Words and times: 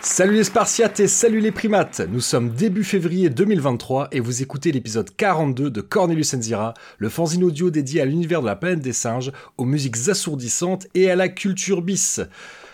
Salut 0.00 0.34
les 0.34 0.44
Spartiates 0.44 1.00
et 1.00 1.08
salut 1.08 1.40
les 1.40 1.50
primates 1.50 2.00
Nous 2.08 2.20
sommes 2.20 2.50
début 2.50 2.84
février 2.84 3.28
2023 3.28 4.08
et 4.12 4.20
vous 4.20 4.40
écoutez 4.40 4.70
l'épisode 4.70 5.10
42 5.16 5.70
de 5.70 5.80
Cornelius 5.80 6.32
Enzira, 6.34 6.74
le 6.98 7.08
fanzine 7.08 7.42
audio 7.42 7.70
dédié 7.70 8.02
à 8.02 8.04
l'univers 8.04 8.40
de 8.40 8.46
la 8.46 8.54
planète 8.54 8.82
des 8.82 8.92
singes, 8.92 9.32
aux 9.58 9.64
musiques 9.64 10.08
assourdissantes 10.08 10.86
et 10.94 11.10
à 11.10 11.16
la 11.16 11.28
culture 11.28 11.82
bis. 11.82 12.20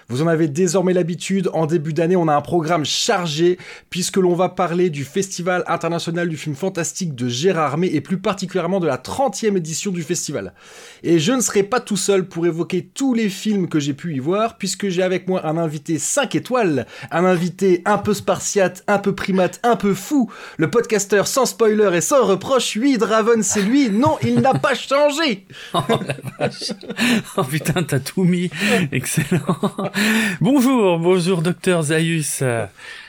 Vous 0.09 0.23
en 0.23 0.29
avez 0.29 0.47
désormais 0.47 0.93
l'habitude, 0.93 1.51
en 1.53 1.67
début 1.67 1.93
d'année, 1.93 2.15
on 2.15 2.29
a 2.29 2.37
un 2.37 2.41
programme 2.41 2.85
chargé, 2.85 3.59
puisque 3.91 4.19
l'on 4.19 4.35
va 4.35 4.49
parler 4.49 4.89
du 4.89 5.05
Festival 5.05 5.65
international 5.67 6.29
du 6.29 6.37
film 6.37 6.55
fantastique 6.55 7.17
de 7.17 7.27
Gérard 7.27 7.73
Armé, 7.73 7.89
et 7.89 8.01
plus 8.01 8.19
particulièrement 8.19 8.79
de 8.79 8.87
la 8.87 8.99
30e 8.99 9.57
édition 9.57 9.91
du 9.91 10.05
festival. 10.05 10.55
Et 11.03 11.19
je 11.19 11.33
ne 11.33 11.41
serai 11.41 11.65
pas 11.65 11.81
tout 11.81 11.97
seul 11.97 12.29
pour 12.29 12.47
évoquer 12.47 12.89
tous 12.95 13.15
les 13.15 13.29
films 13.29 13.69
que 13.69 13.81
j'ai 13.81 13.95
pu 13.95 14.15
y 14.15 14.21
voir, 14.21 14.59
puisque 14.59 14.89
j'ai 14.89 15.03
avec 15.03 15.27
moi 15.27 15.45
un 15.45 15.59
invité 15.59 15.99
5 15.99 16.37
étoiles, 16.37 16.87
un 17.11 17.25
invité 17.25 17.83
un 17.85 17.99
peu 17.99 18.15
spartiate, 18.15 18.85
un 18.87 18.99
peu 18.99 19.13
primate, 19.13 19.59
un 19.65 19.75
peu 19.75 19.93
fou, 19.93 20.31
le 20.57 20.71
podcasteur 20.71 21.27
sans 21.27 21.47
spoiler 21.47 21.91
et 21.97 22.01
sans 22.01 22.25
reproche, 22.25 22.79
oui, 22.81 22.97
Draven, 22.97 23.43
c'est 23.43 23.63
lui, 23.63 23.91
non, 23.91 24.19
il 24.23 24.41
n'a 24.41 24.55
pas 24.55 24.75
changé. 24.75 25.47
Oh 25.75 25.83
la 25.89 26.17
vache. 26.39 26.73
Oh 27.37 27.45
putain, 27.45 27.83
t'as 27.83 27.99
tout 27.99 28.25
mis. 28.25 28.51
Excellent 28.93 29.59
Bonjour, 30.41 30.99
bonjour 30.99 31.43
docteur 31.43 31.83
Zaius. 31.83 32.43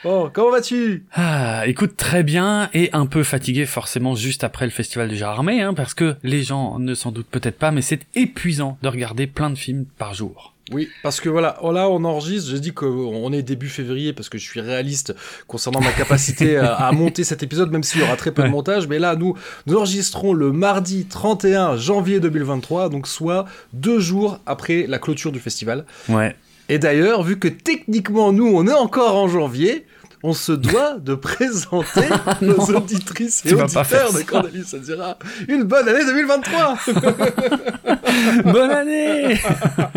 Oh, 0.05 0.29
comment 0.31 0.51
vas-tu? 0.51 1.03
Ah, 1.13 1.67
écoute 1.67 1.97
très 1.97 2.23
bien 2.23 2.69
et 2.73 2.89
un 2.93 3.05
peu 3.05 3.23
fatigué 3.23 3.65
forcément 3.65 4.15
juste 4.15 4.43
après 4.43 4.65
le 4.65 4.71
festival 4.71 5.09
du 5.09 5.15
Gérard 5.15 5.37
Armé, 5.37 5.61
hein, 5.61 5.73
parce 5.73 5.93
que 5.93 6.15
les 6.23 6.43
gens 6.43 6.79
ne 6.79 6.93
s'en 6.93 7.11
doutent 7.11 7.29
peut-être 7.29 7.57
pas, 7.57 7.71
mais 7.71 7.81
c'est 7.81 8.01
épuisant 8.15 8.77
de 8.81 8.87
regarder 8.87 9.27
plein 9.27 9.49
de 9.49 9.57
films 9.57 9.85
par 9.97 10.13
jour. 10.13 10.53
Oui, 10.71 10.89
parce 11.01 11.21
que 11.21 11.29
voilà, 11.29 11.57
oh 11.61 11.71
là 11.71 11.89
on 11.89 12.03
enregistre, 12.03 12.51
j'ai 12.51 12.59
dit 12.59 12.73
qu'on 12.73 13.31
est 13.31 13.41
début 13.41 13.69
février 13.69 14.11
parce 14.11 14.27
que 14.27 14.37
je 14.37 14.43
suis 14.43 14.59
réaliste 14.59 15.15
concernant 15.47 15.79
ma 15.79 15.91
capacité 15.93 16.57
à, 16.57 16.73
à, 16.73 16.91
monter 16.91 17.23
cet 17.23 17.41
épisode, 17.41 17.71
même 17.71 17.83
s'il 17.83 18.01
y 18.01 18.03
aura 18.03 18.17
très 18.17 18.31
peu 18.31 18.41
ouais. 18.41 18.49
de 18.49 18.53
montage, 18.53 18.87
mais 18.87 18.99
là 18.99 19.15
nous, 19.15 19.35
nous 19.65 19.77
enregistrons 19.77 20.33
le 20.33 20.51
mardi 20.51 21.05
31 21.05 21.77
janvier 21.77 22.19
2023, 22.19 22.89
donc 22.89 23.07
soit 23.07 23.45
deux 23.71 23.99
jours 23.99 24.39
après 24.45 24.85
la 24.87 24.99
clôture 24.99 25.31
du 25.31 25.39
festival. 25.39 25.85
Ouais. 26.09 26.35
Et 26.69 26.79
d'ailleurs, 26.79 27.23
vu 27.23 27.39
que 27.39 27.47
techniquement 27.47 28.31
nous 28.31 28.47
on 28.47 28.67
est 28.67 28.73
encore 28.73 29.15
en 29.15 29.27
janvier, 29.27 29.85
on 30.23 30.33
se 30.33 30.51
doit 30.51 30.97
de 30.99 31.15
présenter 31.27 32.07
nos 32.41 32.59
auditrices 32.75 33.45
et 33.45 33.53
auditeurs 33.53 34.13
de 34.13 34.21
Cornelius 34.23 34.75
dira 34.75 35.17
une 35.47 35.63
bonne 35.63 35.87
année 35.87 36.05
2023 36.05 36.77
Bonne 38.45 38.71
année 38.71 39.37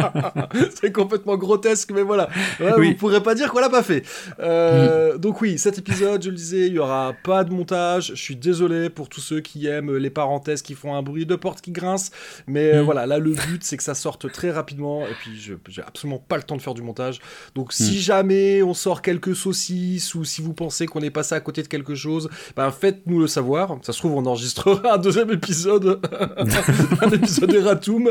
C'est 0.75 0.93
complètement 0.93 1.37
grotesque, 1.37 1.91
mais 1.93 2.03
voilà. 2.03 2.29
oui. 2.77 2.91
Vous 2.91 2.95
pourrez 2.97 3.23
pas 3.23 3.35
dire 3.35 3.51
qu'on 3.51 3.61
l'a 3.61 3.71
pas 3.71 3.83
fait. 3.83 4.05
Euh, 4.41 5.15
mm. 5.15 5.19
Donc 5.19 5.41
oui, 5.41 5.59
cet 5.59 5.79
épisode, 5.79 6.23
je 6.23 6.31
le 6.31 6.37
disais, 6.37 6.67
il 6.67 6.75
y 6.75 6.79
aura 6.79 7.15
pas 7.25 7.45
de 7.45 7.53
montage. 7.53 8.13
Je 8.15 8.21
suis 8.23 8.37
désolé 8.37 8.91
pour 8.91 9.09
tous 9.09 9.21
ceux 9.21 9.41
qui 9.41 9.67
aiment 9.67 9.97
les 9.97 10.11
parenthèses 10.11 10.63
qui 10.63 10.75
font 10.75 10.95
un 10.95 11.03
bruit 11.03 11.27
de 11.27 11.37
porte 11.37 11.61
qui 11.61 11.73
grince. 11.73 12.11
Mais 12.47 12.75
mm. 12.75 12.85
voilà, 12.85 13.07
là, 13.07 13.19
le 13.19 13.33
but, 13.33 13.63
c'est 13.65 13.77
que 13.77 13.83
ça 13.83 13.95
sorte 13.95 14.31
très 14.31 14.51
rapidement. 14.51 15.07
Et 15.07 15.15
puis, 15.21 15.33
j'ai 15.69 15.83
absolument 15.83 16.19
pas 16.19 16.37
le 16.37 16.43
temps 16.43 16.57
de 16.57 16.63
faire 16.63 16.75
du 16.75 16.83
montage. 16.83 17.21
Donc 17.55 17.73
si 17.73 17.97
mm. 17.97 18.01
jamais 18.01 18.63
on 18.63 18.75
sort 18.75 19.03
quelques 19.03 19.35
saucisses 19.35 20.10
ou 20.15 20.25
si 20.25 20.43
vous 20.43 20.53
pensez 20.53 20.87
qu'on 20.87 21.01
est 21.01 21.11
passé 21.11 21.35
à 21.35 21.41
côté 21.41 21.63
de 21.63 21.69
quelque 21.69 21.95
chose, 21.95 22.29
ben 22.57 22.71
faites-nous 22.71 23.21
le 23.21 23.27
savoir. 23.27 23.77
Ça 23.83 23.93
se 23.93 23.99
trouve, 23.99 24.15
on 24.15 24.27
enregistrera 24.27 24.95
un 24.95 24.99
deuxième 24.99 25.31
épisode, 25.31 26.01
un 27.03 27.11
épisode 27.11 27.53
Eratum. 27.53 28.11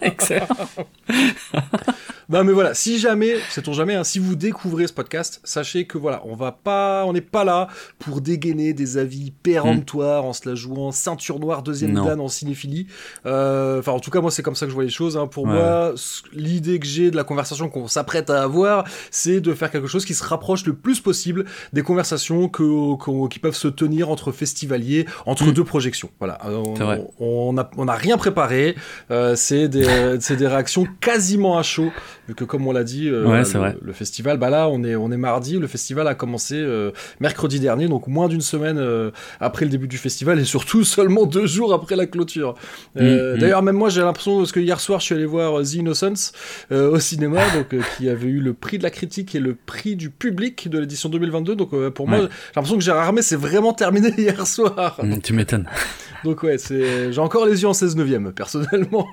Excellent. 0.00 0.46
Non 2.32 2.44
mais 2.44 2.52
voilà, 2.52 2.72
si 2.72 2.98
jamais, 2.98 3.34
sait-on 3.50 3.74
jamais, 3.74 3.94
hein, 3.94 4.04
si 4.04 4.18
vous 4.18 4.36
découvrez 4.36 4.86
ce 4.86 4.94
podcast, 4.94 5.42
sachez 5.44 5.84
que 5.84 5.98
voilà, 5.98 6.22
on 6.24 6.34
va 6.34 6.50
pas, 6.50 7.04
on 7.04 7.12
n'est 7.12 7.20
pas 7.20 7.44
là 7.44 7.68
pour 7.98 8.22
dégainer 8.22 8.72
des 8.72 8.96
avis 8.96 9.32
péremptoires 9.32 10.22
mm. 10.22 10.26
en 10.28 10.32
se 10.32 10.48
la 10.48 10.54
jouant 10.54 10.92
ceinture 10.92 11.38
noire 11.38 11.62
deuxième 11.62 11.92
dan 11.92 12.18
en 12.18 12.28
cinéphilie. 12.28 12.86
Enfin, 13.20 13.32
euh, 13.32 13.82
en 13.86 14.00
tout 14.00 14.10
cas 14.10 14.22
moi 14.22 14.30
c'est 14.30 14.42
comme 14.42 14.54
ça 14.54 14.64
que 14.64 14.70
je 14.70 14.74
vois 14.74 14.84
les 14.84 14.88
choses. 14.88 15.18
Hein. 15.18 15.26
Pour 15.26 15.44
ouais. 15.44 15.52
moi, 15.52 15.92
l'idée 16.32 16.78
que 16.78 16.86
j'ai 16.86 17.10
de 17.10 17.16
la 17.16 17.24
conversation 17.24 17.68
qu'on 17.68 17.86
s'apprête 17.86 18.30
à 18.30 18.42
avoir, 18.42 18.84
c'est 19.10 19.42
de 19.42 19.52
faire 19.52 19.70
quelque 19.70 19.86
chose 19.86 20.06
qui 20.06 20.14
se 20.14 20.24
rapproche 20.24 20.64
le 20.64 20.72
plus 20.72 21.00
possible 21.00 21.44
des 21.74 21.82
conversations 21.82 22.48
que, 22.48 22.96
que 22.96 23.28
qui 23.28 23.40
peuvent 23.40 23.54
se 23.54 23.68
tenir 23.68 24.08
entre 24.08 24.32
festivaliers, 24.32 25.04
entre 25.26 25.44
mm. 25.44 25.52
deux 25.52 25.64
projections. 25.64 26.08
Voilà, 26.18 26.38
on, 26.46 27.10
on, 27.20 27.58
a, 27.58 27.70
on 27.76 27.88
a 27.88 27.94
rien 27.94 28.16
préparé. 28.16 28.74
Euh, 29.10 29.36
c'est 29.36 29.68
des, 29.68 30.16
c'est 30.20 30.36
des 30.36 30.46
réactions 30.46 30.86
quasiment 31.02 31.58
à 31.58 31.62
chaud 31.62 31.92
vu 32.28 32.34
que 32.34 32.44
comme 32.44 32.66
on 32.66 32.72
l'a 32.72 32.84
dit, 32.84 33.08
euh, 33.08 33.26
ouais, 33.26 33.42
le, 33.42 33.86
le, 33.86 33.92
festival, 33.92 34.38
bah 34.38 34.50
là 34.50 34.68
on 34.68 34.84
est 34.84 34.94
on 34.94 35.10
est 35.10 35.16
mardi, 35.16 35.58
le 35.58 35.66
festival 35.66 36.06
a 36.06 36.14
commencé 36.14 36.54
euh, 36.56 36.92
mercredi 37.20 37.58
dernier, 37.58 37.88
donc 37.88 38.06
moins 38.06 38.28
d'une 38.28 38.40
semaine 38.40 38.78
euh, 38.78 39.10
après 39.40 39.64
le 39.64 39.70
début 39.70 39.88
du 39.88 39.98
festival 39.98 40.38
et 40.38 40.44
surtout 40.44 40.84
seulement 40.84 41.26
deux 41.26 41.46
jours 41.46 41.74
après 41.74 41.96
la 41.96 42.06
clôture. 42.06 42.54
Mmh, 42.94 43.38
D'ailleurs 43.38 43.62
même 43.62 43.76
moi 43.76 43.88
j'ai 43.88 44.02
l'impression 44.02 44.38
parce 44.38 44.52
que 44.52 44.60
hier 44.60 44.80
soir 44.80 45.00
je 45.00 45.06
suis 45.06 45.14
allé 45.14 45.26
voir 45.26 45.62
The 45.62 45.74
Innocents 45.74 46.32
au 46.70 46.98
cinéma, 46.98 47.40
donc 47.54 47.74
qui 47.96 48.08
avait 48.08 48.28
eu 48.28 48.40
le 48.40 48.54
prix 48.54 48.78
de 48.78 48.84
la 48.84 48.90
critique 48.90 49.34
et 49.34 49.40
le 49.40 49.54
prix 49.54 49.96
du 49.96 50.10
public 50.10 50.68
de 50.68 50.78
l'édition 50.78 51.08
2022. 51.08 51.56
Donc 51.56 51.70
pour 51.90 52.08
moi 52.08 52.18
j'ai 52.18 52.28
l'impression 52.56 52.78
que 52.78 52.84
Gérard 52.84 53.06
Armé 53.06 53.22
c'est 53.22 53.36
vraiment 53.36 53.72
terminé 53.72 54.12
hier 54.18 54.46
soir. 54.46 54.98
Mmh, 55.02 55.18
tu 55.22 55.32
m'étonnes. 55.32 55.68
donc 56.24 56.42
ouais 56.44 56.56
j'ai 56.68 57.18
encore 57.18 57.46
les 57.46 57.62
yeux 57.62 57.68
en 57.68 57.74
16 57.74 57.96
neuvième 57.96 58.32
personnellement. 58.32 59.08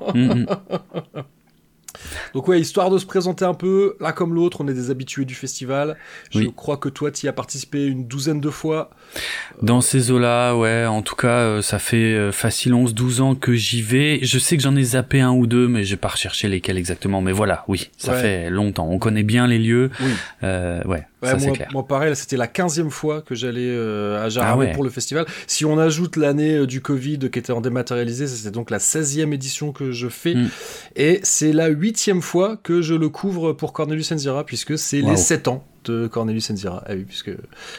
Donc 2.33 2.47
ouais, 2.47 2.59
histoire 2.59 2.89
de 2.89 2.97
se 2.97 3.05
présenter 3.05 3.45
un 3.45 3.53
peu, 3.53 3.95
l'un 3.99 4.11
comme 4.11 4.33
l'autre, 4.33 4.61
on 4.61 4.67
est 4.67 4.73
des 4.73 4.91
habitués 4.91 5.25
du 5.25 5.35
festival. 5.35 5.97
Je 6.31 6.39
oui. 6.39 6.53
crois 6.55 6.77
que 6.77 6.89
toi, 6.89 7.11
tu 7.11 7.25
y 7.25 7.29
as 7.29 7.33
participé 7.33 7.85
une 7.85 8.07
douzaine 8.07 8.39
de 8.39 8.49
fois. 8.49 8.89
Dans 9.61 9.81
ces 9.81 10.11
eaux-là, 10.11 10.55
ouais, 10.55 10.85
en 10.85 11.01
tout 11.01 11.15
cas, 11.15 11.39
euh, 11.39 11.61
ça 11.61 11.79
fait 11.79 11.97
euh, 11.97 12.31
facile 12.31 12.73
11-12 12.73 13.21
ans 13.21 13.35
que 13.35 13.53
j'y 13.53 13.81
vais. 13.81 14.19
Je 14.21 14.39
sais 14.39 14.57
que 14.57 14.63
j'en 14.63 14.75
ai 14.75 14.83
zappé 14.83 15.19
un 15.21 15.31
ou 15.31 15.47
deux, 15.47 15.67
mais 15.67 15.83
j'ai 15.83 15.97
pas 15.97 16.09
recherché 16.09 16.47
lesquels 16.47 16.77
exactement. 16.77 17.21
Mais 17.21 17.31
voilà, 17.31 17.63
oui, 17.67 17.89
ça 17.97 18.13
ouais. 18.13 18.21
fait 18.21 18.49
longtemps. 18.49 18.87
On 18.89 18.99
connaît 18.99 19.23
bien 19.23 19.47
les 19.47 19.59
lieux. 19.59 19.89
Oui. 19.99 20.11
Euh, 20.43 20.83
ouais. 20.83 21.05
Ouais, 21.21 21.31
ça, 21.31 21.37
moi, 21.37 21.51
clair. 21.53 21.67
moi, 21.73 21.85
pareil, 21.85 22.15
c'était 22.15 22.37
la 22.37 22.47
quinzième 22.47 22.89
fois 22.89 23.21
que 23.21 23.35
j'allais 23.35 23.67
euh, 23.67 24.23
à 24.23 24.29
Jarramé 24.29 24.51
ah 24.51 24.69
ouais. 24.69 24.73
pour 24.73 24.85
le 24.85 24.89
festival. 24.89 25.25
Si 25.47 25.65
on 25.65 25.77
ajoute 25.77 26.15
l'année 26.15 26.65
du 26.65 26.79
Covid 26.79 27.29
qui 27.29 27.39
était 27.39 27.51
en 27.51 27.59
dématérialisé, 27.59 28.25
c'était 28.25 28.51
donc 28.51 28.69
la 28.69 28.77
16e 28.77 29.33
édition 29.33 29.73
que 29.73 29.91
je 29.91 30.07
fais. 30.07 30.35
Mm. 30.35 30.49
Et 30.95 31.19
c'est 31.23 31.51
la 31.51 31.69
huitième 31.79 32.21
fois 32.21 32.57
que 32.57 32.81
je 32.81 32.93
le 32.93 33.09
couvre 33.09 33.53
pour 33.53 33.73
Cornelius 33.73 34.11
Enzira, 34.11 34.45
puisque 34.45 34.77
c'est 34.77 35.01
wow. 35.01 35.11
les 35.11 35.17
7 35.17 35.47
ans 35.47 35.63
de 35.85 36.07
Cornelius 36.07 36.51
Enzira. 36.51 36.83
Ah 36.85 36.91
oui, 36.93 37.05
puisque 37.07 37.31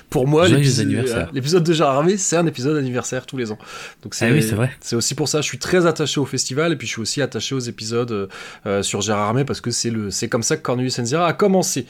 pour 0.08 0.26
moi, 0.26 0.48
l'épisode 0.48 1.62
de 1.62 1.72
Gérard 1.72 1.96
Harvey, 1.96 2.16
c'est 2.16 2.36
un 2.36 2.46
épisode 2.46 2.76
anniversaire 2.76 3.26
tous 3.26 3.36
les 3.36 3.52
ans. 3.52 3.58
Donc 4.02 4.14
c'est 4.14 4.28
ah 4.28 4.32
oui, 4.32 4.40
vrai. 4.40 4.70
C'est 4.80 4.96
aussi 4.96 5.14
pour 5.14 5.28
ça, 5.28 5.40
je 5.40 5.46
suis 5.46 5.58
très 5.58 5.86
attaché 5.86 6.20
au 6.20 6.26
festival 6.26 6.72
et 6.72 6.76
puis 6.76 6.86
je 6.86 6.92
suis 6.92 7.02
aussi 7.02 7.22
attaché 7.22 7.54
aux 7.54 7.60
épisodes 7.60 8.28
euh, 8.66 8.82
sur 8.82 9.00
Gérard 9.00 9.28
Harvey 9.28 9.44
parce 9.44 9.60
que 9.60 9.70
c'est 9.70 9.90
le, 9.90 10.10
c'est 10.10 10.28
comme 10.28 10.42
ça 10.42 10.56
que 10.56 10.62
Cornelius 10.62 10.98
Enzira 10.98 11.26
a 11.26 11.32
commencé. 11.32 11.86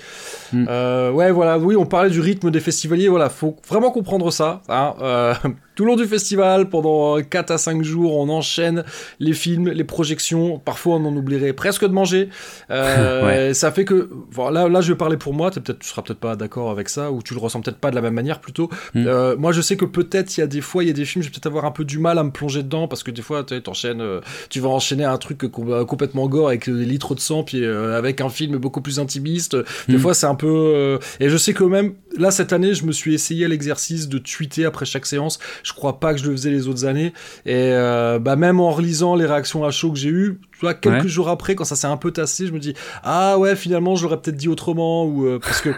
Mm. 0.52 0.66
Euh, 0.68 1.10
ouais, 1.10 1.30
voilà, 1.30 1.58
oui, 1.58 1.76
on 1.76 1.86
parlait 1.86 2.10
du 2.10 2.20
rythme 2.20 2.50
des 2.50 2.60
festivaliers. 2.60 3.08
Voilà, 3.08 3.28
faut 3.28 3.56
vraiment 3.68 3.90
comprendre 3.90 4.30
ça. 4.30 4.62
Hein, 4.68 4.94
euh, 5.00 5.34
tout 5.74 5.84
le 5.84 5.92
long 5.92 5.96
du 5.96 6.06
festival, 6.06 6.68
pendant 6.68 7.20
4 7.22 7.50
à 7.50 7.58
5 7.58 7.82
jours, 7.82 8.16
on 8.18 8.28
enchaîne 8.28 8.84
les 9.18 9.32
films, 9.32 9.68
les 9.68 9.84
projections. 9.84 10.58
Parfois, 10.58 10.96
on 10.96 11.06
en 11.06 11.16
oublierait 11.16 11.52
presque 11.52 11.82
de 11.84 11.92
manger. 11.92 12.28
Euh, 12.70 13.26
ouais. 13.48 13.54
Ça 13.54 13.72
fait 13.72 13.84
que, 13.84 14.10
voilà, 14.30 14.68
là, 14.68 14.80
je 14.80 14.92
vais 14.92 14.98
parler 14.98 15.16
pour 15.16 15.32
moi. 15.32 15.50
Peut-être, 15.50 15.78
tu 15.78 15.88
seras 15.88 15.99
peut-être 16.02 16.20
pas 16.20 16.36
d'accord 16.36 16.70
avec 16.70 16.88
ça, 16.88 17.10
ou 17.10 17.22
tu 17.22 17.34
le 17.34 17.40
ressens 17.40 17.60
peut-être 17.60 17.78
pas 17.78 17.90
de 17.90 17.94
la 17.94 18.02
même 18.02 18.14
manière 18.14 18.40
plutôt. 18.40 18.68
Mm. 18.94 19.04
Euh, 19.06 19.36
moi, 19.36 19.52
je 19.52 19.60
sais 19.60 19.76
que 19.76 19.84
peut-être 19.84 20.36
il 20.36 20.40
y 20.40 20.42
a 20.42 20.46
des 20.46 20.60
fois, 20.60 20.84
il 20.84 20.88
y 20.88 20.90
a 20.90 20.94
des 20.94 21.04
films, 21.04 21.22
je 21.22 21.28
vais 21.28 21.32
peut-être 21.32 21.46
avoir 21.46 21.64
un 21.64 21.70
peu 21.70 21.84
du 21.84 21.98
mal 21.98 22.18
à 22.18 22.24
me 22.24 22.30
plonger 22.30 22.62
dedans 22.62 22.88
parce 22.88 23.02
que 23.02 23.10
des 23.10 23.22
fois, 23.22 23.44
tu 23.44 23.60
enchaînes, 23.66 24.00
euh, 24.00 24.20
tu 24.48 24.60
vas 24.60 24.68
enchaîner 24.68 25.04
un 25.04 25.18
truc 25.18 25.46
complètement 25.50 26.28
gore 26.28 26.48
avec 26.48 26.68
des 26.68 26.84
litres 26.84 27.14
de 27.14 27.20
sang, 27.20 27.42
puis 27.42 27.64
euh, 27.64 27.96
avec 27.96 28.20
un 28.20 28.28
film 28.28 28.56
beaucoup 28.58 28.80
plus 28.80 28.98
intimiste. 28.98 29.56
Des 29.88 29.96
mm. 29.96 29.98
fois, 29.98 30.14
c'est 30.14 30.26
un 30.26 30.34
peu. 30.34 30.46
euh, 30.48 30.98
et 31.18 31.28
je 31.28 31.36
sais 31.36 31.54
que 31.54 31.64
même 31.64 31.94
là 32.16 32.30
cette 32.30 32.52
année, 32.52 32.74
je 32.74 32.84
me 32.84 32.92
suis 32.92 33.14
essayé 33.14 33.44
à 33.44 33.48
l'exercice 33.48 34.08
de 34.08 34.18
tweeter 34.18 34.64
après 34.64 34.84
chaque 34.84 35.06
séance. 35.06 35.38
Je 35.62 35.72
crois 35.72 36.00
pas 36.00 36.14
que 36.14 36.20
je 36.20 36.26
le 36.26 36.32
faisais 36.32 36.50
les 36.50 36.68
autres 36.68 36.84
années. 36.84 37.12
Et 37.46 37.72
euh, 37.72 38.18
bah 38.18 38.36
même 38.36 38.60
en 38.60 38.70
relisant 38.70 39.14
les 39.14 39.26
réactions 39.26 39.64
à 39.64 39.70
chaud 39.70 39.92
que 39.92 39.98
j'ai 39.98 40.10
eues, 40.10 40.40
tu 40.52 40.60
vois, 40.60 40.74
quelques 40.74 41.04
ouais. 41.04 41.08
jours 41.08 41.28
après, 41.28 41.54
quand 41.54 41.64
ça 41.64 41.76
s'est 41.76 41.86
un 41.86 41.96
peu 41.96 42.10
tassé, 42.10 42.46
je 42.46 42.52
me 42.52 42.58
dis 42.58 42.74
ah 43.02 43.38
ouais, 43.38 43.56
finalement, 43.56 43.96
je 43.96 44.04
l'aurais 44.04 44.20
peut-être 44.20 44.36
dit 44.36 44.48
autrement 44.48 45.04
ou 45.04 45.26
euh, 45.26 45.38
parce 45.38 45.60
que 45.60 45.70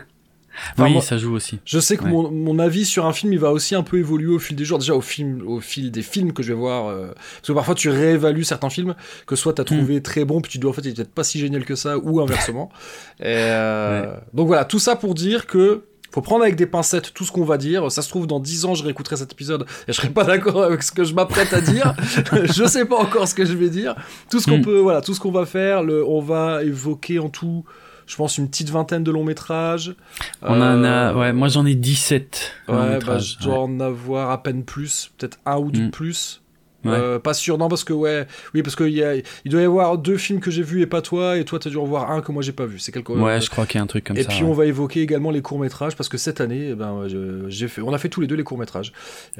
Enfin, 0.73 0.85
oui, 0.85 0.93
moi, 0.93 1.03
ça 1.03 1.19
joue 1.19 1.35
aussi. 1.35 1.59
Je 1.65 1.79
sais 1.79 1.97
que 1.97 2.05
ouais. 2.05 2.11
mon, 2.11 2.31
mon, 2.31 2.59
avis 2.59 2.85
sur 2.85 3.07
un 3.07 3.13
film, 3.13 3.33
il 3.33 3.39
va 3.39 3.51
aussi 3.51 3.75
un 3.75 3.83
peu 3.83 3.99
évoluer 3.99 4.33
au 4.33 4.39
fil 4.39 4.57
des 4.57 4.65
jours. 4.65 4.79
Déjà, 4.79 4.95
au, 4.95 5.01
film, 5.01 5.43
au 5.47 5.61
fil 5.61 5.91
des 5.91 6.03
films 6.03 6.33
que 6.33 6.43
je 6.43 6.53
vais 6.53 6.59
voir. 6.59 6.89
Euh, 6.89 7.09
parce 7.15 7.49
que 7.49 7.53
parfois, 7.53 7.75
tu 7.75 7.91
réévalues 7.91 8.45
certains 8.45 8.71
films 8.71 8.95
que 9.27 9.37
soit 9.37 9.55
tu 9.55 9.61
as 9.61 9.65
trouvé 9.65 9.99
mm. 9.99 10.03
très 10.03 10.25
bon, 10.25 10.41
puis 10.41 10.51
tu 10.51 10.59
dis 10.59 10.67
en 10.67 10.73
fait, 10.73 10.83
il 10.83 10.91
est 10.91 10.95
peut-être 10.95 11.13
pas 11.13 11.25
si 11.25 11.39
génial 11.39 11.65
que 11.65 11.75
ça, 11.75 11.99
ou 11.99 12.21
inversement. 12.21 12.71
Et, 13.21 13.25
euh, 13.27 14.03
ouais. 14.03 14.21
Donc 14.35 14.47
voilà, 14.47 14.65
tout 14.65 14.79
ça 14.79 14.97
pour 14.97 15.15
dire 15.15 15.47
que 15.47 15.85
faut 16.13 16.21
prendre 16.21 16.43
avec 16.43 16.57
des 16.57 16.67
pincettes 16.67 17.15
tout 17.15 17.25
ce 17.25 17.33
qu'on 17.33 17.45
va 17.45 17.57
dire. 17.57 17.91
Ça 17.91 18.03
se 18.03 18.09
trouve, 18.09 18.27
dans 18.27 18.39
10 18.39 18.67
ans, 18.67 18.75
je 18.75 18.85
réécouterai 18.85 19.17
cet 19.17 19.33
épisode 19.33 19.63
et 19.89 19.93
je 19.93 19.95
serai 19.95 20.11
pas 20.11 20.25
d'accord 20.25 20.63
avec 20.63 20.83
ce 20.83 20.93
que 20.93 21.05
je 21.05 21.15
m'apprête 21.15 21.53
à 21.55 21.61
dire. 21.61 21.95
je 22.45 22.67
sais 22.67 22.85
pas 22.85 22.97
encore 22.97 23.27
ce 23.27 23.35
que 23.35 23.47
je 23.47 23.55
vais 23.55 23.71
dire. 23.71 23.95
Tout 24.31 24.39
ce 24.39 24.47
qu'on 24.47 24.59
hmm. 24.59 24.63
peut, 24.63 24.79
voilà, 24.79 25.01
tout 25.01 25.15
ce 25.15 25.21
qu'on 25.21 25.33
va 25.33 25.47
faire, 25.47 25.83
le, 25.83 26.07
on 26.07 26.21
va 26.21 26.63
évoquer 26.63 27.19
en 27.19 27.31
tout 27.31 27.65
je 28.07 28.17
pense 28.17 28.39
une 28.39 28.49
petite 28.49 28.71
vingtaine 28.71 29.05
de 29.05 29.11
longs 29.11 29.25
métrages. 29.25 29.95
On 30.43 30.61
en 30.61 30.85
a, 30.85 31.15
ouais, 31.15 31.33
moi 31.33 31.49
j'en 31.49 31.67
ai 31.67 31.75
17. 31.75 32.53
Ouais, 32.69 32.99
bah, 33.05 33.19
je 33.19 33.39
dois 33.39 33.61
en 33.61 33.81
avoir 33.81 34.31
à 34.31 34.43
peine 34.43 34.65
plus, 34.65 35.11
peut-être 35.19 35.39
un 35.47 35.59
ou 35.59 35.71
deux 35.71 35.87
hmm. 35.87 35.91
plus. 35.91 36.43
Euh, 36.87 37.19
pas 37.19 37.35
sûr, 37.35 37.59
non, 37.59 37.69
parce 37.69 37.85
que 37.85 37.93
ouais, 37.93 38.27
oui, 38.55 38.63
parce 38.63 38.77
qu'il 38.77 38.89
il 39.45 39.51
doit 39.51 39.61
y 39.61 39.65
avoir 39.65 39.99
deux 39.99 40.17
films 40.17 40.41
que 40.41 40.51
j'ai 40.51 40.63
vus 40.63 40.83
et 40.83 40.87
pas 40.87 41.01
toi, 41.03 41.39
et 41.39 41.45
toi 41.45 41.59
t'as 41.59 41.71
dû 41.71 41.77
en 41.77 41.85
voir 41.85 42.11
un 42.11 42.21
que 42.21 42.33
moi 42.33 42.43
j'ai 42.43 42.53
pas 42.53 42.67
vu. 42.67 42.79
C'est 42.79 42.93
quelque 42.93 43.13
Ouais, 43.13 43.41
je 43.41 43.51
crois 43.51 43.67
qu'il 43.67 43.79
y 43.79 43.81
a 43.81 43.85
un 43.85 43.87
truc 43.87 44.05
comme 44.05 44.17
et 44.17 44.23
ça. 44.23 44.33
Et 44.33 44.35
puis 44.35 44.45
on 44.45 44.53
va 44.53 44.67
évoquer 44.67 45.01
également 45.01 45.31
les 45.31 45.43
courts 45.43 45.59
métrages 45.59 45.97
parce 45.97 46.09
que 46.09 46.19
cette 46.19 46.41
année, 46.41 46.71
eh 46.71 46.75
ben, 46.75 47.07
j'ai 47.49 47.69
fait, 47.69 47.83
on 47.83 47.93
a 47.93 47.99
fait 47.99 48.09
tous 48.09 48.21
les 48.21 48.27
deux 48.27 48.35
les 48.35 48.45
courts 48.45 48.59
métrages. 48.59 48.93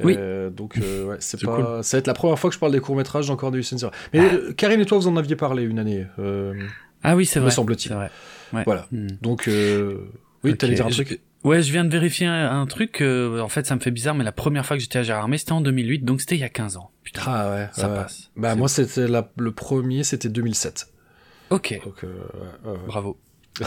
Oui. 0.03 0.15
Euh, 0.17 0.49
donc 0.49 0.77
euh, 0.77 1.05
ouais, 1.05 1.17
c'est 1.19 1.43
pas, 1.43 1.83
ça 1.83 1.97
va 1.97 1.99
être 1.99 2.07
la 2.07 2.13
première 2.13 2.39
fois 2.39 2.49
que 2.49 2.53
je 2.53 2.59
parle 2.59 2.71
des 2.71 2.79
courts 2.79 2.95
métrages 2.95 3.29
encore 3.29 3.51
de 3.51 3.61
Zero. 3.61 3.91
Mais 4.13 4.19
ah. 4.19 4.53
Karine 4.55 4.79
et 4.79 4.85
toi 4.85 4.97
vous 4.97 5.07
en 5.07 5.17
aviez 5.17 5.35
parlé 5.35 5.63
une 5.63 5.79
année. 5.79 6.05
ah 7.03 7.15
oui, 7.15 7.25
c'est 7.25 7.39
vrai. 7.39 7.51
semble-t-il. 7.51 7.93
Voilà. 8.65 8.87
Hmm. 8.91 9.07
Donc 9.21 9.47
oui, 9.47 10.51
tu 10.51 10.57
t'allais 10.57 10.75
dire 10.75 10.87
un 10.87 10.89
truc? 10.89 11.21
Ouais, 11.43 11.61
je 11.61 11.73
viens 11.73 11.83
de 11.83 11.89
vérifier 11.89 12.25
un, 12.25 12.65
truc. 12.67 13.01
en 13.01 13.49
fait, 13.49 13.65
ça 13.65 13.75
me 13.75 13.81
fait 13.81 13.91
bizarre, 13.91 14.15
mais 14.15 14.23
la 14.23 14.31
première 14.31 14.65
fois 14.65 14.77
que 14.77 14.81
j'étais 14.81 14.99
à 14.99 15.03
Gérardmer, 15.03 15.37
c'était 15.37 15.51
en 15.51 15.59
2008, 15.59 16.05
donc 16.05 16.21
c'était 16.21 16.35
il 16.35 16.41
y 16.41 16.45
a 16.45 16.49
15 16.49 16.77
ans. 16.77 16.91
Putain, 17.03 17.21
ah 17.25 17.51
ouais, 17.51 17.67
ça 17.73 17.89
passe. 17.89 18.31
Bah 18.37 18.55
moi, 18.55 18.69
c'était 18.69 19.07
le 19.07 19.51
premier, 19.51 20.03
c'était 20.03 20.29
2007. 20.29 20.87
Ok. 21.49 21.81
Donc, 21.83 22.03
euh, 22.03 22.77
Bravo. 22.87 23.19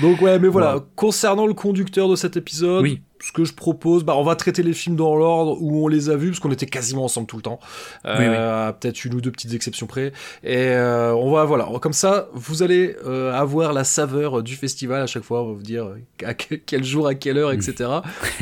Donc 0.00 0.22
ouais, 0.22 0.38
mais 0.38 0.48
voilà, 0.48 0.82
concernant 0.96 1.46
le 1.46 1.52
conducteur 1.52 2.08
de 2.08 2.16
cet 2.16 2.36
épisode, 2.36 2.86
ce 3.20 3.32
que 3.32 3.44
je 3.44 3.52
propose, 3.52 4.04
bah 4.04 4.14
on 4.16 4.22
va 4.22 4.36
traiter 4.36 4.62
les 4.62 4.72
films 4.72 4.96
dans 4.96 5.16
l'ordre 5.16 5.56
où 5.60 5.84
on 5.84 5.88
les 5.88 6.10
a 6.10 6.16
vus 6.16 6.28
parce 6.28 6.40
qu'on 6.40 6.52
était 6.52 6.66
quasiment 6.66 7.04
ensemble 7.04 7.26
tout 7.26 7.36
le 7.36 7.42
temps, 7.42 7.58
euh, 8.04 8.72
peut-être 8.72 9.04
une 9.04 9.14
ou 9.14 9.20
deux 9.20 9.30
petites 9.30 9.54
exceptions 9.54 9.86
près. 9.86 10.12
Et 10.44 10.56
euh, 10.56 11.14
on 11.14 11.30
va 11.30 11.44
voilà, 11.44 11.68
comme 11.80 11.92
ça, 11.92 12.28
vous 12.32 12.62
allez 12.62 12.96
euh, 13.06 13.32
avoir 13.32 13.72
la 13.72 13.84
saveur 13.84 14.42
du 14.42 14.56
festival 14.56 15.02
à 15.02 15.06
chaque 15.06 15.24
fois. 15.24 15.42
On 15.42 15.48
va 15.48 15.52
vous 15.54 15.62
dire 15.62 15.88
à 16.24 16.34
quel 16.34 16.84
jour, 16.84 17.06
à 17.06 17.14
quelle 17.14 17.38
heure, 17.38 17.52
etc. 17.52 17.90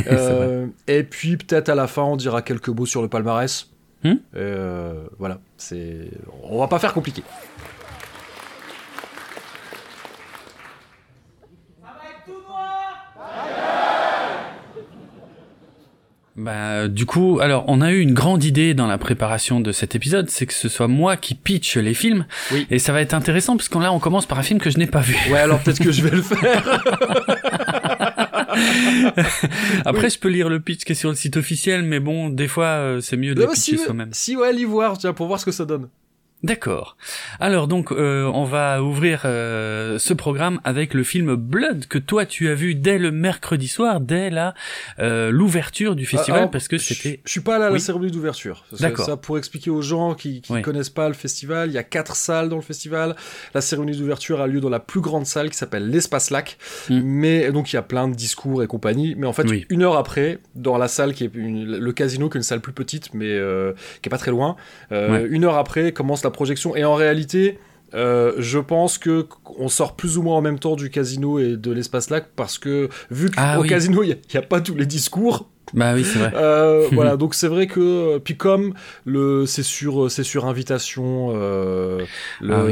et 0.86 1.02
puis 1.02 1.36
peut-être 1.36 1.68
à 1.68 1.74
la 1.74 1.86
fin, 1.86 2.02
on 2.02 2.16
dira 2.16 2.42
quelques 2.42 2.68
mots 2.68 2.86
sur 2.86 3.02
le 3.02 3.08
palmarès. 3.08 3.68
Hmm 4.04 4.16
voilà, 5.18 5.40
c'est, 5.56 6.10
on 6.42 6.58
va 6.58 6.68
pas 6.68 6.78
faire 6.78 6.92
compliqué. 6.92 7.22
Bah, 16.36 16.88
du 16.88 17.06
coup, 17.06 17.38
alors 17.40 17.64
on 17.66 17.80
a 17.80 17.92
eu 17.92 18.00
une 18.00 18.12
grande 18.12 18.44
idée 18.44 18.74
dans 18.74 18.86
la 18.86 18.98
préparation 18.98 19.60
de 19.60 19.72
cet 19.72 19.94
épisode, 19.94 20.28
c'est 20.28 20.44
que 20.44 20.52
ce 20.52 20.68
soit 20.68 20.88
moi 20.88 21.16
qui 21.16 21.34
pitch 21.34 21.76
les 21.78 21.94
films. 21.94 22.26
Oui. 22.52 22.66
Et 22.70 22.78
ça 22.78 22.92
va 22.92 23.00
être 23.00 23.14
intéressant 23.14 23.56
parce 23.56 23.70
qu'on 23.70 23.80
là 23.80 23.92
on 23.92 23.98
commence 23.98 24.26
par 24.26 24.38
un 24.38 24.42
film 24.42 24.60
que 24.60 24.68
je 24.68 24.78
n'ai 24.78 24.86
pas 24.86 25.00
vu. 25.00 25.16
Ouais, 25.30 25.38
alors 25.38 25.60
peut-être 25.60 25.82
que 25.82 25.92
je 25.92 26.02
vais 26.02 26.10
le 26.14 26.22
faire. 26.22 26.82
Après, 29.84 30.10
je 30.10 30.18
peux 30.18 30.28
lire 30.28 30.48
le 30.48 30.60
pitch 30.60 30.84
qui 30.84 30.92
est 30.92 30.96
sur 30.96 31.10
le 31.10 31.14
site 31.14 31.36
officiel, 31.36 31.82
mais 31.82 32.00
bon, 32.00 32.28
des 32.28 32.48
fois, 32.48 32.66
euh, 32.66 33.00
c'est 33.00 33.16
mieux 33.16 33.34
de 33.34 33.40
le 33.42 33.48
pitcher 33.48 33.76
soi-même. 33.76 34.10
Si, 34.12 34.36
ouais, 34.36 34.52
l'y 34.52 34.64
voir, 34.64 34.98
tiens, 34.98 35.12
pour 35.12 35.26
voir 35.26 35.40
ce 35.40 35.44
que 35.44 35.52
ça 35.52 35.64
donne. 35.64 35.88
D'accord. 36.42 36.98
Alors 37.40 37.66
donc 37.66 37.90
euh, 37.92 38.30
on 38.32 38.44
va 38.44 38.82
ouvrir 38.82 39.22
euh, 39.24 39.98
ce 39.98 40.12
programme 40.12 40.60
avec 40.64 40.92
le 40.92 41.02
film 41.02 41.34
Blood 41.34 41.86
que 41.86 41.96
toi 41.96 42.26
tu 42.26 42.50
as 42.50 42.54
vu 42.54 42.74
dès 42.74 42.98
le 42.98 43.10
mercredi 43.10 43.68
soir, 43.68 44.00
dès 44.00 44.28
la 44.28 44.54
euh, 44.98 45.30
l'ouverture 45.30 45.96
du 45.96 46.04
festival 46.04 46.50
parce 46.50 46.68
que 46.68 46.76
c'était. 46.76 47.20
Je 47.24 47.30
suis 47.30 47.40
pas 47.40 47.58
là 47.58 47.66
à 47.66 47.70
la 47.70 47.78
cérémonie 47.78 48.10
d'ouverture. 48.10 48.66
D'accord. 48.78 49.06
Ça 49.06 49.16
pour 49.16 49.38
expliquer 49.38 49.70
aux 49.70 49.80
gens 49.80 50.14
qui, 50.14 50.42
qui 50.42 50.60
connaissent 50.60 50.90
pas 50.90 51.08
le 51.08 51.14
festival, 51.14 51.70
il 51.70 51.72
y 51.72 51.78
a 51.78 51.82
quatre 51.82 52.14
salles 52.14 52.50
dans 52.50 52.56
le 52.56 52.62
festival. 52.62 53.16
La 53.54 53.62
cérémonie 53.62 53.96
d'ouverture 53.96 54.42
a 54.42 54.46
lieu 54.46 54.60
dans 54.60 54.68
la 54.68 54.80
plus 54.80 55.00
grande 55.00 55.24
salle 55.24 55.48
qui 55.48 55.56
s'appelle 55.56 55.88
l'Espace 55.88 56.28
Lac. 56.28 56.58
Mm. 56.90 57.00
Mais 57.02 57.50
donc 57.50 57.72
il 57.72 57.76
y 57.76 57.78
a 57.78 57.82
plein 57.82 58.08
de 58.08 58.14
discours 58.14 58.62
et 58.62 58.66
compagnie. 58.66 59.14
Mais 59.16 59.26
en 59.26 59.32
fait 59.32 59.46
une 59.70 59.82
heure 59.82 59.96
après, 59.96 60.38
dans 60.54 60.76
la 60.76 60.88
salle 60.88 61.14
qui 61.14 61.24
est 61.24 61.30
le 61.34 61.92
casino 61.92 62.28
qui 62.28 62.36
est 62.36 62.40
une 62.40 62.44
salle 62.44 62.60
plus 62.60 62.74
petite 62.74 63.14
mais 63.14 63.40
qui 64.02 64.08
est 64.08 64.10
pas 64.10 64.18
très 64.18 64.30
loin, 64.30 64.56
une 64.90 65.44
heure 65.44 65.56
après 65.56 65.92
commence 65.92 66.25
projection. 66.30 66.76
Et 66.76 66.84
en 66.84 66.94
réalité, 66.94 67.58
euh, 67.94 68.32
je 68.38 68.58
pense 68.58 68.98
que 68.98 69.26
on 69.58 69.68
sort 69.68 69.94
plus 69.94 70.18
ou 70.18 70.22
moins 70.22 70.36
en 70.36 70.42
même 70.42 70.58
temps 70.58 70.76
du 70.76 70.90
casino 70.90 71.38
et 71.38 71.56
de 71.56 71.72
l'espace 71.72 72.10
lac 72.10 72.26
parce 72.34 72.58
que 72.58 72.88
vu 73.10 73.30
qu'au 73.30 73.34
ah 73.38 73.58
casino 73.66 74.02
il 74.02 74.08
n'y 74.08 74.38
a, 74.38 74.42
pas 74.42 74.60
tous 74.60 74.74
les 74.74 74.86
discours 74.86 75.48
bah 75.74 75.94
oui, 75.94 76.04
c'est 76.04 76.18
vrai. 76.18 76.32
Euh, 76.34 76.86
voilà, 76.92 77.16
donc 77.16 77.34
c'est 77.34 77.48
vrai 77.48 77.66
que 77.66 77.80
euh, 77.80 78.18
puis 78.18 78.36
comme 78.36 78.74
le 79.04 79.46
c'est 79.46 79.64
sur 79.64 80.04
euh, 80.04 80.08
c'est 80.08 80.22
sur 80.22 80.46
invitation, 80.46 81.32
euh, 81.34 82.04
ah 82.48 82.64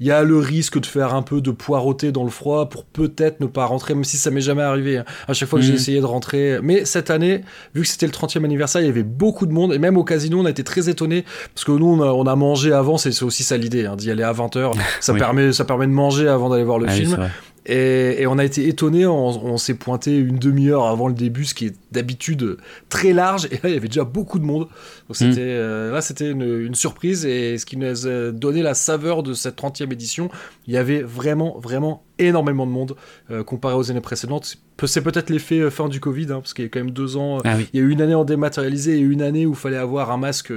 il 0.00 0.06
y 0.06 0.10
a 0.10 0.22
le 0.22 0.38
risque 0.38 0.78
de 0.78 0.86
faire 0.86 1.14
un 1.14 1.22
peu 1.22 1.40
de 1.40 1.50
poireauter 1.50 2.12
dans 2.12 2.24
le 2.24 2.30
froid 2.30 2.68
pour 2.68 2.84
peut-être 2.84 3.40
ne 3.40 3.46
pas 3.46 3.64
rentrer, 3.64 3.94
même 3.94 4.04
si 4.04 4.18
ça 4.18 4.30
m'est 4.30 4.42
jamais 4.42 4.62
arrivé. 4.62 4.98
Hein. 4.98 5.04
À 5.26 5.32
chaque 5.32 5.48
fois 5.48 5.58
que 5.58 5.64
j'ai 5.64 5.72
mhm. 5.72 5.78
essayé 5.78 6.00
de 6.00 6.06
rentrer, 6.06 6.58
mais 6.62 6.84
cette 6.84 7.10
année, 7.10 7.42
vu 7.74 7.82
que 7.82 7.88
c'était 7.88 8.06
le 8.06 8.12
30e 8.12 8.44
anniversaire, 8.44 8.82
il 8.82 8.86
y 8.86 8.90
avait 8.90 9.02
beaucoup 9.02 9.46
de 9.46 9.52
monde 9.52 9.72
et 9.72 9.78
même 9.78 9.96
au 9.96 10.04
casino, 10.04 10.40
on 10.40 10.44
a 10.44 10.50
été 10.50 10.64
très 10.64 10.90
étonnés 10.90 11.24
parce 11.54 11.64
que 11.64 11.72
nous 11.72 11.86
on 11.86 12.02
a, 12.02 12.12
on 12.12 12.26
a 12.26 12.36
mangé 12.36 12.72
avant, 12.72 12.98
c'est 12.98 13.22
aussi 13.22 13.42
ça 13.42 13.56
l'idée, 13.56 13.86
hein, 13.86 13.96
d'y 13.96 14.10
aller 14.10 14.22
à 14.22 14.32
20h. 14.32 14.72
Ça 15.00 15.14
permet 15.14 15.52
ça 15.52 15.64
permet 15.64 15.86
de 15.86 15.92
manger 15.92 16.28
avant 16.28 16.48
d'aller 16.48 16.64
voir 16.64 16.78
le 16.78 16.86
ah 16.88 16.92
film. 16.92 17.30
Et, 17.66 18.26
on 18.26 18.38
a 18.38 18.44
été 18.44 18.68
étonné, 18.68 19.06
on, 19.06 19.56
s'est 19.56 19.74
pointé 19.74 20.16
une 20.16 20.38
demi-heure 20.38 20.84
avant 20.86 21.08
le 21.08 21.14
début, 21.14 21.44
ce 21.44 21.54
qui 21.54 21.66
est 21.66 21.76
d'habitude 21.92 22.58
très 22.90 23.12
large, 23.12 23.46
et 23.50 23.54
là 23.54 23.60
il 23.64 23.74
y 23.74 23.76
avait 23.76 23.88
déjà 23.88 24.04
beaucoup 24.04 24.38
de 24.38 24.44
monde. 24.44 24.68
Donc 25.08 25.16
c'était, 25.16 25.40
mm. 25.40 25.60
euh, 25.60 25.92
là 25.92 26.02
c'était 26.02 26.30
une, 26.30 26.74
surprise, 26.74 27.24
et 27.24 27.56
ce 27.56 27.64
qui 27.64 27.78
nous 27.78 28.06
a 28.06 28.32
donné 28.32 28.62
la 28.62 28.74
saveur 28.74 29.22
de 29.22 29.32
cette 29.32 29.56
30e 29.58 29.92
édition, 29.92 30.28
il 30.66 30.74
y 30.74 30.76
avait 30.76 31.02
vraiment, 31.02 31.58
vraiment 31.58 32.04
énormément 32.18 32.66
de 32.66 32.70
monde 32.70 32.96
euh, 33.30 33.42
comparé 33.42 33.74
aux 33.74 33.90
années 33.90 34.00
précédentes. 34.00 34.58
C'est 34.84 35.02
peut-être 35.02 35.30
l'effet 35.30 35.60
euh, 35.60 35.70
fin 35.70 35.88
du 35.88 36.00
Covid, 36.00 36.26
hein, 36.32 36.40
parce 36.40 36.52
qu'il 36.52 36.64
y 36.64 36.66
a 36.66 36.70
quand 36.70 36.80
même 36.80 36.90
deux 36.90 37.16
ans, 37.16 37.38
ah 37.44 37.56
il 37.72 37.80
y 37.80 37.82
a 37.82 37.86
eu 37.86 37.90
une 37.90 38.02
année 38.02 38.14
en 38.14 38.24
dématérialisé 38.24 38.98
et 38.98 39.00
une 39.00 39.22
année 39.22 39.46
où 39.46 39.52
il 39.52 39.56
fallait 39.56 39.78
avoir 39.78 40.10
un 40.10 40.18
masque 40.18 40.52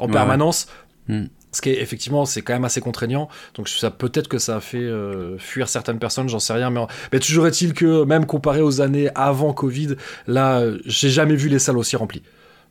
en 0.00 0.08
permanence. 0.08 0.66
Mm. 1.06 1.26
Ce 1.52 1.60
qui 1.60 1.68
est 1.68 1.82
effectivement, 1.82 2.24
c'est 2.24 2.40
quand 2.40 2.54
même 2.54 2.64
assez 2.64 2.80
contraignant. 2.80 3.28
Donc 3.54 3.68
ça 3.68 3.90
peut-être 3.90 4.28
que 4.28 4.38
ça 4.38 4.56
a 4.56 4.60
fait 4.60 4.78
euh, 4.78 5.36
fuir 5.38 5.68
certaines 5.68 5.98
personnes, 5.98 6.28
j'en 6.28 6.38
sais 6.38 6.54
rien. 6.54 6.70
Mais, 6.70 6.80
mais 7.12 7.20
toujours 7.20 7.46
est-il 7.46 7.74
que 7.74 8.04
même 8.04 8.24
comparé 8.24 8.62
aux 8.62 8.80
années 8.80 9.10
avant 9.14 9.52
Covid, 9.52 9.96
là, 10.26 10.64
j'ai 10.86 11.10
jamais 11.10 11.36
vu 11.36 11.48
les 11.48 11.58
salles 11.58 11.76
aussi 11.76 11.94
remplies. 11.96 12.22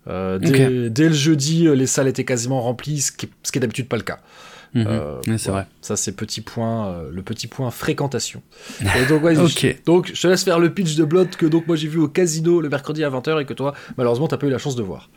Euh, 0.07 0.39
dès, 0.89 1.07
le 1.09 1.13
jeudi, 1.13 1.67
euh, 1.67 1.73
les 1.73 1.85
salles 1.85 2.07
étaient 2.07 2.25
quasiment 2.25 2.59
remplies, 2.59 3.01
ce 3.01 3.11
qui, 3.11 3.29
ce 3.43 3.51
qui 3.51 3.59
est 3.59 3.61
d'habitude 3.61 3.87
pas 3.87 3.97
le 3.97 4.03
cas. 4.03 4.19
Mhm. 4.73 5.37
c'est 5.37 5.51
vrai. 5.51 5.67
Ça, 5.81 5.95
c'est 5.95 6.13
petit 6.13 6.41
point, 6.41 7.03
le 7.11 7.21
petit 7.21 7.47
point 7.47 7.69
fréquentation. 7.71 8.41
donc, 9.09 9.21
donc, 9.85 10.11
je 10.11 10.19
te 10.19 10.27
laisse 10.27 10.43
faire 10.43 10.59
le 10.59 10.73
pitch 10.73 10.95
de 10.95 11.03
Blood 11.03 11.29
que 11.35 11.45
donc 11.45 11.67
moi 11.67 11.75
j'ai 11.75 11.89
vu 11.89 11.99
au 11.99 12.07
casino 12.07 12.61
le 12.61 12.69
mercredi 12.69 13.03
à 13.03 13.09
20h 13.09 13.41
et 13.41 13.45
que 13.45 13.53
toi, 13.53 13.75
malheureusement, 13.97 14.27
t'as 14.29 14.37
pas 14.37 14.47
eu 14.47 14.49
la 14.49 14.57
chance 14.57 14.77
de 14.77 14.81
voir. 14.81 15.09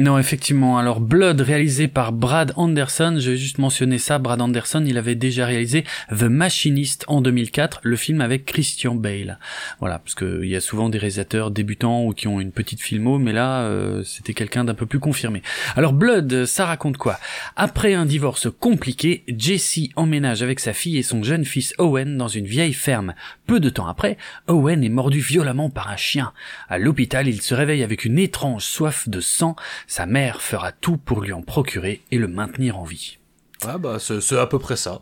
Non, 0.00 0.18
effectivement. 0.18 0.78
Alors, 0.78 0.98
Blood, 0.98 1.42
réalisé 1.42 1.86
par 1.86 2.12
Brad 2.12 2.54
Anderson. 2.56 3.16
Je 3.18 3.32
vais 3.32 3.36
juste 3.36 3.58
mentionner 3.58 3.98
ça. 3.98 4.18
Brad 4.18 4.40
Anderson, 4.40 4.82
il 4.86 4.96
avait 4.96 5.14
déjà 5.14 5.44
réalisé 5.44 5.84
The 6.08 6.22
Machinist 6.22 7.04
en 7.06 7.20
2004, 7.20 7.80
le 7.82 7.96
film 7.96 8.22
avec 8.22 8.46
Christian 8.46 8.94
Bale. 8.94 9.38
Voilà, 9.78 9.98
parce 9.98 10.14
qu'il 10.14 10.46
y 10.46 10.56
a 10.56 10.60
souvent 10.62 10.88
des 10.88 10.96
réalisateurs 10.96 11.50
débutants 11.50 12.06
ou 12.06 12.14
qui 12.14 12.28
ont 12.28 12.40
une 12.40 12.50
petite 12.50 12.80
filmo, 12.80 13.18
mais 13.18 13.34
là, 13.34 13.64
euh, 13.64 14.02
c'était 14.02 14.32
quelqu'un 14.32 14.64
d'un 14.64 14.72
peu 14.72 14.86
plus 14.86 15.00
confirmé. 15.00 15.42
Alors, 15.76 15.92
Blood, 15.92 16.46
ça 16.46 16.64
raconte 16.64 16.96
quoi? 16.96 17.18
Après 17.56 17.92
un 17.92 18.06
divorce 18.06 18.48
compliqué, 18.58 19.22
Jesse 19.28 19.90
emménage 19.96 20.42
avec 20.42 20.60
sa 20.60 20.72
fille 20.72 20.96
et 20.96 21.02
son 21.02 21.22
jeune 21.22 21.44
fils 21.44 21.74
Owen 21.76 22.16
dans 22.16 22.28
une 22.28 22.46
vieille 22.46 22.72
ferme. 22.72 23.12
Peu 23.46 23.60
de 23.60 23.68
temps 23.68 23.86
après, 23.86 24.16
Owen 24.46 24.82
est 24.82 24.88
mordu 24.88 25.20
violemment 25.20 25.68
par 25.68 25.90
un 25.90 25.96
chien. 25.96 26.32
À 26.70 26.78
l'hôpital, 26.78 27.28
il 27.28 27.42
se 27.42 27.54
réveille 27.54 27.82
avec 27.82 28.06
une 28.06 28.18
étrange 28.18 28.64
soif 28.64 29.06
de 29.06 29.20
sang 29.20 29.56
sa 29.90 30.06
mère 30.06 30.40
fera 30.40 30.70
tout 30.70 30.98
pour 30.98 31.20
lui 31.20 31.32
en 31.32 31.42
procurer 31.42 32.00
et 32.12 32.16
le 32.16 32.28
maintenir 32.28 32.78
en 32.78 32.84
vie. 32.84 33.18
Ah 33.66 33.76
bah 33.76 33.96
c'est 33.98 34.38
à 34.38 34.46
peu 34.46 34.60
près 34.60 34.76
ça. 34.76 35.00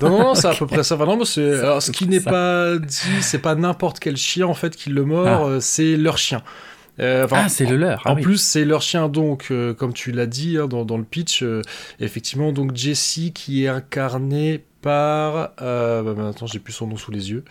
non, 0.00 0.08
non, 0.18 0.34
c'est 0.34 0.46
à 0.46 0.54
peu 0.54 0.66
près 0.66 0.82
ça. 0.82 0.96
non, 0.96 1.22
c'est 1.26 1.58
alors 1.58 1.82
ce 1.82 1.90
qui 1.90 2.08
n'est 2.08 2.20
pas 2.20 2.78
dit, 2.78 3.20
c'est 3.20 3.40
pas 3.40 3.54
n'importe 3.54 3.98
quel 4.00 4.16
chien 4.16 4.46
en 4.46 4.54
fait 4.54 4.74
qui 4.74 4.88
le 4.88 5.04
mord, 5.04 5.26
ah. 5.26 5.44
euh, 5.44 5.60
c'est 5.60 5.98
leur 5.98 6.16
chien. 6.16 6.42
Euh, 6.98 7.26
ah, 7.30 7.50
c'est 7.50 7.66
le 7.66 7.76
leur. 7.76 8.00
Ah 8.06 8.12
en 8.12 8.16
plus, 8.16 8.38
c'est 8.38 8.64
leur 8.64 8.80
chien, 8.80 9.10
donc, 9.10 9.48
euh, 9.50 9.74
comme 9.74 9.92
tu 9.92 10.12
l'as 10.12 10.26
dit 10.26 10.56
hein, 10.56 10.66
dans, 10.66 10.96
le 10.96 11.04
pitch, 11.04 11.44
effectivement, 12.00 12.52
donc 12.52 12.74
Jesse 12.74 13.32
qui 13.34 13.64
est 13.64 13.68
incarné 13.68 14.64
par. 14.80 15.52
Bah, 15.58 16.28
attends, 16.30 16.46
j'ai 16.46 16.58
plus 16.58 16.72
son 16.72 16.86
nom 16.86 16.96
sous 16.96 17.10
les 17.10 17.30
yeux. 17.30 17.44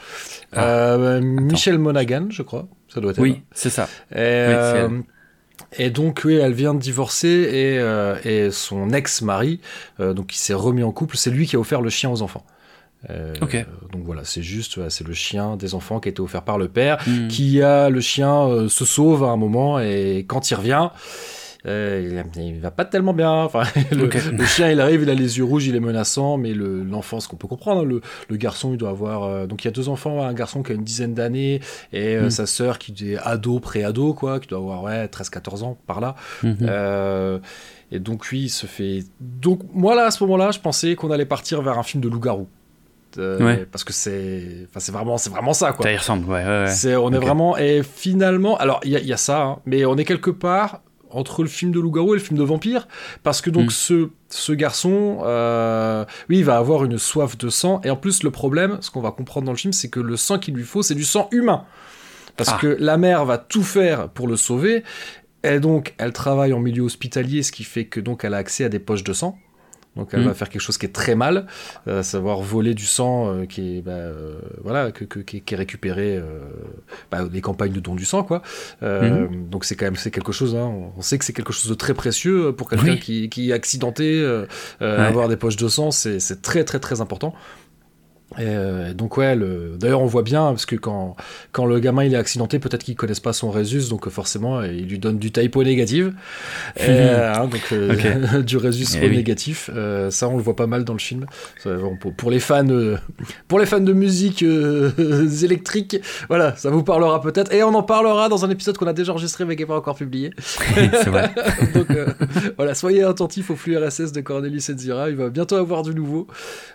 Ah. 0.51 1.19
Michel 1.21 1.77
Monaghan, 1.77 2.25
je 2.31 2.41
crois. 2.41 2.67
Ça 2.91 3.01
doit 3.01 3.11
être. 3.11 3.19
Oui, 3.19 3.43
c'est 3.51 3.69
ça. 3.69 3.87
Et 4.15 4.87
donc, 5.89 6.21
oui, 6.25 6.35
elle 6.35 6.53
vient 6.53 6.73
de 6.73 6.79
divorcer 6.79 7.27
et, 7.27 7.79
euh, 7.79 8.15
et 8.25 8.51
son 8.51 8.89
ex-mari, 8.91 9.59
euh, 9.99 10.13
donc 10.13 10.27
qui 10.27 10.37
s'est 10.37 10.53
remis 10.53 10.83
en 10.83 10.91
couple, 10.91 11.17
c'est 11.17 11.29
lui 11.31 11.47
qui 11.47 11.55
a 11.55 11.59
offert 11.59 11.81
le 11.81 11.89
chien 11.89 12.09
aux 12.09 12.21
enfants. 12.21 12.45
ok. 13.41 13.65
Donc 13.91 14.03
voilà, 14.03 14.23
c'est 14.23 14.43
juste, 14.43 14.89
c'est 14.89 15.07
le 15.07 15.13
chien 15.13 15.55
des 15.57 15.73
enfants 15.73 15.99
qui 15.99 16.09
a 16.09 16.11
été 16.11 16.21
offert 16.21 16.43
par 16.43 16.57
le 16.57 16.67
père, 16.67 16.97
Hmm. 17.07 17.27
qui 17.29 17.61
a 17.61 17.89
le 17.89 18.01
chien 18.01 18.67
se 18.69 18.85
sauve 18.85 19.23
à 19.23 19.27
un 19.27 19.37
moment 19.37 19.79
et 19.79 20.25
quand 20.27 20.51
il 20.51 20.55
revient. 20.55 20.89
Euh, 21.67 22.23
il, 22.37 22.59
va 22.59 22.71
pas 22.71 22.85
tellement 22.85 23.13
bien. 23.13 23.31
Enfin, 23.31 23.63
le, 23.91 24.09
chien, 24.45 24.71
il 24.71 24.81
arrive, 24.81 25.03
il 25.03 25.09
a 25.09 25.13
les 25.13 25.37
yeux 25.37 25.43
rouges, 25.43 25.67
il 25.67 25.75
est 25.75 25.79
menaçant, 25.79 26.37
mais 26.37 26.53
le- 26.53 26.83
l'enfant, 26.83 27.19
ce 27.19 27.27
qu'on 27.27 27.35
peut 27.35 27.47
comprendre, 27.47 27.81
hein, 27.81 27.85
le, 27.85 28.01
le 28.29 28.35
garçon, 28.37 28.71
il 28.71 28.77
doit 28.77 28.89
avoir. 28.89 29.23
euh, 29.23 29.45
donc 29.45 29.63
il 29.63 29.67
y 29.67 29.69
a 29.69 29.71
deux 29.71 29.87
enfants, 29.89 30.23
un 30.23 30.33
garçon 30.33 30.63
qui 30.63 30.71
a 30.71 30.75
une 30.75 30.83
dizaine 30.83 31.13
d'années 31.13 31.59
et 31.93 32.15
euh, 32.15 32.25
Mm. 32.25 32.29
sa 32.31 32.45
sœur 32.47 32.79
qui 32.79 32.93
est 33.13 33.17
ado, 33.17 33.59
pré-ado, 33.59 34.13
quoi, 34.13 34.39
qui 34.39 34.47
doit 34.47 34.57
avoir 34.59 34.81
ouais, 34.83 35.05
13-14 35.07 35.63
ans 35.63 35.77
par 35.85 36.01
là. 36.01 36.15
Mhm. 36.43 36.57
Euh, 36.63 37.39
et 37.91 37.99
donc 37.99 38.27
lui, 38.29 38.43
il 38.43 38.49
se 38.49 38.65
fait. 38.65 39.03
Donc 39.19 39.59
moi 39.73 39.93
là, 39.95 40.05
à 40.05 40.11
ce 40.11 40.23
moment-là, 40.23 40.51
je 40.51 40.59
pensais 40.59 40.95
qu'on 40.95 41.11
allait 41.11 41.25
partir 41.25 41.61
vers 41.61 41.77
un 41.77 41.83
film 41.83 42.01
de 42.01 42.09
loup-garou. 42.09 42.47
Euh, 43.17 43.39
Ouais. 43.45 43.65
Parce 43.69 43.83
que 43.83 43.91
c'est, 43.91 44.65
enfin 44.69 44.79
c'est 44.79 44.93
vraiment, 44.93 45.17
c'est 45.17 45.29
vraiment 45.29 45.53
ça 45.53 45.73
quoi. 45.73 45.83
Ça 45.83 45.91
y 45.91 45.97
ressemble, 45.97 46.25
ouais, 46.29 46.43
ouais, 46.43 46.61
ouais. 46.63 46.67
C'est, 46.67 46.95
on 46.95 47.11
est 47.11 47.17
vraiment 47.19 47.57
et 47.57 47.81
finalement, 47.83 48.55
alors 48.57 48.79
il 48.85 48.91
y, 48.91 48.95
a- 48.95 48.99
il 48.99 49.05
y 49.07 49.11
a 49.13 49.17
ça, 49.17 49.41
hein, 49.43 49.59
mais 49.65 49.83
on 49.85 49.97
est 49.97 50.05
quelque 50.05 50.29
part 50.31 50.81
entre 51.13 51.43
le 51.43 51.49
film 51.49 51.71
de 51.71 51.79
loup-garou 51.79 52.13
et 52.13 52.17
le 52.17 52.23
film 52.23 52.37
de 52.39 52.43
vampire, 52.43 52.87
parce 53.23 53.41
que 53.41 53.49
donc 53.49 53.67
Mm. 53.67 53.69
ce 53.71 54.09
ce 54.29 54.51
garçon, 54.53 55.19
euh, 55.23 56.05
oui, 56.29 56.37
il 56.39 56.45
va 56.45 56.57
avoir 56.57 56.85
une 56.85 56.97
soif 56.97 57.37
de 57.37 57.49
sang 57.49 57.81
et 57.83 57.89
en 57.89 57.97
plus 57.97 58.23
le 58.23 58.31
problème, 58.31 58.77
ce 58.81 58.89
qu'on 58.89 59.01
va 59.01 59.11
comprendre 59.11 59.45
dans 59.45 59.51
le 59.51 59.57
film, 59.57 59.73
c'est 59.73 59.89
que 59.89 59.99
le 59.99 60.15
sang 60.15 60.39
qu'il 60.39 60.53
lui 60.53 60.63
faut, 60.63 60.81
c'est 60.83 60.95
du 60.95 61.03
sang 61.03 61.27
humain, 61.31 61.65
parce 62.37 62.51
Ah. 62.53 62.57
que 62.61 62.77
la 62.79 62.97
mère 62.97 63.25
va 63.25 63.37
tout 63.37 63.63
faire 63.63 64.07
pour 64.09 64.27
le 64.27 64.37
sauver. 64.37 64.83
Et 65.43 65.59
donc, 65.59 65.95
elle 65.97 66.13
travaille 66.13 66.53
en 66.53 66.59
milieu 66.59 66.83
hospitalier, 66.83 67.41
ce 67.43 67.51
qui 67.51 67.63
fait 67.63 67.85
que 67.85 67.99
donc 67.99 68.23
elle 68.23 68.33
a 68.35 68.37
accès 68.37 68.63
à 68.63 68.69
des 68.69 68.79
poches 68.79 69.03
de 69.03 69.11
sang. 69.11 69.37
Donc, 69.97 70.09
elle 70.13 70.23
va 70.23 70.33
faire 70.33 70.47
quelque 70.47 70.61
chose 70.61 70.77
qui 70.77 70.85
est 70.85 70.93
très 70.93 71.15
mal, 71.15 71.47
euh, 71.87 71.99
à 71.99 72.03
savoir 72.03 72.39
voler 72.39 72.73
du 72.73 72.85
sang 72.85 73.27
euh, 73.27 73.45
qui 73.45 73.77
est 73.77 73.81
bah, 73.81 73.91
euh, 73.91 74.35
voilà 74.63 74.91
que, 74.93 75.03
que- 75.03 75.19
qui, 75.19 75.43
est- 75.45 75.55
récupéré 75.55 76.15
euh, 76.15 76.39
bah, 77.11 77.25
des 77.25 77.41
campagnes 77.41 77.73
de 77.73 77.81
don 77.81 77.93
du 77.95 78.05
sang 78.05 78.23
quoi. 78.23 78.41
Euh, 78.83 79.27
Donc 79.49 79.65
c'est 79.65 79.75
quand 79.75 79.85
même 79.85 79.97
c'est 79.97 80.09
quelque 80.11 80.31
chose. 80.31 80.55
hein, 80.55 80.71
on- 80.97 81.01
sait 81.01 81.17
que 81.17 81.25
c'est 81.25 81.33
quelque 81.33 81.51
chose 81.51 81.69
de 81.69 81.75
très 81.75 81.93
précieux 81.93 82.53
pour 82.53 82.69
quelqu'un 82.69 82.93
Oui. 82.93 82.99
qui, 82.99 83.29
qui 83.29 83.49
est 83.49 83.53
accidenté. 83.53 84.21
euh, 84.21 84.45
euh, 84.81 84.97
Ouais. 84.97 85.03
Avoir 85.07 85.27
des 85.27 85.35
poches 85.35 85.57
de 85.57 85.67
sang, 85.67 85.91
c'est 85.91 86.19
c'est 86.21 86.41
très 86.41 86.63
très 86.63 86.79
très 86.79 87.01
important. 87.01 87.33
Et 88.37 88.43
euh, 88.45 88.93
donc 88.93 89.17
ouais, 89.17 89.35
le... 89.35 89.75
d'ailleurs 89.77 90.01
on 90.01 90.05
voit 90.05 90.21
bien 90.23 90.45
parce 90.45 90.65
que 90.65 90.75
quand 90.77 91.15
quand 91.51 91.65
le 91.65 91.79
gamin 91.79 92.05
il 92.05 92.13
est 92.13 92.17
accidenté, 92.17 92.59
peut-être 92.59 92.83
qu'ils 92.83 92.95
connaissent 92.95 93.19
pas 93.19 93.33
son 93.33 93.51
résus, 93.51 93.89
donc 93.89 94.07
euh, 94.07 94.09
forcément 94.09 94.59
euh, 94.59 94.67
il 94.67 94.85
lui 94.87 94.99
donne 94.99 95.17
du 95.17 95.31
typo 95.31 95.63
négatif, 95.63 96.07
Et, 96.77 96.89
hein, 96.89 97.47
donc 97.47 97.61
euh, 97.73 98.41
du 98.43 98.57
résus 98.57 98.85
Eh 99.01 99.07
oui. 99.07 99.17
négatif. 99.17 99.69
Euh, 99.75 100.09
ça 100.11 100.29
on 100.29 100.37
le 100.37 100.43
voit 100.43 100.55
pas 100.55 100.67
mal 100.67 100.85
dans 100.85 100.93
le 100.93 100.99
film. 100.99 101.25
Ça, 101.61 101.75
bon, 101.75 101.97
pour, 101.97 102.31
les 102.31 102.39
fans, 102.39 102.67
euh, 102.69 102.97
pour 103.47 103.59
les 103.59 103.65
fans 103.65 103.79
de 103.81 103.93
musique 103.93 104.43
électrique, 105.43 105.97
voilà, 106.29 106.55
ça 106.55 106.69
vous 106.69 106.83
parlera 106.83 107.21
peut-être. 107.21 107.53
Et 107.53 107.63
on 107.63 107.73
en 107.73 107.83
parlera 107.83 108.29
dans 108.29 108.45
un 108.45 108.49
épisode 108.49 108.77
qu'on 108.77 108.87
a 108.87 108.93
déjà 108.93 109.11
enregistré 109.11 109.43
mais 109.45 109.55
qui 109.55 109.63
est 109.63 109.65
pas 109.67 109.75
encore 109.77 109.95
publié. 109.95 110.31
c'est 110.73 111.09
vrai. 111.09 111.31
Donc 111.73 111.87
voilà, 112.55 112.75
soyez 112.75 113.03
attentifs 113.03 113.49
au 113.49 113.55
flux 113.55 113.77
RSS 113.77 114.11
de 114.13 114.21
Cornelius 114.21 114.69
Enzira, 114.69 115.09
il 115.09 115.15
va 115.15 115.29
bientôt 115.29 115.55
avoir 115.55 115.83
du 115.83 115.93
nouveau. 115.93 116.27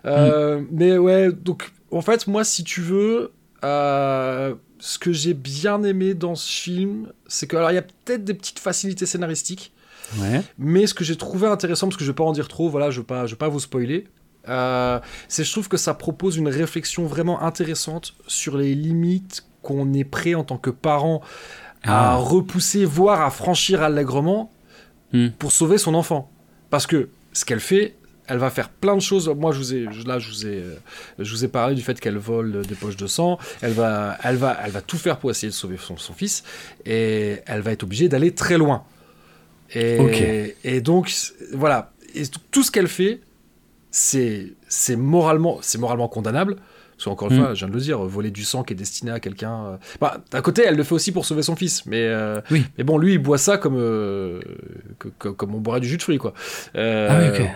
Euh, 0.04 0.60
Mais 0.70 0.98
ouais, 0.98 1.30
donc 1.46 1.72
en 1.90 2.02
fait, 2.02 2.26
moi, 2.26 2.44
si 2.44 2.62
tu 2.64 2.80
veux, 2.82 3.32
euh, 3.64 4.54
ce 4.78 4.98
que 4.98 5.12
j'ai 5.12 5.32
bien 5.34 5.82
aimé 5.84 6.12
dans 6.14 6.34
ce 6.34 6.50
film, 6.50 7.08
c'est 7.26 7.46
que 7.46 7.56
alors 7.56 7.70
il 7.70 7.74
y 7.74 7.78
a 7.78 7.82
peut-être 7.82 8.24
des 8.24 8.34
petites 8.34 8.58
facilités 8.58 9.06
scénaristiques, 9.06 9.72
Ouais. 10.20 10.42
mais 10.58 10.86
ce 10.86 10.94
que 10.94 11.02
j'ai 11.04 11.16
trouvé 11.16 11.46
intéressant, 11.48 11.86
parce 11.88 11.96
que 11.96 12.04
je 12.04 12.10
vais 12.10 12.14
pas 12.14 12.24
en 12.24 12.32
dire 12.32 12.48
trop, 12.48 12.68
voilà, 12.68 12.90
je 12.90 13.00
vais 13.00 13.06
pas, 13.06 13.26
je 13.26 13.32
vais 13.32 13.38
pas 13.38 13.48
vous 13.48 13.60
spoiler. 13.60 14.06
euh, 14.48 15.00
c'est 15.26 15.42
je 15.42 15.50
trouve 15.50 15.66
que 15.68 15.76
ça 15.76 15.92
propose 15.94 16.36
une 16.36 16.46
réflexion 16.48 17.04
vraiment 17.06 17.42
intéressante 17.42 18.14
sur 18.28 18.56
les 18.56 18.76
limites 18.76 19.44
qu'on 19.62 19.92
est 19.92 20.04
prêt 20.04 20.34
en 20.36 20.44
tant 20.44 20.56
que 20.58 20.70
parent 20.70 21.20
à 21.82 22.12
Ah. 22.12 22.16
repousser, 22.16 22.84
voire 22.84 23.22
à 23.22 23.30
franchir 23.30 23.82
allègrement 23.82 24.52
Hmm. 25.12 25.28
pour 25.38 25.50
sauver 25.52 25.78
son 25.78 25.94
enfant. 25.94 26.30
Parce 26.70 26.86
que 26.86 27.08
ce 27.32 27.44
qu'elle 27.44 27.58
fait, 27.60 27.96
elle 28.28 28.38
va 28.38 28.50
faire 28.50 28.68
plein 28.68 28.94
de 28.96 29.00
choses. 29.00 29.28
Moi, 29.28 29.52
je 29.52 29.58
vous 29.58 29.74
ai, 29.74 29.86
là, 30.06 30.18
je 30.18 30.28
vous 30.28 30.46
ai, 30.46 30.64
je 31.18 31.30
vous 31.30 31.44
ai 31.44 31.48
parlé 31.48 31.74
du 31.74 31.82
fait 31.82 31.98
qu'elle 32.00 32.18
vole 32.18 32.66
des 32.66 32.74
poches 32.74 32.96
de 32.96 33.06
sang. 33.06 33.38
Elle 33.62 33.72
va, 33.72 34.16
elle 34.22 34.36
va, 34.36 34.58
elle 34.64 34.72
va 34.72 34.80
tout 34.80 34.98
faire 34.98 35.18
pour 35.18 35.30
essayer 35.30 35.48
de 35.48 35.54
sauver 35.54 35.76
son, 35.78 35.96
son 35.96 36.12
fils, 36.12 36.44
et 36.84 37.38
elle 37.46 37.60
va 37.60 37.72
être 37.72 37.82
obligée 37.82 38.08
d'aller 38.08 38.32
très 38.32 38.58
loin. 38.58 38.84
Et, 39.74 40.80
donc, 40.80 41.12
voilà. 41.52 41.92
Et 42.14 42.22
tout 42.50 42.62
ce 42.62 42.70
qu'elle 42.70 42.88
fait, 42.88 43.20
c'est, 43.90 44.52
c'est 44.68 44.96
moralement, 44.96 45.58
c'est 45.62 45.78
moralement 45.78 46.08
condamnable. 46.08 46.56
Parce 46.96 47.04
qu'encore 47.04 47.30
une 47.30 47.36
Mm. 47.38 47.42
fois, 47.44 47.54
je 47.54 47.58
viens 47.58 47.68
de 47.68 47.74
le 47.74 47.80
dire, 47.80 47.98
voler 48.04 48.30
du 48.30 48.42
sang 48.42 48.62
qui 48.64 48.72
est 48.72 48.76
destiné 48.76 49.10
à 49.10 49.20
quelqu'un. 49.20 49.64
euh, 49.66 49.76
Bah, 50.00 50.22
d'un 50.30 50.40
côté, 50.40 50.62
elle 50.66 50.76
le 50.76 50.82
fait 50.82 50.94
aussi 50.94 51.12
pour 51.12 51.26
sauver 51.26 51.42
son 51.42 51.54
fils, 51.54 51.84
mais 51.84 52.02
euh, 52.04 52.40
Oui. 52.50 52.64
mais 52.78 52.84
bon, 52.84 52.96
lui, 52.96 53.12
il 53.12 53.18
boit 53.18 53.36
ça 53.36 53.58
comme 53.58 53.76
euh, 53.76 54.40
que- 54.98 55.08
que- 55.18 55.28
comme 55.28 55.54
on 55.54 55.60
boirait 55.60 55.80
du 55.80 55.88
jus 55.88 55.98
de 55.98 56.02
fruits, 56.02 56.16
quoi. 56.16 56.32
Euh, 56.74 57.08
Ah 57.10 57.18
oui, 57.20 57.38
ok. 57.44 57.50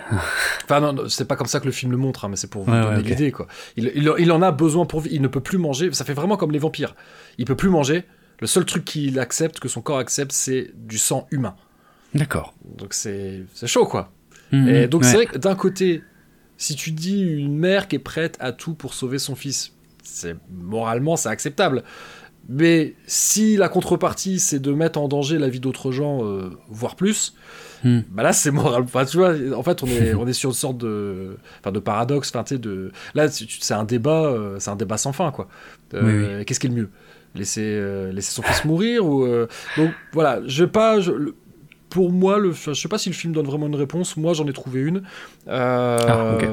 Enfin, 0.65 0.81
non, 0.93 1.09
c'est 1.09 1.27
pas 1.27 1.37
comme 1.37 1.47
ça 1.47 1.59
que 1.61 1.65
le 1.67 1.73
film 1.73 1.91
le 1.91 1.97
montre, 1.99 2.25
hein, 2.25 2.29
mais 2.29 2.37
c'est 2.37 2.51
pour 2.51 2.65
vous 2.65 2.71
Ouais, 2.73 2.81
donner 2.83 2.97
ouais, 2.97 3.03
ok. 3.03 3.09
l'idée, 3.09 3.33
quoi. 3.33 3.47
Il, 3.77 3.91
il, 3.95 4.13
il 4.19 4.31
en 4.33 4.43
a 4.43 4.53
besoin 4.53 4.85
pour 4.85 5.01
vivre. 5.01 5.15
Il 5.15 5.23
ne 5.23 5.29
peut 5.29 5.41
plus 5.41 5.59
manger. 5.59 5.91
Ça 5.93 6.05
fait 6.05 6.13
vraiment 6.15 6.37
comme 6.37 6.53
les 6.53 6.59
vampires. 6.59 6.95
Il 7.39 7.47
peut 7.47 7.57
plus 7.57 7.71
manger. 7.71 8.05
Le 8.41 8.47
seul 8.47 8.65
truc 8.67 8.85
qu'il 8.85 9.19
accepte, 9.19 9.59
que 9.59 9.69
son 9.69 9.81
corps 9.81 9.99
accepte, 9.99 10.33
c'est 10.33 10.71
du 10.75 10.99
sang 10.99 11.27
humain. 11.31 11.55
D'accord. 12.15 12.55
Donc 12.77 12.93
c'est 12.95 13.43
chaud, 13.67 13.87
quoi. 13.87 14.13
Mhm. 14.53 14.69
Et 14.69 14.87
donc 14.89 15.03
Ouais. 15.03 15.09
c'est 15.09 15.17
vrai 15.17 15.27
que 15.27 15.39
d'un 15.39 15.55
côté, 15.55 16.03
si 16.61 16.77
tu 16.77 16.91
dis 16.93 17.23
une 17.23 17.57
mère 17.57 17.89
qui 17.89 17.97
est 17.97 18.01
prête 18.01 18.37
à 18.39 18.53
tout 18.53 18.75
pour 18.75 18.93
sauver 18.95 19.19
son 19.19 19.35
fils, 19.35 19.73
c'est 20.05 20.37
moralement 20.53 21.17
c'est 21.17 21.29
acceptable. 21.31 21.83
Mais 22.49 22.95
si 23.07 23.57
la 23.57 23.69
contrepartie 23.69 24.41
c'est 24.41 24.59
de 24.61 24.73
mettre 24.73 24.99
en 24.99 25.09
danger 25.09 25.39
la 25.39 25.49
vie 25.49 25.61
d'autres 25.61 25.91
gens, 25.93 26.25
euh, 26.25 26.51
voire 26.69 26.97
plus, 26.97 27.35
Hmm. 27.83 28.01
bah 28.11 28.23
là 28.23 28.35
c'est 28.35 28.51
moral. 28.51 28.83
Enfin, 28.83 29.07
tu 29.07 29.17
vois, 29.17 29.33
en 29.57 29.63
fait 29.63 29.83
on 29.83 29.87
est 29.87 30.13
on 30.13 30.27
est 30.27 30.35
sur 30.35 30.51
une 30.51 30.55
sorte 30.55 30.77
de 30.77 31.39
enfin 31.61 31.73
de 31.73 31.79
paradoxe. 31.81 32.31
Enfin 32.35 32.57
de 32.57 32.93
là 33.15 33.29
c'est 33.31 33.73
un 33.73 33.85
débat 33.85 34.25
euh, 34.27 34.57
c'est 34.59 34.69
un 34.71 34.77
débat 34.77 34.99
sans 34.99 35.13
fin 35.15 35.31
quoi. 35.31 35.49
Euh, 35.95 36.45
Qu'est-ce 36.45 36.61
qui 36.61 36.67
est 36.67 36.71
le 36.71 36.77
mieux? 36.77 36.91
Laisser 37.35 38.11
laisser 38.13 38.33
son 38.33 38.43
fils 38.43 38.65
mourir 38.67 39.07
ou 39.07 39.25
donc 39.79 39.93
voilà 40.13 40.41
je 40.47 40.65
vais 40.65 40.71
pas 40.71 41.01
je- 41.01 41.13
le- 41.13 41.35
pour 41.91 42.11
moi, 42.13 42.39
le, 42.39 42.53
je 42.53 42.73
sais 42.73 42.89
pas 42.89 42.99
si 42.99 43.09
le 43.11 43.15
film 43.15 43.33
donne 43.35 43.47
vraiment 43.47 43.67
une 43.67 43.75
réponse. 43.77 44.17
Moi, 44.17 44.33
j'en 44.33 44.47
ai 44.47 44.53
trouvé 44.53 44.81
une 44.81 45.03
euh, 45.49 45.99
Ah, 46.09 46.35
ok. 46.37 46.49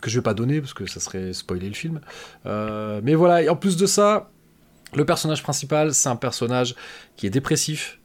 que 0.00 0.10
je 0.10 0.18
vais 0.18 0.22
pas 0.22 0.34
donner 0.34 0.60
parce 0.60 0.74
que 0.74 0.86
ça 0.86 1.00
serait 1.00 1.32
spoiler 1.32 1.68
le 1.68 1.74
film. 1.74 2.00
Euh, 2.46 3.00
mais 3.02 3.14
voilà. 3.14 3.42
Et 3.42 3.48
en 3.48 3.56
plus 3.56 3.76
de 3.76 3.86
ça, 3.86 4.30
le 4.94 5.04
personnage 5.04 5.42
principal, 5.42 5.92
c'est 5.92 6.08
un 6.08 6.16
personnage 6.16 6.74
qui 7.16 7.26
est 7.26 7.30
dépressif, 7.30 7.98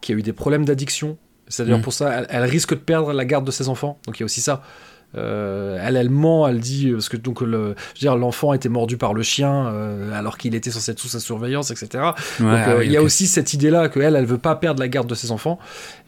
qui 0.00 0.12
a 0.12 0.14
eu 0.14 0.22
des 0.22 0.32
problèmes 0.32 0.64
d'addiction. 0.64 1.18
C'est 1.48 1.64
d'ailleurs 1.64 1.78
Mm. 1.80 1.82
pour 1.82 1.92
ça, 1.92 2.10
elle, 2.20 2.26
elle 2.30 2.44
risque 2.44 2.70
de 2.70 2.78
perdre 2.80 3.12
la 3.12 3.24
garde 3.24 3.44
de 3.44 3.50
ses 3.50 3.68
enfants. 3.68 3.98
Donc 4.06 4.18
il 4.18 4.20
y 4.20 4.24
a 4.24 4.26
aussi 4.26 4.40
ça. 4.40 4.62
Euh, 5.16 5.78
elle, 5.82 5.96
elle 5.96 6.10
ment, 6.10 6.46
elle 6.46 6.60
dit 6.60 6.90
parce 6.92 7.08
que 7.08 7.16
donc 7.16 7.40
le, 7.40 7.74
je 7.94 8.00
veux 8.00 8.00
dire, 8.00 8.14
l'enfant 8.16 8.52
était 8.52 8.68
mordu 8.68 8.98
par 8.98 9.14
le 9.14 9.22
chien 9.22 9.66
euh, 9.68 10.12
alors 10.12 10.36
qu'il 10.36 10.54
était 10.54 10.70
censé 10.70 10.90
être 10.92 10.98
sous 10.98 11.08
sa 11.08 11.18
surveillance, 11.18 11.70
etc. 11.70 11.86
Ouais, 11.94 12.00
Donc, 12.00 12.12
ah 12.52 12.70
euh, 12.72 12.78
oui, 12.80 12.86
il 12.86 12.92
y 12.92 12.96
a 12.98 13.02
aussi 13.02 13.26
cette 13.26 13.54
idée-là 13.54 13.88
qu'elle, 13.88 14.16
elle 14.16 14.26
veut 14.26 14.36
pas 14.36 14.54
perdre 14.54 14.80
la 14.80 14.88
garde 14.88 15.08
de 15.08 15.14
ses 15.14 15.30
enfants, 15.32 15.58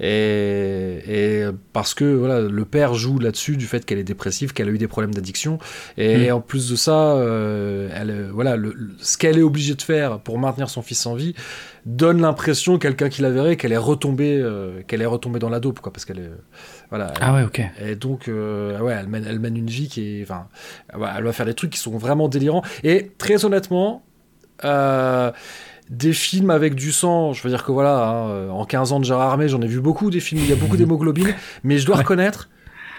et, 0.00 0.98
et 1.06 1.44
parce 1.72 1.94
que 1.94 2.04
voilà, 2.14 2.40
le 2.40 2.64
père 2.64 2.94
joue 2.94 3.18
là-dessus 3.18 3.56
du 3.56 3.66
fait 3.66 3.84
qu'elle 3.84 3.98
est 3.98 4.04
dépressive, 4.04 4.52
qu'elle 4.52 4.68
a 4.68 4.72
eu 4.72 4.78
des 4.78 4.88
problèmes 4.88 5.14
d'addiction, 5.14 5.58
et, 5.96 6.28
Mm. 6.30 6.34
en 6.34 6.40
plus 6.40 6.68
de 6.70 6.76
ça, 6.76 7.12
euh, 7.16 7.88
elle, 7.94 8.10
euh, 8.10 8.30
voilà, 8.32 8.56
le- 8.56 8.74
le- 8.76 8.90
ce 8.98 9.16
qu'elle 9.16 9.38
est 9.38 9.42
obligée 9.42 9.74
de 9.74 9.82
faire 9.82 10.18
pour 10.20 10.38
maintenir 10.38 10.68
son 10.68 10.82
fils 10.82 11.06
en 11.06 11.14
vie 11.14 11.34
donne 11.86 12.20
l'impression, 12.20 12.78
quelqu'un 12.78 13.08
qui 13.08 13.22
la 13.22 13.30
verrait, 13.30 13.56
qu'elle 13.56 13.72
est 13.72 13.76
retombée, 13.78 14.38
euh, 14.38 14.82
qu'elle 14.86 15.00
est 15.00 15.06
retombée 15.06 15.38
dans 15.38 15.48
la 15.48 15.60
dope, 15.60 15.80
quoi, 15.80 15.90
parce 15.92 16.04
qu'elle 16.04 16.18
est, 16.18 16.30
voilà, 16.90 17.12
Ah 17.20 17.34
ouais, 17.34 17.42
ok. 17.44 17.62
et 17.80 17.94
donc, 17.94 18.28
euh, 18.28 18.78
ouais, 18.80 18.92
elle 18.98 19.08
mène, 19.08 19.24
elle 19.26 19.38
mène 19.38 19.56
une 19.56 19.68
vie 19.70 19.88
qui 19.88 20.18
est. 20.18 20.22
Enfin, 20.22 20.48
ouais, 20.98 21.08
elle 21.16 21.24
va 21.24 21.32
faire 21.32 21.46
des 21.46 21.54
trucs 21.54 21.70
qui 21.70 21.78
sont 21.78 21.96
vraiment 21.96 22.28
délirants. 22.28 22.62
Et 22.82 23.12
très 23.16 23.44
honnêtement, 23.44 24.02
euh, 24.64 25.30
des 25.88 26.12
films 26.12 26.50
avec 26.50 26.74
du 26.74 26.92
sang, 26.92 27.32
je 27.32 27.42
veux 27.42 27.48
dire 27.48 27.64
que 27.64 27.72
voilà, 27.72 28.08
hein, 28.08 28.28
euh, 28.30 28.50
en 28.50 28.64
15 28.64 28.92
ans 28.92 29.00
de 29.00 29.04
Gérard 29.04 29.30
Armé, 29.30 29.48
j'en 29.48 29.60
ai 29.62 29.66
vu 29.66 29.80
beaucoup, 29.80 30.10
des 30.10 30.20
films 30.20 30.40
où 30.40 30.44
il 30.44 30.50
y 30.50 30.52
a 30.52 30.56
beaucoup 30.56 30.76
d'hémoglobine, 30.76 31.32
mais 31.64 31.78
je 31.78 31.86
dois 31.86 31.96
reconnaître 31.96 32.48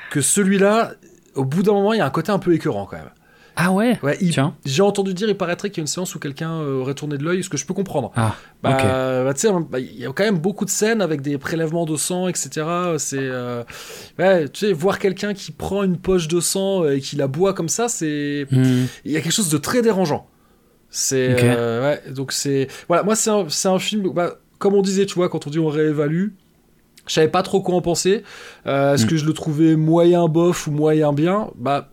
que 0.10 0.22
celui-là, 0.22 0.94
au 1.36 1.46
bout 1.46 1.64
d'un 1.64 1.74
moment, 1.74 1.94
il 1.94 1.98
y 2.00 2.02
a 2.02 2.06
un 2.06 2.10
côté 2.10 2.32
un 2.32 2.40
peu 2.40 2.54
écœurant 2.54 2.86
quand 2.86 2.98
même. 2.98 3.10
Ah 3.56 3.72
ouais 3.72 4.00
Ouais, 4.02 4.18
il- 4.22 4.32
Tiens. 4.32 4.56
j'ai 4.66 4.82
entendu 4.82 5.14
dire, 5.14 5.28
il 5.30 5.36
paraîtrait 5.38 5.70
qu'il 5.70 5.80
y 5.80 5.82
a 5.82 5.84
une 5.84 5.88
séance 5.88 6.16
où 6.16 6.20
quelqu'un 6.20 6.52
euh, 6.52 6.80
aurait 6.82 6.94
tourné 6.94 7.18
de 7.18 7.24
l'œil, 7.24 7.44
ce 7.44 7.50
que 7.50 7.58
je 7.58 7.66
peux 7.66 7.74
comprendre. 7.74 8.12
Ah, 8.16 8.36
Bah, 8.64 8.78
bah, 9.26 9.34
tu 9.34 9.42
sais, 9.42 9.50
bah, 9.70 9.80
il 9.80 9.98
y 10.00 10.06
a 10.06 10.12
quand 10.14 10.24
même 10.24 10.40
beaucoup 10.40 10.66
de 10.66 10.70
scènes 10.70 11.02
avec 11.02 11.22
des 11.22 11.38
prélèvements 11.38 11.86
de 11.86 11.96
sang, 11.98 12.28
etc. 12.28 12.66
C'est, 12.98 13.18
euh, 13.20 13.64
ouais, 14.20 14.48
tu 14.50 14.68
sais, 14.68 14.74
voir 14.74 15.00
quelqu'un 15.00 15.34
qui 15.34 15.52
prend 15.52 15.84
une 15.84 15.98
poche 15.98 16.28
de 16.28 16.40
sang 16.40 16.88
et 16.88 17.02
qui 17.02 17.16
la 17.18 17.28
boit 17.28 17.54
comme 17.54 17.70
ça, 17.70 17.88
c'est, 17.90 18.46
Hmm. 18.52 18.86
il 19.06 19.12
y 19.12 19.18
a 19.18 19.22
quelque 19.22 19.34
chose 19.34 19.50
de 19.50 19.58
très 19.58 19.82
dérangeant. 19.82 20.28
C'est, 20.90 21.34
Ok. 21.34 21.44
euh, 21.44 21.82
ouais, 22.06 22.12
donc 22.14 22.32
c'est, 22.32 22.68
voilà, 22.88 23.04
moi 23.04 23.16
c'est 23.16 23.30
un, 23.30 23.46
c'est 23.50 23.68
un 23.70 23.80
film, 23.80 24.10
bah, 24.14 24.36
comme 24.60 24.74
on 24.76 24.82
disait, 24.82 25.06
tu 25.06 25.16
vois, 25.16 25.30
quand 25.30 25.48
on 25.48 25.50
dit 25.50 25.60
on 25.60 25.68
réévalue. 25.68 26.30
Je 27.08 27.14
savais 27.14 27.28
pas 27.30 27.42
trop 27.44 27.62
quoi 27.62 27.76
en 27.76 27.82
penser. 27.82 28.24
Euh, 28.68 28.94
Est-ce 28.94 29.06
Mm. 29.06 29.10
que 29.10 29.18
je 29.18 29.26
le 29.26 29.34
trouvais 29.34 29.76
moyen 29.76 30.28
bof 30.28 30.68
ou 30.68 30.72
moyen 30.72 31.14
bien? 31.14 31.50
Bah, 31.56 31.90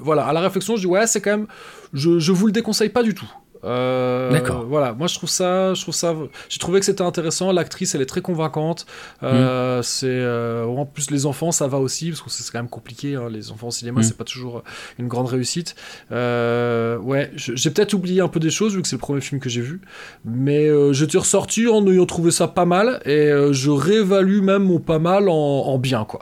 voilà, 0.00 0.24
à 0.24 0.32
la 0.32 0.40
réflexion, 0.40 0.76
je 0.76 0.80
dis 0.82 0.86
ouais, 0.86 1.06
c'est 1.06 1.20
quand 1.20 1.30
même, 1.30 1.46
je, 1.92 2.18
je 2.18 2.32
vous 2.32 2.46
le 2.46 2.52
déconseille 2.52 2.90
pas 2.90 3.02
du 3.02 3.14
tout. 3.14 3.30
Euh, 3.64 4.30
D'accord. 4.30 4.64
Voilà, 4.66 4.92
moi 4.92 5.06
je 5.06 5.14
trouve 5.14 5.28
ça, 5.28 5.74
je 5.74 5.82
trouve 5.82 5.94
ça, 5.94 6.14
j'ai 6.48 6.58
trouvé 6.58 6.80
que 6.80 6.86
c'était 6.86 7.02
intéressant. 7.02 7.52
L'actrice, 7.52 7.94
elle 7.94 8.02
est 8.02 8.06
très 8.06 8.22
convaincante. 8.22 8.86
Euh, 9.22 9.80
mm. 9.80 9.82
C'est 9.82 10.06
euh, 10.08 10.64
en 10.64 10.86
plus 10.86 11.10
les 11.10 11.26
enfants, 11.26 11.52
ça 11.52 11.66
va 11.66 11.78
aussi 11.78 12.10
parce 12.10 12.22
que 12.22 12.30
c'est 12.30 12.50
quand 12.50 12.58
même 12.58 12.68
compliqué. 12.68 13.16
Hein, 13.16 13.28
les 13.30 13.50
enfants 13.50 13.68
au 13.68 13.72
cinéma, 13.72 14.00
mm. 14.00 14.04
c'est 14.04 14.16
pas 14.16 14.24
toujours 14.24 14.62
une 14.98 15.08
grande 15.08 15.28
réussite. 15.28 15.74
ouais, 16.10 17.30
j'ai 17.34 17.70
peut-être 17.70 17.94
oublié 17.94 18.20
un 18.20 18.28
peu 18.28 18.40
des 18.40 18.50
choses 18.50 18.74
vu 18.74 18.82
que 18.82 18.88
c'est 18.88 18.96
le 18.96 19.00
premier 19.00 19.20
film 19.20 19.40
que 19.40 19.48
j'ai 19.48 19.62
vu, 19.62 19.80
mais 20.24 20.68
j'étais 20.92 21.18
ressorti 21.18 21.66
en 21.68 21.86
ayant 21.86 22.06
trouvé 22.06 22.30
ça 22.30 22.48
pas 22.48 22.64
mal 22.64 23.00
et 23.04 23.30
je 23.50 23.70
réévalue 23.70 24.40
même 24.40 24.64
mon 24.64 24.78
pas 24.78 24.98
mal 24.98 25.28
en, 25.28 25.78
bien 25.78 26.04
quoi. 26.04 26.20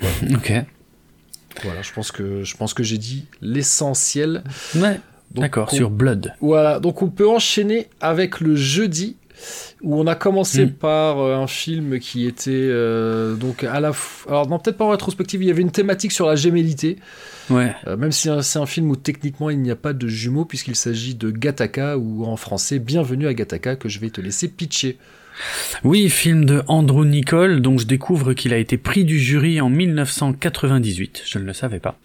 ok. 0.32 0.52
Voilà, 1.64 1.82
je 1.82 1.92
pense 1.92 2.12
que 2.12 2.44
je 2.44 2.56
pense 2.56 2.74
que 2.74 2.82
j'ai 2.82 2.98
dit 2.98 3.26
l'essentiel. 3.40 4.42
Ouais. 4.76 5.00
D'accord, 5.32 5.70
sur 5.70 5.90
Blood. 5.90 6.34
Voilà, 6.40 6.80
donc 6.80 7.02
on 7.02 7.08
peut 7.08 7.28
enchaîner 7.28 7.88
avec 8.00 8.40
le 8.40 8.56
jeudi 8.56 9.16
où 9.82 9.98
on 9.98 10.06
a 10.06 10.14
commencé 10.14 10.66
hmm. 10.66 10.72
par 10.72 11.18
euh, 11.18 11.36
un 11.36 11.46
film 11.46 11.98
qui 11.98 12.26
était 12.26 12.50
euh, 12.50 13.34
donc 13.34 13.64
à 13.64 13.80
la 13.80 13.92
alors 14.28 14.48
non 14.48 14.58
peut-être 14.58 14.76
pas 14.76 14.84
en 14.84 14.90
rétrospective 14.90 15.42
il 15.42 15.46
y 15.46 15.50
avait 15.50 15.62
une 15.62 15.70
thématique 15.70 16.12
sur 16.12 16.26
la 16.26 16.36
gémellité 16.36 16.98
ouais. 17.48 17.74
Euh, 17.86 17.96
même 17.96 18.12
si 18.12 18.28
c'est 18.42 18.58
un 18.58 18.66
film 18.66 18.90
où 18.90 18.96
techniquement 18.96 19.48
il 19.48 19.60
n'y 19.60 19.70
a 19.70 19.76
pas 19.76 19.94
de 19.94 20.08
jumeaux 20.08 20.44
puisqu'il 20.44 20.76
s'agit 20.76 21.14
de 21.14 21.30
Gataka 21.30 21.96
ou 21.96 22.26
en 22.26 22.36
français 22.36 22.78
Bienvenue 22.78 23.26
à 23.26 23.34
Gataka 23.34 23.76
que 23.76 23.88
je 23.88 23.98
vais 24.00 24.10
te 24.10 24.20
laisser 24.20 24.48
pitcher 24.48 24.98
oui, 25.84 26.08
film 26.10 26.44
de 26.44 26.62
Andrew 26.68 27.04
Nicole, 27.04 27.60
dont 27.60 27.78
je 27.78 27.86
découvre 27.86 28.32
qu'il 28.32 28.52
a 28.52 28.58
été 28.58 28.76
pris 28.76 29.04
du 29.04 29.18
jury 29.18 29.60
en 29.60 29.70
1998. 29.70 31.22
Je 31.26 31.38
ne 31.38 31.44
le 31.44 31.52
savais 31.52 31.80
pas. 31.80 31.98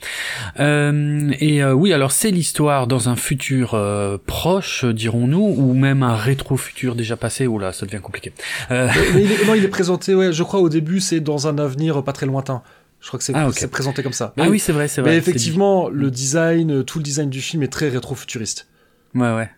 Euh, 0.59 1.31
et 1.39 1.63
euh, 1.63 1.73
oui, 1.73 1.93
alors 1.93 2.11
c'est 2.11 2.31
l'histoire 2.31 2.87
dans 2.87 3.09
un 3.09 3.15
futur 3.15 3.73
euh, 3.73 4.17
proche, 4.25 4.85
dirons-nous, 4.85 5.55
ou 5.57 5.73
même 5.73 6.03
un 6.03 6.15
rétro-futur 6.15 6.95
déjà 6.95 7.17
passé. 7.17 7.47
Oh 7.47 7.59
là, 7.59 7.73
ça 7.73 7.85
devient 7.85 8.01
compliqué. 8.01 8.31
Mais, 8.69 8.89
il 9.15 9.31
est, 9.31 9.45
non, 9.45 9.55
il 9.55 9.63
est 9.63 9.69
présenté, 9.69 10.15
ouais, 10.15 10.31
je 10.31 10.43
crois 10.43 10.59
au 10.59 10.69
début, 10.69 10.99
c'est 10.99 11.19
dans 11.19 11.47
un 11.47 11.57
avenir 11.57 12.03
pas 12.03 12.13
très 12.13 12.25
lointain. 12.25 12.61
Je 13.01 13.07
crois 13.07 13.19
que 13.19 13.23
c'est 13.23 13.35
ah, 13.35 13.49
présenté 13.69 14.01
comme 14.01 14.13
ça. 14.13 14.33
ah 14.37 14.49
oui, 14.49 14.57
c'est 14.57 14.71
vrai, 14.71 14.87
c'est 14.87 15.01
vrai. 15.01 15.11
Mais 15.11 15.17
effectivement, 15.17 15.89
le 15.89 16.09
design, 16.09 16.83
tout 16.83 16.97
le 16.97 17.03
design 17.03 17.29
du 17.29 17.41
film 17.41 17.61
est 17.61 17.71
très 17.71 17.89
rétro-futuriste. 17.89 18.67
Ouais, 19.15 19.33
ouais. 19.33 19.49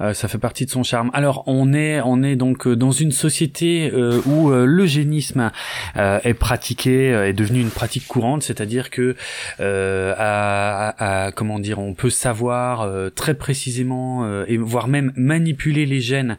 Euh, 0.00 0.14
ça 0.14 0.26
fait 0.26 0.38
partie 0.38 0.66
de 0.66 0.70
son 0.70 0.82
charme. 0.82 1.10
Alors, 1.14 1.44
on 1.46 1.72
est, 1.72 2.00
on 2.00 2.24
est 2.24 2.34
donc 2.34 2.66
euh, 2.66 2.74
dans 2.74 2.90
une 2.90 3.12
société 3.12 3.88
euh, 3.94 4.20
où 4.26 4.50
l'eugénisme 4.50 5.52
est 5.94 6.34
pratiqué, 6.34 7.10
est 7.10 7.32
devenu 7.32 7.60
une 7.60 7.70
pratique 7.70 8.06
courante, 8.06 8.42
c'est-à-dire 8.42 8.90
que, 8.90 9.14
à, 9.60 11.24
à, 11.26 11.32
comment 11.32 11.58
dire, 11.58 11.78
on 11.78 11.94
peut 11.94 12.10
savoir 12.10 12.88
très 13.14 13.34
précisément 13.34 14.44
et 14.44 14.56
voire 14.56 14.88
même 14.88 15.12
manipuler 15.16 15.86
les 15.86 16.00
gènes 16.00 16.36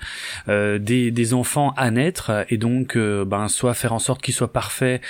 des, 0.47 1.11
des 1.11 1.33
enfants 1.33 1.73
à 1.77 1.91
naître 1.91 2.45
et 2.49 2.57
donc, 2.57 2.97
ben, 2.97 3.47
soit 3.47 3.73
faire 3.73 3.93
en 3.93 3.99
sorte 3.99 4.21
qu'ils 4.21 4.33
soient 4.33 4.51
parfaits, 4.51 5.01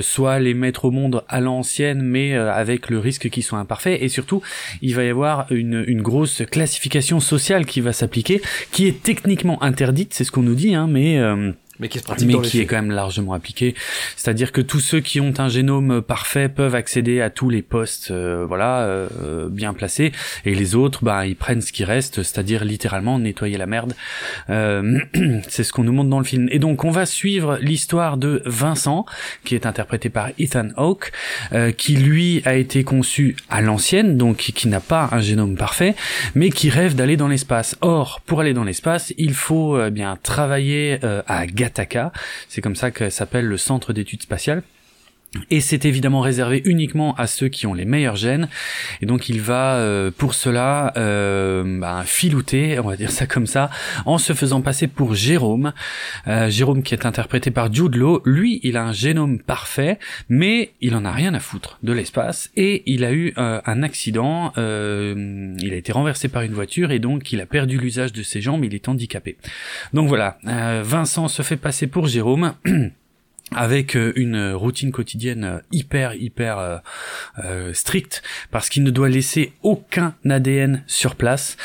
soit 0.00 0.38
les 0.38 0.54
mettre 0.54 0.84
au 0.84 0.90
monde 0.90 1.24
à 1.28 1.40
l'ancienne, 1.40 2.02
mais 2.02 2.34
avec 2.34 2.90
le 2.90 2.98
risque 2.98 3.30
qu'ils 3.30 3.42
soient 3.42 3.58
imparfaits. 3.58 4.00
Et 4.00 4.08
surtout, 4.08 4.42
il 4.82 4.94
va 4.94 5.04
y 5.04 5.08
avoir 5.08 5.46
une, 5.50 5.84
une 5.86 6.02
grosse 6.02 6.42
classification 6.50 6.83
sociale 7.20 7.66
qui 7.66 7.80
va 7.80 7.92
s'appliquer, 7.92 8.40
qui 8.72 8.86
est 8.86 9.02
techniquement 9.02 9.62
interdite, 9.62 10.14
c'est 10.14 10.24
ce 10.24 10.30
qu'on 10.30 10.42
nous 10.42 10.54
dit, 10.54 10.74
hein, 10.74 10.86
mais 10.88 11.18
euh, 11.18 11.52
mais 11.78 11.88
qui, 11.88 11.98
est 11.98 12.66
quand 12.66 12.76
même 12.76 12.90
largement 12.90 13.32
appliqué. 13.32 13.74
C'est-à-dire 14.16 14.52
que 14.52 14.60
tous 14.60 14.80
ceux 14.80 15.00
qui 15.00 15.20
ont 15.20 15.34
un 15.38 15.48
génome 15.48 16.02
parfait 16.02 16.48
peuvent 16.48 16.74
accéder 16.74 17.20
à 17.20 17.30
tous 17.30 17.50
les 17.50 17.62
postes, 17.62 18.10
euh, 18.10 18.44
voilà, 18.46 18.82
euh, 18.82 19.48
bien 19.48 19.74
placés, 19.74 20.12
et 20.44 20.54
les 20.54 20.74
autres, 20.74 21.04
bah, 21.04 21.26
ils 21.26 21.36
prennent 21.36 21.60
ce 21.60 21.72
qui 21.72 21.84
reste, 21.84 22.22
c'est-à-dire 22.22 22.64
littéralement 22.64 23.18
nettoyer 23.18 23.58
la 23.58 23.66
merde. 23.66 23.94
Euh, 24.50 25.00
c'est 25.48 25.64
ce 25.64 25.72
qu'on 25.72 25.84
nous 25.84 25.92
montre 25.92 26.10
dans 26.10 26.18
le 26.18 26.24
film. 26.24 26.48
Et 26.50 26.58
donc, 26.58 26.84
on 26.84 26.90
va 26.90 27.06
suivre 27.06 27.58
l'histoire 27.60 28.16
de 28.16 28.42
Vincent, 28.46 29.04
qui 29.44 29.54
est 29.54 29.66
interprété 29.66 30.10
par 30.10 30.30
Ethan 30.38 30.68
Hawke, 30.76 31.12
qui 31.76 31.96
lui 31.96 32.42
a 32.44 32.54
été 32.54 32.84
conçu 32.84 33.36
à 33.48 33.60
l'ancienne, 33.60 34.16
donc 34.16 34.36
qui 34.36 34.68
n'a 34.68 34.80
pas 34.80 35.08
un 35.12 35.20
génome 35.20 35.56
parfait, 35.56 35.94
mais 36.34 36.50
qui 36.50 36.70
rêve 36.70 36.94
d'aller 36.94 37.16
dans 37.16 37.28
l'espace. 37.28 37.76
Or, 37.80 38.20
pour 38.26 38.40
aller 38.40 38.54
dans 38.54 38.64
l'espace, 38.64 39.12
il 39.18 39.34
faut 39.34 39.78
bien 39.90 40.18
travailler 40.22 40.98
à 41.26 41.46
C'est 42.48 42.60
comme 42.60 42.76
ça 42.76 42.90
que 42.90 43.10
s'appelle 43.10 43.46
le 43.46 43.56
centre 43.56 43.92
d'études 43.92 44.22
spatiales. 44.22 44.62
Et 45.50 45.60
c'est 45.60 45.84
évidemment 45.84 46.20
réservé 46.20 46.62
uniquement 46.64 47.14
à 47.14 47.26
ceux 47.26 47.48
qui 47.48 47.66
ont 47.66 47.74
les 47.74 47.84
meilleurs 47.84 48.16
gènes. 48.16 48.48
Et 49.02 49.06
donc 49.06 49.28
il 49.28 49.40
va 49.40 49.76
euh, 49.76 50.10
pour 50.16 50.34
cela 50.34 50.92
euh, 50.96 51.80
bah, 51.80 52.02
filouter, 52.04 52.78
on 52.78 52.88
va 52.88 52.96
dire 52.96 53.10
ça 53.10 53.26
comme 53.26 53.46
ça, 53.46 53.70
en 54.06 54.18
se 54.18 54.32
faisant 54.32 54.62
passer 54.62 54.86
pour 54.86 55.14
Jérôme. 55.14 55.72
Euh, 56.28 56.50
Jérôme 56.50 56.82
qui 56.82 56.94
est 56.94 57.06
interprété 57.06 57.50
par 57.50 57.72
Jude 57.72 57.96
Law. 57.96 58.22
Lui, 58.24 58.60
il 58.62 58.76
a 58.76 58.84
un 58.84 58.92
génome 58.92 59.40
parfait, 59.40 59.98
mais 60.28 60.72
il 60.80 60.94
en 60.94 61.04
a 61.04 61.12
rien 61.12 61.34
à 61.34 61.40
foutre 61.40 61.78
de 61.82 61.92
l'espace. 61.92 62.50
Et 62.56 62.82
il 62.86 63.04
a 63.04 63.12
eu 63.12 63.32
euh, 63.38 63.60
un 63.64 63.82
accident. 63.82 64.52
il 64.56 65.72
a 65.72 65.76
été 65.76 65.92
renversé 65.92 66.28
par 66.28 66.42
une 66.42 66.52
voiture 66.52 66.90
et 66.90 66.98
donc 66.98 67.32
il 67.32 67.40
a 67.40 67.46
perdu 67.46 67.78
l'usage 67.78 68.12
de 68.12 68.22
ses 68.22 68.40
jambes. 68.40 68.64
Il 68.64 68.74
est 68.74 68.88
handicapé. 68.88 69.36
Donc 69.92 70.08
voilà, 70.08 70.38
Vincent 70.82 71.28
se 71.28 71.42
fait 71.42 71.56
passer 71.56 71.86
pour 71.86 72.06
Jérôme. 72.06 72.54
avec 73.52 73.96
euh, 73.96 74.12
une 74.16 74.52
routine 74.52 74.90
quotidienne 74.90 75.44
euh, 75.44 75.58
hyper 75.72 76.14
hyper 76.14 76.58
euh, 76.58 76.78
euh, 77.44 77.72
stricte 77.74 78.22
parce 78.50 78.68
qu'il 78.68 78.82
ne 78.82 78.90
doit 78.90 79.08
laisser 79.08 79.52
aucun 79.62 80.14
ADN 80.28 80.82
sur 80.86 81.14
place 81.14 81.56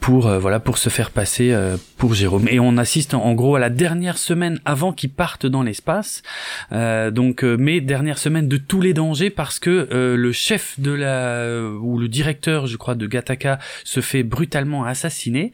pour 0.00 0.28
voilà 0.38 0.60
pour 0.60 0.78
se 0.78 0.88
faire 0.88 1.10
passer 1.10 1.54
pour 1.98 2.14
Jérôme 2.14 2.46
et 2.48 2.60
on 2.60 2.76
assiste 2.78 3.14
en 3.14 3.34
gros 3.34 3.56
à 3.56 3.58
la 3.58 3.70
dernière 3.70 4.18
semaine 4.18 4.60
avant 4.64 4.92
qu'il 4.92 5.10
parte 5.10 5.46
dans 5.46 5.62
l'espace. 5.62 6.22
Donc 6.70 7.42
mais 7.42 7.80
dernière 7.80 8.18
semaine 8.18 8.48
de 8.48 8.56
tous 8.56 8.80
les 8.80 8.94
dangers 8.94 9.30
parce 9.30 9.58
que 9.58 9.88
le 9.90 10.32
chef 10.32 10.78
de 10.78 10.92
la 10.92 11.62
ou 11.80 11.98
le 11.98 12.08
directeur 12.08 12.66
je 12.66 12.76
crois 12.76 12.94
de 12.94 13.06
Gataka 13.06 13.58
se 13.84 14.00
fait 14.00 14.22
brutalement 14.22 14.84
assassiner. 14.84 15.52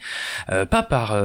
Pas 0.48 0.82
par 0.82 1.16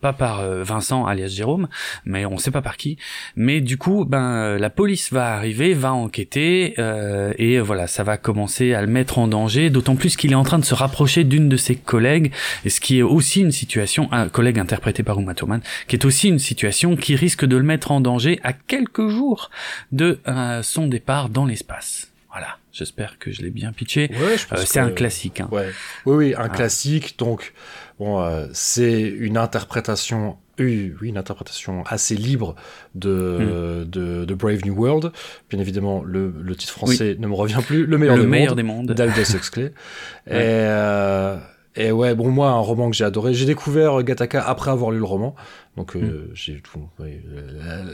pas 0.00 0.12
par 0.12 0.42
Vincent 0.62 1.06
alias 1.06 1.28
Jérôme 1.28 1.68
mais 2.04 2.24
on 2.26 2.38
sait 2.38 2.50
pas 2.50 2.62
par 2.62 2.76
qui. 2.76 2.96
Mais 3.36 3.60
du 3.60 3.78
coup, 3.78 4.04
ben 4.04 4.34
euh, 4.36 4.58
la 4.58 4.70
police 4.70 5.12
va 5.12 5.34
arriver, 5.34 5.74
va 5.74 5.92
enquêter 5.92 6.74
euh, 6.78 7.32
et 7.38 7.58
voilà, 7.60 7.86
ça 7.86 8.02
va 8.02 8.16
commencer 8.16 8.74
à 8.74 8.80
le 8.80 8.88
mettre 8.88 9.18
en 9.18 9.28
danger. 9.28 9.70
D'autant 9.70 9.96
plus 9.96 10.16
qu'il 10.16 10.32
est 10.32 10.36
en 10.36 10.44
train 10.44 10.58
de 10.58 10.64
se 10.64 10.74
rapprocher 10.74 11.24
d'une 11.24 11.48
de 11.48 11.56
ses 11.56 11.76
collègues, 11.76 12.32
et 12.64 12.70
ce 12.70 12.80
qui 12.80 12.98
est 12.98 13.02
aussi 13.02 13.40
une 13.40 13.52
situation, 13.52 14.08
un 14.12 14.28
collègue 14.28 14.53
interprété 14.60 15.02
par 15.02 15.18
Uma 15.18 15.34
Thurman, 15.34 15.60
qui 15.88 15.96
est 15.96 16.04
aussi 16.04 16.28
une 16.28 16.38
situation 16.38 16.96
qui 16.96 17.16
risque 17.16 17.44
de 17.44 17.56
le 17.56 17.62
mettre 17.62 17.90
en 17.90 18.00
danger 18.00 18.40
à 18.42 18.52
quelques 18.52 19.08
jours 19.08 19.50
de 19.92 20.20
euh, 20.28 20.62
son 20.62 20.86
départ 20.86 21.28
dans 21.28 21.46
l'espace. 21.46 22.12
Voilà. 22.30 22.58
J'espère 22.72 23.18
que 23.20 23.30
je 23.30 23.42
l'ai 23.42 23.50
bien 23.50 23.72
pitché. 23.72 24.10
Ouais, 24.20 24.36
c'est 24.64 24.80
un 24.80 24.90
classique. 24.90 25.40
Hein. 25.40 25.48
Ouais. 25.52 25.70
Oui, 26.06 26.16
oui, 26.16 26.34
un 26.36 26.48
classique. 26.48 27.16
Donc, 27.16 27.52
bon, 28.00 28.48
c'est 28.52 29.02
une 29.02 29.36
interprétation 29.36 30.36
oui, 30.58 30.92
une 31.02 31.18
interprétation 31.18 31.82
assez 31.84 32.14
libre 32.14 32.54
de, 32.94 33.84
hmm. 33.84 33.90
de, 33.90 34.24
de, 34.24 34.34
Brave 34.34 34.64
New 34.64 34.74
World. 34.74 35.12
Bien 35.50 35.58
évidemment, 35.58 36.02
le, 36.04 36.32
le 36.40 36.56
titre 36.56 36.72
français 36.72 37.16
ne 37.18 37.26
me 37.26 37.34
revient 37.34 37.60
plus. 37.64 37.86
Le 37.86 37.98
meilleur, 37.98 38.16
le 38.16 38.22
des, 38.22 38.28
meilleur 38.28 38.50
mondes, 38.50 38.56
des 38.56 38.62
mondes. 38.62 38.92
D'Aldous 38.92 39.34
Huxley. 39.34 39.66
Et, 40.26 40.32
euh, 40.32 41.36
et 41.76 41.90
ouais, 41.90 42.14
bon, 42.14 42.30
moi, 42.30 42.50
un 42.50 42.58
roman 42.58 42.88
que 42.88 42.96
j'ai 42.96 43.04
adoré. 43.04 43.34
J'ai 43.34 43.46
découvert 43.46 44.02
Gataka 44.02 44.42
après 44.42 44.70
avoir 44.70 44.90
lu 44.90 44.98
le 44.98 45.04
roman. 45.04 45.34
Donc, 45.76 45.96
euh, 45.96 46.30
j'ai 46.34 46.60
tout. 46.60 46.88
Ouais, 47.00 47.20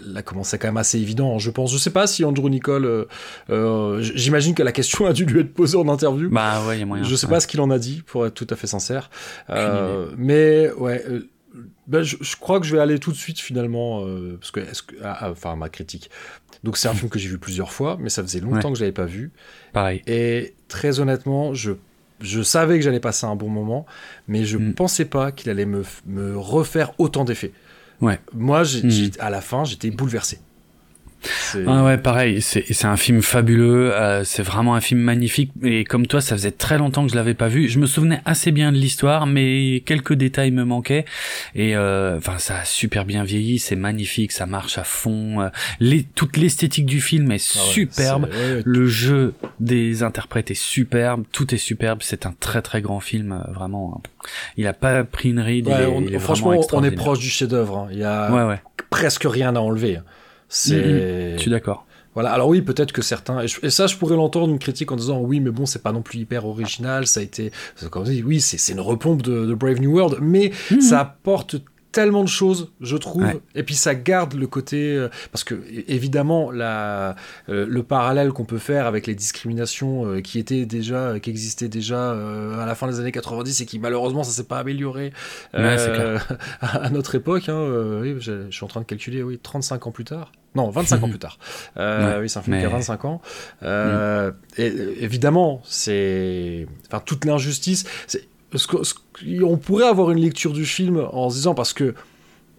là, 0.05 0.23
commencé 0.23 0.59
quand 0.59 0.69
même 0.69 0.77
assez 0.77 0.99
évident, 0.99 1.39
je 1.39 1.51
pense. 1.51 1.73
Je 1.73 1.79
sais 1.79 1.91
pas 1.91 2.07
si 2.07 2.25
Andrew 2.25 2.51
Nicole. 2.51 2.85
Euh, 2.85 3.05
euh, 3.49 4.03
J'imagine 4.03 4.55
que 4.55 4.63
la 4.63 4.73
question 4.73 5.07
a 5.07 5.15
dû 5.15 5.25
lui 5.25 5.41
être 5.41 5.55
posée 5.55 5.79
en 5.79 5.89
interview. 5.89 6.29
Bah 6.31 6.67
ouais, 6.67 6.79
y 6.79 6.83
a 6.83 6.87
moyen. 6.87 7.05
Je 7.05 7.15
sais 7.17 7.27
pas 7.27 7.41
ce 7.41 7.47
qu'il 7.47 7.61
en 7.61 7.71
a 7.71 7.79
dit, 7.79 8.03
pour 8.05 8.27
être 8.27 8.35
tout 8.35 8.47
à 8.51 8.57
fait 8.57 8.67
sincère. 8.67 9.11
Euh, 9.49 10.11
mais 10.19 10.71
ouais 10.73 11.03
euh, 11.09 11.29
ben, 11.87 12.03
je, 12.03 12.37
crois 12.37 12.61
que 12.61 12.67
je 12.67 12.77
vais 12.77 12.81
aller 12.81 12.99
tout 12.99 13.11
de 13.11 13.17
suite 13.17 13.41
finalement, 13.41 14.05
euh, 14.05 14.39
parce 14.39 14.53
que, 14.53 14.61
ah, 15.03 15.19
ah, 15.21 15.31
enfin 15.31 15.57
ma 15.57 15.69
critique. 15.69 16.11
Donc 16.63 16.77
c'est 16.77 16.89
un 16.89 16.95
film 16.95 17.09
que 17.11 17.19
j'ai 17.19 17.29
vu 17.29 17.39
plusieurs 17.39 17.73
fois, 17.73 17.97
mais 17.99 18.11
ça 18.11 18.23
faisait 18.23 18.41
longtemps 18.41 18.71
que 18.71 18.79
je 18.79 18.85
l'avais 18.85 18.93
pas 18.93 19.07
vu. 19.07 19.33
Pareil. 19.73 20.03
Et 20.07 20.55
très 20.69 21.01
honnêtement, 21.01 21.55
je, 21.55 21.73
je 22.21 22.43
savais 22.43 22.77
que 22.79 22.85
j'allais 22.85 23.01
passer 23.01 23.27
un 23.27 23.37
bon 23.37 23.49
moment, 23.49 23.87
mais 24.29 24.45
je 24.45 24.59
ne 24.59 24.69
mm. 24.69 24.75
pensais 24.75 25.05
pas 25.05 25.33
qu'il 25.33 25.51
allait 25.51 25.67
me, 25.67 25.83
me 26.07 26.37
refaire 26.37 26.93
autant 26.99 27.25
d'effets. 27.25 27.53
Ouais. 28.01 28.19
Moi, 28.33 28.63
mm. 28.63 29.11
à 29.19 29.31
la 29.31 29.41
fin, 29.41 29.65
j'étais 29.65 29.91
bouleversé. 29.91 30.39
Ah 31.67 31.85
ouais, 31.85 31.99
pareil, 31.99 32.41
c'est 32.41 32.85
un 32.85 32.97
film 32.97 33.23
fabuleux, 33.23 33.95
euh, 33.95 34.25
c'est 34.25 34.43
vraiment 34.43 34.75
un 34.75 34.81
film 34.81 35.01
magnifique, 35.01 35.53
et 35.63 35.85
comme 35.85 36.07
toi, 36.07 36.21
ça 36.21 36.37
faisait 36.37 36.51
très 36.51 36.79
longtemps 36.79 37.05
que 37.05 37.11
je 37.11 37.17
l'avais 37.17 37.35
pas 37.35 37.49
vu. 37.49 37.69
Je 37.69 37.79
me 37.79 37.87
souvenais 37.87 38.21
assez 38.25 38.53
bien 38.53 38.73
de 38.73 38.77
l'histoire, 38.77 39.27
mais 39.27 39.83
quelques 39.85 40.15
détails 40.15 40.51
me 40.51 40.65
manquaient, 40.65 41.05
et 41.55 41.77
euh, 41.77 42.17
enfin, 42.19 42.39
ça 42.39 42.59
a 42.59 42.65
super 42.65 43.05
bien 43.05 43.25
vieilli, 43.25 43.59
c'est 43.59 43.77
magnifique, 43.77 44.33
ça 44.33 44.47
marche 44.47 44.79
à 44.79 44.85
fond, 44.85 45.41
euh, 45.41 45.49
les, 45.79 46.03
toute 46.03 46.37
l'esthétique 46.37 46.87
du 46.87 47.01
film 47.01 47.31
est 47.33 47.57
ah 47.57 47.59
superbe, 47.59 48.29
le 48.65 48.87
jeu 48.87 49.35
des 49.59 50.03
interprètes 50.03 50.51
est 50.51 50.61
superbe, 50.61 51.25
tout 51.33 51.55
est 51.55 51.59
superbe, 51.59 52.01
c'est 52.03 52.27
un 52.27 52.35
très 52.39 52.63
très 52.63 52.81
grand 52.81 53.01
film, 53.01 53.45
vraiment. 53.53 54.03
Il 54.57 54.67
a 54.67 54.73
pas 54.73 55.05
pris 55.05 55.31
une 55.31 55.41
ride, 55.41 55.71
il 56.07 56.15
est, 56.15 56.19
franchement, 56.19 56.55
on 56.73 56.85
est 56.85 56.91
proche 56.91 57.19
du 57.19 57.29
chef-d'œuvre, 57.29 57.79
hein. 57.79 57.89
il 57.93 57.99
y 57.99 58.05
a 58.05 58.61
presque 58.91 59.25
rien 59.25 59.55
à 59.57 59.61
enlever. 59.61 59.99
C'est. 60.51 60.75
Mm, 60.75 61.33
mm. 61.33 61.33
Je 61.37 61.39
suis 61.39 61.51
d'accord. 61.51 61.87
Voilà, 62.15 62.33
alors 62.33 62.49
oui, 62.49 62.61
peut-être 62.61 62.91
que 62.91 63.03
certains, 63.03 63.41
et, 63.41 63.71
ça 63.71 63.87
je 63.87 63.97
pourrais 63.97 64.17
l'entendre 64.17 64.53
une 64.53 64.59
critique 64.59 64.91
en 64.91 64.97
disant 64.97 65.21
oui, 65.21 65.39
mais 65.39 65.53
bon, 65.53 65.65
c'est 65.65 65.81
pas 65.83 65.93
non 65.93 66.03
plus 66.03 66.19
hyper 66.19 66.45
original, 66.45 67.07
ça 67.07 67.21
a 67.21 67.23
été, 67.23 67.53
comme 67.91 68.03
dit, 68.03 68.25
oui, 68.25 68.41
c'est 68.41 68.73
une 68.73 68.81
repompe 68.81 69.23
de, 69.23 69.55
Brave 69.55 69.81
New 69.81 69.93
World, 69.93 70.19
mais 70.21 70.51
mm, 70.73 70.81
ça 70.81 71.01
apporte 71.01 71.57
tellement 71.93 72.23
de 72.23 72.29
choses, 72.29 72.71
je 72.81 72.97
trouve. 72.97 73.41
Et 73.55 73.63
puis 73.63 73.75
ça 73.75 73.95
garde 73.95 74.35
le 74.35 74.47
côté 74.47 74.95
euh, 74.95 75.09
parce 75.33 75.45
que 75.45 75.55
évidemment 75.89 76.51
la 76.51 77.17
euh, 77.49 77.67
le 77.69 77.83
parallèle 77.83 78.33
qu'on 78.33 78.45
peut 78.45 78.59
faire 78.59 78.87
avec 78.87 79.07
les 79.07 79.15
discriminations 79.15 80.07
euh, 80.07 80.21
qui 80.21 80.39
étaient 80.39 80.67
déjà 80.67 81.19
qui 81.21 81.31
existaient 81.31 81.69
déjà 81.69 82.13
à 82.13 82.67
la 82.67 82.75
fin 82.75 82.87
des 82.87 83.01
années 83.01 83.13
90 83.13 83.61
et 83.61 83.67
qui 83.67 83.79
malheureusement 83.79 84.23
ça 84.23 84.31
s'est 84.31 84.45
pas 84.45 84.59
amélioré 84.59 85.13
à, 85.53 86.91
notre 86.91 87.15
époque. 87.15 87.49
Hein, 87.49 87.99
oui, 88.01 88.17
je, 88.21 88.51
suis 88.51 88.65
en 88.65 88.69
train 88.69 88.81
de 88.81 88.87
calculer, 88.87 89.23
oui, 89.23 89.39
35 89.43 89.87
ans 89.87 89.91
plus 89.91 90.05
tard. 90.05 90.33
Non, 90.55 90.69
25 90.71 91.03
ans 91.03 91.09
plus 91.11 91.19
tard. 91.19 91.39
oui, 91.77 92.29
c'est 92.29 92.39
un 92.39 92.43
film 92.43 92.59
qui 92.59 92.65
a 92.65 92.69
25 92.69 93.05
ans. 93.05 93.21
Mm. 93.63 94.31
et, 94.59 94.67
évidemment, 95.05 95.63
c'est 95.65 96.67
enfin 96.87 97.03
toute 97.05 97.25
l'injustice 97.25 97.85
on 99.43 99.57
pourrait 99.57 99.87
avoir 99.87 100.11
une 100.11 100.21
lecture 100.21 100.53
du 100.53 100.65
film 100.65 101.07
en 101.13 101.31
se 101.31 101.37
disant 101.37 101.55
parce 101.55 101.73
que 101.73 101.95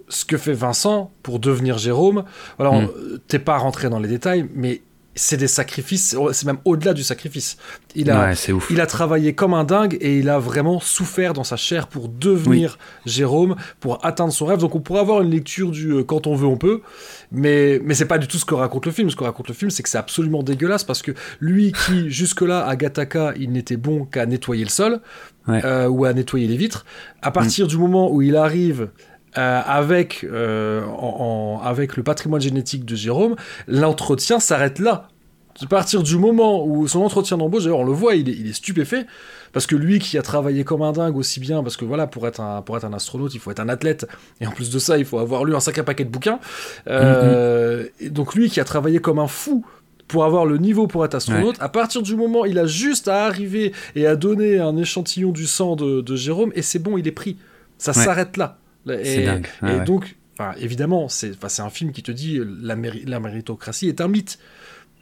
ce 0.09 0.25
que 0.25 0.37
fait 0.37 0.53
Vincent 0.53 1.11
pour 1.23 1.39
devenir 1.39 1.77
Jérôme, 1.77 2.25
voilà, 2.57 2.81
hmm. 2.81 2.89
t'es 3.27 3.39
pas 3.39 3.57
rentré 3.57 3.89
dans 3.89 3.99
les 3.99 4.09
détails, 4.09 4.47
mais 4.53 4.81
c'est 5.13 5.37
des 5.37 5.47
sacrifices, 5.47 6.15
c'est 6.31 6.45
même 6.45 6.59
au-delà 6.63 6.93
du 6.93 7.03
sacrifice. 7.03 7.57
Il 7.95 8.09
a, 8.09 8.33
il 8.69 8.79
a 8.79 8.85
travaillé 8.85 9.33
comme 9.35 9.53
un 9.53 9.65
dingue 9.65 9.97
et 9.99 10.19
il 10.19 10.29
a 10.29 10.39
vraiment 10.39 10.79
souffert 10.79 11.33
dans 11.33 11.43
sa 11.43 11.57
chair 11.57 11.87
pour 11.87 12.07
devenir 12.07 12.77
Jérôme, 13.05 13.57
pour 13.81 14.05
atteindre 14.05 14.31
son 14.31 14.45
rêve. 14.45 14.59
Donc 14.59 14.73
on 14.73 14.79
pourrait 14.79 15.01
avoir 15.01 15.21
une 15.21 15.29
lecture 15.29 15.71
du 15.71 15.91
euh, 15.91 16.03
quand 16.03 16.27
on 16.27 16.35
veut, 16.35 16.47
on 16.47 16.55
peut, 16.55 16.81
mais, 17.31 17.81
mais 17.83 17.93
c'est 17.93 18.05
pas 18.05 18.19
du 18.19 18.27
tout 18.27 18.37
ce 18.37 18.45
que 18.45 18.55
raconte 18.55 18.85
le 18.85 18.93
film. 18.93 19.09
Ce 19.09 19.17
que 19.17 19.25
raconte 19.25 19.49
le 19.49 19.53
film, 19.53 19.69
c'est 19.69 19.83
que 19.83 19.89
c'est 19.89 19.97
absolument 19.97 20.43
dégueulasse 20.43 20.85
parce 20.85 21.01
que 21.01 21.11
lui 21.41 21.73
qui, 21.73 22.09
jusque-là, 22.09 22.65
à 22.65 22.75
Gataka, 22.77 23.33
il 23.37 23.51
n'était 23.51 23.77
bon 23.77 24.05
qu'à 24.05 24.25
nettoyer 24.25 24.63
le 24.63 24.69
sol 24.69 25.01
euh, 25.49 25.87
ou 25.87 26.05
à 26.05 26.13
nettoyer 26.13 26.47
les 26.47 26.57
vitres, 26.57 26.85
à 27.21 27.31
partir 27.31 27.65
mm. 27.65 27.69
du 27.69 27.77
moment 27.77 28.11
où 28.11 28.21
il 28.21 28.35
arrive 28.35 28.89
euh, 29.37 29.61
avec, 29.65 30.25
euh, 30.25 30.83
en, 30.85 31.61
avec 31.63 31.95
le 31.95 32.03
patrimoine 32.03 32.41
génétique 32.41 32.85
de 32.85 32.95
Jérôme, 32.95 33.35
l'entretien 33.67 34.39
s'arrête 34.39 34.79
là. 34.79 35.07
À 35.61 35.67
partir 35.67 36.03
du 36.03 36.17
moment 36.17 36.65
où 36.65 36.87
son 36.87 37.01
entretien 37.01 37.37
d'embauche, 37.37 37.63
d'ailleurs 37.63 37.79
on 37.79 37.85
le 37.85 37.91
voit, 37.91 38.15
il 38.15 38.29
est, 38.29 38.33
il 38.33 38.47
est, 38.47 38.53
stupéfait, 38.53 39.05
parce 39.53 39.67
que 39.67 39.75
lui 39.75 39.99
qui 39.99 40.17
a 40.17 40.21
travaillé 40.21 40.63
comme 40.63 40.81
un 40.81 40.91
dingue 40.91 41.17
aussi 41.17 41.39
bien, 41.39 41.61
parce 41.61 41.77
que 41.77 41.85
voilà, 41.85 42.07
pour 42.07 42.27
être, 42.27 42.39
un, 42.39 42.61
pour 42.61 42.77
être 42.77 42.85
un 42.85 42.93
astronaute, 42.93 43.33
il 43.33 43.39
faut 43.39 43.51
être 43.51 43.59
un 43.59 43.69
athlète, 43.69 44.05
et 44.39 44.47
en 44.47 44.51
plus 44.51 44.69
de 44.69 44.79
ça, 44.79 44.97
il 44.97 45.05
faut 45.05 45.19
avoir 45.19 45.43
lu 45.43 45.55
un 45.55 45.59
sacré 45.59 45.83
paquet 45.83 46.05
de 46.05 46.09
bouquins. 46.09 46.39
Euh, 46.87 47.85
et 47.99 48.09
donc 48.09 48.33
lui 48.35 48.49
qui 48.49 48.59
a 48.59 48.63
travaillé 48.63 48.99
comme 48.99 49.19
un 49.19 49.27
fou 49.27 49.65
pour 50.11 50.25
avoir 50.25 50.45
le 50.45 50.57
niveau 50.57 50.87
pour 50.87 51.05
être 51.05 51.15
astronaute, 51.15 51.55
à 51.61 51.69
partir 51.69 52.01
du 52.01 52.17
moment 52.17 52.43
il 52.43 52.59
a 52.59 52.65
juste 52.65 53.07
à 53.07 53.25
arriver 53.25 53.71
et 53.95 54.05
à 54.05 54.17
donner 54.17 54.59
un 54.59 54.75
échantillon 54.75 55.31
du 55.31 55.47
sang 55.47 55.77
de, 55.77 56.01
de 56.01 56.15
Jérôme, 56.17 56.51
et 56.53 56.61
c'est 56.61 56.79
bon, 56.79 56.97
il 56.97 57.07
est 57.07 57.13
pris. 57.13 57.37
Ça 57.77 57.93
s'arrête 57.93 58.35
là. 58.35 58.59
Et, 58.89 59.23
dingue. 59.23 59.47
et 59.63 59.85
donc, 59.85 60.17
évidemment, 60.59 61.07
c'est 61.07 61.59
un 61.59 61.69
film 61.69 61.93
qui 61.93 62.03
te 62.03 62.11
dit 62.11 62.39
la, 62.61 62.75
la 63.05 63.19
méritocratie 63.19 63.87
est 63.87 64.01
un 64.01 64.09
mythe. 64.09 64.37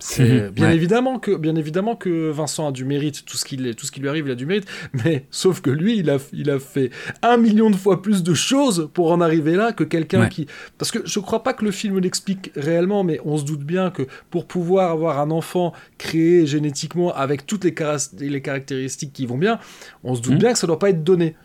C'est 0.02 0.44
mhm. 0.44 0.50
bien 0.52 0.70
évidemment 0.72 1.20
que 1.20 1.36
bien 1.36 1.58
évidemment 1.58 1.98
que 1.98 2.30
Vincent 2.32 2.70
a 2.70 2.72
du 2.72 2.86
mérite, 2.86 3.26
tout 3.26 3.36
ce 3.36 3.44
qui 3.44 3.58
tout 3.76 3.86
ce 3.86 3.92
qui 3.92 4.00
lui 4.00 4.08
arrive, 4.08 4.28
il 4.28 4.32
a 4.32 4.36
du 4.36 4.46
mérite, 4.46 4.66
mais 5.04 5.26
sauf 5.30 5.60
que 5.60 5.70
lui, 5.70 5.98
il 5.98 6.10
a 6.10 6.18
il 6.32 6.50
a 6.50 6.58
fait 6.58 6.90
un 7.22 7.36
million 7.36 7.70
de 7.70 7.76
fois 7.76 8.02
plus 8.02 8.24
de 8.24 8.34
choses 8.34 8.90
pour 8.94 9.12
en 9.12 9.20
arriver 9.20 9.56
là 9.56 9.74
que 9.74 9.84
quelqu'un 9.84 10.28
qui 10.30 10.48
parce 10.78 10.92
que 10.92 11.00
je 11.04 11.20
crois 11.20 11.44
pas 11.44 11.54
que 11.54 11.66
le 11.66 11.72
film 11.72 12.00
l'explique 12.00 12.52
réellement, 12.56 13.04
mais 13.04 13.20
on 13.26 13.38
se 13.38 13.44
doute 13.44 13.64
bien 13.64 13.92
que 13.92 14.04
pour 14.30 14.46
pouvoir 14.46 14.92
avoir 14.92 15.20
un 15.20 15.32
enfant 15.32 15.74
créé 15.98 16.46
génétiquement 16.46 17.14
avec 17.14 17.46
toutes 17.46 17.66
les, 17.66 17.76
les 18.20 18.42
caractéristiques 18.42 19.12
qui 19.12 19.26
vont 19.26 19.38
bien, 19.38 19.60
on 20.04 20.16
se 20.16 20.22
doute 20.22 20.34
mhm. 20.34 20.40
bien 20.40 20.54
que 20.54 20.60
ça 20.60 20.68
doit 20.68 20.80
pas 20.80 20.92
être 20.92 21.04
donné 21.04 21.36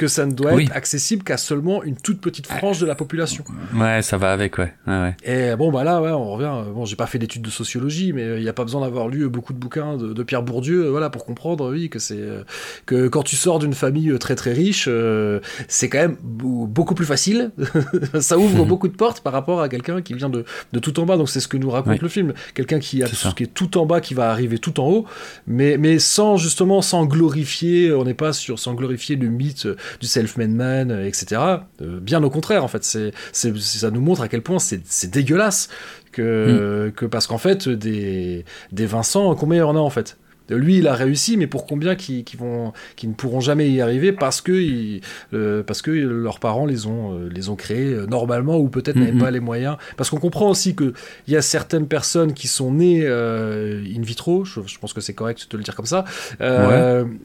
que 0.00 0.08
ça 0.08 0.24
ne 0.24 0.32
doit 0.32 0.54
être 0.62 0.74
accessible 0.74 1.22
qu'à 1.22 1.36
seulement 1.36 1.82
une 1.82 1.94
toute 1.94 2.22
petite 2.22 2.46
frange 2.46 2.80
de 2.80 2.86
la 2.86 2.94
population. 2.94 3.44
Ouais, 3.74 4.00
ça 4.00 4.16
va 4.16 4.32
avec, 4.32 4.56
ouais. 4.56 4.72
ouais, 4.86 5.14
Et 5.24 5.54
bon, 5.56 5.70
bah 5.70 5.84
là, 5.84 6.00
ouais, 6.00 6.10
on 6.10 6.32
revient. 6.32 6.70
Bon, 6.74 6.86
j'ai 6.86 6.96
pas 6.96 7.04
fait 7.04 7.18
d'études 7.18 7.42
de 7.42 7.50
sociologie, 7.50 8.14
mais 8.14 8.38
il 8.38 8.42
n'y 8.42 8.48
a 8.48 8.54
pas 8.54 8.64
besoin 8.64 8.80
d'avoir 8.80 9.08
lu 9.08 9.28
beaucoup 9.28 9.52
de 9.52 9.58
bouquins 9.58 9.98
de, 9.98 10.22
Pierre 10.22 10.42
Bourdieu, 10.42 10.86
euh, 10.86 10.90
voilà, 10.90 11.10
pour 11.10 11.26
comprendre, 11.26 11.70
oui, 11.70 11.90
que 11.90 11.98
c'est 11.98 12.16
euh, 12.16 12.44
que 12.86 13.08
quand 13.08 13.22
tu 13.22 13.36
sors 13.36 13.58
d'une 13.58 13.74
famille 13.74 14.08
euh, 14.08 14.16
très 14.16 14.36
très 14.36 14.54
riche, 14.54 14.88
c'est 15.68 15.90
quand 15.90 15.98
même 15.98 16.16
beaucoup 16.22 16.94
plus 16.94 17.04
facile. 17.04 17.50
ça 18.20 18.38
ouvre 18.38 18.64
beaucoup 18.64 18.88
de 18.88 18.96
portes 18.96 19.20
par 19.20 19.34
rapport 19.34 19.60
à 19.60 19.68
quelqu'un 19.68 20.00
qui 20.00 20.14
vient 20.14 20.30
de, 20.30 20.46
de, 20.72 20.78
tout 20.78 20.98
en 20.98 21.04
bas. 21.04 21.18
Donc 21.18 21.28
c'est 21.28 21.40
ce 21.40 21.48
que 21.48 21.58
nous 21.58 21.68
raconte 21.68 22.00
le 22.00 22.08
film. 22.08 22.32
Quelqu'un 22.54 22.78
qui 22.78 23.02
a 23.02 23.06
tout, 23.06 23.34
qui 23.36 23.42
est 23.42 23.52
tout 23.52 23.76
en 23.76 23.84
bas, 23.84 24.00
qui 24.00 24.14
va 24.14 24.30
arriver 24.30 24.58
tout 24.58 24.80
en 24.80 24.88
haut, 24.88 25.04
mais 25.46 25.76
mais 25.76 25.98
sans 25.98 26.38
justement 26.38 26.80
sans 26.80 27.04
glorifier. 27.04 27.92
On 27.92 28.04
n'est 28.04 28.14
pas 28.14 28.32
sur 28.32 28.58
sans 28.58 28.72
glorifier 28.72 29.16
le 29.16 29.28
mythe 29.28 29.68
du 30.00 30.06
self-made 30.06 30.50
man, 30.50 30.90
etc. 30.90 31.40
Euh, 31.82 32.00
bien 32.00 32.22
au 32.22 32.30
contraire, 32.30 32.64
en 32.64 32.68
fait, 32.68 32.84
c'est, 32.84 33.12
ça 33.32 33.90
nous 33.90 34.00
montre 34.00 34.22
à 34.22 34.28
quel 34.28 34.42
point 34.42 34.58
c'est, 34.58 35.10
dégueulasse 35.10 35.68
que, 36.12 36.88
mm. 36.88 36.92
que 36.92 37.06
parce 37.06 37.26
qu'en 37.26 37.38
fait, 37.38 37.68
des, 37.68 38.44
des 38.72 38.86
Vincent, 38.86 39.34
combien 39.34 39.58
il 39.58 39.60
y 39.60 39.62
en 39.62 39.76
a 39.76 39.80
en 39.80 39.90
fait? 39.90 40.16
Lui, 40.56 40.78
il 40.78 40.88
a 40.88 40.94
réussi, 40.94 41.36
mais 41.36 41.46
pour 41.46 41.66
combien 41.66 41.94
qui, 41.94 42.24
vont, 42.38 42.72
qui 42.96 43.08
ne 43.08 43.14
pourront 43.14 43.40
jamais 43.40 43.70
y 43.70 43.80
arriver 43.80 44.12
parce 44.12 44.40
que, 44.40 45.00
euh, 45.32 45.62
parce 45.62 45.82
que 45.82 45.90
leurs 45.90 46.40
parents 46.40 46.66
les 46.66 46.86
ont, 46.86 47.14
euh, 47.14 47.28
les 47.28 47.48
ont 47.48 47.56
créés 47.56 47.96
normalement 48.08 48.58
ou 48.58 48.68
peut-être 48.68 48.96
n'avaient 48.96 49.12
mm-hmm. 49.12 49.18
pas 49.18 49.30
les 49.30 49.40
moyens. 49.40 49.76
Parce 49.96 50.10
qu'on 50.10 50.20
comprend 50.20 50.50
aussi 50.50 50.74
qu'il 50.76 50.92
y 51.28 51.36
a 51.36 51.42
certaines 51.42 51.86
personnes 51.86 52.32
qui 52.32 52.48
sont 52.48 52.72
nées 52.72 53.06
in 53.06 54.02
vitro, 54.02 54.44
je, 54.44 54.60
pense 54.80 54.92
que 54.92 55.00
c'est 55.00 55.14
correct 55.14 55.50
de 55.50 55.56
le 55.56 55.62
dire 55.62 55.74
comme 55.74 55.86
ça, 55.86 56.04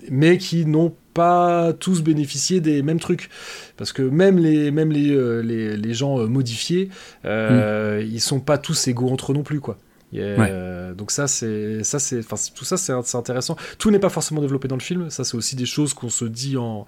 mais 0.10 0.38
qui 0.38 0.66
n'ont 0.66 0.94
pas 1.16 1.74
tous 1.74 2.04
bénéficier 2.04 2.62
des 2.62 2.84
mêmes 2.84 3.00
trucs. 3.00 3.30
Parce 3.78 3.92
que 3.94 4.04
même 4.04 4.38
les, 4.38 4.70
même 4.70 4.92
les, 4.92 5.10
euh, 5.10 5.40
les, 5.40 5.76
les, 5.76 5.94
gens 5.96 6.20
euh, 6.20 6.28
modifiés, 6.28 6.90
euh, 7.24 8.04
mm. 8.04 8.08
ils 8.12 8.22
sont 8.22 8.40
pas 8.40 8.60
tous 8.60 8.88
égaux 8.88 9.10
entre 9.10 9.32
eux 9.32 9.36
non 9.36 9.42
plus, 9.42 9.60
quoi. 9.60 9.78
Donc 10.13 11.12
ça 11.12 11.28
c'est 11.28 11.84
ça 11.84 12.00
c'est 12.00 12.20
enfin 12.20 12.38
tout 12.56 12.65
ça 12.65 12.78
c'est 12.78 12.94
intéressant. 13.15 13.56
Tout 13.78 13.91
n'est 13.91 14.00
pas 14.00 14.10
forcément 14.10 14.41
développé 14.41 14.68
dans 14.68 14.78
le 14.78 14.82
film. 14.82 15.10
Ça 15.10 15.24
c'est 15.24 15.36
aussi 15.36 15.56
des 15.56 15.65
choses 15.65 15.94
qu'on 15.94 16.10
se 16.10 16.26
dit 16.26 16.58
en 16.58 16.86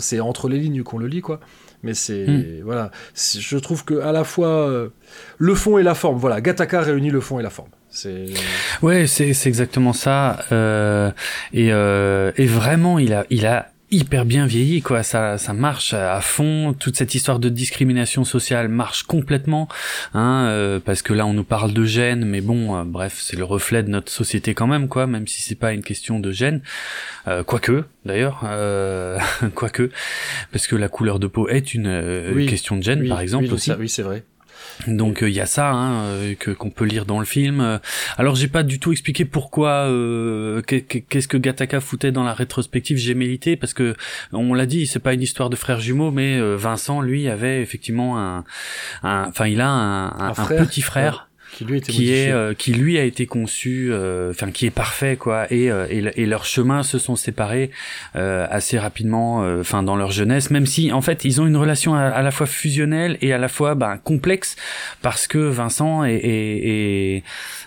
c'est 0.00 0.20
entre 0.20 0.48
les 0.48 0.58
lignes 0.58 0.82
qu'on 0.82 0.98
le 0.98 1.06
lit 1.06 1.20
quoi. 1.22 1.40
Mais 1.82 1.94
c'est 1.94 2.26
mm. 2.26 2.62
voilà. 2.64 2.90
Je 3.14 3.58
trouve 3.58 3.84
que 3.84 4.00
à 4.00 4.12
la 4.12 4.24
fois 4.24 4.90
le 5.38 5.54
fond 5.54 5.78
et 5.78 5.82
la 5.82 5.94
forme. 5.94 6.18
Voilà 6.18 6.40
Gataka 6.40 6.82
réunit 6.82 7.10
le 7.10 7.20
fond 7.20 7.40
et 7.40 7.42
la 7.42 7.50
forme. 7.50 7.70
Ouais, 8.82 9.06
c'est 9.06 9.32
c'est 9.34 9.48
exactement 9.48 9.92
ça. 9.92 10.44
Euh, 10.50 11.10
et 11.52 11.72
euh, 11.72 12.32
et 12.36 12.46
vraiment, 12.46 12.98
il 12.98 13.12
a 13.12 13.26
il 13.30 13.46
a 13.46 13.71
hyper 13.92 14.24
bien 14.24 14.46
vieilli 14.46 14.82
quoi. 14.82 15.02
Ça 15.02 15.38
ça 15.38 15.52
marche 15.52 15.94
à 15.94 16.20
fond. 16.20 16.74
Toute 16.78 16.96
cette 16.96 17.14
histoire 17.14 17.38
de 17.38 17.48
discrimination 17.48 18.24
sociale 18.24 18.68
marche 18.68 19.04
complètement 19.04 19.68
hein 20.14 20.46
euh, 20.48 20.80
parce 20.80 21.02
que 21.02 21.12
là 21.12 21.26
on 21.26 21.32
nous 21.32 21.44
parle 21.44 21.72
de 21.72 21.84
gêne 21.84 22.24
mais 22.24 22.40
bon 22.40 22.76
euh, 22.76 22.84
bref 22.84 23.18
c'est 23.20 23.36
le 23.36 23.44
reflet 23.44 23.82
de 23.82 23.90
notre 23.90 24.10
société 24.10 24.54
quand 24.54 24.66
même 24.66 24.88
quoi 24.88 25.06
même 25.06 25.26
si 25.26 25.42
c'est 25.42 25.54
pas 25.54 25.72
une 25.72 25.82
question 25.82 26.18
de 26.18 26.30
gêne 26.32 26.62
euh, 27.28 27.44
quoique 27.44 27.84
d'ailleurs 28.04 28.42
euh, 28.44 29.18
quoique 29.54 29.90
parce 30.50 30.66
que 30.66 30.76
la 30.76 30.88
couleur 30.88 31.18
de 31.18 31.26
peau 31.26 31.48
est 31.48 31.74
une 31.74 32.46
question 32.48 32.76
de 32.76 32.82
gêne 32.82 33.08
par 33.08 33.20
exemple 33.20 33.52
aussi. 33.52 33.72
oui 33.78 33.88
c'est 33.88 34.02
vrai 34.02 34.24
donc 34.86 35.18
il 35.20 35.26
euh, 35.26 35.30
y 35.30 35.40
a 35.40 35.46
ça 35.46 35.70
hein, 35.70 36.04
euh, 36.04 36.34
que 36.34 36.50
qu'on 36.50 36.70
peut 36.70 36.84
lire 36.84 37.06
dans 37.06 37.18
le 37.18 37.24
film. 37.24 37.80
Alors 38.18 38.34
j'ai 38.34 38.48
pas 38.48 38.62
du 38.62 38.78
tout 38.78 38.92
expliqué 38.92 39.24
pourquoi 39.24 39.86
euh, 39.88 40.62
qu'est-ce 40.62 41.28
que 41.28 41.36
Gataka 41.36 41.80
foutait 41.80 42.12
dans 42.12 42.24
la 42.24 42.34
rétrospective. 42.34 42.96
Gémélité 42.96 43.56
parce 43.56 43.74
que 43.74 43.94
on 44.32 44.54
l'a 44.54 44.66
dit 44.66 44.86
c'est 44.86 44.98
pas 44.98 45.14
une 45.14 45.22
histoire 45.22 45.50
de 45.50 45.56
frères 45.56 45.80
jumeaux 45.80 46.10
mais 46.10 46.40
Vincent 46.56 47.00
lui 47.00 47.28
avait 47.28 47.62
effectivement 47.62 48.18
un 48.18 48.44
enfin 49.02 49.46
il 49.46 49.60
a 49.60 49.68
un, 49.68 50.30
un, 50.30 50.34
petit 50.34 50.82
frère 50.82 51.28
qui 51.52 51.64
lui, 51.64 52.10
est 52.10 52.32
euh, 52.32 52.54
qui 52.54 52.72
lui 52.72 52.98
a 52.98 53.04
été 53.04 53.26
conçu, 53.26 53.90
euh, 53.90 54.30
enfin 54.30 54.50
qui 54.50 54.64
est 54.64 54.70
parfait 54.70 55.16
quoi, 55.16 55.46
et, 55.52 55.70
euh, 55.70 55.86
et, 55.90 56.22
et, 56.22 56.26
leurs 56.26 56.46
chemins 56.46 56.82
se 56.82 56.98
sont 56.98 57.14
séparés 57.14 57.70
assez 58.14 58.78
rapidement, 58.78 59.38
enfin 59.60 59.82
dans 59.82 59.96
leur 59.96 60.10
jeunesse, 60.10 60.50
même 60.50 60.66
si 60.66 60.92
en 60.92 61.02
fait 61.02 61.24
ils 61.24 61.40
ont 61.40 61.46
une 61.46 61.56
relation 61.56 61.94
à, 61.94 62.22
la 62.22 62.30
fois 62.30 62.46
fusionnelle 62.46 63.18
et 63.20 63.32
à 63.32 63.38
la 63.38 63.48
fois 63.48 63.74
ben, 63.74 63.98
complexe 63.98 64.56
parce 65.02 65.26
que 65.26 65.38
Vincent 65.38 66.04
est, 66.04 66.14
est, 66.14 67.16
est 67.16 67.22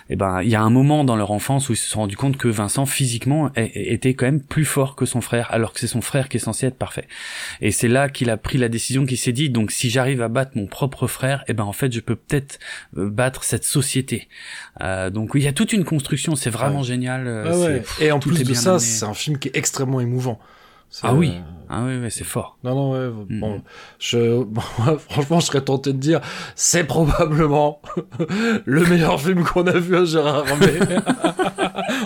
eh 0.08 0.16
ben 0.16 0.42
il 0.42 0.48
y 0.48 0.54
a 0.54 0.62
un 0.62 0.70
moment 0.70 1.04
dans 1.04 1.16
leur 1.16 1.30
enfance 1.30 1.68
où 1.68 1.72
ils 1.72 1.76
se 1.76 1.88
sont 1.88 2.00
rendus 2.00 2.16
compte 2.16 2.36
que 2.36 2.48
Vincent 2.48 2.86
physiquement 2.86 3.50
était 3.56 4.14
quand 4.14 4.26
même 4.26 4.40
plus 4.40 4.64
fort 4.64 4.94
que 4.96 5.04
son 5.04 5.20
frère 5.20 5.48
alors 5.50 5.72
que 5.72 5.80
c'est 5.80 5.86
son 5.86 6.00
frère 6.00 6.28
qui 6.28 6.36
est 6.36 6.40
censé 6.40 6.66
être 6.66 6.76
parfait. 6.76 7.06
Et 7.60 7.70
c'est 7.70 7.88
là 7.88 8.08
qu'il 8.08 8.30
a 8.30 8.36
pris 8.36 8.58
la 8.58 8.68
décision 8.68 9.04
qu'il 9.04 9.18
s'est 9.18 9.32
dit 9.32 9.50
donc 9.50 9.70
si 9.70 9.90
j'arrive 9.90 10.22
à 10.22 10.28
battre 10.28 10.52
mon 10.54 10.66
propre 10.66 11.06
frère 11.06 11.40
et 11.42 11.50
eh 11.50 11.54
ben 11.54 11.64
en 11.64 11.72
fait 11.72 11.92
je 11.92 12.00
peux 12.00 12.16
peut-être 12.16 12.58
euh, 12.96 13.10
battre 13.10 13.44
cette 13.44 13.64
société. 13.64 14.28
Euh, 14.80 15.10
donc 15.10 15.34
oui 15.34 15.40
il 15.40 15.44
y 15.44 15.48
a 15.48 15.52
toute 15.52 15.72
une 15.72 15.84
construction. 15.84 16.36
C'est 16.36 16.50
vraiment 16.50 16.82
génial 16.82 17.26
euh, 17.26 17.44
ah 17.46 17.58
ouais. 17.58 17.82
et 18.00 18.12
en 18.12 18.20
plus 18.20 18.44
de 18.44 18.54
ça 18.54 18.78
c'est 18.78 19.04
un 19.04 19.14
film 19.14 19.38
qui 19.38 19.48
est 19.48 19.56
extrêmement 19.56 20.00
émouvant 20.00 20.38
ah 21.02 21.14
oui, 21.14 21.32
euh, 21.34 21.56
ah 21.68 21.82
oui, 21.84 21.98
oui 22.00 22.10
c'est 22.10 22.24
fort. 22.24 22.58
Non, 22.64 22.74
non, 22.74 22.92
ouais, 22.92 23.24
mm. 23.28 23.40
bon, 23.40 23.62
je, 23.98 24.44
franchement, 25.08 25.40
je 25.40 25.46
serais 25.46 25.60
tenté 25.60 25.92
de 25.92 25.98
dire, 25.98 26.20
c'est 26.54 26.84
probablement 26.84 27.80
le 28.64 28.84
meilleur 28.86 29.20
film 29.20 29.44
qu'on 29.44 29.66
a 29.66 29.78
vu 29.78 29.96
à 29.96 30.04
Gérard 30.04 30.44
Armé. 30.48 30.78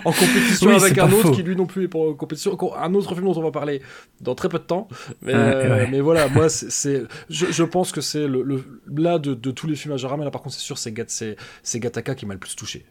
en 0.05 0.13
compétition 0.13 0.71
avec 0.71 0.99
un 0.99 1.11
autre 1.11 1.33
qui 1.33 1.43
lui 1.43 1.57
non 1.57 1.67
plus 1.67 1.85
est 1.85 1.89
pour 1.89 2.17
compétition, 2.17 2.57
un 2.77 2.95
autre 2.95 3.15
film 3.15 3.27
dont 3.27 3.37
on 3.37 3.43
va 3.43 3.51
parler 3.51 3.83
dans 4.21 4.35
très 4.35 4.49
peu 4.49 4.59
de 4.59 4.65
temps. 4.65 4.89
Mais, 5.23 5.33
euh, 5.35 5.87
mais 5.91 6.01
voilà, 6.01 6.29
moi, 6.29 6.49
c'est, 6.49 7.03
je, 7.29 7.47
je, 7.51 7.65
pense 7.65 7.93
que 7.93 8.01
c'est 8.01 8.27
le, 8.27 8.43
le, 8.43 8.65
là 8.95 9.19
de, 9.19 9.35
de, 9.35 9.51
tous 9.51 9.67
les 9.67 9.77
films 9.77 9.95
à 9.95 10.05
Armé, 10.05 10.25
là 10.25 10.31
par 10.31 10.43
contre, 10.43 10.55
c'est 10.55 10.63
sûr, 10.63 10.79
c'est, 10.79 11.37
c'est, 11.63 11.81
Gataka 11.81 12.15
qui 12.15 12.27
m'a 12.27 12.35
le 12.35 12.41
plus 12.41 12.57
touché. 12.57 12.85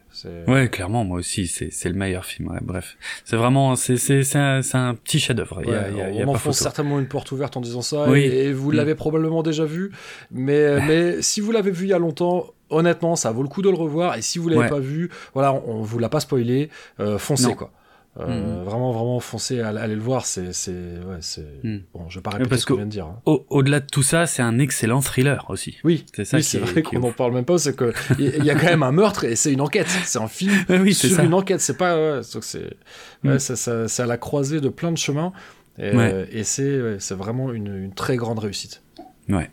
Ouais, 0.46 0.68
clairement, 0.68 1.04
moi 1.04 1.18
aussi, 1.18 1.46
c'est, 1.46 1.88
le 1.88 1.94
meilleur 1.94 2.24
film. 2.24 2.50
Ouais, 2.50 2.58
bref, 2.62 2.96
c'est 3.24 3.36
vraiment, 3.36 3.76
c'est, 3.76 3.96
un, 4.36 4.60
un, 4.74 4.94
petit 4.94 5.18
chef-d'œuvre 5.18 5.62
on 5.64 6.28
enfonce 6.28 6.58
certainement 6.58 6.98
une 6.98 7.08
porte 7.08 7.32
ouverte 7.32 7.56
en 7.56 7.60
disant 7.60 7.82
ça, 7.82 8.06
et, 8.16 8.52
vous 8.52 8.72
mm. 8.72 8.74
l'avez 8.74 8.94
probablement 8.94 9.42
déjà 9.42 9.64
vu, 9.64 9.92
mais, 10.30 10.80
mais 10.86 11.22
si 11.22 11.40
vous 11.40 11.52
l'avez 11.52 11.70
vu 11.70 11.86
il 11.86 11.90
y 11.90 11.94
a 11.94 11.98
longtemps, 11.98 12.52
honnêtement, 12.70 13.16
ça 13.16 13.30
vaut 13.30 13.42
le 13.42 13.48
coup 13.48 13.62
de 13.62 13.68
le 13.68 13.76
revoir, 13.76 14.16
et 14.16 14.22
si 14.22 14.38
vous 14.38 14.48
l'avez 14.48 14.68
pas 14.68 14.80
vu, 14.80 15.10
voilà, 15.34 15.52
on, 15.52 15.82
vous 15.82 15.98
l'a 15.98 16.08
pas 16.08 16.20
spoilé, 16.20 16.70
euh, 17.00 17.18
foncez 17.18 17.54
quoi. 17.54 17.70
Euh, 18.18 18.62
mm. 18.62 18.64
Vraiment, 18.64 18.90
vraiment, 18.90 19.20
foncez, 19.20 19.60
allez, 19.60 19.94
le 19.94 20.00
voir. 20.00 20.26
C'est, 20.26 20.52
c'est, 20.52 20.72
ouais, 20.72 21.18
c'est. 21.20 21.46
Mm. 21.62 21.78
Bon, 21.94 22.08
je 22.08 22.18
vais 22.18 22.22
pas 22.22 22.30
répéter 22.30 22.56
ce 22.56 22.66
que 22.66 22.74
je 22.74 22.78
viens 22.78 22.86
de 22.86 22.90
dire. 22.90 23.06
Hein. 23.06 23.20
Au, 23.24 23.62
delà 23.62 23.78
de 23.78 23.86
tout 23.86 24.02
ça, 24.02 24.26
c'est 24.26 24.42
un 24.42 24.58
excellent 24.58 25.00
thriller 25.00 25.46
aussi. 25.48 25.78
Oui, 25.84 26.04
c'est 26.12 26.24
ça. 26.24 26.42
c'est 26.42 26.58
vrai 26.58 26.82
qu'on 26.82 26.98
n'en 26.98 27.12
parle 27.12 27.32
même 27.34 27.44
pas. 27.44 27.56
C'est 27.58 27.76
que 27.76 27.92
il 28.18 28.44
y, 28.44 28.50
a 28.50 28.56
quand 28.56 28.66
même 28.66 28.82
un 28.82 28.90
meurtre 28.90 29.24
et 29.24 29.36
c'est 29.36 29.52
une 29.52 29.60
enquête. 29.60 29.88
C'est 30.04 30.18
un 30.18 30.26
film 30.26 30.52
oui, 30.68 30.92
sur 30.92 31.08
ça. 31.08 31.22
une 31.22 31.34
enquête. 31.34 31.60
C'est 31.60 31.76
pas. 31.76 32.22
c'est, 32.22 32.76
ouais, 33.22 33.38
ça, 33.38 33.54
ça, 33.54 33.86
c'est 33.86 34.02
à 34.02 34.06
la 34.06 34.16
croisée 34.16 34.60
de 34.60 34.68
plein 34.68 34.90
de 34.90 34.98
chemins. 34.98 35.32
Et, 35.78 35.92
euh, 35.94 36.98
c'est 36.98 37.14
vraiment 37.14 37.52
une, 37.52 37.92
très 37.94 38.16
grande 38.16 38.38
réussite. 38.38 38.82
Ouais. 39.28 39.50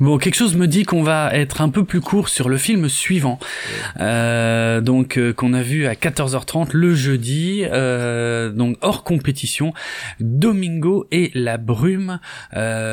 Bon, 0.00 0.18
quelque 0.18 0.34
chose 0.34 0.56
me 0.56 0.66
dit 0.66 0.84
qu'on 0.84 1.02
va 1.02 1.34
être 1.34 1.60
un 1.60 1.68
peu 1.68 1.84
plus 1.84 2.00
court 2.00 2.28
sur 2.28 2.48
le 2.48 2.56
film 2.56 2.88
suivant, 2.88 3.38
euh, 4.00 4.80
donc 4.80 5.18
euh, 5.18 5.32
qu'on 5.32 5.52
a 5.54 5.62
vu 5.62 5.86
à 5.86 5.94
14h30 5.94 6.70
le 6.72 6.94
jeudi, 6.94 7.64
donc 8.56 8.76
hors 8.80 9.04
compétition, 9.04 9.72
Domingo 10.20 11.06
et 11.10 11.30
la 11.34 11.56
brume, 11.56 12.20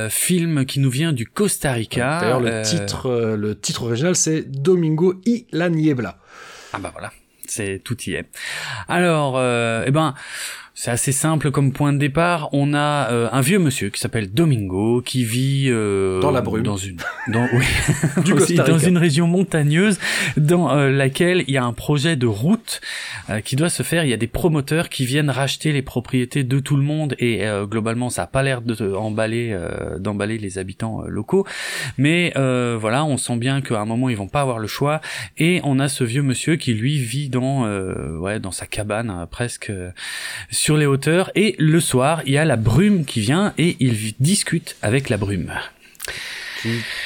film 0.10 0.66
qui 0.66 0.80
nous 0.80 0.90
vient 0.90 1.14
du 1.14 1.26
Costa 1.26 1.72
Rica. 1.72 2.20
D'ailleurs, 2.22 2.40
le 2.40 2.62
titre, 2.62 3.36
le 3.38 3.58
titre 3.60 3.84
original, 3.84 4.16
c'est 4.16 4.50
Domingo 4.50 5.16
y 5.26 5.46
la 5.52 5.70
niebla. 5.70 6.18
Ah 6.74 6.80
bah 6.80 6.92
voilà, 6.94 7.12
c'est 7.48 7.82
tout 7.84 7.98
y 8.04 8.14
est. 8.14 8.26
Alors, 8.88 9.40
eh 9.40 9.92
ben. 9.92 10.14
C'est 10.74 10.90
assez 10.90 11.12
simple 11.12 11.52
comme 11.52 11.74
point 11.74 11.92
de 11.92 11.98
départ. 11.98 12.48
On 12.54 12.74
a 12.74 13.12
euh, 13.12 13.28
un 13.34 13.42
vieux 13.42 13.60
monsieur 13.60 13.90
qui 13.90 14.00
s'appelle 14.00 14.32
Domingo 14.32 15.02
qui 15.02 15.26
vit 15.26 15.66
euh, 15.68 16.22
dans 16.22 16.32
la 16.32 16.40
brume, 16.40 16.64
dans 16.64 16.78
une, 16.78 16.96
dans, 17.28 17.46
oui, 17.52 17.66
du 18.24 18.32
aussi, 18.34 18.56
dans 18.56 18.80
une 18.80 18.98
région 18.98 19.28
montagneuse 19.28 20.00
dans 20.38 20.72
euh, 20.72 20.90
laquelle 20.90 21.44
il 21.48 21.54
y 21.54 21.58
a 21.58 21.66
un 21.66 21.74
projet 21.74 22.16
de 22.16 22.26
route 22.26 22.80
qui 23.44 23.58
doit 23.58 23.70
se 23.70 23.84
faire. 23.84 24.06
Il 24.06 24.10
y 24.10 24.14
a 24.14 24.18
des 24.18 24.28
promoteurs 24.28 24.88
qui 24.88 25.06
viennent 25.06 25.30
racheter 25.30 25.74
les 25.74 25.82
propriétés 25.82 26.46
de 26.46 26.60
tout 26.60 26.78
le 26.78 26.84
monde 26.84 27.16
et 27.20 27.46
globalement 27.64 28.10
ça 28.10 28.24
a 28.24 28.28
pas 28.28 28.44
l'air 28.44 28.62
de 28.62 28.94
emballer 28.94 29.58
d'emballer 30.00 30.38
les 30.38 30.58
habitants 30.58 31.02
locaux. 31.08 31.46
Mais 31.98 32.34
voilà, 32.36 33.06
on 33.06 33.18
sent 33.18 33.38
bien 33.38 33.62
qu'à 33.62 33.80
un 33.80 33.86
moment 33.86 34.10
ils 34.10 34.18
vont 34.18 34.28
pas 34.28 34.42
avoir 34.42 34.60
le 34.60 34.68
choix 34.68 35.00
et 35.38 35.62
on 35.64 35.80
a 35.80 35.88
ce 35.88 36.04
vieux 36.04 36.24
monsieur 36.24 36.56
qui 36.56 36.74
lui 36.74 36.98
vit 36.98 37.30
dans 37.30 37.64
ouais 38.20 38.40
dans 38.40 38.52
sa 38.52 38.66
cabane 38.66 39.28
presque 39.32 39.72
sur 40.62 40.78
les 40.78 40.86
hauteurs 40.86 41.32
et 41.34 41.56
le 41.58 41.80
soir, 41.80 42.22
il 42.28 42.34
y 42.34 42.38
a 42.38 42.46
la 42.46 42.56
brume 42.56 43.04
qui 43.04 43.20
vient 43.20 43.52
et 43.58 43.78
il 43.80 44.14
discute 44.20 44.76
avec 44.84 45.10
la 45.10 45.18
brume. 45.18 45.52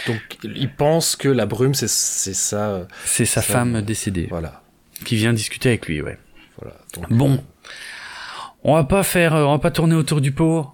Donc 0.08 0.20
il 0.44 0.70
pense 0.70 1.16
que 1.16 1.30
la 1.30 1.46
brume 1.46 1.74
c'est 1.74 1.88
ça. 1.88 2.86
C'est 3.06 3.24
sa 3.24 3.42
femme 3.42 3.82
décédée. 3.82 4.28
Voilà. 4.30 4.62
Qui 5.06 5.16
vient 5.16 5.32
discuter 5.32 5.70
avec 5.70 5.88
lui, 5.88 6.02
ouais. 6.02 6.18
Voilà. 6.62 6.76
bon, 7.10 7.42
on 8.66 8.74
va 8.74 8.84
pas 8.84 9.04
faire, 9.04 9.32
on 9.32 9.54
va 9.54 9.60
pas 9.60 9.72
tourner 9.72 9.96
autour 9.96 10.20
du 10.20 10.34
pot. 10.34 10.68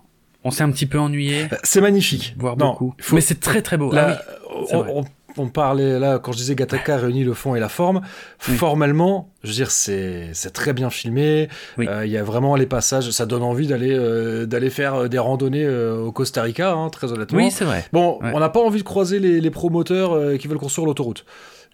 On 0.43 0.49
s'est 0.49 0.63
un 0.63 0.71
petit 0.71 0.87
peu 0.87 0.97
ennuyé. 0.97 1.49
C'est 1.61 1.81
magnifique. 1.81 2.33
Voir 2.39 2.57
beaucoup. 2.57 2.95
Mais 3.13 3.21
c'est 3.21 3.39
très 3.39 3.61
très 3.61 3.77
beau. 3.77 3.93
ah 3.95 4.19
oui, 4.49 4.71
on 4.71 5.05
parlait 5.49 5.99
là 5.99 6.19
quand 6.19 6.31
je 6.31 6.37
disais 6.37 6.55
Gataka 6.55 6.97
réunit 6.97 7.23
le 7.23 7.33
fond 7.33 7.55
et 7.55 7.59
la 7.59 7.69
forme. 7.69 8.01
Formellement, 8.39 9.31
je 9.43 9.49
veux 9.49 9.55
dire, 9.55 9.71
c'est 9.71 10.33
très 10.53 10.73
bien 10.73 10.89
filmé. 10.89 11.49
Euh, 11.79 12.05
il 12.05 12.11
y 12.11 12.17
a 12.17 12.23
vraiment 12.23 12.55
les 12.55 12.65
passages, 12.65 13.09
ça 13.11 13.25
donne 13.25 13.43
envie 13.43 13.67
d'aller 13.67 13.93
euh, 13.93 14.45
d'aller 14.45 14.69
faire 14.69 14.95
euh, 14.95 15.07
des 15.07 15.19
randonnées 15.19 15.67
au 15.67 16.11
Costa 16.11 16.41
Rica, 16.41 16.73
hein, 16.73 16.89
très 16.89 17.11
honnêtement. 17.11 17.37
Oui, 17.37 17.51
c'est 17.51 17.65
vrai. 17.65 17.85
Bon, 17.91 18.19
on 18.21 18.39
n'a 18.39 18.49
pas 18.49 18.61
envie 18.61 18.79
de 18.79 18.83
croiser 18.83 19.19
les, 19.19 19.41
les 19.41 19.51
promoteurs 19.51 20.37
qui 20.37 20.47
veulent 20.47 20.57
construire 20.57 20.87
l'autoroute. 20.87 21.25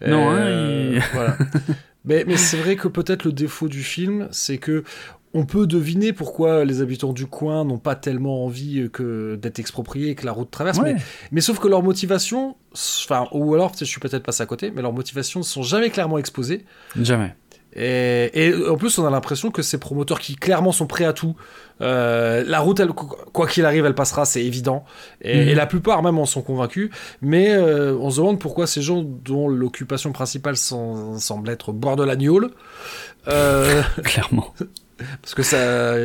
Non, 0.06 0.30
hein, 0.30 1.00
voilà. 1.14 1.38
mais 2.06 2.24
mais 2.28 2.38
c'est 2.38 2.58
vrai 2.58 2.76
que 2.76 2.88
peut-être 2.88 3.26
le 3.26 3.32
défaut 3.32 3.68
du 3.68 3.82
film, 3.82 4.28
c'est 4.32 4.58
que 4.58 4.84
on 5.38 5.46
peut 5.46 5.68
deviner 5.68 6.14
pourquoi 6.14 6.66
les 6.66 6.82
habitants 6.82 7.14
du 7.14 7.28
coin 7.28 7.64
n'ont 7.64 7.78
pas 7.78 7.96
tellement 7.96 8.44
envie 8.44 8.90
que 8.92 9.36
d'être 9.36 9.60
expropriés 9.60 10.10
et 10.10 10.16
que 10.16 10.26
la 10.26 10.32
route 10.32 10.50
traverse. 10.50 10.80
Mais, 11.32 11.42
sauf 11.42 11.60
que 11.60 11.68
leur 11.68 11.84
motivation, 11.84 12.56
enfin, 12.74 13.28
ou 13.32 13.54
alors 13.54 13.72
je 13.78 13.86
suis 13.86 14.00
peut-être 14.00 14.24
passé 14.24 14.42
à 14.42 14.48
côté, 14.48 14.72
mais 14.76 14.82
leurs 14.82 14.94
motivations 14.94 15.42
ne 15.42 15.46
sont 15.46 15.62
jamais 15.62 15.92
clairement 15.92 16.18
exposées. 16.18 16.66
Jamais. 17.00 17.36
Et, 17.76 18.52
en 18.68 18.76
plus, 18.76 18.98
on 18.98 19.06
a 19.06 19.12
l'impression 19.12 19.52
que 19.52 19.62
ces 19.62 19.78
promoteurs 19.78 20.20
qui 20.20 20.36
clairement 20.36 20.72
sont 20.72 20.88
prêts 20.88 21.06
à 21.06 21.14
tout, 21.14 21.36
euh, 21.82 22.44
la 22.48 22.60
route, 22.60 22.82
quoi 23.34 23.46
qu'il 23.46 23.66
arrive, 23.66 23.86
elle 23.86 23.94
passera, 23.94 24.26
c'est 24.26 24.44
évident. 24.44 24.84
Et, 25.22 25.52
mhm. 25.52 25.54
la 25.54 25.68
plupart 25.68 26.02
même 26.02 26.18
en 26.18 26.26
sont 26.26 26.42
convaincus. 26.42 26.90
Mais 27.22 27.52
euh, 27.52 27.96
on 27.96 28.10
se 28.10 28.18
demande 28.18 28.40
pourquoi 28.40 28.66
ces 28.66 28.82
gens 28.82 29.04
dont 29.04 29.48
l'occupation 29.48 30.12
principale 30.12 30.58
semble 30.58 31.50
être 31.52 31.72
boire 31.72 31.96
de 31.96 32.04
l'agneau, 32.04 32.50
euh, 33.28 33.84
clairement. 34.04 34.54
Parce 35.22 35.36
que 35.36 35.44
ça, 35.44 35.96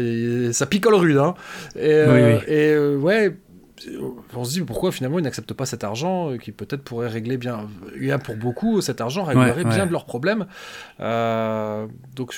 ça 0.53 0.67
picole 0.67 0.95
rude. 0.95 1.17
Hein. 1.17 1.35
Et, 1.77 1.93
euh, 1.93 2.39
et 2.47 2.73
euh, 2.73 2.97
ouais, 2.97 3.35
on 4.35 4.45
se 4.45 4.53
dit 4.53 4.61
pourquoi 4.63 4.93
finalement 4.93 5.19
ils 5.19 5.23
n'acceptent 5.23 5.55
pas 5.55 5.67
cet 5.67 5.85
argent 5.85 6.31
euh, 6.31 6.37
qui 6.37 6.53
peut-être 6.53 6.83
pourrait 6.83 7.09
régler 7.09 7.37
bien. 7.37 7.69
Il 7.97 8.05
y 8.05 8.13
a 8.13 8.19
pour 8.19 8.37
beaucoup 8.37 8.81
cet 8.81 9.01
argent 9.01 9.25
réglerait 9.25 9.65
bien 9.65 9.87
de 9.87 9.93
leurs 9.93 10.07
problèmes. 10.07 10.47
donc 10.99 12.35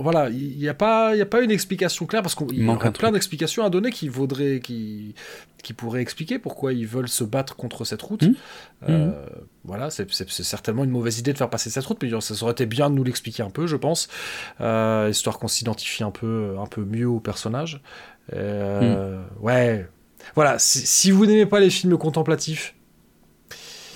voilà, 0.00 0.30
il 0.30 0.56
n'y 0.56 0.68
a 0.68 0.74
pas, 0.74 1.14
il 1.14 1.20
a 1.20 1.26
pas 1.26 1.42
une 1.42 1.50
explication 1.50 2.06
claire 2.06 2.22
parce 2.22 2.34
qu'il 2.34 2.64
y 2.64 2.70
a 2.70 2.90
plein 2.92 3.12
d'explications 3.12 3.64
à 3.64 3.70
donner 3.70 3.90
qui 3.90 4.08
vaudrait, 4.08 4.60
qui, 4.60 5.14
qui 5.62 5.72
pourraient 5.72 6.02
expliquer 6.02 6.38
pourquoi 6.38 6.72
ils 6.72 6.86
veulent 6.86 7.08
se 7.08 7.24
battre 7.24 7.56
contre 7.56 7.84
cette 7.84 8.02
route. 8.02 8.22
Mmh. 8.22 8.34
Euh, 8.88 9.06
mmh. 9.06 9.14
Voilà, 9.64 9.90
c'est 9.90 10.10
certainement 10.10 10.84
une 10.84 10.90
mauvaise 10.90 11.18
idée 11.18 11.32
de 11.32 11.38
faire 11.38 11.50
passer 11.50 11.70
cette 11.70 11.84
route, 11.84 11.98
mais 12.02 12.10
ça 12.20 12.42
aurait 12.42 12.52
été 12.52 12.66
bien 12.66 12.90
de 12.90 12.94
nous 12.94 13.04
l'expliquer 13.04 13.42
un 13.42 13.50
peu, 13.50 13.66
je 13.66 13.76
pense, 13.76 14.08
euh, 14.60 15.08
histoire 15.10 15.38
qu'on 15.38 15.48
s'identifie 15.48 16.02
un 16.02 16.10
peu, 16.10 16.56
un 16.58 16.66
peu 16.66 16.84
mieux 16.84 17.08
au 17.08 17.20
personnage. 17.20 17.80
Euh, 18.32 19.18
mmh. 19.18 19.44
Ouais, 19.44 19.88
voilà. 20.34 20.56
Si, 20.58 21.10
vous 21.10 21.26
n'aimez 21.26 21.46
pas 21.46 21.60
les 21.60 21.70
films 21.70 21.96
contemplatifs. 21.98 22.74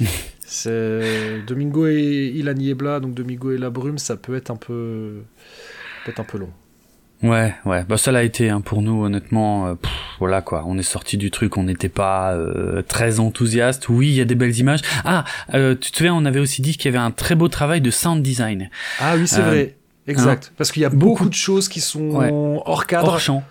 C'est 0.47 1.43
Domingo 1.47 1.87
et 1.87 2.33
Ilan 2.35 2.55
Niebla, 2.55 3.01
donc 3.01 3.15
Domingo 3.15 3.51
et 3.51 3.59
la 3.59 3.71
brume, 3.71 3.99
ça 3.99 4.17
peut 4.17 4.37
être 4.37 4.51
un 4.51 4.57
peu, 4.57 5.23
peut 6.05 6.13
être 6.13 6.21
un 6.21 6.25
peu 6.25 6.39
long. 6.39 6.53
Ouais, 7.23 7.55
ouais, 7.65 7.83
bah 7.85 7.97
ça 7.97 8.13
l'a 8.13 8.23
été 8.23 8.51
hein, 8.51 8.61
pour 8.61 8.83
nous 8.83 9.05
honnêtement. 9.05 9.69
Euh, 9.69 9.75
voilà 10.19 10.43
quoi, 10.43 10.65
on 10.67 10.77
est 10.77 10.83
sorti 10.83 11.17
du 11.17 11.31
truc, 11.31 11.57
on 11.57 11.63
n'était 11.63 11.89
pas 11.89 12.35
euh, 12.35 12.83
très 12.83 13.21
enthousiaste. 13.21 13.89
Oui, 13.89 14.09
il 14.09 14.15
y 14.15 14.21
a 14.21 14.27
des 14.27 14.35
belles 14.35 14.57
images. 14.59 14.81
Ah, 15.05 15.25
euh, 15.55 15.75
tu 15.75 15.91
te 15.91 15.97
souviens, 15.97 16.15
on 16.15 16.27
avait 16.27 16.41
aussi 16.41 16.61
dit 16.61 16.77
qu'il 16.77 16.87
y 16.87 16.95
avait 16.95 17.03
un 17.03 17.11
très 17.11 17.35
beau 17.35 17.49
travail 17.49 17.81
de 17.81 17.91
sound 17.91 18.23
design. 18.23 18.71
Ah 19.01 19.15
oui, 19.17 19.27
c'est 19.27 19.41
vrai, 19.41 19.77
exact. 20.07 20.51
Hein, 20.51 20.55
Parce 20.59 20.73
qu'il 20.73 20.83
y 20.83 20.85
a 20.85 20.91
beaucoup, 20.91 21.29
de 21.29 21.35
choses 21.35 21.69
qui 21.69 21.81
sont 21.81 22.61
hors 22.65 22.87
cadre, 22.87 23.09
hors 23.09 23.21
champ. 23.21 23.43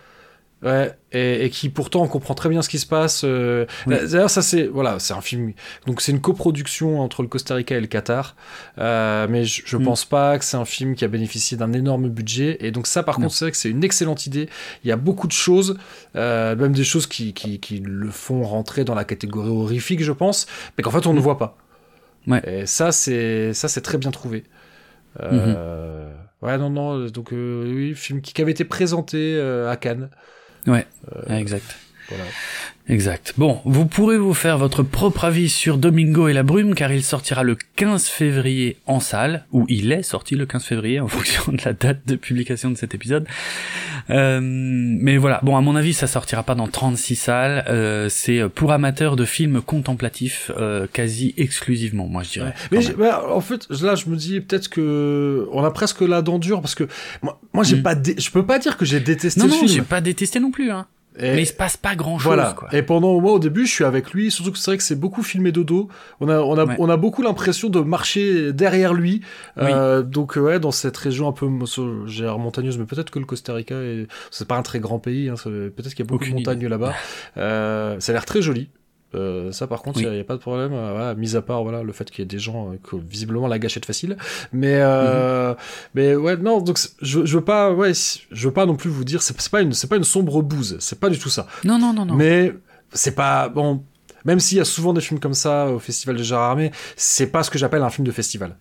Ouais, 0.64 0.92
et, 1.16 1.46
et, 1.46 1.50
qui 1.50 1.70
pourtant 1.70 2.04
on 2.04 2.08
comprend 2.08 2.34
très 2.34 2.50
bien 2.50 2.62
ce 2.62 2.68
qui 2.68 2.78
se 2.78 2.86
passe. 2.86 3.22
Euh, 3.24 3.66
D'ailleurs, 3.88 4.30
ça 4.30 4.42
c'est 4.42 4.68
voilà, 4.68 5.00
c'est 5.00 5.14
un 5.14 5.22
film. 5.22 5.54
Donc 5.88 6.02
c'est 6.02 6.12
une 6.12 6.20
coproduction 6.20 7.00
entre 7.00 7.22
le 7.22 7.30
Costa 7.30 7.56
Rica 7.56 7.76
et 7.76 7.80
le 7.80 7.88
Qatar, 7.88 8.36
euh, 8.80 9.26
mais 9.30 9.46
je, 9.46 9.62
je 9.66 9.78
mm. 9.78 9.84
pense 9.84 10.06
pas 10.06 10.38
que 10.38 10.44
c'est 10.44 10.58
un 10.58 10.66
film 10.66 10.96
qui 10.96 11.06
a 11.06 11.08
bénéficié 11.08 11.56
d'un 11.56 11.72
énorme 11.72 12.10
budget. 12.10 12.58
Et 12.60 12.72
donc 12.72 12.86
ça, 12.86 13.02
par 13.02 13.16
contre, 13.16 13.34
c'est 13.34 13.46
vrai 13.46 13.52
que 13.52 13.58
c'est 13.58 13.70
une 13.70 13.84
excellente 13.84 14.26
idée. 14.26 14.50
Il 14.84 14.90
y 14.90 14.92
a 14.92 14.98
beaucoup 14.98 15.28
de 15.28 15.32
choses, 15.32 15.78
euh, 16.16 16.56
même 16.56 16.74
des 16.74 16.84
choses 16.84 17.08
qui, 17.08 17.34
qui, 17.34 17.60
qui, 17.60 17.80
le 17.80 18.10
font 18.10 18.44
rentrer 18.44 18.84
dans 18.84 18.96
la 18.96 19.06
catégorie 19.06 19.50
horrifique, 19.50 20.04
je 20.04 20.12
pense, 20.12 20.48
mais 20.78 20.84
qu'en 20.84 20.92
fait 20.92 21.08
on 21.08 21.14
ne 21.14 21.20
mm. 21.20 21.24
voit 21.24 21.38
pas. 21.38 21.58
Ouais. 22.28 22.42
Et 22.46 22.66
ça, 22.66 22.92
c'est 22.92 23.54
ça, 23.54 23.70
c'est 23.70 23.82
très 23.82 23.98
bien 23.98 24.12
trouvé. 24.12 24.44
Mm-hmm. 25.22 25.56
Ouais, 26.42 26.58
non, 26.58 26.70
non. 26.70 27.06
Donc 27.06 27.30
oui, 27.32 27.94
film 27.96 28.20
qui, 28.22 28.34
qui 28.34 28.42
avait 28.42 28.52
été 28.52 28.66
présenté 28.66 29.40
à 29.40 29.78
Cannes. 29.78 30.10
Ouais, 30.68 30.86
euh, 31.16 31.38
exact. 31.38 31.76
Voilà. 32.10 32.26
Exact. 32.88 33.34
Bon, 33.38 33.62
vous 33.66 33.88
pourrez 33.88 34.18
vous 34.20 34.36
faire 34.36 34.60
votre 34.60 34.84
propre 34.84 35.26
avis 35.26 35.50
sur 35.50 35.80
Domingo 35.80 36.28
et 36.28 36.34
la 36.34 36.44
brume 36.44 36.76
car 36.76 36.92
il 36.92 37.04
sortira 37.04 37.42
le 37.42 37.58
15 37.78 38.06
février 38.06 38.78
en 38.86 39.00
salle, 39.00 39.46
ou 39.52 39.66
il 39.70 39.92
est 39.92 40.04
sorti 40.04 40.36
le 40.36 40.46
15 40.46 40.64
février 40.64 41.00
en 41.00 41.08
fonction 41.10 41.52
de 41.52 41.58
la 41.66 41.74
date 41.74 42.02
de 42.06 42.16
publication 42.16 42.70
de 42.70 42.76
cet 42.76 42.94
épisode. 42.94 43.28
Euh, 44.12 44.40
mais 44.42 45.18
voilà, 45.18 45.40
bon 45.42 45.58
à 45.58 45.62
mon 45.62 45.76
avis 45.76 45.94
ça 45.94 46.06
sortira 46.06 46.44
pas 46.44 46.54
dans 46.54 46.68
36 46.68 47.16
salles, 47.16 47.66
euh, 47.70 48.08
c'est 48.08 48.48
pour 48.50 48.72
amateurs 48.72 49.16
de 49.16 49.26
films 49.26 49.62
contemplatifs 49.62 50.52
euh, 50.56 50.86
quasi 50.92 51.34
exclusivement, 51.38 52.08
moi 52.08 52.22
je 52.22 52.30
dirais. 52.30 52.54
Mais 52.72 52.82
bah, 53.00 53.26
en 53.28 53.42
fait 53.42 53.68
là 53.82 53.96
je 53.96 54.10
me 54.10 54.16
dis 54.16 54.42
peut-être 54.42 54.70
que 54.70 55.48
on 55.52 55.64
a 55.64 55.72
presque 55.72 56.02
la 56.02 56.22
dent 56.22 56.38
dure 56.38 56.62
parce 56.62 56.76
que 56.76 56.88
moi, 57.24 57.42
moi 57.52 57.64
j'ai 57.64 57.78
mm. 57.78 57.84
pas 57.84 57.96
je 57.96 58.30
peux 58.30 58.46
pas 58.46 58.60
dire 58.60 58.78
que 58.78 58.86
j'ai 58.86 59.00
détesté 59.00 59.40
non, 59.40 59.48
le 59.48 59.52
non, 59.54 59.58
film. 59.58 59.72
j'ai 59.72 59.82
pas 59.82 60.02
détesté 60.02 60.40
non 60.40 60.52
plus 60.52 60.70
hein 60.70 60.86
mais 61.20 61.42
il 61.42 61.46
se 61.46 61.54
passe 61.54 61.78
pas 61.78 61.96
grand 61.96 62.18
chose. 62.18 62.26
Voilà. 62.26 62.54
Quoi. 62.58 62.74
Et 62.74 62.82
pendant 62.82 63.20
moi 63.20 63.34
au 63.34 63.40
début, 63.40 63.66
je 63.66 63.72
suis 63.72 63.84
avec 63.84 64.12
lui. 64.12 64.32
Surtout 64.32 64.52
que 64.52 64.58
c'est 64.58 64.72
vrai 64.72 64.78
que 64.78 64.84
c'est 64.84 65.00
beaucoup 65.00 65.24
filmé 65.24 65.52
de 65.52 65.64
dos. 65.64 65.88
On 66.20 66.30
a, 66.30 66.40
on 66.40 66.58
a, 66.58 66.76
on 66.78 66.90
a 66.90 66.98
beaucoup 66.98 67.22
l'impression 67.22 67.70
de 67.70 67.80
marcher 67.80 68.54
derrière 68.54 68.94
lui. 68.94 69.22
Euh, 69.58 70.02
donc 70.02 70.36
ouais, 70.36 70.60
dans 70.60 70.72
cette 70.72 70.98
région 70.98 71.28
un 71.28 71.32
peu 71.32 71.48
montagneuse, 71.48 72.78
mais 72.78 72.86
peut-être 72.86 73.12
que 73.12 73.20
le 73.20 73.26
Costa 73.26 73.54
Rica, 73.54 73.76
c'est 74.32 74.48
pas 74.48 74.58
un 74.58 74.64
très 74.64 74.80
grand 74.80 75.00
pays. 75.00 75.30
Hein, 75.30 75.36
peut-être 75.44 75.90
qu'il 75.90 76.00
y 76.00 76.08
a 76.08 76.10
beaucoup 76.10 76.26
de 76.26 76.34
montagnes 76.34 76.68
là-bas. 76.68 76.94
Euh, 77.38 78.00
ça 78.00 78.12
a 78.12 78.14
l'air 78.14 78.26
très 78.26 78.42
joli. 78.42 78.70
Euh, 79.16 79.52
ça, 79.52 79.68
par 79.68 79.82
contre, 79.82 80.02
il 80.02 80.10
n'y 80.10 80.20
a, 80.20 80.24
pas 80.24 80.36
de 80.36 80.42
problème. 80.42 80.74
Euh, 80.74 80.92
voilà, 80.92 81.16
mis 81.16 81.36
à 81.36 81.42
part 81.42 81.64
voilà 81.64 81.84
le 81.84 81.94
fait 81.94 82.10
qu'il 82.12 82.20
y 82.20 82.24
ait 82.24 82.26
des 82.26 82.40
gens 82.40 82.72
euh, 82.72 82.76
qui 82.76 82.98
visiblement 83.08 83.48
la 83.48 83.60
gâchette 83.60 83.86
facile. 83.86 84.18
Mais 84.52 84.76
euh, 84.80 85.52
mhm. 85.52 85.56
mais 85.96 86.16
ouais, 86.16 86.38
non. 86.38 86.62
Donc 86.62 86.78
je, 87.02 87.26
je 87.26 87.38
veux 87.38 87.44
pas, 87.44 87.72
ouais, 87.72 87.94
je 87.94 88.48
veux 88.48 88.54
pas 88.54 88.66
non 88.66 88.76
plus 88.76 88.90
vous 88.90 89.04
dire. 89.04 89.22
C'est 89.22 89.50
pas 89.50 89.62
une, 89.62 89.74
c'est 89.74 89.88
pas 89.88 89.98
une 89.98 90.04
sombre 90.04 90.42
bouse. 90.42 90.78
C'est 90.80 91.00
pas 91.00 91.10
du 91.10 91.18
tout 91.18 91.30
ça. 91.30 91.48
Non, 91.64 91.80
non, 91.80 91.94
non, 91.94 92.06
non. 92.06 92.16
Mais 92.16 92.54
c'est 92.92 93.16
pas 93.16 93.50
bon. 93.50 93.84
Même 94.26 94.40
s'il 94.40 94.58
y 94.58 94.62
a 94.62 94.66
souvent 94.66 94.92
des 94.94 95.02
films 95.02 95.20
comme 95.20 95.36
ça 95.36 95.68
au 95.68 95.80
festival 95.80 96.18
de 96.18 96.24
Gérard 96.24 96.52
Armé, 96.52 96.72
c'est 96.96 97.28
pas 97.28 97.44
ce 97.44 97.52
que 97.52 97.60
j'appelle 97.60 97.84
un 97.84 97.92
film 97.92 98.08
de 98.08 98.12
festival. 98.12 98.56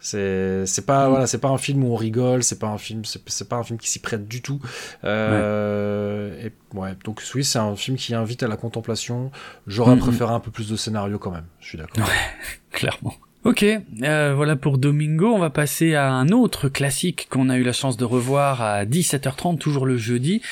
C'est 0.00 0.64
c'est 0.64 0.86
pas 0.86 1.06
mm. 1.06 1.10
voilà 1.10 1.26
c'est 1.26 1.38
pas 1.38 1.50
un 1.50 1.58
film 1.58 1.84
où 1.84 1.92
on 1.92 1.96
rigole 1.96 2.42
c'est 2.42 2.58
pas 2.58 2.68
un 2.68 2.78
film 2.78 3.02
c'est 3.04 3.48
pas 3.48 3.56
un 3.56 3.62
film 3.62 3.78
qui 3.78 3.90
s'y 3.90 3.98
prête 3.98 4.26
du 4.26 4.40
tout 4.40 4.58
euh, 5.04 6.30
ouais. 6.42 6.46
Et, 6.46 6.76
ouais 6.76 6.96
donc 7.04 7.22
oui 7.34 7.44
c'est 7.44 7.58
un 7.58 7.76
film 7.76 7.98
qui 7.98 8.14
invite 8.14 8.42
à 8.42 8.48
la 8.48 8.56
contemplation 8.56 9.30
j'aurais 9.66 9.94
mm, 9.94 9.98
mm. 9.98 10.02
préféré 10.02 10.32
un 10.32 10.40
peu 10.40 10.50
plus 10.50 10.70
de 10.70 10.76
scénario 10.76 11.18
quand 11.18 11.30
même 11.30 11.44
je 11.60 11.68
suis 11.68 11.78
d'accord 11.78 11.98
ouais, 11.98 12.14
clairement 12.70 13.14
Ok, 13.42 13.64
euh, 13.64 14.34
voilà 14.36 14.54
pour 14.54 14.76
Domingo. 14.76 15.32
On 15.32 15.38
va 15.38 15.48
passer 15.48 15.94
à 15.94 16.10
un 16.12 16.28
autre 16.28 16.68
classique 16.68 17.26
qu'on 17.30 17.48
a 17.48 17.56
eu 17.56 17.62
la 17.62 17.72
chance 17.72 17.96
de 17.96 18.04
revoir 18.04 18.60
à 18.60 18.84
17h30, 18.84 19.56
toujours 19.56 19.86
le 19.86 19.96
jeudi, 19.96 20.42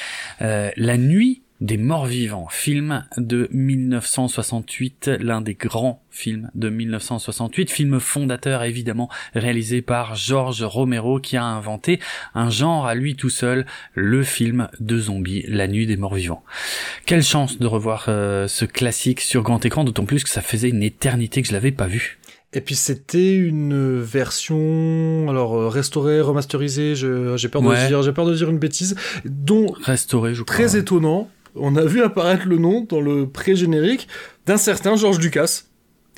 euh, 0.41 0.71
La 0.79 0.97
Nuit 0.97 1.43
des 1.61 1.77
morts 1.77 2.07
vivants, 2.07 2.47
film 2.51 3.05
de 3.17 3.49
1968, 3.53 5.11
l'un 5.21 5.41
des 5.41 5.55
grands 5.55 6.03
films 6.11 6.51
de 6.55 6.69
1968, 6.69 7.71
film 7.71 8.01
fondateur 8.01 8.63
évidemment 8.63 9.09
réalisé 9.35 9.83
par 9.83 10.15
George 10.15 10.63
Romero 10.63 11.21
qui 11.21 11.37
a 11.37 11.45
inventé 11.45 12.01
un 12.35 12.51
genre 12.51 12.87
à 12.87 12.95
lui 12.95 13.17
tout 13.17 13.31
seul, 13.31 13.67
le 13.95 14.23
film 14.23 14.69
de 14.81 14.99
zombies, 14.99 15.45
La 15.49 15.67
nuit 15.67 15.87
des 15.87 15.97
morts 15.97 16.15
vivants. 16.15 16.45
Quelle 17.07 17.23
chance 17.23 17.59
de 17.59 17.67
revoir 17.67 18.07
euh, 18.09 18.47
ce 18.47 18.65
classique 18.65 19.21
sur 19.21 19.43
grand 19.43 19.65
écran, 19.65 19.85
d'autant 19.85 20.05
plus 20.05 20.23
que 20.23 20.31
ça 20.31 20.43
faisait 20.43 20.69
une 20.69 20.83
éternité 20.83 21.43
que 21.43 21.49
je 21.49 21.53
l'avais 21.53 21.73
pas 21.73 21.87
vu. 21.87 22.19
Et 22.55 22.63
puis 22.63 22.77
c'était 22.77 23.37
une 23.37 24.01
version 24.01 25.27
alors 25.29 25.55
euh, 25.55 25.69
restaurée, 25.69 26.23
remasterisée, 26.23 26.95
j'ai 26.95 27.49
peur 27.49 27.61
de 27.61 27.87
dire 27.87 28.03
j'ai 28.03 28.13
peur 28.13 28.25
de 28.25 28.35
dire 28.35 28.49
une 28.49 28.59
bêtise, 28.59 28.97
dont 29.27 29.67
restaurée 29.83 30.33
je 30.33 30.43
crois. 30.43 30.55
Très 30.55 30.79
étonnant, 30.79 31.29
on 31.61 31.77
a 31.77 31.85
vu 31.85 32.03
apparaître 32.03 32.47
le 32.47 32.59
nom 32.59 32.87
dans 32.89 33.01
le 33.01 33.29
pré-générique 33.29 34.09
d'un 34.47 34.57
certain 34.57 34.97
George 34.97 35.19
Lucas. 35.19 35.63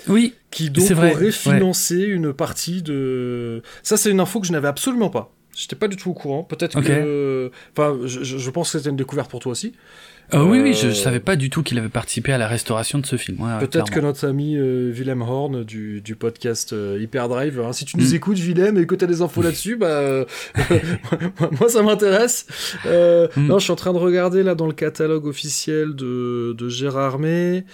Oui. 0.09 0.35
Qui 0.51 0.71
donc 0.71 0.91
aurait 0.91 1.31
financé 1.31 1.97
une 1.97 2.33
partie 2.33 2.83
de. 2.83 3.63
Ça, 3.83 3.97
c'est 3.97 4.11
une 4.11 4.21
info 4.21 4.41
que 4.41 4.47
je 4.47 4.53
n'avais 4.53 4.69
absolument 4.69 5.11
pas. 5.11 5.33
J'étais 5.55 5.77
pas 5.77 5.89
du 5.89 5.97
tout 5.97 6.11
au 6.11 6.15
courant. 6.15 6.43
Peut-être 6.43 6.81
que. 6.81 7.51
Enfin, 7.73 7.99
je, 8.05 8.23
je, 8.23 8.51
pense 8.51 8.73
que 8.73 8.79
c'était 8.79 8.91
une 8.91 8.97
découverte 8.97 9.31
pour 9.31 9.41
toi 9.41 9.53
aussi. 9.53 9.75
Euh, 10.35 10.45
oui, 10.45 10.61
oui, 10.61 10.75
je, 10.75 10.89
je, 10.89 10.95
savais 10.95 11.21
pas 11.21 11.37
du 11.37 11.51
tout 11.51 11.63
qu'il 11.63 11.79
avait 11.79 11.89
participé 11.89 12.33
à 12.33 12.39
la 12.39 12.47
restauration 12.47 12.99
de 12.99 13.07
ce 13.07 13.17
film. 13.17 13.39
Peut-être 13.61 13.91
que 13.91 14.01
notre 14.01 14.27
ami 14.27 14.57
euh, 14.57 14.91
Willem 14.93 15.23
Horn 15.23 15.65
du, 15.65 16.01
du 16.01 16.15
podcast 16.15 16.73
euh, 16.73 16.99
Hyperdrive, 17.01 17.61
hein, 17.61 17.73
si 17.73 17.85
tu 17.85 17.97
nous 17.97 18.11
mm. 18.11 18.15
écoutes, 18.15 18.39
Willem, 18.39 18.79
et 18.79 18.87
que 18.87 18.95
tu 18.95 19.05
as 19.05 19.09
des 19.09 19.23
infos 19.23 19.43
là-dessus, 19.43 19.77
bah, 19.77 19.87
euh, 19.87 20.25
moi 21.59 21.69
ça 21.69 21.83
m'intéresse. 21.83 22.47
Euh, 22.87 23.29
mm. 23.37 23.47
Non, 23.47 23.59
je 23.59 23.65
suis 23.65 23.73
en 23.73 23.77
train 23.77 23.93
de 23.93 23.99
regarder 23.99 24.43
là 24.43 24.55
dans 24.55 24.67
le 24.67 24.73
catalogue 24.73 25.27
officiel 25.27 25.95
de, 25.95 26.55
de 26.57 26.69
Gérard 26.69 27.19
May. 27.19 27.65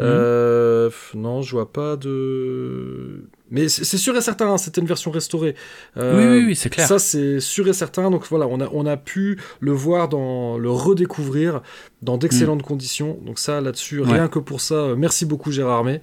Euh, 0.00 0.90
non, 1.14 1.42
je 1.42 1.52
vois 1.52 1.72
pas 1.72 1.96
de. 1.96 3.24
Mais 3.50 3.68
c'est 3.68 3.98
sûr 3.98 4.16
et 4.16 4.20
certain, 4.20 4.52
hein, 4.52 4.58
c'était 4.58 4.80
une 4.80 4.86
version 4.86 5.10
restaurée. 5.10 5.56
Euh, 5.96 6.16
oui, 6.16 6.38
oui, 6.38 6.46
oui 6.46 6.56
c'est 6.56 6.70
clair. 6.70 6.86
Ça, 6.86 7.00
c'est 7.00 7.40
sûr 7.40 7.66
et 7.68 7.72
certain. 7.72 8.10
Donc 8.10 8.24
voilà, 8.28 8.46
on 8.46 8.60
a, 8.60 8.68
on 8.72 8.86
a 8.86 8.96
pu 8.96 9.40
le 9.58 9.72
voir, 9.72 10.08
dans, 10.08 10.56
le 10.56 10.70
redécouvrir 10.70 11.60
dans 12.02 12.16
d'excellentes 12.16 12.62
mm. 12.62 12.66
conditions. 12.66 13.18
Donc 13.26 13.38
ça, 13.38 13.60
là-dessus, 13.60 14.02
rien 14.02 14.28
que 14.28 14.38
pour 14.38 14.60
ça, 14.60 14.74
euh, 14.74 14.96
merci 14.96 15.26
beaucoup 15.26 15.50
Gérard 15.50 15.84
May 15.84 16.00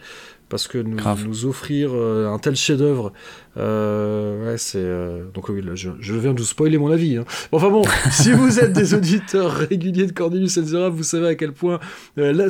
parce 0.49 0.67
que 0.67 0.77
nous, 0.77 0.97
nous 1.25 1.45
offrir 1.45 1.91
euh, 1.93 2.31
un 2.31 2.39
tel 2.39 2.55
chef-d'œuvre, 2.55 3.11
euh, 3.57 4.45
ouais, 4.45 4.57
c'est 4.57 4.77
euh, 4.79 5.25
donc 5.33 5.49
oui, 5.49 5.61
je, 5.73 5.89
je, 5.99 6.13
viens 6.13 6.33
de 6.33 6.39
vous 6.39 6.45
spoiler 6.45 6.77
mon 6.77 6.89
avis. 6.89 7.17
Hein. 7.17 7.25
Enfin 7.51 7.69
bon, 7.69 7.83
si 8.11 8.31
vous 8.31 8.59
êtes 8.59 8.71
des 8.71 8.93
auditeurs 8.93 9.51
réguliers 9.51 10.05
de 10.05 10.13
Cornelius 10.13 10.57
Enzera, 10.57 10.89
vous 10.89 11.03
savez 11.03 11.27
à 11.27 11.35
quel 11.35 11.51
point 11.51 11.79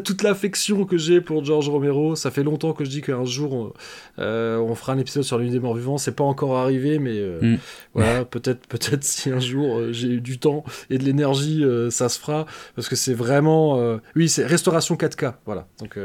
toute 0.03 0.21
l'affection 0.21 0.85
que 0.85 0.97
j'ai 0.97 1.21
pour 1.21 1.43
George 1.43 1.69
Romero, 1.69 2.15
ça 2.15 2.29
fait 2.29 2.43
longtemps 2.43 2.73
que 2.73 2.85
je 2.85 2.89
dis 2.89 3.01
qu'un 3.01 3.25
jour 3.25 3.53
on, 3.53 3.73
on, 4.17 4.75
fera 4.75 4.93
un 4.93 4.99
épisode 4.99 5.23
sur 5.23 5.39
l'une 5.39 5.51
des 5.51 5.59
morts 5.59 5.75
vivants. 5.75 5.97
C'est 5.97 6.15
pas 6.15 6.23
encore 6.23 6.57
arrivé, 6.57 6.99
mais 6.99 7.19
mm. 7.41 7.57
voilà, 7.95 8.25
peut-être, 8.25 8.67
peut-être 8.67 9.03
si 9.03 9.31
un 9.31 9.39
jour 9.39 9.81
j'ai 9.91 10.09
eu 10.09 10.21
du 10.21 10.37
temps 10.37 10.63
et 10.89 10.97
de 10.97 11.03
l'énergie, 11.03 11.63
ça 11.89 12.09
se 12.09 12.19
fera 12.19 12.45
parce 12.75 12.87
que 12.89 12.95
c'est 12.95 13.15
vraiment, 13.15 13.99
oui, 14.15 14.29
c'est 14.29 14.45
restauration 14.45 14.95
4K, 14.95 15.33
voilà. 15.45 15.67
Donc, 15.79 15.97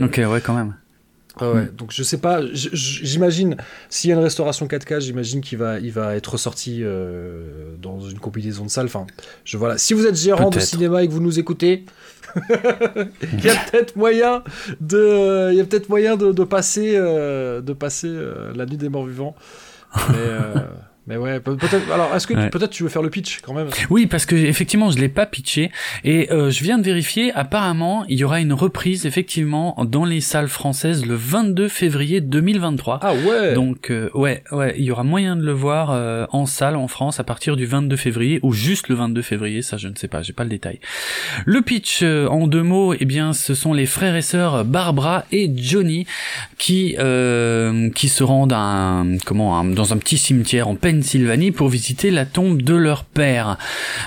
ok, 0.00 0.20
ouais, 0.30 0.40
quand 0.40 0.54
même. 0.54 0.74
Ah 1.40 1.50
ouais, 1.50 1.66
donc 1.76 1.90
je 1.90 2.02
sais 2.04 2.18
pas, 2.18 2.40
j'imagine, 2.52 3.56
s'il 3.88 4.10
y 4.10 4.12
a 4.12 4.16
une 4.16 4.22
restauration 4.22 4.66
4K, 4.66 5.00
j'imagine 5.00 5.40
qu'il 5.40 5.58
va, 5.58 5.80
il 5.80 5.90
va 5.90 6.14
être 6.14 6.32
ressorti 6.32 6.80
euh, 6.82 7.74
dans 7.82 8.00
une 8.00 8.20
combinaison 8.20 8.64
de 8.64 8.70
salle. 8.70 8.86
Enfin, 8.86 9.06
je, 9.44 9.56
voilà. 9.56 9.76
Si 9.76 9.94
vous 9.94 10.06
êtes 10.06 10.16
gérant 10.16 10.50
de 10.50 10.60
cinéma 10.60 11.02
et 11.02 11.08
que 11.08 11.12
vous 11.12 11.20
nous 11.20 11.40
écoutez, 11.40 11.86
il 12.36 13.44
y 13.44 13.48
a 13.48 13.56
peut-être 13.56 13.96
moyen 13.96 14.44
de, 14.80 15.50
il 15.50 15.56
y 15.56 15.60
a 15.60 15.64
peut-être 15.64 15.88
moyen 15.88 16.16
de, 16.16 16.30
de 16.30 16.44
passer, 16.44 16.94
euh, 16.96 17.60
de 17.60 17.72
passer 17.72 18.08
euh, 18.08 18.52
la 18.54 18.64
nuit 18.64 18.76
des 18.76 18.88
morts 18.88 19.06
vivants. 19.06 19.34
Mais, 20.10 20.14
mais 21.06 21.18
ouais, 21.18 21.38
peut-être. 21.38 21.90
Alors, 21.92 22.14
est-ce 22.14 22.26
que 22.26 22.48
peut-être 22.48 22.70
tu 22.70 22.82
veux 22.82 22.88
faire 22.88 23.02
le 23.02 23.10
pitch 23.10 23.40
quand 23.42 23.52
même? 23.52 23.68
Oui, 23.90 24.06
parce 24.06 24.24
que 24.24 24.34
effectivement, 24.34 24.90
je 24.90 24.98
l'ai 24.98 25.10
pas 25.10 25.26
pitché 25.26 25.70
et 26.02 26.32
euh, 26.32 26.50
je 26.50 26.64
viens 26.64 26.78
de 26.78 26.82
vérifier. 26.82 27.30
Apparemment, 27.34 28.06
il 28.08 28.18
y 28.18 28.24
aura 28.24 28.40
une 28.40 28.54
reprise 28.54 29.04
effectivement 29.04 29.76
dans 29.84 30.06
les 30.06 30.22
salles 30.22 30.48
françaises 30.48 31.04
le 31.04 31.14
22 31.14 31.68
février 31.68 32.22
2023. 32.22 33.00
Ah 33.02 33.12
ouais. 33.14 33.52
Donc 33.52 33.90
euh, 33.90 34.08
ouais, 34.14 34.42
ouais, 34.50 34.74
il 34.78 34.84
y 34.84 34.90
aura 34.90 35.04
moyen 35.04 35.36
de 35.36 35.44
le 35.44 35.52
voir 35.52 35.90
euh, 35.90 36.26
en 36.32 36.46
salle 36.46 36.76
en 36.76 36.88
France 36.88 37.20
à 37.20 37.24
partir 37.24 37.56
du 37.56 37.66
22 37.66 37.96
février 37.96 38.40
ou 38.42 38.54
juste 38.54 38.88
le 38.88 38.94
22 38.94 39.20
février, 39.20 39.60
ça 39.60 39.76
je 39.76 39.88
ne 39.88 39.96
sais 39.96 40.08
pas, 40.08 40.22
j'ai 40.22 40.32
pas 40.32 40.44
le 40.44 40.50
détail. 40.50 40.80
Le 41.44 41.60
pitch 41.60 42.02
en 42.02 42.46
deux 42.46 42.62
mots, 42.62 42.94
eh 42.98 43.04
bien, 43.04 43.34
ce 43.34 43.54
sont 43.54 43.74
les 43.74 43.86
frères 43.86 44.16
et 44.16 44.22
sœurs 44.22 44.64
Barbara 44.64 45.24
et 45.32 45.50
Johnny 45.54 46.06
qui 46.56 46.96
qui 47.94 48.08
se 48.08 48.22
rendent 48.22 48.52
à 48.54 48.58
un, 48.58 49.18
comment 49.18 49.58
un, 49.58 49.64
dans 49.64 49.92
un 49.92 49.98
petit 49.98 50.16
cimetière 50.16 50.68
en 50.68 50.76
peine 50.76 50.93
Pennsylvanie 50.94 51.50
pour 51.50 51.68
visiter 51.68 52.10
la 52.10 52.24
tombe 52.24 52.62
de 52.62 52.74
leur 52.74 53.04
père. 53.04 53.58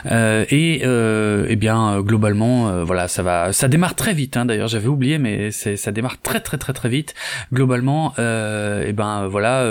Euh, 0.06 0.46
et 0.50 0.82
euh, 0.84 1.46
eh 1.50 1.56
bien 1.56 2.02
globalement, 2.02 2.70
euh, 2.70 2.84
voilà, 2.84 3.08
ça 3.08 3.24
va, 3.24 3.52
ça 3.54 3.68
démarre 3.68 3.96
très 3.96 4.14
vite. 4.14 4.38
Hein, 4.38 4.46
D'ailleurs, 4.46 4.68
j'avais 4.68 4.88
oublié, 4.88 5.18
mais 5.18 5.52
ça 5.52 5.92
démarre 5.92 6.22
très 6.22 6.40
très 6.40 6.58
très 6.58 6.74
très 6.74 6.90
vite. 6.90 7.14
Globalement, 7.52 8.14
euh, 8.20 8.86
eh 8.88 8.94
ben 8.94 9.28
voilà, 9.28 9.66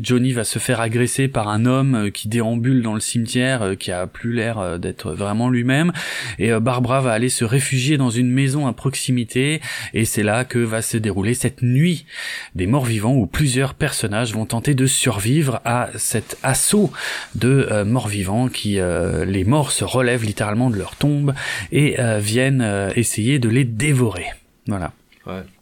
Johnny 0.00 0.32
va 0.32 0.44
se 0.44 0.58
faire 0.58 0.80
agresser 0.80 1.28
par 1.28 1.48
un 1.48 1.66
homme 1.66 2.10
qui 2.12 2.28
déambule 2.28 2.82
dans 2.82 2.94
le 2.94 3.00
cimetière, 3.00 3.74
qui 3.78 3.92
a 3.92 4.06
plus 4.06 4.32
l'air 4.32 4.78
d'être 4.78 5.12
vraiment 5.12 5.50
lui-même. 5.50 5.92
Et 6.38 6.52
Barbara 6.60 7.00
va 7.00 7.12
aller 7.12 7.28
se 7.28 7.44
réfugier 7.44 7.96
dans 7.96 8.10
une 8.10 8.30
maison 8.30 8.66
à 8.66 8.72
proximité. 8.72 9.60
Et 9.92 10.04
c'est 10.04 10.22
là 10.22 10.44
que 10.44 10.58
va 10.58 10.82
se 10.82 10.96
dérouler 10.96 11.34
cette 11.34 11.62
nuit 11.62 12.06
des 12.54 12.66
morts 12.66 12.84
vivants 12.84 13.14
où 13.14 13.26
plusieurs 13.26 13.74
personnages 13.74 14.32
vont 14.32 14.46
tenter 14.46 14.74
de 14.74 14.86
survivre 14.86 15.60
à 15.64 15.90
cet 15.96 16.38
assaut 16.54 16.90
de 17.34 17.82
morts 17.84 18.08
vivants 18.08 18.48
qui 18.48 18.78
les 19.26 19.44
morts 19.44 19.72
se 19.72 19.84
relèvent 19.84 20.24
littéralement 20.24 20.70
de 20.70 20.76
leur 20.76 20.96
tombe 20.96 21.34
et 21.72 22.00
euh, 22.00 22.18
viennent 22.18 22.62
euh, 22.62 22.90
essayer 22.96 23.38
de 23.38 23.48
les 23.48 23.64
dévorer. 23.64 24.26
Voilà. 24.66 24.92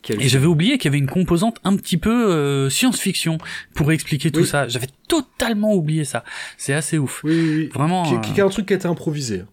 et 0.08 0.28
j'avais 0.28 0.46
oublié 0.46 0.78
qu'il 0.78 0.90
y 0.90 0.92
avait 0.92 0.98
une 0.98 1.08
composante 1.10 1.58
un 1.64 1.76
petit 1.76 1.96
peu 1.96 2.32
euh, 2.32 2.70
science-fiction 2.70 3.38
pour 3.74 3.90
expliquer 3.92 4.30
tout 4.30 4.44
ça. 4.44 4.68
J'avais 4.68 4.88
totalement 5.08 5.74
oublié 5.74 6.04
ça. 6.04 6.24
C'est 6.56 6.74
assez 6.74 6.98
ouf. 6.98 7.22
Oui, 7.24 7.34
oui, 7.34 7.70
Vraiment. 7.74 8.20
Qui, 8.20 8.38
est 8.38 8.42
un 8.42 8.48
truc 8.48 8.66
qui 8.66 8.72
a 8.72 8.76
été 8.76 8.88
improvisé. 8.88 9.44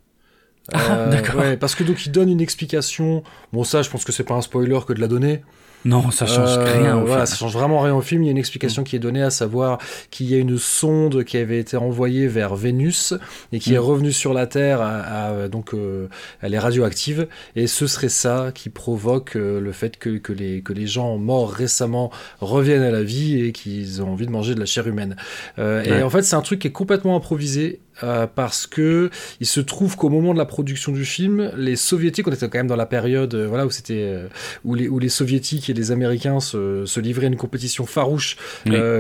Ah, 0.72 1.08
d'accord. 1.08 1.42
parce 1.60 1.74
que 1.74 1.84
donc 1.84 2.06
il 2.06 2.12
donne 2.12 2.30
une 2.30 2.42
explication. 2.42 3.24
Bon 3.54 3.64
ça, 3.64 3.82
je 3.82 3.90
pense 3.90 4.04
que 4.04 4.12
c'est 4.12 4.24
pas 4.24 4.36
un 4.36 4.42
spoiler 4.42 4.78
que 4.86 4.94
de 4.94 5.02
la 5.02 5.08
donner. 5.08 5.42
Non, 5.86 6.12
ça 6.12 6.26
change 6.26 6.58
euh, 6.58 6.64
rien. 6.64 6.98
Au 6.98 7.06
voilà, 7.06 7.26
ça 7.26 7.36
change 7.36 7.54
vraiment 7.54 7.80
rien 7.80 7.96
au 7.96 8.02
film. 8.02 8.24
Il 8.24 8.26
y 8.26 8.30
a 8.30 8.32
une 8.32 8.38
explication 8.38 8.84
qui 8.84 8.96
est 8.96 9.00
donnée, 9.00 9.24
à 9.24 9.30
savoir 9.30 9.78
qu'il 10.12 10.30
y 10.30 10.36
a 10.36 10.38
une 10.38 10.58
sonde 10.58 11.24
qui 11.24 11.38
avait 11.38 11.60
été 11.60 11.78
envoyée 11.78 12.28
vers 12.28 12.56
Vénus 12.56 13.14
et 13.54 13.60
qui 13.60 13.74
est 13.74 13.80
mm. 13.80 13.84
revenue 13.84 14.12
sur 14.12 14.34
la 14.34 14.46
Terre. 14.46 14.82
À, 14.82 15.48
donc, 15.48 15.74
euh, 15.74 16.08
elle 16.42 16.54
est 16.54 16.60
radioactive 16.60 17.28
et 17.56 17.68
ce 17.68 17.88
serait 17.88 18.10
ça 18.10 18.52
qui 18.54 18.70
provoque 18.70 19.36
euh, 19.36 19.62
le 19.62 19.72
fait 19.72 19.98
que, 19.98 20.18
que, 20.18 20.34
les 20.34 20.62
que 20.62 20.74
les 20.74 20.88
gens 20.88 21.18
morts 21.18 21.52
récemment 21.52 22.12
reviennent 22.42 22.84
à 22.84 22.92
la 22.92 23.04
vie 23.04 23.42
et 23.42 23.52
qu'ils 23.54 24.02
ont 24.02 24.12
envie 24.12 24.26
de 24.26 24.32
manger 24.32 24.56
de 24.56 24.60
la 24.60 24.66
chair 24.66 24.88
humaine. 24.88 25.16
Et 25.58 26.04
en 26.04 26.10
fait, 26.10 26.24
c'est 26.24 26.36
un 26.36 26.42
truc 26.42 26.60
qui 26.60 26.68
est 26.68 26.72
complètement 26.72 27.16
improvisé 27.16 27.80
euh, 28.04 28.28
parce 28.28 28.66
que 28.66 29.10
il 29.42 29.48
se 29.48 29.60
trouve 29.60 29.98
qu'au 29.98 30.10
moment 30.10 30.34
de 30.34 30.38
la 30.38 30.46
production 30.46 30.92
du 30.92 31.04
film, 31.04 31.52
les 31.58 31.76
soviétiques, 31.76 32.28
on 32.28 32.32
était 32.32 32.48
quand 32.48 32.60
même 32.60 32.68
dans 32.68 32.78
la 32.78 32.86
période 32.86 33.34
euh, 33.34 33.48
voilà 33.48 33.66
où 33.66 33.72
c'était 33.72 34.04
euh, 34.04 34.28
où 34.64 34.74
les 34.74 34.88
où 34.88 35.00
les 35.00 35.10
soviétiques 35.10 35.69
et 35.70 35.74
les 35.74 35.92
américains 35.92 36.40
se, 36.40 36.86
se 36.86 37.00
livraient 37.00 37.26
à 37.26 37.30
une 37.30 37.38
compétition 37.38 37.86
farouche 37.86 38.38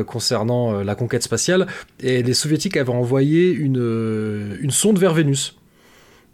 concernant 0.07 0.83
la 0.83 0.95
conquête 0.95 1.23
spatiale 1.23 1.67
et 1.99 2.23
les 2.23 2.33
soviétiques 2.33 2.77
avaient 2.77 2.89
envoyé 2.89 3.51
une 3.51 4.57
une 4.59 4.71
sonde 4.71 4.99
vers 4.99 5.13
Vénus. 5.13 5.58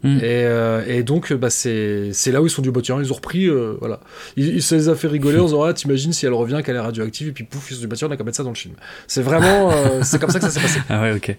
Mm. 0.02 0.18
Et, 0.18 0.20
euh, 0.22 0.84
et, 0.86 1.02
donc, 1.02 1.32
bah, 1.32 1.50
c'est 1.50 2.12
là 2.26 2.42
où 2.42 2.46
ils 2.46 2.50
sont 2.50 2.62
du 2.62 2.70
bâtiment. 2.70 3.00
Ils 3.00 3.12
ont 3.12 3.16
repris, 3.16 3.46
euh, 3.46 3.76
voilà. 3.80 4.00
Ils, 4.36 4.62
ça 4.62 4.76
les 4.76 4.88
a 4.88 4.94
fait 4.94 5.08
rigoler 5.08 5.38
en 5.38 5.44
disant, 5.46 5.62
ah, 5.64 5.72
t'imagines 5.72 6.12
si 6.12 6.26
elle 6.26 6.34
revient, 6.34 6.60
qu'elle 6.64 6.76
est 6.76 6.80
radioactive, 6.80 7.28
et 7.28 7.32
puis 7.32 7.44
pouf, 7.44 7.70
ils 7.70 7.74
sont 7.74 7.80
du 7.80 7.86
bâtiment, 7.86 8.10
on 8.10 8.12
a 8.12 8.16
qu'à 8.16 8.24
mettre 8.24 8.36
ça 8.36 8.42
dans 8.42 8.50
le 8.50 8.56
film. 8.56 8.74
C'est 9.06 9.22
vraiment, 9.22 9.72
euh, 9.72 10.00
c'est 10.02 10.20
comme 10.20 10.30
ça 10.30 10.38
que 10.38 10.44
ça 10.44 10.50
s'est 10.50 10.60
passé. 10.60 10.80
Ah 10.88 11.02
ouais, 11.02 11.12
ok. 11.12 11.36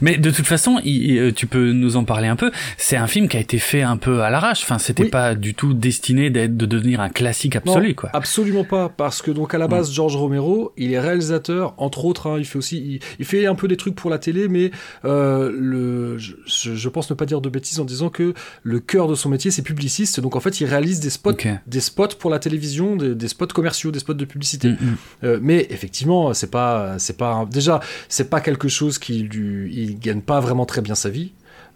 Mais 0.00 0.16
de 0.16 0.30
toute 0.30 0.46
façon, 0.46 0.80
tu 0.82 1.46
peux 1.46 1.72
nous 1.72 1.96
en 1.96 2.04
parler 2.04 2.28
un 2.28 2.36
peu. 2.36 2.50
C'est 2.76 2.96
un 2.96 3.06
film 3.06 3.28
qui 3.28 3.36
a 3.36 3.40
été 3.40 3.58
fait 3.58 3.82
un 3.82 3.96
peu 3.96 4.22
à 4.22 4.30
l'arrache. 4.30 4.62
Enfin, 4.62 4.78
c'était 4.78 5.06
pas 5.06 5.34
du 5.34 5.54
tout 5.54 5.74
destiné 5.74 6.30
d'être, 6.30 6.56
de 6.56 6.66
devenir 6.66 7.00
un 7.00 7.08
classique 7.08 7.56
absolu, 7.56 7.94
quoi. 7.94 8.10
Absolument 8.12 8.64
pas. 8.64 8.88
Parce 8.88 9.22
que 9.22 9.30
donc, 9.30 9.54
à 9.54 9.58
la 9.58 9.68
base, 9.68 9.90
mm. 9.90 9.94
George 9.94 10.16
Romero, 10.16 10.72
il 10.76 10.92
est 10.92 11.00
réalisateur, 11.00 11.74
entre 11.78 12.04
autres, 12.04 12.28
hein, 12.28 12.36
il 12.38 12.44
fait 12.44 12.58
aussi, 12.58 13.00
il, 13.18 13.24
fait 13.24 13.46
un 13.46 13.54
peu 13.54 13.68
des 13.68 13.76
trucs 13.76 13.94
pour 13.94 14.10
la 14.10 14.18
télé, 14.18 14.48
mais 14.48 14.70
le, 15.04 16.18
je, 16.18 16.34
je 16.46 16.88
pense 16.88 17.10
ne 17.10 17.14
pas 17.14 17.26
dire 17.26 17.40
de 17.40 17.48
bêtises 17.48 17.80
en 17.80 17.84
disant 17.84 17.93
que 18.10 18.34
le 18.62 18.80
cœur 18.80 19.08
de 19.08 19.14
son 19.14 19.28
métier 19.28 19.50
c'est 19.50 19.62
publiciste, 19.62 20.20
donc 20.20 20.36
en 20.36 20.40
fait 20.40 20.60
il 20.60 20.66
réalise 20.66 21.00
des 21.00 21.10
spots, 21.10 21.36
des 21.66 21.80
spots 21.80 22.16
pour 22.18 22.30
la 22.30 22.38
télévision, 22.38 22.96
des, 22.96 23.28
spots 23.28 23.46
commerciaux, 23.48 23.90
des 23.90 23.98
spots 23.98 24.14
de 24.14 24.24
publicité. 24.24 24.68
Mm, 24.68 24.72
mm. 24.72 24.96
Euh, 25.24 25.38
mais 25.42 25.66
effectivement, 25.70 26.34
c'est 26.34 26.50
pas, 26.50 26.98
c'est 26.98 27.16
pas, 27.16 27.46
déjà 27.50 27.80
c'est 28.08 28.30
pas 28.30 28.40
quelque 28.40 28.68
chose 28.68 28.98
qui 28.98 29.22
lui, 29.22 29.74
il 29.74 29.98
gagne 29.98 30.20
pas 30.20 30.40
vraiment 30.40 30.66
très 30.66 30.80
bien 30.80 30.94
sa 30.94 31.10
vie. 31.10 31.32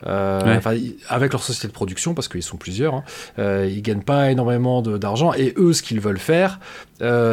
Euh, 0.07 0.61
avec 1.09 1.33
leur 1.33 1.43
société 1.43 1.67
de 1.67 1.73
production, 1.73 2.15
parce 2.15 2.29
qu'ils 2.29 2.45
sont 2.45 2.57
plusieurs, 2.57 2.95
hein, 2.95 3.05
euh, 3.41 3.69
ils 3.69 3.83
gagnent 3.83 4.05
pas 4.05 4.31
énormément 4.31 4.81
d'argent. 4.81 5.33
Et 5.35 5.55
eux, 5.57 5.73
ce 5.73 5.83
qu'ils 5.83 5.99
veulent 5.99 6.21
faire, 6.21 6.61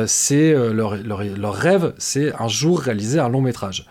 c'est 0.07 0.53
leur, 0.53 0.95
leur, 0.95 1.23
leur, 1.23 1.53
rêve, 1.53 1.93
c'est 1.99 2.33
un 2.39 2.47
jour 2.47 2.79
réaliser 2.79 3.19
un 3.19 3.29
long 3.29 3.41
métrage. 3.41 3.88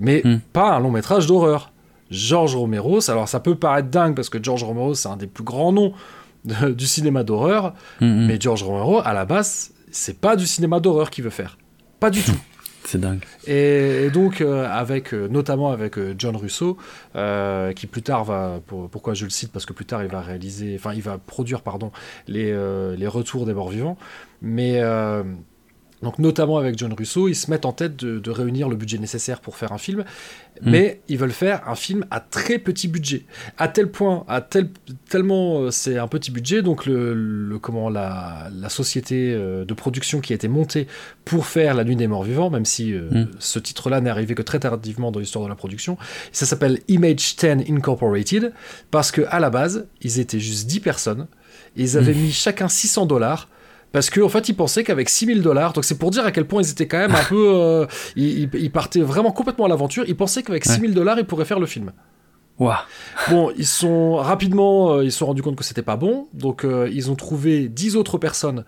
Mais 0.00 0.22
mm. 0.24 0.38
pas 0.52 0.72
un 0.72 0.80
long 0.80 0.90
métrage 0.90 1.26
d'horreur. 1.26 1.72
George 2.10 2.56
Romero. 2.56 2.98
Alors 3.10 3.28
ça 3.28 3.40
peut 3.40 3.54
paraître 3.54 3.88
dingue 3.88 4.14
parce 4.14 4.28
que 4.28 4.42
George 4.42 4.64
Romero 4.64 4.94
c'est 4.94 5.08
un 5.08 5.16
des 5.16 5.26
plus 5.26 5.44
grands 5.44 5.72
noms 5.72 5.92
du 6.44 6.86
cinéma 6.86 7.22
d'horreur, 7.22 7.74
mm-hmm. 8.00 8.26
mais 8.26 8.40
George 8.40 8.62
Romero 8.62 9.00
à 9.04 9.12
la 9.12 9.24
base 9.24 9.72
c'est 9.90 10.20
pas 10.20 10.36
du 10.36 10.46
cinéma 10.46 10.80
d'horreur 10.80 11.10
qu'il 11.10 11.24
veut 11.24 11.30
faire, 11.30 11.58
pas 11.98 12.10
du 12.10 12.22
tout. 12.24 12.38
C'est 12.84 13.00
dingue. 13.00 13.22
Et, 13.46 14.10
donc, 14.10 14.40
euh, 14.40 14.66
avec, 14.68 15.12
euh, 15.12 15.28
notamment 15.28 15.70
avec 15.70 15.98
euh, 15.98 16.14
John 16.18 16.34
Russo, 16.34 16.76
qui 17.76 17.86
plus 17.86 18.02
tard 18.02 18.24
va, 18.24 18.60
pourquoi 18.66 19.14
je 19.14 19.24
le 19.24 19.30
cite, 19.30 19.52
parce 19.52 19.66
que 19.66 19.72
plus 19.72 19.84
tard 19.84 20.02
il 20.02 20.08
va 20.08 20.20
réaliser, 20.20 20.74
enfin 20.76 20.92
il 20.94 21.02
va 21.02 21.18
produire, 21.18 21.62
pardon, 21.62 21.92
les, 22.26 22.52
les 22.96 23.06
retours 23.06 23.46
des 23.46 23.54
morts 23.54 23.70
vivants. 23.70 23.96
Mais 24.42 24.80
donc 26.02 26.18
notamment 26.18 26.56
avec 26.56 26.78
John 26.78 26.92
Russo, 26.92 27.28
ils 27.28 27.34
se 27.34 27.50
mettent 27.50 27.66
en 27.66 27.72
tête 27.72 27.96
de, 27.96 28.30
réunir 28.30 28.68
le 28.68 28.76
budget 28.76 28.98
nécessaire 28.98 29.40
pour 29.40 29.56
faire 29.56 29.72
un 29.72 29.78
film, 29.78 30.00
mm. 30.62 30.70
mais 30.70 31.00
ils 31.08 31.18
veulent 31.18 31.32
faire 31.32 31.68
un 31.68 31.74
film 31.74 32.06
à 32.10 32.20
très 32.20 32.58
petit 32.58 32.88
budget, 32.88 33.24
à 33.58 33.68
tel 33.68 33.90
point, 33.90 34.24
à 34.28 34.40
tel, 34.40 34.70
tellement 35.08 35.60
euh, 35.60 35.70
c'est 35.70 35.98
un 35.98 36.08
petit 36.08 36.30
budget, 36.30 36.62
donc 36.62 36.86
le, 36.86 37.58
comment 37.60 37.90
la, 37.90 38.50
société 38.68 39.32
euh, 39.34 39.64
de 39.64 39.74
production 39.74 40.20
qui 40.20 40.32
a 40.32 40.36
été 40.36 40.48
montée 40.48 40.86
pour 41.24 41.46
faire 41.46 41.74
La 41.74 41.84
Nuit 41.84 41.96
des 41.96 42.06
Morts 42.06 42.24
Vivants, 42.24 42.50
même 42.50 42.64
si 42.64 42.94
euh, 42.94 43.10
mm. 43.10 43.28
ce 43.38 43.58
titre-là 43.58 44.00
n'est 44.00 44.10
arrivé 44.10 44.34
que 44.34 44.42
très 44.42 44.60
tardivement 44.60 45.10
dans 45.10 45.20
l'histoire 45.20 45.44
de 45.44 45.50
la 45.50 45.56
production, 45.56 45.98
ça 46.32 46.46
s'appelle 46.46 46.78
Image 46.88 47.36
10 47.36 47.44
Incorporated 47.68 48.52
parce 48.90 49.10
que 49.10 49.22
à 49.28 49.40
la 49.40 49.50
base 49.50 49.86
ils 50.00 50.18
étaient 50.18 50.40
juste 50.40 50.66
10 50.66 50.80
personnes, 50.80 51.26
et 51.76 51.82
ils 51.82 51.98
avaient 51.98 52.14
mm. 52.14 52.20
mis 52.20 52.32
chacun 52.32 52.68
600 52.68 53.06
dollars 53.06 53.48
parce 53.92 54.10
qu'en 54.10 54.26
en 54.26 54.28
fait 54.28 54.48
ils 54.48 54.54
pensaient 54.54 54.84
qu'avec 54.84 55.08
6000 55.08 55.42
dollars, 55.42 55.72
donc 55.72 55.84
c'est 55.84 55.98
pour 55.98 56.10
dire 56.10 56.24
à 56.24 56.32
quel 56.32 56.46
point 56.46 56.62
ils 56.62 56.70
étaient 56.70 56.88
quand 56.88 56.98
même 56.98 57.14
un 57.14 57.24
peu, 57.28 57.52
euh, 57.54 57.86
ils, 58.16 58.70
partaient 58.70 59.00
vraiment 59.00 59.32
complètement 59.32 59.64
à 59.64 59.68
l'aventure. 59.68 60.04
Ils 60.06 60.16
pensaient 60.16 60.42
qu'avec 60.42 60.64
6000 60.64 60.94
dollars 60.94 61.18
ils 61.18 61.26
pourraient 61.26 61.44
faire 61.44 61.60
le 61.60 61.66
film. 61.66 61.92
Bon, 63.30 63.50
ils 63.56 63.66
sont 63.66 64.16
rapidement, 64.16 64.92
euh, 64.92 65.04
ils 65.04 65.10
se 65.10 65.18
sont 65.18 65.26
rendus 65.26 65.42
compte 65.42 65.56
que 65.56 65.64
c'était 65.64 65.82
pas 65.82 65.96
bon, 65.96 66.28
donc 66.34 66.64
euh, 66.64 66.90
ils 66.92 67.10
ont 67.10 67.14
trouvé 67.14 67.68
10 67.68 67.96
autres 67.96 68.18
personnes 68.18 68.64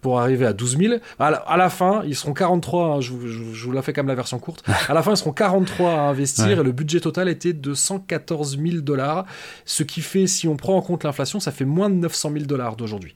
pour 0.00 0.20
arriver 0.20 0.46
à 0.46 0.52
12 0.52 0.78
000. 0.78 0.94
À 1.18 1.56
la, 1.56 1.70
fin, 1.70 2.02
ils 2.04 2.16
seront 2.16 2.32
43, 2.32 2.86
hein, 2.86 3.00
je, 3.00 3.12
vous 3.12 3.72
la 3.72 3.82
fais 3.82 3.92
quand 3.92 4.02
même 4.02 4.08
la 4.08 4.14
version 4.16 4.38
courte. 4.40 4.64
À 4.88 4.94
la 4.94 5.02
fin, 5.02 5.12
ils 5.12 5.16
seront 5.16 5.32
43 5.32 5.90
à 5.90 6.00
investir 6.08 6.60
et 6.60 6.62
le 6.62 6.72
budget 6.72 7.00
total 7.00 7.28
était 7.28 7.52
de 7.52 7.72
114 7.72 8.58
000 8.58 8.82
dollars, 8.82 9.26
ce 9.64 9.84
qui 9.84 10.00
fait, 10.00 10.26
si 10.26 10.48
on 10.48 10.56
prend 10.56 10.76
en 10.76 10.82
compte 10.82 11.04
l'inflation, 11.04 11.40
ça 11.40 11.52
fait 11.52 11.64
moins 11.64 11.88
de 11.88 11.94
900 11.94 12.30
000 12.32 12.44
dollars 12.46 12.76
d'aujourd'hui. 12.76 13.14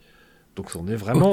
Donc 0.57 0.71
on 0.75 0.87
est 0.89 0.97
vraiment. 0.97 1.33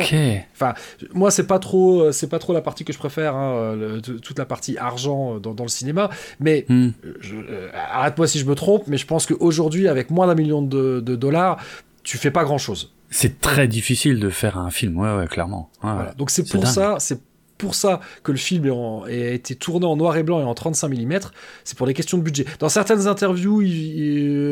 Enfin, 0.54 0.74
moi 1.14 1.32
c'est 1.32 1.48
pas 1.48 1.60
trop, 1.60 2.02
euh, 2.02 2.12
c'est 2.12 2.28
pas 2.28 2.40
trop 2.40 2.54
la 2.54 2.62
partie 2.62 2.86
que 2.86 2.94
je 2.94 2.98
préfère, 2.98 3.36
hein, 3.36 4.00
toute 4.22 4.38
la 4.38 4.46
partie 4.46 4.78
argent 4.78 5.36
euh, 5.36 5.40
dans, 5.40 5.64
le 5.64 5.70
cinéma. 5.70 6.10
Mais 6.40 6.66
hmm. 6.70 6.90
euh, 7.32 7.70
arrête-moi 7.74 8.28
si 8.28 8.40
je 8.40 8.46
me 8.46 8.56
trompe, 8.56 8.84
mais 8.88 8.98
je 8.98 9.08
pense 9.08 9.26
qu'aujourd'hui 9.26 9.88
avec 9.88 10.12
moins 10.12 10.28
d'un 10.28 10.36
million 10.36 10.62
de, 10.62 11.00
dollars, 11.00 11.58
tu 12.04 12.18
fais 12.18 12.32
pas 12.32 12.44
grand 12.44 12.58
chose. 12.58 12.94
C'est 13.10 13.40
très 13.40 13.68
difficile 13.68 14.20
de 14.20 14.30
faire 14.30 14.58
un 14.58 14.70
film, 14.70 14.98
ouais, 14.98 15.16
ouais 15.16 15.28
clairement. 15.28 15.70
Donc 16.18 16.30
c'est 16.30 16.48
pour 16.50 16.68
ça, 16.68 16.98
c'est 17.00 17.20
pour 17.58 17.76
ça 17.76 18.00
que 18.24 18.32
le 18.32 18.38
film 18.38 18.72
a 19.06 19.10
été 19.10 19.56
tourné 19.56 19.86
en 19.86 19.96
noir 19.96 20.18
et 20.18 20.24
blanc 20.24 20.40
et 20.40 20.44
en 20.44 20.54
35 20.54 20.90
mm, 20.90 21.20
c'est 21.64 21.78
pour 21.78 21.88
des 21.88 21.94
questions 21.94 22.18
de 22.18 22.24
budget. 22.24 22.46
Dans 22.60 22.70
certaines 22.70 23.08
interviews, 23.08 23.62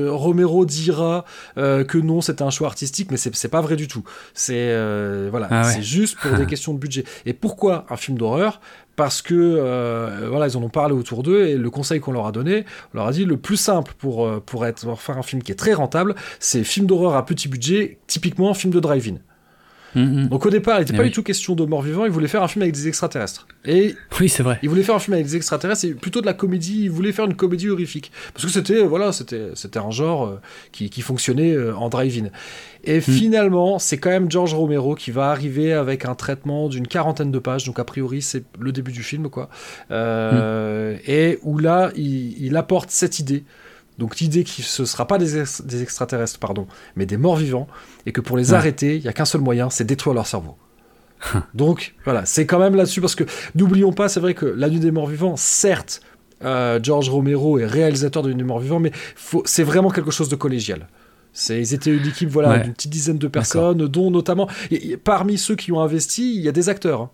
Romero 0.10 0.66
dira 0.66 1.26
euh, 1.58 1.84
que 1.84 1.98
non, 1.98 2.22
c'était 2.22 2.44
un 2.44 2.50
choix 2.50 2.68
artistique, 2.68 3.12
mais 3.12 3.18
c'est 3.18 3.48
pas 3.48 3.62
vrai 3.62 3.76
du 3.76 3.88
tout. 3.88 4.04
C'est 4.34 4.54
euh, 4.56 5.28
voilà, 5.30 5.48
ah 5.52 5.64
c'est 5.64 5.84
juste 5.84 6.18
pour 6.20 6.38
des 6.38 6.46
questions 6.48 6.74
de 6.74 6.80
budget. 6.80 7.04
Et 7.26 7.34
pourquoi 7.34 7.86
un 7.90 7.98
film 7.98 8.18
d'horreur? 8.18 8.60
Parce 8.96 9.22
que 9.22 9.34
euh, 9.34 10.28
voilà, 10.30 10.48
ils 10.48 10.56
en 10.56 10.64
ont 10.64 10.70
parlé 10.70 10.94
autour 10.94 11.22
d'eux 11.22 11.48
et 11.48 11.56
le 11.56 11.70
conseil 11.70 12.00
qu'on 12.00 12.14
leur 12.14 12.28
a 12.28 12.32
donné, 12.32 12.64
on 12.94 12.98
leur 12.98 13.08
a 13.08 13.12
dit 13.12 13.26
le 13.26 13.36
plus 13.36 13.58
simple 13.58 13.94
pour 13.98 14.42
pour 14.42 14.66
être 14.66 14.86
pour 14.86 15.02
faire 15.02 15.18
un 15.18 15.24
film 15.24 15.44
qui 15.44 15.52
est 15.52 15.56
très 15.56 15.74
rentable, 15.74 16.16
c'est 16.40 16.64
film 16.64 16.88
d'horreur 16.88 17.16
à 17.16 17.26
petit 17.26 17.50
budget, 17.50 17.98
typiquement 18.08 18.50
un 18.50 18.54
film 18.54 18.74
de 18.74 18.80
drive-in. 18.80 19.18
Mhm. 19.96 20.28
Donc 20.28 20.46
au 20.46 20.50
départ, 20.50 20.78
il 20.78 20.80
n'était 20.82 20.94
Eh 20.94 20.98
pas 20.98 21.04
oui. 21.04 21.10
du 21.10 21.16
tout 21.16 21.24
question 21.24 21.56
de 21.56 21.64
morts 21.66 21.82
vivants, 21.82 22.06
il 22.06 22.12
voulait 22.12 22.28
faire 22.28 22.44
un 22.44 22.48
film 22.48 22.62
avec 22.64 22.74
des 22.76 22.88
extraterrestres. 22.88 23.48
Et 23.66 23.96
Oui, 24.20 24.30
c'est 24.30 24.44
vrai. 24.44 24.60
il 24.62 24.70
voulait 24.70 24.84
faire 24.84 24.96
un 24.96 25.00
film 25.00 25.14
avec 25.14 25.26
des 25.26 25.36
extraterrestres, 25.36 25.86
et 25.86 25.94
plutôt 25.94 26.22
de 26.22 26.26
la 26.26 26.34
comédie, 26.34 26.84
il 26.84 26.92
voulait 26.92 27.12
faire 27.12 27.26
une 27.26 27.36
comédie 27.36 27.70
horrifique. 27.70 28.12
Parce 28.34 28.46
que 28.46 28.52
c'était, 28.52 28.84
euh, 28.84 28.88
voilà, 28.88 29.12
c'était, 29.12 29.50
c'était 29.56 29.80
un 29.80 29.92
genre 29.92 30.26
euh, 30.28 30.42
qui, 30.72 30.90
qui 30.90 31.02
fonctionnait 31.02 31.54
euh, 31.54 31.76
en 31.76 31.90
drive-in. 31.90 32.30
Et 32.88 33.02
finalement, 33.02 33.80
c'est 33.80 33.98
quand 33.98 34.12
même 34.12 34.30
George 34.30 34.54
Romero 34.54 34.94
qui 34.94 35.10
va 35.10 35.32
arriver 35.32 35.74
avec 35.74 36.06
un 36.06 36.14
traitement 36.14 36.70
d'une 36.70 36.88
quarantaine 36.88 37.32
de 37.32 37.40
pages, 37.40 37.64
donc 37.66 37.80
a 37.80 37.84
priori 37.84 38.22
c'est 38.22 38.44
le 38.60 38.72
début 38.72 38.92
du 38.92 39.02
film, 39.02 39.30
quoi. 39.30 39.50
Euh, 39.92 40.98
Et 41.08 41.40
où 41.44 41.58
là, 41.58 41.92
il, 41.96 42.36
il 42.44 42.56
apporte 42.58 42.92
cette 42.92 43.18
idée. 43.20 43.44
Donc 43.98 44.20
l'idée 44.20 44.44
que 44.44 44.50
ce 44.50 44.82
ne 44.82 44.86
sera 44.88 45.08
pas 45.08 45.18
des, 45.18 45.38
ex- 45.40 45.62
des 45.62 45.82
extraterrestres, 45.82 46.40
pardon, 46.40 46.68
mais 46.96 47.06
des 47.06 47.18
morts 47.18 47.38
vivants, 47.38 47.68
et 48.06 48.12
que 48.12 48.22
pour 48.22 48.36
les 48.38 48.52
Ouais. 48.52 48.58
arrêter, 48.58 48.96
il 48.98 49.02
n'y 49.02 49.08
a 49.08 49.14
qu'un 49.14 49.26
seul 49.26 49.42
moyen, 49.42 49.70
c'est 49.70 49.86
détruire 49.86 50.14
leur 50.14 50.28
cerveau. 50.28 50.56
Donc 51.54 51.96
voilà, 52.04 52.26
c'est 52.26 52.46
quand 52.46 52.60
même 52.60 52.76
là-dessus, 52.76 53.02
parce 53.02 53.16
que 53.16 53.24
n'oublions 53.56 53.94
pas, 53.94 54.10
c'est 54.10 54.20
vrai 54.20 54.34
que 54.34 54.46
La 54.46 54.70
Nuit 54.70 54.80
des 54.80 54.92
Morts 54.92 55.08
Vivants, 55.08 55.36
certes, 55.38 56.02
euh, 56.44 56.80
George 56.84 57.10
Romero 57.10 57.58
est 57.60 57.66
réalisateur 57.66 58.22
de 58.22 58.28
La 58.30 58.34
Nuit 58.36 58.44
des 58.44 58.48
Morts 58.48 58.60
Vivants, 58.60 58.80
mais 58.82 58.92
c'est 59.46 59.64
vraiment 59.64 59.90
quelque 59.90 60.12
chose 60.12 60.28
de 60.30 60.36
collégial. 60.36 60.88
Ils 61.50 61.74
étaient 61.74 61.92
une 61.96 62.06
équipe 62.08 62.30
voilà, 62.30 62.50
Ouais. 62.50 62.60
d'une 62.64 62.74
petite 62.74 62.92
dizaine 62.92 63.18
de 63.18 63.28
personnes, 63.28 63.88
dont 63.88 64.12
notamment, 64.12 64.50
et- 64.72 64.92
et 64.92 64.98
parmi 64.98 65.38
ceux 65.38 65.56
qui 65.56 65.72
ont 65.72 65.82
investi, 65.82 66.36
il 66.36 66.42
y 66.42 66.48
a 66.50 66.52
des 66.54 66.70
acteurs. 66.70 67.02
hein. 67.02 67.10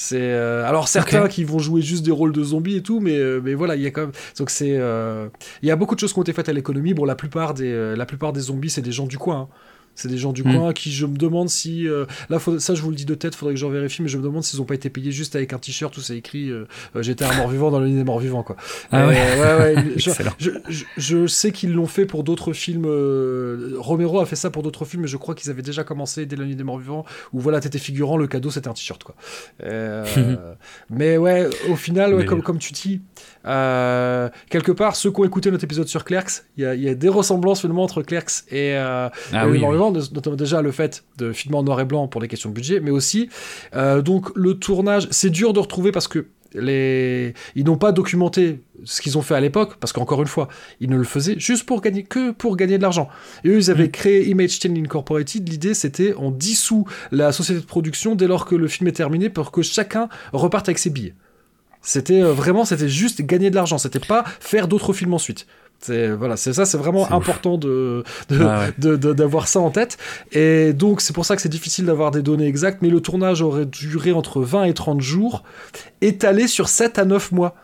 C'est 0.00 0.20
euh, 0.20 0.64
alors 0.64 0.86
certains 0.86 1.26
qui 1.26 1.42
vont 1.42 1.58
jouer 1.58 1.82
juste 1.82 2.04
des 2.04 2.12
rôles 2.12 2.30
de 2.32 2.44
zombies 2.44 2.76
et 2.76 2.82
tout, 2.84 3.00
mais 3.00 3.16
euh, 3.18 3.40
mais 3.42 3.54
voilà, 3.54 3.74
il 3.74 3.82
y 3.82 3.86
a 3.86 3.90
quand 3.90 4.02
même 4.02 4.12
donc 4.38 4.48
c'est 4.48 4.76
euh, 4.78 5.28
il 5.60 5.68
y 5.68 5.72
a 5.72 5.76
beaucoup 5.76 5.96
de 5.96 6.00
choses 6.00 6.12
qui 6.12 6.18
ont 6.20 6.22
été 6.22 6.32
faites 6.32 6.48
à 6.48 6.52
l'économie. 6.52 6.94
Bon, 6.94 7.04
la 7.04 7.16
plupart 7.16 7.52
des 7.52 7.72
euh, 7.72 7.96
la 7.96 8.06
plupart 8.06 8.32
des 8.32 8.40
zombies, 8.42 8.70
c'est 8.70 8.80
des 8.82 8.92
gens 8.92 9.06
du 9.06 9.18
coin. 9.18 9.40
hein. 9.40 9.48
C'est 9.98 10.08
des 10.08 10.16
gens 10.16 10.32
du 10.32 10.44
Mm. 10.44 10.54
coin 10.56 10.72
qui 10.72 10.92
je 10.92 11.04
me 11.06 11.16
demande 11.16 11.48
si 11.48 11.88
euh, 11.88 12.06
là 12.30 12.38
ça 12.58 12.74
je 12.74 12.82
vous 12.82 12.90
le 12.90 12.96
dis 12.96 13.04
de 13.04 13.14
tête, 13.14 13.34
faudrait 13.34 13.54
que 13.54 13.60
j'en 13.60 13.68
vérifie, 13.68 14.00
mais 14.00 14.08
je 14.08 14.16
me 14.16 14.22
demande 14.22 14.44
s'ils 14.44 14.60
ont 14.60 14.64
pas 14.64 14.74
été 14.74 14.88
payés 14.90 15.10
juste 15.10 15.34
avec 15.34 15.52
un 15.52 15.58
t-shirt 15.58 15.96
où 15.96 16.00
c'est 16.00 16.16
écrit 16.16 16.50
euh, 16.50 16.66
euh, 16.94 17.02
j'étais 17.02 17.24
un 17.24 17.34
mort 17.36 17.48
vivant 17.48 17.70
dans 17.72 17.80
le 17.80 17.86
lit 17.86 17.94
des 17.96 18.04
morts 18.04 18.20
vivants 18.20 18.42
quoi. 18.44 18.56
Ah 18.92 19.02
Euh, 19.02 19.08
ouais. 19.08 19.74
ouais, 19.74 19.74
ouais, 19.76 19.84
je, 19.96 20.10
je, 20.38 20.50
je- 20.68 20.84
je 20.96 21.26
sais 21.26 21.50
qu'ils 21.52 21.72
l'ont 21.72 21.86
fait 21.88 22.06
pour 22.06 22.22
d'autres 22.24 22.52
films. 22.52 22.84
euh, 22.86 23.74
Romero 23.78 24.20
a 24.20 24.26
fait 24.26 24.36
ça 24.36 24.50
pour 24.50 24.62
d'autres 24.62 24.84
films, 24.84 25.02
mais 25.02 25.08
je 25.08 25.16
crois 25.16 25.34
qu'ils 25.34 25.50
avaient 25.50 25.62
déjà 25.62 25.82
commencé 25.84 26.26
dès 26.26 26.36
la 26.36 26.44
nuit 26.44 26.54
des 26.56 26.64
morts 26.64 26.78
vivants. 26.78 27.04
Où 27.32 27.40
voilà, 27.40 27.60
t'étais 27.60 27.78
figurant, 27.80 28.16
le 28.16 28.26
cadeau 28.28 28.50
c'était 28.50 28.68
un 28.68 28.74
t-shirt 28.74 29.02
quoi. 29.02 29.16
Euh, 29.64 30.04
mais 30.90 31.16
ouais, 31.16 31.48
au 31.68 31.76
final, 31.76 32.14
Mais- 32.14 32.24
comme, 32.24 32.42
comme 32.42 32.58
tu 32.58 32.72
dis, 32.72 33.00
euh, 33.46 34.28
quelque 34.50 34.72
part, 34.72 34.96
ceux 34.96 35.10
qui 35.10 35.20
ont 35.20 35.24
écouté 35.24 35.50
notre 35.50 35.64
épisode 35.64 35.88
sur 35.88 36.04
Clerks, 36.04 36.44
il 36.56 36.64
y 36.64 36.66
a, 36.66 36.74
il 36.74 36.82
y 36.82 36.88
a 36.88 36.94
des 36.94 37.08
ressemblances 37.08 37.60
finalement 37.60 37.84
entre 37.84 38.02
Clerks 38.02 38.44
et, 38.50 38.74
euh, 38.74 39.08
Ah 39.32 39.46
et 39.46 39.50
oui. 39.50 39.58
Vivants, 39.58 39.92
notamment 39.92 40.36
déjà 40.36 40.62
le 40.62 40.72
fait 40.72 41.04
de 41.16 41.32
filmer 41.32 41.56
en 41.58 41.62
noir 41.62 41.80
et 41.80 41.84
blanc 41.84 42.08
pour 42.08 42.20
des 42.20 42.28
questions 42.28 42.50
de 42.50 42.54
budget, 42.54 42.80
mais 42.80 42.90
aussi 42.90 43.28
euh, 43.74 44.02
donc 44.02 44.30
le 44.34 44.54
tournage, 44.54 45.08
c'est 45.10 45.30
dur 45.30 45.52
de 45.52 45.60
retrouver 45.60 45.92
parce 45.92 46.08
que 46.08 46.26
les... 46.54 47.34
ils 47.56 47.64
n'ont 47.64 47.76
pas 47.76 47.92
documenté 47.92 48.62
ce 48.84 49.02
qu'ils 49.02 49.18
ont 49.18 49.22
fait 49.22 49.34
à 49.34 49.40
l'époque, 49.40 49.76
parce 49.80 49.92
qu'encore 49.92 50.22
une 50.22 50.28
fois, 50.28 50.48
ils 50.80 50.88
ne 50.88 50.96
le 50.96 51.04
faisaient 51.04 51.38
juste 51.38 51.66
pour 51.66 51.80
gagner, 51.82 52.04
que 52.04 52.30
pour 52.30 52.56
gagner 52.56 52.78
de 52.78 52.82
l'argent. 52.82 53.08
Et 53.44 53.48
eux, 53.48 53.58
ils 53.58 53.70
avaient 53.70 53.88
Mm. 53.88 53.90
créé 53.90 54.28
Image 54.28 54.58
Chain 54.60 54.74
Incorporated. 54.76 55.46
L'idée, 55.48 55.74
c'était 55.74 56.14
on 56.16 56.30
dissout 56.30 56.86
la 57.10 57.32
société 57.32 57.60
de 57.60 57.66
production 57.66 58.14
dès 58.14 58.26
lors 58.26 58.46
que 58.46 58.54
le 58.54 58.66
film 58.68 58.88
est 58.88 58.92
terminé 58.92 59.28
pour 59.28 59.50
que 59.50 59.60
chacun 59.62 60.08
reparte 60.32 60.68
avec 60.68 60.78
ses 60.78 60.90
billets. 60.90 61.14
C'était 61.88 62.20
euh, 62.20 62.32
vraiment, 62.34 62.66
c'était 62.66 62.86
juste 62.90 63.22
gagner 63.22 63.48
de 63.48 63.54
l'argent. 63.54 63.78
C'était 63.78 63.98
pas 63.98 64.22
faire 64.40 64.68
d'autres 64.68 64.92
films 64.92 65.14
ensuite. 65.14 65.46
C'est 65.80 66.10
voilà, 66.10 66.36
c'est 66.36 66.52
ça, 66.52 66.66
c'est 66.66 66.76
vraiment 66.76 67.10
important 67.12 67.56
de 67.56 68.04
Ah 68.30 68.66
ouais. 68.78 68.98
d'avoir 69.14 69.48
ça 69.48 69.60
en 69.60 69.70
tête. 69.70 69.96
Et 70.32 70.74
donc, 70.74 71.00
c'est 71.00 71.14
pour 71.14 71.24
ça 71.24 71.34
que 71.34 71.40
c'est 71.40 71.48
difficile 71.48 71.86
d'avoir 71.86 72.10
des 72.10 72.20
données 72.20 72.46
exactes, 72.46 72.82
mais 72.82 72.90
le 72.90 73.00
tournage 73.00 73.40
aurait 73.40 73.64
duré 73.64 74.12
entre 74.12 74.42
20 74.42 74.64
et 74.64 74.74
30 74.74 75.00
jours, 75.00 75.44
étalé 76.02 76.46
sur 76.46 76.68
7 76.68 76.98
à 76.98 77.06
9 77.06 77.32
mois. 77.32 77.54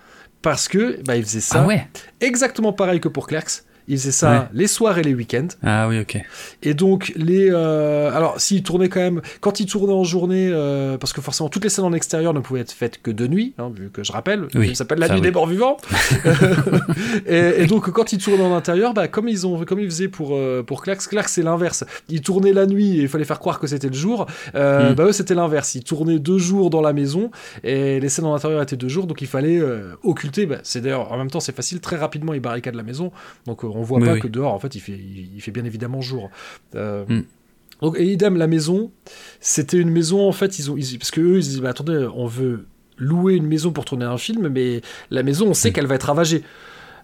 Parce 0.41 0.69
que, 0.69 1.03
bah, 1.05 1.17
il 1.17 1.25
faisait 1.25 1.41
ça 1.41 1.61
Ah 1.63 1.67
ouais. 1.67 1.87
exactement 2.23 2.73
pareil 2.73 3.01
que 3.01 3.09
pour 3.09 3.27
Clerks. 3.27 3.65
Il 3.89 3.99
faisait 3.99 4.11
ça 4.13 4.31
Ouais. 4.31 4.39
les 4.55 4.67
soirs 4.67 4.99
et 4.99 5.03
les 5.03 5.15
week-ends. 5.15 5.49
Ah 5.63 5.87
oui, 5.89 6.01
ok. 6.01 6.19
Et 6.63 6.75
donc, 6.75 7.13
les. 7.17 7.51
euh, 7.51 8.11
alors, 8.15 8.41
s'il 8.41 8.63
tournait 8.63 8.89
quand 8.89 9.01
même. 9.01 9.21
Quand 9.41 9.61
il 9.61 9.67
tournait 9.67 9.93
en 9.93 10.05
journée, 10.05 10.49
euh, 10.53 10.97
parce 10.99 11.13
que 11.13 11.21
forcément, 11.21 11.49
toutes 11.49 11.65
les 11.65 11.71
scènes 11.71 11.85
en 11.85 11.93
extérieur 11.93 12.33
ne 12.35 12.41
pouvaient 12.41 12.61
être 12.61 12.73
faites 12.73 13.01
que 13.03 13.11
de 13.11 13.27
nuit, 13.27 13.53
hein, 13.59 13.71
vu 13.75 13.91
que 13.91 14.03
je 14.03 14.13
rappelle, 14.13 14.41
le 14.41 14.49
Oui, 14.55 14.63
film 14.65 14.75
s'appelle 14.75 14.99
La 14.99 15.09
nuit 15.09 15.17
oui. 15.17 15.21
des 15.21 15.31
morts 15.31 15.47
vivants. 15.47 15.77
et, 17.27 17.63
et 17.63 17.67
donc, 17.67 17.91
quand 17.91 18.13
il 18.13 18.19
tournait 18.19 18.45
en 18.45 18.55
intérieur, 18.55 18.95
bah, 18.95 19.09
comme, 19.09 19.29
ils 19.29 19.47
ont, 19.47 19.65
comme 19.65 19.81
ils 19.81 19.87
faisaient 19.91 20.09
pour, 20.09 20.31
euh, 20.35 20.63
pour 20.63 20.83
Clerks, 20.83 21.07
Clerks, 21.09 21.29
c'est 21.29 21.43
l'inverse. 21.43 21.85
Ils 22.09 22.21
tournaient 22.23 22.53
la 22.53 22.67
nuit 22.67 22.99
et 22.99 23.03
il 23.03 23.09
fallait 23.09 23.25
faire 23.25 23.39
croire 23.39 23.59
que 23.61 23.67
c'était 23.67 23.89
le 23.89 23.95
jour. 23.95 24.27
Euh, 24.55 24.75
Mm. 24.93 24.95
Bah, 24.95 25.05
eux, 25.05 25.13
c'était 25.13 25.35
l'inverse. 25.35 25.75
Ils 25.77 25.85
tournaient 25.85 26.19
deux 26.19 26.39
jours 26.39 26.69
dans 26.71 26.81
la 26.81 26.93
maison 26.93 27.31
et 27.63 28.01
les 28.01 28.09
scènes 28.09 28.25
en 28.27 28.35
intérieur 28.35 28.61
étaient 28.63 28.77
deux 28.77 28.89
jours, 28.89 29.07
donc 29.07 29.21
il 29.23 29.27
fallait 29.29 29.61
occulter. 30.03 30.47
Bah, 30.47 30.57
c'est 30.63 30.81
d'ailleurs, 30.81 31.13
en 31.13 31.17
même 31.19 31.31
temps, 31.31 31.41
c'est 31.41 31.55
facile, 31.55 31.81
très 31.81 31.97
rapidement, 31.97 32.35
ils 32.35 32.41
barricadent 32.41 32.75
la 32.75 32.83
maison. 32.83 33.13
Donc, 33.47 33.63
on 33.75 33.83
voit 33.83 34.01
pas 34.01 34.13
oui. 34.15 34.21
que 34.21 34.29
dehors, 34.29 34.53
en 34.55 34.59
fait, 34.59 34.75
il 34.75 34.81
fait, 34.81 34.93
il, 34.93 35.31
il 35.35 35.41
fait 35.41 35.51
bien 35.51 35.65
évidemment 35.65 36.01
jour. 36.01 36.31
Euh, 36.75 37.05
Mm. 37.09 37.23
donc, 37.83 37.99
et 37.99 38.05
idem, 38.05 38.37
la 38.37 38.47
maison, 38.47 38.91
c'était 39.41 39.79
une 39.79 39.91
maison, 39.91 40.27
en 40.27 40.33
fait, 40.33 40.59
ils 40.59 40.71
ont, 40.71 40.77
ils- 40.77 40.99
parce 40.99 41.11
que 41.11 41.21
eux, 41.21 41.37
ils 41.39 41.45
se 41.45 41.49
disent, 41.51 41.61
bah, 41.61 41.71
attendez, 41.71 42.07
on 42.15 42.27
veut 42.27 42.67
louer 42.99 43.35
une 43.35 43.47
maison 43.47 43.73
pour 43.73 43.85
tourner 43.85 44.05
un 44.05 44.19
film, 44.19 44.49
mais 44.49 44.81
la 45.11 45.23
maison, 45.23 45.47
on 45.49 45.55
sait 45.55 45.73
qu'elle 45.73 45.87
va 45.87 45.97
être 45.97 46.05
ravagée. 46.05 46.43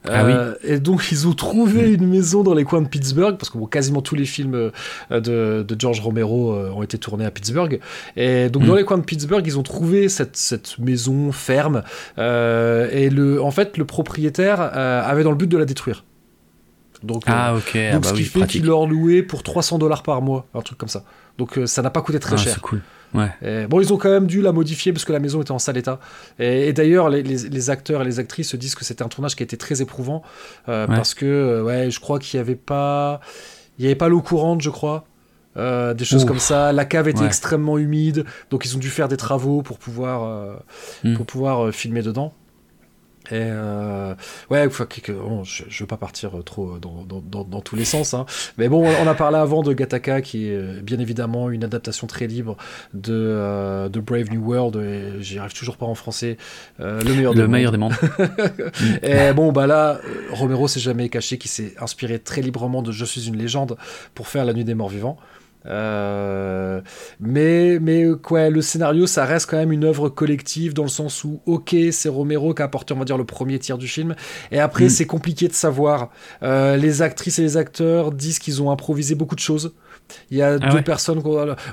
Ah 0.09 0.25
Euh, 0.25 0.55
Et 0.65 0.81
donc, 0.81 1.09
ils 1.13 1.29
ont 1.29 1.35
trouvé 1.35 1.93
une 1.93 2.07
maison 2.07 2.43
dans 2.43 2.55
les 2.55 2.65
coins 2.65 2.81
de 2.81 2.89
Pittsburgh, 2.89 3.37
parce 3.37 3.51
que 3.51 3.59
bon, 3.59 3.67
quasiment 3.67 4.01
tous 4.01 4.15
les 4.15 4.25
films 4.25 4.55
euh, 4.55 5.21
de, 5.21 5.63
de 5.63 5.77
George 5.79 6.01
Romero 6.01 6.55
ont 6.55 6.83
été 6.83 6.97
tournés 6.97 7.27
à 7.27 7.31
Pittsburgh. 7.31 7.81
Et 8.17 8.49
donc, 8.49 8.63
Mm. 8.63 8.67
dans 8.69 8.75
les 8.77 8.85
coins 8.85 8.97
de 8.97 9.03
Pittsburgh, 9.05 9.47
ils 9.47 9.59
ont 9.59 9.63
trouvé 9.63 10.09
cette, 10.09 10.39
cette 10.39 10.79
maison 10.79 11.33
ferme. 11.33 11.83
euh, 12.17 12.89
et 12.93 13.11
le, 13.11 13.43
en 13.43 13.51
fait, 13.51 13.77
le 13.77 13.85
propriétaire 13.85 14.59
euh, 14.75 15.03
avait 15.05 15.23
dans 15.23 15.33
le 15.33 15.37
but 15.37 15.49
de 15.49 15.59
la 15.59 15.67
détruire. 15.67 16.05
Donc, 17.03 17.29
euh, 17.29 17.33
Ah 17.35 17.55
ok. 17.57 17.77
Ah 17.93 17.99
bah 17.99 18.09
ce 18.09 18.13
qui 18.15 18.21
oui, 18.21 18.25
fait 18.27 18.47
qu'il 18.47 18.65
leur 18.67 18.87
louait 18.87 19.23
pour 19.23 19.43
300 19.43 19.79
dollars 19.79 20.03
par 20.03 20.21
mois, 20.23 20.47
un 20.55 20.61
truc 20.61 20.79
comme 20.79 20.89
ça. 20.89 21.05
Donc 21.39 21.57
euh, 21.59 21.67
ça 21.67 21.81
n'a 21.83 21.91
pas 21.91 22.03
coûté 22.03 22.19
très 22.21 22.35
Ah, 22.35 22.39
cher. 22.39 22.55
c'est 22.55 22.61
cool. 22.61 22.83
Ouais. 23.15 23.31
Et 23.43 23.67
bon, 23.67 23.81
ils 23.81 23.93
ont 23.93 23.97
quand 23.97 24.11
même 24.11 24.27
dû 24.27 24.41
la 24.43 24.53
modifier 24.53 24.93
parce 24.93 25.05
que 25.05 25.13
la 25.13 25.19
maison 25.19 25.41
était 25.43 25.51
en 25.51 25.59
sale 25.59 25.79
état. 25.79 25.99
Et, 26.39 26.69
et 26.69 26.73
d'ailleurs, 26.73 27.09
les, 27.09 27.23
les- 27.23 27.49
les 27.49 27.71
acteurs 27.71 28.03
et 28.03 28.05
les 28.05 28.19
actrices 28.21 28.51
se 28.51 28.57
disent 28.57 28.75
que 28.75 28.85
c'était 28.85 29.03
un 29.03 29.09
tournage 29.09 29.35
qui 29.35 29.43
a 29.43 29.45
été 29.45 29.57
très 29.57 29.81
éprouvant 29.83 30.23
euh, 30.69 30.87
Ouais. 30.87 30.95
parce 30.95 31.15
que, 31.15 31.27
euh, 31.27 31.63
ouais, 31.65 31.91
je 31.91 31.99
crois 32.01 32.19
qu'il 32.19 32.39
n'y 32.39 32.43
avait 32.43 32.55
pas, 32.55 33.21
il 33.79 33.85
y 33.85 33.89
avait 33.89 33.97
pas 33.97 34.09
l'eau 34.09 34.21
courante, 34.23 34.61
je 34.61 34.71
crois. 34.71 35.05
Euh, 35.57 35.95
des 35.95 36.05
choses 36.05 36.23
Ouf. 36.23 36.29
comme 36.29 36.39
ça. 36.39 36.73
La 36.73 36.85
cave 36.85 37.09
était 37.09 37.21
Ouais. 37.21 37.27
extrêmement 37.27 37.77
humide, 37.79 38.25
donc 38.51 38.65
ils 38.65 38.77
ont 38.77 38.79
dû 38.79 38.89
faire 38.89 39.09
des 39.09 39.17
travaux 39.17 39.63
pour 39.63 39.79
pouvoir, 39.79 40.23
euh, 40.23 40.55
Mm. 41.03 41.15
pour 41.17 41.27
pouvoir 41.27 41.65
euh, 41.67 41.73
filmer 41.73 42.03
dedans. 42.03 42.33
Et 43.31 43.37
euh, 43.41 44.15
ouais, 44.51 44.69
bon, 44.69 45.45
je, 45.45 45.65
je 45.69 45.83
veux 45.83 45.87
pas 45.87 45.97
partir 45.97 46.33
trop 46.45 46.79
dans, 46.79 47.05
dans, 47.05 47.21
dans, 47.21 47.45
dans 47.45 47.61
tous 47.61 47.77
les 47.77 47.85
sens, 47.85 48.15
hein. 48.15 48.27
mais 48.59 48.69
bon, 48.69 48.87
on 48.87 49.07
a 49.07 49.15
parlé 49.15 49.39
avant 49.39 49.63
de 49.63 49.73
Gattaca, 49.73 50.21
qui 50.21 50.49
est 50.49 50.83
bien 50.83 50.99
évidemment 50.99 51.51
une 51.51 51.65
adaptation 51.65 52.07
très 52.07 52.27
libre 52.27 52.57
de, 52.95 53.13
euh, 53.15 53.89
de 53.89 54.01
Brave 54.01 54.31
New 54.31 54.45
World, 54.45 55.21
j'y 55.21 55.39
arrive 55.39 55.53
toujours 55.55 55.77
pas 55.77 55.87
en 55.87 55.95
français, 55.95 56.37
euh, 56.81 57.01
le 57.03 57.15
meilleur 57.15 57.35
Le 57.35 57.43
des 57.43 57.49
meilleur 57.49 57.77
mondes. 57.79 57.93
des 58.01 58.19
mondes. 58.19 58.63
Et 59.03 59.33
bon, 59.33 59.53
bah 59.53 59.67
là, 59.67 60.01
Romero 60.31 60.69
s'est 60.69 60.81
jamais 60.81 61.09
caché 61.09 61.39
qu'il 61.39 61.51
s'est 61.51 61.75
inspiré 61.81 62.19
très 62.19 62.43
librement 62.43 62.83
de 62.83 62.93
Je 62.93 63.05
suis 63.05 63.29
une 63.29 63.37
légende 63.37 63.77
pour 64.15 64.29
faire 64.29 64.45
La 64.45 64.53
Nuit 64.53 64.65
des 64.65 64.75
Morts 64.75 64.89
Vivants. 64.89 65.17
Euh, 65.67 66.81
mais 67.21 67.79
mais 67.81 68.07
quoi, 68.23 68.49
le 68.51 68.63
scénario, 68.63 69.07
ça 69.07 69.25
reste 69.25 69.49
quand 69.51 69.57
même 69.59 69.73
une 69.73 69.85
œuvre 69.85 70.09
collective 70.09 70.75
dans 70.75 70.83
le 70.85 70.89
sens 70.89 71.25
où, 71.25 71.41
ok, 71.47 71.75
c'est 71.93 72.09
Romero 72.09 72.55
qui 72.55 72.63
a 72.63 72.65
apporté, 72.65 72.95
on 72.95 72.99
va 72.99 73.05
dire, 73.05 73.19
le 73.19 73.25
premier 73.25 73.59
tiers 73.59 73.79
du 73.79 73.89
film. 73.89 74.15
Et 74.53 74.59
après, 74.61 74.87
Mm. 74.87 74.89
c'est 74.89 75.07
compliqué 75.07 75.49
de 75.49 75.53
savoir. 75.53 76.11
Euh, 76.43 76.77
les 76.77 77.03
actrices 77.03 77.39
et 77.39 77.43
les 77.43 77.57
acteurs 77.57 78.13
disent 78.13 78.39
qu'ils 78.39 78.63
ont 78.63 78.71
improvisé 78.71 79.15
beaucoup 79.15 79.35
de 79.35 79.41
choses. 79.41 79.75
Il 80.31 80.37
y 80.39 80.43
a 80.43 80.55
Ah 80.55 80.59
deux 80.59 80.77
ouais. 80.77 80.83
personnes 80.83 81.23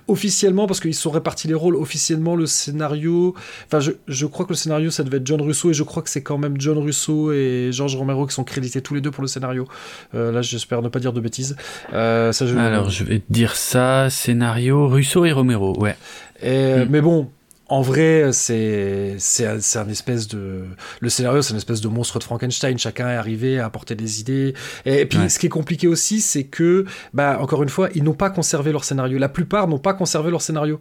officiellement 0.07 0.67
parce 0.67 0.79
qu'ils 0.79 0.93
sont 0.95 1.11
répartis 1.11 1.47
les 1.47 1.53
rôles. 1.53 1.75
Officiellement, 1.75 2.35
le 2.35 2.45
scénario, 2.45 3.35
enfin, 3.65 3.79
je, 3.79 3.91
je 4.07 4.25
crois 4.25 4.45
que 4.45 4.51
le 4.51 4.55
scénario 4.57 4.89
ça 4.91 5.03
devait 5.03 5.17
être 5.17 5.27
John 5.27 5.41
Russo 5.41 5.69
et 5.69 5.73
je 5.73 5.83
crois 5.83 6.03
que 6.03 6.09
c'est 6.09 6.23
quand 6.23 6.37
même 6.37 6.55
John 6.59 6.77
Russo 6.77 7.31
et 7.31 7.69
George 7.71 7.95
Romero 7.95 8.25
qui 8.27 8.33
sont 8.33 8.43
crédités 8.43 8.81
tous 8.81 8.93
les 8.95 9.01
deux 9.01 9.11
pour 9.11 9.21
le 9.21 9.27
scénario. 9.27 9.67
Euh, 10.15 10.31
là, 10.31 10.41
j'espère 10.41 10.81
ne 10.81 10.89
pas 10.89 10.99
dire 10.99 11.13
de 11.13 11.21
bêtises. 11.21 11.55
Euh, 11.93 12.31
ça, 12.31 12.45
je... 12.45 12.55
Alors 12.57 12.89
je 12.89 13.03
vais 13.03 13.19
te 13.19 13.31
dire 13.31 13.55
ça. 13.55 14.09
Scénario 14.09 14.87
Russo 14.87 15.25
et 15.25 15.31
Romero. 15.31 15.77
Ouais. 15.79 15.95
Et, 16.43 16.67
Mm. 16.67 16.87
Mais 16.89 17.01
bon, 17.01 17.29
en 17.69 17.81
vrai, 17.81 18.29
c'est 18.31 19.15
c'est 19.19 19.45
un, 19.45 19.89
espèce 19.89 20.27
de 20.27 20.65
le 21.01 21.09
scénario, 21.09 21.41
c'est 21.41 21.51
une 21.51 21.57
espèce 21.57 21.81
de 21.81 21.87
monstre 21.87 22.19
de 22.19 22.23
Frankenstein. 22.23 22.77
Chacun 22.77 23.09
est 23.09 23.15
arrivé 23.15 23.59
à 23.59 23.65
apporter 23.65 23.95
des 23.95 24.21
idées. 24.21 24.53
Et, 24.85 25.05
puis, 25.05 25.19
Ouais. 25.19 25.29
ce 25.29 25.37
qui 25.39 25.47
est 25.47 25.49
compliqué 25.49 25.87
aussi, 25.87 26.21
c'est 26.21 26.43
que, 26.43 26.85
bah, 27.13 27.37
encore 27.41 27.63
une 27.63 27.69
fois, 27.69 27.89
ils 27.93 28.03
n'ont 28.03 28.13
pas 28.13 28.29
conservé 28.29 28.71
leur 28.71 28.83
scénario. 28.83 29.17
La 29.17 29.29
plupart 29.29 29.67
n'ont 29.67 29.79
pas 29.79 29.93
conservé 29.93 30.31
leur 30.31 30.41
scénario. 30.41 30.79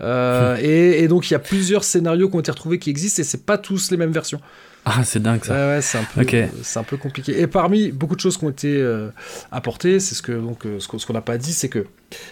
Euh, 0.00 0.56
et, 0.60 1.04
et 1.04 1.08
donc 1.08 1.30
il 1.30 1.34
y 1.34 1.36
a 1.36 1.38
plusieurs 1.38 1.84
scénarios 1.84 2.28
qui 2.28 2.34
ont 2.36 2.40
été 2.40 2.50
retrouvés 2.50 2.80
qui 2.80 2.90
existent 2.90 3.20
et 3.20 3.24
c'est 3.24 3.46
pas 3.46 3.58
tous 3.58 3.92
les 3.92 3.96
mêmes 3.96 4.10
versions. 4.10 4.40
Ah 4.84 5.02
c'est 5.04 5.22
dingue 5.22 5.44
ça. 5.44 5.54
Ouais, 5.54 5.74
ouais, 5.76 5.82
c'est 5.82 5.98
un 5.98 6.04
peu, 6.04 6.20
un 6.20 6.98
compliqué. 6.98 7.40
Et 7.40 7.46
parmi 7.46 7.90
beaucoup 7.90 8.16
de 8.16 8.20
choses 8.20 8.36
qui 8.36 8.44
ont 8.44 8.50
été 8.50 8.76
euh, 8.76 9.08
apportées, 9.50 10.00
c'est 10.00 10.14
ce 10.14 10.22
que 10.22 10.32
donc 10.32 10.66
euh, 10.66 10.78
ce 10.80 11.06
qu'on 11.06 11.12
n'a 11.12 11.20
pas 11.22 11.38
dit, 11.38 11.52
c'est 11.52 11.68
que 11.68 11.86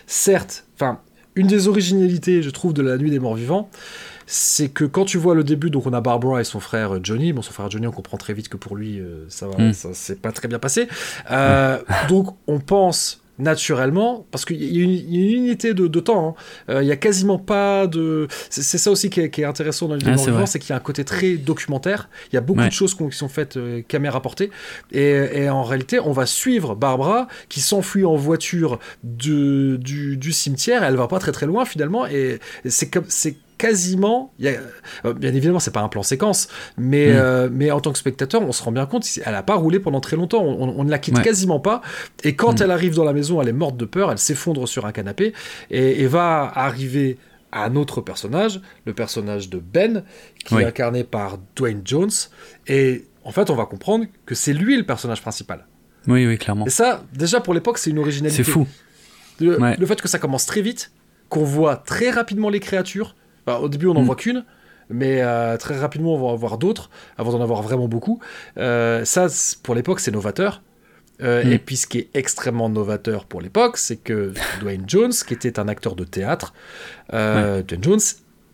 certes, 0.07 0.65
enfin 0.75 0.99
une 1.35 1.47
des 1.47 1.69
originalités, 1.69 2.43
je 2.43 2.51
trouve, 2.51 2.73
de 2.73 2.83
la 2.83 2.97
Nuit 2.97 3.11
des 3.11 3.19
Morts 3.19 3.35
Vivants, 3.35 3.71
c'est 4.27 4.69
que 4.69 4.85
quand 4.85 5.05
tu 5.05 5.19
vois 5.19 5.35
le 5.35 5.45
début, 5.45 5.71
donc 5.71 5.87
on 5.87 5.93
a 5.93 6.01
Barbara 6.01 6.41
et 6.41 6.45
son 6.45 6.61
frère 6.61 7.03
Johnny. 7.03 7.33
Bon, 7.33 7.43
son 7.43 7.53
frère 7.53 7.71
Johnny, 7.71 7.87
on 7.87 7.93
comprend 7.93 8.17
très 8.17 8.35
vite 8.35 8.49
que 8.49 8.57
pour 8.57 8.77
lui, 8.77 9.01
euh, 9.01 9.25
ça 9.29 9.49
va, 9.49 9.63
mm. 9.63 9.73
ça 9.73 9.95
s'est 9.95 10.17
pas 10.17 10.33
très 10.33 10.49
bien 10.49 10.59
passé. 10.59 10.89
Euh, 11.31 11.79
donc 12.09 12.35
on 12.47 12.61
pense 12.61 13.22
naturellement, 13.39 14.27
parce 14.31 14.45
qu'il 14.45 14.63
y, 14.63 14.81
a 14.81 14.85
une 14.85 15.39
unité 15.39 15.75
de, 15.75 16.01
temps. 16.01 16.37
Hein. 16.69 16.75
Euh, 16.75 16.83
il 16.83 16.89
y 16.89 16.93
a 16.93 16.97
quasiment 16.97 17.39
pas 17.39 17.87
de. 17.87 18.29
C'est 18.51 18.79
ça 18.79 18.91
aussi 18.91 19.11
qui 19.11 19.21
est, 19.21 19.45
intéressant 19.45 19.89
dans 19.89 19.95
le 19.95 20.01
ah, 20.07 20.47
c'est 20.47 20.59
qu'il 20.59 20.71
y 20.71 20.73
a 20.73 20.77
un 20.77 20.81
côté 20.81 21.05
très 21.05 21.37
documentaire. 21.37 22.09
Il 22.33 22.35
y 22.35 22.39
a 22.39 22.41
beaucoup 22.41 22.65
de 22.65 22.71
choses 22.71 22.95
qui 22.95 23.05
sont 23.13 23.29
faites 23.29 23.59
caméra 23.89 24.21
portée. 24.23 24.51
Et, 24.91 25.43
et, 25.43 25.51
en 25.51 25.63
réalité, 25.63 25.99
on 26.01 26.13
va 26.13 26.27
suivre 26.27 26.75
Barbara 26.75 27.29
qui 27.49 27.61
s'enfuit 27.61 28.05
en 28.05 28.17
voiture 28.17 28.79
du, 29.03 29.79
du, 29.79 30.33
cimetière. 30.33 30.85
Elle 30.85 30.97
va 30.97 31.09
pas 31.09 31.19
très 31.19 31.33
très 31.33 31.47
loin 31.47 31.65
finalement. 31.65 32.07
Et 32.07 32.39
c'est 32.67 32.91
comme 32.91 33.05
c'est 33.09 33.37
quasiment, 33.63 34.35
y 34.41 34.49
a, 34.49 34.55
euh, 35.05 35.15
bien 35.15 35.33
évidemment, 35.33 35.61
c'est 35.61 35.71
pas 35.71 35.83
un 35.83 35.89
plan 35.89 36.03
séquence, 36.03 36.49
mais, 36.77 37.07
mm. 37.07 37.15
euh, 37.15 37.49
mais 37.53 37.71
en 37.71 37.79
tant 37.79 37.93
que 37.93 37.99
spectateur, 37.99 38.43
on 38.43 38.51
se 38.51 38.61
rend 38.61 38.73
bien 38.73 38.87
compte, 38.87 39.07
elle 39.25 39.37
a 39.37 39.45
pas 39.45 39.55
roulé 39.55 39.79
pendant 39.79 40.01
très 40.01 40.17
longtemps, 40.17 40.43
on, 40.43 40.83
ne 40.83 40.91
la 40.91 40.99
quitte 40.99 41.23
quasiment 41.23 41.61
pas, 41.61 41.81
et 42.25 42.35
quand 42.35 42.59
mm. 42.59 42.65
elle 42.65 42.71
arrive 42.73 42.97
dans 42.97 43.05
la 43.05 43.13
maison, 43.13 43.41
elle 43.41 43.47
est 43.47 43.53
morte 43.53 43.77
de 43.77 43.85
peur, 43.85 44.11
elle 44.11 44.19
s'effondre 44.19 44.67
sur 44.67 44.85
un 44.85 44.91
canapé, 44.91 45.33
et, 45.71 46.07
va 46.09 46.51
arriver 46.53 47.19
à 47.53 47.67
un 47.67 47.77
autre 47.77 48.01
personnage, 48.01 48.61
le 48.85 48.95
personnage 48.95 49.49
de 49.49 49.59
Ben, 49.59 50.03
qui 50.45 50.57
est 50.57 50.65
incarné 50.65 51.05
par 51.05 51.39
Dwayne 51.55 51.83
Jones, 51.85 52.11
et 52.67 53.05
en 53.23 53.31
fait, 53.31 53.49
on 53.49 53.55
va 53.55 53.67
comprendre 53.67 54.07
que 54.27 54.35
c'est 54.35 54.55
lui 54.55 54.77
le 54.77 54.83
personnage 54.83 55.23
principal. 55.23 55.69
Oui, 56.09 56.27
oui, 56.27 56.37
clairement. 56.37 56.67
Et 56.67 56.71
ça, 56.71 57.05
déjà 57.13 57.41
pour 57.41 57.55
l'époque, 57.55 57.79
c'est 57.79 57.91
une 57.91 58.01
originalité. 58.01 58.43
C'est 58.43 58.51
fou. 58.51 58.67
le, 59.39 59.87
fait 59.87 60.03
que 60.03 60.09
ça 60.09 60.19
commence 60.19 60.47
très 60.47 60.63
vite, 60.63 60.91
qu'on 61.29 61.45
voit 61.45 61.77
très 61.77 62.11
rapidement 62.11 62.49
les 62.49 62.59
créatures, 62.59 63.15
au 63.47 63.69
début, 63.69 63.87
on 63.87 63.95
n'en 63.95 64.03
mm. 64.03 64.07
voit 64.07 64.17
qu'une, 64.17 64.45
mais 64.93 65.23
euh, 65.23 65.57
très 65.57 65.79
rapidement, 65.79 66.15
on 66.15 66.19
va 66.19 66.27
en 66.27 66.37
voir 66.37 66.59
d'autres, 66.59 66.91
avant 67.19 67.33
d'en 67.33 67.41
avoir 67.41 67.63
vraiment 67.63 67.89
beaucoup. 67.89 68.21
Euh, 68.59 69.05
ça, 69.05 69.27
pour 69.63 69.75
l'époque, 69.75 70.01
c'est 70.01 70.11
novateur. 70.11 70.63
Euh. 71.23 71.43
Et 71.43 71.59
puis, 71.59 71.77
ce 71.77 71.87
qui 71.87 71.99
est 71.99 72.09
extrêmement 72.15 72.69
novateur 72.69 73.27
pour 73.27 73.41
l'époque, 73.41 73.77
c'est 73.77 73.97
que 73.97 74.33
Dwayne 74.61 74.85
Jones, 74.87 75.13
qui 75.13 75.35
était 75.35 75.59
un 75.59 75.69
acteur 75.69 75.95
de 75.95 76.05
théâtre, 76.05 76.53
Dwayne 77.11 77.83
Jones 77.83 78.01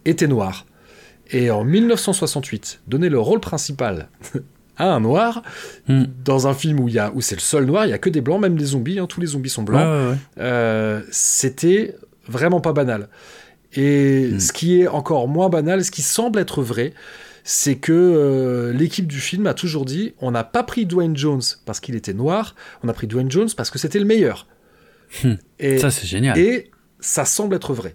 était 0.05 0.27
noir. 0.27 0.67
Et 1.31 1.51
en 1.51 1.63
1968, 1.63 2.81
donner 2.87 3.11
le 3.11 3.19
rôle 3.19 3.41
principal 3.41 4.09
à 4.79 4.93
un 4.93 5.01
noir 5.01 5.43
mm. 5.89 6.05
dans 6.25 6.47
un 6.47 6.55
film 6.55 6.81
où, 6.81 6.89
où 7.15 7.21
c'est 7.21 7.35
le 7.35 7.41
seul 7.41 7.65
noir, 7.65 7.87
il 7.87 7.91
y 7.91 7.93
a 7.93 7.99
que 7.99 8.11
des 8.11 8.21
blancs, 8.21 8.41
même 8.41 8.57
les 8.57 8.67
zombies, 8.67 8.99
hein, 8.99 9.07
tous 9.07 9.21
les 9.21 9.29
zombies 9.29 9.51
sont 9.51 9.63
blancs. 9.63 10.17
C'était 11.11 11.97
vraiment 12.29 12.61
pas 12.61 12.73
banal. 12.73 13.09
Et 13.75 14.29
hmm. 14.33 14.41
ce 14.41 14.53
qui 14.53 14.81
est 14.81 14.89
encore 14.89 15.29
moins 15.29 15.49
banal, 15.49 15.85
ce 15.85 15.91
qui 15.91 16.03
semble 16.03 16.39
être 16.39 16.63
vrai, 16.63 16.95
c'est 17.45 17.77
que 17.77 17.93
euh, 17.93 18.73
l'équipe 18.73 19.07
du 19.07 19.21
film 19.21 19.47
a 19.47 19.55
toujours 19.55 19.85
dit 19.85 20.15
on 20.21 20.31
n'a 20.31 20.45
pas 20.45 20.63
pris 20.63 20.87
Dwayne 20.87 21.17
Jones 21.17 21.43
parce 21.65 21.81
qu'il 21.81 21.95
était 21.95 22.15
noir, 22.15 22.55
on 22.83 22.89
a 22.89 22.93
pris 22.93 23.07
Dwayne 23.07 23.31
Jones 23.31 23.49
parce 23.57 23.71
que 23.71 23.79
c'était 23.79 23.99
le 23.99 24.05
meilleur. 24.05 24.47
Hmm. 25.25 25.35
Et, 25.59 25.79
ça, 25.79 25.91
c'est 25.91 26.07
génial. 26.07 26.39
Et 26.39 26.71
ça 27.01 27.25
semble 27.25 27.57
être 27.57 27.73
vrai. 27.73 27.95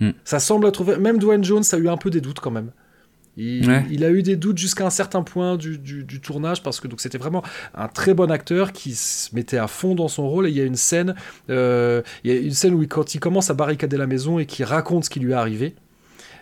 Hmm. 0.00 0.10
Ça 0.24 0.40
semble 0.40 0.66
être 0.66 0.84
vrai. 0.84 0.98
Même 0.98 1.18
Dwayne 1.18 1.44
Jones 1.44 1.64
a 1.72 1.76
eu 1.76 1.88
un 1.88 1.96
peu 1.96 2.10
des 2.10 2.20
doutes 2.20 2.40
quand 2.40 2.50
même. 2.50 2.70
Il, 3.36 4.04
a 4.04 4.10
eu 4.10 4.22
des 4.22 4.36
doutes 4.36 4.56
jusqu'à 4.56 4.86
un 4.86 4.90
certain 4.90 5.22
point 5.22 5.56
du, 5.56 6.20
tournage 6.22 6.62
parce 6.62 6.80
que 6.80 6.88
donc 6.88 7.00
c'était 7.00 7.18
vraiment 7.18 7.42
un 7.74 7.88
très 7.88 8.14
bon 8.14 8.30
acteur 8.30 8.72
qui 8.72 8.94
se 8.94 9.34
mettait 9.34 9.58
à 9.58 9.66
fond 9.66 9.94
dans 9.94 10.08
son 10.08 10.28
rôle 10.28 10.46
et 10.46 10.50
il 10.50 10.56
y 10.56 10.60
a 10.60 10.64
une 10.64 10.76
scène, 10.76 11.14
euh, 11.50 12.00
il 12.24 12.32
y 12.32 12.36
a 12.36 12.40
une 12.40 12.52
scène 12.52 12.72
où 12.74 12.86
quand 12.86 13.14
il 13.14 13.20
commence 13.20 13.50
à 13.50 13.54
barricader 13.54 13.98
la 13.98 14.06
maison 14.06 14.38
et 14.38 14.46
qui 14.46 14.64
raconte 14.64 15.04
ce 15.04 15.10
qui 15.10 15.20
lui 15.20 15.32
est 15.32 15.34
arrivé. 15.34 15.74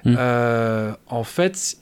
Mm. 0.04 0.14
Euh, 0.18 0.92
en 1.08 1.24
fait, 1.24 1.76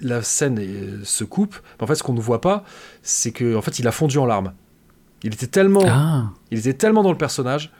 la 0.00 0.22
scène 0.22 0.60
se 1.04 1.22
coupe. 1.22 1.56
en 1.80 1.86
fait, 1.86 1.94
ce 1.94 2.02
qu'on 2.02 2.14
ne 2.14 2.20
voit 2.20 2.40
pas, 2.40 2.64
c'est 3.02 3.30
que 3.30 3.54
en 3.54 3.62
fait, 3.62 3.78
il 3.78 3.86
a 3.86 3.92
fondu 3.92 4.18
en 4.18 4.26
larmes. 4.26 4.54
Il 5.22 5.34
était 5.34 5.46
tellement, 5.46 5.84
ah. 5.86 6.30
il 6.50 6.58
était 6.58 6.74
tellement 6.74 7.02
dans 7.02 7.12
le 7.12 7.18
personnage 7.18 7.70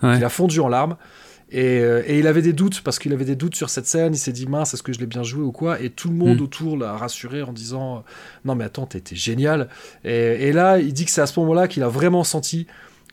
qu'il 0.00 0.24
a 0.24 0.28
fondu 0.28 0.60
en 0.60 0.68
larmes. 0.68 0.96
Euh, 1.54 2.02
et, 2.06 2.18
il 2.18 2.26
avait 2.26 2.42
des 2.42 2.52
doutes, 2.52 2.80
parce 2.82 2.98
qu'il 2.98 3.12
avait 3.12 3.24
des 3.24 3.36
doutes 3.36 3.54
sur 3.54 3.70
cette 3.70 3.86
scène. 3.86 4.14
Il 4.14 4.18
s'est 4.18 4.32
dit, 4.32 4.46
mince, 4.46 4.74
est-ce 4.74 4.82
que 4.82 4.92
je 4.92 4.98
l'ai 4.98 5.06
bien 5.06 5.22
joué 5.22 5.42
ou 5.42 5.52
quoi? 5.52 5.80
Et 5.80 5.90
tout 5.90 6.08
le 6.08 6.14
monde 6.14 6.40
mm. 6.40 6.44
autour 6.44 6.76
l'a 6.76 6.96
rassuré 6.96 7.42
en 7.42 7.52
disant, 7.52 8.04
non, 8.44 8.54
mais 8.54 8.64
attends, 8.64 8.86
t'étais 8.86 9.16
génial. 9.16 9.68
Et, 10.04 10.52
là, 10.52 10.78
il 10.78 10.92
dit 10.92 11.04
que 11.04 11.10
c'est 11.10 11.20
à 11.20 11.26
ce 11.26 11.38
moment-là 11.40 11.68
qu'il 11.68 11.82
a 11.82 11.88
vraiment 11.88 12.24
senti 12.24 12.66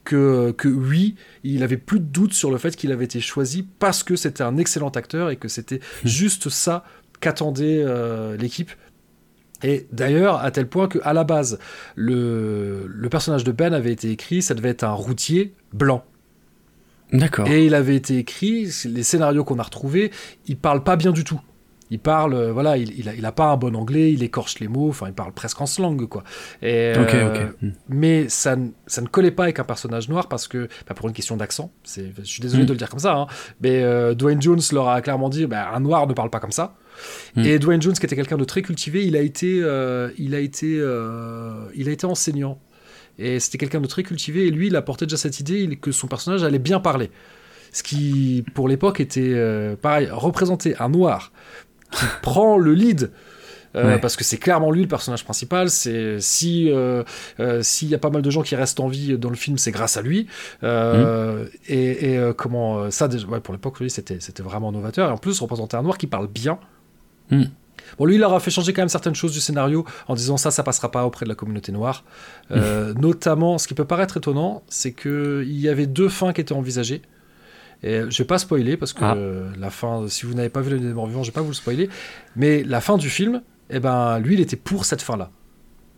que, 0.05 0.51
que 0.51 0.67
oui, 0.67 1.15
il 1.43 1.61
avait 1.63 1.77
plus 1.77 1.99
de 1.99 2.05
doutes 2.05 2.33
sur 2.33 2.49
le 2.49 2.57
fait 2.57 2.75
qu'il 2.75 2.91
avait 2.91 3.05
été 3.05 3.19
choisi 3.19 3.67
parce 3.79 4.03
que 4.03 4.15
c'était 4.15 4.43
un 4.43 4.57
excellent 4.57 4.89
acteur 4.89 5.29
et 5.29 5.35
que 5.35 5.47
c'était 5.47 5.79
mm. 6.03 6.07
juste 6.07 6.49
ça 6.49 6.83
qu'attendait 7.19 7.83
euh, 7.85 8.37
l'équipe. 8.37 8.71
Et 9.61 9.87
d'ailleurs, 9.91 10.37
à 10.37 10.51
tel 10.51 10.67
point 10.67 10.87
qu'à 10.87 11.11
la 11.11 11.25
base, 11.25 11.59
le, 11.95 12.87
le 12.87 13.09
personnage 13.09 13.43
de 13.43 13.51
Ben 13.51 13.73
avait 13.73 13.91
été 13.91 14.09
écrit, 14.09 14.41
ça 14.41 14.53
devait 14.53 14.69
être 14.69 14.85
un 14.85 14.93
routier 14.93 15.53
blanc. 15.73 16.05
D'accord. 17.11 17.47
Et 17.47 17.65
il 17.65 17.75
avait 17.75 17.95
été 17.95 18.17
écrit, 18.17 18.69
les 18.85 19.03
scénarios 19.03 19.43
qu'on 19.43 19.59
a 19.59 19.63
retrouvés, 19.63 20.11
il 20.47 20.57
parle 20.57 20.83
pas 20.83 20.95
bien 20.95 21.11
du 21.11 21.23
tout. 21.23 21.41
Il 21.91 21.99
parle, 21.99 22.33
euh, 22.35 22.51
voilà, 22.51 22.77
il, 22.77 22.91
il, 22.99 23.25
a, 23.25 23.31
pas 23.31 23.47
un 23.47 23.57
bon 23.57 23.75
anglais, 23.75 24.13
il 24.13 24.21
écorche 24.21 24.59
les 24.59 24.67
mots, 24.67 24.89
enfin, 24.89 25.07
il 25.07 25.13
parle 25.13 25.33
presque 25.33 25.59
en 25.59 25.65
slang, 25.65 26.07
quoi. 26.07 26.23
Et, 26.61 26.93
euh, 26.95 27.47
hmm. 27.61 27.71
Mais 27.89 28.29
ça, 28.29 28.55
ça 28.85 29.01
ne 29.01 29.07
collait 29.07 29.31
pas 29.31 29.43
avec 29.43 29.59
un 29.59 29.63
personnage 29.63 30.07
noir 30.07 30.27
parce 30.27 30.47
que, 30.47 30.67
bah, 30.87 30.93
pour 30.93 31.07
une 31.07 31.13
question 31.13 31.35
d'accent, 31.35 31.71
je 31.85 32.23
suis 32.23 32.41
désolé 32.41 32.63
hmm. 32.63 32.67
de 32.67 32.71
le 32.73 32.77
dire 32.77 32.89
comme 32.89 32.99
ça, 32.99 33.15
hein, 33.15 33.27
mais 33.61 33.81
euh, 33.83 34.13
Dwayne 34.13 34.41
Jones 34.41 34.61
leur 34.71 34.89
a 34.89 35.01
clairement 35.01 35.29
dit, 35.29 35.47
bah, 35.47 35.71
un 35.73 35.79
noir 35.79 36.05
ne 36.05 36.13
parle 36.13 36.29
pas 36.29 36.39
comme 36.39 36.51
ça. 36.51 36.75
Hmm. 37.35 37.43
Et 37.43 37.57
Dwayne 37.57 37.81
Jones, 37.81 37.93
qui 37.93 38.05
était 38.05 38.15
quelqu'un 38.15 38.37
de 38.37 38.45
très 38.45 38.61
cultivé, 38.61 39.05
il 39.05 39.15
a 39.15 39.21
été, 39.21 39.57
il 40.17 40.35
a 40.35 40.39
été, 40.39 40.67
il 41.75 41.89
a 41.89 41.91
été 41.91 42.05
enseignant 42.05 42.59
et 43.19 43.39
c'était 43.39 43.57
quelqu'un 43.57 43.81
de 43.81 43.87
très 43.87 44.03
cultivé, 44.03 44.47
et 44.47 44.51
lui, 44.51 44.67
il 44.67 44.75
apportait 44.75 45.05
déjà 45.05 45.17
cette 45.17 45.39
idée 45.39 45.77
que 45.79 45.91
son 45.91 46.07
personnage 46.07 46.43
allait 46.43 46.59
bien 46.59 46.79
parler. 46.79 47.11
Ce 47.71 47.83
qui, 47.83 48.43
pour 48.55 48.67
l'époque, 48.67 48.99
était, 48.99 49.33
euh, 49.33 49.75
pareil, 49.75 50.09
représenter 50.11 50.75
un 50.79 50.89
noir 50.89 51.31
qui 51.91 52.05
prend 52.21 52.57
le 52.57 52.73
lead. 52.73 53.11
Euh, 53.75 53.99
parce 53.99 54.15
que 54.15 54.23
c'est 54.23 54.37
clairement 54.37 54.71
lui 54.71 54.81
le 54.81 54.87
personnage 54.87 55.23
principal. 55.23 55.69
C'est 55.69 56.19
si 56.19 56.71
euh, 56.71 57.03
s'il 57.61 57.89
y 57.89 57.93
a 57.93 57.99
pas 57.99 58.09
mal 58.09 58.23
de 58.23 58.29
gens 58.31 58.41
qui 58.41 58.55
restent 58.55 58.79
en 58.79 58.87
vie 58.87 59.15
dans 59.15 59.29
le 59.29 59.35
film, 59.35 59.59
c'est 59.59 59.69
grâce 59.69 59.95
à 59.95 60.01
lui. 60.01 60.25
Mmh. 60.63 61.45
Et, 61.67 62.17
comment 62.35 62.89
ça, 62.89 63.07
déjà, 63.07 63.27
pour 63.27 63.53
l'époque, 63.53 63.77
c'était 63.89 64.17
c'était 64.21 64.41
vraiment 64.41 64.71
novateur. 64.71 65.09
Et 65.09 65.11
en 65.11 65.17
plus, 65.17 65.39
représenter 65.39 65.77
un 65.77 65.83
noir 65.83 65.99
qui 65.99 66.07
parle 66.07 66.27
bien. 66.27 66.57
Mmh. 67.29 67.43
Bon, 67.97 68.05
lui, 68.05 68.15
il 68.15 68.19
leur 68.19 68.33
a 68.33 68.39
fait 68.39 68.51
changer 68.51 68.73
quand 68.73 68.81
même 68.81 68.89
certaines 68.89 69.15
choses 69.15 69.31
du 69.31 69.39
scénario 69.39 69.85
en 70.07 70.15
disant 70.15 70.37
ça, 70.37 70.51
ça 70.51 70.63
passera 70.63 70.91
pas 70.91 71.05
auprès 71.05 71.25
de 71.25 71.29
la 71.29 71.35
communauté 71.35 71.71
noire. 71.71 72.03
Euh, 72.51 72.93
notamment, 72.99 73.57
ce 73.57 73.67
qui 73.67 73.73
peut 73.73 73.85
paraître 73.85 74.17
étonnant, 74.17 74.63
c'est 74.69 74.93
qu'il 74.93 75.59
y 75.59 75.69
avait 75.69 75.87
deux 75.87 76.09
fins 76.09 76.33
qui 76.33 76.41
étaient 76.41 76.53
envisagées. 76.53 77.01
Et 77.81 78.01
je 78.09 78.17
vais 78.17 78.27
pas 78.27 78.37
spoiler 78.37 78.75
parce 78.75 78.91
que 78.91 79.03
ah. 79.03 79.15
la 79.57 79.69
fin, 79.69 80.05
si 80.09 80.25
vous 80.25 80.33
n'avez 80.33 80.49
pas 80.49 80.61
vu 80.61 80.77
Les 80.77 80.93
Morts 80.93 81.07
Vivants, 81.07 81.23
je 81.23 81.29
vais 81.29 81.35
pas 81.35 81.41
vous 81.41 81.49
le 81.49 81.53
spoiler. 81.53 81.89
Mais 82.35 82.63
la 82.63 82.81
fin 82.81 82.97
du 82.97 83.09
film, 83.09 83.41
eh 83.69 83.79
ben, 83.79 84.19
lui, 84.19 84.33
il 84.33 84.41
était 84.41 84.57
pour 84.57 84.85
cette 84.85 85.01
fin-là. 85.01 85.31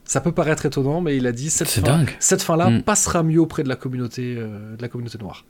Ça 0.04 0.20
peut 0.20 0.32
paraître 0.32 0.66
étonnant, 0.66 1.02
mais 1.02 1.16
il 1.16 1.26
a 1.26 1.32
dit 1.32 1.50
cette 1.50 1.70
fin, 1.70 2.06
cette 2.20 2.42
fin-là 2.42 2.70
hmm. 2.70 2.82
passera 2.84 3.24
mieux 3.24 3.39
auprès 3.39 3.64
de 3.64 3.70
la 3.70 3.76
communauté, 3.76 4.36
euh, 4.38 4.76
de 4.76 4.82
la 4.82 4.89
communauté 4.89 5.18
noire. 5.18 5.46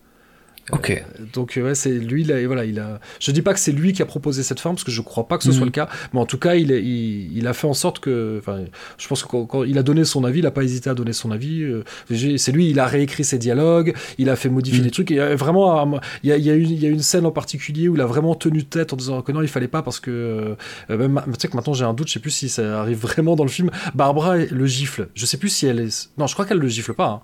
Ok. 0.71 0.91
Euh, 0.91 1.25
donc 1.33 1.59
ouais, 1.61 1.75
c'est 1.75 1.91
lui. 1.91 2.31
A, 2.31 2.45
voilà, 2.47 2.65
il 2.65 2.79
a. 2.79 2.99
Je 3.19 3.31
dis 3.31 3.41
pas 3.41 3.53
que 3.53 3.59
c'est 3.59 3.71
lui 3.71 3.93
qui 3.93 4.01
a 4.01 4.05
proposé 4.05 4.43
cette 4.43 4.59
forme 4.59 4.75
parce 4.75 4.83
que 4.83 4.91
je 4.91 5.01
crois 5.01 5.27
pas 5.27 5.37
que 5.37 5.43
ce 5.43 5.51
soit 5.51 5.61
mhm. 5.61 5.67
le 5.67 5.71
cas. 5.71 5.89
Mais 6.13 6.19
en 6.19 6.25
tout 6.25 6.37
cas, 6.37 6.55
il, 6.55 6.71
il, 6.71 7.37
il 7.37 7.47
a 7.47 7.53
fait 7.53 7.67
en 7.67 7.73
sorte 7.73 7.99
que. 7.99 8.37
Enfin, 8.39 8.61
je 8.97 9.07
pense 9.07 9.23
que 9.23 9.27
quand, 9.45 9.63
il 9.63 9.77
a 9.77 9.83
donné 9.83 10.05
son 10.05 10.23
avis, 10.23 10.39
il 10.39 10.45
a 10.45 10.51
pas 10.51 10.63
hésité 10.63 10.89
à 10.89 10.93
donner 10.93 11.13
son 11.13 11.31
avis. 11.31 11.63
Euh, 11.63 11.83
c'est 12.09 12.51
lui. 12.51 12.69
Il 12.69 12.79
a 12.79 12.85
réécrit 12.85 13.23
ses 13.23 13.37
dialogues. 13.37 13.93
Il 14.17 14.29
a 14.29 14.35
fait 14.35 14.49
modifier 14.49 14.79
mhm. 14.79 14.85
des 14.85 14.91
trucs. 14.91 15.11
Et 15.11 15.35
vraiment, 15.35 15.99
il 16.23 16.29
y 16.29 16.33
a, 16.33 16.37
il 16.37 16.45
y 16.45 16.49
a, 16.49 16.53
une, 16.53 16.69
il 16.69 16.81
y 16.81 16.85
a 16.85 16.89
une 16.89 17.01
scène 17.01 17.25
en 17.25 17.31
particulier 17.31 17.89
où 17.89 17.95
il 17.95 18.01
a 18.01 18.05
vraiment 18.05 18.35
tenu 18.35 18.63
tête 18.63 18.93
en 18.93 18.95
disant 18.95 19.21
que 19.21 19.31
non, 19.31 19.41
il 19.41 19.47
fallait 19.47 19.67
pas 19.67 19.81
parce 19.81 19.99
que. 19.99 20.55
Euh, 20.89 20.97
même, 20.97 21.21
tu 21.25 21.33
sais 21.39 21.47
que 21.47 21.55
maintenant 21.55 21.73
j'ai 21.73 21.85
un 21.85 21.93
doute. 21.93 22.07
Je 22.07 22.13
sais 22.13 22.19
plus 22.19 22.31
si 22.31 22.49
ça 22.49 22.81
arrive 22.81 22.99
vraiment 22.99 23.35
dans 23.35 23.43
le 23.43 23.49
film. 23.49 23.71
Barbara 23.93 24.37
le 24.37 24.65
gifle. 24.65 25.09
Je 25.15 25.25
sais 25.25 25.37
plus 25.37 25.49
si 25.49 25.65
elle 25.65 25.79
est. 25.79 26.09
Non, 26.17 26.27
je 26.27 26.33
crois 26.33 26.45
qu'elle 26.45 26.59
le 26.59 26.67
gifle 26.67 26.93
pas. 26.93 27.07
Hein 27.07 27.21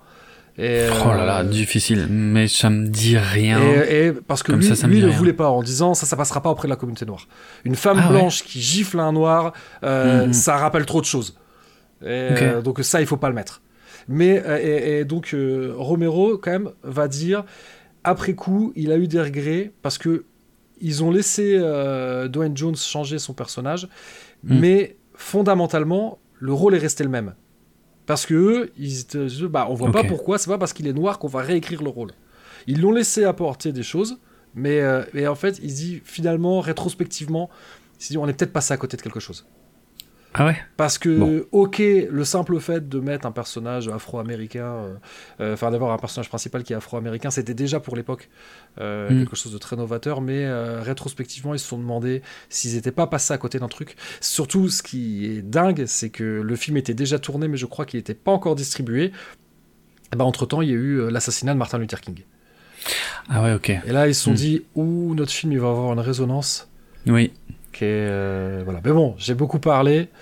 oh 0.58 1.08
là 1.08 1.24
là, 1.24 1.40
euh, 1.40 1.44
difficile, 1.44 2.08
mais 2.10 2.48
ça 2.48 2.68
me 2.68 2.88
dit 2.88 3.16
rien. 3.16 3.60
Et, 3.88 4.12
parce 4.12 4.42
que 4.42 4.52
lui, 4.52 4.64
ça, 4.64 4.86
lui 4.88 5.00
ne 5.00 5.08
voulait 5.08 5.32
pas 5.32 5.48
en 5.48 5.62
disant 5.62 5.94
ça, 5.94 6.04
ça 6.04 6.16
passera 6.16 6.42
pas 6.42 6.50
auprès 6.50 6.66
de 6.66 6.70
la 6.70 6.76
communauté 6.76 7.06
noire. 7.06 7.28
Une 7.64 7.76
femme 7.76 8.00
ah 8.02 8.08
blanche 8.08 8.42
qui 8.42 8.60
gifle 8.60 8.98
un 8.98 9.12
noir, 9.12 9.52
euh, 9.84 10.26
mhm. 10.26 10.32
ça 10.32 10.56
rappelle 10.56 10.84
trop 10.84 11.00
de 11.00 11.06
choses. 11.06 11.38
Euh, 12.02 12.60
donc 12.60 12.80
ça, 12.82 13.00
il 13.00 13.06
faut 13.06 13.16
pas 13.16 13.28
le 13.28 13.34
mettre. 13.34 13.62
Mais 14.08 14.42
et, 14.62 15.04
donc 15.04 15.34
Romero 15.76 16.38
quand 16.38 16.50
même 16.50 16.70
va 16.82 17.08
dire 17.08 17.44
après 18.02 18.34
coup, 18.34 18.72
il 18.74 18.90
a 18.90 18.96
eu 18.96 19.06
des 19.06 19.20
regrets 19.20 19.72
parce 19.82 19.98
que 19.98 20.24
ils 20.80 21.04
ont 21.04 21.10
laissé 21.10 21.58
Dwayne 22.28 22.56
Jones 22.56 22.76
changer 22.76 23.18
son 23.18 23.32
personnage, 23.32 23.88
mhm. 24.42 24.58
mais 24.58 24.96
fondamentalement, 25.14 26.18
le 26.40 26.52
rôle 26.52 26.74
est 26.74 26.78
resté 26.78 27.04
le 27.04 27.10
même. 27.10 27.34
Parce 28.08 28.24
que 28.24 28.34
eux, 28.34 28.72
ils, 28.78 29.04
bah, 29.48 29.66
on 29.68 29.74
voit 29.74 29.92
pas 29.92 30.02
pourquoi, 30.02 30.38
c'est 30.38 30.48
pas 30.48 30.56
parce 30.56 30.72
qu'il 30.72 30.86
est 30.86 30.94
noir 30.94 31.18
qu'on 31.18 31.28
va 31.28 31.42
réécrire 31.42 31.82
le 31.82 31.90
rôle. 31.90 32.12
Ils 32.66 32.80
l'ont 32.80 32.90
laissé 32.90 33.24
apporter 33.24 33.70
des 33.70 33.82
choses, 33.82 34.18
Mais, 34.54 34.80
mais 35.12 35.26
en 35.26 35.34
fait, 35.34 35.60
il 35.62 35.72
dit 35.74 36.00
finalement, 36.04 36.60
rétrospectivement, 36.60 37.50
on 38.16 38.26
est 38.26 38.32
peut-être 38.32 38.52
passé 38.52 38.72
à 38.72 38.78
côté 38.78 38.96
de 38.96 39.02
quelque 39.02 39.20
chose. 39.20 39.46
Ah 40.40 40.46
ouais? 40.46 40.56
Parce 40.76 40.98
que, 40.98 41.48
ok, 41.50 41.78
le 41.78 42.24
simple 42.24 42.60
fait 42.60 42.88
de 42.88 43.00
mettre 43.00 43.26
un 43.26 43.32
personnage 43.32 43.88
afro-américain, 43.88 44.66
euh, 44.66 44.94
euh, 45.40 45.54
enfin 45.54 45.72
d'avoir 45.72 45.92
un 45.92 45.98
personnage 45.98 46.28
principal 46.28 46.62
qui 46.62 46.72
est 46.72 46.76
afro-américain, 46.76 47.30
c'était 47.30 47.54
déjà 47.54 47.80
pour 47.80 47.96
l'époque 47.96 48.28
euh, 48.80 49.10
mm. 49.10 49.18
quelque 49.18 49.34
chose 49.34 49.52
de 49.52 49.58
très 49.58 49.74
novateur, 49.74 50.20
mais 50.20 50.48
rétrospectivement, 50.80 51.54
ils 51.54 51.58
se 51.58 51.66
sont 51.66 51.78
demandé 51.78 52.22
s'ils 52.50 52.74
n'étaient 52.74 52.92
pas 52.92 53.08
passés 53.08 53.34
à 53.34 53.38
côté 53.38 53.58
d'un 53.58 53.66
truc. 53.66 53.96
Surtout, 54.20 54.68
ce 54.68 54.80
qui 54.84 55.26
est 55.26 55.42
dingue, 55.42 55.86
c'est 55.86 56.10
que 56.10 56.22
le 56.22 56.56
film 56.56 56.76
était 56.76 56.94
déjà 56.94 57.18
tourné, 57.18 57.48
mais 57.48 57.56
je 57.56 57.66
crois 57.66 57.84
qu'il 57.84 57.98
n'était 57.98 58.14
pas 58.14 58.30
encore 58.30 58.54
distribué. 58.54 59.10
Et 60.12 60.16
ben, 60.16 60.24
entre-temps, 60.24 60.62
il 60.62 60.68
y 60.68 60.72
a 60.72 60.76
eu 60.76 61.10
l'assassinat 61.10 61.52
de 61.52 61.58
Martin 61.58 61.78
Luther 61.78 62.00
King. 62.00 62.22
Ah 63.28 63.42
ouais, 63.42 63.54
ok. 63.54 63.70
Et 63.70 63.90
là, 63.90 64.06
ils 64.06 64.14
se 64.14 64.22
sont 64.22 64.30
mm. 64.30 64.36
dit, 64.36 64.62
ouh, 64.76 65.16
notre 65.16 65.32
film, 65.32 65.50
il 65.50 65.58
va 65.58 65.70
avoir 65.70 65.92
une 65.92 65.98
résonance. 65.98 66.70
Oui. 67.08 67.32
Euh, 67.86 68.62
voilà. 68.64 68.80
Mais 68.84 68.92
bon, 68.92 69.14
j'ai 69.18 69.34
beaucoup 69.34 69.58
parlé. 69.58 70.08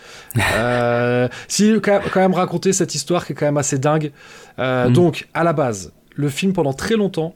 Euh, 0.59 1.29
si 1.49 1.73
quand 1.81 2.17
même 2.17 2.35
raconter 2.35 2.73
cette 2.73 2.95
histoire 2.95 3.27
qui 3.27 3.33
est 3.33 3.35
quand 3.35 3.47
même 3.47 3.57
assez 3.57 3.79
dingue. 3.79 4.13
Euh, 4.59 4.89
mm. 4.89 4.93
Donc, 4.93 5.29
à 5.35 5.45
la 5.45 5.53
base, 5.53 5.93
le 6.15 6.29
film 6.29 6.53
pendant 6.53 6.73
très 6.73 6.95
longtemps, 6.95 7.35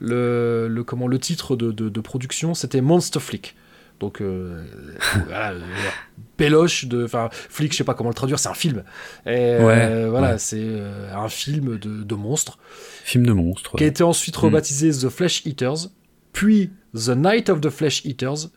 le, 0.00 0.66
le 0.68 0.84
comment 0.84 1.06
le 1.06 1.18
titre 1.18 1.56
de, 1.56 1.72
de, 1.72 2.00
production, 2.00 2.54
c'était 2.54 2.80
Monster 2.80 3.20
Flick. 3.20 3.54
Donc, 4.00 4.22
voilà, 5.26 5.54
péloche 6.36 6.86
de, 6.86 7.04
enfin, 7.04 7.28
flic, 7.30 7.72
je 7.72 7.78
sais 7.78 7.84
pas 7.84 7.94
comment 7.94 8.10
le 8.10 8.14
traduire, 8.14 8.38
c'est 8.38 8.48
un 8.48 8.54
film. 8.54 8.82
Et 9.26 9.56
voilà, 10.08 10.38
c'est 10.38 10.80
un 11.14 11.28
film 11.28 11.78
de, 11.78 12.02
de 12.02 12.14
monstres. 12.14 12.58
Film 13.04 13.26
de 13.26 13.32
monstres. 13.32 13.76
Qui 13.76 13.84
a 13.84 13.88
été 13.88 14.02
ensuite 14.02 14.36
mm. 14.36 14.46
rebaptisé 14.46 14.90
The 14.90 15.08
Flesh 15.10 15.44
Eaters, 15.46 15.88
puis 16.32 16.72
The 16.94 17.10
Night 17.10 17.50
of 17.50 17.60
the 17.60 17.70
Flesh 17.70 18.04
Eaters. 18.04 18.48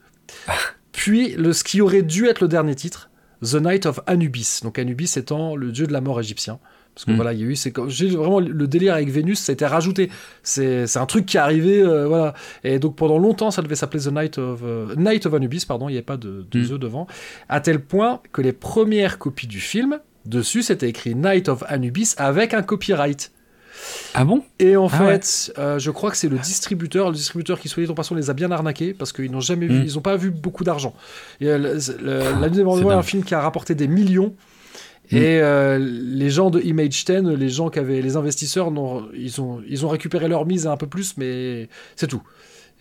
Puis 1.02 1.30
le, 1.30 1.52
ce 1.52 1.64
qui 1.64 1.82
aurait 1.82 2.04
dû 2.04 2.28
être 2.28 2.42
le 2.42 2.48
dernier 2.48 2.76
titre, 2.76 3.10
The 3.42 3.56
Night 3.56 3.88
of 3.88 4.02
Anubis. 4.06 4.60
Donc 4.62 4.78
Anubis 4.78 5.12
étant 5.18 5.56
le 5.56 5.72
dieu 5.72 5.88
de 5.88 5.94
la 5.94 6.00
mort 6.00 6.20
égyptien. 6.20 6.60
Parce 6.94 7.06
que 7.06 7.12
mm. 7.12 7.16
voilà, 7.16 7.34
il 7.34 7.40
y 7.40 7.44
a 7.44 7.48
eu, 7.48 7.56
c'est 7.56 7.76
vraiment 7.76 8.40
le 8.40 8.68
délire 8.68 8.94
avec 8.94 9.10
Vénus, 9.10 9.40
ça 9.40 9.52
a 9.52 9.54
été 9.54 9.66
rajouté. 9.66 10.12
C'est, 10.44 10.96
un 10.98 11.06
truc 11.08 11.26
qui 11.26 11.38
est 11.38 11.40
arrivé, 11.40 11.82
euh, 11.82 12.08
voilà. 12.08 12.36
Et 12.64 12.78
donc 12.78 12.98
pendant 12.98 13.18
longtemps, 13.18 13.50
ça 13.50 13.64
devait 13.64 13.74
s'appeler 13.74 14.04
The 14.04 14.12
Night 14.12 14.38
of 14.38 14.62
euh, 14.64 14.94
Night 14.96 15.26
of 15.26 15.34
Anubis, 15.34 15.66
pardon, 15.68 15.90
il 15.90 15.94
n'y 15.94 15.98
avait 15.98 16.06
pas 16.06 16.18
de, 16.18 16.46
de 16.52 16.60
mm. 16.60 16.78
devant, 16.78 17.08
à 17.50 17.62
tel 17.62 17.80
point 17.80 18.22
que 18.32 18.44
les 18.44 18.54
premières 18.54 19.18
copies 19.18 19.48
du 19.48 19.60
film, 19.60 20.02
dessus, 20.26 20.62
c'était 20.62 20.90
écrit 20.90 21.16
Night 21.16 21.50
of 21.50 21.64
Anubis 21.68 22.14
avec 22.18 22.54
un 22.54 22.62
copyright. 22.62 23.32
Ah 24.14 24.26
bon? 24.26 24.44
Et 24.60 24.76
en 24.76 24.88
ah 24.92 24.98
fait, 24.98 25.54
euh, 25.58 25.80
je 25.80 25.92
crois 25.92 26.12
que 26.12 26.18
c'est 26.18 26.30
le 26.30 26.38
distributeur, 26.38 27.10
le 27.10 27.16
distributeur 27.16 27.60
qui, 27.60 27.70
soit 27.70 27.84
dit 27.84 27.90
en 27.90 27.94
passant, 27.94 28.16
les 28.16 28.30
a 28.30 28.34
bien 28.34 28.52
arnaqués 28.52 28.94
parce 28.94 29.14
qu'ils 29.14 29.32
n'ont 29.32 29.40
jamais 29.40 29.68
vu, 29.68 29.80
hmm. 29.80 29.86
ils 29.86 29.96
n'ont 29.96 30.02
pas 30.02 30.18
vu 30.18 30.32
beaucoup 30.32 30.64
d'argent. 30.64 30.94
Euh, 31.42 31.80
la 32.04 32.50
nuit 32.50 32.58
des 32.58 32.64
morts 32.64 32.80
est 32.80 32.94
un 32.94 33.04
film 33.04 33.24
qui 33.24 33.34
a 33.34 33.42
rapporté 33.42 33.76
des 33.76 33.88
millions. 33.88 34.36
Hmm. 35.12 35.18
Et 35.18 35.42
euh, 35.42 35.78
les 35.80 36.30
gens 36.30 36.50
de 36.50 36.60
Image 36.62 37.06
10, 37.06 37.22
les 37.38 37.50
gens 37.50 37.70
qui 37.70 37.80
avaient 37.80 38.02
les 38.02 38.16
investisseurs, 38.16 38.72
ils 39.14 39.42
ont, 39.42 39.62
ils 39.68 39.86
ont 39.86 39.90
récupéré 39.90 40.28
leur 40.28 40.46
mise 40.46 40.68
un 40.68 40.78
peu 40.78 40.88
plus, 40.88 41.18
mais 41.18 41.70
c'est 41.96 42.08
tout. 42.08 42.22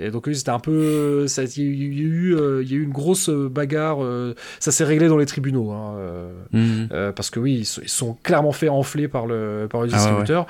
Et 0.02 0.10
donc 0.10 0.28
c'était 0.32 0.50
un 0.50 0.60
peu, 0.60 1.26
il 1.36 1.42
y, 1.42 1.60
a 1.60 2.02
eu, 2.02 2.36
il 2.62 2.70
y 2.70 2.72
a 2.72 2.76
eu 2.76 2.82
une 2.82 2.92
grosse 2.92 3.28
bagarre. 3.28 3.98
ça 4.58 4.72
s'est 4.72 4.84
réglé 4.84 5.08
dans 5.08 5.18
les 5.18 5.26
tribunaux, 5.26 5.72
hein, 5.72 5.94
hmm. 6.52 7.12
parce 7.14 7.28
que 7.28 7.38
oui, 7.38 7.58
ils 7.58 7.88
sont, 7.88 8.16
clairement 8.22 8.52
fait 8.52 8.70
enfler 8.70 9.08
par 9.08 9.26
le 9.26 9.68
par 9.70 9.82
le 9.82 9.90
ah 9.92 9.96
distributeur. 9.96 10.46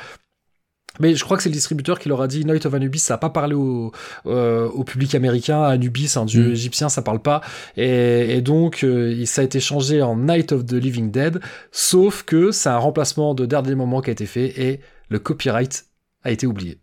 Mais 1.00 1.16
je 1.16 1.24
crois 1.24 1.36
que 1.36 1.42
c'est 1.42 1.48
le 1.48 1.54
distributeur 1.54 1.98
qui 1.98 2.08
leur 2.08 2.20
a 2.20 2.28
dit 2.28 2.44
Night 2.44 2.66
of 2.66 2.74
Anubis, 2.74 3.00
ça 3.00 3.14
n'a 3.14 3.18
pas 3.18 3.30
parlé 3.30 3.54
au, 3.54 3.90
euh, 4.26 4.68
au, 4.68 4.84
public 4.84 5.14
américain. 5.14 5.62
Anubis, 5.62 6.16
un 6.16 6.24
dieu 6.24 6.48
mm. 6.48 6.52
égyptien, 6.52 6.88
ça 6.88 7.02
parle 7.02 7.20
pas. 7.20 7.40
Et, 7.76 8.40
donc, 8.42 8.84
euh, 8.84 9.24
ça 9.24 9.40
a 9.40 9.44
été 9.44 9.60
changé 9.60 10.02
en 10.02 10.16
Night 10.16 10.52
of 10.52 10.66
the 10.66 10.74
Living 10.74 11.10
Dead. 11.10 11.40
Sauf 11.72 12.22
que 12.22 12.52
c'est 12.52 12.68
un 12.68 12.78
remplacement 12.78 13.34
de 13.34 13.46
dernier 13.46 13.74
moment 13.74 14.00
qui 14.02 14.10
a 14.10 14.12
été 14.12 14.26
fait 14.26 14.60
et 14.60 14.80
le 15.08 15.18
copyright 15.18 15.86
a 16.22 16.30
été 16.30 16.46
oublié. 16.46 16.78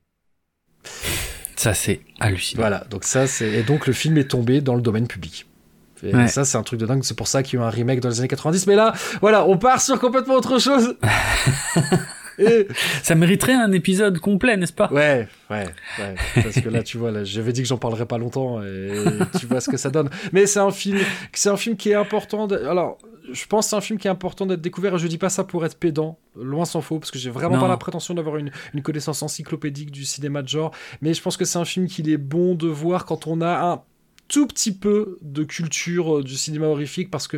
Ça, 1.55 1.73
c'est 1.73 2.01
hallucinant. 2.19 2.61
Voilà, 2.61 2.85
donc 2.89 3.03
ça, 3.03 3.27
c'est. 3.27 3.49
Et 3.51 3.63
donc, 3.63 3.87
le 3.87 3.93
film 3.93 4.17
est 4.17 4.29
tombé 4.29 4.61
dans 4.61 4.75
le 4.75 4.81
domaine 4.81 5.07
public. 5.07 5.47
Et 6.03 6.27
ça, 6.27 6.45
c'est 6.45 6.57
un 6.57 6.63
truc 6.63 6.79
de 6.79 6.85
dingue. 6.85 7.03
C'est 7.03 7.17
pour 7.17 7.27
ça 7.27 7.41
qu'il 7.43 7.57
y 7.57 7.61
a 7.61 7.65
eu 7.65 7.67
un 7.67 7.71
remake 7.71 7.99
dans 7.99 8.09
les 8.09 8.19
années 8.19 8.27
90. 8.27 8.67
Mais 8.67 8.75
là, 8.75 8.93
voilà, 9.21 9.45
on 9.45 9.57
part 9.57 9.81
sur 9.81 9.99
complètement 9.99 10.35
autre 10.35 10.59
chose. 10.59 10.95
Ça 13.03 13.15
mériterait 13.15 13.53
un 13.53 13.71
épisode 13.71 14.19
complet, 14.19 14.57
n'est-ce 14.57 14.73
pas? 14.73 14.91
Ouais, 14.91 15.27
ouais, 15.49 15.65
ouais. 15.99 16.15
Parce 16.35 16.59
que 16.59 16.69
là, 16.69 16.83
tu 16.83 16.97
vois, 16.97 17.11
là, 17.11 17.23
j'avais 17.23 17.53
dit 17.53 17.61
que 17.61 17.67
j'en 17.67 17.77
parlerais 17.77 18.05
pas 18.05 18.17
longtemps 18.17 18.61
et 18.63 18.91
tu 19.39 19.45
vois 19.45 19.61
ce 19.61 19.69
que 19.69 19.77
ça 19.77 19.89
donne. 19.89 20.09
Mais 20.31 20.45
c'est 20.45 20.59
un 20.59 20.71
film, 20.71 20.99
c'est 21.33 21.49
un 21.49 21.57
film 21.57 21.75
qui 21.75 21.89
est 21.89 21.95
important. 21.95 22.47
Alors, 22.47 22.97
je 23.31 23.45
pense 23.45 23.65
que 23.65 23.69
c'est 23.71 23.75
un 23.75 23.81
film 23.81 23.99
qui 23.99 24.07
est 24.07 24.11
important 24.11 24.45
d'être 24.45 24.61
découvert 24.61 24.95
et 24.95 24.99
je 24.99 25.07
dis 25.07 25.17
pas 25.17 25.29
ça 25.29 25.43
pour 25.43 25.65
être 25.65 25.77
pédant, 25.77 26.17
loin 26.35 26.65
s'en 26.65 26.81
faut, 26.81 26.99
parce 26.99 27.11
que 27.11 27.19
j'ai 27.19 27.29
vraiment 27.29 27.59
pas 27.59 27.67
la 27.67 27.77
prétention 27.77 28.13
d'avoir 28.13 28.37
une, 28.37 28.51
une, 28.73 28.81
connaissance 28.81 29.21
encyclopédique 29.21 29.91
du 29.91 30.05
cinéma 30.05 30.41
de 30.41 30.47
genre, 30.47 30.71
mais 31.01 31.13
je 31.13 31.21
pense 31.21 31.37
que 31.37 31.45
c'est 31.45 31.59
un 31.59 31.65
film 31.65 31.87
qu'il 31.87 32.09
est 32.09 32.17
bon 32.17 32.55
de 32.55 32.67
voir 32.67 33.05
quand 33.05 33.27
on 33.27 33.41
a 33.41 33.71
un 33.71 33.81
tout 34.27 34.47
petit 34.47 34.71
peu 34.71 35.17
de 35.21 35.43
culture 35.43 36.17
euh, 36.17 36.23
du 36.23 36.35
cinéma 36.35 36.67
horrifique 36.67 37.09
parce 37.11 37.27
que 37.27 37.37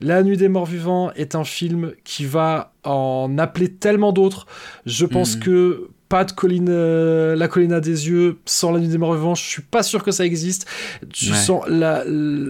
La 0.00 0.22
Nuit 0.22 0.36
des 0.36 0.48
Morts 0.48 0.66
Vivants 0.66 1.12
est 1.12 1.34
un 1.34 1.44
film 1.44 1.92
qui 2.04 2.24
va 2.24 2.72
en 2.84 3.36
appeler 3.38 3.72
tellement 3.72 4.12
d'autres. 4.12 4.46
Je 4.84 5.06
pense 5.06 5.36
mm. 5.36 5.40
que 5.40 5.90
pas 6.08 6.24
de 6.24 6.32
colline, 6.32 6.68
euh, 6.70 7.34
la 7.34 7.48
colline 7.48 7.72
à 7.72 7.80
des 7.80 8.08
yeux 8.08 8.38
sans 8.44 8.70
la 8.70 8.78
nuit 8.78 8.88
des 8.88 8.98
morts 8.98 9.14
vivants. 9.14 9.34
Je 9.34 9.42
suis 9.42 9.62
pas 9.62 9.82
sûr 9.82 10.04
que 10.04 10.12
ça 10.12 10.24
existe. 10.24 10.66
Tu 11.12 11.34
sens 11.34 11.64
la, 11.68 12.04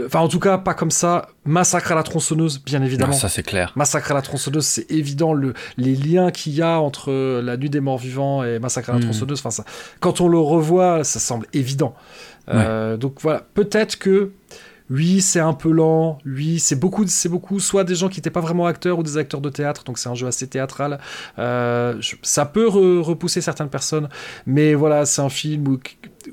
enfin 0.05 0.21
en 0.21 0.29
tout 0.29 0.41
cas 0.41 0.59
pas 0.59 0.75
comme 0.75 0.91
ça. 0.91 1.29
Massacre 1.45 1.93
à 1.93 1.95
la 1.95 2.03
tronçonneuse, 2.03 2.63
bien 2.63 2.83
évidemment. 2.83 3.13
ça 3.13 3.29
c'est 3.29 3.43
clair. 3.43 3.73
Massacre 3.77 4.11
à 4.11 4.15
la 4.15 4.23
tronçonneuse, 4.23 4.67
c'est 4.67 4.91
évident 4.91 5.33
le, 5.33 5.55
les 5.79 5.95
liens 5.95 6.31
qu'il 6.31 6.55
y 6.55 6.63
a 6.63 6.81
entre 6.81 7.41
la 7.41 7.57
nuit 7.57 7.71
des 7.71 7.81
morts 7.81 7.99
vivants 7.99 8.45
et 8.45 8.59
Massacre 8.59 8.91
à 8.91 8.93
la 8.95 8.99
mm. 8.99 9.05
tronçonneuse. 9.05 9.39
Enfin 9.39 9.51
ça, 9.51 9.65
quand 10.01 10.21
on 10.21 10.29
le 10.29 10.39
revoit, 10.39 11.03
ça 11.05 11.19
semble 11.19 11.47
évident. 11.55 11.95
Euh, 12.49 12.97
donc 12.97 13.21
voilà, 13.21 13.47
peut-être 13.55 13.99
que 13.99 14.33
oui, 14.89 15.21
c'est 15.21 15.41
un 15.41 15.53
peu 15.53 15.71
lent. 15.71 16.19
Oui, 16.25 16.61
c'est 16.61 16.77
beaucoup, 16.77 17.05
c'est 17.07 17.29
beaucoup, 17.29 17.59
soit 17.59 17.83
des 17.83 17.97
gens 17.97 18.09
qui 18.09 18.21
n'étaient 18.21 18.31
pas 18.31 18.41
vraiment 18.41 18.67
acteurs 18.67 18.99
ou 18.99 19.03
des 19.03 19.17
acteurs 19.17 19.41
de 19.41 19.51
théâtre, 19.51 19.83
donc 19.85 19.99
c'est 19.99 20.09
un 20.09 20.15
jeu 20.15 20.29
assez 20.29 20.47
théâtral. 20.47 21.01
Euh, 21.39 22.01
ça 22.23 22.47
peut 22.47 22.69
repousser 22.69 23.41
certaines 23.41 23.69
personnes, 23.69 24.09
mais 24.47 24.75
voilà, 24.75 25.05
c'est 25.05 25.23
un 25.23 25.29
film 25.29 25.67
où, 25.67 25.79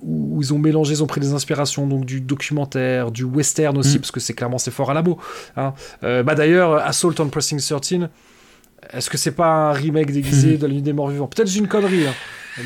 où, 0.01 0.41
ils 0.41 0.53
ont 0.53 0.59
mélangé, 0.59 0.93
ils 0.93 1.03
ont 1.03 1.07
pris 1.07 1.21
des 1.21 1.33
inspirations 1.33 1.87
donc 1.87 2.05
du 2.05 2.21
documentaire, 2.21 3.11
du 3.11 3.23
western 3.23 3.75
aussi, 3.77 3.97
mm. 3.97 4.01
parce 4.01 4.11
que 4.11 4.19
c'est 4.19 4.33
clairement 4.33 4.59
c'est 4.59 4.71
fort 4.71 4.91
à 4.91 4.93
la 4.93 5.01
mot. 5.01 5.17
Hein. 5.57 5.73
Euh, 6.03 6.21
bah 6.21 6.35
d'ailleurs, 6.35 6.75
Assault 6.75 7.15
on 7.19 7.29
Pressing 7.29 7.59
13. 7.59 8.09
Est-ce 8.91 9.09
que 9.09 9.17
c'est 9.17 9.35
pas 9.35 9.69
un 9.69 9.71
remake 9.71 10.11
déguisé 10.11 10.55
mm. 10.55 10.57
de 10.57 10.67
la 10.67 10.73
nuit 10.73 10.81
des 10.81 10.93
morts 10.93 11.09
vivants? 11.09 11.27
Peut-être 11.27 11.55
une 11.55 11.67
connerie. 11.67 12.07
Hein. 12.07 12.13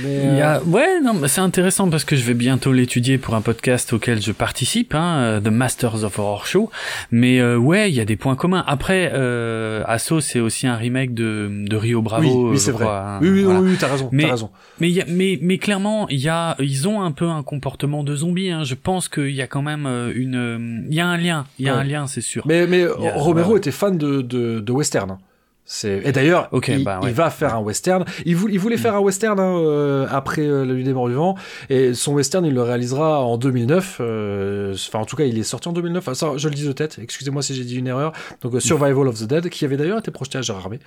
Euh, 0.06 0.60
ouais, 0.66 1.00
non, 1.02 1.14
c'est 1.28 1.40
intéressant 1.40 1.90
parce 1.90 2.04
que 2.04 2.18
je 2.18 2.24
vais 2.24 2.34
bientôt 2.34 2.74
l'étudier 2.74 3.18
pour 3.18 3.36
un 3.36 3.42
podcast 3.42 3.94
auquel 3.94 4.22
je 4.22 4.34
participe, 4.34 4.94
hein, 4.94 5.18
euh, 5.20 5.40
The 5.40 5.48
Masters 5.48 6.04
of 6.04 6.20
Horror 6.20 6.46
Show. 6.46 6.70
Mais 7.12 7.40
euh, 7.40 7.58
ouais, 7.58 7.90
il 7.90 7.96
y 7.96 8.02
a 8.02 8.06
des 8.06 8.18
points 8.18 8.36
communs. 8.36 8.66
Après, 8.68 9.12
euh, 9.14 9.84
Asso, 9.86 10.20
c'est 10.20 10.42
aussi 10.42 10.68
un 10.68 10.76
remake 10.76 11.14
de, 11.14 11.50
de 11.66 11.76
Rio 11.78 12.02
Bravo. 12.02 12.52
Oui, 12.52 12.60
c'est 12.60 12.72
vrai. 12.72 12.86
Hein, 12.86 13.20
oui, 13.22 13.30
oui, 13.30 13.44
oui, 13.46 13.76
t'as 13.80 13.88
raison. 13.88 14.10
Mais, 14.12 14.26
as 14.26 14.32
raison. 14.32 14.50
Mais, 14.82 14.92
y 14.92 15.02
a, 15.02 15.06
mais, 15.08 15.40
mais 15.42 15.58
clairement, 15.58 16.10
il 16.10 16.20
y 16.20 16.28
a, 16.28 16.58
ils 16.60 16.88
ont 16.90 17.02
un 17.02 17.12
peu 17.12 17.28
un 17.28 17.44
comportement 17.44 18.04
de 18.04 18.14
zombie. 18.14 18.50
Hein. 18.50 18.66
Je 18.66 18.76
pense 18.76 19.08
qu'il 19.08 19.32
y 19.32 19.42
a 19.42 19.48
quand 19.48 19.62
même 19.62 19.86
une, 20.14 20.86
il 20.90 20.96
y 20.96 21.00
a 21.00 21.08
un 21.08 21.18
lien, 21.18 21.46
il 21.60 21.66
y 21.66 21.70
a 21.70 21.76
un 21.76 21.84
lien, 21.86 22.08
c'est 22.08 22.22
sûr. 22.22 22.44
Mais, 22.46 22.68
mais 22.68 22.86
Romero 22.86 23.56
était 23.56 23.72
fan 23.72 23.98
de, 23.98 24.22
de, 24.22 24.60
de 24.60 24.72
western. 24.74 25.18
Et 25.84 26.12
d'ailleurs, 26.14 26.50
bah, 26.86 27.02
il, 27.04 27.14
va 27.14 27.30
faire 27.30 27.56
un 27.56 27.60
western. 27.60 28.06
Il, 28.26 28.38
voulait, 28.38 28.54
il 28.54 28.60
voulait 28.60 28.78
faire 28.78 28.96
un 28.96 29.00
western 29.00 29.38
hein, 29.38 29.60
euh, 29.60 30.08
après 30.10 30.44
euh, 30.44 30.66
La 30.66 30.74
Nuit 30.74 30.86
des 30.86 30.94
Morts 30.94 31.10
Vivants. 31.10 31.36
Et 31.70 31.94
son 31.94 32.14
western, 32.14 32.46
il 32.46 32.54
le 32.54 32.62
réalisera 32.62 33.22
en 33.22 33.38
2009. 33.38 33.98
Euh, 34.00 34.74
enfin, 34.74 35.00
en 35.00 35.06
tout 35.06 35.18
cas, 35.18 35.26
il 35.26 35.38
est 35.38 35.44
sorti 35.44 35.68
en 35.68 35.74
2009. 35.74 36.14
ça, 36.14 36.34
je 36.38 36.48
le 36.48 36.56
dis 36.56 36.66
de 36.66 36.72
tête. 36.72 36.98
Excusez-moi 37.02 37.42
si 37.42 37.54
j'ai 37.54 37.66
dit 37.66 37.76
une 37.76 37.88
erreur. 37.88 38.14
Donc, 38.42 38.62
Survival 38.62 39.10
of 39.10 39.20
the 39.20 39.26
Dead, 39.26 39.50
qui 39.50 39.66
avait 39.66 39.76
d'ailleurs 39.76 40.00
été 40.00 40.10
projeté 40.10 40.38
à 40.38 40.42
Gérard 40.42 40.64
Armé. 40.64 40.80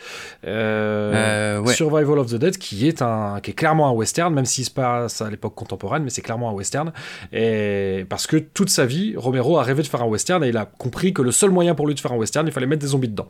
Survival 1.72 2.18
of 2.18 2.28
the 2.28 2.37
Dead, 2.37 2.57
qui 2.57 2.89
est, 2.89 3.03
un, 3.03 3.41
qui 3.43 3.51
est 3.51 3.55
clairement 3.55 3.87
un 3.89 3.93
western, 3.93 4.33
même 4.33 4.47
s'il 4.47 4.64
se 4.64 4.70
passe 4.70 5.20
à 5.20 5.28
l'époque 5.28 5.55
contemporaine, 5.55 6.05
mais 6.05 6.11
c'est 6.11 6.22
clairement 6.22 6.49
un 6.49 6.55
western. 6.55 6.91
Et 7.35 8.07
parce 8.09 8.26
que 8.26 8.39
toute 8.39 8.70
sa 8.70 8.87
vie, 8.87 9.14
Romero 9.14 9.59
a 9.59 9.62
rêvé 9.62 9.83
de 9.83 9.89
faire 9.89 10.03
un 10.03 10.07
western 10.07 10.43
et 10.43 10.49
il 10.49 10.57
a 10.57 10.64
compris 10.64 11.12
que 11.12 11.20
le 11.20 11.33
seul 11.33 11.51
moyen 11.51 11.74
pour 11.74 11.87
lui 11.87 11.95
de 11.95 12.01
faire 12.01 12.12
un 12.12 12.16
western, 12.16 12.47
il 12.47 12.53
fallait 12.53 12.66
mettre 12.66 12.81
des 12.81 12.89
zombies 12.89 13.09
dedans. 13.09 13.28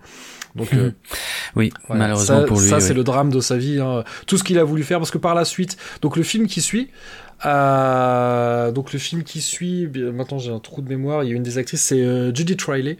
Donc, 0.55 0.69
oui, 1.57 1.73
malheureusement 1.89 2.45
pour 2.45 2.61
lui. 2.61 2.69
Ça, 2.69 2.81
c'est 2.81 2.95
le 2.95 3.05
drame 3.05 3.31
de 3.31 3.41
sa 3.41 3.57
vie. 3.57 3.81
Hein. 3.81 4.05
Tout 4.27 4.37
ce 4.37 4.45
qu'il 4.45 4.59
a 4.59 4.65
voulu 4.65 4.83
faire, 4.83 4.99
parce 4.99 5.11
que 5.11 5.19
par 5.19 5.35
la 5.35 5.45
suite, 5.45 5.77
donc 6.03 6.17
le 6.17 6.23
film 6.23 6.47
qui 6.47 6.61
suit, 6.61 6.91
euh, 7.47 8.71
donc 8.71 8.93
le 8.93 8.99
film 8.99 9.23
qui 9.23 9.41
suit, 9.41 9.89
maintenant 9.89 10.39
j'ai 10.39 10.53
un 10.53 10.59
trou 10.59 10.83
de 10.83 10.89
mémoire, 10.89 11.25
il 11.25 11.31
y 11.31 11.33
a 11.33 11.37
une 11.37 11.43
des 11.43 11.59
actrices, 11.59 11.83
c'est 11.83 12.03
euh, 12.03 12.35
Judith 12.35 12.63
Riley. 12.63 12.99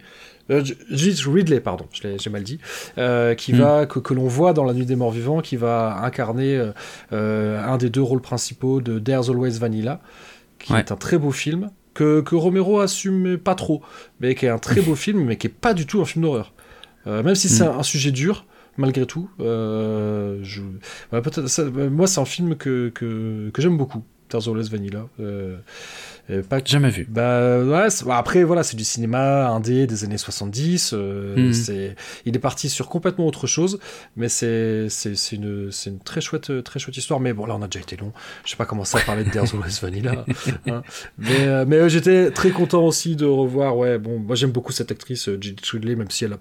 Euh, 0.49 0.63
Judith 0.89 1.21
Ridley, 1.27 1.59
pardon, 1.59 1.85
j'ai 1.93 2.29
mal 2.29 2.43
dit, 2.43 2.57
qui 3.37 3.53
hmm. 3.53 3.57
va 3.57 3.85
que, 3.85 3.99
que 3.99 4.13
l'on 4.13 4.27
voit 4.27 4.53
dans 4.53 4.65
La 4.65 4.73
Nuit 4.73 4.85
des 4.85 4.95
Morts 4.95 5.11
Vivants, 5.11 5.41
qui 5.41 5.55
va 5.55 5.99
incarner 6.03 6.71
un 7.11 7.77
des 7.77 7.89
deux 7.89 8.01
rôles 8.01 8.21
principaux 8.21 8.81
de 8.81 8.99
There's 8.99 9.29
Always 9.29 9.59
Vanilla 9.59 10.01
qui 10.61 10.73
est 10.73 10.91
un 10.91 10.95
très 10.95 11.17
beau 11.17 11.31
film, 11.31 11.71
que, 11.93 12.21
que 12.21 12.35
Romero 12.35 12.79
assume 12.79 13.37
pas 13.37 13.55
trop, 13.55 13.81
mais 14.19 14.35
qui 14.35 14.45
est 14.45 14.49
un 14.49 14.59
très 14.59 14.81
beau 14.81 14.95
film, 14.95 15.25
mais 15.25 15.37
qui 15.37 15.47
est 15.47 15.51
pas 15.51 15.73
du 15.73 15.85
tout 15.85 16.01
un 16.01 16.05
film 16.05 16.23
d'horreur. 16.23 16.53
Même 17.05 17.35
si 17.35 17.49
c'est 17.49 17.67
mm. 17.67 17.79
un, 17.79 17.83
sujet 17.83 18.11
dur, 18.11 18.45
malgré 18.77 19.05
tout. 19.05 19.29
je... 19.39 20.61
moi, 21.89 22.07
c'est 22.07 22.21
un 22.21 22.25
film 22.25 22.55
que, 22.55 22.89
que, 22.89 23.49
que 23.49 23.61
j'aime 23.61 23.77
beaucoup, 23.77 24.03
Terzolles 24.29 24.69
Vanilla. 24.69 25.07
Euh, 26.31 26.43
pas 26.43 26.59
Jamais 26.63 26.89
vu. 26.89 27.07
Bah 27.09 27.59
ouais, 27.59 27.87
après 28.09 28.43
voilà, 28.43 28.63
c'est 28.63 28.77
du 28.77 28.83
cinéma 28.83 29.47
indé 29.49 29.87
des 29.87 30.03
années 30.03 30.17
70. 30.17 30.93
Euh, 30.93 31.51
c'est, 31.51 31.95
il 32.25 32.35
est 32.35 32.39
parti 32.39 32.69
sur 32.69 32.87
complètement 32.87 33.27
autre 33.27 33.47
chose, 33.47 33.79
mais 34.15 34.29
c'est 34.29 34.87
c'est 34.89 35.15
une 35.31 35.71
c'est 35.71 35.89
une 35.89 35.99
très 35.99 36.21
chouette 36.21 36.63
très 36.63 36.79
chouette 36.79 36.95
histoire. 36.97 37.19
Mais 37.19 37.33
bon 37.33 37.45
là, 37.45 37.55
on 37.55 37.61
a 37.61 37.67
déjà 37.67 37.81
été 37.81 37.97
long. 37.97 38.13
Je 38.45 38.51
sais 38.51 38.55
pas 38.55 38.65
comment 38.65 38.85
ça 38.85 38.99
parler 38.99 39.23
de 39.23 39.29
There's 39.29 39.53
Vanilla. 39.81 40.25
Hein. 40.67 40.83
Mais 41.17 41.47
euh, 41.47 41.65
mais 41.67 41.89
j'étais 41.89 42.29
très 42.31 42.51
content 42.51 42.83
aussi 42.83 43.15
de 43.15 43.25
revoir. 43.25 43.77
Ouais, 43.77 43.97
bon, 43.97 44.19
moi 44.19 44.35
j'aime 44.35 44.51
beaucoup 44.51 44.71
cette 44.71 44.91
actrice 44.91 45.29
Judith 45.39 45.65
Ridley, 45.65 45.95
même 45.95 46.09
si 46.09 46.25
elle 46.25 46.33
a 46.33 46.39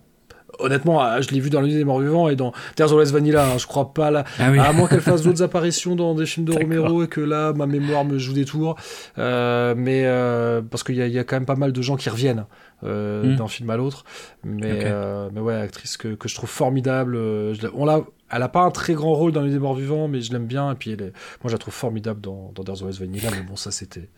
honnêtement, 0.60 1.00
ah, 1.00 1.20
je 1.20 1.30
l'ai 1.30 1.40
vu 1.40 1.50
dans 1.50 1.62
Nuit 1.62 1.74
des 1.74 1.84
Morts 1.84 2.00
Vivants 2.00 2.28
et 2.28 2.36
dans 2.36 2.52
Terre 2.76 2.94
Less 2.94 3.12
Vanilla. 3.12 3.46
Hein, 3.46 3.58
je 3.58 3.66
crois 3.66 3.92
pas 3.92 4.10
là. 4.10 4.24
Ah 4.38 4.46
à 4.46 4.72
moins 4.72 4.88
qu'elle 4.88 5.00
fasse 5.00 5.22
d'autres 5.22 5.42
apparitions 5.42 5.96
dans 5.96 6.14
des 6.14 6.26
films 6.26 6.46
de 6.46 6.52
Romero 6.58 7.02
et 7.02 7.08
que 7.08 7.20
là, 7.20 7.52
ma 7.52 7.66
mémoire 7.66 8.04
me 8.04 8.18
joue 8.18 8.32
des 8.32 8.44
tours. 8.44 8.76
Euh, 9.18 9.74
mais 9.76 10.02
euh, 10.04 10.62
parce 10.62 10.82
qu'il 10.82 10.96
y, 10.96 11.10
y, 11.10 11.18
a 11.18 11.24
quand 11.24 11.36
même 11.36 11.46
pas 11.46 11.56
mal 11.56 11.72
de 11.72 11.82
gens 11.82 11.96
qui 11.96 12.08
reviennent 12.08 12.46
euh, 12.84 13.24
hmm. 13.24 13.36
d'un 13.36 13.48
film 13.48 13.70
à 13.70 13.76
l'autre. 13.76 14.04
Mais, 14.44 14.92
mais 15.32 15.40
ouais, 15.40 15.54
actrice 15.54 15.96
que, 15.96 16.14
que 16.14 16.28
je 16.28 16.34
trouve 16.34 16.50
formidable. 16.50 17.16
on 17.74 17.84
l'a 17.84 18.02
elle 18.30 18.42
a 18.42 18.48
pas 18.48 18.62
un 18.62 18.70
très 18.70 18.94
grand 18.94 19.12
rôle 19.14 19.32
dans 19.32 19.42
les 19.42 19.58
morts 19.58 19.74
vivants, 19.74 20.06
mais 20.06 20.20
je 20.20 20.32
l'aime 20.32 20.46
bien. 20.46 20.70
Et 20.70 20.74
puis, 20.76 20.92
elle 20.92 21.02
est... 21.02 21.12
moi, 21.42 21.46
je 21.46 21.52
la 21.52 21.58
trouve 21.58 21.74
formidable 21.74 22.20
dans, 22.20 22.52
dans 22.54 22.62
There's 22.62 23.00
Vanilla. 23.00 23.28
Mais 23.32 23.42
bon, 23.42 23.56
ça, 23.56 23.70
c'était, 23.70 24.08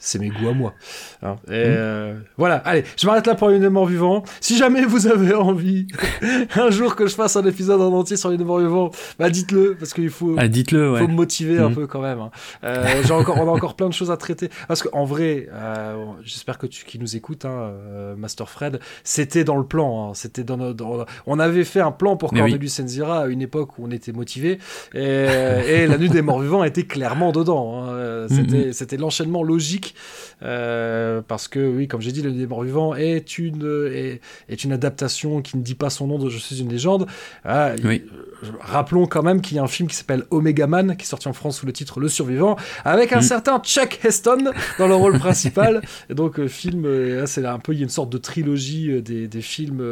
c'est 0.00 0.18
mes 0.18 0.30
goûts 0.30 0.48
à 0.48 0.54
moi. 0.54 0.74
Hein. 1.22 1.36
Et 1.46 1.50
mmh. 1.50 1.52
euh, 1.54 2.18
voilà. 2.38 2.56
Allez, 2.56 2.84
je 2.96 3.06
m'arrête 3.06 3.26
là 3.26 3.34
pour 3.34 3.50
les 3.50 3.68
morts 3.68 3.86
vivants. 3.86 4.24
Si 4.40 4.56
jamais 4.56 4.84
vous 4.86 5.06
avez 5.06 5.34
envie, 5.34 5.86
un 6.56 6.70
jour 6.70 6.96
que 6.96 7.06
je 7.06 7.14
fasse 7.14 7.36
un 7.36 7.44
épisode 7.44 7.82
en 7.82 7.92
entier 7.92 8.16
sur 8.16 8.30
les 8.30 8.38
morts 8.38 8.60
vivants, 8.60 8.90
bah, 9.18 9.28
dites-le, 9.28 9.76
parce 9.78 9.92
qu'il 9.92 10.08
faut, 10.08 10.34
ah, 10.38 10.48
dites-le, 10.48 10.96
faut 10.96 11.06
me 11.06 11.12
motiver 11.12 11.58
un 11.58 11.68
mmh. 11.68 11.74
peu 11.74 11.86
quand 11.86 12.00
même. 12.00 12.18
Hein. 12.18 12.30
Euh, 12.64 13.02
j'ai 13.04 13.12
encore, 13.12 13.36
on 13.38 13.46
a 13.46 13.50
encore 13.50 13.76
plein 13.76 13.88
de 13.88 13.92
choses 13.92 14.10
à 14.10 14.16
traiter. 14.16 14.48
Parce 14.68 14.82
qu'en 14.82 15.04
vrai, 15.04 15.48
euh, 15.52 16.02
j'espère 16.24 16.56
que 16.56 16.66
tu, 16.66 16.86
qui 16.86 16.98
nous 16.98 17.14
écoutes, 17.14 17.44
hein, 17.44 17.72
Master 18.16 18.48
Fred, 18.48 18.80
c'était 19.04 19.44
dans 19.44 19.56
le 19.56 19.66
plan. 19.66 20.14
C'était 20.14 20.44
dans, 20.44 20.56
notre, 20.56 21.06
on 21.26 21.38
avait 21.38 21.64
fait 21.64 21.80
un 21.80 21.92
plan 21.92 22.16
pour 22.16 22.32
Cornelius 22.32 22.72
Senzira 22.72 23.24
à 23.24 23.26
une 23.26 23.42
époque 23.42 23.78
où 23.78 23.84
on 23.84 23.90
était 23.90 24.12
motivé. 24.12 24.58
Et, 24.94 25.86
la 25.86 25.98
nuit 25.98 26.08
des 26.08 26.22
morts 26.22 26.40
vivants 26.40 26.64
était 26.64 26.84
clairement 26.84 27.32
dedans. 27.32 27.84
Hein. 27.84 28.26
Mhm. 28.30 28.72
C'était 28.72 28.96
l'enchaînement 28.96 29.42
logique. 29.42 29.89
Euh, 30.42 31.20
parce 31.26 31.48
que, 31.48 31.60
oui, 31.60 31.88
comme 31.88 32.00
j'ai 32.00 32.12
dit, 32.12 32.22
des 32.22 32.46
morts 32.46 32.62
vivants 32.62 32.94
est 32.94 33.38
une, 33.38 33.90
est, 33.92 34.20
est, 34.48 34.64
une 34.64 34.72
adaptation 34.72 35.42
qui 35.42 35.56
ne 35.56 35.62
dit 35.62 35.74
pas 35.74 35.90
son 35.90 36.06
nom 36.06 36.18
de 36.18 36.28
Je 36.28 36.38
suis 36.38 36.60
une 36.60 36.70
légende. 36.70 37.06
Ah, 37.44 37.72
oui. 37.84 38.04
rappelons 38.60 39.06
quand 39.06 39.22
même 39.22 39.40
qu'il 39.40 39.56
y 39.56 39.60
a 39.60 39.62
un 39.62 39.68
film 39.68 39.88
qui 39.88 39.96
s'appelle 39.96 40.24
Omega 40.30 40.66
Man, 40.66 40.96
qui 40.96 41.04
est 41.04 41.08
sorti 41.08 41.28
en 41.28 41.32
France 41.32 41.58
sous 41.58 41.66
le 41.66 41.72
titre 41.72 42.00
Le 42.00 42.08
Survivant, 42.08 42.56
avec 42.84 43.12
un 43.12 43.16
mhm. 43.16 43.22
certain 43.22 43.60
Chuck 43.60 44.00
Heston 44.04 44.52
dans 44.78 44.88
le 44.88 44.94
rôle 44.94 45.18
principal. 45.18 45.82
Et 46.08 46.14
donc, 46.14 46.38
euh, 46.38 46.48
film, 46.48 46.84
euh, 46.86 47.26
c'est 47.26 47.44
un 47.44 47.58
peu, 47.58 47.72
il 47.72 47.78
y 47.78 47.82
a 47.82 47.84
une 47.84 47.88
sorte 47.88 48.10
de 48.10 48.18
trilogie 48.18 49.02
des, 49.02 49.28
des 49.28 49.42
films, 49.42 49.84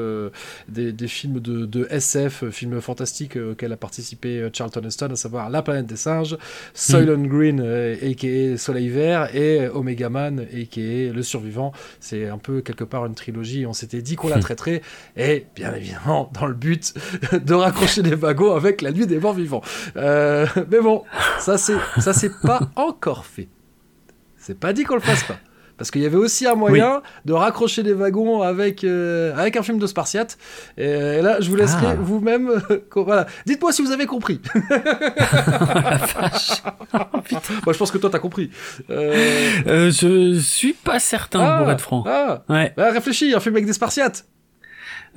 des, 0.68 0.92
des, 0.92 1.08
films 1.08 1.40
de, 1.40 1.66
de 1.66 1.86
SF, 1.90 2.48
films 2.50 2.80
fantastiques 2.80 3.36
auxquels 3.36 3.72
a 3.72 3.76
participé 3.76 4.38
euh, 4.38 4.50
Charlton 4.52 4.82
Heston, 4.84 5.08
à 5.12 5.16
savoir 5.16 5.50
La 5.50 5.62
planète 5.62 5.86
des 5.86 5.96
singes, 5.96 6.36
Soylent 6.74 7.26
Green, 7.26 7.60
a.k.a. 7.60 8.26
Euh, 8.26 8.56
Soleil 8.56 8.88
Vert, 8.88 9.34
et 9.34 9.60
euh, 9.60 9.70
Omega 9.88 10.10
Man, 10.10 10.40
a.k.a. 10.40 11.12
Le 11.12 11.22
Survivant. 11.22 11.72
C'est 12.00 12.28
un 12.28 12.36
peu 12.36 12.60
quelque 12.60 12.84
part 12.84 13.06
une 13.06 13.14
trilogie. 13.14 13.64
On 13.64 13.72
s'était 13.72 14.02
dit 14.02 14.16
qu'on 14.16 14.28
la 14.28 14.38
traiterait, 14.40 14.82
et 15.16 15.46
bien 15.56 15.74
évidemment, 15.74 16.30
dans 16.34 16.46
le 16.46 16.54
but 16.54 16.94
de 17.32 17.54
raccrocher 17.54 18.02
les 18.02 18.14
wagons 18.14 18.54
avec 18.54 18.82
La 18.82 18.92
Nuit 18.92 19.06
des 19.06 19.18
Morts 19.18 19.34
Vivants. 19.34 19.62
mais 19.96 20.80
bon, 20.82 21.04
ça 21.38 21.56
c'est 21.56 21.76
ça 21.98 22.12
c'est 22.12 22.32
pas 22.42 22.70
encore 22.76 23.24
fait. 23.24 23.48
C'est 24.36 24.58
pas 24.58 24.72
dit 24.72 24.84
qu'on 24.84 24.94
le 24.94 25.00
fasse 25.00 25.24
pas. 25.24 25.38
Parce 25.78 25.90
qu'il 25.92 26.02
y 26.02 26.06
avait 26.06 26.16
aussi 26.16 26.46
un 26.46 26.56
moyen 26.56 27.02
de 27.24 27.32
raccrocher 27.32 27.82
les 27.84 27.92
wagons 27.92 28.42
avec, 28.42 28.82
euh, 28.82 29.32
avec 29.36 29.56
un 29.56 29.62
film 29.62 29.78
de 29.78 29.86
Spartiate. 29.86 30.36
Et, 30.76 31.22
là, 31.22 31.40
je 31.40 31.48
vous 31.48 31.56
laisserai 31.56 31.86
ah. 31.90 31.96
vous-même. 31.98 32.50
Euh, 32.50 32.80
voilà. 32.96 33.26
Dites-moi 33.46 33.72
si 33.72 33.82
vous 33.82 33.92
avez 33.92 34.06
compris. 34.06 34.40
Moi, 37.64 37.72
je 37.72 37.78
pense 37.78 37.90
que 37.90 37.98
toi, 37.98 38.10
t'as 38.10 38.18
compris. 38.18 38.50
Euh... 38.90 39.90
je 39.90 40.38
suis 40.40 40.72
pas 40.72 40.98
certain, 40.98 41.40
ah, 41.40 41.58
pour 41.58 41.70
être 41.70 41.80
franc. 41.80 42.04
Ah, 42.06 42.42
ouais. 42.48 42.72
Bah, 42.76 42.90
réfléchis, 42.90 43.32
un 43.34 43.40
film 43.40 43.54
avec 43.54 43.66
des 43.66 43.72
Spartiates. 43.72 44.26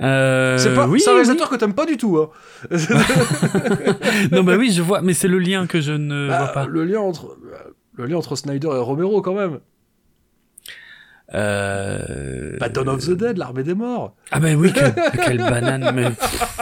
Euh, 0.00 0.58
c'est 0.58 0.74
pas, 0.74 0.86
oui, 0.86 1.02
un 1.06 1.10
réalisateur 1.10 1.50
que 1.50 1.56
t'aimes 1.56 1.74
pas 1.74 1.86
du 1.86 1.96
tout. 1.96 2.18
Hein. 2.18 2.30
non, 4.32 4.42
bah 4.42 4.56
oui, 4.56 4.72
je 4.72 4.82
vois, 4.82 5.02
mais 5.02 5.12
c'est 5.12 5.28
le 5.28 5.38
lien 5.38 5.66
que 5.66 5.80
je 5.80 5.92
ne 5.92 6.28
bah, 6.28 6.38
vois 6.38 6.48
pas. 6.48 6.66
Le 6.66 6.84
lien 6.84 7.00
entre, 7.00 7.36
le 7.96 8.06
lien 8.06 8.16
entre 8.16 8.36
Snyder 8.36 8.68
et 8.68 8.80
Romero, 8.80 9.20
quand 9.22 9.34
même. 9.34 9.60
Euh... 11.34 12.56
Bah, 12.60 12.68
Dawn 12.68 12.88
of 12.88 13.06
the 13.06 13.12
Dead, 13.12 13.38
l'armée 13.38 13.62
des 13.62 13.74
morts. 13.74 14.14
Ah 14.30 14.40
ben 14.40 14.56
oui, 14.56 14.72
quelle, 15.24 15.38
banane, 15.38 15.92
mais 15.94 16.06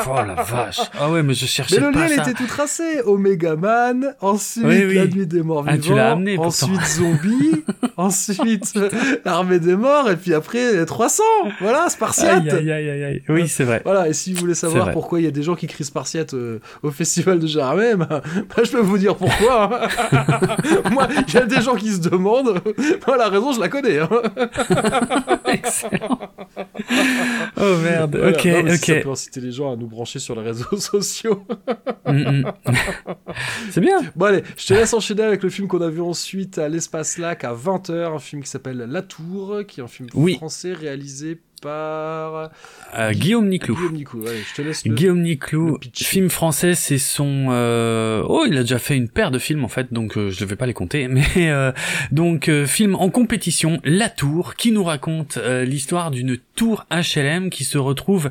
oh 0.06 0.14
la 0.26 0.34
vache. 0.42 0.80
Ah 0.98 1.10
ouais, 1.10 1.22
mais 1.22 1.34
je 1.34 1.46
cherchais 1.46 1.76
pas 1.76 1.82
ça. 1.82 1.90
Mais 1.90 2.08
le 2.08 2.16
lien, 2.16 2.22
était 2.22 2.34
tout 2.34 2.46
tracé. 2.46 3.02
Omega 3.04 3.56
Man, 3.56 4.14
ensuite 4.20 4.64
La 4.64 5.06
Nuit 5.06 5.26
des 5.26 5.42
Morts 5.42 5.64
ah, 5.66 5.76
Vivants, 5.76 5.96
amené, 5.96 6.38
ensuite 6.38 6.84
Zombie, 6.84 7.64
ensuite 7.96 8.78
l'armée 9.24 9.58
des 9.58 9.76
morts, 9.76 10.10
et 10.10 10.16
puis 10.16 10.34
après 10.34 10.84
300. 10.84 11.22
Voilà, 11.60 11.88
Spartiate. 11.88 12.52
Aïe, 12.52 12.70
aïe, 12.70 12.90
aïe, 12.90 13.04
aïe. 13.04 13.22
Oui, 13.28 13.48
c'est 13.48 13.64
vrai. 13.64 13.82
Voilà, 13.84 14.08
et 14.08 14.12
si 14.12 14.32
vous 14.32 14.40
voulez 14.40 14.54
savoir 14.54 14.92
pourquoi 14.92 15.20
il 15.20 15.24
y 15.24 15.28
a 15.28 15.32
des 15.32 15.42
gens 15.42 15.54
qui 15.54 15.66
crient 15.66 15.84
Spartiate 15.84 16.34
euh, 16.34 16.60
au 16.82 16.90
festival 16.90 17.38
de 17.38 17.46
Jaramé, 17.46 17.96
bah, 17.96 18.08
bah, 18.32 18.62
je 18.62 18.70
peux 18.70 18.80
vous 18.80 18.98
dire 18.98 19.16
pourquoi. 19.16 19.88
Hein. 20.12 20.20
Moi, 20.92 21.08
il 21.26 21.34
y 21.34 21.38
a 21.38 21.46
des 21.46 21.60
gens 21.60 21.74
qui 21.74 21.90
se 21.90 22.00
demandent. 22.00 22.60
Moi, 23.06 23.16
la 23.16 23.28
raison, 23.28 23.52
je 23.52 23.60
la 23.60 23.68
connais. 23.68 23.98
Hein. 23.98 24.08
Excellent. 25.46 26.18
Oh 27.56 27.76
merde. 27.82 28.16
Ok, 28.16 28.46
ok. 28.46 28.76
Ça 28.76 28.94
peut 29.00 29.10
inciter 29.10 29.40
les 29.40 29.52
gens 29.52 29.72
à 29.72 29.76
nous 29.76 29.86
brancher 29.86 30.18
sur 30.18 30.34
les 30.34 30.42
réseaux 30.42 30.76
sociaux. 30.76 31.44
Mm, 32.06 32.40
mm. 32.40 32.52
C'est 33.70 33.80
bien. 33.80 34.00
Bon 34.16 34.26
allez, 34.26 34.42
je 34.56 34.66
te 34.66 34.74
laisse 34.74 34.92
enchaîner 34.94 35.22
avec 35.22 35.42
le 35.42 35.50
film 35.50 35.68
qu'on 35.68 35.80
a 35.80 35.88
vu 35.88 36.00
ensuite 36.00 36.58
à 36.58 36.68
l'espace 36.68 37.18
lac 37.18 37.44
à 37.44 37.54
20h, 37.54 38.14
un 38.14 38.18
film 38.18 38.42
qui 38.42 38.50
s'appelle 38.50 38.78
La 38.78 39.02
Tour, 39.02 39.60
qui 39.66 39.80
est 39.80 39.82
un 39.82 39.88
film 39.88 40.08
français 40.36 40.72
réalisé 40.72 41.40
par 41.60 42.50
euh, 42.98 43.12
Guillaume 43.12 43.48
Niclou. 43.48 43.74
Guillaume 43.74 43.94
Niclou, 43.94 44.26
je 44.26 44.54
te 44.54 44.62
laisse. 44.62 44.84
Guillaume 44.84 45.22
Niclou, 45.22 45.78
film 45.94 46.30
français, 46.30 46.74
c'est 46.74 46.98
son. 46.98 47.48
Euh... 47.50 48.22
Oh, 48.26 48.44
il 48.48 48.56
a 48.56 48.62
déjà 48.62 48.78
fait 48.78 48.96
une 48.96 49.08
paire 49.08 49.30
de 49.30 49.38
films 49.38 49.64
en 49.64 49.68
fait, 49.68 49.92
donc 49.92 50.16
euh, 50.16 50.30
je 50.30 50.44
ne 50.44 50.48
vais 50.48 50.56
pas 50.56 50.66
les 50.66 50.74
compter. 50.74 51.08
Mais 51.08 51.24
euh, 51.36 51.72
donc 52.12 52.50
film 52.66 52.94
en 52.94 53.10
compétition, 53.10 53.80
La 53.84 54.08
Tour, 54.08 54.54
qui 54.54 54.72
nous 54.72 54.84
raconte 54.84 55.36
l'histoire 55.36 56.10
d'une 56.10 56.38
tour 56.60 56.84
HLM 56.90 57.48
qui 57.48 57.64
se 57.64 57.78
retrouve 57.78 58.28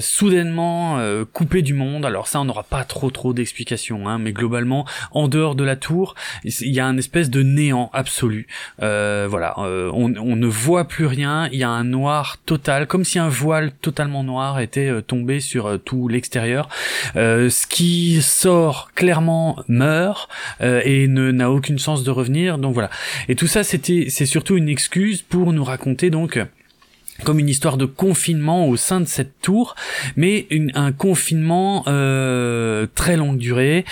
soudainement 0.00 0.98
coupée 1.32 1.62
du 1.62 1.74
monde. 1.74 2.06
Alors 2.06 2.26
ça, 2.26 2.40
on 2.40 2.44
n'aura 2.44 2.62
pas 2.62 2.84
trop 2.84 3.10
trop 3.10 3.32
d'explications, 3.32 4.08
hein, 4.08 4.18
mais 4.18 4.32
globalement, 4.32 4.86
en 5.10 5.28
dehors 5.28 5.54
de 5.54 5.64
la 5.64 5.76
tour, 5.76 6.14
il 6.44 6.72
y 6.72 6.80
a 6.80 6.86
un 6.86 6.96
espèce 6.96 7.30
de 7.30 7.42
néant 7.42 7.90
absolu. 7.92 8.46
voilà, 8.78 9.54
on, 9.58 10.14
on 10.16 10.36
ne 10.36 10.46
voit 10.46 10.88
plus 10.88 11.06
rien. 11.06 11.48
Il 11.52 11.58
y 11.58 11.64
a 11.64 11.68
un 11.68 11.84
noir 11.84 12.38
total, 12.46 12.86
comme 12.86 13.04
si 13.04 13.18
un 13.18 13.28
voile 13.28 13.72
totalement 13.80 14.24
noir 14.24 14.60
était 14.60 14.88
euh, 14.88 15.02
tombé 15.02 15.40
sur 15.40 15.66
euh, 15.66 15.78
tout 15.78 16.08
l'extérieur. 16.08 16.68
Euh, 17.16 17.50
ce 17.50 17.66
qui 17.66 18.22
sort 18.22 18.90
clairement 18.94 19.58
meurt 19.68 20.28
et 20.60 21.08
ne 21.08 21.30
n'a 21.30 21.50
aucune 21.50 21.78
chance 21.78 22.04
de 22.04 22.10
revenir. 22.10 22.58
Donc 22.58 22.74
voilà. 22.74 22.90
Et 23.28 23.34
tout 23.34 23.46
ça, 23.46 23.64
c'était 23.64 24.06
c'est 24.08 24.26
surtout 24.26 24.56
une 24.56 24.68
excuse 24.68 25.22
pour 25.22 25.52
nous 25.52 25.64
raconter 25.64 26.10
donc 26.10 26.38
comme 27.24 27.38
une 27.38 27.48
histoire 27.48 27.76
de 27.76 27.86
confinement 27.86 28.68
au 28.68 28.76
sein 28.76 29.00
de 29.00 29.06
cette 29.06 29.40
tour, 29.40 29.74
mais 30.16 30.46
un 30.74 30.92
confinement 30.92 31.82
très 31.82 33.16
longue 33.16 33.38
durée 33.38 33.84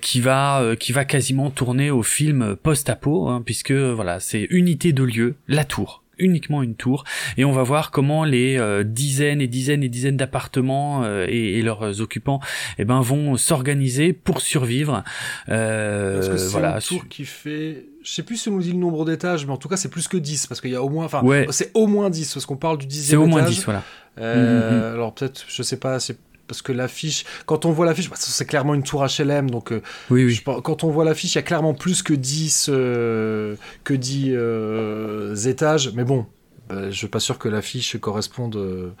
qui 0.00 0.20
va 0.20 0.74
qui 0.78 0.92
va 0.92 1.04
quasiment 1.04 1.50
tourner 1.50 1.90
au 1.90 2.02
film 2.02 2.56
post-apo, 2.56 3.28
hein, 3.28 3.42
puisque 3.44 3.72
voilà 3.72 4.20
c'est 4.20 4.46
unité 4.50 4.92
de 4.92 5.02
lieu, 5.02 5.36
la 5.48 5.64
tour 5.64 6.02
uniquement 6.18 6.62
une 6.62 6.74
tour. 6.74 7.04
Et 7.36 7.44
on 7.44 7.52
va 7.52 7.62
voir 7.62 7.90
comment 7.90 8.24
les 8.24 8.58
euh, 8.58 8.84
dizaines 8.84 9.40
et 9.40 9.46
dizaines 9.46 9.82
et 9.82 9.88
dizaines 9.88 10.16
d'appartements 10.16 11.04
euh, 11.04 11.26
et, 11.28 11.62
leurs 11.62 12.00
occupants 12.00 12.40
eh 12.78 12.84
ben 12.84 13.00
vont 13.00 13.36
s'organiser 13.36 14.12
pour 14.12 14.40
survivre. 14.40 15.02
Euh, 15.48 16.14
parce 16.14 16.28
que 16.28 16.36
c'est 16.36 16.50
voilà. 16.50 16.76
une 16.76 16.80
tour 16.80 17.08
qui 17.08 17.24
fait 17.24 17.86
je 18.06 18.12
sais 18.12 18.22
plus 18.22 18.36
si 18.36 18.48
on 18.48 18.52
nous 18.52 18.62
dit 18.62 18.70
le 18.70 18.78
nombre 18.78 19.04
d'étages 19.04 19.46
mais 19.46 19.52
en 19.52 19.56
tout 19.56 19.68
cas 19.68 19.76
c'est 19.76 19.88
plus 19.88 20.06
que 20.06 20.16
10 20.16 20.46
parce 20.46 20.60
qu'il 20.60 20.70
y 20.70 20.76
a 20.76 20.82
au 20.82 20.88
moins 20.88 21.06
enfin 21.06 21.22
c'est 21.50 21.72
au 21.74 21.88
moins 21.88 22.08
10 22.08 22.34
parce 22.34 22.46
qu'on 22.46 22.56
parle 22.56 22.78
du 22.78 22.86
10 22.86 23.08
c'est 23.08 23.16
au 23.16 23.26
moins 23.26 23.42
10 23.42 23.64
voilà. 23.64 23.82
Euh, 24.18 24.70
mm, 24.70 24.74
mm, 24.74 24.78
mm. 24.78 24.94
alors 24.94 25.12
peut-être 25.12 25.44
je 25.48 25.62
sais 25.64 25.76
pas 25.76 25.98
c'est 25.98 26.16
parce 26.46 26.62
que 26.62 26.72
l'affiche, 26.72 27.24
quand 27.46 27.64
on 27.64 27.72
voit 27.72 27.86
l'affiche, 27.86 28.10
bah, 28.10 28.16
c'est 28.18 28.44
clairement 28.44 28.74
une 28.74 28.82
tour 28.82 29.04
HLM, 29.04 29.50
donc 29.50 29.72
euh, 29.72 29.82
oui, 30.10 30.24
oui. 30.24 30.42
quand 30.62 30.84
on 30.84 30.90
voit 30.90 31.04
l'affiche, 31.04 31.34
il 31.34 31.38
y 31.38 31.40
a 31.40 31.42
clairement 31.42 31.74
plus 31.74 32.02
que 32.02 32.14
10, 32.14 32.68
euh, 32.70 33.56
que 33.84 33.94
10 33.94 34.32
euh, 34.34 35.34
étages, 35.34 35.92
mais 35.94 36.04
bon. 36.04 36.26
Bah, 36.68 36.90
je 36.90 36.96
suis 36.96 37.06
pas 37.06 37.20
sûr 37.20 37.38
que 37.38 37.48
l'affiche 37.48 37.96
corresponde 37.98 38.92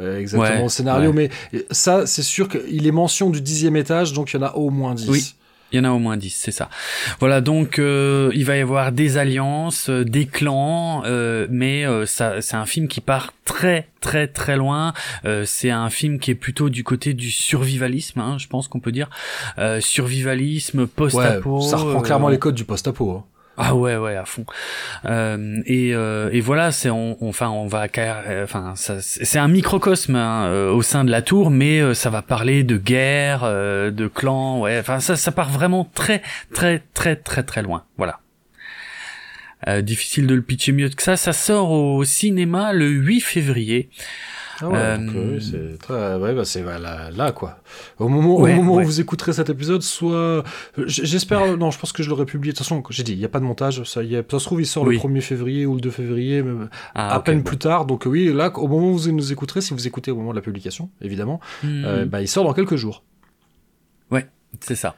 exactement 0.00 0.64
au 0.64 0.68
scénario, 0.68 1.12
mais 1.12 1.30
ça, 1.70 2.06
c'est 2.06 2.22
sûr 2.22 2.48
qu'il 2.48 2.86
est 2.86 2.92
mention 2.92 3.30
du 3.30 3.40
dixième 3.40 3.76
étage, 3.76 4.12
donc 4.12 4.32
il 4.32 4.36
y 4.36 4.38
en 4.40 4.46
a 4.46 4.52
au 4.54 4.70
moins 4.70 4.94
10. 4.94 5.08
Oui. 5.08 5.34
Il 5.72 5.76
y 5.76 5.80
en 5.80 5.84
a 5.84 5.90
au 5.90 5.98
moins 5.98 6.16
10, 6.16 6.30
c'est 6.30 6.50
ça. 6.50 6.68
Voilà, 7.18 7.40
donc 7.40 7.78
euh, 7.78 8.30
il 8.34 8.44
va 8.44 8.56
y 8.56 8.60
avoir 8.60 8.92
des 8.92 9.16
alliances, 9.16 9.88
euh, 9.88 10.04
des 10.04 10.26
clans, 10.26 11.02
euh, 11.06 11.46
mais 11.50 11.84
ça, 12.06 12.40
c'est 12.40 12.56
un 12.56 12.66
film 12.66 12.88
qui 12.88 13.00
part 13.00 13.32
très 13.44 13.88
très 14.00 14.26
très 14.26 14.56
loin. 14.56 14.92
c'est 15.44 15.70
un 15.70 15.90
film 15.90 16.18
qui 16.18 16.30
est 16.30 16.36
plutôt 16.36 16.68
du 16.68 16.84
côté 16.84 17.14
du 17.14 17.30
survivalisme, 17.30 18.20
hein, 18.20 18.36
je 18.38 18.48
pense 18.48 18.68
qu'on 18.68 18.80
peut 18.80 18.92
dire. 18.92 19.08
survivalisme, 19.80 20.86
post-apo. 20.86 21.60
ça 21.60 21.76
reprend 21.76 22.00
clairement 22.00 22.28
les 22.28 22.38
codes 22.38 22.54
du 22.54 22.64
post-apo. 22.64 23.10
Hein. 23.10 23.24
Ah 23.58 23.74
ouais 23.74 23.96
ouais 23.96 24.16
à 24.16 24.24
fond. 24.24 24.46
Euh, 25.04 25.60
et, 25.66 25.94
euh, 25.94 26.30
et 26.32 26.40
voilà 26.40 26.72
c'est 26.72 26.88
on, 26.88 27.18
enfin 27.20 27.50
on 27.50 27.66
va 27.66 27.86
euh, 27.98 28.44
enfin 28.44 28.72
c'est 28.76 29.38
un 29.38 29.48
microcosme 29.48 30.16
hein, 30.16 30.46
euh, 30.46 30.72
au 30.72 30.80
sein 30.80 31.04
de 31.04 31.10
la 31.10 31.20
tour 31.20 31.50
mais 31.50 31.80
euh, 31.80 31.92
ça 31.92 32.08
va 32.08 32.22
parler 32.22 32.64
de 32.64 32.78
guerre 32.78 33.42
de 33.42 34.06
clans 34.08 34.60
ouais 34.60 34.78
enfin 34.78 35.00
ça 35.00 35.16
ça 35.16 35.32
part 35.32 35.50
vraiment 35.50 35.90
très 35.94 36.22
très 36.54 36.82
très 36.94 37.16
très 37.16 37.42
très 37.42 37.62
loin. 37.62 37.84
Voilà. 37.96 38.20
Difficile 39.82 40.26
de 40.26 40.34
le 40.34 40.42
pitcher 40.42 40.72
mieux 40.72 40.88
que 40.88 41.04
ça. 41.04 41.16
Ça 41.16 41.32
sort 41.32 41.70
au 41.70 42.02
cinéma 42.02 42.72
le 42.72 42.88
8 42.88 43.20
février 43.20 43.90
ah 44.62 44.68
ouais, 44.68 44.78
euh, 44.78 45.40
c'est 45.40 45.78
très, 45.78 46.16
ouais, 46.16 46.34
bah 46.34 46.44
c'est 46.44 46.62
là, 46.62 47.10
là, 47.10 47.32
quoi. 47.32 47.58
Au 47.98 48.08
moment, 48.08 48.36
au 48.36 48.46
moment 48.46 48.76
où 48.76 48.84
vous 48.84 49.00
écouterez 49.00 49.32
cet 49.32 49.50
épisode, 49.50 49.82
soit, 49.82 50.44
j'espère, 50.86 51.56
non, 51.56 51.70
je 51.70 51.78
pense 51.78 51.92
que 51.92 52.02
je 52.02 52.10
l'aurai 52.10 52.24
publié. 52.24 52.52
De 52.52 52.56
toute 52.56 52.66
façon, 52.66 52.82
j'ai 52.90 53.02
dit, 53.02 53.12
il 53.12 53.18
n'y 53.18 53.24
a 53.24 53.28
pas 53.28 53.40
de 53.40 53.44
montage. 53.44 53.82
Ça, 53.84 54.02
y 54.02 54.16
a, 54.16 54.22
ça 54.30 54.38
se 54.38 54.44
trouve, 54.44 54.60
il 54.60 54.66
sort 54.66 54.84
le 54.84 54.96
1er 54.96 55.20
février 55.20 55.66
ou 55.66 55.74
le 55.74 55.80
2 55.80 55.90
février, 55.90 56.42
même 56.42 56.68
ah, 56.94 57.14
à 57.14 57.20
peine 57.20 57.42
plus 57.42 57.58
tard. 57.58 57.86
Donc 57.86 58.04
oui, 58.06 58.32
là, 58.32 58.56
au 58.56 58.68
moment 58.68 58.90
où 58.90 58.98
vous 58.98 59.12
nous 59.12 59.32
écouterez, 59.32 59.60
si 59.60 59.74
vous 59.74 59.86
écoutez 59.86 60.10
au 60.10 60.16
moment 60.16 60.30
de 60.30 60.36
la 60.36 60.42
publication, 60.42 60.90
évidemment, 61.00 61.40
hmm. 61.62 61.84
euh, 61.84 62.04
bah, 62.06 62.22
il 62.22 62.28
sort 62.28 62.44
dans 62.44 62.54
quelques 62.54 62.76
jours. 62.76 63.02
Ouais, 64.10 64.26
c'est 64.60 64.76
ça. 64.76 64.96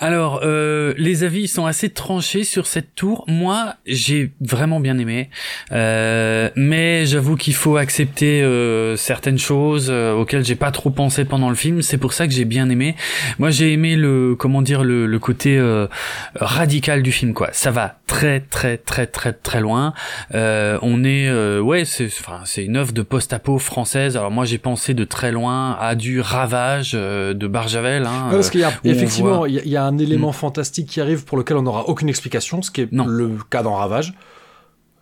Alors, 0.00 0.40
euh, 0.44 0.94
les 0.96 1.24
avis 1.24 1.48
sont 1.48 1.66
assez 1.66 1.90
tranchés 1.90 2.44
sur 2.44 2.68
cette 2.68 2.94
tour. 2.94 3.24
Moi, 3.26 3.74
j'ai 3.84 4.30
vraiment 4.40 4.78
bien 4.78 4.96
aimé, 4.96 5.28
euh, 5.72 6.50
mais 6.54 7.04
j'avoue 7.04 7.34
qu'il 7.34 7.54
faut 7.54 7.76
accepter 7.76 8.40
euh, 8.42 8.94
certaines 8.94 9.38
choses 9.38 9.88
euh, 9.90 10.12
auxquelles 10.12 10.44
j'ai 10.44 10.54
pas 10.54 10.70
trop 10.70 10.90
pensé 10.90 11.24
pendant 11.24 11.48
le 11.48 11.56
film. 11.56 11.82
C'est 11.82 11.98
pour 11.98 12.12
ça 12.12 12.28
que 12.28 12.32
j'ai 12.32 12.44
bien 12.44 12.70
aimé. 12.70 12.94
Moi, 13.40 13.50
j'ai 13.50 13.72
aimé 13.72 13.96
le 13.96 14.36
comment 14.38 14.62
dire 14.62 14.84
le, 14.84 15.06
le 15.06 15.18
côté 15.18 15.58
euh, 15.58 15.88
radical 16.36 17.02
du 17.02 17.10
film. 17.10 17.34
Quoi, 17.34 17.48
ça 17.50 17.72
va 17.72 17.98
très 18.06 18.38
très 18.38 18.76
très 18.76 19.08
très 19.08 19.32
très 19.32 19.60
loin. 19.60 19.94
on 20.32 21.02
est 21.04 21.58
ouais, 21.58 21.84
c'est 21.84 22.06
enfin 22.06 22.42
c'est 22.44 22.64
une 22.64 22.76
œuvre 22.76 22.92
de 22.92 23.02
post-apo 23.02 23.58
française. 23.58 24.16
Alors 24.16 24.30
moi, 24.30 24.44
j'ai 24.44 24.58
pensé 24.58 24.94
de 24.94 25.02
très 25.02 25.32
loin 25.32 25.76
à 25.80 25.96
du 25.96 26.20
Ravage 26.20 26.92
de 26.92 27.46
Barjavel. 27.48 28.06
Hein, 28.06 28.28
parce 28.30 28.50
qu'il 28.50 28.60
y 28.60 28.64
a 28.64 28.72
effectivement 28.84 29.44
il 29.44 29.66
y 29.66 29.76
a 29.76 29.87
un 29.88 29.98
élément 29.98 30.30
mm. 30.30 30.34
fantastique 30.34 30.86
qui 30.88 31.00
arrive 31.00 31.24
pour 31.24 31.38
lequel 31.38 31.56
on 31.56 31.62
n'aura 31.62 31.88
aucune 31.88 32.08
explication, 32.08 32.62
ce 32.62 32.70
qui 32.70 32.82
est 32.82 32.88
le 32.92 33.36
cas 33.50 33.62
dans 33.62 33.74
Ravage. 33.74 34.14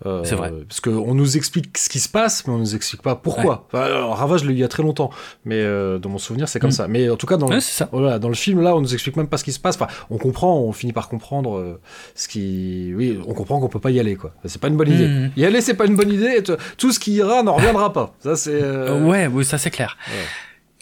Euh, 0.04 0.22
c'est 0.24 0.34
vrai. 0.34 0.52
Parce 0.68 0.80
qu'on 0.80 1.14
nous 1.14 1.36
explique 1.36 1.78
ce 1.78 1.88
qui 1.88 2.00
se 2.00 2.08
passe, 2.08 2.46
mais 2.46 2.52
on 2.52 2.58
nous 2.58 2.74
explique 2.74 3.00
pas 3.00 3.16
pourquoi. 3.16 3.66
Ravage, 3.72 4.40
je 4.40 4.46
l'ai 4.46 4.52
eu 4.52 4.56
il 4.56 4.60
y 4.60 4.64
a 4.64 4.68
très 4.68 4.82
longtemps, 4.82 5.10
mais 5.44 5.56
euh, 5.56 5.98
dans 5.98 6.10
mon 6.10 6.18
souvenir, 6.18 6.48
c'est 6.48 6.60
comme 6.60 6.70
mm. 6.70 6.72
ça. 6.72 6.88
Mais 6.88 7.08
en 7.08 7.16
tout 7.16 7.26
cas, 7.26 7.36
dans, 7.36 7.48
le, 7.48 8.18
dans 8.18 8.28
le 8.28 8.34
film, 8.34 8.60
là, 8.60 8.76
on 8.76 8.80
nous 8.80 8.92
explique 8.92 9.16
même 9.16 9.28
pas 9.28 9.38
ce 9.38 9.44
qui 9.44 9.52
se 9.52 9.60
passe. 9.60 9.76
Enfin, 9.76 9.86
on 10.10 10.18
comprend, 10.18 10.60
on 10.60 10.72
finit 10.72 10.92
par 10.92 11.08
comprendre 11.08 11.56
euh, 11.56 11.80
ce 12.14 12.28
qui. 12.28 12.92
Oui, 12.94 13.18
on 13.26 13.32
comprend 13.32 13.58
qu'on 13.58 13.68
peut 13.68 13.80
pas 13.80 13.90
y 13.90 13.98
aller, 13.98 14.16
quoi. 14.16 14.34
C'est 14.44 14.60
pas 14.60 14.68
une 14.68 14.76
bonne 14.76 14.92
idée. 14.92 15.08
Mm. 15.08 15.30
Y 15.36 15.44
aller, 15.44 15.60
c'est 15.60 15.74
pas 15.74 15.86
une 15.86 15.96
bonne 15.96 16.12
idée. 16.12 16.42
tout 16.76 16.92
ce 16.92 16.98
qui 16.98 17.12
ira 17.12 17.42
n'en 17.42 17.54
reviendra 17.54 17.92
pas. 17.92 18.14
Ça, 18.20 18.36
c'est. 18.36 18.60
Ouais, 18.90 19.26
oui, 19.28 19.44
ça 19.44 19.56
c'est 19.56 19.70
clair. 19.70 19.96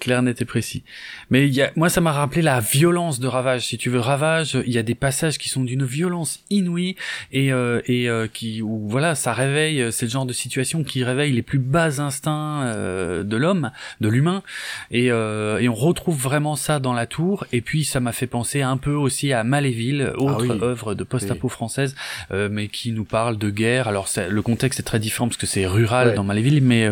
Clair, 0.01 0.23
net 0.23 0.43
et 0.43 0.45
précis. 0.45 0.83
Mais 1.31 1.49
y 1.49 1.63
a, 1.63 1.71
moi, 1.77 1.89
ça 1.89 2.01
m'a 2.01 2.13
rappelé 2.13 2.43
la 2.43 2.61
violence 2.61 3.21
de 3.21 3.27
Ravage. 3.27 3.67
Si 3.67 3.79
tu 3.79 3.91
veux, 3.91 4.01
Ravage, 4.01 4.59
il 4.67 4.73
y 4.73 4.79
a 4.79 4.83
des 4.83 4.95
passages 4.95 5.39
qui 5.39 5.49
sont 5.49 5.63
d'une 5.63 5.85
violence 5.85 6.41
inouïe 6.51 6.97
et 7.33 7.53
euh, 7.53 7.81
et 7.87 8.09
euh, 8.09 8.27
qui, 8.33 8.63
où, 8.63 8.89
voilà, 8.89 9.15
ça 9.15 9.33
réveille. 9.33 9.81
Euh, 9.83 9.91
c'est 9.91 10.07
le 10.07 10.11
genre 10.11 10.27
de 10.27 10.33
situation 10.33 10.85
qui 10.85 11.05
réveille 11.05 11.33
les 11.33 11.43
plus 11.43 11.59
bas 11.59 12.01
instincts 12.01 12.63
euh, 12.65 13.23
de 13.23 13.37
l'homme, 13.37 13.71
de 14.01 14.09
l'humain. 14.09 14.43
Et 14.91 15.11
euh, 15.11 15.59
et 15.59 15.69
on 15.69 15.75
retrouve 15.75 16.21
vraiment 16.21 16.57
ça 16.57 16.79
dans 16.79 16.93
la 16.93 17.07
tour. 17.07 17.47
Et 17.53 17.61
puis, 17.61 17.85
ça 17.85 18.01
m'a 18.01 18.13
fait 18.13 18.27
penser 18.27 18.63
un 18.63 18.77
peu 18.77 18.93
aussi 18.93 19.33
à 19.33 19.45
Maléville, 19.45 20.13
ah 20.15 20.21
autre 20.21 20.63
œuvre 20.63 20.95
de 20.95 21.05
post-apo 21.05 21.49
française, 21.49 21.95
mais 22.31 22.69
qui 22.69 22.93
nous 22.93 23.05
parle 23.05 23.39
de 23.39 23.51
guerre. 23.51 23.89
Alors, 23.89 24.09
le 24.29 24.43
contexte 24.43 24.81
est 24.81 24.85
très 24.85 24.99
différent 24.99 25.29
parce 25.29 25.37
que 25.37 25.47
c'est 25.47 25.67
rural 25.67 26.15
dans 26.15 26.25
Maléville, 26.25 26.63
mais 26.63 26.89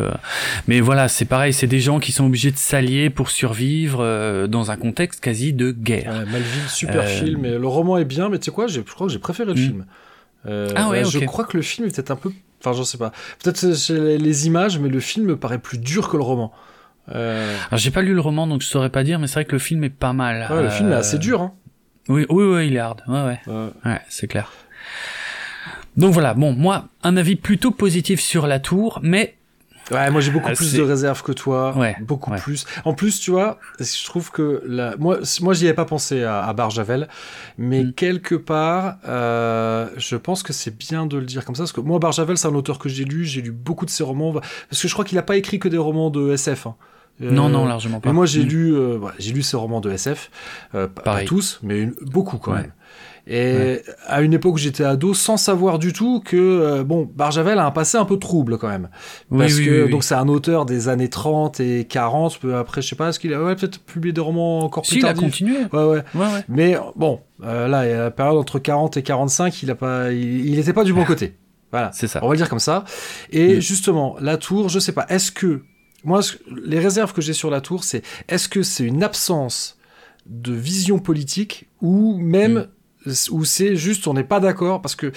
mais 0.68 0.80
voilà, 0.80 1.09
c'est 1.09 1.24
pareil. 1.24 1.53
C'est 1.53 1.66
des 1.66 1.80
gens 1.80 2.01
qui 2.01 2.12
sont 2.12 2.26
obligés 2.26 2.51
de 2.51 2.57
s'allier 2.57 3.11
pour 3.11 3.30
survivre 3.30 4.03
euh, 4.23 4.47
dans 4.47 4.70
un 4.70 4.77
contexte 4.77 5.20
quasi 5.20 5.53
de 5.53 5.73
guerre. 5.73 6.25
Malville, 6.31 6.68
super 6.68 7.03
euh, 7.03 7.07
film. 7.07 7.45
Et 7.45 7.59
le 7.59 7.66
roman 7.66 7.99
est 7.99 8.05
bien, 8.05 8.29
mais 8.29 8.39
tu 8.39 8.47
sais 8.47 8.51
quoi, 8.51 8.66
je 8.66 8.81
crois 8.81 9.09
que 9.09 9.12
j'ai 9.12 9.18
préféré 9.18 9.47
le 9.47 9.55
hmm. 9.55 9.66
film. 9.66 9.87
Euh, 10.47 10.68
ah 10.77 10.89
ouais, 10.89 11.05
Je 11.05 11.18
crois 11.20 11.45
que 11.45 11.57
le 11.57 11.62
film 11.62 11.87
est 11.87 11.95
peut-être 11.95 12.11
un 12.11 12.16
peu. 12.16 12.31
Enfin, 12.61 12.73
j'en 12.73 12.85
sais 12.85 12.99
pas. 12.99 13.12
Peut-être 13.43 13.62
les 13.62 14.47
images, 14.47 14.79
mais 14.79 14.89
le 14.89 15.01
film 15.01 15.27
me 15.27 15.37
paraît 15.37 15.59
plus 15.59 15.79
dur 15.79 16.09
que 16.09 16.16
le 16.16 16.23
roman. 16.23 16.53
Alors, 17.09 17.51
j'ai 17.73 17.91
pas 17.91 18.03
lu 18.03 18.14
le 18.14 18.20
roman, 18.20 18.47
donc 18.47 18.62
je 18.62 18.66
saurais 18.68 18.91
pas 18.91 19.05
dire, 19.05 19.18
mais 19.18 19.27
c'est 19.27 19.35
vrai 19.35 19.45
que 19.45 19.53
le 19.53 19.59
film 19.59 19.83
est 19.85 19.91
pas 19.91 20.12
mal. 20.12 20.47
Ouais, 20.51 20.62
le 20.62 20.70
film 20.70 20.93
est 20.93 20.97
assez 20.97 21.18
dur, 21.18 21.43
hein. 21.43 21.53
Oui, 22.09 22.27
oui, 22.29 22.45
oui, 22.45 22.66
il 22.66 22.75
est 22.75 22.81
hard. 22.81 23.03
Ouais, 23.07 23.23
ouais. 23.23 23.41
Ouais, 23.47 23.70
ouais 23.85 24.01
c'est 24.09 24.27
clair. 24.27 24.53
Donc 25.97 26.12
voilà, 26.12 26.35
bon, 26.35 26.53
moi, 26.53 26.87
un 27.03 27.16
avis 27.16 27.37
plutôt 27.37 27.70
positif 27.70 28.20
sur 28.20 28.47
la 28.47 28.59
tour, 28.59 28.99
mais 29.03 29.37
Ouais, 29.91 30.11
moi 30.11 30.20
j'ai 30.20 30.30
beaucoup 30.30 30.49
ah, 30.49 30.55
plus 30.55 30.74
de 30.74 30.83
réserves 30.83 31.22
que 31.22 31.33
toi, 31.33 31.76
ouais, 31.76 31.97
beaucoup 32.01 32.30
plus. 32.30 32.66
En 32.85 32.95
plus, 32.95 33.20
tu 33.20 33.30
vois, 33.33 33.59
je 33.80 34.05
trouve 34.05 34.30
que 34.30 34.62
la... 34.66 34.97
moi, 34.97 35.18
moi 35.41 35.55
j'y 35.55 35.66
avais 35.66 35.74
pas 35.74 35.85
pensé 35.85 36.22
à, 36.22 36.45
à 36.45 36.53
Barjavel, 36.53 37.09
mais 37.59 37.83
mm. 37.83 37.93
quelque 37.95 38.35
part, 38.37 38.97
euh, 39.09 39.89
je 39.97 40.16
pense 40.16 40.43
que 40.43 40.53
c'est 40.53 40.76
bien 40.76 41.07
de 41.07 41.18
le 41.18 41.26
dire 41.26 41.45
comme 41.45 41.57
ça, 41.57 41.62
parce 41.62 41.72
que 41.72 41.80
moi 41.80 41.99
Barjavel 41.99 42.39
c'est 42.39 42.49
un 42.49 42.55
auteur 42.55 42.78
que 42.78 42.89
j'ai 42.89 43.05
lu, 43.05 43.24
j'ai 43.24 43.43
lu 43.43 43.51
beaucoup 43.51 43.85
de 43.85 43.91
ses 43.91 44.05
romans, 44.05 44.33
parce 44.33 44.80
que 44.80 44.89
je 44.89 44.93
crois 44.93 45.05
qu'il 45.05 45.18
a 45.18 45.22
pas 45.22 45.37
écrit 45.37 45.59
que 45.59 45.68
des 45.68 45.78
romans 45.78 46.11
de 46.11 46.33
SF. 46.33 46.68
Hein. 46.68 46.76
non, 47.20 47.49
non, 47.49 47.64
euh, 47.64 47.68
largement 47.68 48.01
pas. 48.01 48.09
Mais 48.09 48.14
moi 48.14 48.26
j'ai 48.26 48.45
mm. 48.45 48.49
lu, 48.49 48.74
euh, 48.74 48.99
j'ai 49.18 49.33
lu 49.33 49.43
ses 49.43 49.57
romans 49.57 49.80
de 49.80 49.91
SF, 49.91 50.30
euh, 50.74 50.87
pas 50.87 51.24
tous, 51.24 51.59
mais 51.62 51.89
beaucoup 52.03 52.39
quand 52.39 52.53
même. 52.53 52.72
Et 53.27 53.81
à 54.09 54.20
une 54.20 54.33
époque 54.33 54.55
où 54.55 54.59
j'étais 54.59 54.83
ado, 54.83 55.14
sans 55.14 55.37
savoir 55.37 55.79
du 55.79 55.93
tout 55.93 56.20
que 56.20 56.37
euh, 56.37 56.83
bon, 56.83 57.09
Barjavel 57.14 57.59
a 57.59 57.66
un 57.66 57.70
passé 57.70 57.97
un 57.97 58.05
peu 58.05 58.18
trouble 58.18 58.59
quand 58.59 58.68
même, 58.68 58.89
parce 59.31 59.61
que 59.61 59.89
donc 59.89 60.03
c'est 60.03 60.16
un 60.16 60.27
auteur 60.27 60.66
des 60.66 60.89
années 60.89 61.09
30 61.09 61.61
et 61.61 61.85
40. 61.85 62.41
Après, 62.57 62.83
je 62.83 62.89
sais 62.89 62.97
pas, 62.97 63.11
est-ce 63.11 63.20
qu'il 63.20 63.33
a 63.33 63.43
ouais, 63.43 63.55
peut-être 63.55 63.79
publié 63.79 64.12
des 64.12 64.20
romans 64.20 64.61
encore 64.61 64.83
plus 64.83 64.97
si, 64.97 65.01
tardifs. 65.01 65.20
il 65.20 65.25
a 65.25 65.29
continué. 65.29 65.59
Ouais, 65.73 65.85
ouais. 65.85 66.05
ouais 66.16 66.45
Mais 66.49 66.77
bon, 66.97 67.20
euh, 67.45 67.68
là, 67.68 67.87
il 67.87 67.91
y 67.91 67.95
a 67.95 68.03
la 68.05 68.11
période 68.11 68.39
entre 68.39 68.59
40 68.59 68.97
et 68.97 69.03
45, 69.03 69.62
il 69.62 69.70
a 69.70 69.77
pas, 69.77 70.11
il, 70.11 70.59
était 70.59 70.73
pas 70.73 70.85
du 70.85 70.93
bon 70.93 71.05
côté. 71.05 71.37
Voilà. 71.70 71.91
C'est 71.95 72.09
ça. 72.09 72.18
On 72.23 72.27
va 72.27 72.33
le 72.33 72.39
dire 72.39 72.49
comme 72.49 72.59
ça. 72.59 72.85
Et 73.31 73.57
mm. 73.57 73.61
justement, 73.61 74.16
la 74.20 74.37
tour, 74.37 74.68
je 74.68 74.81
sais 74.81 74.93
pas, 74.93 75.07
est-ce 75.09 75.31
que 75.31 75.62
moi, 76.03 76.20
les 76.64 76.81
réserves 76.81 77.12
que 77.12 77.23
j'ai 77.23 77.35
sur 77.35 77.51
la 77.51 77.61
tour, 77.61 77.85
c'est 77.85 78.03
est-ce 78.29 78.49
que 78.49 78.64
c'est 78.64 78.85
une 78.85 79.05
absence 79.05 79.79
de 80.27 80.53
vision 80.53 80.99
politique 80.99 81.68
ou 81.81 82.18
même 82.18 82.55
mm 82.55 82.66
où 83.30 83.44
c'est 83.44 83.76
juste 83.76 84.07
on 84.07 84.14
n'est 84.14 84.24
pas 84.24 84.40
d'accord 84.40 84.80
parce 84.80 84.94
que 84.94 85.12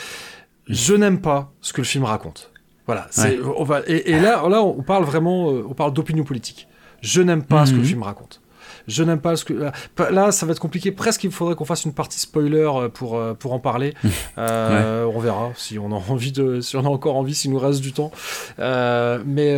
je 0.67 0.93
n'aime 0.93 1.21
pas 1.21 1.53
ce 1.61 1.73
que 1.73 1.81
le 1.81 1.86
film 1.86 2.03
raconte. 2.03 2.51
Voilà, 2.86 3.07
c'est 3.09 3.39
on 3.57 3.63
va 3.63 3.81
et, 3.88 4.19
là 4.19 4.47
là 4.47 4.61
on 4.61 4.83
parle 4.83 5.05
vraiment 5.05 5.51
euh, 5.51 5.65
on 5.67 5.73
parle 5.73 5.93
d'opinion 5.93 6.23
politique. 6.23 6.67
Je 7.01 7.21
n'aime 7.21 7.43
pas 7.43 7.65
ce 7.65 7.71
que 7.71 7.77
le 7.77 7.81
mhm. 7.81 7.88
film 7.88 8.03
raconte. 8.03 8.41
Je 8.88 9.03
n'aime 9.03 9.19
pas 9.19 9.36
ce 9.36 9.45
que 9.45 9.53
là 10.11 10.31
ça 10.31 10.45
va 10.45 10.51
être 10.51 10.59
compliqué. 10.59 10.91
Presque 10.91 11.23
il 11.23 11.31
faudrait 11.31 11.55
qu'on 11.55 11.65
fasse 11.65 11.86
une 11.86 11.93
partie 11.93 12.19
spoiler 12.19 12.67
euh, 12.67 12.89
pour 12.89 13.17
euh, 13.17 13.33
pour 13.33 13.53
en 13.53 13.59
parler. 13.59 13.93
On 14.38 15.19
verra 15.19 15.51
si 15.55 15.79
on 15.79 15.91
a 15.91 15.95
envie 15.95 16.31
de 16.31 16.61
si 16.61 16.77
on 16.77 16.86
a 16.86 16.89
encore 16.89 17.15
envie 17.15 17.33
s'il 17.33 17.51
nous 17.51 17.59
reste 17.59 17.81
du 17.81 17.93
temps. 17.93 18.11
mais 18.59 19.55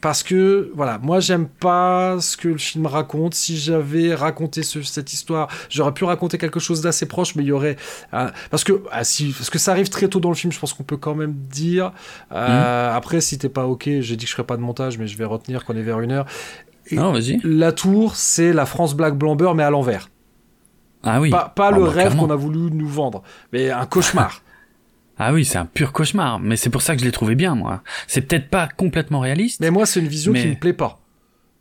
parce 0.00 0.22
que 0.22 0.70
voilà, 0.74 0.98
moi 0.98 1.20
j'aime 1.20 1.46
pas 1.46 2.20
ce 2.20 2.36
que 2.36 2.48
le 2.48 2.58
film 2.58 2.86
raconte. 2.86 3.34
Si 3.34 3.56
j'avais 3.56 4.14
raconté 4.14 4.62
cette 4.62 5.12
histoire, 5.12 5.48
j'aurais 5.70 5.92
pu 5.92 6.04
raconter 6.04 6.38
quelque 6.38 6.60
chose 6.60 6.80
d'assez 6.80 7.06
proche, 7.06 7.34
mais 7.34 7.42
il 7.42 7.48
y 7.48 7.52
aurait 7.52 7.76
parce 8.50 8.64
que 8.64 8.82
ah, 8.92 9.04
si 9.04 9.32
parce 9.32 9.50
que 9.50 9.58
ça 9.58 9.72
arrive 9.72 9.88
très 9.88 10.08
tôt 10.08 10.20
dans 10.20 10.28
le 10.28 10.34
film, 10.34 10.52
je 10.52 10.58
pense 10.58 10.72
qu'on 10.72 10.84
peut 10.84 10.96
quand 10.96 11.14
même 11.14 11.34
dire. 11.50 11.92
Euh, 12.32 12.90
mhm. 12.90 12.96
Après, 12.96 13.20
si 13.20 13.38
t'es 13.38 13.48
pas 13.48 13.66
ok, 13.66 13.88
j'ai 14.00 14.16
dit 14.16 14.24
que 14.24 14.28
je 14.28 14.34
ferais 14.34 14.46
pas 14.46 14.56
de 14.56 14.62
montage, 14.62 14.98
mais 14.98 15.06
je 15.06 15.16
vais 15.16 15.24
retenir 15.24 15.64
qu'on 15.64 15.76
est 15.76 15.82
vers 15.82 16.00
une 16.00 16.12
heure. 16.12 16.26
non, 16.92 17.12
vas-y. 17.12 17.40
La 17.42 17.72
tour, 17.72 18.16
c'est 18.16 18.52
la 18.52 18.66
France 18.66 18.94
Black 18.94 19.16
Blamber, 19.16 19.52
mais 19.54 19.62
à 19.64 19.70
l'envers. 19.70 20.08
Ah 21.02 21.20
oui. 21.20 21.30
Pas, 21.30 21.52
pas 21.54 21.68
ah 21.68 21.78
le 21.78 21.84
bah, 21.84 21.90
rêve 21.90 22.16
qu'on 22.16 22.30
a 22.30 22.36
voulu 22.36 22.70
nous 22.72 22.88
vendre, 22.88 23.22
mais 23.52 23.70
un 23.70 23.86
cauchemar. 23.86 24.42
Ah 25.18 25.32
oui, 25.32 25.44
c'est 25.44 25.58
un 25.58 25.66
pur 25.66 25.92
cauchemar, 25.92 26.38
mais 26.38 26.56
c'est 26.56 26.70
pour 26.70 26.82
ça 26.82 26.94
que 26.94 27.00
je 27.00 27.04
l'ai 27.04 27.12
trouvé 27.12 27.34
bien, 27.34 27.54
moi. 27.54 27.82
C'est 28.06 28.22
peut-être 28.22 28.48
pas 28.48 28.68
complètement 28.68 29.20
réaliste. 29.20 29.60
Mais 29.60 29.70
moi, 29.70 29.84
c'est 29.84 30.00
une 30.00 30.08
vision 30.08 30.32
qui 30.32 30.46
me 30.46 30.54
plaît 30.54 30.72
pas. 30.72 31.00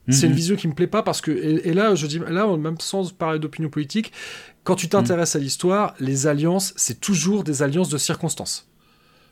c'est 0.09 0.27
une 0.27 0.33
vision 0.33 0.55
qui 0.55 0.67
me 0.67 0.73
plaît 0.73 0.87
pas 0.87 1.03
parce 1.03 1.19
que 1.19 1.31
et, 1.31 1.73
là 1.73 1.93
je 1.93 2.07
dis 2.07 2.19
là 2.19 2.47
même 2.55 2.77
sans 2.79 3.11
parler 3.11 3.39
d'opinion 3.39 3.67
politique 3.69 4.13
quand 4.63 4.75
tu 4.75 4.87
t'intéresses 4.87 5.35
à 5.35 5.39
l'histoire 5.39 5.95
les 5.99 6.27
alliances 6.27 6.73
c'est 6.77 7.01
toujours 7.01 7.43
des 7.43 7.61
alliances 7.61 7.89
de 7.89 7.97
circonstances 7.97 8.69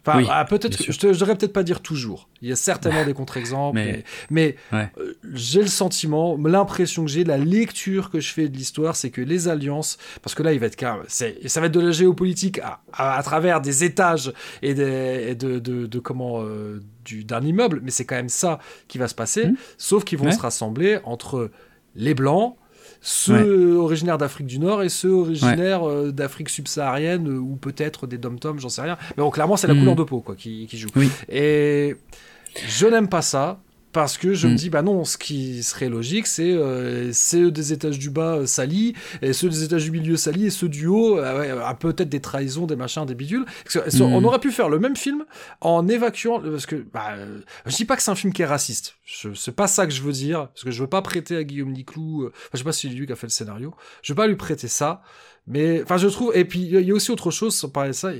Enfin, 0.07 0.23
ah, 0.29 0.45
peut-être, 0.45 0.83
je, 0.83 0.91
je 0.91 1.19
devrais 1.19 1.35
peut-être 1.35 1.53
pas 1.53 1.63
dire 1.63 1.81
toujours. 1.81 2.29
Il 2.41 2.49
y 2.49 2.51
a 2.51 2.55
certainement 2.55 3.05
des 3.05 3.13
contre-exemples, 3.13 3.79
mais, 4.29 4.55
euh, 4.73 4.85
j'ai 5.33 5.61
le 5.61 5.67
sentiment, 5.67 6.37
l'impression 6.37 7.05
que 7.05 7.11
j'ai, 7.11 7.23
la 7.23 7.37
lecture 7.37 8.11
que 8.11 8.19
je 8.19 8.31
fais 8.31 8.47
de 8.47 8.55
l'histoire, 8.55 8.95
c'est 8.95 9.09
que 9.09 9.21
les 9.21 9.47
alliances, 9.47 9.97
parce 10.21 10.35
que 10.35 10.43
là, 10.43 10.53
il 10.53 10.59
va 10.59 10.67
être 10.67 10.75
ça 11.07 11.59
va 11.59 11.67
être 11.67 11.71
de 11.71 11.79
la 11.79 11.91
géopolitique 11.91 12.59
à, 12.93 13.21
travers 13.23 13.61
des 13.61 13.83
étages 13.83 14.31
et, 14.61 14.73
des, 14.73 15.35
de, 15.35 15.59
de, 15.59 15.99
comment 15.99 16.41
euh, 16.41 16.81
d'un 17.23 17.41
immeuble, 17.41 17.79
mais 17.83 17.91
c'est 17.91 18.05
quand 18.05 18.15
même 18.15 18.29
ça 18.29 18.59
qui 18.87 18.97
va 18.97 19.07
se 19.07 19.15
passer, 19.15 19.47
mmh. 19.47 19.55
sauf 19.77 20.03
qu'ils 20.03 20.19
vont 20.19 20.31
se 20.31 20.39
rassembler 20.39 20.99
entre 21.03 21.49
les 21.95 22.13
blancs, 22.13 22.57
ceux 23.07 23.77
originaires 23.77 24.17
d'Afrique 24.17 24.47
du 24.47 24.57
Nord 24.57 24.81
et 24.81 24.89
ceux 24.89 25.11
originaires 25.11 25.87
euh, 25.87 26.11
d'Afrique 26.11 26.49
subsaharienne 26.49 27.29
euh, 27.29 27.37
ou 27.37 27.55
peut-être 27.55 28.07
des 28.07 28.17
dom-toms, 28.17 28.57
j'en 28.57 28.69
sais 28.69 28.81
rien. 28.81 28.97
Mais 29.15 29.21
bon, 29.21 29.29
clairement, 29.29 29.57
c'est 29.57 29.67
la 29.67 29.75
hmm. 29.75 29.79
couleur 29.79 29.95
de 29.95 30.03
peau 30.03 30.21
quoi, 30.21 30.35
qui, 30.35 30.65
qui 30.65 30.75
joue. 30.79 30.89
Et 31.29 31.95
je 32.67 32.87
n'aime 32.87 33.07
pas 33.07 33.21
ça 33.21 33.59
parce 33.95 34.17
que 34.17 34.33
je 34.33 34.47
me 34.47 34.51
mm. 34.51 34.55
dis 34.57 34.69
bah 34.69 34.81
non 34.81 35.05
ce 35.05 35.17
qui 35.17 35.63
serait 35.63 35.87
logique 35.87 36.27
c'est 36.27 36.51
euh, 36.51 37.13
ceux 37.13 37.49
des 37.49 37.71
étages 37.71 37.97
du 37.97 38.09
bas 38.09 38.39
euh, 38.39 38.45
salis 38.45 38.93
et 39.21 39.31
ceux 39.31 39.47
des 39.47 39.63
étages 39.63 39.85
du 39.85 39.91
milieu 39.91 40.17
salis 40.17 40.47
et 40.47 40.49
ceux 40.49 40.67
du 40.67 40.85
haut 40.85 41.17
euh, 41.17 41.73
peut-être 41.79 42.09
des 42.09 42.19
trahisons 42.19 42.65
des 42.65 42.75
machins 42.75 43.05
des 43.05 43.15
bidules. 43.15 43.45
Mm. 43.73 44.01
on 44.01 44.21
aurait 44.25 44.39
pu 44.39 44.51
faire 44.51 44.67
le 44.67 44.79
même 44.79 44.97
film 44.97 45.23
en 45.61 45.87
évacuant 45.87 46.41
parce 46.41 46.65
que 46.65 46.85
bah, 46.93 47.15
je 47.65 47.73
dis 47.73 47.85
pas 47.85 47.95
que 47.95 48.03
c'est 48.03 48.11
un 48.11 48.15
film 48.15 48.33
qui 48.33 48.41
est 48.41 48.45
raciste. 48.45 48.97
C'est 49.33 49.55
pas 49.55 49.67
ça 49.67 49.87
que 49.87 49.93
je 49.93 50.01
veux 50.01 50.11
dire 50.11 50.49
parce 50.49 50.65
que 50.65 50.71
je 50.71 50.81
veux 50.81 50.89
pas 50.89 51.01
prêter 51.01 51.37
à 51.37 51.45
Guillaume 51.45 51.71
Niclou 51.71 52.27
enfin, 52.27 52.35
je 52.51 52.57
sais 52.57 52.63
pas 52.65 52.73
si 52.73 52.89
c'est 52.89 52.93
lui 52.93 53.05
qui 53.05 53.13
a 53.13 53.15
fait 53.15 53.27
le 53.27 53.31
scénario. 53.31 53.73
Je 54.01 54.11
veux 54.11 54.17
pas 54.17 54.27
lui 54.27 54.35
prêter 54.35 54.67
ça 54.67 55.03
mais 55.47 55.81
enfin 55.83 55.95
je 55.95 56.07
trouve 56.07 56.35
et 56.35 56.43
puis 56.43 56.63
il 56.63 56.81
y 56.81 56.91
a 56.91 56.93
aussi 56.93 57.11
autre 57.11 57.31
chose 57.31 57.55
sans 57.55 57.69
parler 57.69 57.91
de 57.91 57.95
ça 57.95 58.11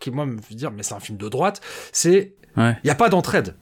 qui 0.00 0.10
moi 0.10 0.26
me 0.26 0.40
fait 0.40 0.56
dire 0.56 0.72
mais 0.72 0.82
c'est 0.82 0.94
un 0.94 1.00
film 1.00 1.16
de 1.16 1.28
droite 1.28 1.60
c'est 1.92 2.34
il 2.56 2.76
n'y 2.82 2.90
a 2.90 2.96
pas 2.96 3.08
d'entraide 3.08 3.54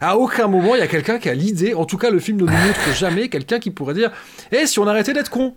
à 0.00 0.16
aucun 0.16 0.48
moment, 0.48 0.74
il 0.74 0.78
y 0.78 0.82
a 0.82 0.86
quelqu'un 0.86 1.18
qui 1.18 1.28
a 1.28 1.34
l'idée, 1.34 1.74
en 1.74 1.84
tout 1.84 1.98
cas, 1.98 2.10
le 2.10 2.18
film 2.18 2.38
ne 2.38 2.46
nous 2.46 2.52
montre 2.52 2.94
jamais 2.98 3.28
quelqu'un 3.28 3.58
qui 3.58 3.70
pourrait 3.70 3.94
dire 3.94 4.10
Eh, 4.52 4.66
si 4.66 4.78
on 4.78 4.86
arrêtait 4.86 5.12
d'être 5.12 5.30
con 5.30 5.54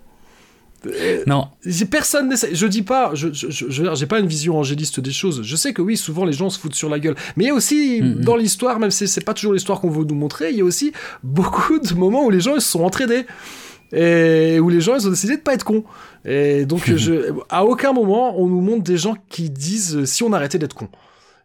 euh, 0.86 1.22
non. 1.26 1.48
Personne 1.90 2.28
n'essaie. 2.28 2.54
Je 2.54 2.66
dis 2.66 2.82
pas, 2.82 3.12
je, 3.14 3.28
je, 3.32 3.94
j'ai 3.94 4.06
pas 4.06 4.18
une 4.18 4.26
vision 4.26 4.58
angéliste 4.58 5.00
des 5.00 5.12
choses. 5.12 5.42
Je 5.42 5.56
sais 5.56 5.72
que 5.72 5.82
oui, 5.82 5.96
souvent 5.96 6.26
les 6.26 6.32
gens 6.32 6.50
se 6.50 6.58
foutent 6.58 6.74
sur 6.74 6.90
la 6.90 6.98
gueule. 6.98 7.14
Mais 7.36 7.44
il 7.44 7.46
y 7.46 7.50
a 7.50 7.54
aussi, 7.54 8.02
mm, 8.02 8.06
mm. 8.06 8.20
dans 8.20 8.36
l'histoire, 8.36 8.78
même 8.78 8.90
si 8.90 9.08
c'est 9.08 9.24
pas 9.24 9.34
toujours 9.34 9.54
l'histoire 9.54 9.80
qu'on 9.80 9.90
veut 9.90 10.04
nous 10.04 10.14
montrer, 10.14 10.50
il 10.50 10.58
y 10.58 10.60
a 10.60 10.64
aussi 10.64 10.92
beaucoup 11.22 11.78
de 11.78 11.94
moments 11.94 12.24
où 12.24 12.30
les 12.30 12.40
gens 12.40 12.54
ils 12.54 12.60
se 12.60 12.68
sont 12.68 12.84
entraînés. 12.84 13.26
Et 13.92 14.58
où 14.60 14.68
les 14.68 14.80
gens 14.80 14.96
ils 14.96 15.06
ont 15.06 15.10
décidé 15.10 15.36
de 15.36 15.42
pas 15.42 15.54
être 15.54 15.64
cons. 15.64 15.84
Et 16.24 16.64
donc, 16.66 16.82
je, 16.96 17.32
à 17.48 17.64
aucun 17.64 17.92
moment 17.92 18.38
on 18.38 18.46
nous 18.46 18.60
montre 18.60 18.82
des 18.82 18.96
gens 18.96 19.14
qui 19.28 19.50
disent 19.50 20.04
si 20.04 20.22
on 20.22 20.32
arrêtait 20.32 20.58
d'être 20.58 20.74
cons. 20.74 20.90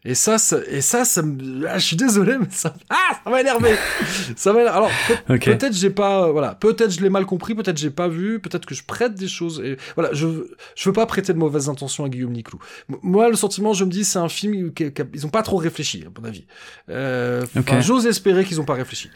Et 0.05 0.15
ça, 0.15 0.37
ça, 0.37 0.59
et 0.67 0.79
ça, 0.79 1.03
ça 1.03 1.21
me... 1.21 1.67
Ah, 1.67 1.77
je 1.77 1.85
suis 1.85 1.97
désolé, 1.97 2.37
mais 2.39 2.47
ça, 2.51 2.73
ah, 2.89 3.19
ça 3.21 3.29
m'a 3.29 3.41
énervé. 3.41 3.75
ça 4.37 4.53
m'a. 4.53 4.61
Alors 4.71 4.89
peut-être 5.27 5.73
j'ai 5.73 5.89
pas, 5.89 6.23
euh, 6.23 6.31
voilà, 6.31 6.55
peut-être 6.55 6.91
je 6.91 7.01
l'ai 7.01 7.09
mal 7.09 7.25
compris, 7.25 7.53
peut-être 7.53 7.77
j'ai 7.77 7.89
pas 7.89 8.07
vu, 8.07 8.39
peut-être 8.39 8.65
que 8.65 8.73
je 8.73 8.83
prête 8.85 9.15
des 9.15 9.27
choses. 9.27 9.61
Et 9.63 9.77
voilà, 9.95 10.13
je, 10.13 10.27
je 10.75 10.89
veux 10.89 10.93
pas 10.93 11.05
prêter 11.05 11.33
de 11.33 11.37
mauvaises 11.37 11.67
intentions 11.67 12.05
à 12.05 12.09
Guillaume 12.09 12.31
Niclou. 12.31 12.59
Moi, 12.87 13.27
le 13.27 13.35
sentiment, 13.35 13.73
je 13.73 13.83
me 13.83 13.91
dis, 13.91 14.05
c'est 14.05 14.19
un 14.19 14.29
film 14.29 14.73
qui, 14.73 14.89
ils 15.13 15.25
ont 15.25 15.29
pas 15.29 15.43
trop 15.43 15.57
réfléchi, 15.57 16.05
à 16.05 16.17
mon 16.17 16.25
avis. 16.25 16.45
Euh, 16.89 17.45
J'ose 17.81 18.07
espérer 18.07 18.45
qu'ils 18.45 18.61
ont 18.61 18.65
pas 18.65 18.75
réfléchi. 18.75 19.09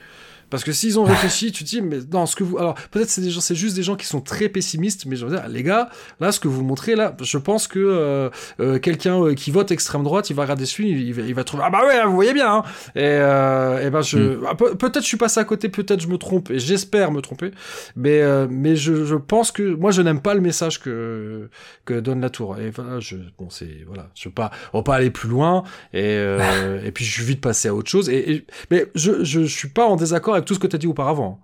Parce 0.49 0.63
que 0.63 0.71
s'ils 0.71 0.99
ont 0.99 1.03
réfléchi, 1.03 1.51
tu 1.51 1.63
te 1.63 1.69
dis, 1.69 1.81
mais 1.81 1.99
non, 2.11 2.25
ce 2.25 2.35
que 2.35 2.43
vous. 2.43 2.57
Alors, 2.57 2.75
peut-être 2.91 3.09
c'est 3.09 3.21
des 3.21 3.29
gens, 3.29 3.41
c'est 3.41 3.55
juste 3.55 3.75
des 3.75 3.83
gens 3.83 3.95
qui 3.95 4.05
sont 4.05 4.21
très 4.21 4.49
pessimistes, 4.49 5.05
mais 5.05 5.15
je 5.15 5.25
veux 5.25 5.35
dire, 5.35 5.47
les 5.47 5.63
gars, 5.63 5.89
là, 6.19 6.31
ce 6.31 6.39
que 6.39 6.47
vous 6.47 6.63
montrez, 6.63 6.95
là, 6.95 7.15
je 7.21 7.37
pense 7.37 7.67
que 7.67 7.79
euh, 7.79 8.29
euh, 8.59 8.79
quelqu'un 8.79 9.21
euh, 9.21 9.33
qui 9.33 9.51
vote 9.51 9.71
extrême 9.71 10.03
droite, 10.03 10.29
il 10.29 10.35
va 10.35 10.43
regarder 10.43 10.65
ce 10.65 10.75
film, 10.75 10.89
il, 10.89 11.33
va, 11.33 11.43
trouver, 11.43 11.63
ah 11.65 11.69
bah 11.69 11.85
ouais, 11.85 12.03
vous 12.05 12.13
voyez 12.13 12.33
bien, 12.33 12.57
hein. 12.57 12.63
Et, 12.95 13.01
et 13.01 13.89
ben, 13.89 14.01
je. 14.01 14.17
Hmm. 14.17 14.45
Ah, 14.47 14.55
peut-être 14.55 15.01
je 15.01 15.07
suis 15.07 15.17
passé 15.17 15.39
à 15.39 15.43
côté, 15.43 15.69
peut-être 15.69 16.01
je 16.01 16.07
me 16.07 16.17
trompe, 16.17 16.51
et 16.51 16.59
j'espère 16.59 17.11
me 17.11 17.21
tromper, 17.21 17.51
mais, 17.95 18.21
mais 18.47 18.75
je, 18.75 19.05
je 19.05 19.15
pense 19.15 19.51
que. 19.51 19.63
Moi, 19.73 19.91
je 19.91 20.01
n'aime 20.01 20.21
pas 20.21 20.33
le 20.33 20.41
message 20.41 20.79
que, 20.79 21.49
que 21.85 21.99
donne 21.99 22.21
la 22.21 22.29
tour. 22.29 22.57
Et 22.59 22.69
voilà, 22.69 22.99
je. 22.99 23.15
Bon, 23.37 23.49
c'est. 23.49 23.83
Voilà, 23.87 24.09
je 24.15 24.29
veux 24.29 24.33
pas. 24.33 24.51
On 24.73 24.79
va 24.79 24.83
pas 24.83 24.95
aller 24.95 25.09
plus 25.09 25.29
loin, 25.29 25.63
et, 25.93 26.15
et 26.83 26.91
puis 26.91 27.05
je 27.05 27.11
suis 27.11 27.23
vite 27.23 27.41
passé 27.41 27.67
à 27.67 27.75
autre 27.75 27.89
chose, 27.89 28.09
et, 28.09 28.45
mais 28.71 28.87
je, 28.95 29.23
je, 29.23 29.41
je 29.41 29.57
suis 29.57 29.69
pas 29.69 29.85
en 29.85 29.95
désaccord 29.95 30.32
avec 30.33 30.45
tout 30.45 30.53
ce 30.53 30.59
que 30.59 30.67
tu 30.67 30.75
as 30.75 30.79
dit 30.79 30.87
auparavant. 30.87 31.39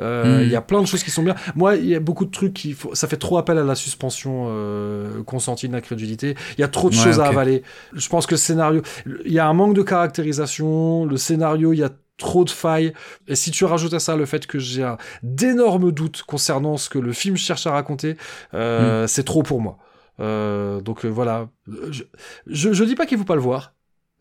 Euh, 0.00 0.40
il 0.42 0.50
y 0.50 0.56
a 0.56 0.62
plein 0.62 0.80
de 0.80 0.86
choses 0.86 1.02
qui 1.02 1.10
sont 1.10 1.22
bien. 1.22 1.34
Moi, 1.54 1.76
il 1.76 1.86
y 1.86 1.94
a 1.94 2.00
beaucoup 2.00 2.24
de 2.24 2.30
trucs 2.30 2.54
qui, 2.54 2.72
faut... 2.72 2.94
ça 2.94 3.08
fait 3.08 3.16
trop 3.16 3.38
appel 3.38 3.58
à 3.58 3.64
la 3.64 3.74
suspension 3.74 4.46
euh, 4.48 5.22
consentie 5.24 5.68
de 5.68 5.72
l'incrédulité. 5.72 6.36
Il 6.56 6.60
y 6.60 6.64
a 6.64 6.68
trop 6.68 6.88
de 6.88 6.94
choses 6.94 7.20
à 7.20 7.26
avaler. 7.26 7.62
Je 7.92 8.08
pense 8.08 8.26
que 8.26 8.34
le 8.34 8.38
scénario, 8.38 8.82
il 9.24 9.32
y 9.32 9.38
a 9.38 9.46
un 9.46 9.52
manque 9.52 9.74
de 9.74 9.82
caractérisation. 9.82 11.04
Le 11.04 11.16
scénario, 11.16 11.72
il 11.72 11.80
y 11.80 11.84
a 11.84 11.90
trop 12.16 12.44
de 12.44 12.50
failles. 12.50 12.92
Et 13.28 13.34
si 13.34 13.50
tu 13.50 13.64
rajoutes 13.64 13.94
à 13.94 14.00
ça 14.00 14.16
le 14.16 14.26
fait 14.26 14.46
que 14.46 14.58
j'ai 14.58 14.90
d'énormes 15.22 15.92
doutes 15.92 16.22
concernant 16.22 16.76
ce 16.76 16.88
que 16.88 16.98
le 16.98 17.12
film 17.12 17.36
cherche 17.36 17.66
à 17.66 17.72
raconter, 17.72 18.16
euh, 18.54 19.04
mm. 19.04 19.08
c'est 19.08 19.24
trop 19.24 19.42
pour 19.42 19.60
moi. 19.60 19.78
Donc 20.18 21.06
voilà, 21.06 21.48
je, 21.90 22.02
je, 22.46 22.72
je 22.74 22.84
dis 22.84 22.94
pas 22.94 23.06
qu'il 23.06 23.16
faut 23.16 23.24
pas 23.24 23.36
le 23.36 23.40
voir. 23.40 23.72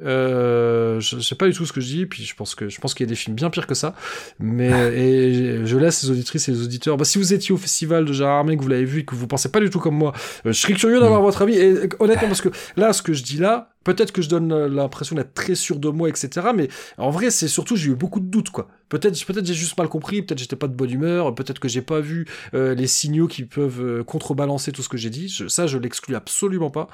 Euh, 0.02 1.00
je, 1.02 1.20
sais 1.20 1.36
pas 1.36 1.48
du 1.48 1.54
tout 1.54 1.66
ce 1.66 1.74
que 1.74 1.82
je 1.82 1.88
dis, 1.88 2.06
puis 2.06 2.24
je 2.24 2.34
pense 2.34 2.56
que 2.56 2.70
je 2.70 2.80
pense 2.80 2.94
qu'il 2.94 3.06
y 3.06 3.10
a 3.10 3.12
des 3.12 3.16
films 3.16 3.36
bien 3.36 3.50
pires 3.50 3.68
que 3.68 3.76
ça. 3.76 3.96
Mais 4.40 4.70
et 4.96 5.66
je 5.66 5.78
laisse 5.78 6.04
les 6.04 6.12
auditrices 6.12 6.48
et 6.48 6.52
les 6.52 6.62
auditeurs. 6.62 6.98
Bah, 6.98 7.06
si 7.06 7.18
vous 7.18 7.34
étiez 7.34 7.54
au 7.54 7.58
festival 7.58 8.06
de 8.06 8.14
Gérard 8.14 8.40
Armé, 8.40 8.56
que 8.56 8.62
vous 8.62 8.70
l'avez 8.70 8.86
vu 8.86 9.02
et 9.02 9.06
que 9.06 9.16
vous 9.16 9.28
pensez 9.28 9.52
pas 9.52 9.60
du 9.60 9.70
tout 9.70 9.80
comme 9.80 9.96
moi, 9.96 10.14
euh, 10.46 10.54
je 10.54 10.60
serais 10.60 10.74
curieux 10.74 11.00
d'avoir 11.00 11.20
mm. 11.20 11.24
votre 11.24 11.42
avis. 11.42 11.56
Et 11.56 11.90
honnêtement, 12.00 12.28
parce 12.28 12.42
que 12.42 12.50
là, 12.78 12.94
ce 12.94 13.02
que 13.02 13.14
je 13.14 13.24
dis 13.24 13.38
là, 13.38 13.72
peut-être 13.84 14.12
que 14.12 14.22
je 14.22 14.30
donne 14.30 14.68
l'impression 14.68 15.16
d'être 15.16 15.34
très 15.34 15.56
sûr 15.56 15.80
de 15.80 15.90
moi, 15.90 16.08
etc. 16.08 16.48
Mais 16.56 16.70
en 16.98 17.10
vrai, 17.10 17.30
c'est 17.30 17.48
surtout 17.48 17.76
j'ai 17.76 17.92
eu 17.92 17.96
beaucoup 17.96 18.20
de 18.20 18.28
doutes, 18.28 18.52
quoi. 18.52 18.70
Peut-être, 18.88 19.24
peut-être 19.26 19.46
j'ai 19.46 19.54
juste 19.54 19.78
mal 19.78 19.88
compris, 19.88 20.22
peut-être 20.22 20.40
j'étais 20.40 20.56
pas 20.56 20.68
de 20.68 20.74
bonne 20.74 20.90
humeur, 20.90 21.36
peut-être 21.36 21.60
que 21.60 21.68
j'ai 21.68 21.82
pas 21.82 22.00
vu 22.00 22.26
euh, 22.54 22.74
les 22.74 22.88
signaux 22.88 23.28
qui 23.28 23.44
peuvent 23.44 24.04
contrebalancer 24.04 24.72
tout 24.72 24.82
ce 24.82 24.90
que 24.90 24.98
j'ai 24.98 25.10
dit. 25.10 25.30
ça, 25.48 25.68
je 25.68 25.78
l'exclus 25.78 26.16
absolument 26.16 26.70
pas. 26.70 26.88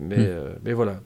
Mais, 0.00 0.26
mm. 0.26 0.58
mais 0.64 0.72
voilà. 0.72 1.00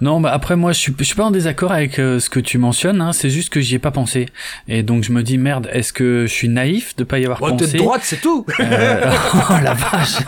Non, 0.00 0.20
bah 0.20 0.30
après 0.32 0.56
moi 0.56 0.72
je 0.72 0.78
suis, 0.78 0.94
je 0.98 1.04
suis 1.04 1.14
pas 1.14 1.24
en 1.24 1.30
désaccord 1.30 1.72
avec 1.72 1.98
euh, 1.98 2.20
ce 2.20 2.30
que 2.30 2.40
tu 2.40 2.58
mentionnes. 2.58 3.00
Hein, 3.00 3.12
c'est 3.12 3.30
juste 3.30 3.50
que 3.50 3.60
j'y 3.60 3.76
ai 3.76 3.78
pas 3.78 3.90
pensé. 3.90 4.26
Et 4.68 4.82
donc 4.82 5.04
je 5.04 5.12
me 5.12 5.22
dis 5.22 5.38
merde, 5.38 5.68
est-ce 5.72 5.92
que 5.92 6.26
je 6.26 6.32
suis 6.32 6.48
naïf 6.48 6.96
de 6.96 7.04
pas 7.04 7.18
y 7.18 7.24
avoir 7.24 7.38
pensé 7.38 7.72
T'es 7.72 7.78
droite, 7.78 8.02
c'est 8.04 8.20
tout. 8.20 8.46
Euh, 8.60 9.12
oh 9.50 9.54
la 9.62 9.74
vache. 9.74 10.18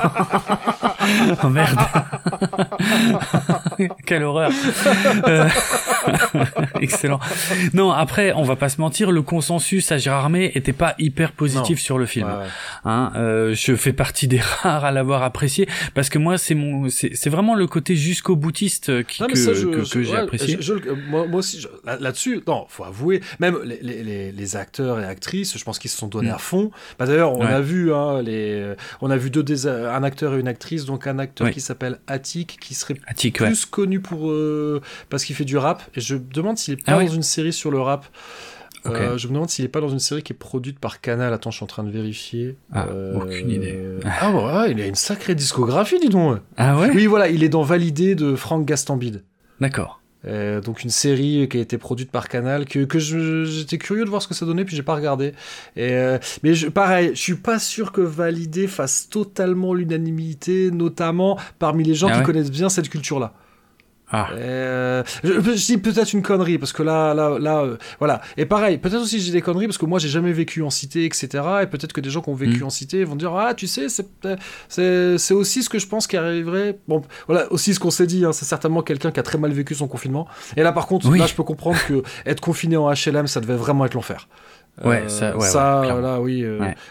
oh 1.45 1.49
merde. 1.49 1.79
Quelle 4.07 4.25
horreur. 4.25 4.51
Euh, 5.27 5.49
excellent. 6.81 7.21
Non, 7.75 7.93
après 7.93 8.33
on 8.35 8.43
va 8.43 8.57
pas 8.57 8.69
se 8.69 8.81
mentir, 8.81 9.11
le 9.11 9.23
consensus 9.23 9.93
à 9.93 9.99
Gérard 9.99 10.25
Armé 10.25 10.51
était 10.55 10.73
pas 10.73 10.95
hyper 10.99 11.33
positif 11.33 11.79
sur 11.79 11.99
le 11.99 12.07
film. 12.07 12.29
Hein, 12.85 13.13
je 13.15 13.75
fais 13.77 13.93
partie 13.93 14.29
des 14.29 14.41
rares 14.41 14.85
à 14.85 14.91
l'avoir 14.91 15.23
apprécié 15.23 15.69
parce 15.95 16.09
que 16.09 16.19
moi 16.19 16.39
c'est 16.39 16.55
mon, 16.55 16.89
c'est 16.89 17.31
vraiment 17.31 17.55
le 17.55 17.67
côté 17.67 17.95
jusqu'au 17.97 18.37
boutiste 18.37 19.05
qui 19.07 19.23
que, 19.27 19.38
que, 19.47 20.03
j'ai 20.03 20.17
apprécié. 20.17 20.59
moi, 21.09 21.27
aussi, 21.33 21.67
là-dessus, 21.85 22.43
non, 22.47 22.67
faut 22.69 22.85
avouer, 22.85 23.21
même 23.39 23.59
les, 23.65 24.57
acteurs 24.57 24.99
et 24.99 25.05
actrices, 25.05 25.59
je 25.59 25.65
pense 25.65 25.79
qu'ils 25.79 25.91
se 25.91 25.99
sont 25.99 26.07
donnés 26.07 26.31
mm. 26.31 26.35
à 26.35 26.39
fond. 26.39 26.71
Bah, 26.99 27.07
D'ailleurs, 27.07 27.33
on 27.37 27.43
a 27.43 27.61
vu, 27.61 27.93
hein, 27.93 28.23
les, 28.23 28.75
on 29.01 29.11
a 29.11 29.17
vu 29.17 29.31
deux 29.31 29.43
des, 29.43 29.67
un 29.67 30.03
acteur 30.03 30.35
et 30.35 30.41
une 30.41 30.49
actrice, 30.49 30.85
donc 30.85 31.07
un 31.07 31.19
acteur 31.19 31.51
qui 31.51 31.61
s'appelle 31.61 31.99
Attic, 32.07 32.59
qui 32.61 32.75
serait 32.75 32.95
plus 32.95 33.65
connu 33.65 34.01
pour 34.01 34.31
euh, 34.31 34.81
parce 35.09 35.25
qu'il 35.25 35.37
fait 35.37 35.45
du 35.45 35.57
rap. 35.57 35.83
Et 35.95 36.01
je 36.01 36.15
me 36.15 36.21
demande 36.33 36.59
s'il 36.59 36.75
est 36.75 36.85
pas 36.85 36.93
ah 36.99 37.05
dans 37.05 37.13
une 37.13 37.23
série 37.23 37.53
sur 37.53 37.71
le 37.71 37.81
rap. 37.81 38.07
Euh, 38.87 39.19
je 39.19 39.29
me 39.29 39.35
demande 39.35 39.51
s'il 39.51 39.65
est 39.65 39.69
pas 39.69 39.81
dans 39.81 39.89
une 39.89 39.99
série 39.99 40.23
qui 40.23 40.33
est 40.33 40.37
produite 40.37 40.79
par 40.79 41.01
Canal. 41.01 41.33
Attends, 41.33 41.51
je 41.51 41.57
suis 41.57 41.65
en 41.65 41.69
train 41.69 41.85
de 41.85 41.91
vérifier. 41.91 42.57
Ah, 42.73 42.87
euh, 42.89 43.21
aucune 43.21 43.51
idée. 43.51 43.79
ah 44.05 44.33
ouais, 44.33 44.73
il 44.73 44.81
a 44.81 44.87
une 44.87 44.95
sacrée 44.95 45.35
discographie, 45.35 45.99
dis 45.99 46.09
donc. 46.09 46.39
Ah 46.57 46.79
ouais? 46.79 46.91
Oui, 46.95 47.07
voilà, 47.07 47.29
il 47.29 47.43
est 47.43 47.49
dans 47.49 47.63
Validé 47.63 48.15
de 48.15 48.35
Franck 48.35 48.65
Gastambide. 48.65 49.25
D'accord. 49.61 50.01
Euh, 50.27 50.61
donc 50.61 50.83
une 50.83 50.91
série 50.91 51.49
qui 51.49 51.59
a 51.59 51.61
été 51.61 51.79
produite 51.79 52.11
par 52.11 52.29
Canal 52.29 52.65
que, 52.67 52.81
que 52.81 52.99
j'étais 52.99 53.79
curieux 53.79 54.05
de 54.05 54.11
voir 54.11 54.21
ce 54.21 54.27
que 54.27 54.35
ça 54.35 54.45
donnait 54.47 54.65
puis 54.65 54.75
j'ai 54.75 54.83
pas 54.83 54.97
regardé. 54.97 55.33
Et 55.77 55.93
euh, 55.93 56.19
mais 56.43 56.55
je, 56.55 56.69
pareil 56.69 57.11
je 57.15 57.21
suis 57.21 57.37
pas 57.37 57.61
sûr 57.61 57.93
que 57.93 58.01
Validé 58.01 58.67
fasse 58.67 59.09
totalement 59.09 59.75
l'unanimité 59.75 60.73
notamment 60.73 61.39
parmi 61.61 61.85
les 61.85 61.95
gens 61.95 62.09
ah 62.11 62.19
qui 62.19 62.25
connaissent 62.25 62.51
bien 62.51 62.69
cette 62.69 62.89
culture 62.89 63.21
là 63.21 63.33
ah. 64.11 64.31
Euh, 64.33 65.03
je, 65.23 65.67
dis 65.67 65.77
peut-être 65.77 66.13
une 66.13 66.23
connerie 66.23 66.59
parce 66.59 66.73
que 66.73 66.83
là, 66.83 67.13
là, 67.13 67.39
là, 67.39 67.61
euh, 67.61 67.77
voilà. 67.99 68.21
Et 68.37 68.47
pareil, 68.47 68.79
peut-être 68.79 69.03
aussi 69.03 69.21
j'ai 69.21 69.33
des 69.33 69.43
conneries 69.43 69.67
parce 69.67 69.79
que 69.79 69.85
moi 69.85 69.99
j'ai 69.99 70.09
jamais 70.09 70.33
vécu 70.33 70.63
en 70.63 70.71
cité, 70.71 71.05
etc. 71.05 71.29
Et 71.63 71.67
peut-être 71.67 71.93
que 71.93 72.01
des 72.01 72.11
gens 72.11 72.23
qui 72.23 72.31
ont 72.31 72.35
vécu 72.35 72.61
mm. 72.61 72.67
en 72.67 72.71
cité 72.71 73.05
vont 73.05 73.17
dire 73.17 73.35
ah 73.35 73.55
tu 73.55 73.67
sais 73.67 73.89
c'est 73.89 74.07
c'est 74.69 75.35
aussi 75.35 75.63
ce 75.63 75.69
que 75.69 75.79
je 75.79 75.87
pense 75.87 76.07
qui 76.07 76.17
arriverait. 76.17 76.79
Bon 76.89 77.03
voilà 77.27 77.53
aussi 77.53 77.75
ce 77.75 77.81
qu'on 77.81 77.91
s'est 77.91 78.07
dit. 78.07 78.25
Hein, 78.25 78.33
c'est 78.33 78.47
certainement 78.47 78.83
quelqu'un 78.83 79.11
qui 79.11 79.21
a 79.21 79.23
très 79.23 79.39
mal 79.39 79.53
vécu 79.53 79.75
son 79.75 79.89
confinement. 79.89 80.27
Et 80.57 80.63
là 80.63 80.73
par 80.73 80.87
contre 80.87 81.15
là 81.15 81.27
je 81.27 81.35
peux 81.35 81.45
comprendre 81.45 81.79
que 81.87 82.03
être 82.25 82.41
confiné 82.41 82.77
en 82.77 82.91
HLM 82.91 83.27
ça 83.27 83.41
devait 83.41 83.57
vraiment 83.57 83.85
être 83.85 83.95
l'enfer. 83.95 84.29
Ouais, 84.85 85.09
ça, 85.09 85.37
ouais, 85.37 85.47
ça 85.47 85.81
ouais, 85.81 86.03
là, 86.03 86.21
oui. 86.21 86.45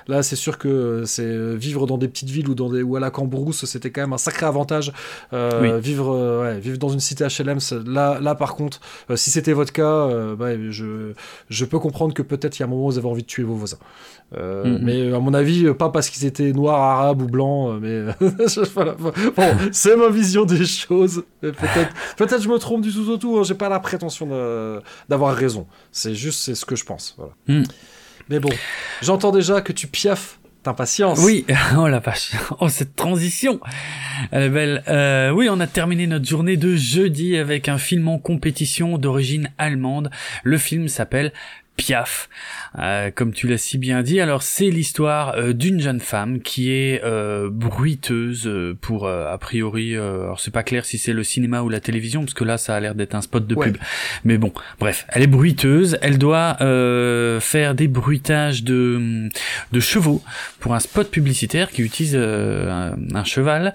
Là, 0.08 0.24
c'est 0.24 0.36
sûr 0.36 0.58
que 0.58 1.04
c'est 1.06 1.56
vivre 1.56 1.88
dans 1.88 1.98
des 1.98 2.08
petites 2.08 2.30
villes 2.30 2.50
ou 2.50 2.56
dans 2.56 2.70
des 2.70 2.82
ou 2.82 2.96
à 2.96 3.00
la 3.00 3.12
Cambrousse, 3.12 3.66
c'était 3.66 3.92
quand 3.92 4.02
même 4.02 4.14
un 4.14 4.18
sacré 4.18 4.46
avantage. 4.46 4.92
Vivre, 5.32 6.42
ouais, 6.42 6.60
vivre 6.60 6.78
dans 6.78 6.90
une 6.90 7.00
cité 7.00 7.26
HLM, 7.26 7.60
là, 7.86 8.20
là, 8.20 8.36
par 8.36 8.56
contre, 8.56 8.80
si 9.16 9.32
c'était 9.32 9.54
votre 9.54 9.74
cas, 9.74 10.08
bah, 10.36 10.50
je, 10.70 11.14
je 11.50 11.66
peux 11.66 11.80
comprendre 11.80 12.14
que 12.14 12.22
peut-être 12.22 12.58
il 12.58 12.62
y 12.62 12.64
a 12.64 12.66
un 12.66 12.70
moment 12.70 12.86
où 12.86 12.92
vous 12.92 12.98
avez 12.98 13.08
envie 13.08 13.24
de 13.24 13.28
tuer 13.28 13.44
vos 13.44 13.56
voisins. 13.56 13.78
Mm-hmm. 14.36 14.80
Mais 14.82 15.14
à 15.14 15.20
mon 15.20 15.34
avis, 15.34 15.74
pas 15.74 15.90
parce 15.90 16.10
qu'ils 16.10 16.26
étaient 16.26 16.52
noirs, 16.52 16.82
arabes 16.82 17.22
ou 17.22 17.28
blancs, 17.28 17.80
mais 17.82 18.04
bon, 18.20 19.58
c'est 19.72 19.96
ma 19.96 20.10
vision 20.10 20.46
des 20.46 20.66
choses. 20.66 21.24
Peut-être, 21.42 21.94
peut-être 22.18 22.42
je 22.42 22.50
me 22.50 22.58
trompe 22.58 22.82
du 22.82 22.92
tout 22.92 23.10
au 23.10 23.18
tout. 23.18 23.38
Hein. 23.38 23.44
J'ai 23.44 23.56
pas 23.56 23.70
la 23.70 23.80
prétention 23.80 24.28
d'avoir 25.08 25.36
raison. 25.36 25.68
C'est 25.92 26.16
juste, 26.16 26.42
c'est 26.42 26.56
ce 26.56 26.66
que 26.66 26.76
je 26.76 26.84
pense. 26.84 27.16
Voilà. 27.18 27.34
Mm. 27.48 27.64
Mais 28.30 28.40
bon, 28.40 28.50
j'entends 29.02 29.32
déjà 29.32 29.62
que 29.62 29.72
tu 29.72 29.88
piaffes 29.88 30.40
d'impatience. 30.64 31.20
Oui, 31.20 31.46
oh 31.78 31.88
la 31.88 32.00
vache, 32.00 32.32
oh 32.60 32.68
cette 32.68 32.96
transition, 32.96 33.60
elle 34.32 34.44
est 34.44 34.50
belle. 34.50 34.84
Euh, 34.88 35.32
oui, 35.32 35.48
on 35.50 35.60
a 35.60 35.68
terminé 35.68 36.08
notre 36.08 36.26
journée 36.26 36.58
de 36.58 36.76
jeudi 36.76 37.38
avec 37.38 37.70
un 37.70 37.78
film 37.78 38.08
en 38.08 38.20
compétition 38.20 38.98
d'origine 38.98 39.50
allemande. 39.58 40.12
Le 40.44 40.58
film 40.58 40.88
s'appelle 40.88 41.32
Piaf. 41.78 42.28
Euh, 42.80 43.12
comme 43.14 43.34
tu 43.34 43.48
l'as 43.48 43.58
si 43.58 43.78
bien 43.78 44.02
dit, 44.02 44.20
alors 44.20 44.42
c'est 44.42 44.70
l'histoire 44.70 45.36
euh, 45.36 45.54
d'une 45.54 45.80
jeune 45.80 46.00
femme 46.00 46.42
qui 46.42 46.72
est 46.72 47.02
euh, 47.04 47.50
bruiteuse 47.52 48.50
pour 48.82 49.08
a 49.08 49.38
priori, 49.38 49.96
alors 49.96 50.40
c'est 50.40 50.52
pas 50.52 50.64
clair 50.64 50.86
si 50.86 50.98
c'est 50.98 51.14
le 51.14 51.24
cinéma 51.24 51.62
ou 51.62 51.70
la 51.70 51.80
télévision 51.80 52.22
parce 52.22 52.34
que 52.34 52.44
là 52.44 52.58
ça 52.58 52.76
a 52.76 52.80
l'air 52.80 52.96
d'être 52.96 53.16
un 53.16 53.22
spot 53.22 53.46
de 53.46 53.56
pub. 53.56 53.78
Mais 54.24 54.38
bon, 54.38 54.52
bref, 54.80 55.06
elle 55.10 55.22
est 55.22 55.28
bruiteuse, 55.28 55.98
elle 56.02 56.18
doit 56.18 56.58
faire 57.40 57.76
des 57.76 57.88
bruitages 57.88 58.64
de 58.64 59.30
de 59.72 59.80
chevaux 59.80 60.24
pour 60.60 60.74
un 60.74 60.80
spot 60.80 61.10
publicitaire 61.10 61.70
qui 61.70 61.84
utilise 61.84 62.16
un, 62.16 62.96
un, 63.14 63.24
cheval 63.24 63.74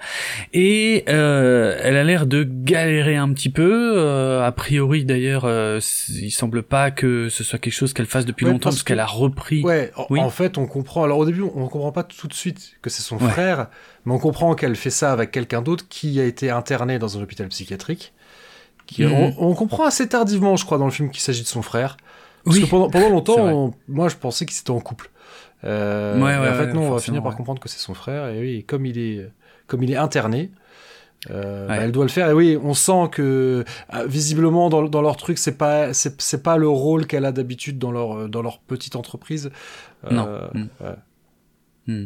et 0.53 1.03
elle 1.07 1.97
a 1.97 2.03
l'air 2.03 2.25
de 2.25 2.43
galérer 2.43 3.15
un 3.15 3.31
petit 3.33 3.49
peu. 3.49 3.99
a 4.41 4.51
priori 4.51 5.05
d'ailleurs, 5.05 5.45
il 5.45 6.31
semble 6.31 6.63
pas 6.63 6.91
que 6.91 7.29
ce 7.29 7.43
soit 7.43 7.59
quelque 7.59 7.73
chose 7.73 7.92
qu'elle 7.93 8.05
fasse 8.05 8.25
depuis 8.25 8.45
longtemps 8.45 8.69
parce 8.69 8.83
qu'elle 8.83 8.99
a 8.99 9.05
repris. 9.05 9.63
Ouais, 9.63 9.91
en, 9.95 10.29
fait, 10.29 10.57
on 10.57 10.65
comprend. 10.65 11.03
Alors 11.03 11.19
au 11.19 11.25
début, 11.25 11.41
on 11.41 11.67
comprend 11.67 11.91
pas 11.91 12.03
tout 12.03 12.27
de 12.27 12.33
suite 12.33 12.73
que 12.81 12.89
c'est 12.89 13.01
son 13.01 13.19
frère, 13.19 13.67
mais 14.05 14.13
on 14.13 14.19
comprend 14.19 14.55
qu'elle 14.55 14.75
fait 14.75 14.89
ça 14.89 15.11
avec 15.11 15.31
quelqu'un 15.31 15.61
d'autre 15.61 15.87
qui 15.87 16.19
a 16.19 16.25
été 16.25 16.49
interné 16.49 16.99
dans 16.99 17.17
un 17.17 17.21
hôpital 17.21 17.47
psychiatrique. 17.47 18.13
Qui, 18.85 19.05
mhm. 19.05 19.33
on, 19.37 19.53
comprend 19.53 19.85
assez 19.85 20.09
tardivement, 20.09 20.57
je 20.57 20.65
crois, 20.65 20.77
dans 20.77 20.85
le 20.85 20.91
film 20.91 21.09
qu'il 21.09 21.21
s'agit 21.21 21.43
de 21.43 21.47
son 21.47 21.61
frère. 21.61 21.95
Parce 22.43 22.59
que 22.59 22.65
pendant, 22.65 22.89
longtemps, 23.09 23.73
moi, 23.87 24.09
je 24.09 24.15
pensais 24.15 24.45
qu'ils 24.45 24.59
étaient 24.59 24.71
en 24.71 24.81
couple. 24.81 25.09
Euh, 25.63 26.19
ouais, 26.19 26.35
en 26.35 26.53
fait, 26.55 26.73
non, 26.73 26.87
on 26.87 26.91
va 26.91 26.99
finir 26.99 27.23
par 27.23 27.35
comprendre 27.35 27.61
que 27.61 27.69
c'est 27.69 27.79
son 27.79 27.93
frère. 27.93 28.27
Et 28.27 28.39
oui, 28.39 28.63
comme 28.65 28.85
il 28.85 28.97
est, 28.97 29.29
comme 29.67 29.83
il 29.83 29.91
est 29.91 29.97
interné, 29.97 30.51
euh, 31.29 31.67
bah, 31.67 31.77
elle 31.77 31.91
doit 31.91 32.05
le 32.05 32.09
faire. 32.09 32.29
Et 32.29 32.33
oui, 32.33 32.57
on 32.61 32.73
sent 32.73 33.09
que 33.11 33.63
euh, 33.93 34.05
visiblement 34.05 34.69
dans, 34.69 34.83
dans, 34.83 35.01
leur 35.01 35.17
truc, 35.17 35.37
c'est 35.37 35.57
pas 35.57 35.93
c'est 35.93 36.43
pas 36.43 36.57
le 36.57 36.67
rôle 36.67 37.07
qu'elle 37.07 37.25
a 37.25 37.31
d'habitude 37.31 37.79
dans 37.79 37.91
leur 37.91 38.17
euh, 38.17 38.27
dans 38.27 38.41
leur 38.41 38.59
petite 38.59 38.95
entreprise. 38.95 39.51
non. 40.09 40.27
Mm. 40.53 40.67
Mm. 41.87 42.05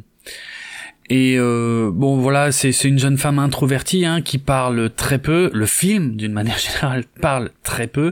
Et 1.09 1.35
euh, 1.37 1.89
bon 1.91 2.17
voilà, 2.17 2.51
c'est 2.51 2.71
une 2.83 2.99
jeune 2.99 3.17
femme 3.17 3.39
introvertie 3.39 4.05
hein, 4.05 4.21
qui 4.21 4.37
parle 4.37 4.89
très 4.89 5.19
peu. 5.19 5.49
Le 5.53 5.65
film, 5.65 6.15
d'une 6.15 6.33
manière 6.33 6.57
générale, 6.59 7.05
parle 7.21 7.49
très 7.63 7.87
peu. 7.87 8.11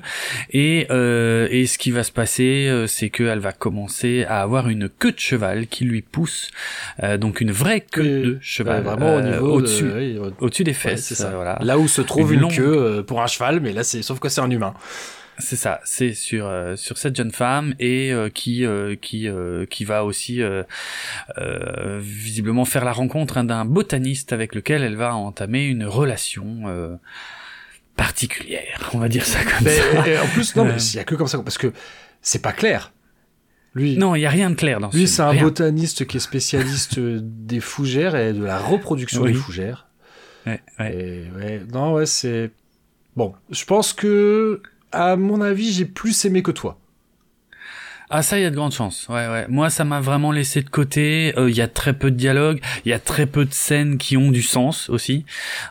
Et, 0.51 0.87
euh, 0.91 1.47
et 1.51 1.65
ce 1.65 1.77
qui 1.77 1.91
va 1.91 2.03
se 2.03 2.11
passer, 2.11 2.67
euh, 2.67 2.87
c'est 2.87 3.09
qu'elle 3.09 3.39
va 3.39 3.51
commencer 3.51 4.25
à 4.27 4.41
avoir 4.41 4.69
une 4.69 4.87
queue 4.87 5.11
de 5.11 5.19
cheval 5.19 5.67
qui 5.67 5.83
lui 5.83 6.01
pousse, 6.01 6.51
euh, 7.03 7.17
donc 7.17 7.41
une 7.41 7.51
vraie 7.51 7.81
queue 7.81 8.03
de 8.03 8.37
cheval, 8.41 8.83
vraiment 8.83 9.15
au 9.15 9.21
niveau 9.21 9.53
au-dessus, 9.53 9.91
au-dessus 10.39 10.63
des 10.63 10.73
fesses. 10.73 11.13
ça. 11.13 11.31
Voilà. 11.35 11.57
Là 11.61 11.77
où 11.77 11.87
se 11.87 12.01
trouve 12.01 12.33
une, 12.33 12.47
queue 12.47 13.03
pour 13.05 13.21
un 13.21 13.27
cheval, 13.27 13.59
mais 13.59 13.73
là 13.73 13.83
c'est 13.83 14.01
sauf 14.01 14.19
que 14.19 14.29
c'est 14.29 14.41
un 14.41 14.49
humain. 14.49 14.73
C'est 15.37 15.57
ça, 15.57 15.81
c'est 15.83 16.13
sur 16.13 16.47
euh, 16.47 16.75
sur 16.77 16.97
cette 16.97 17.15
jeune 17.15 17.31
femme 17.31 17.75
et 17.77 18.13
euh, 18.13 18.29
qui 18.29 18.65
euh, 18.65 18.95
qui 18.95 19.27
qui 19.69 19.85
va 19.85 20.05
aussi 20.05 20.41
visiblement 21.37 22.65
faire 22.65 22.85
la 22.85 22.93
rencontre 22.93 23.37
hein, 23.37 23.43
d'un 23.43 23.65
botaniste 23.65 24.31
avec 24.33 24.55
lequel 24.55 24.83
elle 24.83 24.95
va 24.95 25.15
entamer 25.15 25.65
une 25.65 25.85
relation 25.85 26.99
particulière, 27.95 28.91
on 28.93 28.99
va 28.99 29.09
dire 29.09 29.25
ça 29.25 29.39
comme 29.43 29.67
ça. 29.67 30.07
Et 30.07 30.17
en 30.17 30.27
plus, 30.27 30.55
non, 30.55 30.65
mais 30.65 30.75
il 30.75 30.95
y 30.95 30.99
a 30.99 31.03
que 31.03 31.15
comme 31.15 31.27
ça 31.27 31.37
parce 31.39 31.57
que 31.57 31.73
c'est 32.21 32.41
pas 32.41 32.53
clair. 32.53 32.91
Lui, 33.73 33.97
non, 33.97 34.15
il 34.15 34.21
y 34.21 34.25
a 34.25 34.29
rien 34.29 34.49
de 34.49 34.55
clair 34.55 34.79
dans 34.79 34.89
ce 34.89 34.95
Lui, 34.95 35.07
c'est 35.07 35.21
un 35.21 35.33
botaniste 35.33 36.05
qui 36.07 36.15
est 36.15 36.21
spécialiste 36.21 36.97
des 36.99 37.59
fougères 37.59 38.15
et 38.15 38.31
de 38.31 38.43
la 38.43 38.57
reproduction 38.57 39.25
des 39.25 39.33
fougères. 39.33 39.87
Ouais, 40.45 40.61
ouais. 40.79 41.31
ouais. 41.35 41.61
Non, 41.73 41.93
ouais, 41.93 42.05
c'est 42.05 42.51
bon. 43.17 43.33
Je 43.49 43.65
pense 43.65 43.91
que 43.91 44.61
à 44.95 45.15
mon 45.15 45.41
avis, 45.41 45.71
j'ai 45.71 45.85
plus 45.85 46.25
aimé 46.25 46.41
que 46.41 46.51
toi. 46.51 46.77
Ah 48.09 48.21
ça, 48.21 48.37
il 48.37 48.43
y 48.43 48.45
a 48.45 48.51
de 48.51 48.55
grandes 48.55 48.71
chances. 48.71 49.07
Ouais, 49.09 49.27
ouais. 49.27 49.45
Moi, 49.49 49.69
ça 49.69 49.83
m'a 49.83 49.99
vraiment 49.99 50.31
laissé 50.31 50.61
de 50.61 50.69
côté. 50.69 51.33
Euh, 51.37 51.49
il 51.49 51.55
y 51.55 51.61
a 51.61 51.67
très 51.67 51.93
peu 51.93 52.11
de 52.11 52.15
dialogue, 52.15 52.61
il 52.85 52.89
y 52.89 52.93
a 52.93 52.99
très 52.99 53.25
peu 53.25 53.45
de 53.45 53.53
scènes 53.53 53.97
qui 53.97 54.15
ont 54.15 54.29
du 54.29 54.43
sens 54.43 54.89
aussi. 54.89 55.25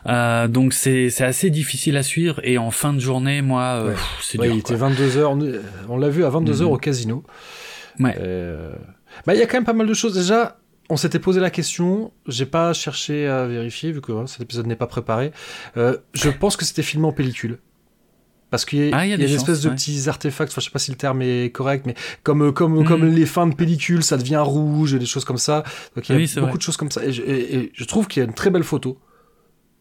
Euh, 0.07 0.47
donc 0.47 0.73
c'est 0.73 1.09
c'est 1.09 1.23
assez 1.23 1.49
difficile 1.49 1.95
à 1.95 2.03
suivre. 2.03 2.41
Et 2.43 2.57
en 2.57 2.71
fin 2.71 2.93
de 2.93 2.99
journée, 2.99 3.41
moi, 3.41 3.81
euh, 3.81 3.95
c'est 4.21 4.37
dur. 4.37 4.53
Il 4.53 4.59
était 4.59 4.75
22 4.75 5.07
h 5.07 5.61
On 5.87 5.97
l'a 5.97 6.09
vu 6.09 6.25
à 6.25 6.29
22 6.29 6.53
h 6.53 6.61
mhm. 6.61 6.67
au 6.67 6.77
casino. 6.77 7.23
Ouais. 7.99 8.15
Bah, 9.25 9.33
il 9.33 9.39
y 9.39 9.41
a 9.41 9.47
quand 9.47 9.57
même 9.57 9.65
pas 9.65 9.73
mal 9.73 9.87
de 9.87 9.93
choses. 9.93 10.13
Déjà, 10.13 10.57
on 10.89 10.97
s'était 10.97 11.19
posé 11.19 11.39
la 11.39 11.49
question. 11.49 12.11
J'ai 12.27 12.45
pas 12.45 12.73
cherché 12.73 13.27
à 13.27 13.45
vérifier 13.45 13.93
vu 13.93 14.01
que 14.01 14.25
cet 14.25 14.41
épisode 14.41 14.67
n'est 14.67 14.75
pas 14.75 14.87
préparé. 14.87 15.31
je 15.75 16.29
pense 16.29 16.57
que 16.57 16.65
c'était 16.65 16.83
filmé 16.83 17.07
en 17.07 17.13
pellicule. 17.13 17.59
Parce 18.55 18.63
qu'il 18.63 18.87
y 18.87 18.93
a, 18.93 18.97
ah, 18.97 19.17
des, 19.17 19.35
espèces 19.35 19.59
de 19.63 19.69
petits 19.69 20.07
artefacts, 20.07 20.49
enfin, 20.49 20.61
je 20.61 20.65
sais 20.67 20.71
pas 20.71 20.79
si 20.79 20.89
le 20.89 20.95
terme 20.95 21.21
est 21.21 21.53
correct, 21.53 21.85
mais 21.85 21.93
comme, 22.23 22.41
euh, 22.41 22.51
comme, 22.53 22.79
hmm. 22.79 22.85
comme 22.85 23.03
les 23.03 23.25
fins 23.25 23.47
de 23.47 23.53
pellicule, 23.53 24.01
ça 24.01 24.15
devient 24.15 24.37
rouge, 24.37 24.93
des 24.93 25.05
choses 25.05 25.25
comme 25.25 25.37
ça. 25.37 25.65
Donc 25.93 26.07
il 26.07 26.17
y 26.17 26.37
a 26.37 26.41
beaucoup 26.41 26.57
de 26.57 26.61
choses 26.61 26.77
comme 26.77 26.89
ça. 26.89 27.03
Et 27.03 27.11
je, 27.11 27.83
trouve 27.83 28.07
qu'il 28.07 28.21
y 28.21 28.25
a 28.25 28.29
une 28.29 28.33
très 28.33 28.51
belle 28.51 28.63
photo. 28.63 28.97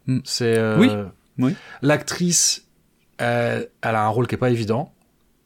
Hmm. 0.08 0.18
C'est, 0.24 0.58
euh, 0.58 0.76
oui. 0.76 0.90
oui. 1.38 1.54
L'actrice, 1.82 2.66
elle, 3.18 3.68
a 3.80 4.04
un 4.04 4.08
rôle 4.08 4.26
qui 4.26 4.34
est 4.34 4.38
pas 4.38 4.50
évident, 4.50 4.92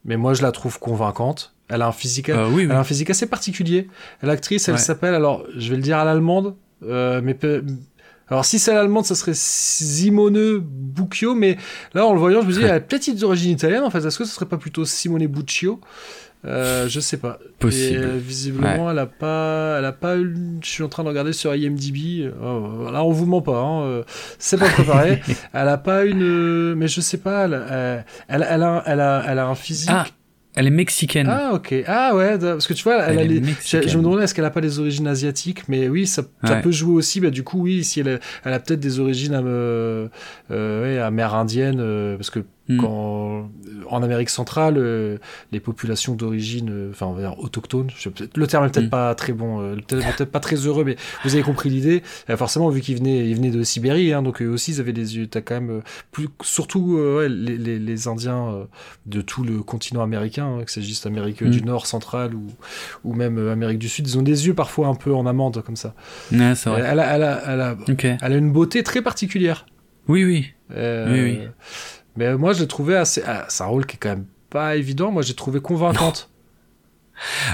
mais 0.07 0.17
moi 0.17 0.33
je 0.33 0.41
la 0.41 0.51
trouve 0.51 0.79
convaincante. 0.79 1.55
Elle 1.69 1.83
a 1.83 1.89
un 1.89 1.93
physique, 1.93 2.31
euh, 2.31 2.49
oui, 2.51 2.63
Elle 2.63 2.73
a 2.73 2.81
un 2.81 2.85
physique 2.85 3.11
assez 3.11 3.27
particulier. 3.27 3.89
L'actrice, 4.23 4.71
elle 4.71 4.79
s'appelle, 4.79 5.15
alors 5.15 5.45
je 5.55 5.69
vais 5.69 5.77
le 5.77 5.83
dire 5.83 5.99
à 5.99 6.07
l'allemande, 6.07 6.57
mais 6.81 7.37
alors 8.31 8.45
si 8.45 8.59
c'est 8.59 8.75
l'allemande, 8.75 9.05
ça 9.05 9.15
serait 9.15 9.33
Simone 9.35 10.59
Bucchio, 10.59 11.35
mais 11.35 11.57
là 11.95 12.07
en 12.07 12.13
le 12.13 12.19
voyant, 12.19 12.43
je 12.43 12.47
me 12.47 12.53
dis, 12.53 12.63
elle 12.63 12.71
a 12.71 12.81
peut-être 12.81 13.11
d'origine 13.17 13.53
italienne 13.53 13.85
en 13.85 13.91
fait. 13.91 14.05
Est-ce 14.05 14.19
que 14.19 14.25
ce 14.25 14.35
serait 14.35 14.47
pas 14.47 14.59
plutôt 14.59 14.85
Simone 14.85 15.27
Buccio 15.27 15.81
euh, 16.45 16.89
je 16.89 17.01
sais 17.01 17.17
pas. 17.17 17.41
Possible. 17.59 18.05
Euh, 18.05 18.17
visiblement, 18.17 18.93
elle 18.93 18.99
a 19.01 19.07
pas, 19.07 19.79
elle 19.79 19.85
a 19.85 19.91
pas. 19.91 20.17
Je 20.17 20.69
suis 20.69 20.85
en 20.85 20.89
train 20.89 21.03
de 21.03 21.09
regarder 21.09 21.33
sur 21.33 21.53
IMDb. 21.53 22.33
Oh, 22.41 22.89
là, 22.93 23.03
on 23.03 23.11
vous 23.11 23.27
ment 23.27 23.43
pas. 23.43 23.61
Hein. 23.61 24.05
C'est 24.39 24.57
pas 24.57 24.69
préparé. 24.69 25.21
elle 25.53 25.69
a 25.69 25.79
pas 25.79 26.05
une, 26.05 26.75
mais 26.77 26.87
je 26.87 27.01
sais 27.01 27.19
pas. 27.19 27.47
Elle, 27.47 28.05
elle, 28.29 28.47
elle, 28.49 28.63
a, 28.63 28.83
elle 28.87 29.01
a, 29.01 29.25
elle 29.27 29.39
a 29.41 29.49
un 29.49 29.57
physique. 29.57 29.91
Ah, 29.93 30.07
elle 30.59 30.67
est 30.67 30.71
mexicaine. 30.71 31.29
Ah, 31.31 31.53
ok. 31.55 31.73
Ah, 31.87 32.17
ouais, 32.17 32.37
parce 32.37 32.67
que 32.67 32.75
tu 32.75 32.83
vois, 32.83 33.05
elle, 33.05 33.19
a 33.21 33.23
les... 33.23 33.41
je, 33.65 33.97
me 33.97 34.03
demandais 34.03 34.25
est-ce 34.25 34.35
qu'elle 34.35 34.45
a 34.45 34.51
pas 34.51 34.61
des 34.61 34.81
origines 34.81 35.07
asiatiques, 35.07 35.69
mais 35.69 35.89
oui, 35.89 36.05
ça, 36.05 36.25
ça 36.45 36.57
peut 36.57 36.73
jouer 36.73 36.95
aussi. 36.95 37.21
Bah, 37.21 37.31
du 37.31 37.45
coup, 37.45 37.63
oui, 37.63 37.85
si 37.85 38.01
elle 38.01 38.09
a, 38.09 38.19
elle 38.45 38.53
a 38.55 38.59
peut-être 38.59 38.81
des 38.81 38.99
origines 38.99 39.41
euh, 39.41 40.09
euh, 40.51 40.83
ouais, 40.83 40.99
amérindiennes, 40.99 41.79
euh, 41.79 42.17
parce 42.17 42.31
que 42.31 42.41
Hmm. 42.69 42.77
Quand, 42.77 43.49
euh, 43.67 43.73
en 43.89 44.03
Amérique 44.03 44.29
centrale, 44.29 44.75
euh, 44.77 45.17
les 45.53 45.61
populations 45.61 46.15
d'origine, 46.15 46.69
euh, 46.71 46.91
enfin, 46.91 47.07
on 47.07 47.15
va 47.15 47.23
dire 47.23 47.39
autochtone, 47.39 47.89
le 48.35 48.47
terme 48.47 48.67
est 48.67 48.69
peut-être 48.69 48.89
hmm. 48.89 48.91
pas 48.91 49.15
très 49.15 49.33
bon, 49.33 49.75
peut-être 49.87 50.31
pas 50.31 50.41
très 50.41 50.57
heureux, 50.57 50.85
mais 50.85 50.97
vous 51.25 51.35
avez 51.35 51.43
compris 51.43 51.71
l'idée. 51.71 52.03
forcément, 52.37 52.69
vu 52.69 52.83
qu'ils 52.83 52.99
venaient, 52.99 53.27
ils 53.27 53.37
venaient 53.37 53.51
de 53.51 53.63
Sibérie, 53.63 54.13
hein, 54.13 54.21
donc 54.21 54.43
eux 54.43 54.49
aussi, 54.49 54.73
ils 54.73 54.81
avaient 54.81 54.93
des 54.93 55.17
yeux, 55.17 55.27
t'as 55.27 55.41
quand 55.41 55.55
même, 55.55 55.83
plus, 56.13 56.29
surtout 56.43 56.99
ouais, 56.99 57.31
les, 57.31 57.57
les, 57.57 57.79
les, 57.79 58.09
Indiens 58.09 58.67
de 59.07 59.21
tout 59.23 59.43
le 59.43 59.63
continent 59.63 60.03
américain, 60.03 60.59
hein, 60.59 60.65
que 60.65 60.71
s'agisse 60.71 61.03
d'Amérique 61.03 61.43
du 61.43 61.63
hmm. 61.63 61.67
Nord, 61.67 61.87
centrale 61.87 62.35
ou, 62.35 62.47
ou 63.05 63.15
même 63.15 63.49
Amérique 63.49 63.79
du 63.79 63.89
Sud, 63.89 64.07
ils 64.07 64.19
ont 64.19 64.23
des 64.23 64.47
yeux 64.47 64.55
parfois 64.55 64.89
un 64.89 64.95
peu 64.95 65.15
en 65.15 65.25
amande 65.25 65.63
comme 65.63 65.77
ça. 65.77 65.95
Ouais, 66.33 66.55
c'est 66.55 66.69
vrai. 66.69 66.83
Elle, 66.85 67.01
a, 67.01 67.15
elle, 67.15 67.23
a, 67.23 67.43
elle, 67.47 67.61
a, 67.61 67.77
elle 68.21 68.33
a 68.33 68.37
une 68.37 68.53
beauté 68.53 68.83
très 68.83 69.01
particulière. 69.01 69.65
Oui, 70.07 70.25
oui. 70.25 70.53
oui, 70.71 71.21
oui. 71.21 71.39
Mais 72.19 72.37
moi, 72.37 72.53
je 72.53 72.61
l'ai 72.63 72.67
trouvé 72.67 72.97
assez. 72.97 73.23
Ah, 73.25 73.47
c'est 73.49 73.63
un 73.63 73.69
rôle 73.69 73.87
qui 73.87 73.95
est 73.95 73.99
quand 73.99 74.09
même 74.09 74.27
pas 74.51 74.75
évident. 74.75 75.13
Moi, 75.13 75.23
j'ai 75.23 75.35
trouvé 75.35 75.61
convaincante. 75.61 76.29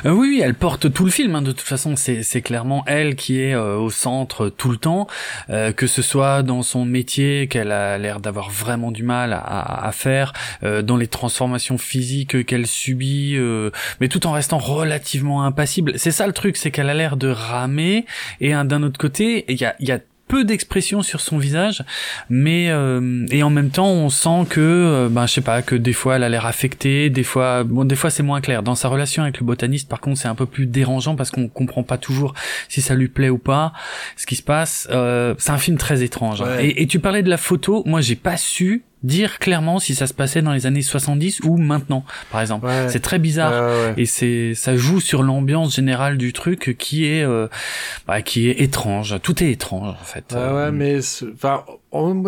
Euh, 0.07 0.11
oui, 0.11 0.29
oui, 0.29 0.41
elle 0.43 0.55
porte 0.55 0.91
tout 0.91 1.05
le 1.05 1.11
film. 1.11 1.35
Hein, 1.35 1.43
de 1.43 1.53
toute 1.53 1.61
façon, 1.61 1.97
c'est 1.97 2.43
clairement 2.43 2.83
elle 2.87 3.15
qui 3.15 3.41
est 3.41 3.55
euh, 3.55 3.77
au 3.77 3.91
centre 3.91 4.49
tout 4.49 4.71
le 4.71 4.79
temps, 4.79 5.07
euh, 5.51 5.73
que 5.73 5.87
ce 5.87 6.01
soit 6.01 6.43
dans 6.43 6.63
son 6.63 6.87
métier 6.87 7.47
qu'elle 7.47 7.73
a 7.73 7.99
l'air 7.99 8.21
d'avoir 8.21 8.49
vraiment 8.49 8.91
du 8.91 9.03
mal 9.03 9.35
à, 9.35 9.87
à 9.87 9.93
faire, 9.93 10.33
dans 10.63 10.97
les 10.97 11.09
transformations 11.09 11.77
physiques 11.79 12.47
qu'elle 12.47 12.67
subit, 12.67 13.39
mais 14.01 14.09
tout 14.09 14.27
en 14.27 14.33
restant 14.33 14.59
relativement 14.59 15.45
impassible. 15.45 15.93
C'est 15.97 16.11
ça 16.11 16.27
le 16.27 16.33
truc, 16.33 16.57
c'est 16.57 16.71
qu'elle 16.71 16.89
a 16.89 16.95
l'air 16.95 17.17
de 17.17 17.29
ramer, 17.29 18.07
et 18.41 18.53
d'un 18.53 18.83
autre 18.83 18.99
côté, 18.99 19.45
il 19.49 19.61
y 19.61 19.65
a, 19.65 19.77
y 19.81 19.93
a 19.93 19.99
peu 20.29 20.45
d'expression 20.45 21.03
sur 21.03 21.21
son 21.21 21.39
visage, 21.39 21.85
mais 22.31 22.71
euh, 22.71 23.27
et 23.31 23.43
en 23.43 23.51
même 23.51 23.71
temps 23.71 23.91
on 23.91 24.09
sent 24.09 24.47
que, 24.49 24.61
euh, 24.61 25.09
ben 25.11 25.27
je 25.27 25.35
sais 25.35 25.41
pas, 25.41 25.63
que 25.63 25.75
des 25.75 25.93
fois 25.93 26.17
elle 26.17 26.23
a 26.23 26.29
l'air 26.29 26.47
affectée, 26.47 27.11
des 27.11 27.23
fois, 27.23 27.65
bon 27.65 27.85
des 27.85 27.97
fois 27.97 28.11
c'est 28.11 28.23
moins 28.23 28.41
clair. 28.41 28.63
Dans 28.63 28.75
sa 28.75 28.89
relation 28.89 29.23
avec 29.23 29.39
le 29.39 29.47
botaniste, 29.47 29.89
par 29.89 30.01
contre, 30.01 30.19
c'est 30.19 30.29
un 30.29 30.35
peu 30.35 30.47
plus 30.47 30.67
dérangeant 30.67 31.17
parce 31.17 31.31
qu'on 31.31 31.49
comprend 31.49 31.83
pas 31.83 31.99
toujours 31.99 32.35
si 32.69 32.81
ça 32.81 32.95
lui 32.95 33.09
plaît 33.09 33.29
ou 33.31 33.39
pas, 33.39 33.73
ce 34.17 34.27
qui 34.27 34.37
se 34.37 34.43
passe. 34.43 34.89
Euh, 34.91 35.35
c'est 35.39 35.53
un 35.53 35.59
film 35.59 35.77
très 35.77 36.03
étrange. 36.03 36.43
Hein. 36.43 36.59
Et, 36.61 36.83
et 36.83 36.87
tu 36.87 37.01
parlais 37.01 37.23
de 37.23 37.31
la 37.31 37.37
photo, 37.39 37.83
moi 37.87 38.01
j'ai 38.01 38.17
pas 38.17 38.37
su 38.37 38.85
dire 39.05 39.39
clairement 39.39 39.79
si 39.79 39.95
ça 39.95 40.07
se 40.07 40.15
passait 40.15 40.43
dans 40.43 40.53
les 40.53 40.67
années 40.67 40.83
70 40.83 41.41
ou 41.45 41.57
maintenant, 41.59 42.05
par 42.33 42.41
exemple. 42.41 42.69
C'est 42.89 43.01
très 43.03 43.19
bizarre 43.19 43.53
et 43.97 44.07
c'est 44.07 44.55
ça 44.55 44.77
joue 44.77 45.01
sur 45.01 45.23
l'ambiance 45.23 45.77
générale 45.77 46.19
du 46.19 46.33
truc 46.33 46.75
qui 46.79 47.05
est 47.07 47.23
euh, 47.23 47.49
bah, 48.09 48.23
qui 48.23 48.49
est 48.49 48.61
étrange. 48.61 49.21
Tout 49.23 49.45
est 49.45 49.51
étrange 49.51 49.95
en 50.01 50.05
fait. 50.05 50.33
ouais, 50.33 50.39
euh, 50.39 50.73
mais 50.73 50.99
enfin 51.35 51.65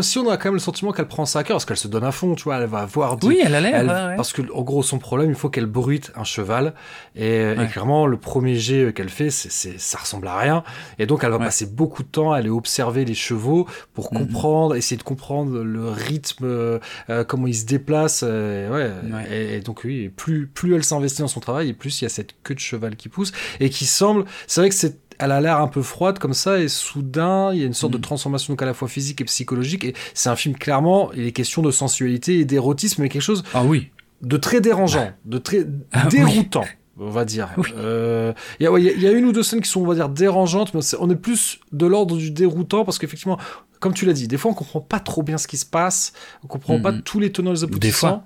si 0.02 0.18
on 0.18 0.30
a 0.30 0.36
quand 0.36 0.46
même 0.46 0.54
le 0.54 0.60
sentiment 0.60 0.92
qu'elle 0.92 1.08
prend 1.08 1.26
ça 1.26 1.40
à 1.40 1.44
cœur, 1.44 1.56
parce 1.56 1.64
qu'elle 1.64 1.76
se 1.76 1.88
donne 1.88 2.04
à 2.04 2.12
fond, 2.12 2.34
tu 2.34 2.44
vois, 2.44 2.58
elle 2.58 2.66
va 2.66 2.84
voir. 2.86 3.16
Oui, 3.22 3.40
elle 3.42 3.54
a 3.54 3.60
l'air. 3.60 4.16
Parce 4.16 4.32
que 4.32 4.42
en 4.52 4.62
gros, 4.62 4.82
son 4.82 4.98
problème, 4.98 5.30
il 5.30 5.34
faut 5.34 5.48
qu'elle 5.48 5.66
bruite 5.66 6.12
un 6.14 6.24
cheval, 6.24 6.74
et, 7.14 7.54
clairement, 7.70 8.06
le 8.06 8.16
premier 8.16 8.56
jet 8.56 8.92
qu'elle 8.92 9.08
fait, 9.08 9.30
c'est, 9.30 9.78
ça 9.78 9.98
ressemble 9.98 10.28
à 10.28 10.38
rien, 10.38 10.62
et 10.98 11.06
donc 11.06 11.24
elle 11.24 11.30
va 11.30 11.38
passer 11.38 11.66
beaucoup 11.66 12.02
de 12.02 12.08
temps 12.08 12.32
à 12.32 12.38
aller 12.38 12.48
observer 12.48 13.04
les 13.04 13.14
chevaux 13.14 13.66
pour 13.94 14.12
mhm. 14.12 14.20
comprendre, 14.20 14.76
essayer 14.76 14.96
de 14.96 15.02
comprendre 15.02 15.62
le 15.62 15.88
rythme, 15.88 16.44
euh, 16.44 16.78
comment 17.26 17.46
ils 17.46 17.56
se 17.56 17.66
déplacent, 17.66 18.24
euh, 18.26 18.70
ouais. 18.70 19.56
Et, 19.56 19.60
donc 19.60 19.82
oui, 19.84 20.08
plus 20.08 20.46
plus 20.46 20.74
elle 20.74 20.84
s'investit 20.84 21.22
dans 21.22 21.28
son 21.28 21.40
travail, 21.40 21.70
et 21.70 21.72
plus 21.72 22.00
il 22.00 22.04
y 22.04 22.06
a 22.06 22.10
cette 22.10 22.34
queue 22.42 22.54
de 22.54 22.60
cheval 22.60 22.96
qui 22.96 23.08
pousse 23.08 23.32
et 23.60 23.70
qui 23.70 23.86
semble, 23.86 24.24
c'est 24.46 24.60
vrai 24.60 24.68
que 24.68 24.74
c'est 24.74 25.05
elle 25.18 25.32
a 25.32 25.40
l'air 25.40 25.60
un 25.60 25.68
peu 25.68 25.82
froide 25.82 26.18
comme 26.18 26.34
ça 26.34 26.58
et 26.58 26.68
soudain 26.68 27.52
il 27.52 27.60
y 27.60 27.62
a 27.62 27.66
une 27.66 27.74
sorte 27.74 27.92
de 27.92 27.98
mm. 27.98 28.02
transformation 28.02 28.52
donc 28.52 28.62
à 28.62 28.66
la 28.66 28.74
fois 28.74 28.88
physique 28.88 29.20
et 29.20 29.24
psychologique 29.24 29.84
et 29.84 29.94
c'est 30.14 30.28
un 30.28 30.36
film 30.36 30.56
clairement 30.56 31.12
il 31.12 31.26
est 31.26 31.32
question 31.32 31.62
de 31.62 31.70
sensualité 31.70 32.40
et 32.40 32.44
d'érotisme 32.44 33.02
mais 33.02 33.08
quelque 33.08 33.22
chose 33.22 33.42
ah 33.54 33.64
oui. 33.64 33.90
de 34.22 34.36
très 34.36 34.60
dérangeant 34.60 35.10
de 35.24 35.38
très 35.38 35.66
ah 35.92 36.06
déroutant 36.06 36.64
on 36.98 37.10
va 37.10 37.24
dire. 37.26 37.50
Euh, 37.76 38.32
il 38.58 38.64
y, 38.64 39.06
a 39.06 39.10
une 39.10 39.26
ou 39.26 39.32
deux 39.32 39.42
scènes 39.42 39.60
qui 39.60 39.68
sont 39.68 39.82
on 39.82 39.86
va 39.86 39.94
dire 39.94 40.08
dérangeantes 40.08 40.72
mais 40.72 40.80
on 40.98 41.10
est 41.10 41.16
plus 41.16 41.60
de 41.72 41.86
l'ordre 41.86 42.16
du 42.16 42.30
déroutant 42.30 42.84
parce 42.84 42.98
qu'effectivement 42.98 43.38
comme 43.80 43.92
tu 43.92 44.06
l'as 44.06 44.14
dit 44.14 44.28
des 44.28 44.38
fois 44.38 44.50
on 44.50 44.54
comprend 44.54 44.80
pas 44.80 44.98
trop 44.98 45.22
bien 45.22 45.36
ce 45.36 45.46
qui 45.46 45.58
se 45.58 45.66
passe 45.66 46.14
on 46.42 46.46
comprend 46.46 46.80
pas 46.80 46.92
tous 46.94 47.20
les 47.20 47.30
tenants 47.30 47.50
et 47.50 47.54
les 47.54 47.64
aboutissants 47.64 48.06
des 48.08 48.14
fois. 48.14 48.24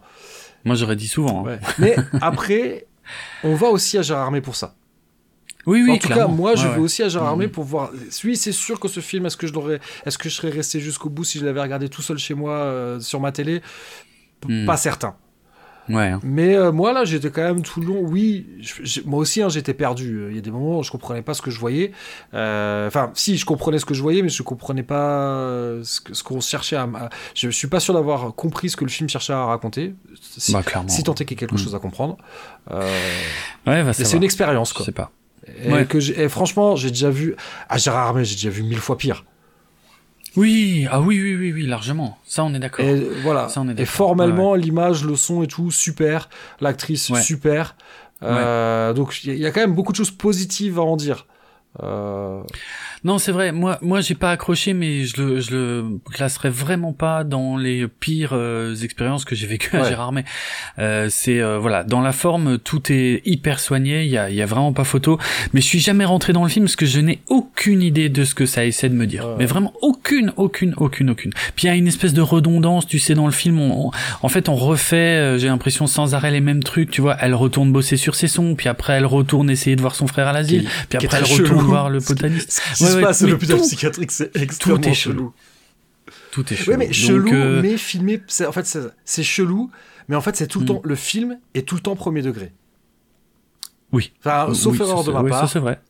moi 0.65 0.77
j'aurais 0.77 0.95
dit 0.95 1.09
souvent 1.09 1.49
hein. 1.49 1.59
mais 1.79 1.97
après 2.21 2.87
on 3.43 3.57
va 3.57 3.69
aussi 3.69 3.99
à 3.99 4.03
Gérard 4.03 4.27
Armé 4.27 4.41
pour 4.41 4.55
ça 4.55 4.77
oui, 5.67 5.83
oui, 5.85 5.93
en 5.93 5.99
tout 5.99 6.09
cas, 6.09 6.27
moi, 6.27 6.55
je 6.55 6.67
vais 6.67 6.79
aussi 6.79 7.03
à 7.03 7.09
Gérard 7.09 7.29
Armé 7.29 7.47
mm. 7.47 7.51
pour 7.51 7.65
voir. 7.65 7.91
Oui, 8.25 8.37
c'est 8.37 8.53
sûr 8.53 8.81
que 8.81 8.89
ce 8.89 9.01
film, 9.01 9.27
est-ce 9.27 9.37
que 9.37 9.47
je 9.47 9.53
l'aurais, 9.53 9.81
est-ce 10.07 10.19
que 10.19 10.29
je 10.29 10.35
serais 10.35 10.51
resté 10.51 10.81
jusqu'au 10.81 11.11
bout 11.11 11.25
si 11.25 11.39
je 11.39 11.45
l'avais 11.45 11.61
regardé 11.61 11.89
tout 11.89 12.03
seul 12.03 12.19
chez 12.19 12.35
moi 12.35 12.53
euh, 12.53 13.01
sur 13.01 13.21
ma 13.21 13.33
télé? 13.33 13.63
Mm. 14.47 14.67
Pas 14.67 14.77
certain. 14.77 15.15
Ouais. 15.89 16.07
Hein. 16.09 16.21
Mais 16.23 16.55
euh, 16.55 16.71
moi 16.71 16.93
là, 16.93 17.05
j'étais 17.05 17.31
quand 17.31 17.43
même 17.43 17.63
tout 17.63 17.81
le 17.81 17.87
long. 17.87 18.01
Oui, 18.01 18.47
moi 19.07 19.19
aussi, 19.19 19.43
hein, 19.43 19.49
j'étais 19.49 19.75
perdu. 19.75 20.29
Il 20.31 20.37
y 20.37 20.39
a 20.39 20.41
des 20.41 20.51
moments 20.53 20.79
où 20.79 20.83
je 20.85 20.91
comprenais 20.91 21.23
pas 21.23 21.35
ce 21.35 21.43
que 21.43 21.51
je 21.51 21.59
voyais. 21.59 21.91
Euh, 22.33 22.87
enfin, 22.87 23.11
si, 23.15 23.37
je 23.37 23.45
comprenais 23.45 23.81
ce 23.81 23.85
que 23.85 23.95
je 23.95 24.01
voyais, 24.01 24.23
mais 24.23 24.29
je 24.29 24.43
comprenais 24.43 24.85
pas 24.85 25.81
ce 25.83 26.23
qu'on 26.23 26.41
cherchait 26.41 26.77
à, 26.77 26.89
Je 27.35 27.51
suis 27.51 27.67
pas 27.67 27.81
sûr 27.81 27.93
d'avoir 27.93 28.35
compris 28.35 28.71
ce 28.71 28.77
que 28.77 28.85
le 28.85 28.91
film 28.91 29.09
cherchait 29.09 29.33
à 29.33 29.45
raconter. 29.45 29.95
Si, 30.21 30.53
bah, 30.53 30.63
si 30.87 31.03
tant 31.03 31.15
est 31.15 31.25
qu'il 31.25 31.33
y 31.33 31.33
ait 31.33 31.37
quelque 31.37 31.55
mm. 31.55 31.59
chose 31.59 31.75
à 31.75 31.81
comprendre. 31.81 32.17
ouais, 32.71 33.83
bah, 33.83 33.93
c'est 33.93 34.17
une 34.17 34.25
expérience, 34.25 34.73
quoi. 34.73 34.85
Je 34.85 34.87
sais 34.87 34.93
pas. 34.93 35.11
Et 35.47 35.85
que 35.87 35.99
franchement, 36.29 36.77
j'ai 36.77 36.91
déjà 36.91 37.11
vu. 37.11 37.35
À 37.69 37.79
Gérard 37.79 38.09
Armé, 38.09 38.25
j'ai 38.25 38.35
déjà 38.35 38.51
vu 38.51 38.63
mille 38.63 38.79
fois 38.79 38.97
pire. 38.97 39.25
Oui, 40.37 40.87
ah 40.91 41.01
oui, 41.01 41.21
oui, 41.21 41.35
oui, 41.35 41.53
oui, 41.53 41.67
largement. 41.67 42.19
Ça, 42.25 42.45
on 42.45 42.55
est 42.55 42.59
d'accord. 42.59 42.85
Et 42.85 43.01
voilà. 43.23 43.49
et 43.77 43.85
formellement, 43.85 44.55
l'image, 44.55 45.05
le 45.05 45.17
son 45.17 45.43
et 45.43 45.47
tout, 45.47 45.71
super. 45.71 46.29
L'actrice, 46.61 47.13
super. 47.21 47.75
Euh, 48.23 48.93
donc, 48.93 49.25
il 49.25 49.37
y, 49.37 49.47
a 49.47 49.51
quand 49.51 49.61
même 49.61 49.75
beaucoup 49.75 49.93
de 49.93 49.97
choses 49.97 50.11
positives 50.11 50.79
à 50.79 50.83
en 50.83 50.97
dire. 50.97 51.27
Euh... 51.83 52.43
Non, 53.03 53.19
c'est 53.19 53.33
vrai. 53.33 53.51
Moi, 53.51 53.79
moi, 53.81 54.01
j'ai 54.01 54.15
pas 54.15 54.31
accroché, 54.31 54.75
mais 54.75 55.05
je 55.05 55.23
le, 55.23 55.41
je 55.41 55.51
le 55.53 55.85
classerais 56.13 56.51
vraiment 56.51 56.93
pas 56.93 57.25
dans 57.25 57.57
les 57.57 57.89
pires 57.89 58.33
euh, 58.35 58.75
expériences 58.77 59.25
que 59.25 59.35
j'ai 59.35 59.47
vécues 59.47 59.77
à 59.77 59.89
Gérard 59.89 60.13
Mais 60.13 60.25
euh, 60.79 61.09
c'est 61.11 61.41
euh, 61.41 61.59
voilà, 61.59 61.83
dans 61.83 62.03
la 62.03 62.13
forme, 62.13 62.59
tout 62.59 62.93
est 62.93 63.23
hyper 63.25 63.59
soigné. 63.59 64.05
Il 64.05 64.11
y 64.11 64.19
a, 64.19 64.29
y 64.31 64.43
a 64.43 64.47
vraiment 64.47 64.73
pas 64.75 64.85
photo. 64.85 65.19
Mais 65.55 65.63
je 65.63 65.67
suis 65.67 65.79
jamais 65.79 66.05
rentré 66.05 66.35
dans 66.35 66.43
le 66.43 66.51
film 66.51 66.67
parce 66.67 66.77
que 66.77 66.85
je 66.85 67.01
n'ai 67.01 67.23
aucune 67.29 67.81
idée 67.81 68.11
de 68.11 68.25
ce 68.25 68.35
que 68.35 68.45
ça 68.45 68.67
essaie 68.67 68.91
de 68.91 68.95
me 68.95 69.07
dire. 69.07 69.27
Mais 69.39 69.47
vraiment 69.47 69.73
aucune, 69.81 70.33
aucune, 70.37 70.75
aucune, 70.77 71.11
aucune. 71.11 71.33
Puis 71.57 71.65
il 71.65 71.67
y 71.69 71.71
a 71.71 71.77
une 71.77 71.89
espèce 71.89 72.13
de 72.13 72.21
redondance, 72.21 72.87
tu 72.87 72.99
sais, 72.99 73.15
dans 73.15 73.27
le 73.27 73.33
film. 73.33 73.61
en 73.61 74.29
fait, 74.29 74.49
on 74.51 74.57
refait. 74.57 75.39
j'ai 75.39 75.49
l'impression 75.49 75.87
sans 75.87 76.15
arrêt 76.15 76.31
les 76.31 76.41
mêmes 76.41 76.63
trucs. 76.63 76.91
Tu 76.91 77.01
vois, 77.01 77.17
elle 77.21 77.35
retourne 77.35 77.73
bosser 77.73 77.97
sur 77.97 78.15
ses 78.15 78.29
sons, 78.29 78.55
puis 78.57 78.69
après 78.69 78.95
elle 78.95 79.07
retourne 79.07 79.49
essayer 79.49 79.77
de 79.77 79.81
voir 79.81 79.95
son 79.95 80.07
frère 80.07 80.29
à 80.29 80.33
l'asile, 80.33 80.69
puis 80.89 80.99
après 80.99 81.19
elle 81.19 81.41
retourne 81.41 81.65
voir 81.65 81.89
le 81.89 82.01
botaniste 82.07 82.61
se 82.91 83.01
passe 83.01 83.23
à 83.23 83.27
l'hôpital 83.27 83.61
psychiatrique, 83.61 84.11
c'est 84.11 84.35
extrêmement 84.37 84.81
tout 84.81 84.89
est 84.89 84.95
chelou. 84.95 85.33
Tout 86.31 86.53
est 86.53 86.57
chelou. 86.57 86.79
mais 86.79 86.93
chelou, 86.93 87.33
euh, 87.33 87.63
mais 87.63 87.77
filmé. 87.77 88.23
En 88.47 88.53
fait, 88.53 88.79
c'est 89.05 89.23
chelou, 89.23 89.71
mais 90.09 90.17
en 90.17 90.21
fait, 90.21 90.37
c'est 90.37 90.47
tout 90.47 90.61
le 90.61 90.65
hmm. 90.65 90.69
temps. 90.69 90.81
Le 90.85 90.95
film 90.95 91.39
est 91.55 91.67
tout 91.67 91.75
le 91.75 91.81
temps 91.81 91.97
premier 91.97 92.23
degré. 92.23 92.53
Oui. 93.93 94.13
Enfin, 94.21 94.53
sauf 94.55 94.79
erreur 94.81 95.05
de 95.05 95.13
ma 95.13 95.23
part. 95.25 95.41
ça 95.41 95.49
c'est 95.49 95.59
vrai. 95.59 95.81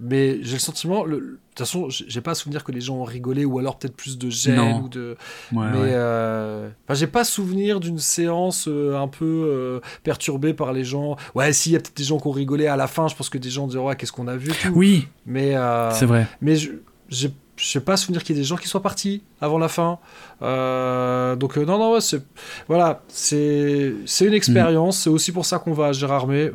Mais 0.00 0.38
j'ai 0.42 0.54
le 0.54 0.58
sentiment, 0.58 1.06
de 1.06 1.16
toute 1.16 1.58
façon, 1.58 1.88
j'ai 1.88 2.20
pas 2.20 2.32
à 2.32 2.34
souvenir 2.34 2.64
que 2.64 2.72
les 2.72 2.80
gens 2.80 2.96
ont 2.96 3.04
rigolé 3.04 3.44
ou 3.44 3.58
alors 3.58 3.78
peut-être 3.78 3.96
plus 3.96 4.18
de 4.18 4.28
gêne 4.28 4.82
ou 4.82 4.88
de. 4.88 5.16
mais 5.52 5.60
euh... 5.74 6.68
enfin, 6.84 6.94
j'ai 6.94 7.06
pas 7.06 7.24
souvenir 7.24 7.80
d'une 7.80 7.98
séance 7.98 8.68
euh, 8.68 8.96
un 8.96 9.08
peu 9.08 9.24
euh, 9.24 9.80
perturbée 10.02 10.52
par 10.52 10.72
les 10.72 10.84
gens. 10.84 11.16
Ouais, 11.34 11.52
si, 11.52 11.70
il 11.70 11.72
y 11.72 11.76
a 11.76 11.78
peut-être 11.78 11.96
des 11.96 12.04
gens 12.04 12.18
qui 12.18 12.26
ont 12.26 12.32
rigolé 12.32 12.66
à 12.66 12.76
la 12.76 12.86
fin. 12.86 13.08
Je 13.08 13.14
pense 13.14 13.30
que 13.30 13.38
des 13.38 13.50
gens 13.50 13.66
diront 13.66 13.88
ouais, 13.88 13.96
qu'est-ce 13.96 14.12
qu'on 14.12 14.28
a 14.28 14.36
vu. 14.36 14.52
Oui. 14.74 15.08
Mais 15.24 15.54
c'est 15.92 16.06
vrai. 16.06 16.26
Mais 16.40 16.56
j'ai 17.08 17.32
je 17.56 17.66
sais 17.66 17.80
pas 17.80 17.96
souvenir 17.96 18.22
qu'il 18.22 18.36
y 18.36 18.38
ait 18.38 18.42
des 18.42 18.46
gens 18.46 18.56
qui 18.56 18.68
soient 18.68 18.82
partis 18.82 19.22
avant 19.40 19.58
la 19.58 19.68
fin. 19.68 19.98
Euh, 20.42 21.34
donc 21.36 21.56
euh, 21.56 21.64
non 21.64 21.78
non 21.78 21.98
c'est 22.00 22.22
voilà 22.68 23.02
c'est 23.08 23.94
une 24.20 24.34
expérience. 24.34 24.98
C'est 24.98 25.10
aussi 25.10 25.32
pour 25.32 25.46
ça 25.46 25.58
qu'on 25.58 25.72
va 25.72 25.86
à 25.86 25.92
Gérard 25.92 26.26
Oui. 26.26 26.50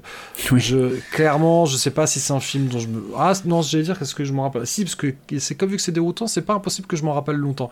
Je 0.58 1.00
clairement 1.12 1.66
je 1.66 1.78
sais 1.78 1.90
pas 1.92 2.06
si 2.06 2.20
c'est 2.20 2.34
un 2.34 2.40
film 2.40 2.68
dont 2.68 2.80
je 2.80 2.88
me 2.88 3.04
ah 3.18 3.34
non 3.46 3.62
j'allais 3.62 3.84
dire 3.84 3.98
qu'est-ce 3.98 4.14
que 4.14 4.24
je 4.24 4.34
m'en 4.34 4.44
rappelle? 4.44 4.68
Si 4.68 4.84
parce 4.84 4.96
que 4.96 5.14
c'est 5.40 5.56
comme 5.56 5.70
vu 5.70 5.78
que 5.78 5.82
c'est 5.82 5.92
déroutant 5.92 6.28
c'est 6.28 6.44
pas 6.44 6.54
impossible 6.54 6.88
que 6.88 6.96
je 6.96 7.04
m'en 7.04 7.14
rappelle 7.14 7.38
longtemps. 7.38 7.72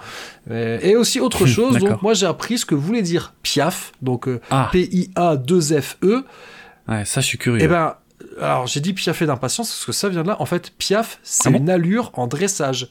Et, 0.50 0.96
aussi 0.96 1.20
autre 1.20 1.46
chose 1.48 1.78
donc 1.78 2.02
moi 2.02 2.14
j'ai 2.14 2.26
appris 2.26 2.58
ce 2.58 2.66
que 2.66 2.76
voulait 2.76 3.04
dire 3.04 3.34
Piaf 3.44 3.92
donc 4.02 4.28
euh, 4.28 4.42
ah. 4.50 4.70
P 4.72 4.90
I 4.92 5.12
A 5.16 5.36
2 5.38 5.82
F 5.82 5.98
E. 6.04 6.26
Ouais 6.88 7.06
ça 7.06 7.22
je 7.22 7.28
suis 7.28 7.38
curieux. 7.38 7.62
Et 7.62 7.66
eh 7.66 7.68
ben 7.68 7.96
alors 8.42 8.68
j'ai 8.68 8.80
dit 8.80 8.94
piafé 8.94 9.26
d'impatience 9.26 9.70
parce 9.70 9.86
que 9.86 9.92
ça 9.92 10.10
vient 10.10 10.24
de 10.24 10.28
là. 10.28 10.38
En 10.40 10.46
fait, 10.46 10.72
piaf, 10.78 11.20
c'est 11.24 11.54
ah 11.54 11.58
une 11.58 11.70
allure 11.70 12.12
en 12.14 12.28
dressage. 12.28 12.90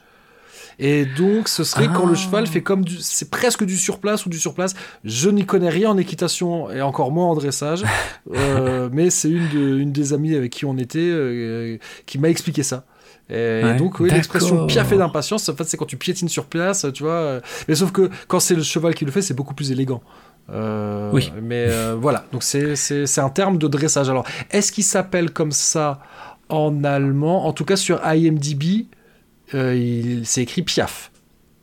Et 0.79 1.05
donc, 1.05 1.49
ce 1.49 1.65
serait 1.65 1.89
quand 1.89 2.07
le 2.07 2.13
ah. 2.13 2.17
cheval 2.17 2.47
fait 2.47 2.63
comme 2.63 2.85
du. 2.85 2.99
C'est 3.01 3.31
presque 3.31 3.65
du 3.65 3.77
surplace 3.77 4.27
ou 4.27 4.29
du 4.29 4.39
surplace. 4.39 4.75
Je 5.05 5.29
n'y 5.29 5.45
connais 5.45 5.71
rien 5.71 5.91
en 5.91 5.99
équitation 5.99 6.71
et 6.71 6.83
encore 6.83 7.11
moins 7.11 7.27
en 7.27 7.35
dressage. 7.35 7.85
euh, 8.35 8.89
mais 8.93 9.11
c'est 9.11 9.31
une, 9.31 9.49
de, 9.49 9.79
une 9.79 9.93
des 9.93 10.13
amies 10.13 10.35
avec 10.35 10.53
qui 10.53 10.65
on 10.65 10.79
était 10.79 10.99
euh, 11.01 11.79
qui 12.07 12.19
m'a 12.19 12.29
expliqué 12.29 12.63
ça. 12.63 12.85
Et 13.31 13.75
donc, 13.77 14.01
oui, 14.01 14.09
l'expression 14.09 14.67
piaffer 14.67 14.97
d'impatience, 14.97 15.47
en 15.51 15.55
fait, 15.55 15.65
c'est 15.65 15.77
quand 15.77 15.85
tu 15.85 15.99
piétines 15.99 16.31
sur 16.31 16.47
place, 16.47 16.87
tu 16.95 17.03
vois. 17.03 17.41
Mais 17.69 17.75
sauf 17.75 17.93
que 17.93 18.09
quand 18.27 18.41
c'est 18.41 18.55
le 18.55 18.63
cheval 18.63 18.95
qui 18.95 19.05
le 19.05 19.11
fait, 19.11 19.21
c'est 19.21 19.35
beaucoup 19.35 19.53
plus 19.53 19.71
élégant. 19.71 20.01
Euh, 20.51 21.11
oui. 21.13 21.33
Mais 21.43 21.67
euh, 21.69 21.97
voilà, 21.99 22.25
donc 22.33 22.43
c'est 22.43 23.19
un 23.19 23.29
terme 23.29 23.59
de 23.59 23.69
dressage. 23.69 24.09
Alors, 24.09 24.25
est-ce 24.51 24.73
qu'il 24.73 24.85
s'appelle 24.85 25.31
comme 25.31 25.53
ça 25.53 26.01
en 26.49 26.85
allemand? 26.85 27.47
En 27.47 27.53
tout 27.53 27.65
cas, 27.65 27.77
sur 27.77 28.01
IMDb, 28.05 28.87
euh, 29.55 29.75
il 29.75 30.27
c'est 30.27 30.43
écrit 30.43 30.63
Piaf, 30.63 31.11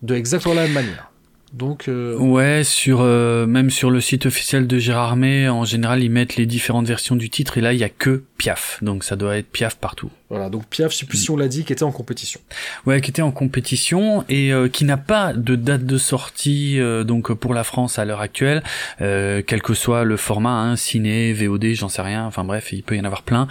de 0.02 0.16
exactement 0.16 0.56
la 0.56 0.64
même 0.64 0.74
manière. 0.74 1.12
Donc 1.56 1.88
euh, 1.88 2.18
ouais, 2.18 2.66
sur 2.66 3.00
euh, 3.00 3.46
même 3.46 3.70
sur 3.70 3.90
le 3.90 4.02
site 4.02 4.26
officiel 4.26 4.68
de 4.68 4.78
Gérard 4.78 5.06
Gérardmer, 5.06 5.48
en 5.48 5.64
général, 5.64 6.04
ils 6.04 6.10
mettent 6.10 6.36
les 6.36 6.46
différentes 6.46 6.86
versions 6.86 7.16
du 7.16 7.30
titre 7.30 7.58
et 7.58 7.62
là, 7.62 7.72
il 7.72 7.80
y 7.80 7.84
a 7.86 7.90
que 7.90 8.24
Piaf, 8.38 8.80
donc 8.82 9.06
ça 9.06 9.16
doit 9.16 9.38
être 9.38 9.50
Piaf 9.50 9.78
partout. 9.78 10.12
Voilà, 10.30 10.50
donc 10.50 10.66
Piaf, 10.66 10.92
je 10.92 10.98
sais 10.98 11.06
plus 11.06 11.18
si 11.18 11.32
on 11.32 11.38
l'a 11.38 11.48
dit, 11.48 11.64
qui 11.64 11.72
était 11.72 11.84
en 11.84 11.94
compétition. 11.94 12.42
Ouais, 12.86 13.00
qui 13.00 13.10
était 13.10 13.22
en 13.22 13.32
compétition 13.32 14.26
et 14.28 14.52
euh, 14.52 14.68
qui 14.68 14.84
n'a 14.84 14.98
pas 14.98 15.32
de 15.32 15.56
date 15.56 15.86
de 15.86 15.98
sortie 15.98 16.78
donc 17.06 17.32
pour 17.34 17.54
la 17.54 17.64
France 17.64 18.00
à 18.00 18.06
l'heure 18.06 18.22
actuelle, 18.22 18.62
quel 19.00 19.62
que 19.62 19.74
soit 19.74 20.04
le 20.04 20.18
format, 20.18 20.62
hein, 20.62 20.76
ciné, 20.76 21.32
VOD, 21.32 21.68
j'en 21.74 21.88
sais 21.88 22.02
rien. 22.02 22.26
Enfin 22.26 22.44
bref, 22.44 22.74
il 22.74 22.84
peut 22.84 22.98
y 22.98 23.00
en 23.00 23.06
avoir 23.06 23.24
plein. 23.24 23.48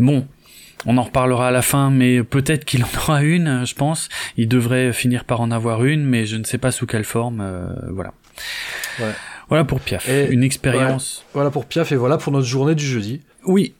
Bon, 0.00 0.26
on 0.84 0.98
en 0.98 1.02
reparlera 1.02 1.48
à 1.48 1.50
la 1.50 1.62
fin, 1.62 1.90
mais 1.90 2.22
peut-être 2.22 2.64
qu'il 2.64 2.84
en 2.84 2.88
aura 2.96 3.22
une, 3.22 3.64
je 3.66 3.74
pense. 3.74 4.08
Il 4.36 4.48
devrait 4.48 4.92
finir 4.92 5.24
par 5.24 5.40
en 5.40 5.50
avoir 5.50 5.84
une, 5.84 6.04
mais 6.04 6.26
je 6.26 6.36
ne 6.36 6.44
sais 6.44 6.58
pas 6.58 6.70
sous 6.70 6.86
quelle 6.86 7.04
forme. 7.04 7.40
Euh, 7.40 7.68
voilà. 7.90 8.12
Voilà 9.48 9.64
pour 9.64 9.80
Piaf. 9.80 10.08
une 10.08 10.42
expérience. 10.42 11.24
Voilà 11.32 11.50
pour 11.50 11.66
Piaf 11.66 11.92
et 11.92 11.96
voilà 11.96 12.18
pour 12.18 12.32
notre 12.32 12.46
journée 12.46 12.74
du 12.74 12.84
jeudi. 12.84 13.22
Oui, 13.44 13.74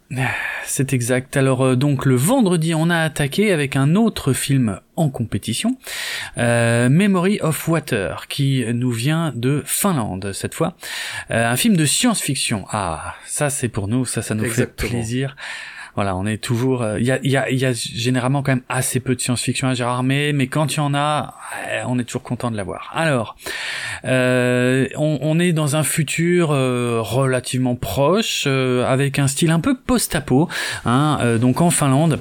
c'est 0.64 0.92
exact. 0.92 1.36
Alors 1.36 1.64
euh, 1.64 1.74
donc 1.74 2.06
le 2.06 2.14
vendredi, 2.14 2.72
on 2.72 2.88
a 2.88 2.98
attaqué 2.98 3.52
avec 3.52 3.74
un 3.74 3.96
autre 3.96 4.32
film 4.32 4.78
en 4.94 5.10
compétition, 5.10 5.76
euh, 6.38 6.88
Memory 6.88 7.40
of 7.40 7.66
Water, 7.66 8.28
qui 8.28 8.64
nous 8.72 8.92
vient 8.92 9.32
de 9.34 9.62
Finlande 9.66 10.32
cette 10.32 10.54
fois. 10.54 10.76
un 11.30 11.56
film 11.56 11.76
de 11.76 11.84
science-fiction. 11.84 12.64
Ah, 12.70 13.16
ça 13.26 13.50
c'est 13.50 13.68
pour 13.68 13.88
nous, 13.88 14.04
ça 14.04 14.22
ça 14.22 14.36
nous 14.36 14.48
fait 14.48 14.66
plaisir. 14.68 15.34
Voilà, 15.96 16.14
on 16.14 16.26
est 16.26 16.36
toujours. 16.36 16.82
Il 16.98 17.10
euh, 17.10 17.20
y, 17.24 17.36
a, 17.36 17.50
y, 17.50 17.64
a, 17.64 17.72
généralement 17.72 18.42
quand 18.42 18.52
même 18.52 18.64
assez 18.68 19.00
peu 19.00 19.14
de 19.14 19.20
science-fiction 19.20 19.68
à 19.68 19.74
Gérard 19.74 20.02
mais 20.02 20.46
quand 20.46 20.74
il 20.74 20.76
y 20.76 20.80
en 20.80 20.94
a, 20.94 21.34
on 21.86 21.98
est 21.98 22.04
toujours 22.04 22.22
content 22.22 22.50
de 22.50 22.56
l'avoir. 22.56 22.92
Alors, 22.94 23.34
euh, 24.04 24.86
on, 24.96 25.40
est 25.40 25.52
dans 25.52 25.74
un 25.74 25.82
futur 25.82 26.50
euh, 26.50 27.00
relativement 27.00 27.76
proche, 27.76 28.46
avec 28.46 29.18
un 29.18 29.26
style 29.26 29.50
un 29.50 29.60
peu 29.60 29.74
post-apo, 29.74 30.48
hein, 30.84 31.38
donc 31.40 31.62
en 31.62 31.70
Finlande. 31.70 32.20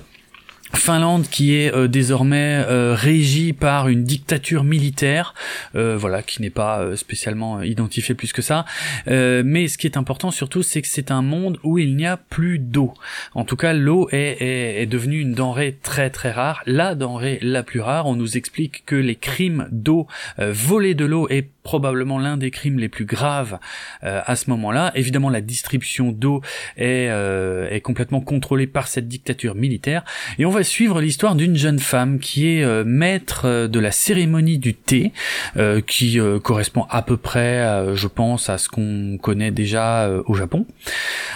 Finlande 0.75 1.27
qui 1.27 1.55
est 1.55 1.73
euh, 1.73 1.87
désormais 1.87 2.63
euh, 2.67 2.93
régie 2.95 3.53
par 3.53 3.87
une 3.87 4.03
dictature 4.03 4.63
militaire, 4.63 5.33
euh, 5.75 5.97
voilà, 5.97 6.21
qui 6.21 6.41
n'est 6.41 6.49
pas 6.49 6.95
spécialement 6.95 7.61
identifiée 7.61 8.15
plus 8.15 8.33
que 8.33 8.41
ça. 8.41 8.65
mais 9.07 9.67
ce 9.67 9.77
qui 9.77 9.87
est 9.87 9.97
important 9.97 10.31
surtout, 10.31 10.63
c'est 10.63 10.81
que 10.81 10.87
c'est 10.87 11.11
un 11.11 11.21
monde 11.21 11.57
où 11.63 11.77
il 11.77 11.95
n'y 11.95 12.05
a 12.05 12.17
plus 12.17 12.59
d'eau. 12.59 12.93
En 13.33 13.45
tout 13.45 13.55
cas, 13.55 13.73
l'eau 13.73 14.09
est, 14.11 14.37
est, 14.41 14.81
est, 14.81 14.85
devenue 14.85 15.19
une 15.19 15.33
denrée 15.33 15.77
très 15.81 16.09
très 16.09 16.31
rare, 16.31 16.61
la 16.65 16.95
denrée 16.95 17.39
la 17.41 17.63
plus 17.63 17.81
rare. 17.81 18.05
On 18.07 18.15
nous 18.15 18.37
explique 18.37 18.85
que 18.85 18.95
les 18.95 19.15
crimes 19.15 19.67
d'eau, 19.71 20.07
voler 20.37 20.93
de 20.93 21.05
l'eau 21.05 21.27
est 21.29 21.49
probablement 21.65 22.19
l'un 22.19 22.37
des 22.37 22.51
crimes 22.51 22.79
les 22.79 22.89
plus 22.89 23.05
graves 23.05 23.59
à 24.01 24.35
ce 24.35 24.49
moment-là. 24.51 24.91
Évidemment, 24.95 25.29
la 25.29 25.41
distribution 25.41 26.11
d'eau 26.11 26.41
est, 26.77 27.07
est 27.07 27.81
complètement 27.81 28.21
contrôlée 28.21 28.67
par 28.67 28.87
cette 28.87 29.07
dictature 29.07 29.55
militaire. 29.55 30.03
Et 30.39 30.45
on 30.45 30.51
va 30.51 30.63
suivre 30.63 31.01
l'histoire 31.01 31.35
d'une 31.35 31.55
jeune 31.55 31.79
femme 31.79 32.19
qui 32.19 32.47
est 32.47 32.63
euh, 32.63 32.83
maître 32.85 33.43
euh, 33.45 33.67
de 33.67 33.79
la 33.79 33.91
cérémonie 33.91 34.57
du 34.57 34.73
thé, 34.73 35.11
euh, 35.57 35.81
qui 35.81 36.19
correspond 36.43 36.85
à 36.89 37.01
peu 37.01 37.17
près, 37.17 37.95
je 37.95 38.07
pense, 38.07 38.49
à 38.49 38.57
ce 38.57 38.69
qu'on 38.69 39.17
connaît 39.21 39.51
déjà 39.51 40.09
au 40.25 40.33
Japon. 40.33 40.65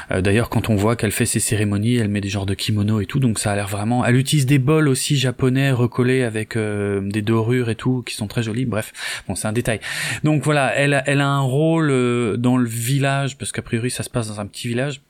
D'ailleurs, 0.10 0.50
quand 0.50 0.70
on 0.70 0.76
voit 0.76 0.96
qu'elle 0.96 1.12
fait 1.12 1.26
ses 1.26 1.40
cérémonies, 1.40 1.96
elle 1.96 2.08
met 2.08 2.22
des 2.22 2.30
genres 2.30 2.46
de 2.46 2.54
kimono 2.54 3.02
et 3.02 3.06
tout, 3.06 3.20
donc 3.20 3.40
ça 3.40 3.52
a 3.52 3.56
l'air 3.56 3.68
vraiment. 3.68 4.06
Elle 4.06 4.16
utilise 4.16 4.46
des 4.46 4.60
bols 4.60 4.88
aussi 4.88 5.18
japonais 5.18 5.72
recollés 5.72 6.24
avec 6.24 6.58
des 6.58 7.22
dorures 7.22 7.70
et 7.70 7.76
tout, 7.76 8.04
qui 8.06 8.16
sont 8.16 8.28
très 8.28 8.44
jolis. 8.44 8.66
Bref, 8.66 8.94
bon, 9.28 9.36
c'est 9.36 9.48
un 9.48 9.54
détail. 9.54 9.80
Donc 10.24 10.44
voilà, 10.44 10.74
elle, 10.76 11.04
elle 11.06 11.22
a 11.22 11.28
un 11.28 11.42
rôle 11.42 12.38
dans 12.38 12.58
le 12.58 12.68
village, 12.68 13.38
parce 13.38 13.52
qu'a 13.52 13.62
priori 13.62 13.90
ça 13.92 14.04
se 14.04 14.10
passe 14.10 14.28
dans 14.28 14.40
un 14.40 14.46
petit 14.46 14.68
village 14.68 15.02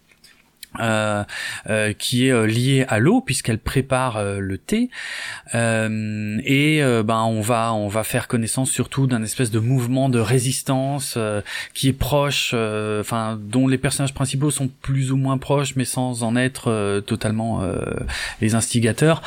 euh, 0.80 1.24
euh, 1.68 1.94
qui 1.94 2.28
est 2.28 2.32
euh, 2.32 2.46
liée 2.46 2.86
à 2.88 3.00
l'eau 3.00 3.22
puisqu'elle 3.22 3.58
prépare 3.58 4.18
euh, 4.18 4.38
le 4.40 4.60
thé. 4.60 4.92
Et 5.56 6.82
ben 7.04 7.24
on 7.24 7.42
va 7.42 7.74
on 7.74 7.88
va 7.88 8.04
faire 8.04 8.28
connaissance 8.28 8.70
surtout 8.70 9.08
d'un 9.08 9.24
espèce 9.24 9.50
de 9.50 9.60
mouvement 9.60 10.10
de 10.10 10.20
résistance 10.20 11.18
qui 11.74 11.90
est 11.90 11.94
proche 11.94 12.54
enfin 12.54 13.40
dont 13.42 13.68
les 13.68 13.78
personnages 13.78 14.14
principaux 14.14 14.52
sont 14.52 14.70
plus 14.82 15.12
ou 15.12 15.18
moins 15.18 15.38
proches 15.38 15.76
mais 15.76 15.86
sans 15.86 16.24
en 16.24 16.36
être 16.36 17.00
totalement 17.06 17.64
les 18.42 18.54
instigateurs. 18.54 19.24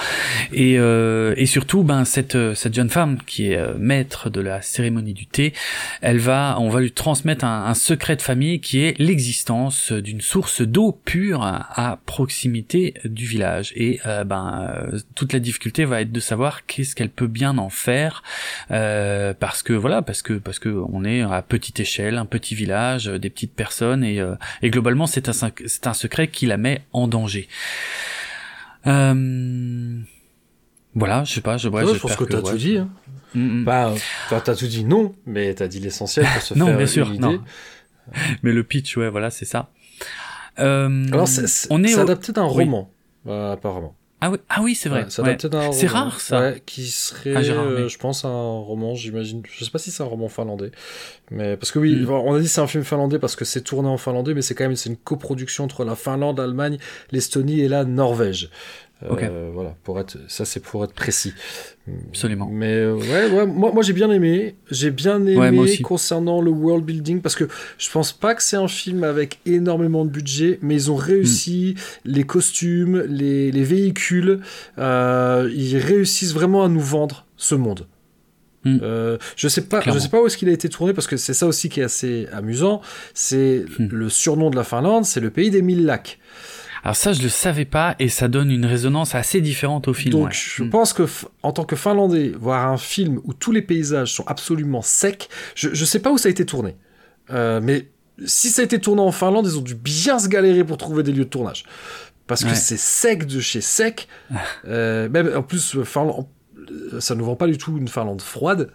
Et 0.53 0.75
et 0.75 1.47
surtout 1.47 1.83
ben 1.83 2.05
cette 2.05 2.55
cette 2.55 2.75
jeune 2.75 2.91
femme 2.91 3.19
qui 3.27 3.51
est 3.51 3.61
maître 3.79 4.31
de 4.31 4.41
la 4.41 4.63
cérémonie 4.63 5.15
du 5.15 5.27
thé 5.27 5.53
elle 6.01 6.19
va 6.19 6.57
on 6.61 6.69
va 6.69 6.81
lui 6.81 6.93
transmettre 6.93 7.45
un, 7.45 7.67
un 7.67 7.75
secret 7.75 8.17
de 8.17 8.23
famille 8.23 8.61
qui 8.61 8.81
est 8.81 8.99
l'existence 8.99 9.93
d'une 9.93 10.21
source 10.21 10.63
d'eau 10.63 10.93
pure 11.05 11.32
à 11.41 11.99
proximité 12.07 12.95
du 13.05 13.27
village 13.27 13.73
et 13.77 14.01
euh, 14.07 14.25
ben 14.25 14.69
euh, 14.93 14.99
toute 15.15 15.33
la 15.33 15.39
difficulté 15.39 15.85
va 15.85 16.01
être 16.01 16.13
de 16.13 16.21
savoir 16.21 16.67
qu'est-ce 16.67 16.95
qu'elle 16.95 17.11
peut 17.11 17.27
bien 17.27 17.59
en 17.59 17.71
faire 17.71 18.23
euh, 18.71 19.35
parce 19.39 19.63
que 19.63 19.73
voilà 19.73 20.03
parce 20.03 20.23
que 20.23 20.35
parce 20.35 20.59
que 20.59 20.69
on 20.69 21.05
est 21.05 21.23
à 21.23 21.43
petite 21.43 21.81
échelle 21.81 22.19
un 22.19 22.27
petit 22.27 22.55
village 22.55 23.07
des 23.07 23.31
petites 23.31 23.55
personnes 23.55 24.05
et, 24.05 24.21
et 24.63 24.71
globalement 24.71 25.07
c'est 25.07 25.29
un 25.29 25.33
c'est 25.33 25.87
un 25.87 25.95
secret 25.95 26.29
qui 26.29 26.47
la 26.47 26.57
met 26.57 26.83
en 26.93 27.09
danger 27.09 27.49
voilà 30.95 31.25
je 31.25 31.33
sais 31.33 31.41
pas 31.41 31.57
je, 31.57 31.69
je 31.69 31.99
pense 31.99 32.17
que, 32.17 32.25
t'as 32.25 32.43
tout 32.43 32.57
dit 32.57 32.79
hein. 32.79 32.91
Mm, 33.35 33.61
mm. 33.61 33.65
Bah, 33.65 33.95
t'as 34.29 34.55
tout 34.55 34.67
dit 34.67 34.85
non 34.85 35.15
mais 35.27 35.55
t'as 35.55 35.69
dit 35.69 35.81
l'essentiel 35.81 36.27
pour 36.27 36.43
se 36.43 36.55
non, 36.59 36.67
faire 36.67 36.77
bien 36.77 36.87
sûr, 36.87 37.09
Non. 37.19 37.43
mais 38.43 38.53
le 38.53 38.63
pitch 38.63 38.97
ouais 38.97 39.09
voilà 39.09 39.31
c'est 39.31 39.45
ça 39.45 39.71
euh, 40.59 41.07
Alors, 41.13 41.29
c'est, 41.29 41.69
on 41.71 41.83
est 41.85 41.99
adapté 41.99 42.33
d'un 42.33 42.45
roman, 42.45 42.91
euh, 43.27 43.53
apparemment. 43.53 43.95
Ah 44.25 44.31
oui, 44.31 44.39
ah 44.49 44.61
oui 44.63 44.77
c'est 44.77 44.89
vrai. 44.89 45.07
c'est 45.09 45.87
rare 45.89 46.21
ça. 46.21 46.53
qui 46.65 46.87
serait, 46.87 47.35
euh, 47.51 47.89
je 47.89 47.99
pense, 47.99 48.25
un 48.25 48.31
roman, 48.31 48.95
j'imagine. 48.95 49.43
Je 49.51 49.65
sais 49.65 49.71
pas 49.73 49.81
si 49.81 49.91
c'est 49.91 50.05
un 50.05 50.07
roman 50.07 50.29
finlandais, 50.29 50.71
mais 51.33 51.57
parce 51.57 51.73
que 51.73 51.81
oui, 51.81 51.97
mm. 51.97 52.09
on 52.09 52.35
a 52.35 52.39
dit 52.39 52.47
c'est 52.47 52.61
un 52.61 52.69
film 52.69 52.85
finlandais 52.85 53.19
parce 53.19 53.35
que 53.35 53.45
c'est 53.45 53.63
tourné 53.63 53.89
en 53.89 53.97
finlandais, 53.97 54.33
mais 54.33 54.43
c'est 54.43 54.55
quand 54.55 54.63
même 54.63 54.77
c'est 54.77 54.91
une 54.91 54.97
coproduction 54.97 55.65
entre 55.65 55.85
la 55.85 55.97
Finlande, 55.97 56.39
l'Allemagne, 56.39 56.79
l'Estonie 57.11 57.63
et 57.63 57.69
la 57.69 57.85
Norvège. 57.85 58.49
Euh, 59.11 59.51
voilà, 59.53 59.75
pour 59.83 59.99
être, 59.99 60.19
ça 60.29 60.45
c'est 60.45 60.61
pour 60.61 60.85
être 60.85 60.93
précis. 60.93 61.33
Absolument. 62.09 62.49
Mais 62.51 62.73
euh, 62.73 62.95
ouais, 62.95 63.31
ouais, 63.31 63.47
moi, 63.47 63.73
moi 63.73 63.83
j'ai 63.83 63.93
bien 63.93 64.11
aimé. 64.11 64.55
J'ai 64.71 64.91
bien 64.91 65.25
aimé 65.27 65.79
concernant 65.79 66.41
le 66.41 66.51
world 66.51 66.85
building 66.85 67.21
parce 67.21 67.35
que 67.35 67.49
je 67.79 67.91
pense 67.91 68.13
pas 68.13 68.35
que 68.35 68.43
c'est 68.43 68.57
un 68.57 68.69
film 68.69 69.05
avec 69.05 69.41
énormément 69.47 70.05
de 70.05 70.11
budget, 70.11 70.59
mais 70.63 70.75
ils 70.75 70.91
ont 70.91 70.97
réussi 70.97 71.75
hmm. 71.77 72.11
les 72.11 72.25
costumes, 72.25 73.05
les, 73.09 73.51
les 73.51 73.65
véhicules. 73.65 74.41
Euh, 74.79 75.51
ils 75.55 75.79
réussissent 75.79 76.35
vraiment 76.35 76.65
à 76.65 76.69
nous 76.69 76.81
vendre 76.81 77.27
ce 77.37 77.55
monde. 77.55 77.87
Hmm. 78.65 78.79
je 79.35 79.49
sais 79.49 79.63
pas, 79.63 79.81
je 79.81 79.99
sais 79.99 80.09
pas 80.09 80.23
où 80.23 80.27
est-ce 80.29 80.37
qu'il 80.37 80.49
a 80.49 80.53
été 80.53 80.69
tourné 80.69 80.93
parce 80.93 81.09
que 81.09 81.17
c'est 81.17 81.35
ça 81.35 81.49
aussi 81.49 81.69
qui 81.69 81.81
est 81.81 81.85
assez 81.85 82.29
amusant. 82.33 82.81
C'est 83.13 83.65
hmm. 83.79 83.89
le 83.91 84.09
surnom 84.09 84.51
de 84.51 84.57
la 84.57 84.63
Finlande, 84.63 85.05
c'est 85.05 85.19
le 85.19 85.31
pays 85.31 85.51
des 85.51 85.63
mille 85.63 85.85
lacs. 85.85 86.21
Alors 86.85 86.97
ça, 86.97 87.13
je 87.13 87.23
le 87.23 87.29
savais 87.29 87.65
pas 87.65 87.95
et 87.99 88.09
ça 88.09 88.29
donne 88.29 88.51
une 88.51 88.67
résonance 88.67 89.15
assez 89.15 89.41
différente 89.41 89.87
au 89.89 89.95
film. 89.95 90.13
Donc 90.13 90.33
je 90.33 90.65
mm. 90.65 90.71
pense 90.71 90.93
que 90.93 91.05
en 91.43 91.53
tant 91.53 91.65
que 91.65 91.77
Finlandais, 91.77 92.33
voir 92.39 92.67
un 92.69 92.79
film 92.79 93.21
où 93.25 93.35
tous 93.35 93.53
les 93.53 93.63
paysages 93.63 94.13
sont 94.13 94.25
absolument 94.27 94.83
secs, 94.83 95.29
je, 95.55 95.71
je 95.73 95.85
sais 95.85 96.01
pas 96.01 96.11
où 96.11 96.19
ça 96.19 96.29
a 96.29 96.31
été 96.31 96.45
tourné, 96.45 96.77
euh, 97.31 97.61
mais 97.63 97.89
si 98.27 98.51
ça 98.51 98.63
a 98.63 98.65
été 98.65 98.79
tourné 98.79 99.03
en 99.03 99.13
Finlande, 99.13 99.47
ils 99.47 99.59
ont 99.59 99.63
dû 99.63 99.75
bien 99.75 100.19
se 100.19 100.29
galérer 100.29 100.65
pour 100.65 100.77
trouver 100.77 101.03
des 101.03 101.13
lieux 101.13 101.25
de 101.25 101.31
tournage. 101.31 101.65
Parce 102.27 102.45
que 102.45 102.55
c'est 102.55 102.79
sec 102.79 103.27
de 103.27 103.41
chez 103.41 103.61
sec. 103.61 104.09
euh, 104.67 105.09
même 105.09 105.31
en 105.37 105.43
plus, 105.43 105.83
Finlande, 105.83 106.27
ça 106.99 107.15
ne 107.15 107.23
vend 107.23 107.37
pas 107.37 107.47
du 107.47 107.59
tout 107.59 107.77
une 107.77 107.89
Finlande 107.89 108.23
froide. 108.23 108.71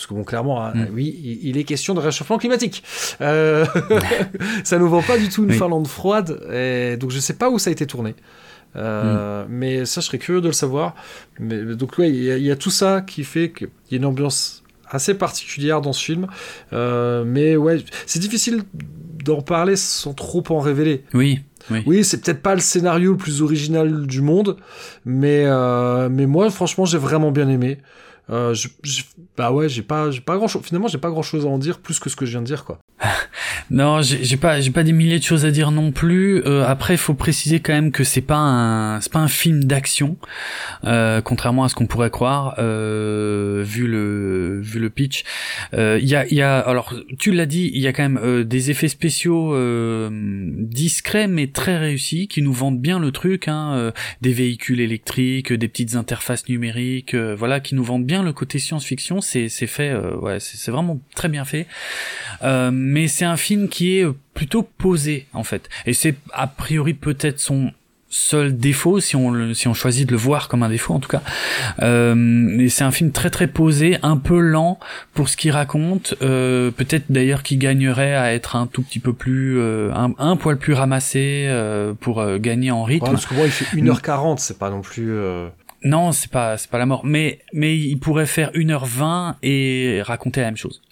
Parce 0.00 0.06
que 0.06 0.14
bon, 0.14 0.24
clairement, 0.24 0.64
hein, 0.64 0.72
mm. 0.74 0.86
oui, 0.94 1.38
il 1.42 1.58
est 1.58 1.64
question 1.64 1.92
de 1.92 2.00
réchauffement 2.00 2.38
climatique. 2.38 2.82
Euh, 3.20 3.66
ça 4.64 4.78
ne 4.78 4.84
vend 4.84 5.02
pas 5.02 5.18
du 5.18 5.28
tout 5.28 5.44
une 5.44 5.52
Finlande 5.52 5.86
froide, 5.86 6.40
et 6.50 6.96
donc 6.96 7.10
je 7.10 7.16
ne 7.16 7.20
sais 7.20 7.34
pas 7.34 7.50
où 7.50 7.58
ça 7.58 7.68
a 7.68 7.72
été 7.74 7.86
tourné. 7.86 8.14
Euh, 8.76 9.44
mm. 9.44 9.48
Mais 9.50 9.84
ça, 9.84 10.00
je 10.00 10.06
serais 10.06 10.16
curieux 10.16 10.40
de 10.40 10.46
le 10.46 10.54
savoir. 10.54 10.94
Mais, 11.38 11.62
donc 11.76 11.98
oui, 11.98 12.08
il 12.08 12.42
y, 12.42 12.50
a 12.50 12.56
tout 12.56 12.70
ça 12.70 13.02
qui 13.02 13.24
fait 13.24 13.50
qu'il 13.50 13.68
y 13.90 13.94
a 13.94 13.98
une 13.98 14.06
ambiance 14.06 14.62
assez 14.88 15.12
particulière 15.12 15.82
dans 15.82 15.92
ce 15.92 16.02
film. 16.02 16.28
Euh, 16.72 17.22
mais 17.26 17.56
ouais, 17.56 17.84
c'est 18.06 18.20
difficile 18.20 18.62
d'en 19.22 19.42
parler 19.42 19.76
sans 19.76 20.14
trop 20.14 20.42
en 20.48 20.60
révéler. 20.60 21.04
Oui. 21.12 21.40
Oui, 21.70 21.82
oui 21.84 22.04
c'est 22.04 22.22
peut-être 22.22 22.40
pas 22.40 22.54
le 22.54 22.62
scénario 22.62 23.10
le 23.10 23.18
plus 23.18 23.42
original 23.42 24.06
du 24.06 24.22
monde, 24.22 24.56
mais, 25.04 25.44
mais 26.08 26.24
moi, 26.24 26.48
franchement, 26.48 26.86
j'ai 26.86 26.96
vraiment 26.96 27.32
bien 27.32 27.50
aimé. 27.50 27.76
Euh, 28.30 28.54
bah 29.36 29.50
ouais, 29.52 29.68
j'ai 29.68 29.82
pas, 29.82 30.10
pas 30.24 30.36
grand 30.36 30.48
chose. 30.48 30.62
Finalement, 30.62 30.88
j'ai 30.88 30.98
pas 30.98 31.10
grand 31.10 31.22
chose 31.22 31.44
à 31.44 31.48
en 31.48 31.58
dire 31.58 31.80
plus 31.80 31.98
que 31.98 32.08
ce 32.08 32.16
que 32.16 32.26
je 32.26 32.32
viens 32.32 32.42
de 32.42 32.46
dire, 32.46 32.64
quoi. 32.64 32.78
Non, 33.70 34.02
j'ai 34.02 34.36
pas, 34.36 34.60
j'ai 34.60 34.72
pas 34.72 34.82
des 34.82 34.90
milliers 34.90 35.20
de 35.20 35.24
choses 35.24 35.44
à 35.44 35.52
dire 35.52 35.70
non 35.70 35.92
plus. 35.92 36.42
Euh, 36.44 36.66
après, 36.66 36.94
il 36.94 36.98
faut 36.98 37.14
préciser 37.14 37.60
quand 37.60 37.72
même 37.72 37.92
que 37.92 38.02
c'est 38.02 38.20
pas 38.20 38.36
un, 38.36 39.00
c'est 39.00 39.12
pas 39.12 39.20
un 39.20 39.28
film 39.28 39.62
d'action, 39.62 40.16
euh, 40.84 41.20
contrairement 41.20 41.62
à 41.62 41.68
ce 41.68 41.76
qu'on 41.76 41.86
pourrait 41.86 42.10
croire 42.10 42.56
euh, 42.58 43.62
vu 43.64 43.86
le, 43.86 44.60
vu 44.60 44.80
le 44.80 44.90
pitch. 44.90 45.22
Euh, 45.74 46.00
il 46.02 46.08
y 46.08 46.16
a, 46.16 46.26
il 46.26 46.34
y 46.34 46.42
a, 46.42 46.58
alors 46.58 46.92
tu 47.16 47.30
l'as 47.30 47.46
dit, 47.46 47.70
il 47.72 47.80
y 47.80 47.86
a 47.86 47.92
quand 47.92 48.02
même 48.02 48.18
euh, 48.20 48.42
des 48.42 48.72
effets 48.72 48.88
spéciaux 48.88 49.30
discrets 50.10 51.28
mais 51.28 51.46
très 51.46 51.78
réussis 51.78 52.26
qui 52.26 52.42
nous 52.42 52.52
vendent 52.52 52.80
bien 52.80 52.98
le 52.98 53.12
truc, 53.12 53.46
hein, 53.46 53.92
des 54.20 54.32
véhicules 54.32 54.80
électriques, 54.80 55.52
des 55.52 55.68
petites 55.68 55.94
interfaces 55.94 56.48
numériques, 56.48 57.14
voilà, 57.14 57.60
qui 57.60 57.76
nous 57.76 57.84
vendent 57.84 58.06
bien 58.06 58.22
le 58.24 58.32
côté 58.32 58.58
science-fiction. 58.58 59.20
C'est, 59.20 59.48
c'est 59.48 59.66
fait, 59.66 59.94
ouais, 59.94 60.40
c'est 60.40 60.70
vraiment 60.70 61.00
très 61.14 61.28
bien 61.28 61.44
fait. 61.44 61.66
Mais 62.90 63.06
c'est 63.06 63.24
un 63.24 63.36
film 63.36 63.68
qui 63.68 63.98
est 63.98 64.06
plutôt 64.34 64.62
posé 64.62 65.26
en 65.32 65.44
fait. 65.44 65.68
Et 65.86 65.92
c'est 65.92 66.16
a 66.32 66.48
priori 66.48 66.92
peut-être 66.94 67.38
son 67.38 67.72
seul 68.12 68.56
défaut 68.56 68.98
si 68.98 69.14
on 69.14 69.54
si 69.54 69.68
on 69.68 69.74
choisit 69.74 70.04
de 70.04 70.10
le 70.10 70.18
voir 70.18 70.48
comme 70.48 70.64
un 70.64 70.68
défaut 70.68 70.94
en 70.94 70.98
tout 70.98 71.08
cas. 71.08 71.22
Euh, 71.82 72.14
mais 72.16 72.68
c'est 72.68 72.82
un 72.82 72.90
film 72.90 73.12
très 73.12 73.30
très 73.30 73.46
posé 73.46 73.98
un 74.02 74.16
peu 74.16 74.40
lent 74.40 74.80
pour 75.14 75.28
ce 75.28 75.36
qu'il 75.36 75.52
raconte. 75.52 76.14
Euh, 76.20 76.72
peut-être 76.72 77.04
d'ailleurs 77.10 77.44
qu'il 77.44 77.60
gagnerait 77.60 78.16
à 78.16 78.34
être 78.34 78.56
un 78.56 78.66
tout 78.66 78.82
petit 78.82 78.98
peu 78.98 79.12
plus 79.12 79.60
euh, 79.60 79.92
un, 79.94 80.12
un, 80.18 80.34
poil 80.34 80.56
plus 80.56 80.74
ramassé 80.74 81.48
pour 82.00 82.24
gagner 82.38 82.72
en 82.72 82.82
rythme. 82.82 83.06
Parce 83.06 83.26
que 83.26 83.34
moi 83.34 83.46
il 83.46 83.52
fait 83.52 83.76
1h40 83.76 84.38
c'est 84.38 84.58
pas 84.58 84.70
non 84.70 84.80
plus 84.80 85.14
non 85.84 86.10
c'est 86.10 86.30
pas 86.30 86.58
c'est 86.58 86.70
pas 86.70 86.78
la 86.78 86.86
mort. 86.86 87.02
Mais 87.04 87.38
mais 87.52 87.78
il 87.78 87.98
pourrait 88.00 88.26
faire 88.26 88.50
1h20 88.50 89.36
et 89.44 90.02
raconter 90.04 90.40
la 90.40 90.48
même 90.48 90.56
chose 90.56 90.82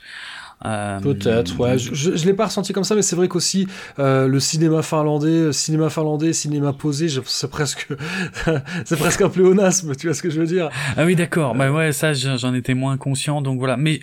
euh, 0.65 0.99
Peut-être, 1.01 1.59
ouais. 1.61 1.79
Je, 1.79 1.95
je, 1.95 2.27
l'ai 2.27 2.33
pas 2.33 2.47
ressenti 2.47 2.73
comme 2.73 2.85
ça, 2.85 2.97
mais 2.97 3.03
c'est 3.03 3.15
vrai 3.15 3.29
qu'aussi 3.29 3.69
euh, 3.99 4.27
le 4.27 4.41
cinéma 4.41 4.83
finlandais, 4.83 5.29
euh, 5.29 5.53
cinéma 5.53 5.89
finlandais, 5.89 6.33
cinéma 6.33 6.73
posé, 6.73 7.07
c'est 7.27 7.51
presque, 7.51 7.87
c'est 8.85 8.99
presque 8.99 9.23
un 9.23 9.29
pléonasme. 9.29 9.95
Tu 9.95 10.09
vois 10.09 10.15
ce 10.15 10.23
que 10.23 10.31
je 10.31 10.41
veux 10.41 10.47
dire 10.47 10.69
Ah 10.97 11.05
oui, 11.05 11.15
d'accord. 11.15 11.55
Bah 11.55 11.71
ouais, 11.71 11.93
ça, 11.93 12.13
j'en 12.13 12.55
étais 12.55 12.75
moins 12.75 12.97
conscient, 12.97 13.41
donc 13.41 13.59
voilà. 13.61 13.77
Mais, 13.77 14.01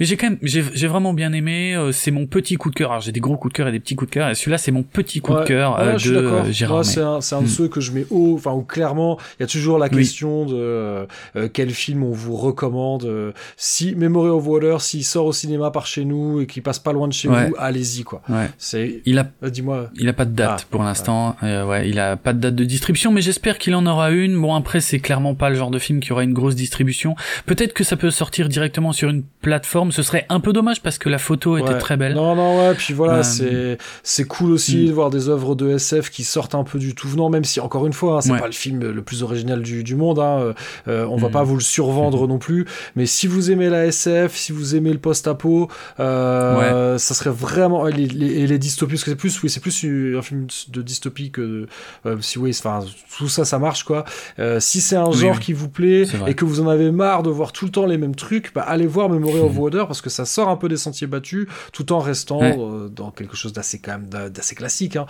mais 0.00 0.06
j'ai 0.06 0.16
quand 0.16 0.30
même, 0.30 0.38
j'ai 0.42 0.86
vraiment 0.86 1.12
bien 1.12 1.32
aimé. 1.32 1.76
c'est 1.92 2.10
mon 2.10 2.26
petit 2.26 2.56
coup 2.56 2.70
de 2.70 2.74
cœur. 2.74 2.90
Alors 2.90 3.02
j'ai 3.02 3.12
des 3.12 3.20
gros 3.20 3.36
coups 3.36 3.52
de 3.52 3.56
cœur 3.56 3.68
et 3.68 3.72
des 3.72 3.80
petits 3.80 3.96
coups 3.96 4.10
de 4.10 4.14
cœur. 4.14 4.30
Et 4.30 4.34
celui-là, 4.34 4.58
c'est 4.58 4.72
mon 4.72 4.82
petit 4.82 5.20
coup 5.20 5.34
de 5.34 5.44
cœur 5.44 5.78
ouais, 5.78 5.94
de 5.94 6.52
Gérard. 6.52 6.84
C'est 6.84 7.00
un, 7.00 7.18
un 7.18 7.40
de 7.40 7.44
hmm. 7.44 7.48
ceux 7.48 7.68
que 7.68 7.80
je 7.80 7.92
mets 7.92 8.06
haut. 8.08 8.34
Enfin, 8.34 8.52
où 8.52 8.62
clairement, 8.62 9.18
il 9.38 9.42
y 9.42 9.44
a 9.44 9.46
toujours 9.46 9.78
la 9.78 9.90
question 9.90 10.46
de 10.46 11.06
quel 11.52 11.70
film 11.70 12.02
on 12.02 12.12
vous 12.12 12.36
recommande. 12.36 13.34
si 13.58 13.94
Memory 13.94 14.30
of 14.30 14.46
Water, 14.46 14.80
s'il 14.80 15.04
sort 15.04 15.26
au 15.26 15.32
cinéma 15.32 15.70
par 15.70 15.86
chez 15.86 15.97
nous 16.04 16.40
et 16.40 16.46
qui 16.46 16.60
passe 16.60 16.78
pas 16.78 16.92
loin 16.92 17.08
de 17.08 17.12
chez 17.12 17.28
vous, 17.28 17.54
allez-y 17.58 18.02
quoi. 18.02 18.22
C'est. 18.58 19.02
Il 19.04 19.18
a. 19.18 19.30
Euh, 19.42 19.50
dis-moi. 19.50 19.90
Il 19.96 20.08
a 20.08 20.12
pas 20.12 20.24
de 20.24 20.32
date 20.32 20.60
ah, 20.62 20.66
pour 20.70 20.82
l'instant. 20.82 21.36
Euh, 21.42 21.64
ouais, 21.64 21.88
il 21.88 21.98
a 21.98 22.16
pas 22.16 22.32
de 22.32 22.40
date 22.40 22.54
de 22.54 22.64
distribution, 22.64 23.12
mais 23.12 23.20
j'espère 23.20 23.58
qu'il 23.58 23.74
en 23.74 23.86
aura 23.86 24.10
une. 24.10 24.40
Bon 24.40 24.54
après, 24.54 24.80
c'est 24.80 24.98
clairement 24.98 25.34
pas 25.34 25.50
le 25.50 25.56
genre 25.56 25.70
de 25.70 25.78
film 25.78 26.00
qui 26.00 26.12
aura 26.12 26.24
une 26.24 26.32
grosse 26.32 26.54
distribution. 26.54 27.16
Peut-être 27.46 27.72
que 27.72 27.84
ça 27.84 27.96
peut 27.96 28.10
sortir 28.10 28.48
directement 28.48 28.92
sur 28.92 29.08
une 29.08 29.22
plateforme. 29.40 29.92
Ce 29.92 30.02
serait 30.02 30.26
un 30.28 30.40
peu 30.40 30.52
dommage 30.52 30.82
parce 30.82 30.98
que 30.98 31.08
la 31.08 31.18
photo 31.18 31.58
était 31.58 31.78
très 31.78 31.96
belle. 31.96 32.14
Non 32.14 32.34
non 32.34 32.58
ouais. 32.58 32.74
Puis 32.74 32.94
voilà, 32.94 33.18
euh, 33.18 33.22
c'est 33.22 33.78
c'est 34.02 34.24
cool 34.24 34.52
aussi 34.52 34.84
hmm. 34.84 34.86
de 34.88 34.92
voir 34.92 35.10
des 35.10 35.28
œuvres 35.28 35.54
de 35.54 35.70
SF 35.70 36.10
qui 36.10 36.24
sortent 36.24 36.54
un 36.54 36.64
peu 36.64 36.78
du 36.78 36.94
tout 36.94 37.08
venant, 37.08 37.30
même 37.30 37.44
si 37.44 37.60
encore 37.60 37.86
une 37.86 37.92
fois, 37.92 38.18
hein, 38.18 38.20
c'est 38.20 38.36
pas 38.36 38.46
le 38.46 38.52
film 38.52 38.80
le 38.80 39.02
plus 39.02 39.22
original 39.22 39.62
du, 39.62 39.84
du 39.84 39.94
monde. 39.94 40.18
Hein. 40.18 40.54
on 40.86 41.16
va 41.16 41.28
hmm. 41.28 41.32
pas 41.32 41.42
vous 41.42 41.54
le 41.54 41.62
survendre 41.62 42.26
non 42.28 42.38
plus. 42.38 42.66
Mais 42.96 43.06
si 43.06 43.26
vous 43.26 43.50
aimez 43.50 43.68
la 43.68 43.86
SF, 43.86 44.34
si 44.34 44.52
vous 44.52 44.76
aimez 44.76 44.92
le 44.92 44.98
post-apo, 44.98 45.68
euh, 46.00 46.98
Ça 46.98 47.14
serait 47.14 47.30
vraiment 47.30 47.86
et 47.86 47.92
les, 47.92 48.46
les, 48.46 48.58
dystopies 48.58 48.94
parce 48.94 49.04
que 49.04 49.10
c'est 49.10 49.16
plus 49.16 49.42
oui 49.42 49.50
c'est 49.50 49.60
plus 49.60 49.84
un 50.16 50.22
film 50.22 50.46
de 50.68 50.82
dystopie 50.82 51.30
que 51.30 51.66
euh, 52.06 52.16
si 52.20 52.38
oui 52.38 52.50
enfin 52.58 52.84
tout 53.16 53.28
ça 53.28 53.44
ça 53.44 53.58
marche 53.58 53.84
quoi. 53.84 54.04
Euh, 54.38 54.60
si 54.60 54.80
c'est 54.80 54.96
un 54.96 55.10
genre 55.12 55.38
qui 55.38 55.52
vous 55.52 55.68
plaît 55.68 56.04
et 56.26 56.34
que 56.34 56.44
vous 56.44 56.60
en 56.60 56.68
avez 56.68 56.90
marre 56.90 57.22
de 57.22 57.30
voir 57.30 57.52
tout 57.52 57.64
le 57.64 57.70
temps 57.70 57.86
les 57.86 57.98
mêmes 57.98 58.14
trucs, 58.14 58.52
bah, 58.54 58.62
allez 58.62 58.86
voir 58.86 59.08
Memory 59.08 59.40
of 59.40 59.56
Water 59.56 59.86
parce 59.86 60.00
que 60.00 60.10
ça 60.10 60.24
sort 60.24 60.48
un 60.48 60.56
peu 60.56 60.68
des 60.68 60.76
sentiers 60.76 61.06
battus 61.06 61.46
tout 61.72 61.92
en 61.92 61.98
restant 61.98 62.88
dans 62.88 63.10
quelque 63.10 63.36
chose 63.36 63.52
d'assez 63.52 63.78
quand 63.78 63.98
même 63.98 64.30
d'assez 64.30 64.54
classique. 64.54 64.96
Hein. 64.96 65.06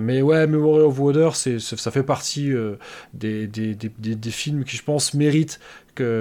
Mais 0.00 0.22
ouais 0.22 0.46
Memory 0.46 0.82
of 0.82 0.98
Water 0.98 1.36
c'est 1.36 1.58
ça 1.58 1.90
fait 1.90 2.02
partie 2.02 2.52
des, 3.14 3.46
des, 3.46 3.74
des, 3.74 4.14
des, 4.14 4.30
films 4.30 4.64
qui 4.64 4.76
je 4.76 4.82
pense 4.82 5.14
méritent 5.14 5.58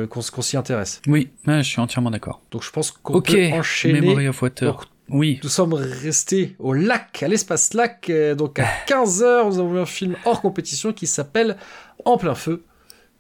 qu'on 0.10 0.42
s'y 0.42 0.58
intéresse. 0.58 1.02
Oui, 1.08 1.30
je 1.46 1.62
suis 1.62 1.80
entièrement 1.80 2.12
d'accord. 2.12 2.42
Donc 2.52 2.64
je 2.64 2.72
pense 2.72 2.92
qu'on 2.92 3.22
peut 3.22 3.50
enchaîner. 3.54 4.02
Memory 4.02 4.28
of 4.28 4.42
Water. 4.42 4.90
oui. 5.10 5.40
Nous 5.44 5.50
sommes 5.50 5.74
restés 5.74 6.56
au 6.60 6.74
lac, 6.74 7.22
à 7.24 7.28
l'espace 7.28 7.74
lac. 7.74 8.10
Euh, 8.10 8.36
donc 8.36 8.60
à 8.60 8.66
15h, 8.88 9.48
nous 9.48 9.60
avons 9.60 9.74
vu 9.74 9.80
un 9.80 9.86
film 9.86 10.16
hors 10.26 10.42
compétition 10.42 10.94
qui 10.94 11.08
s'appelle 11.08 11.58
En 12.06 12.18
plein 12.18 12.36
feu. 12.36 12.64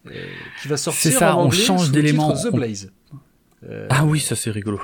Euh, 0.07 0.11
qui 0.61 0.67
va 0.69 0.77
sortir 0.77 1.11
C'est 1.11 1.17
ça, 1.17 1.38
on 1.38 1.51
change 1.51 1.91
d'élément. 1.91 2.34
The 2.34 2.51
Blaze. 2.53 2.91
Euh, 3.69 3.88
ah 3.89 4.06
oui, 4.06 4.19
ça 4.19 4.35
c'est 4.35 4.52
rigolo. 4.52 4.80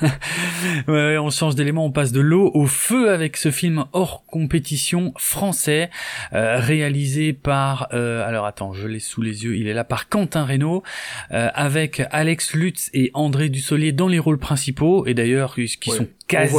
ouais, 0.88 1.18
on 1.18 1.30
change 1.30 1.54
d'élément, 1.54 1.84
on 1.84 1.92
passe 1.92 2.10
de 2.10 2.20
l'eau 2.20 2.50
au 2.54 2.66
feu 2.66 3.10
avec 3.10 3.36
ce 3.36 3.50
film 3.50 3.84
hors 3.92 4.24
compétition 4.26 5.12
français, 5.16 5.90
euh, 6.32 6.58
réalisé 6.58 7.32
par, 7.32 7.88
euh, 7.92 8.26
alors 8.26 8.46
attends, 8.46 8.72
je 8.72 8.88
l'ai 8.88 8.98
sous 8.98 9.22
les 9.22 9.44
yeux, 9.44 9.56
il 9.56 9.68
est 9.68 9.74
là 9.74 9.84
par 9.84 10.08
Quentin 10.08 10.44
Reynaud, 10.44 10.82
avec 11.30 12.02
Alex 12.10 12.54
Lutz 12.54 12.90
et 12.92 13.10
André 13.14 13.48
Dussolier 13.48 13.92
dans 13.92 14.08
les 14.08 14.18
rôles 14.18 14.38
principaux, 14.38 15.06
et 15.06 15.14
d'ailleurs 15.14 15.54
qui 15.54 15.90
sont 15.90 16.08
quasi 16.26 16.54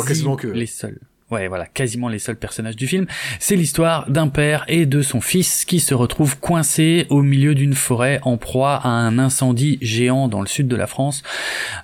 les 0.54 0.66
seuls 0.66 1.00
ouais, 1.32 1.48
voilà, 1.48 1.66
quasiment 1.66 2.08
les 2.08 2.20
seuls 2.20 2.36
personnages 2.36 2.76
du 2.76 2.88
film. 2.88 3.08
C'est 3.40 3.56
l'histoire 3.56 4.10
d'un 4.10 4.28
père 4.28 4.64
et 4.68 4.86
de 4.86 5.02
son 5.02 5.22
fils 5.22 5.66
qui 5.66 5.80
se 5.80 5.94
retrouvent 5.94 6.40
coincés 6.40 7.08
au 7.10 7.22
milieu 7.22 7.56
d'une 7.56 7.74
forêt 7.74 8.20
en 8.24 8.38
proie 8.38 8.76
à 8.76 8.90
un 8.90 9.18
incendie 9.18 9.78
géant 9.82 10.28
dans 10.28 10.42
le 10.42 10.48
sud 10.48 10.68
de 10.68 10.76
la 10.76 10.88
France. 10.88 11.24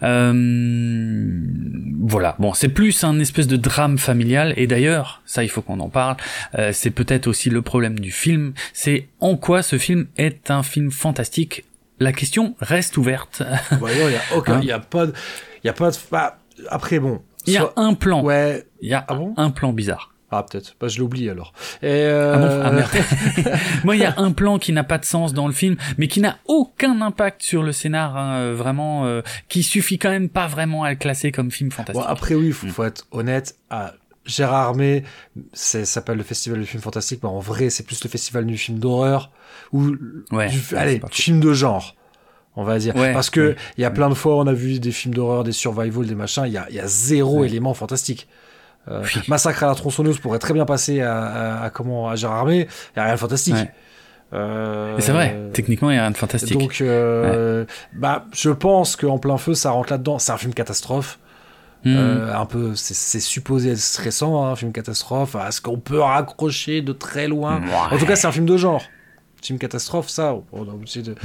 Euh, 0.04 0.34
voilà, 2.02 2.36
bon, 2.40 2.54
c'est 2.54 2.70
plus 2.70 3.04
un 3.04 3.20
espèce 3.20 3.48
de 3.48 3.58
drame 3.58 3.98
familial. 3.98 4.54
Et 4.58 4.68
d'ailleurs, 4.68 5.22
ça, 5.26 5.44
il 5.44 5.50
faut 5.50 5.62
qu'on 5.62 5.80
en 5.80 5.90
parle. 5.90 6.18
Euh, 6.58 6.72
c'est 6.74 6.92
peut-être 6.92 7.28
aussi 7.28 7.50
le 7.50 7.62
problème 7.62 8.00
du 8.00 8.12
film. 8.12 8.54
C'est 8.74 9.08
en 9.20 9.38
quoi 9.38 9.64
ce 9.64 9.78
film 9.78 10.08
est 10.18 10.52
un 10.52 10.64
film 10.64 10.92
fantastique? 10.92 11.66
La 12.00 12.14
question 12.14 12.56
reste 12.60 12.98
ouverte. 12.98 13.44
Voyons, 13.80 14.08
il 14.08 14.14
y 14.14 14.16
a 14.16 14.38
aucun, 14.38 14.56
hein 14.56 14.60
il 14.64 14.68
y 14.68 14.72
a 14.72 14.80
pas, 14.80 15.06
il 15.64 15.70
a 15.70 15.74
pas 15.74 15.92
de, 15.92 15.98
bah, 16.12 16.40
après 16.70 17.00
bon, 17.00 17.22
il 17.46 17.54
y 17.54 17.58
a 17.58 17.72
un 17.76 17.94
plan. 17.94 18.24
Ouais. 18.24 18.66
Il 18.82 18.90
y 18.90 18.94
a 18.94 19.06
ah 19.08 19.18
un 19.38 19.52
plan 19.52 19.74
bizarre. 19.74 20.12
Ah 20.34 20.44
peut-être. 20.44 20.76
Bah 20.80 20.88
je 20.88 21.00
l'oublie 21.00 21.30
alors. 21.30 21.52
Et 21.82 21.88
euh... 21.88 22.34
ah 22.34 22.38
bon? 22.38 22.62
Ah 22.64 22.72
merde. 22.72 22.90
Moi 23.84 23.98
il 23.98 24.02
y 24.02 24.06
a 24.06 24.14
un 24.18 24.32
plan 24.32 24.60
qui 24.60 24.72
n'a 24.72 24.86
pas 24.86 24.98
de 24.98 25.06
sens 25.06 25.34
dans 25.34 25.46
le 25.46 25.54
film, 25.54 25.76
mais 25.98 26.08
qui 26.08 26.22
n'a 26.22 26.38
aucun 26.46 27.02
impact 27.02 27.44
sur 27.44 27.64
le 27.64 27.74
scénar, 27.74 28.16
hein, 28.16 28.38
euh, 28.38 28.56
vraiment, 28.56 29.06
euh, 29.06 29.22
qui 29.50 29.62
suffit 29.62 30.00
quand 30.00 30.10
même 30.10 30.30
pas 30.30 30.48
vraiment 30.48 30.84
à 30.84 30.90
le 30.90 30.96
classer 30.96 31.34
comme 31.34 31.52
film 31.52 31.70
fantastique. 31.70 32.02
Bon, 32.02 32.10
après 32.10 32.36
oui, 32.36 32.52
faut, 32.52 32.68
mm. 32.68 32.70
faut 32.70 32.84
être 32.86 33.08
honnête. 33.12 33.58
À 33.70 33.94
Gérard 34.26 34.68
Armé, 34.68 35.04
ça 35.52 35.84
s'appelle 35.84 36.18
le 36.18 36.24
festival 36.24 36.60
du 36.60 36.66
film 36.66 36.82
fantastique, 36.82 37.22
mais 37.24 37.30
en 37.30 37.40
vrai 37.40 37.70
c'est 37.70 37.84
plus 37.84 38.02
le 38.04 38.10
festival 38.10 38.46
du 38.46 38.58
film 38.58 38.80
d'horreur 38.80 39.32
ou 39.74 39.96
ouais, 40.32 40.48
du, 40.48 40.60
allez 40.76 41.02
film 41.12 41.40
de 41.40 41.54
genre 41.54 41.96
on 42.56 42.64
va 42.64 42.78
dire. 42.78 42.94
Parce 42.94 43.30
que 43.30 43.56
il 43.78 43.82
y 43.82 43.86
a 43.86 43.92
plein 43.92 44.10
de 44.10 44.16
fois, 44.16 44.38
on 44.38 44.48
a 44.48 44.54
vu 44.54 44.80
des 44.80 44.92
films 44.92 45.14
d'horreur, 45.14 45.44
des 45.44 45.52
survival, 45.52 46.06
des 46.06 46.16
machins, 46.16 46.44
il 46.46 46.54
y 46.54 46.58
a, 46.58 46.70
y 46.70 46.80
a, 46.80 46.88
zéro 46.88 47.44
élément 47.44 47.74
fantastique. 47.74 48.28
Euh, 48.90 49.04
Massacre 49.28 49.64
à 49.64 49.68
la 49.68 49.76
tronçonneuse 49.76 50.20
pourrait 50.20 50.40
très 50.40 50.54
bien 50.54 50.66
passer 50.66 51.02
à, 51.02 51.62
à, 51.62 51.70
comment 51.70 52.10
à 52.10 52.16
Gérard 52.16 52.40
Armé, 52.40 52.68
il 52.96 52.98
y 52.98 53.00
a 53.00 53.04
rien 53.04 53.14
de 53.14 53.20
fantastique. 53.20 53.56
Euh, 54.34 54.96
c'est 55.00 55.12
vrai, 55.12 55.36
techniquement 55.52 55.92
il 55.92 55.96
y 55.96 55.98
a 55.98 56.04
rien 56.04 56.12
de 56.12 56.18
fantastique. 56.18 56.58
Donc, 56.58 56.80
euh, 56.82 57.66
bah, 57.94 58.26
je 58.34 58.50
pense 58.50 58.96
qu'en 58.96 59.18
plein 59.18 59.38
feu, 59.38 59.54
ça 59.54 59.72
rentre 59.72 59.92
là-dedans. 59.92 60.20
C'est 60.20 60.32
un 60.32 60.38
film 60.38 60.54
catastrophe. 60.54 61.20
Hmm. 61.84 61.96
Euh, 61.98 62.36
un 62.38 62.46
peu, 62.46 62.76
c'est 62.76 63.20
supposé 63.20 63.72
être 63.72 63.80
stressant, 63.80 64.46
hein, 64.46 64.52
un 64.52 64.56
film 64.56 64.72
catastrophe. 64.72 65.36
Est-ce 65.36 65.62
qu'on 65.62 65.80
peut 65.80 66.00
raccrocher 66.00 66.82
de 66.82 66.94
très 66.94 67.28
loin? 67.28 67.62
En 67.92 67.98
tout 67.98 68.06
cas, 68.06 68.16
c'est 68.16 68.28
un 68.28 68.32
film 68.32 68.46
de 68.46 68.56
genre 68.56 68.84
film 69.42 69.60
catastrophe, 69.60 70.10
ça, 70.10 70.36
on 70.52 70.64
est 70.64 71.02
de. 71.02 71.16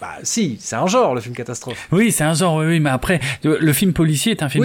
bah, 0.00 0.06
si, 0.22 0.56
c'est 0.60 0.76
un 0.76 0.86
genre, 0.86 1.14
le 1.14 1.20
film 1.20 1.34
catastrophe. 1.34 1.88
Oui, 1.92 2.12
c'est 2.12 2.24
un 2.24 2.34
genre, 2.34 2.56
oui, 2.56 2.66
oui, 2.66 2.80
mais 2.80 2.90
après, 2.90 3.20
le 3.42 3.72
film 3.72 3.92
policier 3.92 4.32
est 4.32 4.42
un 4.42 4.48
film 4.48 4.64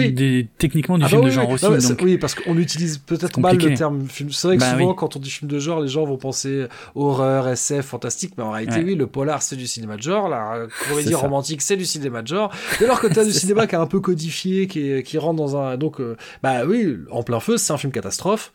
techniquement 0.58 0.98
du 0.98 1.04
ah 1.04 1.08
film 1.08 1.22
bah 1.22 1.26
de 1.28 1.32
genre 1.32 1.48
aussi. 1.50 1.88
donc... 1.88 2.00
Oui, 2.02 2.18
parce 2.18 2.34
qu'on 2.34 2.56
utilise 2.58 2.98
peut-être 2.98 3.38
mal 3.40 3.56
le 3.56 3.74
terme 3.74 4.06
film. 4.08 4.30
C'est 4.30 4.48
vrai 4.48 4.56
que 4.56 4.60
bah 4.60 4.72
souvent, 4.72 4.94
quand 4.94 5.16
on 5.16 5.18
dit 5.18 5.30
film 5.30 5.50
de 5.50 5.58
genre, 5.58 5.80
les 5.80 5.88
gens 5.88 6.04
vont 6.04 6.16
penser 6.16 6.66
horreur, 6.94 7.48
SF, 7.48 7.86
fantastique, 7.86 8.34
mais 8.36 8.44
en 8.44 8.50
réalité, 8.50 8.82
oui, 8.84 8.94
le 8.94 9.06
polar, 9.06 9.42
c'est 9.42 9.56
du 9.56 9.66
cinéma 9.66 9.96
de 9.96 10.02
genre, 10.02 10.28
la 10.28 10.66
comédie 10.88 11.14
romantique, 11.14 11.62
c'est 11.62 11.76
du 11.76 11.86
cinéma 11.86 12.22
de 12.22 12.28
genre. 12.28 12.52
Dès 12.78 12.86
lors 12.86 13.00
que 13.00 13.06
tu 13.06 13.18
as 13.18 13.24
du 13.26 13.32
cinéma 13.32 13.66
qui 13.66 13.74
est 13.74 13.78
un 13.78 13.86
peu 13.86 14.00
codifié, 14.00 14.66
qui, 14.66 15.02
qui 15.02 15.18
rentre 15.18 15.36
dans 15.36 15.56
un. 15.56 15.76
Donc, 15.76 16.00
euh, 16.00 16.16
bah 16.42 16.64
oui, 16.66 16.98
en 17.10 17.22
plein 17.22 17.40
feu, 17.40 17.56
c'est 17.56 17.72
un 17.72 17.78
film 17.78 17.92
catastrophe. 17.92 18.52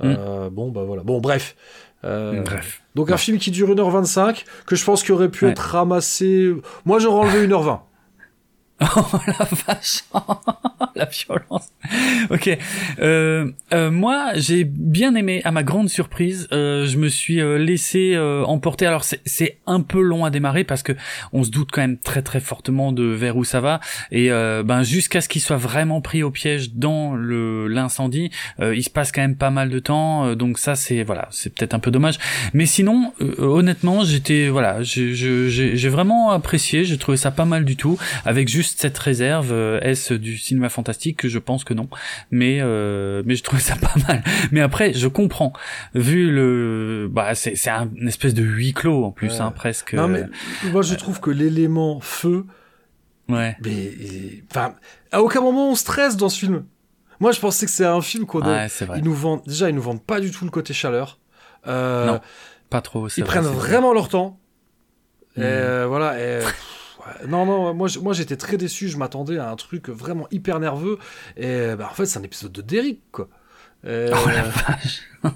Mm. 0.00 0.14
Euh, 0.18 0.50
bon, 0.50 0.70
bah 0.70 0.82
voilà. 0.84 1.02
Bon, 1.02 1.20
bref. 1.20 1.56
Euh, 2.04 2.42
Bref. 2.42 2.79
Donc 2.94 3.10
un 3.10 3.16
film 3.16 3.38
qui 3.38 3.50
dure 3.50 3.68
1h25, 3.74 4.44
que 4.66 4.76
je 4.76 4.84
pense 4.84 5.02
qu'il 5.02 5.12
aurait 5.14 5.28
pu 5.28 5.46
être 5.46 5.60
ramassé... 5.60 6.54
Moi 6.84 6.98
j'aurais 6.98 7.26
enlevé 7.26 7.46
1h20. 7.46 7.80
oh 8.96 9.20
la 9.26 9.46
vache 9.66 10.04
la 10.94 11.04
violence. 11.06 11.68
ok. 12.30 12.58
Euh, 13.00 13.50
euh, 13.72 13.90
moi, 13.90 14.32
j'ai 14.34 14.64
bien 14.64 15.14
aimé. 15.14 15.42
À 15.44 15.50
ma 15.50 15.62
grande 15.62 15.88
surprise, 15.88 16.48
euh, 16.52 16.86
je 16.86 16.96
me 16.96 17.08
suis 17.08 17.40
euh, 17.40 17.58
laissé 17.58 18.14
euh, 18.14 18.44
emporter. 18.44 18.86
Alors, 18.86 19.04
c'est 19.04 19.58
un 19.66 19.80
peu 19.80 20.00
long 20.00 20.24
à 20.24 20.30
démarrer 20.30 20.64
parce 20.64 20.82
que 20.82 20.92
on 21.32 21.44
se 21.44 21.50
doute 21.50 21.70
quand 21.72 21.80
même 21.80 21.98
très 21.98 22.22
très 22.22 22.40
fortement 22.40 22.92
de 22.92 23.04
vers 23.04 23.36
où 23.36 23.44
ça 23.44 23.60
va. 23.60 23.80
Et 24.10 24.30
ben 24.30 24.82
jusqu'à 24.82 25.20
ce 25.20 25.28
qu'il 25.28 25.40
soit 25.40 25.56
vraiment 25.56 26.00
pris 26.00 26.22
au 26.22 26.30
piège 26.30 26.72
dans 26.74 27.14
le 27.14 27.68
l'incendie, 27.68 28.30
il 28.60 28.82
se 28.82 28.90
passe 28.90 29.12
quand 29.12 29.20
même 29.20 29.36
pas 29.36 29.50
mal 29.50 29.70
de 29.70 29.78
temps. 29.78 30.34
donc 30.34 30.58
ça, 30.58 30.76
c'est 30.76 31.02
voilà, 31.02 31.28
c'est 31.30 31.54
peut-être 31.54 31.74
un 31.74 31.78
peu 31.78 31.90
dommage. 31.90 32.18
Mais 32.54 32.66
sinon, 32.66 33.12
honnêtement, 33.38 34.04
j'étais 34.04 34.48
voilà, 34.48 34.82
j'ai 34.82 35.88
vraiment 35.88 36.30
apprécié. 36.30 36.84
J'ai 36.84 36.98
trouvé 36.98 37.16
ça 37.16 37.30
pas 37.30 37.44
mal 37.44 37.64
du 37.64 37.76
tout. 37.76 37.98
Avec 38.24 38.48
juste 38.48 38.69
cette 38.78 38.98
réserve, 38.98 39.52
est-ce 39.82 40.14
du 40.14 40.38
cinéma 40.38 40.68
fantastique? 40.68 41.18
Que 41.18 41.28
je 41.28 41.38
pense 41.38 41.64
que 41.64 41.74
non. 41.74 41.88
Mais 42.30 42.58
euh, 42.60 43.22
mais 43.26 43.36
je 43.36 43.42
trouvais 43.42 43.62
ça 43.62 43.76
pas 43.80 43.94
mal. 44.06 44.22
Mais 44.52 44.60
après, 44.60 44.92
je 44.92 45.08
comprends. 45.08 45.52
Vu 45.94 46.30
le, 46.30 47.08
bah 47.10 47.34
c'est 47.34 47.56
c'est 47.56 47.70
un 47.70 47.90
une 47.96 48.08
espèce 48.08 48.34
de 48.34 48.42
huis 48.42 48.72
clos 48.72 49.04
en 49.04 49.10
plus, 49.10 49.40
hein, 49.40 49.50
presque. 49.50 49.94
Non 49.94 50.08
mais 50.08 50.24
moi 50.72 50.82
je 50.82 50.94
trouve 50.94 51.20
que 51.20 51.30
l'élément 51.30 52.00
feu. 52.00 52.46
Ouais. 53.28 53.56
Mais 53.64 53.92
enfin, 54.50 54.74
à 55.12 55.22
aucun 55.22 55.40
moment 55.40 55.70
on 55.70 55.74
stresse 55.74 56.16
dans 56.16 56.28
ce 56.28 56.38
film. 56.38 56.64
Moi, 57.20 57.32
je 57.32 57.40
pensais 57.40 57.66
que 57.66 57.72
c'est 57.72 57.84
un 57.84 58.00
film 58.00 58.24
qu'on 58.24 58.40
ouais, 58.40 58.66
ils 58.96 59.04
nous 59.04 59.12
vendent 59.12 59.42
déjà 59.46 59.68
ils 59.68 59.74
nous 59.74 59.82
vendent 59.82 60.02
pas 60.02 60.20
du 60.20 60.30
tout 60.30 60.46
le 60.46 60.50
côté 60.50 60.72
chaleur. 60.72 61.18
Euh, 61.66 62.06
non, 62.06 62.20
pas 62.70 62.80
trop. 62.80 63.08
Ils 63.08 63.24
prennent 63.24 63.44
vraiment 63.44 63.92
leur 63.92 64.08
temps. 64.08 64.40
Et 65.36 65.40
hmm. 65.40 65.44
euh, 65.44 65.86
voilà. 65.86 66.18
Et, 66.18 66.42
non, 67.28 67.46
non, 67.46 67.74
moi, 67.74 67.88
moi 68.02 68.12
j'étais 68.12 68.36
très 68.36 68.56
déçu, 68.56 68.88
je 68.88 68.96
m'attendais 68.96 69.38
à 69.38 69.50
un 69.50 69.56
truc 69.56 69.88
vraiment 69.88 70.26
hyper 70.30 70.60
nerveux, 70.60 70.98
et 71.36 71.74
bah, 71.76 71.88
en 71.90 71.94
fait 71.94 72.06
c'est 72.06 72.18
un 72.18 72.22
épisode 72.22 72.52
de 72.52 72.62
Derrick, 72.62 73.00
quoi. 73.12 73.28
oh 73.84 73.88
la 73.88 74.42
vache 74.42 75.02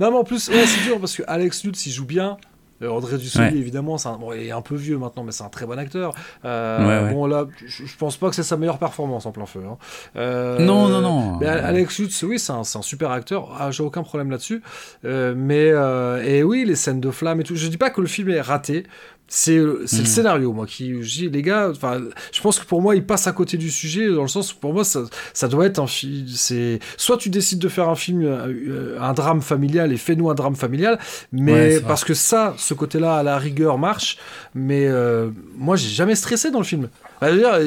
Non 0.00 0.10
mais 0.10 0.16
en 0.16 0.24
plus, 0.24 0.48
ouais, 0.48 0.66
c'est 0.66 0.84
dur, 0.84 0.98
parce 0.98 1.14
que 1.16 1.22
Alex 1.26 1.64
Lutz 1.64 1.86
il 1.86 1.92
joue 1.92 2.06
bien, 2.06 2.38
euh, 2.82 2.88
André 2.88 3.16
Dussolier, 3.18 3.58
évidemment, 3.58 3.98
c'est 3.98 4.08
bon, 4.10 4.32
il 4.32 4.46
est 4.46 4.52
un 4.52 4.60
peu 4.60 4.74
vieux 4.74 4.98
maintenant, 4.98 5.24
mais 5.24 5.32
c'est 5.32 5.44
un 5.44 5.48
très 5.48 5.66
bon 5.66 5.78
acteur. 5.78 6.14
Euh, 6.44 7.10
Bon, 7.10 7.26
là, 7.26 7.46
je, 7.64 7.84
pense 7.98 8.16
pas 8.16 8.28
que 8.28 8.34
c'est 8.34 8.42
sa 8.42 8.56
meilleure 8.56 8.78
performance 8.78 9.26
en 9.26 9.32
plein 9.32 9.46
feu. 9.46 9.62
Hein. 9.66 9.78
Euh, 10.16 10.58
non, 10.58 10.88
non, 10.88 11.00
non. 11.00 11.38
Mais 11.38 11.46
Alex 11.46 11.98
Lutz, 11.98 12.22
oui, 12.22 12.38
c'est 12.38 12.52
un, 12.52 12.60
un, 12.60 12.82
super 12.82 13.10
acteur. 13.10 13.56
Ah, 13.58 13.70
J'ai 13.70 13.82
aucun 13.82 14.02
problème 14.02 14.30
là-dessus. 14.30 14.62
Euh, 15.04 15.34
mais, 15.36 15.70
euh, 15.70 16.22
et 16.22 16.42
oui, 16.42 16.64
les 16.64 16.74
scènes 16.74 17.00
de 17.00 17.10
flammes 17.10 17.40
et 17.40 17.44
tout. 17.44 17.56
Je 17.56 17.68
dis 17.68 17.78
pas 17.78 17.90
que 17.90 18.00
le 18.00 18.06
film 18.06 18.28
est 18.30 18.40
raté 18.40 18.86
c'est 19.28 19.60
c'est 19.86 19.98
le 19.98 20.02
hmm. 20.02 20.06
scénario 20.06 20.52
moi 20.52 20.66
qui 20.66 21.02
je 21.02 21.18
dis 21.18 21.28
les 21.28 21.42
gars 21.42 21.70
enfin 21.70 22.00
je 22.32 22.40
pense 22.40 22.60
que 22.60 22.64
pour 22.64 22.80
moi 22.80 22.94
il 22.94 23.04
passe 23.04 23.26
à 23.26 23.32
côté 23.32 23.56
du 23.56 23.70
sujet 23.70 24.08
dans 24.08 24.22
le 24.22 24.28
sens 24.28 24.52
où 24.52 24.56
pour 24.56 24.72
moi 24.72 24.84
ça, 24.84 25.02
ça 25.34 25.48
doit 25.48 25.66
être 25.66 25.80
un 25.80 25.86
film 25.88 26.26
c'est 26.28 26.78
soit 26.96 27.16
tu 27.16 27.28
décides 27.28 27.58
de 27.58 27.68
faire 27.68 27.88
un 27.88 27.96
film 27.96 28.22
euh, 28.22 28.98
un 29.00 29.12
drame 29.14 29.42
familial 29.42 29.92
et 29.92 29.96
fais-nous 29.96 30.30
un 30.30 30.34
drame 30.34 30.54
familial 30.54 30.98
mais 31.32 31.80
parce 31.80 32.04
que 32.04 32.14
ça 32.14 32.54
ce 32.56 32.74
côté-là 32.74 33.16
à 33.16 33.22
la 33.24 33.36
rigueur 33.38 33.78
marche 33.78 34.18
mais 34.54 34.86
euh, 34.86 35.30
moi 35.56 35.76
j'ai 35.76 35.88
jamais 35.88 36.14
stressé 36.14 36.50
dans 36.50 36.60
le 36.60 36.64
film. 36.64 36.88
Dire, 37.22 37.60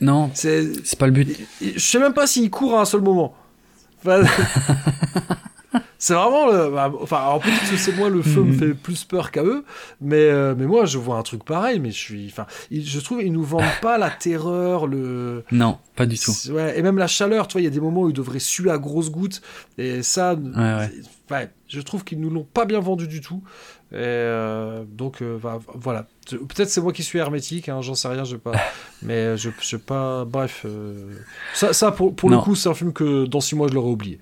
non. 0.00 0.30
c'est 0.34 0.98
pas 0.98 1.06
le 1.06 1.12
but. 1.12 1.38
je 1.60 1.78
sais 1.78 2.00
même 2.00 2.14
pas 2.14 2.26
s'il 2.26 2.50
court 2.50 2.78
à 2.78 2.82
un 2.82 2.84
seul 2.84 3.00
moment 3.00 3.34
c'est 5.98 6.14
vraiment 6.14 6.46
le. 6.46 6.70
Bah, 6.70 6.92
enfin, 7.00 7.24
en 7.26 7.38
peut-être 7.40 7.70
que 7.70 7.76
c'est 7.76 7.92
moi 7.92 8.08
le 8.08 8.22
feu 8.22 8.42
me 8.42 8.52
mhm. 8.52 8.58
fait 8.58 8.74
plus 8.74 9.04
peur 9.04 9.30
qu'à 9.30 9.44
eux, 9.44 9.64
mais 10.00 10.16
euh, 10.16 10.54
mais 10.56 10.66
moi 10.66 10.86
je 10.86 10.98
vois 10.98 11.16
un 11.16 11.22
truc 11.22 11.44
pareil, 11.44 11.78
mais 11.78 11.90
je 11.90 11.98
suis. 11.98 12.26
Enfin, 12.26 12.46
je 12.70 13.00
trouve 13.00 13.22
ils 13.22 13.32
nous 13.32 13.44
vendent 13.44 13.64
pas 13.82 13.98
la 13.98 14.10
terreur, 14.10 14.86
le. 14.86 15.44
Non, 15.52 15.78
pas 15.96 16.06
du 16.06 16.18
tout. 16.18 16.32
Ouais, 16.50 16.78
et 16.78 16.82
même 16.82 16.98
la 16.98 17.06
chaleur, 17.06 17.48
tu 17.48 17.52
vois, 17.52 17.60
il 17.60 17.64
y 17.64 17.68
a 17.68 17.70
des 17.70 17.80
moments 17.80 18.02
où 18.02 18.08
ils 18.08 18.14
devraient 18.14 18.38
suer 18.38 18.70
à 18.70 18.78
grosses 18.78 19.10
gouttes, 19.10 19.42
et 19.76 20.02
ça. 20.02 20.34
Ouais, 20.34 20.90
ouais. 21.30 21.50
je 21.68 21.80
trouve 21.80 22.04
qu'ils 22.04 22.20
nous 22.20 22.30
l'ont 22.30 22.44
pas 22.44 22.64
bien 22.64 22.80
vendu 22.80 23.06
du 23.06 23.20
tout. 23.20 23.42
Et 23.90 23.96
euh, 23.96 24.84
donc 24.86 25.22
euh, 25.22 25.38
voilà. 25.74 26.06
Peut-être 26.30 26.68
c'est 26.68 26.82
moi 26.82 26.92
qui 26.92 27.02
suis 27.02 27.18
hermétique, 27.18 27.70
hein, 27.70 27.80
j'en 27.80 27.94
sais 27.94 28.08
rien, 28.08 28.24
je 28.24 28.36
pas. 28.36 28.52
Mais 29.02 29.36
je, 29.36 29.50
je 29.60 29.76
pas. 29.76 30.24
Bref, 30.24 30.64
ça, 31.54 31.72
ça 31.74 31.92
pour, 31.92 32.14
pour 32.14 32.30
le 32.30 32.38
coup, 32.38 32.54
c'est 32.54 32.68
un 32.70 32.74
film 32.74 32.92
que 32.92 33.26
dans 33.26 33.40
six 33.40 33.54
mois 33.54 33.68
je 33.68 33.74
l'aurais 33.74 33.90
oublié. 33.90 34.18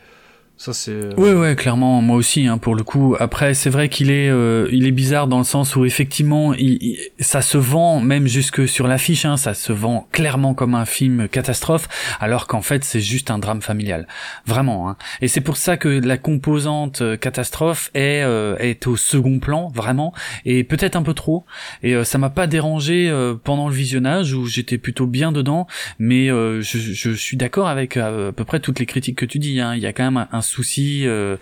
Ça 0.58 0.72
c'est. 0.72 0.92
Euh, 0.92 1.14
ouais 1.16 1.34
ouais 1.34 1.54
clairement 1.54 2.00
moi 2.00 2.16
aussi 2.16 2.46
hein, 2.46 2.56
pour 2.56 2.74
le 2.74 2.82
coup. 2.82 3.14
Après 3.20 3.52
c'est 3.52 3.68
vrai 3.68 3.90
qu'il 3.90 4.10
est 4.10 4.30
euh, 4.30 4.68
il 4.72 4.86
est 4.86 4.92
bizarre 4.92 5.26
dans 5.26 5.36
le 5.36 5.44
sens 5.44 5.76
où 5.76 5.84
effectivement 5.84 6.54
il, 6.54 6.96
ça 7.20 7.42
se 7.42 7.58
vend 7.58 8.00
même 8.00 8.26
jusque 8.26 8.66
sur 8.66 8.86
l'affiche 8.86 9.26
hein, 9.26 9.36
ça 9.36 9.52
se 9.52 9.72
vend 9.74 10.08
clairement 10.12 10.54
comme 10.54 10.74
un 10.74 10.86
film 10.86 11.28
catastrophe 11.28 11.88
alors 12.20 12.46
qu'en 12.46 12.62
fait 12.62 12.84
c'est 12.84 13.00
juste 13.00 13.30
un 13.30 13.38
drame 13.38 13.60
familial 13.60 14.08
vraiment. 14.46 14.88
Hein. 14.88 14.96
Et 15.20 15.28
c'est 15.28 15.42
pour 15.42 15.58
ça 15.58 15.76
que 15.76 15.88
la 15.88 16.16
composante 16.16 17.02
euh, 17.02 17.16
catastrophe 17.18 17.90
est 17.94 18.06
est 18.16 18.86
au 18.86 18.96
second 18.96 19.38
plan 19.38 19.68
vraiment 19.74 20.14
et 20.46 20.64
peut-être 20.64 20.96
un 20.96 21.02
peu 21.02 21.12
trop 21.12 21.44
et 21.82 22.02
ça 22.04 22.16
m'a 22.16 22.30
pas 22.30 22.46
dérangé 22.46 23.12
pendant 23.44 23.68
le 23.68 23.74
visionnage 23.74 24.32
où 24.32 24.46
j'étais 24.46 24.78
plutôt 24.78 25.06
bien 25.06 25.32
dedans 25.32 25.66
mais 25.98 26.28
je, 26.28 26.60
je 26.60 27.10
suis 27.10 27.36
d'accord 27.36 27.68
avec 27.68 27.96
à, 27.96 28.32
peu 28.34 28.44
près 28.44 28.60
toutes 28.60 28.78
les 28.78 28.86
critiques 28.86 29.18
que 29.18 29.26
tu 29.26 29.38
dis. 29.38 29.60
Hein. 29.60 29.74
Il 29.74 29.82
y 29.82 29.86
a 29.86 29.92
quand 29.92 30.04
même 30.04 30.26
un 30.32 30.42
souci 30.46 31.06
euh, 31.06 31.36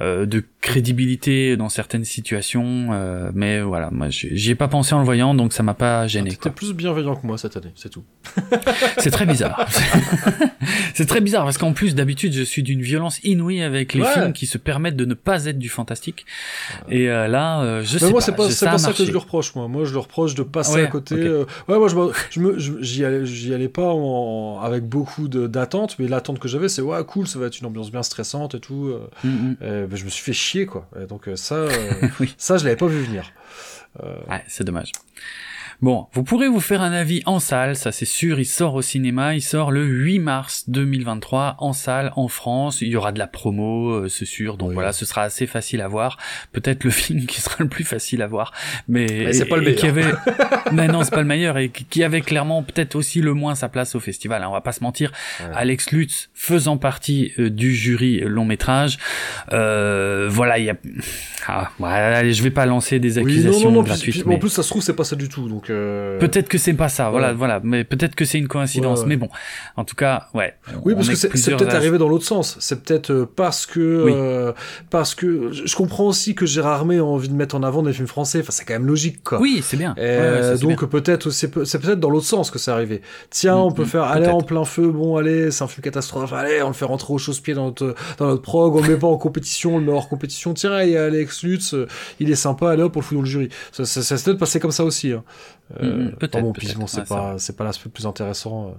euh, 0.00 0.26
de 0.26 0.44
crédibilité 0.60 1.56
dans 1.56 1.68
certaines 1.68 2.04
situations, 2.04 2.88
euh, 2.92 3.30
mais 3.34 3.60
voilà, 3.62 3.90
moi 3.90 4.08
j'y 4.10 4.50
ai 4.50 4.54
pas 4.54 4.68
pensé 4.68 4.94
en 4.94 4.98
le 4.98 5.04
voyant, 5.04 5.34
donc 5.34 5.52
ça 5.52 5.62
m'a 5.62 5.74
pas 5.74 6.06
gêné. 6.06 6.30
T'étais 6.30 6.50
plus 6.50 6.74
bienveillant 6.74 7.16
que 7.16 7.26
moi 7.26 7.38
cette 7.38 7.56
année, 7.56 7.72
c'est 7.76 7.88
tout. 7.88 8.04
c'est 8.98 9.10
très 9.10 9.24
bizarre. 9.24 9.66
c'est 10.94 11.06
très 11.06 11.20
bizarre 11.20 11.44
parce 11.44 11.56
qu'en 11.56 11.72
plus 11.72 11.94
d'habitude 11.94 12.34
je 12.34 12.42
suis 12.42 12.62
d'une 12.62 12.82
violence 12.82 13.20
inouïe 13.24 13.62
avec 13.62 13.94
les 13.94 14.04
films 14.04 14.32
qui 14.32 14.46
se 14.46 14.58
permettent 14.58 14.96
de 14.96 15.06
ne 15.06 15.14
pas 15.14 15.46
être 15.46 15.58
du 15.58 15.68
fantastique. 15.68 16.26
Et 16.90 17.06
là, 17.06 17.82
je 17.82 17.98
sais 17.98 18.10
moi, 18.10 18.20
pas. 18.20 18.50
c'est 18.50 18.66
pas, 18.66 18.78
ça 18.78 18.92
que 18.92 19.04
je 19.04 19.10
lui 19.10 19.18
reproche 19.18 19.54
moi. 19.54 19.68
Moi 19.68 19.84
je 19.84 19.92
lui 19.92 19.98
reproche 19.98 20.34
de 20.34 20.42
passer 20.42 20.82
à 20.82 20.86
côté. 20.86 21.14
ouais, 21.14 21.78
moi 21.78 21.88
je, 21.88 22.40
me, 22.40 22.58
j'y 22.58 23.04
allais, 23.04 23.24
j'y 23.24 23.54
allais 23.54 23.68
pas 23.68 23.94
avec 24.62 24.84
beaucoup 24.84 25.28
d'attente, 25.28 25.96
mais 25.98 26.08
l'attente 26.08 26.38
que 26.38 26.48
j'avais 26.48 26.68
c'est 26.68 26.82
ouais 26.82 27.02
cool, 27.04 27.26
ça 27.26 27.38
va 27.38 27.46
être 27.46 27.58
une 27.60 27.66
ambiance 27.66 27.90
bien 27.90 28.02
stressante 28.02 28.39
et 28.48 28.60
tout. 28.60 28.88
Euh, 28.88 29.10
mm, 29.24 29.28
mm. 29.28 29.56
Euh, 29.62 29.86
bah, 29.86 29.96
je 29.96 30.04
me 30.04 30.10
suis 30.10 30.22
fait 30.22 30.32
chier, 30.32 30.66
quoi. 30.66 30.88
donc 31.08 31.28
euh, 31.28 31.36
ça, 31.36 31.66
ça, 32.36 32.58
je 32.58 32.64
l'avais 32.64 32.76
pas 32.76 32.86
vu 32.86 33.02
venir. 33.02 33.32
Ouais, 34.02 34.44
c'est 34.46 34.64
dommage. 34.64 34.92
Bon, 35.82 36.08
vous 36.12 36.24
pourrez 36.24 36.46
vous 36.46 36.60
faire 36.60 36.82
un 36.82 36.92
avis 36.92 37.22
en 37.24 37.40
salle, 37.40 37.74
ça 37.74 37.90
c'est 37.90 38.04
sûr, 38.04 38.38
il 38.38 38.44
sort 38.44 38.74
au 38.74 38.82
cinéma, 38.82 39.34
il 39.34 39.40
sort 39.40 39.70
le 39.70 39.82
8 39.82 40.18
mars 40.18 40.64
2023 40.68 41.56
en 41.58 41.72
salle 41.72 42.12
en 42.16 42.28
France, 42.28 42.82
il 42.82 42.88
y 42.88 42.96
aura 42.96 43.12
de 43.12 43.18
la 43.18 43.26
promo, 43.26 43.90
euh, 43.90 44.08
c'est 44.08 44.26
sûr, 44.26 44.58
donc 44.58 44.72
voilà, 44.72 44.92
ce 44.92 45.06
sera 45.06 45.22
assez 45.22 45.46
facile 45.46 45.80
à 45.80 45.88
voir. 45.88 46.18
Peut-être 46.52 46.84
le 46.84 46.90
film 46.90 47.24
qui 47.24 47.40
sera 47.40 47.56
le 47.60 47.68
plus 47.68 47.84
facile 47.84 48.20
à 48.20 48.26
voir, 48.26 48.52
mais, 48.88 49.32
c'est 49.32 49.46
pas 49.46 49.56
le 49.56 49.62
meilleur. 49.62 49.80
Qui 49.80 49.86
avait... 49.86 50.12
mais 50.72 50.86
non, 50.86 51.02
c'est 51.02 51.12
pas 51.12 51.22
le 51.22 51.26
meilleur 51.26 51.56
et 51.56 51.70
qui 51.70 52.04
avait 52.04 52.20
clairement 52.20 52.62
peut-être 52.62 52.94
aussi 52.94 53.22
le 53.22 53.32
moins 53.32 53.54
sa 53.54 53.70
place 53.70 53.94
au 53.94 54.00
festival. 54.00 54.42
Hein, 54.42 54.48
on 54.50 54.52
va 54.52 54.60
pas 54.60 54.72
se 54.72 54.84
mentir. 54.84 55.12
Alex 55.54 55.92
Lutz 55.92 56.28
faisant 56.34 56.76
partie 56.76 57.32
euh, 57.38 57.48
du 57.48 57.74
jury 57.74 58.20
long 58.20 58.44
métrage, 58.44 58.98
euh, 59.54 60.28
voilà, 60.30 60.58
il 60.58 60.66
y 60.66 60.70
a. 60.70 60.76
Ah, 61.46 61.70
allez, 61.82 62.34
je 62.34 62.42
vais 62.42 62.50
pas 62.50 62.66
lancer 62.66 62.98
des 62.98 63.16
accusations 63.16 63.82
gratuites. 63.82 64.26
En 64.26 64.38
plus, 64.38 64.50
ça 64.50 64.62
se 64.62 64.68
trouve 64.68 64.82
c'est 64.82 64.92
pas 64.92 65.04
ça 65.04 65.16
du 65.16 65.30
tout, 65.30 65.48
donc. 65.48 65.69
Euh, 65.70 66.18
peut-être 66.18 66.48
que 66.48 66.58
c'est 66.58 66.74
pas 66.74 66.88
ça, 66.88 67.10
voilà, 67.10 67.32
voilà, 67.32 67.60
mais 67.62 67.84
peut-être 67.84 68.14
que 68.14 68.24
c'est 68.24 68.38
une 68.38 68.48
coïncidence, 68.48 69.06
mais 69.06 69.16
bon, 69.16 69.28
en 69.76 69.84
tout 69.84 69.94
cas, 69.94 70.28
ouais. 70.34 70.54
Oui, 70.84 70.94
parce 70.94 71.08
que 71.08 71.14
c'est 71.14 71.56
peut-être 71.56 71.74
arrivé 71.74 71.98
dans 71.98 72.08
l'autre 72.08 72.24
sens. 72.24 72.56
C'est 72.60 72.82
peut-être 72.82 73.10
euh, 73.10 73.28
parce 73.34 73.66
que 73.66 73.80
euh, 73.80 74.52
parce 74.90 75.14
que 75.14 75.52
je 75.52 75.74
comprends 75.76 76.06
aussi 76.06 76.34
que 76.34 76.46
Gérard 76.46 76.84
May 76.84 76.98
a 76.98 77.04
envie 77.04 77.28
de 77.28 77.34
mettre 77.34 77.54
en 77.54 77.62
avant 77.62 77.82
des 77.82 77.92
films 77.92 78.06
français. 78.06 78.40
Enfin, 78.40 78.52
c'est 78.52 78.64
quand 78.64 78.74
même 78.74 78.86
logique, 78.86 79.22
quoi. 79.22 79.40
Oui, 79.40 79.60
c'est 79.62 79.76
bien. 79.76 79.94
donc 80.60 80.84
peut-être 80.86 81.30
c'est 81.30 81.50
peut-être 81.50 82.00
dans 82.00 82.10
l'autre 82.10 82.26
sens 82.26 82.50
que 82.50 82.58
c'est 82.58 82.70
arrivé. 82.70 83.02
Tiens, 83.30 83.56
on 83.56 83.72
peut 83.72 83.82
mm, 83.82 83.86
faire 83.86 84.02
aller 84.04 84.28
en 84.28 84.42
plein 84.42 84.64
feu. 84.64 84.90
Bon, 84.90 85.16
allez, 85.16 85.50
c'est 85.50 85.64
un 85.64 85.68
film 85.68 85.82
catastrophe. 85.82 86.32
Allez, 86.32 86.62
on 86.62 86.68
le 86.68 86.74
fait 86.74 86.84
rentrer 86.84 87.12
au 87.12 87.18
chausse-pied 87.18 87.54
dans 87.54 87.66
notre 87.66 87.94
dans 88.18 88.26
notre 88.26 88.42
prog. 88.42 88.74
On 88.74 88.82
le 88.82 88.88
met 88.88 88.96
pas 88.96 89.06
en 89.06 89.16
compétition, 89.16 89.76
on 89.76 89.78
le 89.78 89.84
met 89.84 89.92
hors 89.92 90.08
compétition. 90.08 90.54
Tiens, 90.54 90.82
il 90.82 90.90
y 90.90 90.96
a 90.96 91.04
Alex 91.04 91.42
Lutz, 91.42 91.74
il 92.18 92.30
est 92.30 92.36
sympa. 92.36 92.70
Allez 92.70 92.82
hop, 92.82 92.96
on 92.96 93.00
le 93.00 93.04
fout 93.04 93.16
dans 93.16 93.22
le 93.22 93.28
jury. 93.28 93.48
Ça, 93.72 93.84
ça, 93.84 94.02
ça, 94.02 94.16
peut-être 94.16 94.38
passer 94.38 94.60
comme 94.60 94.72
ça 94.72 94.84
aussi. 94.84 95.12
Hein. 95.12 95.24
Euh, 95.80 96.10
peut-être. 96.18 96.40
Bon, 96.40 96.52
bon 96.52 96.86
c'est 96.86 97.06
pas, 97.06 97.34
c'est 97.38 97.56
pas 97.56 97.64
l'aspect 97.64 97.86
le 97.86 97.92
plus 97.92 98.06
intéressant 98.06 98.74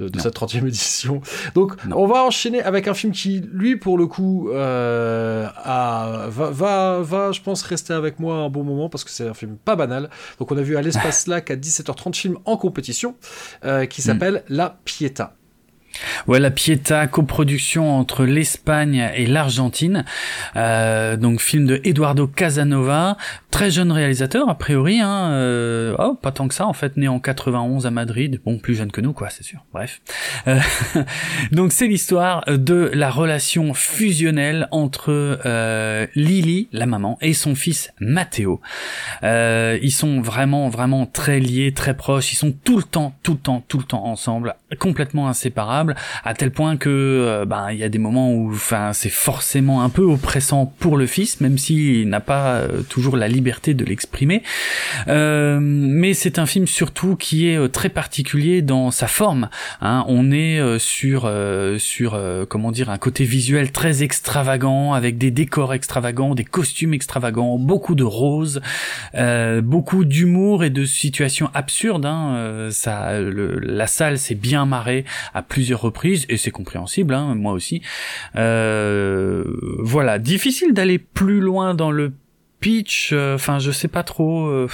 euh, 0.00 0.08
de, 0.08 0.18
cette 0.18 0.36
30e 0.36 0.58
édition. 0.66 1.20
Donc, 1.54 1.74
on 1.92 2.06
va 2.06 2.24
enchaîner 2.24 2.62
avec 2.62 2.88
un 2.88 2.94
film 2.94 3.12
qui, 3.12 3.40
lui, 3.52 3.76
pour 3.76 3.98
le 3.98 4.06
coup, 4.06 4.48
euh, 4.50 5.46
a, 5.56 6.26
va, 6.28 6.50
va, 6.50 7.00
va, 7.00 7.32
je 7.32 7.40
pense, 7.40 7.62
rester 7.62 7.92
avec 7.92 8.18
moi 8.18 8.36
un 8.36 8.48
bon 8.48 8.64
moment 8.64 8.88
parce 8.88 9.04
que 9.04 9.10
c'est 9.10 9.28
un 9.28 9.34
film 9.34 9.56
pas 9.56 9.76
banal. 9.76 10.10
Donc, 10.38 10.52
on 10.52 10.56
a 10.56 10.62
vu 10.62 10.76
à 10.76 10.82
l'espace 10.82 11.26
lac 11.28 11.50
à 11.50 11.56
17h30 11.56 12.14
film 12.14 12.38
en 12.44 12.56
compétition 12.56 13.16
qui 13.62 13.68
mm. 14.00 14.04
s'appelle 14.04 14.44
La 14.48 14.78
Pietà. 14.84 15.34
Ouais, 16.26 16.40
la 16.40 16.50
Pieta, 16.50 17.06
coproduction 17.06 17.98
entre 17.98 18.24
l'Espagne 18.24 19.10
et 19.14 19.26
l'Argentine. 19.26 20.04
Euh, 20.56 21.16
donc 21.16 21.40
film 21.40 21.66
de 21.66 21.80
Eduardo 21.84 22.26
Casanova, 22.26 23.16
très 23.50 23.70
jeune 23.70 23.92
réalisateur 23.92 24.48
a 24.48 24.56
priori. 24.56 25.00
Hein, 25.00 25.30
euh, 25.32 25.96
oh, 25.98 26.14
pas 26.14 26.32
tant 26.32 26.48
que 26.48 26.54
ça 26.54 26.66
en 26.66 26.72
fait, 26.72 26.96
né 26.96 27.08
en 27.08 27.20
91 27.20 27.86
à 27.86 27.90
Madrid. 27.90 28.40
Bon, 28.44 28.58
plus 28.58 28.74
jeune 28.74 28.90
que 28.90 29.00
nous 29.00 29.12
quoi, 29.12 29.30
c'est 29.30 29.44
sûr. 29.44 29.60
Bref. 29.72 30.00
Euh, 30.48 30.60
donc 31.52 31.72
c'est 31.72 31.86
l'histoire 31.86 32.44
de 32.48 32.90
la 32.94 33.10
relation 33.10 33.74
fusionnelle 33.74 34.68
entre 34.70 35.38
euh, 35.46 36.06
Lily, 36.14 36.68
la 36.72 36.86
maman, 36.86 37.18
et 37.20 37.34
son 37.34 37.54
fils 37.54 37.92
Matteo. 38.00 38.60
Euh, 39.22 39.78
ils 39.82 39.92
sont 39.92 40.20
vraiment 40.20 40.68
vraiment 40.68 41.06
très 41.06 41.40
liés, 41.40 41.72
très 41.72 41.96
proches. 41.96 42.32
Ils 42.32 42.36
sont 42.36 42.52
tout 42.52 42.76
le 42.76 42.82
temps, 42.82 43.14
tout 43.22 43.32
le 43.32 43.38
temps, 43.38 43.64
tout 43.66 43.78
le 43.78 43.84
temps 43.84 44.04
ensemble, 44.04 44.54
complètement 44.76 45.28
inséparables 45.28 45.94
à 46.24 46.34
tel 46.34 46.50
point 46.50 46.76
que 46.76 46.88
euh, 46.88 47.44
ben 47.44 47.70
il 47.70 47.78
y 47.78 47.84
a 47.84 47.88
des 47.88 47.98
moments 47.98 48.32
où 48.32 48.52
enfin 48.52 48.92
c'est 48.92 49.10
forcément 49.10 49.82
un 49.82 49.88
peu 49.88 50.02
oppressant 50.02 50.66
pour 50.66 50.96
le 50.96 51.06
fils 51.06 51.40
même 51.40 51.58
s'il 51.58 52.08
n'a 52.08 52.20
pas 52.20 52.54
euh, 52.54 52.82
toujours 52.82 53.16
la 53.16 53.28
liberté 53.28 53.74
de 53.74 53.84
l'exprimer 53.84 54.42
euh, 55.08 55.58
mais 55.60 56.14
c'est 56.14 56.38
un 56.38 56.46
film 56.46 56.66
surtout 56.66 57.16
qui 57.16 57.48
est 57.48 57.68
très 57.68 57.88
particulier 57.88 58.62
dans 58.62 58.90
sa 58.90 59.06
forme 59.06 59.48
hein. 59.80 60.04
on 60.08 60.30
est 60.30 60.78
sur 60.78 61.30
sur 61.78 62.20
comment 62.48 62.72
dire 62.72 62.90
un 62.90 62.98
côté 62.98 63.24
visuel 63.24 63.72
très 63.72 64.02
extravagant 64.02 64.92
avec 64.92 65.18
des 65.18 65.30
décors 65.30 65.74
extravagants 65.74 66.34
des 66.34 66.44
costumes 66.44 66.94
extravagants 66.94 67.58
beaucoup 67.58 67.94
de 67.94 68.04
roses 68.04 68.60
beaucoup 69.62 70.04
d'humour 70.04 70.64
et 70.64 70.70
de 70.70 70.84
situations 70.84 71.50
absurdes 71.54 72.06
hein. 72.06 72.68
ça 72.70 73.20
la 73.20 73.86
salle 73.86 74.18
s'est 74.18 74.34
bien 74.34 74.63
marrée 74.66 75.04
à 75.32 75.42
plusieurs 75.42 75.80
reprises 75.80 76.26
et 76.28 76.36
c'est 76.36 76.50
compréhensible, 76.50 77.14
hein, 77.14 77.34
moi 77.34 77.52
aussi. 77.52 77.82
Euh, 78.36 79.44
voilà, 79.78 80.18
difficile 80.18 80.72
d'aller 80.72 80.98
plus 80.98 81.40
loin 81.40 81.74
dans 81.74 81.90
le 81.90 82.12
pitch. 82.60 83.10
Euh, 83.12 83.34
enfin, 83.34 83.58
je 83.58 83.70
sais 83.70 83.88
pas 83.88 84.02
trop. 84.02 84.46
Euh, 84.46 84.68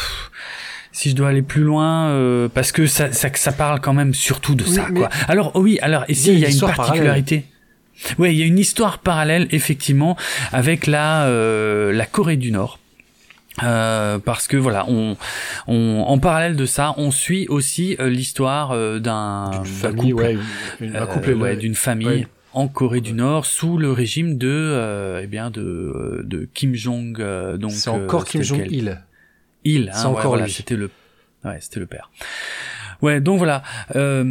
si 0.93 1.11
je 1.11 1.15
dois 1.15 1.29
aller 1.29 1.43
plus 1.43 1.63
loin, 1.63 2.49
parce 2.53 2.73
que 2.73 2.87
ça, 2.87 3.13
ça, 3.13 3.29
ça, 3.33 3.53
parle 3.53 3.81
quand 3.81 3.93
même 3.93 4.13
surtout 4.13 4.57
de 4.57 4.65
ça, 4.65 4.89
quoi. 4.93 5.09
Alors 5.29 5.53
oui, 5.55 5.79
alors 5.83 6.05
ici 6.09 6.33
il 6.33 6.41
y 6.41 6.45
a, 6.45 6.51
une 6.51 6.59
particularité. 6.59 7.45
Oui, 8.19 8.33
il 8.33 8.39
y 8.39 8.43
a 8.43 8.47
une 8.47 8.59
histoire 8.59 8.99
parallèle 8.99 9.47
effectivement 9.53 10.17
avec 10.51 10.89
la 10.89 11.31
la 11.93 12.07
Corée 12.07 12.37
du 12.37 12.51
Nord. 12.51 12.81
Euh, 13.63 14.19
parce 14.19 14.47
que 14.47 14.57
voilà, 14.57 14.87
on, 14.89 15.17
on, 15.67 16.05
en 16.07 16.19
parallèle 16.19 16.57
de 16.57 16.67
ça, 16.67 16.95
on 16.97 17.11
suit 17.11 17.47
aussi 17.49 17.97
euh, 18.01 18.09
l'histoire 18.09 18.73
euh, 18.73 18.99
d'un 18.99 19.51
couple, 19.97 21.35
ouais, 21.35 21.57
d'une 21.57 21.75
famille 21.75 22.27
en 22.53 22.67
Corée 22.69 23.01
du 23.01 23.13
Nord 23.13 23.47
sous 23.47 23.79
le 23.79 23.93
régime 23.93 24.37
de, 24.37 25.21
eh 25.23 25.27
bien, 25.27 25.51
de, 25.51 26.23
de 26.25 26.49
Kim 26.53 26.75
Jong. 26.75 27.23
donc 27.59 27.73
c'est 27.73 27.91
encore 27.91 28.25
Kim 28.25 28.43
Jong 28.43 28.67
Il. 28.71 29.01
Il, 29.65 29.91
hein, 29.91 29.93
c'est 29.95 30.07
encore 30.07 30.37
lui. 30.37 30.51
C'était 30.51 30.77
le, 30.77 30.91
ouais, 31.45 31.59
c'était 31.61 31.81
le 31.81 31.87
père. 31.87 32.11
Ouais, 33.03 33.21
donc 33.21 33.39
voilà. 33.39 33.63
Euh, 33.97 34.25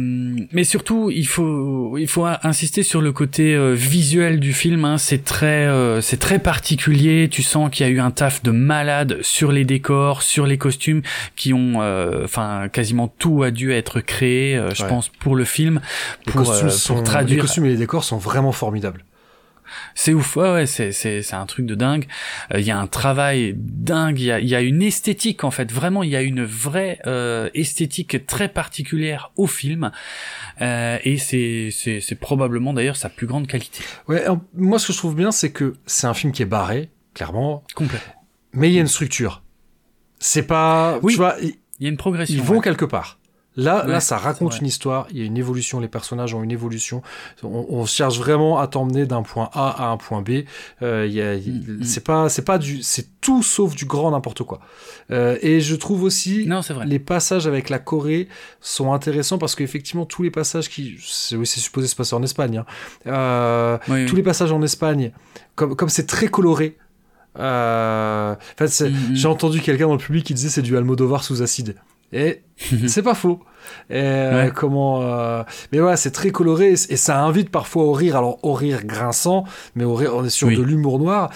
mais 0.52 0.64
surtout, 0.64 1.10
il 1.10 1.26
faut 1.26 1.98
il 1.98 2.08
faut 2.08 2.26
insister 2.42 2.82
sur 2.82 3.00
le 3.00 3.12
côté 3.12 3.54
euh, 3.54 3.74
visuel 3.74 4.40
du 4.40 4.52
film. 4.52 4.84
Hein. 4.84 4.98
C'est 4.98 5.24
très 5.24 5.66
euh, 5.66 6.00
c'est 6.00 6.18
très 6.18 6.38
particulier. 6.38 7.28
Tu 7.28 7.42
sens 7.42 7.70
qu'il 7.70 7.86
y 7.86 7.88
a 7.88 7.92
eu 7.92 8.00
un 8.00 8.10
taf 8.10 8.42
de 8.42 8.50
malade 8.50 9.18
sur 9.22 9.52
les 9.52 9.64
décors, 9.64 10.22
sur 10.22 10.46
les 10.46 10.58
costumes, 10.58 11.02
qui 11.36 11.52
ont 11.52 11.80
enfin 12.24 12.68
quasiment 12.68 13.08
tout 13.08 13.42
a 13.42 13.50
dû 13.50 13.72
être 13.72 14.00
créé. 14.00 14.60
Je 14.74 14.84
pense 14.84 15.08
pour 15.08 15.36
le 15.36 15.44
film. 15.44 15.80
Les 16.26 16.32
costumes 16.32 16.70
sont, 16.70 17.02
traduire. 17.02 17.36
Les 17.36 17.42
costumes 17.42 17.64
et 17.66 17.70
les 17.70 17.76
décors 17.76 18.04
sont 18.04 18.18
vraiment 18.18 18.52
formidables. 18.52 19.04
C'est 19.94 20.12
ouf, 20.12 20.36
ouais, 20.36 20.52
ouais 20.52 20.66
c'est, 20.66 20.92
c'est, 20.92 21.22
c'est 21.22 21.36
un 21.36 21.46
truc 21.46 21.66
de 21.66 21.74
dingue. 21.74 22.06
Il 22.54 22.62
y 22.62 22.70
a 22.70 22.78
un 22.78 22.86
travail 22.86 23.54
dingue, 23.56 24.18
il 24.18 24.26
y 24.26 24.32
a, 24.32 24.40
y 24.40 24.54
a 24.54 24.60
une 24.60 24.82
esthétique 24.82 25.44
en 25.44 25.50
fait, 25.50 25.70
vraiment, 25.70 26.02
il 26.02 26.10
y 26.10 26.16
a 26.16 26.22
une 26.22 26.44
vraie 26.44 26.98
euh, 27.06 27.50
esthétique 27.54 28.26
très 28.26 28.48
particulière 28.48 29.32
au 29.36 29.46
film. 29.46 29.90
Euh, 30.60 30.98
et 31.04 31.18
c'est, 31.18 31.70
c'est, 31.72 32.00
c'est 32.00 32.16
probablement 32.16 32.72
d'ailleurs 32.72 32.96
sa 32.96 33.08
plus 33.08 33.26
grande 33.26 33.46
qualité. 33.46 33.84
Ouais, 34.08 34.24
moi 34.54 34.78
ce 34.78 34.88
que 34.88 34.92
je 34.92 34.98
trouve 34.98 35.14
bien, 35.14 35.30
c'est 35.30 35.52
que 35.52 35.76
c'est 35.86 36.06
un 36.06 36.14
film 36.14 36.32
qui 36.32 36.42
est 36.42 36.46
barré, 36.46 36.90
clairement. 37.14 37.64
Complètement. 37.74 38.14
Mais 38.52 38.68
il 38.68 38.74
y 38.74 38.78
a 38.78 38.80
une 38.80 38.88
structure. 38.88 39.42
C'est 40.18 40.42
pas, 40.42 40.98
oui, 41.02 41.12
tu 41.12 41.18
vois, 41.18 41.36
il 41.40 41.54
y 41.80 41.86
a 41.86 41.88
une 41.88 41.96
progression. 41.96 42.34
Ils 42.34 42.42
vont 42.42 42.60
quelque 42.60 42.84
part. 42.84 43.19
Là, 43.56 43.84
là, 43.86 44.00
ça 44.00 44.16
raconte 44.16 44.60
une 44.60 44.66
histoire. 44.66 45.06
Il 45.10 45.18
y 45.18 45.22
a 45.22 45.24
une 45.24 45.36
évolution. 45.36 45.80
Les 45.80 45.88
personnages 45.88 46.34
ont 46.34 46.42
une 46.42 46.52
évolution. 46.52 47.02
On, 47.42 47.84
cherche 47.84 48.18
vraiment 48.18 48.58
à 48.58 48.68
t'emmener 48.68 49.06
d'un 49.06 49.22
point 49.22 49.50
A 49.52 49.86
à 49.86 49.90
un 49.90 49.96
point 49.96 50.22
B. 50.22 50.44
Euh, 50.82 51.06
y 51.06 51.20
a, 51.20 51.36
mm, 51.36 51.80
mm. 51.80 51.82
c'est 51.82 52.04
pas, 52.04 52.28
c'est 52.28 52.44
pas 52.44 52.58
du, 52.58 52.82
c'est 52.82 53.20
tout 53.20 53.42
sauf 53.42 53.74
du 53.74 53.86
grand 53.86 54.12
n'importe 54.12 54.44
quoi. 54.44 54.60
Euh, 55.10 55.36
et 55.42 55.60
je 55.60 55.74
trouve 55.74 56.04
aussi 56.04 56.46
non, 56.46 56.60
vrai. 56.60 56.86
les 56.86 57.00
passages 57.00 57.48
avec 57.48 57.70
la 57.70 57.80
Corée 57.80 58.28
sont 58.60 58.92
intéressants 58.92 59.38
parce 59.38 59.56
qu'effectivement 59.56 60.06
tous 60.06 60.22
les 60.22 60.30
passages 60.30 60.68
qui, 60.68 60.96
c'est 61.00 61.34
oui, 61.34 61.46
c'est 61.46 61.60
supposé 61.60 61.88
se 61.88 61.96
passer 61.96 62.14
en 62.14 62.22
Espagne. 62.22 62.58
Hein. 62.58 62.66
Euh, 63.08 64.06
tous 64.06 64.16
les 64.16 64.22
passages 64.22 64.52
en 64.52 64.62
Espagne, 64.62 65.10
comme 65.56 65.74
comme 65.74 65.88
c'est 65.88 66.06
très 66.06 66.28
coloré. 66.28 66.76
Euh, 67.38 68.34
en 68.34 68.56
fait, 68.56 68.88
mm, 68.88 69.14
j'ai 69.14 69.28
entendu 69.28 69.60
quelqu'un 69.60 69.86
dans 69.86 69.92
le 69.92 69.98
public 69.98 70.24
qui 70.24 70.34
disait 70.34 70.48
c'est 70.48 70.62
du 70.62 70.76
Almodovar 70.76 71.24
sous 71.24 71.42
acide. 71.42 71.74
Et 72.12 72.42
c'est 72.86 73.02
pas 73.02 73.14
faux. 73.14 73.40
Et 73.90 74.48
comment 74.54 75.02
euh, 75.02 75.42
Mais 75.72 75.78
voilà, 75.78 75.96
c'est 75.96 76.10
très 76.10 76.30
coloré 76.30 76.72
et 76.72 76.96
ça 76.96 77.22
invite 77.22 77.50
parfois 77.50 77.84
au 77.84 77.92
rire. 77.92 78.16
Alors 78.16 78.38
au 78.42 78.52
rire 78.52 78.84
grinçant, 78.84 79.44
mais 79.74 79.84
au 79.84 79.94
rire, 79.94 80.12
on 80.14 80.24
est 80.24 80.30
sur 80.30 80.48
de 80.48 80.62
l'humour 80.62 80.98
noir. 80.98 81.30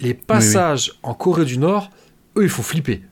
Les 0.00 0.14
passages 0.14 0.92
en 1.02 1.14
Corée 1.14 1.44
du 1.44 1.58
Nord, 1.58 1.90
eux, 2.36 2.42
il 2.42 2.48
faut 2.48 2.62
flipper. 2.62 3.02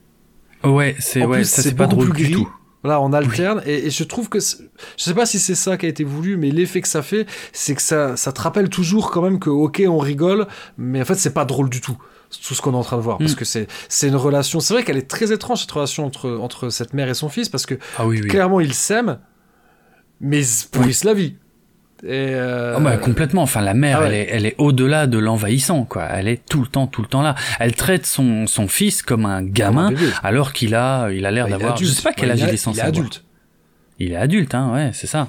Ouais, 0.65 0.97
c'est 0.99 1.25
ouais, 1.25 1.45
c'est 1.45 1.75
pas 1.75 1.87
drôle 1.87 2.13
du 2.13 2.33
tout. 2.33 2.53
Voilà, 2.83 3.01
on 3.03 3.13
alterne 3.13 3.63
et, 3.67 3.91
je 3.91 4.05
trouve 4.05 4.31
que 4.31 4.39
je 4.41 5.03
sais 5.03 5.13
pas 5.13 5.27
si 5.27 5.39
c'est 5.39 5.55
ça 5.55 5.77
qui 5.77 5.85
a 5.85 5.89
été 5.89 6.03
voulu, 6.03 6.39
mais 6.39 6.51
l'effet 6.51 6.81
que 6.81 6.89
ça 6.89 7.03
fait, 7.03 7.27
c'est 7.53 7.75
que 7.75 7.83
ça, 7.83 8.17
ça 8.17 8.33
te 8.33 8.41
rappelle 8.41 8.71
toujours 8.71 9.11
quand 9.11 9.21
même 9.21 9.39
que 9.39 9.51
ok, 9.51 9.83
on 9.87 9.99
rigole, 9.99 10.47
mais 10.79 11.03
en 11.03 11.05
fait 11.05 11.17
c'est 11.17 11.35
pas 11.35 11.45
drôle 11.45 11.69
du 11.69 11.83
tout 11.83 11.99
tout 12.31 12.55
ce 12.55 12.63
qu'on 12.63 12.73
est 12.73 12.77
en 12.77 12.83
train 12.83 12.97
de 12.97 13.03
voir. 13.03 13.19
Parce 13.19 13.33
mm. 13.33 13.37
que 13.37 13.45
c'est, 13.45 13.67
c'est 13.89 14.09
une 14.09 14.17
relation. 14.17 14.61
C'est 14.61 14.75
vrai 14.75 14.85
qu'elle 14.85 14.97
est 14.97 15.11
très 15.11 15.33
étrange, 15.33 15.61
cette 15.61 15.73
relation 15.73 16.07
entre, 16.07 16.31
entre 16.41 16.69
cette 16.71 16.95
mère 16.95 17.09
et 17.09 17.15
son 17.15 17.29
fils, 17.29 17.49
parce 17.49 17.67
que 17.67 17.75
ah 17.99 18.05
clairement, 18.29 18.61
ils 18.61 18.75
s'aiment, 18.75 19.19
mais 20.21 20.45
ils 20.45 20.69
pourrissent 20.69 21.05
la 21.05 21.15
vie. 21.15 21.37
Et 22.03 22.31
euh... 22.33 22.77
oh 22.79 22.81
bah, 22.81 22.97
complètement. 22.97 23.43
Enfin, 23.43 23.61
la 23.61 23.75
mère, 23.75 23.99
ah 24.01 24.07
elle 24.07 24.15
est, 24.15 24.29
elle 24.31 24.47
est 24.47 24.55
au-delà 24.59 25.07
de 25.07 25.19
l'envahissant, 25.19 25.85
quoi. 25.85 26.05
Elle 26.05 26.29
est 26.29 26.47
tout 26.49 26.63
le 26.63 26.67
temps, 26.67 26.87
tout 26.87 27.03
le 27.03 27.09
temps 27.09 27.21
là. 27.21 27.35
Elle 27.59 27.75
traite 27.75 28.07
son, 28.07 28.47
son 28.47 28.69
fils 28.69 29.03
comme 29.03 29.27
un 29.27 29.43
gamin, 29.43 29.93
alors 30.23 30.53
qu'il 30.53 30.75
a, 30.75 31.11
il 31.11 31.27
a 31.27 31.31
l'air 31.31 31.45
bah, 31.45 31.53
d'avoir. 31.53 31.77
Je 31.77 31.85
sais 31.85 32.03
pas 32.03 32.13
quel 32.13 32.31
âge 32.31 32.41
il 32.41 32.49
est 32.49 32.57
censé 32.57 32.81
Il 32.81 32.85
est 32.85 32.89
adulte. 32.89 33.25
Il 33.99 34.13
est 34.13 34.17
adulte, 34.17 34.55
hein, 34.55 34.73
ouais, 34.73 34.91
c'est 34.95 35.07
ça. 35.07 35.29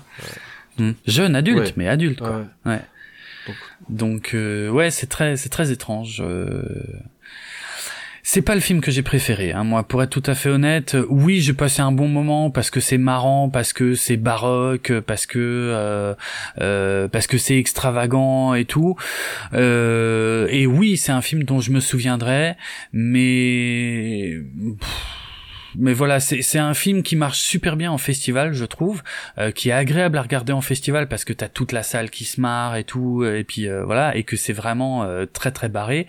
Hmm. 0.78 0.92
Jeune 1.06 1.36
adulte, 1.36 1.74
mais 1.76 1.90
adulte, 1.90 2.20
quoi. 2.20 2.46
Ouais. 2.66 2.80
Donc 3.90 4.34
euh, 4.34 4.70
ouais, 4.70 4.92
c'est 4.92 5.08
très 5.08 5.38
c'est 5.38 5.50
très 5.50 5.72
étrange. 5.72 6.22
Euh... 6.26 6.64
C'est 8.24 8.44
pas 8.44 8.54
le 8.54 8.62
film 8.62 8.82
que 8.82 8.92
j'ai 8.92 9.02
préféré, 9.02 9.52
hein. 9.52 9.64
moi. 9.64 9.84
Pour 9.84 10.04
être 10.04 10.10
tout 10.10 10.24
à 10.26 10.36
fait 10.36 10.50
honnête, 10.50 10.96
oui, 11.10 11.42
j'ai 11.42 11.54
passé 11.54 11.82
un 11.82 11.92
bon 11.92 12.08
moment 12.08 12.52
parce 12.52 12.70
que 12.70 12.80
c'est 12.80 13.00
marrant, 13.00 13.50
parce 13.50 13.74
que 13.74 13.96
c'est 13.96 14.18
baroque, 14.18 14.94
parce 15.08 15.26
que 15.26 15.40
euh, 15.40 16.14
euh, 16.62 17.08
parce 17.08 17.26
que 17.26 17.38
c'est 17.38 17.58
extravagant 17.58 18.54
et 18.54 18.66
tout. 18.66 18.96
Euh, 19.54 20.48
et 20.52 20.68
oui, 20.68 20.98
c'est 20.98 21.12
un 21.12 21.22
film 21.22 21.44
dont 21.44 21.62
je 21.62 21.72
me 21.72 21.80
souviendrai, 21.80 22.56
mais 22.94 24.36
mais 25.76 25.94
voilà, 25.94 26.20
c'est 26.20 26.60
un 26.60 26.74
film 26.74 27.04
qui 27.04 27.16
marche 27.16 27.40
super 27.40 27.78
bien 27.78 27.92
en 27.92 27.98
festival, 27.98 28.54
je 28.54 28.66
trouve, 28.66 29.04
euh, 29.38 29.52
qui 29.52 29.70
est 29.70 29.74
agréable 29.74 30.18
à 30.18 30.22
regarder 30.22 30.54
en 30.54 30.62
festival 30.62 31.08
parce 31.08 31.26
que 31.26 31.34
t'as 31.34 31.48
toute 31.48 31.72
la 31.72 31.84
salle 31.84 32.10
qui 32.10 32.26
se 32.26 32.42
marre 32.42 32.76
et 32.76 32.84
tout, 32.84 33.24
et 33.24 33.44
puis 33.44 33.68
euh, 33.68 33.84
voilà, 33.84 34.16
et 34.16 34.24
que 34.24 34.36
c'est 34.36 34.54
vraiment 34.54 35.04
euh, 35.04 35.26
très 35.26 35.52
très 35.52 35.70
barré. 35.70 36.08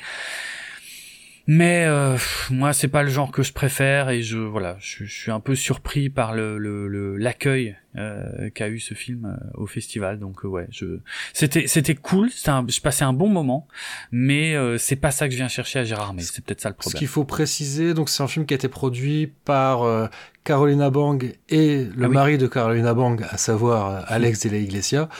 Mais 1.47 1.85
euh, 1.87 2.17
moi, 2.51 2.73
c'est 2.73 2.89
pas 2.89 3.03
le 3.03 3.11
genre 3.11 3.31
que 3.31 3.43
je 3.43 3.53
préfère 3.53 4.11
et 4.11 4.23
je 4.23 4.39
voilà, 4.39 4.77
je, 4.81 5.05
suis 5.05 5.31
un 5.31 5.41
peu 5.41 5.55
surpris 5.55 6.09
par 6.09 6.35
le 6.35 6.59
l'accueil 7.17 7.77
euh, 7.99 8.49
qu'a 8.49 8.71
eu 8.71 8.81
ce 8.81 8.95
film 8.95 9.27
euh, 9.27 9.51
au 9.53 9.67
festival. 9.67 10.19
Donc 10.19 10.47
euh, 10.47 10.49
ouais, 10.49 10.67
je 10.71 11.01
c'était 11.35 11.67
c'était 11.67 11.95
cool, 11.95 12.31
un... 12.47 12.65
je 12.67 12.81
passais 12.81 13.05
un 13.05 13.13
bon 13.13 13.29
moment, 13.29 13.69
mais 14.11 14.57
c'est 14.79 14.97
pas 14.97 15.11
ça 15.11 15.27
que 15.27 15.33
je 15.33 15.37
viens 15.37 15.49
chercher 15.49 15.81
à 15.81 15.85
Gérard 15.85 16.15
Mais 16.15 16.23
c'est 16.23 16.43
peut-être 16.43 16.63
ça 16.63 16.71
le 16.71 16.75
problème. 16.75 16.93
Ce 16.93 16.97
qu'il 16.97 17.09
faut 17.09 17.25
préciser, 17.25 17.93
donc 17.93 18.09
c'est 18.09 18.23
un 18.23 18.29
film 18.29 18.47
qui 18.47 18.55
a 18.55 18.57
été 18.57 18.69
produit 18.69 19.31
par 19.45 20.11
Carolina 20.43 20.89
Bang 20.89 21.35
et 21.51 21.85
le 21.85 22.07
ah 22.07 22.09
mari 22.09 22.39
de 22.39 22.47
Carolina 22.47 22.95
Bang, 22.95 23.27
à 23.29 23.37
savoir 23.37 24.11
Alex 24.11 24.47
de 24.47 24.51
la 24.51 24.57
Iglesia. 24.57 25.11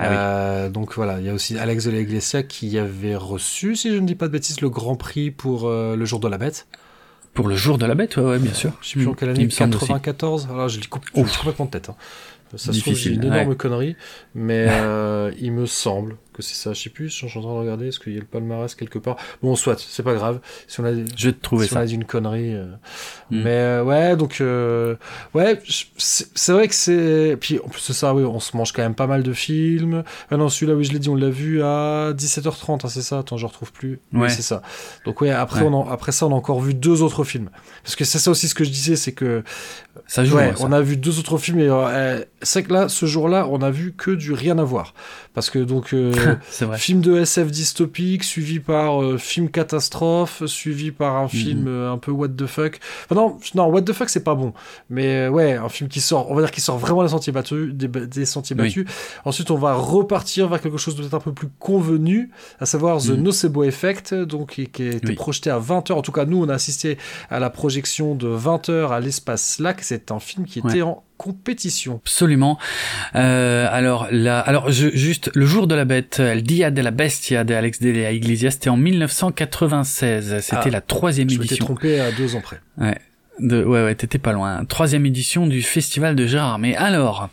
Ah 0.00 0.68
donc 0.68 0.94
voilà, 0.94 1.18
il 1.20 1.26
y 1.26 1.28
a 1.28 1.34
aussi 1.34 1.58
Alex 1.58 1.84
de 1.84 1.90
la 1.90 2.00
Iglesia 2.00 2.42
qui 2.42 2.78
avait 2.78 3.16
reçu, 3.16 3.76
si 3.76 3.90
je 3.90 3.96
ne 3.96 4.06
dis 4.06 4.14
pas 4.14 4.28
de 4.28 4.32
bêtises, 4.32 4.60
le 4.60 4.70
Grand 4.70 4.96
Prix 4.96 5.30
pour 5.30 5.68
le 5.70 6.04
jour 6.04 6.20
de 6.20 6.28
la 6.28 6.38
bête. 6.38 6.66
Pour 7.32 7.46
le 7.46 7.54
jour 7.54 7.78
de 7.78 7.86
la 7.86 7.94
bête, 7.94 8.16
ouais, 8.16 8.40
bien 8.40 8.52
sûr. 8.52 8.72
Je 8.80 8.88
sais 8.88 8.94
plus 8.98 9.06
en 9.06 9.14
quelle 9.14 9.28
année, 9.30 9.46
94. 9.46 10.48
Alors 10.50 10.68
je 10.68 10.80
dis 10.80 10.88
complètement 10.88 11.66
de 11.66 11.70
tête. 11.70 11.88
Hein. 11.90 11.94
Ça 12.56 12.72
se 12.72 12.80
trouve, 12.80 12.94
j'ai 12.94 13.12
une 13.12 13.24
énorme 13.24 13.54
connerie, 13.54 13.96
mais 14.34 14.66
euh, 14.70 15.32
il 15.38 15.52
me 15.52 15.66
semble 15.66 16.16
que 16.32 16.42
c'est 16.42 16.54
ça. 16.54 16.72
Je 16.72 16.82
sais 16.82 16.90
plus, 16.90 17.08
je 17.08 17.14
suis 17.14 17.26
en 17.26 17.28
train 17.28 17.40
de 17.40 17.46
regarder, 17.46 17.88
est-ce 17.88 18.00
qu'il 18.00 18.12
y 18.12 18.16
a 18.16 18.20
le 18.20 18.26
palmarès 18.26 18.74
quelque 18.74 18.98
part? 18.98 19.16
Bon, 19.42 19.54
soit, 19.54 19.78
c'est 19.78 20.02
pas 20.02 20.14
grave. 20.14 20.40
Si 20.66 20.80
on 20.80 20.84
a, 20.84 20.92
je 20.92 21.28
vais 21.28 21.32
te 21.32 21.40
trouver 21.40 21.66
si 21.66 21.74
ça. 21.74 21.80
on 21.80 21.82
a 21.82 21.86
une 21.86 22.04
connerie. 22.04 22.54
Euh. 22.54 22.66
Mm. 23.30 23.42
Mais 23.42 23.50
euh, 23.50 23.84
ouais, 23.84 24.16
donc, 24.16 24.42
ouais, 25.34 25.60
c'est 25.96 26.52
vrai 26.52 26.68
que 26.68 26.74
c'est. 26.74 27.36
Puis 27.40 27.58
en 27.60 27.68
plus 27.68 27.86
de 27.86 27.92
ça, 27.92 28.14
oui, 28.14 28.24
on 28.24 28.40
se 28.40 28.56
mange 28.56 28.72
quand 28.72 28.82
même 28.82 28.94
pas 28.94 29.06
mal 29.06 29.22
de 29.22 29.32
films. 29.32 30.02
Ah 30.30 30.36
non, 30.36 30.48
celui-là, 30.48 30.76
oui, 30.76 30.84
je 30.84 30.92
l'ai 30.92 30.98
dit, 30.98 31.08
on 31.08 31.14
l'a 31.14 31.30
vu 31.30 31.62
à 31.62 32.12
17h30, 32.12 32.84
hein, 32.84 32.88
c'est 32.88 33.02
ça? 33.02 33.20
Attends, 33.20 33.36
je 33.36 33.46
retrouve 33.46 33.72
plus. 33.72 34.00
Ouais. 34.12 34.22
Oui, 34.22 34.30
c'est 34.30 34.42
ça. 34.42 34.62
Donc, 35.04 35.20
ouais, 35.20 35.30
après, 35.30 35.62
On 35.62 35.88
après 35.88 36.12
ça, 36.12 36.26
on 36.26 36.32
a 36.32 36.34
encore 36.34 36.60
vu 36.60 36.74
deux 36.74 37.02
autres 37.02 37.24
films. 37.24 37.50
Parce 37.82 37.96
que 37.96 38.04
c'est 38.04 38.18
ça 38.18 38.30
aussi 38.30 38.48
ce 38.48 38.54
que 38.54 38.64
je 38.64 38.70
disais, 38.70 38.96
c'est 38.96 39.12
que. 39.12 39.42
Ça 40.10 40.24
joue. 40.24 40.36
Ouais, 40.36 40.52
on 40.58 40.72
a 40.72 40.80
vu 40.80 40.96
deux 40.96 41.20
autres 41.20 41.38
films 41.38 41.60
et 41.60 41.70
c'est 42.42 42.64
que 42.64 42.72
là, 42.72 42.88
ce 42.88 43.06
jour-là, 43.06 43.46
on 43.48 43.62
a 43.62 43.70
vu 43.70 43.92
que 43.96 44.10
du 44.10 44.32
rien 44.32 44.58
à 44.58 44.64
voir. 44.64 44.92
Parce 45.34 45.50
que 45.50 45.60
donc, 45.60 45.94
euh, 45.94 46.12
film 46.76 47.00
de 47.00 47.18
SF 47.18 47.52
dystopique, 47.52 48.24
suivi 48.24 48.58
par 48.58 49.00
euh, 49.00 49.18
film 49.18 49.48
catastrophe, 49.48 50.44
suivi 50.46 50.90
par 50.90 51.16
un 51.16 51.28
film 51.28 51.60
mhm. 51.60 51.68
euh, 51.68 51.92
un 51.92 51.98
peu 51.98 52.10
what 52.10 52.30
the 52.30 52.46
fuck. 52.46 52.80
non, 53.14 53.38
non, 53.54 53.66
what 53.66 53.82
the 53.82 53.92
fuck, 53.92 54.08
c'est 54.08 54.24
pas 54.24 54.34
bon. 54.34 54.52
Mais 54.88 55.28
ouais, 55.28 55.52
un 55.52 55.68
film 55.68 55.88
qui 55.88 56.00
sort, 56.00 56.28
on 56.28 56.34
va 56.34 56.42
dire 56.42 56.50
qui 56.50 56.60
sort 56.60 56.78
vraiment 56.78 57.04
des 57.04 57.10
sentiers 57.10 57.32
battus. 57.32 57.72
Des, 57.72 58.24
sentiers 58.24 58.56
battus. 58.56 58.86
Ensuite, 59.24 59.52
on 59.52 59.58
va 59.58 59.74
repartir 59.74 60.48
vers 60.48 60.60
quelque 60.60 60.78
chose 60.78 60.96
de 60.96 61.02
peut-être 61.02 61.14
un 61.14 61.20
peu 61.20 61.32
plus 61.32 61.48
convenu, 61.60 62.30
à 62.58 62.66
savoir 62.66 62.98
The 62.98 63.10
mhm. 63.10 63.22
Nocebo 63.22 63.62
Effect, 63.62 64.14
donc 64.14 64.54
qui, 64.54 64.66
qui 64.66 64.82
a 64.82 64.92
été 64.92 65.12
projeté 65.12 65.50
à 65.50 65.60
20h. 65.60 65.92
En 65.92 66.02
tout 66.02 66.12
cas, 66.12 66.24
nous, 66.24 66.42
on 66.42 66.48
a 66.48 66.54
assisté 66.54 66.98
à 67.28 67.38
la 67.38 67.50
projection 67.50 68.16
de 68.16 68.28
20h 68.28 68.90
à 68.90 68.98
l'espace 68.98 69.60
Lac. 69.60 69.82
C'est 69.82 69.99
un 70.10 70.18
film 70.20 70.46
qui 70.46 70.58
était 70.58 70.82
en 70.82 71.02
compétition. 71.16 72.00
Absolument. 72.02 72.58
Euh, 73.14 73.68
alors 73.70 74.08
là, 74.10 74.40
alors 74.40 74.70
je, 74.70 74.88
juste 74.88 75.30
le 75.34 75.44
jour 75.44 75.66
de 75.66 75.74
la 75.74 75.84
bête, 75.84 76.18
El 76.18 76.42
Dia 76.42 76.70
de 76.70 76.80
la 76.80 76.90
Bestia 76.90 77.44
de 77.44 77.52
Alex 77.52 77.80
de 77.80 77.90
la 77.90 78.12
Iglesia, 78.12 78.50
c'était 78.50 78.70
en 78.70 78.76
1996. 78.76 80.40
C'était 80.40 80.56
ah, 80.56 80.70
la 80.70 80.80
troisième 80.80 81.28
édition. 81.28 81.56
Je 81.58 81.64
trompé 81.64 82.00
à 82.00 82.10
deux 82.12 82.36
ans 82.36 82.40
près. 82.40 82.60
Ouais. 82.78 82.96
De, 83.38 83.64
ouais, 83.64 83.84
ouais, 83.84 83.94
t'étais 83.94 84.18
pas 84.18 84.32
loin. 84.32 84.64
Troisième 84.66 85.06
édition 85.06 85.46
du 85.46 85.62
festival 85.62 86.14
de 86.14 86.26
Gérard. 86.26 86.58
Mais 86.58 86.76
alors, 86.76 87.30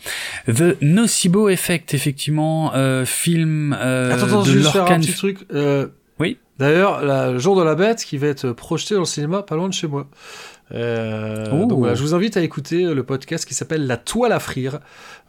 The 0.48 0.82
Nocebo 0.82 1.50
Effect, 1.50 1.94
effectivement, 1.94 2.74
euh, 2.76 3.06
film 3.06 3.76
euh, 3.78 4.14
attends, 4.14 4.28
attends, 4.28 4.44
de 4.44 4.52
juste 4.52 4.72
faire 4.72 4.90
un 4.90 5.00
petit 5.00 5.14
truc. 5.14 5.40
Euh, 5.54 5.88
oui. 6.20 6.38
D'ailleurs, 6.60 7.02
le 7.04 7.38
jour 7.40 7.58
de 7.58 7.64
la 7.64 7.76
bête 7.76 8.04
qui 8.04 8.18
va 8.18 8.28
être 8.28 8.52
projeté 8.52 8.96
dans 8.96 9.02
le 9.02 9.06
cinéma 9.06 9.44
pas 9.44 9.56
loin 9.56 9.68
de 9.68 9.74
chez 9.74 9.88
moi. 9.88 10.08
Euh, 10.74 11.50
donc 11.50 11.80
voilà, 11.80 11.96
je 11.96 12.02
vous 12.02 12.14
invite 12.14 12.36
à 12.38 12.42
écouter 12.42 12.84
le 12.84 13.04
podcast 13.04 13.46
qui 13.46 13.54
s'appelle 13.54 13.88
La 13.88 13.98
toile 13.98 14.32
à 14.32 14.40
frire. 14.40 14.80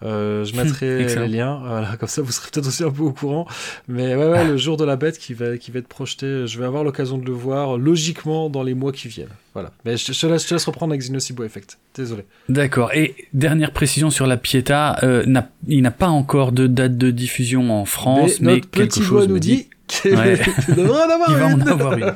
Euh, 0.02 0.44
je 0.44 0.56
mettrai 0.56 1.04
les 1.04 1.28
liens, 1.28 1.60
voilà, 1.66 1.96
comme 1.96 2.08
ça 2.08 2.22
vous 2.22 2.32
serez 2.32 2.50
peut-être 2.50 2.66
aussi 2.66 2.84
un 2.84 2.90
peu 2.90 3.02
au 3.02 3.12
courant. 3.12 3.46
Mais 3.88 4.14
ouais, 4.14 4.26
ouais, 4.26 4.44
le 4.44 4.56
jour 4.56 4.76
de 4.76 4.84
la 4.84 4.96
bête 4.96 5.18
qui 5.18 5.34
va, 5.34 5.56
qui 5.56 5.70
va 5.70 5.78
être 5.78 5.88
projeté, 5.88 6.46
je 6.46 6.58
vais 6.58 6.64
avoir 6.64 6.84
l'occasion 6.84 7.18
de 7.18 7.24
le 7.24 7.32
voir 7.32 7.78
logiquement 7.78 8.50
dans 8.50 8.62
les 8.62 8.74
mois 8.74 8.92
qui 8.92 9.08
viennent. 9.08 9.28
Voilà. 9.54 9.72
Mais 9.84 9.96
je, 9.96 10.06
te, 10.06 10.26
laisse, 10.26 10.44
je 10.44 10.48
te 10.48 10.54
laisse 10.54 10.64
reprendre 10.64 10.92
avec 10.92 11.02
Xenosibo 11.02 11.42
Effect. 11.44 11.78
Désolé. 11.94 12.24
D'accord. 12.48 12.92
Et 12.94 13.16
dernière 13.32 13.72
précision 13.72 14.10
sur 14.10 14.26
la 14.26 14.36
Pieta, 14.36 14.98
euh, 15.02 15.24
il 15.66 15.82
n'a 15.82 15.90
pas 15.90 16.08
encore 16.08 16.52
de 16.52 16.66
date 16.66 16.96
de 16.96 17.10
diffusion 17.10 17.70
en 17.72 17.84
France, 17.84 18.40
mais, 18.40 18.56
notre 18.56 18.70
quelque 18.70 18.88
petit 18.88 19.02
chose 19.02 19.28
nous 19.28 19.38
dit 19.38 19.68
il 20.04 20.14
va 20.14 20.92
en 20.96 21.60
avoir 21.60 21.92
une. 21.98 22.14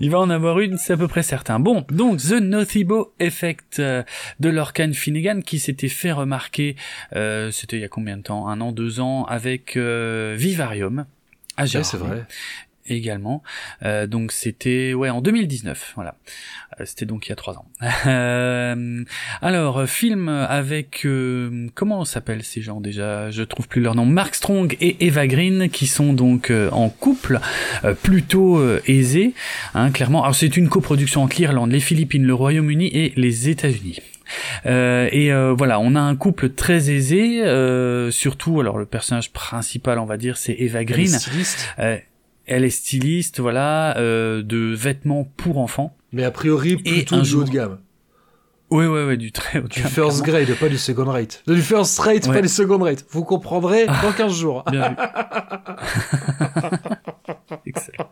Il 0.00 0.10
va 0.10 0.18
en 0.18 0.30
avoir 0.30 0.60
une, 0.60 0.78
c'est 0.78 0.94
à 0.94 0.96
peu 0.96 1.08
près 1.08 1.22
certain. 1.22 1.60
Bon, 1.60 1.84
donc 1.90 2.18
The 2.18 2.40
Nocebo 2.40 3.12
Effect 3.20 3.78
euh, 3.78 4.02
de 4.40 4.48
Lorcan 4.48 4.92
Finnegan 4.92 5.40
qui 5.44 5.58
s'était 5.58 5.88
fait 5.88 6.12
remarquer, 6.12 6.76
euh, 7.14 7.50
c'était 7.50 7.76
il 7.76 7.80
y 7.82 7.84
a 7.84 7.88
combien 7.88 8.16
de 8.16 8.22
temps? 8.22 8.48
Un 8.48 8.60
an, 8.60 8.72
deux 8.72 9.00
ans, 9.00 9.24
avec 9.24 9.76
euh, 9.76 10.34
Vivarium. 10.38 11.06
Ah, 11.56 11.66
c'est 11.66 11.96
vrai 11.96 12.24
également. 12.86 13.42
Euh, 13.84 14.06
donc 14.06 14.32
c'était 14.32 14.94
ouais 14.94 15.10
en 15.10 15.20
2019, 15.20 15.92
voilà. 15.94 16.16
Euh, 16.80 16.84
c'était 16.86 17.06
donc 17.06 17.26
il 17.26 17.30
y 17.30 17.32
a 17.32 17.36
trois 17.36 17.54
ans. 17.54 17.66
Euh, 18.06 19.04
alors 19.42 19.88
film 19.88 20.28
avec 20.28 21.06
comment 21.74 22.04
s'appellent 22.04 22.42
ces 22.42 22.60
gens 22.60 22.80
déjà? 22.80 23.30
Je 23.30 23.42
trouve 23.42 23.68
plus 23.68 23.80
leur 23.80 23.94
nom. 23.94 24.06
Mark 24.06 24.34
Strong 24.34 24.76
et 24.80 25.06
Eva 25.06 25.26
Green 25.26 25.68
qui 25.68 25.86
sont 25.86 26.12
donc 26.12 26.52
en 26.72 26.88
couple 26.88 27.38
plutôt 28.02 28.60
aisé, 28.86 29.34
hein, 29.74 29.90
clairement. 29.90 30.22
Alors 30.22 30.34
c'est 30.34 30.56
une 30.56 30.68
coproduction 30.68 31.22
entre 31.22 31.36
l'Irlande, 31.38 31.70
les 31.70 31.80
Philippines, 31.80 32.24
le 32.24 32.34
Royaume-Uni 32.34 32.86
et 32.86 33.12
les 33.16 33.48
États-Unis. 33.48 34.00
Euh, 34.66 35.08
et 35.12 35.32
euh, 35.32 35.54
voilà, 35.56 35.80
on 35.80 35.94
a 35.94 36.00
un 36.00 36.16
couple 36.16 36.50
très 36.50 36.90
aisé, 36.90 37.44
euh, 37.44 38.10
surtout, 38.10 38.60
alors 38.60 38.78
le 38.78 38.86
personnage 38.86 39.32
principal, 39.32 39.98
on 39.98 40.06
va 40.06 40.16
dire, 40.16 40.36
c'est 40.36 40.54
Eva 40.58 40.84
Green. 40.84 41.18
Elle 42.46 42.64
est 42.64 42.70
styliste, 42.70 43.40
voilà, 43.40 43.96
euh, 43.98 44.42
de 44.42 44.74
vêtements 44.74 45.24
pour 45.36 45.58
enfants. 45.58 45.96
Mais 46.12 46.24
a 46.24 46.30
priori 46.30 46.76
plutôt 46.76 47.20
du 47.20 47.34
haut 47.34 47.44
de 47.44 47.50
gamme. 47.50 47.78
Oui, 48.70 48.86
oui, 48.86 49.00
oui, 49.06 49.18
du 49.18 49.32
très 49.32 49.58
haut 49.58 49.68
de 49.68 49.68
gamme. 49.68 49.84
Du 49.84 49.90
first 49.90 50.22
grade, 50.22 50.54
pas 50.58 50.68
du 50.68 50.78
second 50.78 51.04
rate. 51.04 51.42
Du 51.46 51.60
first 51.60 51.98
rate, 51.98 52.26
pas 52.26 52.40
du 52.40 52.48
second 52.48 52.78
rate. 52.78 53.04
Vous 53.10 53.24
comprendrez 53.24 53.86
dans 53.86 54.12
15 54.16 54.32
jours. 54.32 54.64
Bien 54.70 54.90
vu. 54.90 54.96
Excellent. 57.66 58.10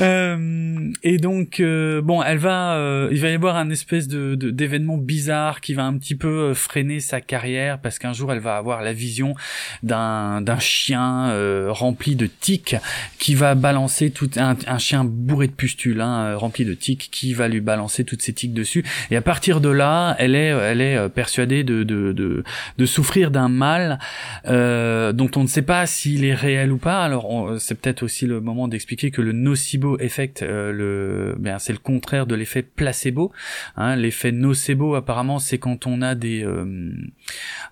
Euh, 0.00 0.90
et 1.02 1.18
donc 1.18 1.60
euh, 1.60 2.02
bon, 2.02 2.22
elle 2.22 2.38
va, 2.38 2.74
euh, 2.74 3.08
il 3.12 3.20
va 3.20 3.30
y 3.30 3.34
avoir 3.34 3.56
un 3.56 3.70
espèce 3.70 4.08
de 4.08 4.34
d'événement 4.34 4.98
bizarre 4.98 5.60
qui 5.60 5.74
va 5.74 5.84
un 5.84 5.96
petit 5.96 6.14
peu 6.14 6.54
freiner 6.54 7.00
sa 7.00 7.20
carrière 7.20 7.78
parce 7.80 7.98
qu'un 7.98 8.12
jour 8.12 8.32
elle 8.32 8.40
va 8.40 8.56
avoir 8.56 8.82
la 8.82 8.92
vision 8.92 9.34
d'un 9.82 10.40
d'un 10.40 10.58
chien 10.58 11.32
rempli 11.70 12.16
de 12.16 12.26
tiques 12.26 12.76
qui 13.18 13.34
va 13.34 13.54
balancer 13.54 14.10
tout 14.10 14.30
un, 14.36 14.78
chien 14.78 15.04
bourré 15.04 15.46
de 15.46 15.52
pustules, 15.52 16.00
hein, 16.00 16.36
rempli 16.36 16.64
de 16.64 16.74
tiques 16.74 17.08
qui 17.10 17.34
va 17.34 17.48
lui 17.48 17.60
balancer 17.60 18.04
toutes 18.04 18.22
ces 18.22 18.32
tiques 18.32 18.54
dessus. 18.54 18.84
Et 19.10 19.16
à 19.16 19.22
partir 19.22 19.60
de 19.60 19.68
là, 19.68 20.14
elle 20.18 20.34
est 20.34 20.48
elle 20.48 20.80
est 20.80 21.08
persuadée 21.08 21.64
de 21.64 21.82
de 21.82 22.12
de, 22.12 22.44
de 22.78 22.86
souffrir 22.86 23.30
d'un 23.30 23.48
mal 23.48 23.98
dont 24.44 25.30
on 25.36 25.42
ne 25.42 25.48
sait 25.48 25.62
pas 25.62 25.86
s'il 25.86 26.24
est 26.24 26.34
réel 26.34 26.72
ou 26.72 26.78
pas. 26.78 27.02
Alors 27.02 27.54
c'est 27.58 27.74
peut-être 27.80 28.02
aussi 28.02 28.26
le 28.26 28.40
moment 28.40 28.68
d'expliquer 28.68 29.10
que 29.10 29.22
le 29.22 29.32
nocebo 29.32 29.85
effect, 30.00 30.42
euh, 30.42 30.72
le, 30.72 31.34
ben, 31.38 31.58
c'est 31.58 31.72
le 31.72 31.78
contraire 31.78 32.26
de 32.26 32.34
l'effet 32.34 32.62
placebo. 32.62 33.32
Hein. 33.76 33.96
L'effet 33.96 34.32
nocebo, 34.32 34.94
apparemment, 34.94 35.38
c'est 35.38 35.58
quand 35.58 35.86
on 35.86 36.02
a 36.02 36.14
des, 36.14 36.44
euh, 36.44 36.92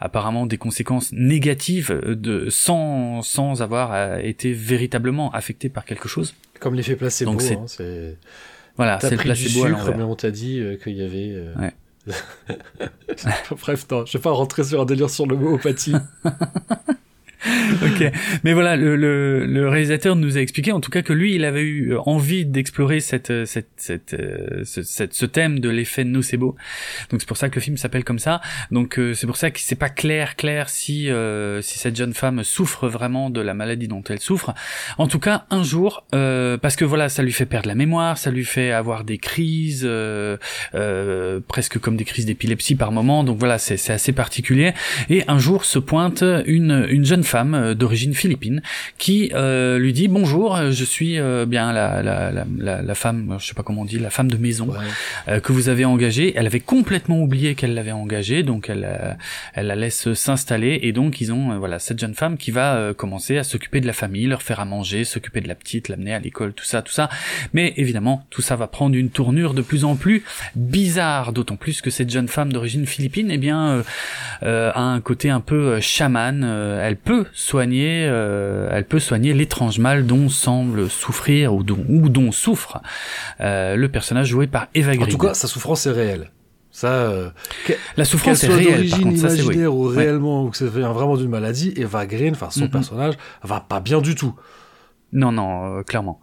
apparemment 0.01 0.47
des 0.47 0.59
conséquences 0.59 1.12
négatives 1.12 1.93
de 2.07 2.49
sans 2.51 3.23
sans 3.23 3.62
avoir 3.62 3.93
euh, 3.93 4.19
été 4.19 4.53
véritablement 4.53 5.32
affecté 5.32 5.69
par 5.69 5.85
quelque 5.85 6.09
chose. 6.09 6.35
Comme 6.61 6.74
l'effet 6.74 6.97
placebo, 6.97 7.32
Donc 7.32 7.43
c'est, 7.43 7.57
hein, 7.57 7.65
c'est... 7.66 8.16
voilà, 8.77 8.99
c'est 9.01 9.11
le 9.11 9.16
placebo. 9.16 9.66
Du 9.66 9.74
sucre, 9.74 9.93
mais 9.97 10.05
on 10.05 10.16
t'a 10.16 10.31
dit 10.31 10.62
qu'il 10.82 10.95
y 10.95 11.03
avait. 11.03 11.36
Ouais. 11.59 11.73
Bref, 13.62 13.86
non, 13.91 14.05
je 14.07 14.19
vais 14.19 14.23
pas 14.23 14.31
rentrer 14.31 14.62
sur 14.62 14.81
un 14.81 14.85
délire 14.85 15.11
sur 15.11 15.27
l'homéopathie. 15.27 15.97
ok, 17.82 18.10
mais 18.42 18.52
voilà, 18.54 18.76
le, 18.76 18.96
le, 18.96 19.44
le, 19.44 19.68
réalisateur 19.68 20.16
nous 20.16 20.38
a 20.38 20.40
expliqué, 20.40 20.72
en 20.72 20.80
tout 20.80 20.90
cas, 20.90 21.02
que 21.02 21.12
lui, 21.12 21.34
il 21.34 21.44
avait 21.44 21.62
eu 21.62 21.92
euh, 21.92 22.00
envie 22.06 22.46
d'explorer 22.46 23.00
cette, 23.00 23.30
euh, 23.30 23.44
cette, 23.44 23.68
cette, 23.76 24.14
euh, 24.14 24.62
ce, 24.64 24.82
ce, 24.82 25.26
thème 25.26 25.60
de 25.60 25.68
l'effet 25.68 26.04
nocebo. 26.04 26.56
Donc 27.10 27.20
c'est 27.20 27.28
pour 27.28 27.36
ça 27.36 27.50
que 27.50 27.56
le 27.56 27.60
film 27.60 27.76
s'appelle 27.76 28.04
comme 28.04 28.18
ça. 28.18 28.40
Donc 28.70 28.98
c'est 29.14 29.26
pour 29.26 29.36
ça 29.36 29.50
que 29.50 29.60
c'est 29.60 29.74
pas 29.74 29.88
clair, 29.88 30.36
clair 30.36 30.68
si 30.68 31.08
si 31.60 31.78
cette 31.78 31.96
jeune 31.96 32.14
femme 32.14 32.44
souffre 32.44 32.88
vraiment 32.88 33.30
de 33.30 33.40
la 33.40 33.54
maladie 33.54 33.88
dont 33.88 34.02
elle 34.08 34.20
souffre. 34.20 34.54
En 34.98 35.06
tout 35.06 35.18
cas, 35.18 35.44
un 35.50 35.62
jour, 35.62 36.04
parce 36.10 36.76
que 36.76 36.84
voilà, 36.84 37.08
ça 37.08 37.22
lui 37.22 37.32
fait 37.32 37.46
perdre 37.46 37.68
la 37.68 37.74
mémoire, 37.74 38.18
ça 38.18 38.30
lui 38.30 38.44
fait 38.44 38.70
avoir 38.70 39.04
des 39.04 39.18
crises, 39.18 39.88
presque 41.48 41.78
comme 41.78 41.96
des 41.96 42.04
crises 42.04 42.26
d'épilepsie 42.26 42.74
par 42.74 42.92
moment. 42.92 43.24
Donc 43.24 43.38
voilà, 43.38 43.58
c'est 43.58 43.90
assez 43.90 44.12
particulier. 44.12 44.72
Et 45.10 45.24
un 45.28 45.38
jour 45.38 45.64
se 45.64 45.78
pointe 45.78 46.22
une 46.46 46.86
une 46.88 47.04
jeune 47.04 47.24
femme 47.24 47.34
femme 47.35 47.55
euh, 47.55 47.74
d'origine 47.74 48.15
philippine 48.15 48.62
qui 48.97 49.32
euh, 49.35 49.77
lui 49.77 49.93
dit 49.93 50.06
bonjour, 50.06 50.55
euh, 50.55 50.70
je 50.70 50.85
suis 50.85 51.19
bien 51.48 51.73
la, 51.73 52.01
la, 52.01 52.31
la, 52.31 52.82
la, 52.82 52.94
femme, 52.94 53.39
je 53.40 53.47
sais 53.47 53.55
pas 53.55 53.65
comment 53.65 53.81
on 53.82 53.85
dit, 53.85 53.98
la 53.98 54.11
femme 54.11 54.31
de 54.31 54.36
maison 54.36 54.73
que 55.27 55.52
vous 55.52 55.69
avez 55.69 55.85
engagée. 55.85 56.32
Elle 56.36 56.47
avait 56.47 56.61
complètement 56.61 57.20
oublié 57.20 57.56
qu'elle 57.56 57.74
l'avait 57.74 57.90
engagée, 57.90 58.44
donc 58.44 58.69
elle, 58.69 59.16
elle 59.55 59.66
la 59.66 59.74
laisse 59.74 60.12
s'installer 60.15 60.78
et 60.82 60.93
donc 60.93 61.20
ils 61.20 61.32
ont 61.32 61.59
voilà 61.59 61.78
cette 61.78 61.98
jeune 61.98 62.15
femme 62.15 62.36
qui 62.36 62.51
va 62.52 62.94
commencer 62.97 63.36
à 63.36 63.44
s'occuper 63.44 63.81
de 63.81 63.86
la 63.86 63.93
famille, 63.93 64.27
leur 64.27 64.43
faire 64.43 64.61
à 64.61 64.65
manger, 64.65 65.05
s'occuper 65.05 65.40
de 65.40 65.48
la 65.48 65.55
petite, 65.56 65.89
l'amener 65.89 66.15
à 66.15 66.20
l'école, 66.20 66.52
tout 66.52 66.65
ça, 66.65 66.82
tout 66.82 66.93
ça. 66.93 67.09
Mais 67.52 67.74
évidemment, 67.77 68.24
tout 68.31 68.43
ça 68.43 68.55
va 68.55 68.69
prendre 68.69 68.94
une 68.97 69.11
tournure 69.11 69.55
de 69.55 69.62
plus 69.62 69.85
en 69.85 69.97
plus 69.97 70.23
bizarre, 70.55 71.32
d'autant 71.32 71.56
plus 71.56 71.81
que 71.81 71.90
cette 71.90 72.11
jeune 72.11 72.28
femme 72.28 72.52
d'origine 72.52 72.86
philippine, 72.86 73.31
eh 73.31 73.39
bien, 73.39 73.82
a 74.43 74.81
un 74.81 75.01
côté 75.01 75.31
un 75.31 75.40
peu 75.40 75.81
chaman. 75.81 76.44
elle 76.44 76.97
peut 76.97 77.23
soigner, 77.32 78.06
euh, 78.09 78.68
elle 78.72 78.86
peut 78.86 79.01
soigner 79.01 79.34
l'étrange 79.34 79.78
mal 79.78 80.06
dont 80.06 80.28
semble 80.28 80.90
souffrir 80.90 81.55
ou 81.55 81.62
dont, 81.62 81.84
ou 81.88 82.09
dont 82.09 82.32
souffre 82.32 82.80
euh, 83.40 83.76
le 83.76 83.88
personnage 83.88 84.28
joué 84.28 84.46
par 84.46 84.68
Eva 84.74 84.96
Green. 84.96 85.09
En 85.09 85.10
tout 85.10 85.18
cas, 85.18 85.34
sa 85.34 85.48
souffrance 85.48 85.86
est 85.86 85.92
réelle. 85.92 86.30
Ça, 86.70 86.88
euh, 86.88 87.30
la 87.96 88.05
souffrance 88.05 88.42
est 88.42 88.48
réelle, 88.48 88.88
d'origine 88.88 89.12
imaginaire 89.12 89.74
ou 89.74 89.84
réellement, 89.84 90.44
ou 90.44 90.51
que 90.51 90.56
ça 90.56 90.66
vient 90.66 90.92
vraiment 90.92 91.16
d'une 91.16 91.30
maladie, 91.30 91.72
Eva 91.76 92.06
Green, 92.06 92.34
enfin 92.34 92.51
son 92.51 92.68
personnage, 92.68 93.14
va 93.42 93.60
pas 93.60 93.80
bien 93.80 94.01
du 94.01 94.14
tout. 94.14 94.34
Non, 95.12 95.30
non, 95.30 95.84
clairement. 95.84 96.20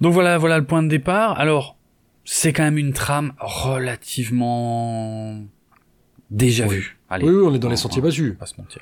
Donc 0.00 0.14
voilà, 0.14 0.38
voilà 0.38 0.58
le 0.58 0.64
point 0.64 0.82
de 0.82 0.88
départ. 0.88 1.38
Alors, 1.38 1.76
c'est 2.24 2.52
quand 2.52 2.62
même 2.62 2.78
une 2.78 2.94
trame 2.94 3.32
relativement 3.38 5.42
déjà 6.30 6.66
vue. 6.66 6.96
oui, 7.10 7.18
oui, 7.24 7.42
on 7.44 7.54
est 7.54 7.58
dans 7.58 7.68
les 7.68 7.76
sentiers 7.76 8.00
battus. 8.00 8.34
Pas 8.38 8.46
se 8.46 8.54
mentir. 8.58 8.80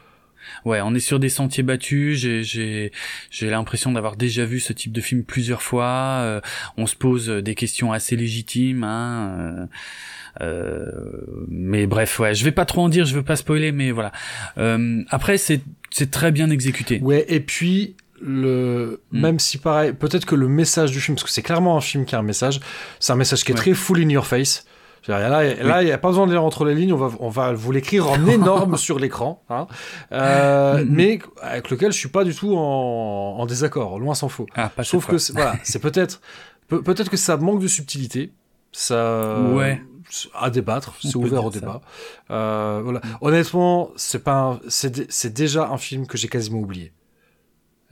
Ouais, 0.64 0.80
on 0.82 0.94
est 0.94 1.00
sur 1.00 1.18
des 1.18 1.28
sentiers 1.28 1.62
battus. 1.62 2.18
J'ai 2.18 2.42
j'ai 2.42 2.92
j'ai 3.30 3.50
l'impression 3.50 3.92
d'avoir 3.92 4.16
déjà 4.16 4.44
vu 4.44 4.60
ce 4.60 4.72
type 4.72 4.92
de 4.92 5.00
film 5.00 5.24
plusieurs 5.24 5.62
fois. 5.62 6.20
Euh, 6.22 6.40
on 6.76 6.86
se 6.86 6.96
pose 6.96 7.28
des 7.28 7.54
questions 7.54 7.92
assez 7.92 8.16
légitimes. 8.16 8.84
Hein, 8.84 9.36
euh, 9.38 9.66
euh, 10.40 10.90
mais 11.48 11.86
bref, 11.86 12.18
ouais, 12.18 12.34
je 12.34 12.44
vais 12.44 12.52
pas 12.52 12.64
trop 12.64 12.82
en 12.82 12.88
dire, 12.88 13.04
je 13.04 13.14
veux 13.14 13.22
pas 13.22 13.36
spoiler, 13.36 13.72
mais 13.72 13.90
voilà. 13.90 14.12
Euh, 14.58 15.02
après, 15.10 15.38
c'est 15.38 15.60
c'est 15.90 16.10
très 16.10 16.30
bien 16.30 16.50
exécuté. 16.50 17.00
Ouais, 17.00 17.24
et 17.28 17.40
puis 17.40 17.96
le 18.20 19.00
mm. 19.12 19.20
même 19.20 19.38
si 19.38 19.58
pareil, 19.58 19.92
peut-être 19.92 20.26
que 20.26 20.34
le 20.34 20.48
message 20.48 20.90
du 20.90 21.00
film, 21.00 21.16
parce 21.16 21.24
que 21.24 21.30
c'est 21.30 21.42
clairement 21.42 21.76
un 21.76 21.80
film 21.80 22.04
qui 22.04 22.14
a 22.14 22.18
un 22.18 22.22
message, 22.22 22.60
c'est 23.00 23.12
un 23.12 23.16
message 23.16 23.44
qui 23.44 23.52
est 23.52 23.56
très 23.56 23.74
full 23.74 24.00
in 24.00 24.08
your 24.08 24.26
face. 24.26 24.64
Là, 25.06 25.82
il 25.82 25.86
n'y 25.86 25.92
a 25.92 25.98
pas 25.98 26.08
besoin 26.08 26.26
de 26.26 26.32
lire 26.32 26.44
entre 26.44 26.64
les 26.64 26.74
lignes, 26.74 26.92
on 26.92 26.96
va, 26.96 27.10
on 27.20 27.28
va 27.28 27.52
vous 27.52 27.72
l'écrire 27.72 28.10
en 28.10 28.26
énorme 28.28 28.76
sur 28.76 28.98
l'écran, 28.98 29.42
hein, 29.48 29.66
euh, 30.12 30.84
mais 30.88 31.18
avec 31.40 31.70
lequel 31.70 31.92
je 31.92 31.98
suis 31.98 32.08
pas 32.08 32.24
du 32.24 32.34
tout 32.34 32.56
en, 32.56 33.36
en 33.38 33.46
désaccord, 33.46 33.98
loin 33.98 34.14
s'en 34.14 34.28
faut. 34.28 34.46
Ah, 34.54 34.68
pas 34.68 34.84
Sauf 34.84 35.06
que 35.06 35.16
voilà, 35.32 35.54
c'est 35.62 35.78
peut-être 35.78 36.20
peut-être 36.68 37.10
que 37.10 37.16
ça 37.16 37.36
manque 37.36 37.60
de 37.60 37.68
subtilité, 37.68 38.32
ça 38.72 39.40
ouais. 39.52 39.80
à 40.34 40.50
débattre, 40.50 40.94
c'est 41.00 41.16
ouvert 41.16 41.44
au 41.44 41.50
débat. 41.50 41.80
Euh, 42.30 42.80
voilà. 42.82 43.00
Honnêtement, 43.20 43.90
c'est 43.96 44.22
pas 44.22 44.60
c'est 44.68 45.32
déjà 45.32 45.70
un 45.70 45.78
film 45.78 46.06
que 46.06 46.18
j'ai 46.18 46.28
quasiment 46.28 46.58
oublié. 46.58 46.92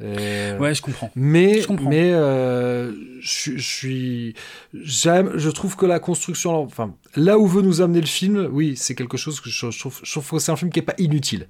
Euh, 0.02 0.58
ouais, 0.58 0.74
je 0.74 0.82
comprends. 0.82 1.10
Mais, 1.14 1.62
je 1.62 1.72
mais 1.72 2.12
euh, 2.12 2.92
je, 3.20 3.58
suis, 3.58 4.34
j'aime, 4.74 5.32
je 5.36 5.48
trouve 5.48 5.76
que 5.76 5.86
la 5.86 5.98
construction, 5.98 6.62
enfin, 6.62 6.94
là 7.14 7.38
où 7.38 7.46
veut 7.46 7.62
nous 7.62 7.80
amener 7.80 8.00
le 8.00 8.06
film, 8.06 8.48
oui, 8.52 8.76
c'est 8.76 8.94
quelque 8.94 9.16
chose 9.16 9.40
que 9.40 9.48
je, 9.48 9.78
trouve, 9.78 10.00
je 10.02 10.10
trouve 10.10 10.30
que 10.30 10.38
c'est 10.38 10.52
un 10.52 10.56
film 10.56 10.70
qui 10.70 10.80
est 10.80 10.82
pas 10.82 10.94
inutile. 10.98 11.48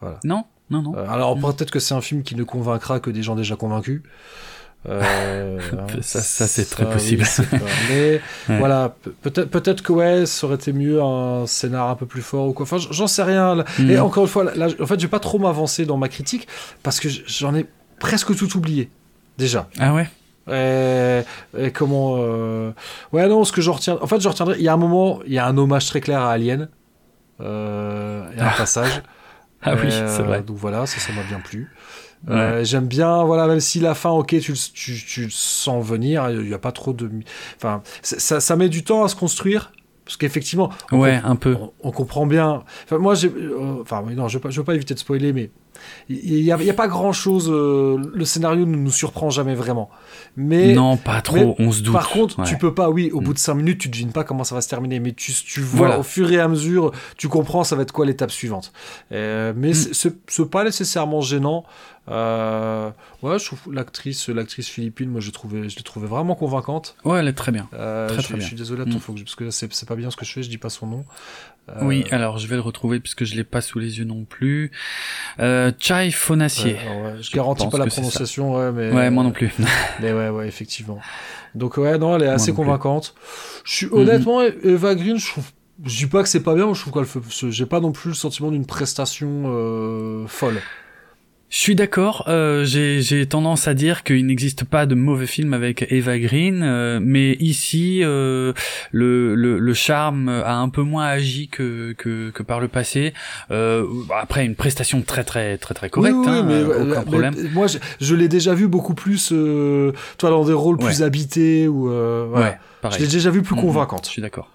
Voilà. 0.00 0.20
Non, 0.24 0.44
non, 0.70 0.82
non. 0.82 0.96
Euh, 0.96 1.08
alors 1.08 1.38
peut-être 1.38 1.70
que 1.70 1.80
c'est 1.80 1.94
un 1.94 2.02
film 2.02 2.22
qui 2.22 2.36
ne 2.36 2.44
convaincra 2.44 3.00
que 3.00 3.10
des 3.10 3.22
gens 3.22 3.34
déjà 3.34 3.56
convaincus. 3.56 4.02
Euh, 4.86 5.58
ça, 6.02 6.20
ça 6.22 6.46
c'est 6.46 6.66
très 6.66 6.88
possible. 6.88 7.24
mais 7.88 8.20
voilà, 8.58 8.94
peut-être 9.22 9.50
peut-être 9.50 9.82
que 9.82 9.92
ouais, 9.92 10.26
ça 10.26 10.46
aurait 10.46 10.56
été 10.56 10.74
mieux 10.74 11.02
un 11.02 11.46
scénar 11.46 11.88
un 11.88 11.96
peu 11.96 12.06
plus 12.06 12.22
fort 12.22 12.48
ou 12.48 12.52
quoi. 12.52 12.64
Enfin, 12.64 12.76
j'en 12.78 13.06
sais 13.06 13.22
rien. 13.22 13.64
Et 13.78 13.96
mm. 13.96 14.02
encore 14.02 14.24
une 14.24 14.28
fois, 14.28 14.44
là, 14.44 14.68
en 14.78 14.86
fait, 14.86 15.00
je 15.00 15.06
vais 15.06 15.10
pas 15.10 15.20
trop 15.20 15.38
m'avancer 15.38 15.86
dans 15.86 15.96
ma 15.96 16.08
critique 16.08 16.46
parce 16.82 17.00
que 17.00 17.08
j'en 17.08 17.54
ai 17.54 17.66
presque 17.98 18.36
tout 18.36 18.56
oublié, 18.56 18.90
déjà. 19.36 19.68
Ah 19.78 19.94
ouais? 19.94 20.08
Et, 20.50 21.70
comment 21.72 22.16
euh... 22.18 22.72
ouais 23.12 23.28
non 23.28 23.44
ce 23.44 23.52
que 23.52 23.60
je 23.60 23.68
retiens 23.68 23.98
en 24.00 24.06
fait 24.06 24.18
je 24.18 24.28
retiendrai 24.28 24.56
il 24.58 24.64
y 24.64 24.68
a 24.68 24.72
un 24.72 24.78
moment 24.78 25.20
il 25.26 25.34
y 25.34 25.38
a 25.38 25.46
un 25.46 25.58
hommage 25.58 25.84
très 25.84 26.00
clair 26.00 26.22
à 26.22 26.30
Alien 26.32 26.70
euh, 27.40 28.26
et 28.34 28.40
un 28.40 28.46
ah. 28.46 28.54
passage. 28.56 29.02
Ah 29.60 29.74
oui 29.74 29.90
c'est 29.90 30.22
vrai. 30.22 30.42
donc 30.42 30.56
voilà 30.56 30.86
ça 30.86 31.00
ça 31.00 31.12
m'a 31.12 31.24
bien 31.24 31.40
plu. 31.40 31.68
Euh, 32.30 32.62
j'aime 32.64 32.86
bien 32.86 33.24
voilà 33.24 33.48
même 33.48 33.58
si 33.58 33.80
la 33.80 33.94
fin 33.94 34.10
ok 34.10 34.38
tu, 34.38 34.54
tu, 34.54 35.30
sens 35.30 35.84
venir 35.84 36.30
il 36.30 36.42
n'y 36.42 36.54
a 36.54 36.58
pas 36.58 36.70
trop 36.70 36.92
de 36.92 37.10
enfin 37.56 37.82
ça, 38.02 38.38
ça 38.38 38.56
met 38.56 38.68
du 38.68 38.84
temps 38.84 39.02
à 39.02 39.08
se 39.08 39.16
construire 39.16 39.72
parce 40.04 40.16
qu'effectivement 40.16 40.70
ouais 40.92 41.20
un 41.24 41.34
peu. 41.34 41.56
on, 41.82 41.90
comprend 41.90 42.24
bien. 42.26 42.62
Enfin 42.84 42.98
moi 42.98 43.14
j'ai 43.14 43.28
euh, 43.28 43.82
enfin 43.82 44.04
non 44.14 44.28
je 44.28 44.38
veux 44.38 44.50
je 44.50 44.60
veux 44.60 44.64
pas 44.64 44.76
éviter 44.76 44.94
de 44.94 44.98
spoiler 45.00 45.32
mais 45.32 45.50
il 46.08 46.42
n'y 46.42 46.50
a, 46.50 46.56
a, 46.56 46.72
pas 46.72 46.88
grand 46.88 47.12
chose. 47.12 47.50
Euh, 47.50 47.98
le 48.12 48.24
scénario 48.24 48.66
ne 48.66 48.76
nous 48.76 48.90
surprend 48.90 49.30
jamais 49.30 49.54
vraiment. 49.54 49.90
Mais 50.36 50.74
non, 50.74 50.96
pas 50.96 51.20
trop. 51.20 51.54
on 51.58 51.72
se 51.72 51.82
doute. 51.82 51.94
Par 51.94 52.08
contre, 52.08 52.42
tu 52.44 52.58
peux 52.58 52.74
pas. 52.74 52.90
Oui, 52.90 53.10
au 53.12 53.20
mm. 53.20 53.24
bout 53.24 53.34
de 53.34 53.38
5 53.38 53.54
minutes, 53.54 53.78
tu 53.78 53.88
devines 53.88 54.12
pas 54.12 54.24
comment 54.24 54.44
ça 54.44 54.54
va 54.54 54.60
se 54.60 54.68
terminer, 54.68 55.00
mais 55.00 55.12
tu, 55.12 55.32
tu 55.32 55.60
vois 55.60 55.98
au 55.98 56.02
fur 56.02 56.30
et 56.32 56.38
à 56.38 56.48
mesure, 56.48 56.92
tu 57.16 57.28
comprends 57.28 57.64
ça 57.64 57.76
va 57.76 57.82
être 57.82 57.92
quoi 57.92 58.06
l'étape 58.06 58.30
suivante. 58.30 58.72
Euh, 59.12 59.52
mais 59.56 59.70
mm. 59.70 60.10
ce 60.28 60.42
pas 60.42 60.64
nécessairement 60.64 61.20
gênant. 61.20 61.64
Euh, 62.10 62.90
ouais, 63.22 63.38
je 63.38 63.44
trouve 63.44 63.72
l'actrice, 63.72 64.28
l'actrice 64.28 64.68
philippine, 64.68 65.10
moi, 65.10 65.20
je 65.20 65.30
trouvé, 65.30 65.68
je 65.68 65.76
l'ai 65.76 65.82
trouvée 65.82 66.06
vraiment 66.06 66.34
convaincante. 66.34 66.96
Ouais, 67.04 67.20
elle 67.20 67.28
est 67.28 67.34
très 67.34 67.52
bien. 67.52 67.68
Euh, 67.74 68.08
très, 68.08 68.22
je, 68.22 68.28
très 68.28 68.40
je 68.40 68.46
suis 68.46 68.56
désolé, 68.56 68.82
attends, 68.82 68.96
mm. 68.96 69.00
faut 69.00 69.12
que, 69.12 69.20
parce 69.20 69.34
que 69.34 69.50
c'est, 69.50 69.72
c'est 69.72 69.88
pas 69.88 69.96
bien 69.96 70.10
ce 70.10 70.16
que 70.16 70.24
je 70.24 70.32
fais, 70.32 70.42
je 70.42 70.48
dis 70.48 70.58
pas 70.58 70.70
son 70.70 70.86
nom. 70.86 71.04
Euh... 71.68 71.80
Oui, 71.82 72.04
alors 72.10 72.38
je 72.38 72.46
vais 72.46 72.56
le 72.56 72.62
retrouver 72.62 73.00
puisque 73.00 73.24
je 73.24 73.34
l'ai 73.34 73.44
pas 73.44 73.60
sous 73.60 73.78
les 73.78 73.98
yeux 73.98 74.04
non 74.04 74.24
plus. 74.24 74.70
Euh, 75.40 75.72
Chai 75.78 76.10
Fonacier. 76.10 76.74
Ouais, 76.74 77.02
ouais, 77.02 77.14
je, 77.18 77.22
je 77.22 77.32
garantis 77.32 77.66
pas 77.68 77.78
la 77.78 77.86
prononciation, 77.86 78.56
ouais, 78.56 78.72
mais. 78.72 78.90
Ouais, 78.92 79.10
moi 79.10 79.24
non 79.24 79.32
plus. 79.32 79.52
mais 80.00 80.12
ouais, 80.12 80.28
ouais, 80.28 80.48
effectivement. 80.48 80.98
Donc 81.54 81.76
ouais, 81.76 81.98
non, 81.98 82.16
elle 82.16 82.22
est 82.22 82.28
assez 82.28 82.52
convaincante. 82.52 83.14
Je 83.64 83.74
suis 83.74 83.88
honnêtement, 83.90 84.42
mm-hmm. 84.42 84.68
Eva 84.68 84.94
Green, 84.94 85.18
je 85.18 85.26
trouve 85.26 85.44
je 85.84 85.96
dis 85.96 86.06
pas 86.06 86.22
que 86.22 86.28
c'est 86.28 86.42
pas 86.42 86.54
bien, 86.54 86.72
je 86.74 86.80
trouve 86.80 86.92
qu'elle 86.92 87.04
fait, 87.04 87.50
j'ai 87.50 87.66
pas 87.66 87.80
non 87.80 87.92
plus 87.92 88.10
le 88.10 88.14
sentiment 88.14 88.50
d'une 88.50 88.66
prestation 88.66 89.44
euh, 89.46 90.26
folle. 90.26 90.60
Je 91.50 91.58
suis 91.58 91.74
d'accord. 91.74 92.24
Euh, 92.28 92.64
J'ai 92.64 93.26
tendance 93.26 93.68
à 93.68 93.74
dire 93.74 94.04
qu'il 94.04 94.26
n'existe 94.26 94.64
pas 94.64 94.84
de 94.84 94.94
mauvais 94.94 95.26
film 95.26 95.54
avec 95.54 95.86
Eva 95.90 96.18
Green, 96.18 96.62
euh, 96.62 97.00
mais 97.02 97.32
ici 97.40 98.00
euh, 98.02 98.52
le, 98.92 99.34
le, 99.34 99.58
le, 99.58 99.74
charme 99.74 100.28
a 100.28 100.56
un 100.56 100.68
peu 100.68 100.82
moins 100.82 101.06
agi 101.06 101.48
que, 101.48 101.94
que, 101.96 102.30
que 102.30 102.42
par 102.42 102.60
le 102.60 102.68
passé. 102.68 103.14
Euh, 103.50 103.86
après 104.14 104.44
une 104.44 104.56
prestation 104.56 105.00
très 105.00 105.24
très 105.24 105.56
très 105.56 105.74
très 105.74 105.88
correcte, 105.88 106.16
oui, 106.18 106.26
hein, 106.28 106.44
mais, 106.46 106.62
aucun 106.62 107.02
problème. 107.02 107.34
moi, 107.54 107.66
je, 107.66 107.78
je 107.98 108.14
l'ai 108.14 108.28
déjà 108.28 108.54
vu 108.54 108.68
beaucoup 108.68 108.94
plus, 108.94 109.32
toi 110.18 110.30
dans 110.30 110.44
des 110.44 110.52
rôles 110.52 110.76
plus 110.76 111.02
habités 111.02 111.66
ou. 111.66 111.88
ouais, 111.88 112.58
pareil. 112.82 112.98
Je 112.98 113.04
l'ai 113.04 113.10
déjà 113.10 113.30
vu 113.30 113.40
plus 113.40 113.54
mm-hmm. 113.54 113.60
convaincante. 113.60 114.04
Je 114.06 114.10
suis 114.10 114.22
d'accord. 114.22 114.50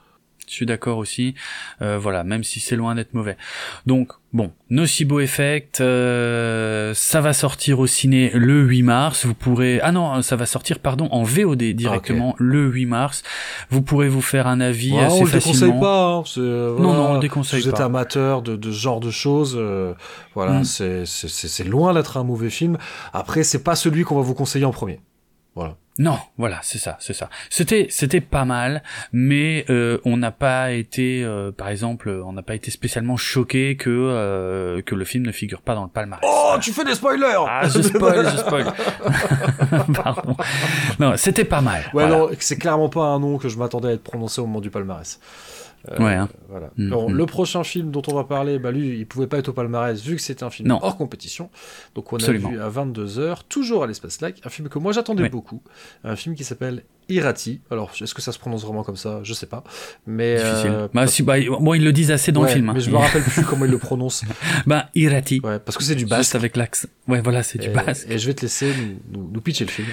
Je 0.54 0.58
suis 0.58 0.66
d'accord 0.68 1.00
aussi. 1.00 1.34
Euh, 1.82 1.98
voilà, 1.98 2.24
même 2.24 2.44
si 2.44 2.60
c'est 2.60 2.76
loin 2.76 2.94
d'être 2.94 3.16
mauvais. 3.16 3.38
Donc, 3.88 4.12
bon, 4.34 4.52
Nocibo 4.70 5.20
Effect, 5.20 5.82
euh, 5.82 6.94
ça 6.94 7.22
va 7.22 7.34
sortir 7.34 7.80
au 7.80 7.88
ciné 7.88 8.30
le 8.36 8.62
8 8.62 8.84
mars. 8.84 9.26
Vous 9.26 9.34
pourrez... 9.34 9.80
Ah 9.82 9.92
non, 9.92 10.22
ça 10.22 10.36
va 10.36 10.46
sortir, 10.46 10.78
pardon, 10.78 11.08
en 11.10 11.24
VOD 11.24 11.64
directement 11.74 12.36
le 12.38 12.68
8 12.68 12.86
mars. 12.86 13.24
Vous 13.72 13.82
pourrez 13.82 14.10
vous 14.10 14.22
faire 14.22 14.46
un 14.46 14.62
avis 14.62 14.96
assez 15.00 15.26
facilement. 15.26 15.26
On 15.26 15.26
le 15.26 15.32
déconseille 15.32 15.80
pas. 15.80 16.14
Hein. 16.14 16.24
Euh, 16.38 16.78
non, 16.78 16.94
non, 16.94 17.10
on 17.10 17.14
le 17.16 17.20
déconseille 17.20 17.64
pas. 17.64 17.70
Vous 17.70 17.74
êtes 17.74 17.82
amateur 17.82 18.44
de, 18.44 18.56
de 18.56 18.72
ce 18.72 18.78
genre 18.78 19.00
de 19.00 19.10
choses. 19.10 19.56
Euh, 19.58 19.96
voilà, 20.36 20.60
mm. 20.60 20.66
c'est 20.66 21.68
loin 21.68 21.96
d'être 21.96 22.18
un 22.18 22.24
mauvais 22.24 22.52
film. 22.52 22.78
Après, 23.12 23.44
c'est 23.44 23.64
pas 23.64 23.74
celui 23.74 24.04
qu'on 24.04 24.18
va 24.18 24.22
vous 24.22 24.36
conseiller 24.36 24.66
en 24.66 24.72
premier. 24.72 25.00
Voilà. 25.56 25.78
Non, 26.00 26.18
voilà, 26.38 26.60
c'est 26.64 26.80
ça, 26.80 26.98
c'est 27.00 27.14
ça. 27.14 27.30
C'était, 27.52 27.86
c'était 27.90 28.22
pas 28.22 28.46
mal, 28.46 28.82
mais 29.12 29.64
euh, 29.70 30.00
on 30.06 30.18
n'a 30.18 30.32
pas 30.32 30.72
été, 30.72 31.24
euh, 31.24 31.52
par 31.52 31.70
exemple, 31.70 32.10
on 32.10 32.34
n'a 32.34 32.42
pas 32.42 32.56
été 32.56 32.72
spécialement 32.72 33.16
choqué 33.16 33.78
que 33.78 33.90
euh, 33.92 34.82
que 34.82 34.96
le 34.96 35.06
film 35.06 35.24
ne 35.24 35.32
figure 35.32 35.62
pas 35.62 35.76
dans 35.76 35.84
le 35.84 35.90
palmarès. 35.90 36.26
Oh, 36.28 36.56
tu 36.60 36.72
fais 36.72 36.84
des 36.84 36.96
spoilers 36.96 37.46
Ah, 37.48 37.68
je 37.68 37.82
spoil, 37.82 38.28
je 38.28 38.38
spoil. 38.38 38.66
Pardon. 39.94 40.36
Non, 41.00 41.14
c'était 41.16 41.46
pas 41.46 41.62
mal. 41.62 41.84
Ouais, 41.94 42.08
non, 42.08 42.30
c'est 42.40 42.58
clairement 42.58 42.90
pas 42.90 43.06
un 43.06 43.20
nom 43.20 43.38
que 43.38 43.48
je 43.48 43.58
m'attendais 43.58 43.90
à 43.90 43.92
être 43.92 44.04
prononcé 44.04 44.42
au 44.42 44.48
moment 44.48 44.62
du 44.62 44.72
palmarès. 44.72 45.20
Euh, 45.92 45.98
ouais. 46.04 46.14
Hein. 46.14 46.30
Voilà. 46.50 46.72
Mm, 46.78 46.88
mm. 46.88 47.12
Le 47.14 47.26
prochain 47.26 47.64
film 47.64 47.92
dont 47.92 48.02
on 48.08 48.14
va 48.14 48.24
parler, 48.24 48.60
bah 48.60 48.72
lui, 48.72 49.00
il 49.00 49.06
pouvait 49.06 49.28
pas 49.28 49.38
être 49.38 49.50
au 49.50 49.54
palmarès 49.54 50.02
vu 50.02 50.16
que 50.16 50.22
c'était 50.22 50.44
un 50.44 50.50
film 50.50 50.72
hors 50.72 50.98
compétition. 50.98 51.50
Donc 51.96 52.14
on 52.14 52.18
a 52.18 52.32
vu 52.32 52.60
à 52.60 52.70
22h, 52.70 53.40
toujours 53.50 53.84
à 53.84 53.88
l'espace 53.88 54.22
like, 54.22 54.42
un 54.46 54.50
film 54.50 54.70
que 54.70 54.80
moi 54.80 54.92
j'attendais 54.92 55.30
beaucoup, 55.30 55.62
un 56.04 56.16
film 56.16 56.36
qui 56.36 56.44
s'appelle 56.44 56.84
Irati. 57.10 57.60
Alors 57.70 57.92
est-ce 58.00 58.14
que 58.14 58.22
ça 58.22 58.32
se 58.32 58.40
prononce 58.40 58.64
vraiment 58.64 58.84
comme 58.84 58.96
ça? 58.96 59.20
Je 59.24 59.34
sais 59.34 59.46
pas. 59.46 59.64
Mais 60.08 60.38
euh, 60.40 60.88
bah, 60.94 61.08
si, 61.08 61.24
bah, 61.24 61.36
bon, 61.40 61.74
ils 61.74 61.84
le 61.84 61.92
disent 61.92 62.12
assez 62.12 62.32
dans 62.32 62.44
le 62.44 62.48
film. 62.48 62.70
Hein. 62.70 62.74
Mais 62.76 62.82
je 62.82 62.90
me 62.90 62.98
rappelle 62.98 63.24
plus 63.24 63.44
comment 63.44 63.66
ils 63.66 63.72
le 63.72 63.78
prononcent. 63.78 64.26
bah 64.66 64.90
Irati. 64.96 65.42
Ouais, 65.44 65.60
parce 65.60 65.78
que 65.78 65.84
c'est 65.84 65.96
du 65.96 66.06
basque. 66.06 66.36
avec 66.36 66.56
l'accent. 66.56 66.88
Ouais, 67.08 67.22
voilà, 67.22 67.44
c'est 67.44 67.60
du 67.60 67.70
basque. 67.70 68.08
Et 68.10 68.18
je 68.18 68.28
vais 68.28 68.34
te 68.34 68.42
laisser 68.42 68.72
nous, 69.12 69.30
nous 69.34 69.42
pitcher 69.42 69.66
le 69.66 69.72
film. 69.72 69.88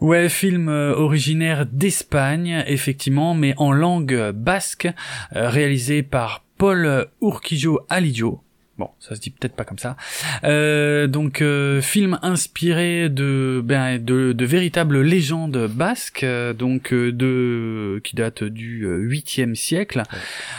Ouais, 0.00 0.28
film 0.28 0.68
euh, 0.68 0.94
originaire 0.94 1.64
d'Espagne, 1.64 2.62
effectivement, 2.66 3.34
mais 3.34 3.54
en 3.56 3.72
langue 3.72 4.30
basque, 4.32 4.88
euh, 5.34 5.48
réalisé 5.48 6.02
par 6.02 6.44
Paul 6.58 7.06
Urquijo 7.22 7.80
Alidio. 7.88 8.42
Bon, 8.78 8.90
ça 9.00 9.14
se 9.14 9.20
dit 9.20 9.30
peut-être 9.30 9.56
pas 9.56 9.64
comme 9.64 9.78
ça. 9.78 9.96
Euh, 10.44 11.06
donc, 11.06 11.42
film 11.80 12.18
inspiré 12.20 13.08
de, 13.08 13.62
ben, 13.64 13.96
de, 13.96 14.32
de 14.32 14.44
véritables 14.44 15.00
légendes 15.00 15.66
basques, 15.66 16.26
donc 16.58 16.92
de 16.92 17.98
qui 18.04 18.16
date 18.16 18.44
du 18.44 18.86
8e 18.86 19.54
siècle. 19.54 20.02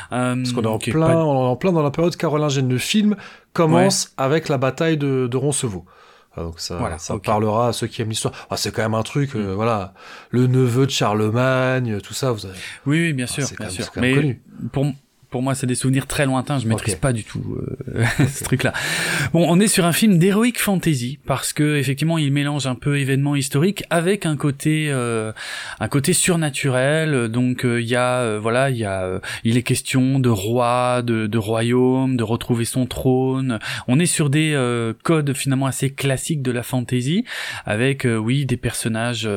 Parce 0.09 0.51
qu'on 0.51 0.63
est 0.63 0.65
en 0.65 0.79
plein, 0.79 1.15
en 1.15 1.55
plein 1.57 1.71
dans 1.71 1.83
la 1.83 1.91
période 1.91 2.15
carolingienne. 2.15 2.69
Le 2.69 2.79
film 2.79 3.15
commence 3.53 4.15
avec 4.17 4.49
la 4.49 4.57
bataille 4.57 4.97
de, 4.97 5.27
de 5.27 5.37
Roncevaux. 5.37 5.85
Donc 6.43 6.59
ça, 6.59 6.97
ça 6.97 7.17
parlera 7.19 7.69
à 7.69 7.73
ceux 7.73 7.87
qui 7.87 8.01
aiment 8.01 8.09
l'histoire. 8.09 8.33
Ah, 8.49 8.57
c'est 8.57 8.71
quand 8.71 8.81
même 8.81 8.93
un 8.93 9.03
truc, 9.03 9.35
mm. 9.35 9.53
voilà, 9.53 9.93
le 10.29 10.47
neveu 10.47 10.85
de 10.85 10.91
Charlemagne, 10.91 11.99
tout 12.01 12.13
ça. 12.13 12.31
Vous 12.31 12.45
avez... 12.45 12.57
Oui, 12.85 13.01
oui, 13.01 13.13
bien 13.13 13.27
sûr, 13.27 13.47
bien 13.59 13.69
sûr. 13.69 13.85
Mais 13.95 14.13
connu. 14.13 14.41
pour 14.71 14.85
pour 15.29 15.41
moi, 15.41 15.55
c'est 15.55 15.67
des 15.67 15.75
souvenirs 15.75 16.07
très 16.07 16.25
lointains. 16.25 16.57
Je 16.57 16.67
maîtrise 16.67 16.95
pas 16.95 17.11
du 17.11 17.25
tout 17.25 17.57
euh, 17.93 18.05
ce 18.27 18.43
truc-là. 18.45 18.71
Bon, 19.33 19.45
on 19.49 19.59
est 19.59 19.67
sur 19.67 19.85
un 19.85 19.91
film 19.91 20.17
d'heroic 20.17 20.57
fantasy 20.57 21.19
parce 21.25 21.51
que 21.51 21.75
effectivement, 21.75 22.17
il 22.17 22.31
mélange 22.31 22.65
un 22.65 22.75
peu 22.75 22.97
événements 22.97 23.35
historiques 23.35 23.83
avec 23.89 24.25
un 24.25 24.37
côté, 24.37 24.87
euh, 24.89 25.33
un 25.81 25.87
côté 25.89 26.13
surnaturel. 26.13 27.27
Donc, 27.27 27.65
euh, 27.65 27.81
il 27.81 27.87
y 27.87 27.95
a, 27.95 28.37
voilà, 28.37 28.69
il 28.69 28.77
y 28.77 28.85
a, 28.85 29.19
il 29.43 29.57
est 29.57 29.63
question 29.63 30.19
de 30.19 30.29
roi, 30.29 31.01
de, 31.01 31.27
de 31.27 31.37
royaume, 31.37 32.15
de 32.15 32.23
retrouver 32.23 32.63
son 32.63 32.85
trône. 32.85 33.59
On 33.89 33.99
est 33.99 34.05
sur 34.05 34.29
des 34.29 34.57
codes 35.03 35.33
finalement 35.33 35.65
assez 35.65 35.89
classiques 35.89 36.41
de 36.41 36.51
la 36.51 36.63
fantasy, 36.63 37.25
avec, 37.65 38.07
oui, 38.09 38.45
des 38.45 38.57
personnages, 38.57 39.29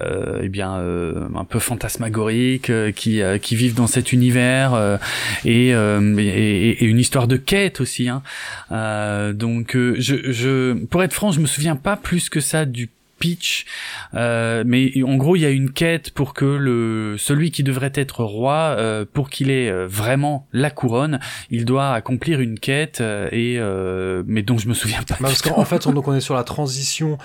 eh 0.00 0.48
bien, 0.48 0.74
un 0.74 1.44
peu 1.44 1.58
fantasmagoriques 1.58 2.70
qui 2.94 3.22
qui 3.40 3.56
vivent 3.56 3.74
dans 3.74 3.86
cet 3.86 4.12
univers. 4.12 4.98
Euh, 5.46 6.16
et, 6.18 6.70
et, 6.70 6.84
une 6.84 6.98
histoire 6.98 7.26
de 7.26 7.36
quête 7.36 7.80
aussi. 7.80 8.08
Hein. 8.08 8.22
Euh, 8.70 9.32
donc, 9.32 9.76
euh, 9.76 9.94
je, 9.98 10.32
je, 10.32 10.72
pour 10.86 11.02
être 11.02 11.12
franc, 11.12 11.32
je 11.32 11.40
me 11.40 11.46
souviens 11.46 11.76
pas 11.76 11.96
plus 11.96 12.28
que 12.28 12.40
ça 12.40 12.64
du 12.64 12.90
pitch, 13.22 13.66
euh, 14.14 14.64
mais 14.66 15.00
en 15.04 15.14
gros 15.14 15.36
il 15.36 15.42
y 15.42 15.46
a 15.46 15.50
une 15.50 15.70
quête 15.70 16.10
pour 16.10 16.34
que 16.34 16.44
le 16.44 17.14
celui 17.18 17.52
qui 17.52 17.62
devrait 17.62 17.92
être 17.94 18.24
roi, 18.24 18.74
euh, 18.76 19.04
pour 19.10 19.30
qu'il 19.30 19.48
ait 19.48 19.70
euh, 19.70 19.86
vraiment 19.86 20.48
la 20.52 20.70
couronne, 20.72 21.20
il 21.48 21.64
doit 21.64 21.92
accomplir 21.92 22.40
une 22.40 22.58
quête 22.58 23.00
et 23.00 23.60
mais 24.26 24.42
dont 24.42 24.58
je 24.58 24.68
me 24.68 24.74
souviens 24.74 25.02
pas. 25.02 25.16
Parce 25.20 25.40
qu'en 25.40 25.64
fait 25.64 25.86
on, 25.86 25.92
donc 25.92 26.08
on 26.08 26.14
est 26.14 26.20
sur 26.20 26.34
la 26.34 26.42
transition, 26.42 27.16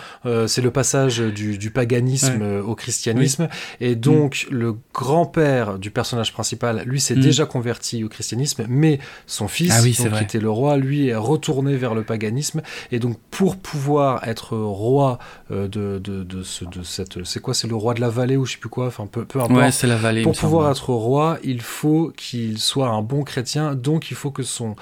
c'est 0.45 0.61
le 0.61 0.69
passage 0.69 1.17
du, 1.17 1.57
du 1.57 1.71
paganisme 1.71 2.43
au 2.63 2.75
christianisme 2.75 3.47
et 3.81 3.95
donc 3.95 4.45
mm. 4.51 4.53
le 4.53 4.75
grand-père 4.93 5.79
du 5.79 5.89
personnage 5.89 6.31
principal, 6.31 6.83
lui 6.85 7.01
s'est 7.01 7.15
mm. 7.15 7.21
déjà 7.21 7.45
converti 7.47 8.03
au 8.03 8.09
christianisme, 8.09 8.65
mais 8.69 8.99
son 9.25 9.47
fils, 9.47 9.73
ah 9.75 9.81
qui 10.17 10.23
était 10.23 10.39
le 10.39 10.51
roi, 10.51 10.77
lui 10.77 11.07
est 11.07 11.15
retourné 11.15 11.75
vers 11.75 11.95
le 11.95 12.03
paganisme 12.03 12.61
et 12.91 12.99
donc 12.99 13.17
pour 13.31 13.55
pouvoir 13.55 14.27
être 14.27 14.55
roi 14.55 15.17
de 15.49 15.86
de, 15.99 16.23
de, 16.23 16.43
ce, 16.43 16.65
de 16.65 16.83
cette. 16.83 17.23
C'est 17.23 17.41
quoi 17.41 17.53
C'est 17.53 17.67
le 17.67 17.75
roi 17.75 17.93
de 17.93 18.01
la 18.01 18.09
vallée 18.09 18.37
ou 18.37 18.45
je 18.45 18.53
sais 18.53 18.57
plus 18.57 18.69
quoi 18.69 18.87
Enfin, 18.87 19.07
peu, 19.07 19.25
peu 19.25 19.39
importe. 19.39 19.57
Ouais, 19.57 19.71
c'est 19.71 19.87
la 19.87 19.95
vallée. 19.95 20.21
Pour 20.23 20.37
pouvoir 20.37 20.69
être 20.71 20.89
roi, 20.89 21.37
il 21.43 21.61
faut 21.61 22.11
qu'il 22.15 22.59
soit 22.59 22.89
un 22.89 23.01
bon 23.01 23.23
chrétien, 23.23 23.75
donc 23.75 24.11
il 24.11 24.15
faut 24.15 24.31
que 24.31 24.43
son 24.43 24.75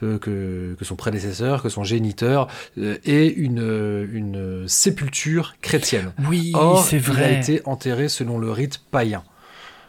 que, 0.00 0.74
que, 0.76 0.84
son 0.84 0.96
prédécesseur, 0.96 1.62
que 1.62 1.68
son 1.68 1.84
géniteur 1.84 2.48
euh, 2.78 2.96
ait 3.04 3.28
une, 3.28 4.08
une 4.12 4.66
sépulture 4.66 5.54
chrétienne. 5.62 6.12
Oui, 6.28 6.52
c'est 6.84 6.98
vrai. 6.98 7.30
Il 7.30 7.34
a 7.34 7.38
été 7.38 7.62
enterré 7.66 8.08
selon 8.08 8.38
le 8.38 8.50
rite 8.50 8.80
païen. 8.90 9.22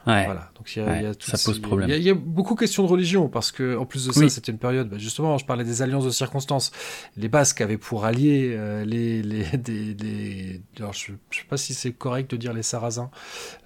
Ouais. 0.05 0.25
Voilà. 0.25 0.49
Donc 0.63 0.77
il 0.77 0.79
y 0.79 0.85
a, 0.85 1.01
y 1.01 1.05
a 1.05 1.11
ça 1.19 1.37
pose 1.43 1.59
problème. 1.59 1.89
Il 1.89 2.01
y, 2.01 2.09
a 2.09 2.13
beaucoup 2.13 2.53
de 2.53 2.59
questions 2.59 2.83
de 2.83 2.87
religion 2.87 3.27
parce 3.27 3.51
que 3.51 3.75
en 3.75 3.85
plus 3.85 4.07
de 4.07 4.13
ça, 4.13 4.29
c'était 4.29 4.53
une 4.53 4.57
période. 4.57 4.87
Bah, 4.87 4.97
justement, 4.97 5.37
je 5.37 5.45
parlais 5.45 5.65
des 5.65 5.81
alliances 5.81 6.05
de 6.05 6.09
circonstances. 6.09 6.71
Les 7.17 7.27
Basques 7.27 7.59
avaient 7.59 7.77
pour 7.77 8.05
alliés 8.05 8.53
euh, 8.55 8.85
les 8.85 9.21
les 9.21 9.43
des, 9.57 9.93
des 9.93 10.61
alors 10.77 10.93
je, 10.93 11.11
je 11.31 11.39
sais 11.39 11.45
pas 11.49 11.57
si 11.57 11.73
c'est 11.73 11.91
correct 11.91 12.31
de 12.31 12.37
dire 12.37 12.53
les 12.53 12.63
Sarrasins. 12.63 13.09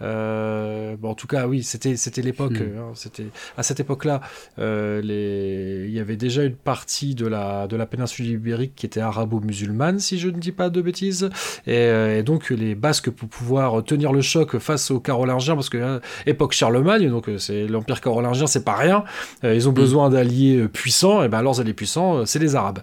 Euh, 0.02 0.98
bon, 0.98 1.12
en 1.12 1.14
tout 1.14 1.28
cas, 1.28 1.46
oui, 1.46 1.62
c'était 1.62 1.98
c'était 1.98 2.24
l'époque. 2.24 2.60
Hmm. 2.60 2.80
Hein, 2.80 2.92
c'était 2.96 3.28
à 3.58 3.62
cette 3.62 3.80
époque-là, 3.80 4.22
euh, 4.58 5.00
les 5.04 5.86
il 5.88 5.94
y 5.94 6.00
avait 6.00 6.18
déjà 6.18 6.46
une 6.46 6.56
partie 6.56 7.14
de 7.14 7.28
la 7.28 7.68
de 7.68 7.76
la 7.76 7.86
péninsule 7.86 8.26
ibérique 8.26 8.74
qui 8.76 8.88
était 8.88 9.02
arabo-musulmane, 9.02 10.00
si 10.00 10.18
je 10.18 10.30
ne 10.30 10.40
dis 10.40 10.52
pas 10.52 10.72
de 10.72 10.82
bêtises. 10.82 11.30
Et, 11.68 11.76
et, 11.76 12.24
donc 12.24 12.50
les 12.50 12.74
Basques 12.74 13.12
pour 13.12 13.30
pouvoir 13.30 13.84
tenir 13.84 14.14
le 14.14 14.22
choc 14.22 14.58
face 14.58 14.90
aux 14.90 15.00
Carolingiens, 15.00 15.54
parce 15.54 15.70
que 15.70 15.78
hein, 15.78 16.02
époque 16.26 16.54
Charlemagne, 16.54 16.87
donc 16.96 17.30
euh, 17.30 17.38
c'est 17.38 17.68
l'Empire 17.68 18.02
carolingien, 18.02 18.48
c'est 18.48 18.64
pas 18.64 18.76
rien. 18.76 19.04
Euh, 19.44 19.54
ils 19.54 19.68
ont 19.68 19.72
mm. 19.72 19.76
besoin 19.76 20.10
d'alliés 20.10 20.58
euh, 20.58 20.68
puissants, 20.68 21.24
et 21.24 21.28
ben 21.28 21.42
leurs 21.42 21.60
alliés 21.60 21.74
puissants, 21.74 22.26
c'est 22.26 22.40
les 22.40 22.56
Arabes. 22.56 22.80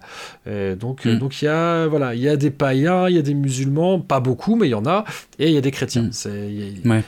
donc 0.78 1.04
mm. 1.04 1.18
donc 1.18 1.40
il 1.40 1.46
y 1.46 1.48
a 1.48 1.86
voilà, 1.86 2.14
il 2.14 2.20
y 2.20 2.28
a 2.28 2.36
des 2.36 2.50
païens, 2.50 3.08
il 3.08 3.16
y 3.16 3.18
a 3.18 3.22
des 3.22 3.34
musulmans, 3.34 4.00
pas 4.00 4.20
beaucoup, 4.20 4.56
mais 4.56 4.68
il 4.68 4.70
y 4.70 4.74
en 4.74 4.86
a, 4.86 5.04
et 5.38 5.48
il 5.48 5.54
y 5.54 5.58
a 5.58 5.60
des 5.60 5.70
chrétiens. 5.70 6.02
Mm. 6.02 6.12
C'est 6.12 6.50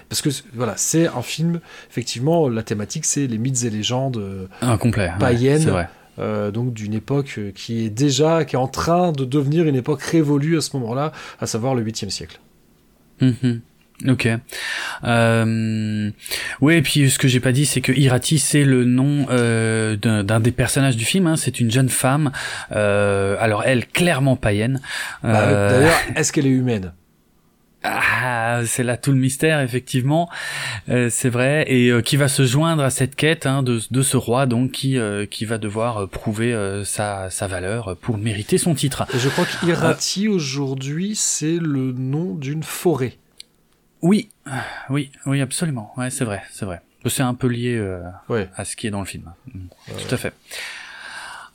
parce 0.08 0.22
que 0.22 0.30
voilà, 0.54 0.74
c'est 0.76 1.06
un 1.06 1.22
film. 1.22 1.60
Effectivement, 1.90 2.48
la 2.48 2.62
thématique, 2.62 3.04
c'est 3.04 3.26
les 3.26 3.38
mythes 3.38 3.64
et 3.64 3.70
légendes 3.70 4.48
païennes. 5.18 5.86
donc 6.52 6.72
d'une 6.72 6.94
époque 6.94 7.40
qui 7.54 7.84
est 7.84 7.90
déjà, 7.90 8.44
qui 8.44 8.56
est 8.56 8.58
en 8.58 8.68
train 8.68 9.12
de 9.12 9.24
devenir 9.24 9.66
une 9.66 9.76
époque 9.76 10.02
révolue 10.02 10.56
à 10.56 10.60
ce 10.60 10.76
moment-là, 10.76 11.12
à 11.40 11.46
savoir 11.46 11.74
le 11.74 11.84
8e 11.84 12.10
siècle. 12.10 12.40
Mm-hmm. 13.20 13.60
Ok. 14.06 14.28
Euh... 15.04 16.10
Ouais, 16.60 16.78
et 16.78 16.82
puis 16.82 17.10
ce 17.10 17.18
que 17.18 17.28
j'ai 17.28 17.40
pas 17.40 17.52
dit, 17.52 17.64
c'est 17.64 17.80
que 17.80 17.92
Irati, 17.92 18.38
c'est 18.38 18.64
le 18.64 18.84
nom 18.84 19.26
euh, 19.30 19.96
d'un 19.96 20.40
des 20.40 20.52
personnages 20.52 20.96
du 20.96 21.04
film. 21.04 21.26
Hein. 21.26 21.36
C'est 21.36 21.60
une 21.60 21.70
jeune 21.70 21.88
femme. 21.88 22.30
Euh, 22.72 23.36
alors 23.40 23.62
elle, 23.64 23.86
clairement 23.86 24.36
païenne. 24.36 24.80
Bah, 25.22 25.40
euh... 25.42 25.70
D'ailleurs, 25.70 25.98
est-ce 26.16 26.32
qu'elle 26.32 26.46
est 26.46 26.50
humaine? 26.50 26.92
Ah, 27.88 28.62
c'est 28.66 28.82
là 28.82 28.96
tout 28.96 29.12
le 29.12 29.18
mystère, 29.18 29.60
effectivement, 29.60 30.28
euh, 30.88 31.08
c'est 31.10 31.28
vrai, 31.28 31.64
et 31.68 31.90
euh, 31.90 32.02
qui 32.02 32.16
va 32.16 32.26
se 32.26 32.44
joindre 32.44 32.82
à 32.82 32.90
cette 32.90 33.14
quête 33.14 33.46
hein, 33.46 33.62
de, 33.62 33.80
de, 33.90 34.02
ce 34.02 34.16
roi, 34.16 34.46
donc 34.46 34.72
qui 34.72 34.98
euh, 34.98 35.24
qui 35.24 35.44
va 35.44 35.58
devoir 35.58 36.08
prouver 36.08 36.54
sa, 36.84 37.30
sa 37.30 37.46
valeur 37.46 37.96
pour 38.00 38.18
mériter 38.18 38.58
son 38.58 38.74
titre. 38.74 39.06
Et 39.14 39.18
je 39.18 39.28
crois 39.28 39.46
qu'Irati 39.46 40.26
aujourd'hui, 40.28 41.14
c'est 41.14 41.58
le 41.60 41.92
nom 41.92 42.34
d'une 42.34 42.62
forêt. 42.62 43.18
Oui, 44.02 44.28
oui, 44.90 45.10
oui, 45.26 45.40
absolument. 45.40 45.92
Ouais, 45.96 46.10
c'est 46.10 46.24
vrai, 46.24 46.42
c'est 46.50 46.64
vrai. 46.64 46.80
C'est 47.06 47.22
un 47.22 47.34
peu 47.34 47.46
lié 47.46 47.76
euh, 47.76 48.02
à 48.56 48.64
ce 48.64 48.74
qui 48.74 48.86
est 48.86 48.90
dans 48.90 49.00
le 49.00 49.06
film. 49.06 49.32
Mm. 49.54 49.60
Tout 49.86 50.14
à 50.14 50.16
fait. 50.16 50.32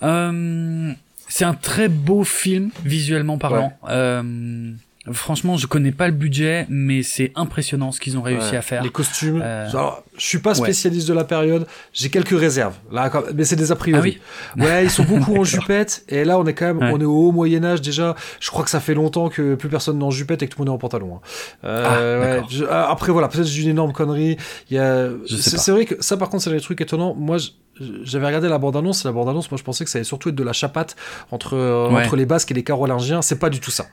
Euh, 0.03 0.93
c'est 1.27 1.45
un 1.45 1.53
très 1.53 1.87
beau 1.89 2.23
film 2.23 2.71
visuellement 2.83 3.37
parlant. 3.37 3.73
Euh, 3.89 4.73
Franchement, 5.11 5.57
je 5.57 5.65
connais 5.65 5.91
pas 5.91 6.05
le 6.05 6.13
budget, 6.13 6.67
mais 6.69 7.01
c'est 7.01 7.31
impressionnant 7.35 7.91
ce 7.91 7.99
qu'ils 7.99 8.19
ont 8.19 8.21
réussi 8.21 8.55
à 8.55 8.61
faire. 8.61 8.83
Les 8.83 8.91
costumes. 8.91 9.41
Euh... 9.43 9.67
je 10.15 10.23
suis 10.23 10.37
pas 10.37 10.53
spécialiste 10.53 11.07
de 11.07 11.13
la 11.13 11.23
période. 11.23 11.65
J'ai 11.91 12.09
quelques 12.09 12.39
réserves. 12.39 12.75
Là, 12.91 13.11
mais 13.35 13.43
c'est 13.43 13.55
des 13.55 13.71
a 13.71 13.75
priori. 13.75 14.19
Ah 14.19 14.59
oui 14.59 14.63
ouais, 14.63 14.83
ils 14.83 14.91
sont 14.91 15.03
beaucoup 15.03 15.35
en 15.37 15.43
jupette. 15.43 16.03
Et 16.07 16.23
là, 16.23 16.37
on 16.37 16.45
est 16.45 16.53
quand 16.53 16.67
même, 16.67 16.79
on 16.81 17.01
est 17.01 17.05
au 17.05 17.29
haut 17.29 17.31
Moyen 17.31 17.63
Âge 17.63 17.81
déjà. 17.81 18.15
Je 18.39 18.51
crois 18.51 18.63
que 18.63 18.69
ça 18.69 18.79
fait 18.79 18.93
longtemps 18.93 19.29
que 19.29 19.55
plus 19.55 19.69
personne 19.69 19.97
n'est 19.97 20.05
en 20.05 20.11
jupette 20.11 20.43
et 20.43 20.47
que 20.47 20.53
tout 20.53 20.61
le 20.61 20.65
monde 20.65 20.73
est 20.73 20.75
en 20.75 20.79
pantalon. 20.79 21.15
Hein. 21.15 21.21
Euh, 21.63 22.41
ah, 22.43 22.67
ah, 22.69 22.91
après, 22.91 23.11
voilà, 23.11 23.27
peut-être 23.27 23.47
j'ai 23.47 23.63
une 23.63 23.69
énorme 23.69 23.93
connerie. 23.93 24.37
Il 24.69 24.77
y 24.77 24.79
a. 24.79 25.09
C'est 25.27 25.71
vrai 25.71 25.85
que 25.85 25.95
ça, 25.99 26.15
par 26.15 26.29
contre, 26.29 26.43
c'est 26.43 26.51
des 26.51 26.61
trucs 26.61 26.79
étonnants. 26.79 27.15
Moi, 27.15 27.37
j'avais 28.03 28.27
regardé 28.27 28.49
la 28.49 28.59
bande-annonce. 28.59 29.03
La 29.03 29.11
bande-annonce, 29.11 29.49
moi, 29.49 29.57
je 29.57 29.63
pensais 29.63 29.83
que 29.83 29.89
ça 29.89 29.97
allait 29.97 30.03
surtout 30.03 30.29
être 30.29 30.35
de 30.35 30.43
la 30.43 30.53
chapate 30.53 30.95
entre 31.31 31.57
entre 31.91 32.15
les 32.15 32.27
Basques 32.27 32.51
et 32.51 32.53
les 32.53 32.63
Carolingiens. 32.63 33.23
C'est 33.23 33.39
pas 33.39 33.49
du 33.49 33.59
tout 33.59 33.71
ça. 33.71 33.87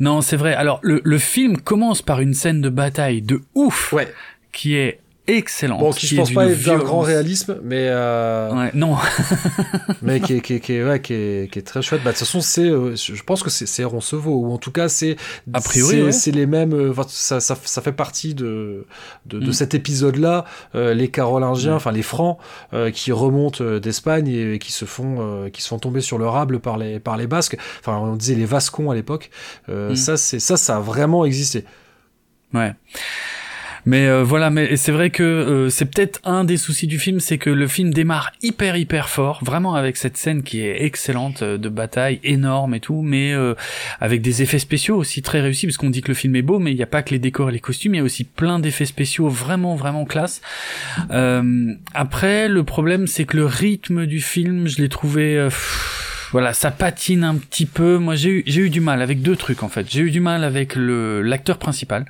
Non, 0.00 0.20
c'est 0.20 0.36
vrai. 0.36 0.54
Alors, 0.54 0.80
le, 0.82 1.00
le 1.04 1.18
film 1.18 1.58
commence 1.58 2.02
par 2.02 2.20
une 2.20 2.34
scène 2.34 2.60
de 2.60 2.68
bataille 2.68 3.22
de 3.22 3.42
ouf. 3.54 3.92
Ouais. 3.92 4.12
Qui 4.52 4.76
est 4.76 5.00
excellente. 5.28 5.80
Bon, 5.80 5.92
qui, 5.92 6.06
je 6.06 6.16
pense 6.16 6.32
pas 6.32 6.46
être 6.46 6.62
d'un 6.64 6.78
grand 6.78 7.00
réalisme, 7.00 7.58
mais 7.62 7.86
euh... 7.88 8.52
ouais, 8.52 8.70
non. 8.74 8.96
mais 10.02 10.20
qui 10.20 10.34
est, 10.34 10.40
qui 10.40 10.54
est, 10.54 10.60
qui 10.60 10.72
est, 10.72 10.84
ouais, 10.84 11.00
qui 11.00 11.14
est, 11.14 11.52
qui 11.52 11.58
est 11.58 11.62
très 11.62 11.82
chouette. 11.82 12.02
Bah, 12.02 12.10
de 12.10 12.16
toute 12.16 12.26
façon, 12.26 12.40
c'est, 12.40 12.68
euh, 12.68 12.96
je 12.96 13.22
pense 13.22 13.42
que 13.42 13.50
c'est, 13.50 13.66
c'est 13.66 13.84
Roncevaux, 13.84 14.36
ou 14.36 14.52
en 14.52 14.58
tout 14.58 14.72
cas, 14.72 14.88
c'est, 14.88 15.16
a 15.52 15.60
priori, 15.60 16.12
c'est, 16.12 16.30
les 16.30 16.46
mêmes. 16.46 16.72
Euh, 16.72 16.94
ça, 17.08 17.40
ça, 17.40 17.56
ça, 17.62 17.82
fait 17.82 17.92
partie 17.92 18.34
de, 18.34 18.86
de, 19.26 19.38
de 19.38 19.48
mm. 19.48 19.52
cet 19.52 19.74
épisode-là. 19.74 20.44
Les 20.74 21.08
Carolingiens, 21.08 21.72
mm. 21.72 21.76
enfin 21.76 21.92
les 21.92 22.02
Francs, 22.02 22.38
qui 22.92 23.12
remontent 23.12 23.78
d'Espagne 23.78 24.28
et, 24.28 24.58
qui 24.58 24.72
se 24.72 24.84
font, 24.84 25.48
qui 25.52 25.62
se 25.62 25.68
font 25.68 25.78
tomber 25.78 26.00
sur 26.00 26.18
le 26.18 26.26
rable 26.26 26.58
par 26.58 26.78
les, 26.78 26.98
par 26.98 27.16
les 27.16 27.26
Basques. 27.26 27.56
Enfin, 27.80 27.98
on 27.98 28.16
disait 28.16 28.34
les 28.34 28.46
Vascons 28.46 28.90
à 28.90 28.94
l'époque. 28.94 29.30
Mm. 29.68 29.94
Ça, 29.94 30.16
c'est 30.16 30.40
ça, 30.40 30.56
ça 30.56 30.76
a 30.76 30.80
vraiment 30.80 31.24
existé. 31.24 31.64
Ouais. 32.54 32.72
Mais 33.88 34.06
euh, 34.06 34.22
voilà, 34.22 34.50
mais 34.50 34.76
c'est 34.76 34.92
vrai 34.92 35.08
que 35.08 35.22
euh, 35.22 35.70
c'est 35.70 35.86
peut-être 35.86 36.20
un 36.22 36.44
des 36.44 36.58
soucis 36.58 36.86
du 36.86 36.98
film, 36.98 37.20
c'est 37.20 37.38
que 37.38 37.48
le 37.48 37.66
film 37.66 37.90
démarre 37.90 38.32
hyper 38.42 38.76
hyper 38.76 39.08
fort, 39.08 39.42
vraiment 39.42 39.76
avec 39.76 39.96
cette 39.96 40.18
scène 40.18 40.42
qui 40.42 40.60
est 40.60 40.84
excellente 40.84 41.40
euh, 41.40 41.56
de 41.56 41.70
bataille 41.70 42.20
énorme 42.22 42.74
et 42.74 42.80
tout, 42.80 43.00
mais 43.00 43.32
avec 43.98 44.20
des 44.20 44.42
effets 44.42 44.58
spéciaux 44.58 44.96
aussi 44.96 45.22
très 45.22 45.40
réussis, 45.40 45.66
parce 45.66 45.78
qu'on 45.78 45.88
dit 45.88 46.02
que 46.02 46.08
le 46.08 46.14
film 46.14 46.36
est 46.36 46.42
beau, 46.42 46.58
mais 46.58 46.70
il 46.70 46.76
n'y 46.76 46.82
a 46.82 46.86
pas 46.86 47.02
que 47.02 47.12
les 47.12 47.18
décors 47.18 47.48
et 47.48 47.52
les 47.52 47.60
costumes, 47.60 47.94
il 47.94 47.98
y 47.98 48.00
a 48.00 48.04
aussi 48.04 48.24
plein 48.24 48.58
d'effets 48.58 48.84
spéciaux 48.84 49.30
vraiment 49.30 49.74
vraiment 49.74 50.04
classe. 50.04 50.42
après, 51.94 52.48
le 52.48 52.64
problème 52.64 53.06
c'est 53.06 53.24
que 53.24 53.38
le 53.38 53.46
rythme 53.46 54.04
du 54.04 54.20
film, 54.20 54.68
je 54.68 54.82
l'ai 54.82 54.90
trouvé 54.90 55.48
voilà, 56.32 56.52
ça 56.52 56.70
patine 56.70 57.24
un 57.24 57.36
petit 57.36 57.66
peu. 57.66 57.98
Moi, 57.98 58.14
j'ai 58.14 58.30
eu, 58.30 58.42
j'ai 58.46 58.62
eu 58.62 58.70
du 58.70 58.80
mal 58.80 59.02
avec 59.02 59.22
deux 59.22 59.36
trucs 59.36 59.62
en 59.62 59.68
fait. 59.68 59.86
J'ai 59.90 60.00
eu 60.00 60.10
du 60.10 60.20
mal 60.20 60.44
avec 60.44 60.74
le 60.74 61.22
l'acteur 61.22 61.58
principal 61.58 62.06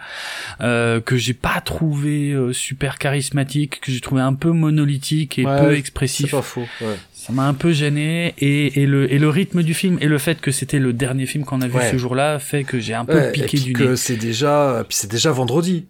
euh, 0.60 1.00
que 1.00 1.16
j'ai 1.16 1.34
pas 1.34 1.60
trouvé 1.60 2.32
euh, 2.32 2.52
super 2.52 2.98
charismatique, 2.98 3.80
que 3.80 3.92
j'ai 3.92 4.00
trouvé 4.00 4.20
un 4.22 4.34
peu 4.34 4.50
monolithique 4.50 5.38
et 5.38 5.44
peu 5.44 5.74
expressif. 5.74 6.26
C'est 6.30 6.36
pas 6.36 6.42
faux. 6.42 6.66
Ouais. 6.80 6.96
Ça 7.12 7.32
m'a 7.32 7.46
un 7.46 7.54
peu 7.54 7.72
gêné 7.72 8.34
et, 8.38 8.82
et 8.82 8.86
le 8.86 9.12
et 9.12 9.18
le 9.18 9.28
rythme 9.28 9.62
du 9.62 9.74
film 9.74 9.98
et 10.00 10.06
le 10.06 10.18
fait 10.18 10.40
que 10.40 10.50
c'était 10.50 10.78
le 10.78 10.92
dernier 10.92 11.26
film 11.26 11.44
qu'on 11.44 11.60
a 11.60 11.68
vu 11.68 11.78
ce 11.90 11.98
jour-là 11.98 12.38
fait 12.38 12.64
que 12.64 12.78
j'ai 12.80 12.94
un 12.94 13.04
peu 13.04 13.30
piqué 13.32 13.58
du 13.58 13.74
nez. 13.74 13.96
C'est 13.96 14.16
déjà, 14.16 14.84
puis 14.88 14.96
c'est 14.96 15.10
déjà 15.10 15.30
vendredi. 15.30 15.86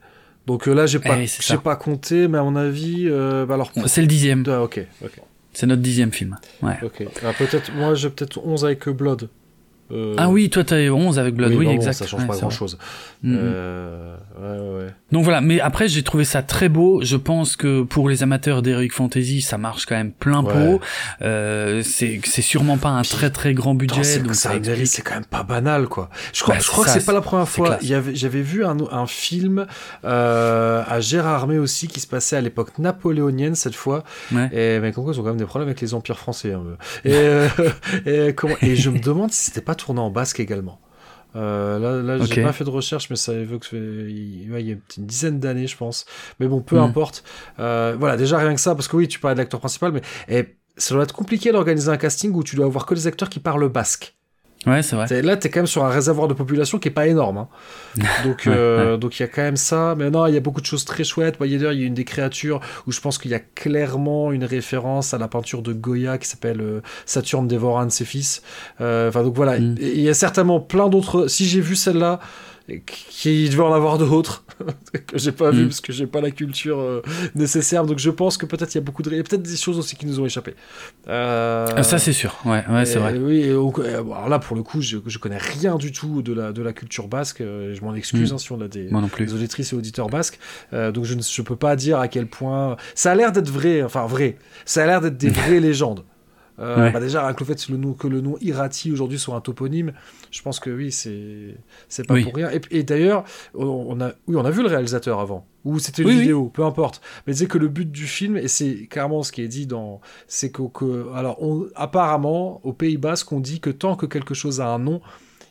Donc 0.48 0.66
euh, 0.66 0.72
là, 0.72 0.86
j'ai 0.86 0.98
pas, 0.98 1.18
j'ai 1.24 1.58
pas 1.58 1.76
compté, 1.76 2.26
mais 2.26 2.38
à 2.38 2.42
mon 2.42 2.56
avis, 2.56 3.04
euh, 3.06 3.44
bah 3.44 3.54
alors. 3.54 3.70
C'est 3.84 4.00
le 4.00 4.06
dixième. 4.06 4.44
Ah, 4.48 4.62
ok, 4.62 4.80
ok. 5.04 5.12
C'est 5.58 5.66
notre 5.66 5.82
dixième 5.82 6.12
film. 6.12 6.36
Ouais. 6.62 6.78
Ok. 6.84 7.02
Ah, 7.24 7.32
peut-être, 7.36 7.74
moi, 7.74 7.92
j'ai 7.96 8.10
peut-être 8.10 8.38
11 8.38 8.64
avec 8.64 8.88
Blood. 8.88 9.28
Euh, 9.90 10.14
ah 10.18 10.28
oui, 10.28 10.50
toi 10.50 10.64
t'as 10.64 10.90
11 10.90 11.18
avec 11.18 11.34
Blood, 11.34 11.52
oui, 11.52 11.66
oui 11.66 11.68
exact. 11.68 11.94
ça 11.94 12.06
change 12.06 12.26
pas 12.26 12.36
grand 12.36 12.50
chose. 12.50 12.78
Mm-hmm. 13.24 13.36
Euh... 13.36 14.16
Ouais, 14.38 14.84
ouais. 14.84 14.94
Donc 15.10 15.24
voilà, 15.24 15.40
mais 15.40 15.60
après 15.60 15.88
j'ai 15.88 16.02
trouvé 16.02 16.24
ça 16.24 16.42
très 16.42 16.68
beau. 16.68 17.00
Je 17.02 17.16
pense 17.16 17.56
que 17.56 17.82
pour 17.82 18.08
les 18.08 18.22
amateurs 18.22 18.62
d'Heroic 18.62 18.90
Fantasy, 18.92 19.40
ça 19.40 19.58
marche 19.58 19.86
quand 19.86 19.96
même 19.96 20.12
plein 20.12 20.42
pot. 20.44 20.80
Euh, 21.22 21.82
c'est 21.82 22.20
sûrement 22.42 22.76
pas 22.76 22.90
un 22.90 23.02
très 23.02 23.30
très 23.30 23.54
grand 23.54 23.74
budget. 23.74 24.04
c'est 24.04 25.02
quand 25.02 25.14
même 25.14 25.24
pas 25.24 25.42
banal 25.42 25.88
quoi. 25.88 26.10
Je 26.32 26.42
crois, 26.42 26.58
je 26.58 26.66
crois 26.68 26.84
que 26.84 26.90
c'est 26.90 27.06
pas 27.06 27.12
la 27.12 27.20
première 27.20 27.48
fois. 27.48 27.78
J'avais 27.80 28.42
vu 28.42 28.64
un, 28.64 28.76
un 28.90 29.06
film 29.06 29.66
à 30.04 31.00
Gérard 31.00 31.38
Armé 31.38 31.58
aussi 31.58 31.88
qui 31.88 32.00
se 32.00 32.06
passait 32.06 32.36
à 32.36 32.40
l'époque 32.40 32.78
napoléonienne 32.78 33.54
cette 33.54 33.74
fois. 33.74 34.04
Et 34.52 34.78
mais 34.80 34.92
comme 34.92 35.04
quoi 35.04 35.14
ils 35.14 35.20
ont 35.20 35.22
quand 35.22 35.30
même 35.30 35.38
des 35.38 35.44
problèmes 35.44 35.68
avec 35.68 35.80
les 35.80 35.94
empires 35.94 36.18
français. 36.18 36.52
Hein, 36.52 36.62
et, 37.04 37.46
et, 38.06 38.34
comment, 38.34 38.54
et 38.62 38.76
je 38.76 38.90
me 38.90 38.98
demande 39.08 39.32
si 39.32 39.46
c'était 39.46 39.60
pas 39.60 39.74
tourné 39.78 40.00
en 40.00 40.10
basque 40.10 40.40
également. 40.40 40.80
Euh, 41.36 41.78
là, 41.78 42.16
là 42.18 42.24
j'ai 42.24 42.42
pas 42.42 42.52
fait 42.52 42.64
de 42.64 42.70
recherche, 42.70 43.10
mais 43.10 43.16
ça 43.16 43.32
évoque 43.34 43.68
il, 43.72 44.50
y 44.50 44.54
a 44.54 44.58
une 44.58 44.80
dizaine 44.98 45.38
d'années, 45.40 45.66
je 45.66 45.76
pense. 45.76 46.06
Mais 46.40 46.48
bon, 46.48 46.60
peu 46.60 46.76
hmm. 46.76 46.80
importe. 46.80 47.24
Euh, 47.58 47.96
voilà, 47.98 48.16
déjà 48.16 48.38
rien 48.38 48.54
que 48.54 48.60
ça, 48.60 48.74
parce 48.74 48.88
que 48.88 48.96
oui, 48.96 49.08
tu 49.08 49.20
parlais 49.20 49.34
de 49.34 49.40
l'acteur 49.40 49.60
principal, 49.60 49.92
mais 49.92 50.02
et, 50.28 50.56
ça 50.76 50.94
doit 50.94 51.04
être 51.04 51.14
compliqué 51.14 51.52
d'organiser 51.52 51.90
un 51.90 51.96
casting 51.96 52.32
où 52.32 52.42
tu 52.42 52.56
dois 52.56 52.66
avoir 52.66 52.86
que 52.86 52.94
des 52.94 53.06
acteurs 53.06 53.28
qui 53.28 53.40
parlent 53.40 53.68
basque. 53.68 54.16
Ouais, 54.66 54.82
c'est 54.82 54.96
vrai. 54.96 55.22
Là, 55.22 55.36
t'es 55.36 55.50
quand 55.50 55.60
même 55.60 55.66
sur 55.66 55.84
un 55.84 55.88
réservoir 55.88 56.26
de 56.26 56.34
population 56.34 56.78
qui 56.78 56.88
est 56.88 56.92
pas 56.92 57.06
énorme. 57.06 57.38
Hein. 57.38 57.48
Donc, 58.24 58.46
euh, 58.46 58.96
donc 58.96 59.18
il 59.18 59.22
y 59.22 59.24
a 59.24 59.28
quand 59.28 59.42
même 59.42 59.56
ça. 59.56 59.94
Mais 59.96 60.10
non, 60.10 60.26
il 60.26 60.34
y 60.34 60.36
a 60.36 60.40
beaucoup 60.40 60.60
de 60.60 60.66
choses 60.66 60.84
très 60.84 61.04
chouettes. 61.04 61.36
il 61.40 61.62
y 61.62 61.66
a 61.66 61.72
une 61.72 61.94
des 61.94 62.04
créatures 62.04 62.60
où 62.86 62.92
je 62.92 63.00
pense 63.00 63.18
qu'il 63.18 63.30
y 63.30 63.34
a 63.34 63.40
clairement 63.40 64.32
une 64.32 64.44
référence 64.44 65.14
à 65.14 65.18
la 65.18 65.28
peinture 65.28 65.62
de 65.62 65.72
Goya 65.72 66.18
qui 66.18 66.28
s'appelle 66.28 66.60
euh, 66.60 66.80
Saturne 67.06 67.46
dévorant 67.46 67.86
de 67.86 67.90
ses 67.90 68.04
fils. 68.04 68.42
Euh, 68.80 69.08
enfin, 69.08 69.22
donc 69.22 69.34
voilà. 69.34 69.58
Mm. 69.58 69.76
Il 69.80 70.00
y 70.00 70.08
a 70.08 70.14
certainement 70.14 70.60
plein 70.60 70.88
d'autres. 70.88 71.28
Si 71.28 71.46
j'ai 71.46 71.60
vu 71.60 71.76
celle-là, 71.76 72.20
qui 72.76 73.48
devait 73.48 73.62
en 73.62 73.72
avoir 73.72 73.98
d'autres 73.98 74.44
que 75.06 75.18
j'ai 75.18 75.32
pas 75.32 75.50
vu 75.50 75.64
mm. 75.64 75.68
parce 75.68 75.80
que 75.80 75.92
j'ai 75.92 76.06
pas 76.06 76.20
la 76.20 76.30
culture 76.30 76.78
euh, 76.78 77.02
nécessaire. 77.34 77.84
Donc 77.84 77.98
je 77.98 78.10
pense 78.10 78.36
que 78.36 78.46
peut-être 78.46 78.74
il 78.74 78.76
y 78.76 78.78
a 78.78 78.82
beaucoup 78.82 79.02
de 79.02 79.10
peut-être 79.10 79.42
des 79.42 79.56
choses 79.56 79.78
aussi 79.78 79.96
qui 79.96 80.06
nous 80.06 80.20
ont 80.20 80.26
échappé. 80.26 80.54
Euh, 81.08 81.68
ah, 81.74 81.82
ça 81.82 81.98
c'est 81.98 82.12
sûr. 82.12 82.36
Ouais, 82.44 82.64
ouais 82.68 82.84
c'est 82.84 82.98
vrai. 82.98 83.16
oui 83.16 83.48
alors 83.50 84.28
là 84.28 84.38
pour 84.38 84.56
le 84.56 84.62
coup 84.62 84.82
je, 84.82 84.98
je 85.06 85.18
connais 85.18 85.38
rien 85.38 85.76
du 85.76 85.92
tout 85.92 86.22
de 86.22 86.32
la 86.32 86.52
de 86.52 86.62
la 86.62 86.72
culture 86.72 87.08
basque. 87.08 87.40
Euh, 87.40 87.74
je 87.74 87.80
m'en 87.82 87.94
excuse 87.94 88.32
mm. 88.32 88.34
hein, 88.34 88.38
si 88.38 88.52
on 88.52 88.60
a 88.60 88.68
des, 88.68 88.90
des, 89.18 89.34
auditrices 89.34 89.72
et 89.72 89.76
auditeurs 89.76 90.08
basques. 90.08 90.38
Donc 90.72 91.04
je 91.04 91.14
ne 91.14 91.22
je 91.22 91.42
peux 91.42 91.56
pas 91.56 91.76
dire 91.76 91.98
à 91.98 92.08
quel 92.08 92.26
point 92.26 92.76
ça 92.94 93.12
a 93.12 93.14
l'air 93.14 93.32
d'être 93.32 93.50
vrai 93.50 93.82
enfin 93.82 94.06
vrai. 94.06 94.36
Ça 94.64 94.82
a 94.82 94.86
l'air 94.86 95.00
d'être 95.00 95.16
des 95.16 95.30
vraies 95.30 95.60
légendes 95.60 96.04
euh, 96.60 96.90
bah 96.90 97.00
déjà, 97.00 97.24
avec 97.24 97.38
le 97.40 97.46
fait 97.46 97.54
que 97.54 97.72
le 97.72 97.78
nom, 97.78 97.94
que 97.94 98.08
le 98.08 98.20
nom 98.20 98.36
Irati 98.40 98.90
aujourd'hui 98.90 99.18
soit 99.18 99.36
un 99.36 99.40
toponyme, 99.40 99.92
je 100.30 100.42
pense 100.42 100.58
que 100.58 100.70
oui, 100.70 100.90
c'est 100.90 101.56
c'est 101.88 102.06
pas 102.06 102.20
pour 102.20 102.34
rien. 102.34 102.50
Et, 102.70 102.82
d'ailleurs, 102.82 103.24
on 103.54 104.00
a 104.00 104.12
oui, 104.26 104.36
on 104.36 104.44
a 104.44 104.50
vu 104.50 104.62
le 104.62 104.68
réalisateur 104.68 105.20
avant, 105.20 105.46
ou 105.64 105.78
c'était 105.78 106.02
une 106.02 106.10
vidéo, 106.10 106.48
peu 106.48 106.64
importe. 106.64 107.00
Mais 107.26 107.34
c'est 107.34 107.46
que 107.46 107.58
le 107.58 107.68
but 107.68 107.90
du 107.90 108.06
film, 108.06 108.36
et 108.36 108.48
c'est 108.48 108.86
clairement 108.86 109.22
ce 109.22 109.32
qui 109.32 109.42
est 109.42 109.48
dit 109.48 109.66
dans, 109.66 110.00
c'est 110.26 110.50
que, 110.50 110.62
que, 110.62 111.12
alors, 111.14 111.42
on, 111.42 111.66
apparemment, 111.74 112.60
au 112.64 112.72
Pays 112.72 112.96
Basque, 112.96 113.30
on 113.32 113.40
dit 113.40 113.60
que 113.60 113.70
tant 113.70 113.96
que 113.96 114.06
quelque 114.06 114.34
chose 114.34 114.60
a 114.60 114.68
un 114.68 114.78
nom, 114.78 115.00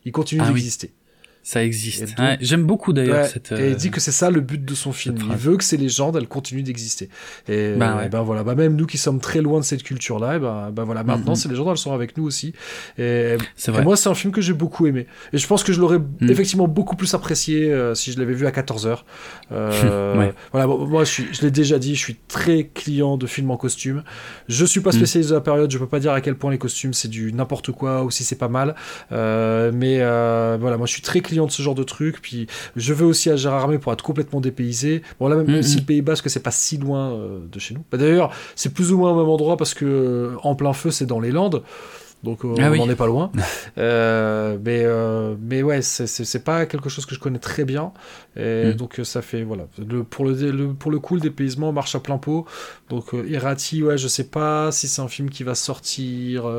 il 0.06 0.12
continue 0.12 0.42
ah 0.44 0.52
d'exister. 0.52 0.94
Ça 1.48 1.64
existe. 1.64 2.14
J'aime 2.41 2.65
beaucoup 2.65 2.91
d'ailleurs 2.91 3.26
cette. 3.26 3.53
Et 3.53 3.69
il 3.69 3.78
dit 3.78 3.90
que 3.90 4.02
c'est 4.02 4.11
ça 4.11 4.30
le 4.30 4.41
but 4.41 4.65
de 4.65 4.76
son 4.76 4.91
film. 4.91 5.15
Il 5.30 5.38
veut 5.38 5.56
que 5.56 5.64
ces 5.64 5.78
légendes, 5.78 6.18
elles 6.18 6.28
continuent 6.28 6.61
d'exister. 6.61 7.07
Et, 7.48 7.74
ben, 7.74 8.10
ben 8.11 8.22
voilà, 8.22 8.44
bah 8.44 8.53
même 8.53 8.76
nous 8.76 8.86
qui 8.86 8.98
sommes 8.98 9.22
très 9.22 9.40
loin 9.40 9.61
de 9.61 9.64
cette 9.64 9.82
culture-là, 9.82 10.36
et 10.36 10.40
ben, 10.40 10.72
ben 10.72 10.84
voilà, 10.84 11.06
maintenant 11.06 11.36
ces 11.36 11.48
légendes, 11.48 11.69
elles 11.69 11.78
sont 11.78 11.94
avec 11.94 12.18
nous 12.18 12.26
aussi. 12.26 12.52
Et, 12.98 13.38
vrai. 13.68 13.82
moi, 13.82 13.95
c'est 13.95 14.10
un 14.10 14.14
film 14.14 14.34
que 14.34 14.41
j'ai 14.41 14.52
beaucoup 14.52 14.88
aimé. 14.88 15.07
Et 15.32 15.38
je 15.38 15.48
pense 15.48 15.64
que 15.64 15.72
je 15.72 15.80
l'aurais 15.80 15.99
mm. 15.99 16.30
effectivement 16.30 16.68
beaucoup 16.68 16.98
plus 16.98 17.14
apprécié 17.14 17.72
euh, 17.72 17.95
si 17.95 18.11
je 18.11 18.19
l'avais 18.19 18.34
vu 18.34 18.45
à 18.45 18.52
14 18.52 18.86
h 18.86 18.98
euh, 19.53 20.32
Voilà, 20.52 20.68
moi, 20.68 21.06
je, 21.06 21.22
je 21.32 21.41
l'ai 21.44 21.52
déjà 21.52 21.80
dit, 21.80 21.95
je 21.95 22.02
suis 22.02 22.18
très 22.28 22.65
client 22.74 23.15
de 23.15 23.26
films 23.26 23.52
en 23.52 23.57
costume. 23.57 24.03
Je 24.49 24.65
suis 24.65 24.82
pas 24.82 24.90
mm. 24.90 24.94
spécialiste 24.94 25.30
de 25.30 25.36
la 25.36 25.41
période, 25.41 25.72
je 25.72 25.78
peux 25.78 25.88
pas 25.88 26.02
dire 26.02 26.11
à 26.11 26.19
quel 26.19 26.36
point 26.36 26.52
les 26.52 26.57
costumes 26.57 26.91
c'est 26.91 27.07
du 27.07 27.32
n'importe 27.32 27.72
quoi 27.72 28.03
ou 28.03 28.11
si 28.11 28.26
c'est 28.26 28.36
pas 28.36 28.49
mal. 28.49 28.76
Euh, 29.14 29.72
mais 29.74 29.99
euh, 30.02 30.57
voilà, 30.60 30.76
moi 30.76 30.88
je 30.88 30.91
suis 30.91 31.02
très 31.02 31.22
client 31.22 31.37
de 31.46 31.52
ce 31.52 31.62
genre 31.62 31.76
de 31.76 31.84
truc. 31.84 32.22
Puis 32.22 32.48
je 32.76 32.94
vais 32.94 33.06
aussi 33.06 33.30
à 33.30 33.36
Gérardmer 33.36 33.78
pour 33.78 33.94
être 33.94 34.04
complètement 34.04 34.42
dépaysé. 34.42 35.02
Bon, 35.20 35.28
là, 35.28 35.36
même, 35.36 35.60
mm, 35.60 35.64
si 35.64 35.78
le 35.78 35.84
Pays 35.84 36.02
Basque, 36.02 36.30
c'est 36.30 36.44
pas 36.44 36.52
si 36.52 36.78
loin 36.78 37.12
euh, 37.12 37.40
de 37.52 37.60
chez 37.60 37.74
nous. 37.74 37.84
Bah, 37.92 37.98
D'ailleurs, 37.98 38.32
c'est 38.56 38.74
plus 38.74 38.92
ou 38.92 38.98
moins 38.98 39.12
au 39.12 39.18
même 39.18 39.30
endroit 39.30 39.58
parce 39.58 39.74
que 39.74 39.86
euh, 39.86 40.36
en 40.44 40.56
plein 40.56 40.74
feu, 40.74 40.92
c'est 40.92 41.06
dans 41.06 41.20
les 41.20 41.32
Landes. 41.32 41.64
Donc 42.24 42.44
euh, 42.44 42.56
ah 42.58 42.72
on 42.72 42.76
n'en 42.78 42.90
est 42.90 42.96
pas 42.96 43.06
loin. 43.06 43.32
mais, 43.78 44.86
mais 45.40 45.62
ouais, 45.62 45.82
c'est 45.84 46.44
pas 46.44 46.66
quelque 46.66 46.90
chose 46.90 47.06
que 47.06 47.14
je 47.14 47.20
connais 47.20 47.40
très 47.40 47.64
bien. 47.64 47.92
Et 48.36 48.72
mm. 48.72 48.74
donc 48.74 49.00
ça 49.04 49.22
fait, 49.22 49.44
voilà. 49.44 49.68
Le, 49.78 50.04
pour, 50.04 50.26
le, 50.26 50.74
pour 50.74 50.90
le 50.90 51.00
coup, 51.00 51.16
le 51.16 51.22
dépaysement 51.22 51.72
marche 51.72 51.94
à 51.96 52.00
plein 52.00 52.18
pot. 52.18 52.46
Donc 52.90 53.14
Irati, 53.14 53.84
ouais, 53.84 54.00
je 54.00 54.08
sais 54.08 54.26
pas 54.26 54.72
si 54.72 54.88
c'est 54.88 55.02
un 55.02 55.08
film 55.08 55.30
qui 55.30 55.44
va 55.44 55.54
sortir. 55.54 56.52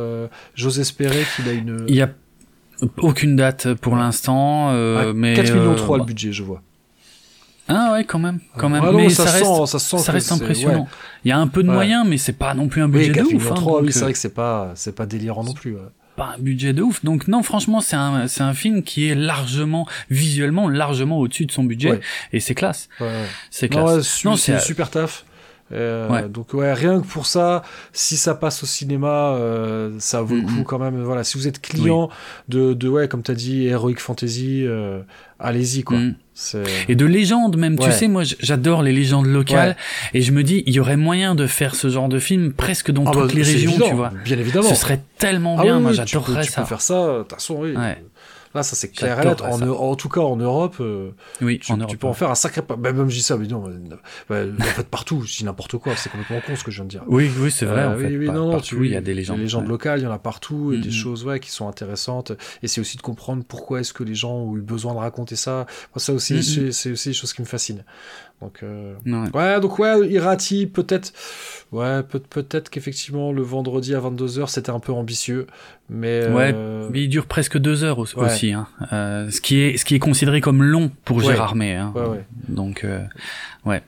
J'ose 0.55 0.79
espérer 0.79 1.25
qu'il 1.35 1.49
a 1.49 1.53
une... 1.53 1.85
Il 1.89 1.97
y 1.97 2.03
a 2.03 2.11
aucune 2.99 3.37
date 3.37 3.75
pour 3.75 3.97
l'instant, 3.97 4.71
euh, 4.71 5.13
mais 5.15 5.35
4 5.35 5.55
millions 5.55 5.75
3 5.75 5.97
euh, 5.97 6.01
le 6.01 6.05
budget, 6.05 6.33
je 6.33 6.43
vois. 6.43 6.63
Ah 7.71 7.93
ouais, 7.93 8.05
quand 8.05 8.19
même, 8.19 8.41
quand 8.57 8.71
même. 8.71 8.83
mais 8.97 9.11
ça, 9.11 9.25
reste, 9.25 9.79
ça, 9.79 10.13
reste 10.13 10.33
impressionnant. 10.33 10.89
Il 11.25 11.29
y 11.29 11.33
a 11.33 11.39
un 11.39 11.49
peu 11.49 11.63
de 11.63 11.71
moyens, 11.71 12.07
mais 12.09 12.17
c'est 12.17 12.33
pas 12.33 12.55
non 12.55 12.69
plus 12.69 12.83
un 12.83 12.89
budget 12.89 13.13
de 13.13 13.23
ouf. 13.23 13.53
Hein, 13.53 13.63
oui, 13.83 13.93
c'est 13.93 14.01
vrai 14.01 14.13
que 14.13 14.19
c'est 14.19 14.35
pas, 14.35 14.73
c'est 14.75 14.95
pas 14.95 15.07
délirant 15.07 15.45
non 15.45 15.53
plus. 15.53 15.77
Pas 16.17 16.35
un 16.37 16.41
budget 16.41 16.73
de 16.73 16.83
ouf. 16.83 17.05
Donc 17.05 17.29
non, 17.29 17.43
franchement, 17.43 17.81
c'est 17.81 17.97
un, 17.97 18.27
c'est 18.27 18.43
un 18.43 18.55
film 18.55 18.83
qui 18.83 19.09
est 19.09 19.15
largement, 19.15 19.87
visuellement, 20.09 20.69
largement 20.69 21.19
au-dessus 21.19 21.45
de 21.45 21.53
son 21.53 21.65
budget, 21.65 22.01
et 22.33 22.41
c'est 22.41 22.55
classe. 22.55 22.89
C'est 23.51 23.69
classe. 23.69 24.25
Non, 24.25 24.37
c'est 24.37 24.61
super 24.61 24.89
taf. 24.91 25.25
Euh, 25.73 26.29
Donc 26.29 26.55
ouais, 26.55 26.73
rien 26.73 27.01
que 27.01 27.07
pour 27.07 27.27
ça, 27.27 27.63
si 27.93 28.17
ça 28.17 28.35
passe 28.35 28.63
au 28.63 28.67
cinéma, 28.67 29.35
euh, 29.35 29.93
ça 29.99 30.23
vaut 30.23 30.37
le 30.37 30.43
coup 30.43 30.63
quand 30.65 30.79
même. 30.79 31.03
Voilà, 31.03 31.25
si 31.25 31.37
vous 31.37 31.47
êtes 31.47 31.61
client 31.61 32.09
de, 32.49 32.73
de, 32.75 32.89
ouais, 32.89 33.09
comme 33.09 33.23
t'as 33.23 33.35
dit, 33.35 33.67
Heroic 33.67 33.97
Fantasy, 33.99 34.65
euh, 34.67 35.01
allez-y 35.39 35.83
quoi. 35.83 35.99
Mm. 35.99 36.15
Et 36.89 36.95
de 36.95 37.05
légendes 37.05 37.57
même, 37.57 37.79
tu 37.79 37.91
sais, 37.91 38.09
moi 38.09 38.23
j'adore 38.25 38.83
les 38.83 38.93
légendes 38.93 39.27
locales 39.27 39.77
et 40.15 40.23
je 40.23 40.33
me 40.33 40.43
dis, 40.43 40.63
il 40.67 40.75
y 40.75 40.81
aurait 40.81 40.97
moyen 40.97 41.35
de 41.35 41.47
faire 41.47 41.75
ce 41.75 41.89
genre 41.89 42.09
de 42.09 42.19
film 42.19 42.53
presque 42.53 42.91
dans 42.91 43.05
ah 43.07 43.11
toutes 43.11 43.29
bah, 43.29 43.35
les 43.35 43.43
régions, 43.43 43.73
tu 43.73 43.95
vois. 43.95 44.13
Bien 44.25 44.39
évidemment. 44.39 44.69
Ce 44.69 44.75
serait 44.75 45.01
tellement 45.19 45.57
ah 45.59 45.63
bien, 45.65 45.81
moi 45.81 45.93
j'adorerais 45.93 46.45
ça. 46.45 46.51
Tu 46.51 46.61
peux 46.61 46.67
faire 46.67 46.81
ça, 46.81 47.25
façon, 47.29 47.57
oui. 47.61 47.75
Là, 48.55 48.63
ça 48.63 48.77
c'est 48.77 48.91
clair 48.91 49.21
et 49.21 49.29
En, 49.43 49.63
en, 49.63 49.95
tout 49.95 50.09
cas, 50.09 50.21
en 50.21 50.37
Europe, 50.37 50.77
euh, 50.81 51.11
oui, 51.41 51.59
tu, 51.59 51.73
tu 51.89 51.97
peux 51.97 52.07
en 52.07 52.15
faire 52.15 52.31
un 52.31 52.35
sacré. 52.35 52.63
Bah, 52.67 52.93
même 52.93 53.09
je 53.09 53.17
dis 53.17 53.23
ça, 53.23 53.37
mais 53.37 53.47
non, 53.47 53.65
bah, 54.29 54.45
en 54.59 54.63
fait 54.63 54.89
partout, 54.89 55.23
je 55.23 55.39
dis 55.39 55.45
n'importe 55.45 55.77
quoi, 55.79 55.97
c'est 55.97 56.11
complètement 56.11 56.41
con 56.47 56.57
ce 56.57 56.65
que 56.65 56.71
je 56.71 56.77
viens 56.77 56.85
de 56.85 56.91
dire. 56.91 57.05
Oui, 57.07 57.31
oui, 57.39 57.51
c'est 57.51 57.67
vrai. 57.67 57.83
Euh, 57.83 57.95
en 57.95 57.99
fait, 57.99 58.07
oui, 58.07 58.17
oui, 58.19 58.31
non, 58.31 58.61
tu, 58.61 58.85
il 58.85 58.93
y 58.93 58.97
a 58.97 59.01
des 59.01 59.15
légendes. 59.15 59.37
Des 59.37 59.43
légendes 59.43 59.69
locales, 59.69 60.01
il 60.01 60.05
y 60.05 60.07
en 60.07 60.13
a 60.13 60.19
partout, 60.19 60.73
et 60.73 60.79
des 60.79 60.91
choses 60.91 61.25
ouais, 61.25 61.41
qui 61.41 61.51
sont 61.51 61.69
intéressantes. 61.69 62.33
Et 62.63 62.69
c'est 62.69 62.81
aussi 62.81 62.97
de 62.97 63.03
comprendre 63.03 63.45
pourquoi 63.47 63.81
est-ce 63.81 63.93
que 63.93 64.03
les 64.03 64.15
gens 64.15 64.35
ont 64.35 64.57
eu 64.57 64.61
besoin 64.61 64.95
de 64.95 64.99
raconter 64.99 65.37
ça. 65.37 65.67
Moi, 65.95 66.01
ça 66.01 66.13
aussi, 66.13 66.43
c'est 66.73 66.91
aussi 66.91 67.09
des 67.09 67.15
choses 67.15 67.33
qui 67.33 67.43
me 67.43 67.47
fascinent. 67.47 67.85
Donc, 68.41 68.61
euh... 68.63 68.95
ouais. 69.35 69.61
donc 69.61 69.81
ouais, 69.81 70.09
Irati, 70.09 70.67
peut-être, 70.67 71.13
ouais, 71.73 72.05
peut- 72.05 72.21
peut-être 72.21 72.71
qu'effectivement 72.71 73.33
le 73.33 73.43
vendredi 73.43 73.97
à 73.97 74.01
22h 74.01 74.47
c'était 74.47 74.71
un 74.71 74.79
peu 74.79 74.93
ambitieux, 74.93 75.49
mais 75.91 76.29
ouais, 76.29 76.53
euh... 76.55 76.89
mais 76.93 77.03
il 77.03 77.09
dure 77.09 77.27
presque 77.27 77.59
deux 77.59 77.83
heures 77.83 77.99
aussi, 77.99 78.53
hein. 78.53 78.69
euh, 78.93 79.29
ce 79.31 79.41
qui 79.41 79.61
est 79.61 79.77
ce 79.77 79.85
qui 79.85 79.97
est 79.97 79.99
considéré 79.99 80.41
comme 80.41 80.63
long 80.63 80.93
pour 81.05 81.21
Gérard 81.21 81.57
May, 81.57 81.75
hein. 81.75 81.93
donc 82.49 82.85
euh, 82.85 83.03
ouais. 83.65 83.83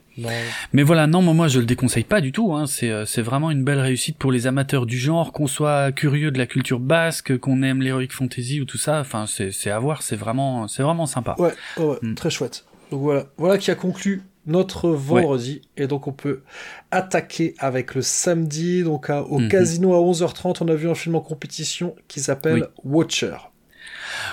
Mais 0.74 0.82
voilà, 0.82 1.06
non, 1.06 1.22
moi, 1.22 1.32
moi 1.32 1.48
je 1.48 1.60
le 1.60 1.64
déconseille 1.64 2.05
pas 2.05 2.20
du 2.20 2.31
tout. 2.31 2.52
Hein. 2.52 2.66
C'est 2.66 3.06
c'est 3.06 3.22
vraiment 3.22 3.51
une 3.51 3.64
belle 3.64 3.81
réussite 3.81 4.18
pour 4.18 4.32
les 4.32 4.47
amateurs 4.47 4.85
du 4.85 4.98
genre, 4.98 5.32
qu'on 5.32 5.47
soit 5.47 5.93
curieux 5.93 6.31
de 6.31 6.36
la 6.36 6.47
culture 6.47 6.78
basque, 6.78 7.39
qu'on 7.39 7.62
aime 7.62 7.81
l'heroic 7.81 8.09
fantasy 8.10 8.60
ou 8.60 8.66
tout 8.66 8.77
ça. 8.77 9.01
Enfin, 9.01 9.24
c'est 9.27 9.51
c'est 9.51 9.70
à 9.70 9.78
voir, 9.78 10.02
c'est 10.02 10.16
vraiment 10.16 10.68
c'est 10.68 10.82
vraiment 10.82 11.06
sympa. 11.06 11.36
Ouais, 11.39 11.55
ouais, 11.78 11.97
mm. 12.02 12.14
très 12.16 12.28
chouette. 12.28 12.66
Donc 12.90 13.01
voilà, 13.01 13.27
voilà 13.39 13.56
qui 13.56 13.70
a 13.70 13.74
conclu 13.77 14.22
notre 14.47 14.91
vendredi. 14.91 15.62
Et 15.77 15.87
donc, 15.87 16.07
on 16.07 16.12
peut 16.12 16.43
attaquer 16.91 17.55
avec 17.59 17.95
le 17.95 18.03
samedi. 18.03 18.83
Donc, 18.83 19.11
au 19.11 19.39
mhm. 19.39 19.49
casino 19.49 19.95
à 19.95 19.99
11h30, 19.99 20.59
on 20.61 20.69
a 20.69 20.75
vu 20.75 20.89
un 20.89 20.95
film 20.95 21.15
en 21.15 21.21
compétition 21.21 21.95
qui 22.09 22.21
s'appelle 22.21 22.69
Watcher. 22.85 23.37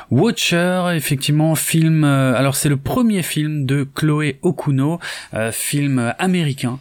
Watcher, 0.10 0.92
effectivement, 0.96 1.56
film. 1.56 2.04
Euh, 2.04 2.36
alors 2.36 2.56
c'est 2.56 2.70
le 2.70 2.78
premier 2.78 3.22
film 3.22 3.66
de 3.66 3.84
Chloé 3.84 4.40
Okuno, 4.42 5.00
euh, 5.34 5.52
film 5.52 6.14
américain. 6.18 6.80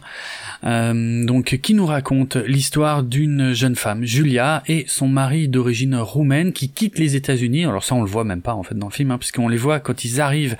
Euh, 0.63 1.25
donc 1.25 1.59
qui 1.61 1.73
nous 1.73 1.85
raconte 1.85 2.35
l'histoire 2.35 3.03
d'une 3.03 3.53
jeune 3.53 3.75
femme, 3.75 4.03
Julia, 4.03 4.63
et 4.67 4.85
son 4.87 5.07
mari 5.07 5.47
d'origine 5.47 5.95
roumaine 5.95 6.53
qui 6.53 6.69
quitte 6.69 6.97
les 6.99 7.15
États-Unis. 7.15 7.65
Alors 7.65 7.83
ça 7.83 7.95
on 7.95 8.01
le 8.01 8.09
voit 8.09 8.23
même 8.23 8.41
pas 8.41 8.53
en 8.53 8.63
fait 8.63 8.75
dans 8.75 8.87
le 8.87 8.91
film, 8.91 9.11
hein, 9.11 9.17
puisqu'on 9.17 9.47
les 9.47 9.57
voit 9.57 9.79
quand 9.79 10.03
ils 10.03 10.21
arrivent 10.21 10.57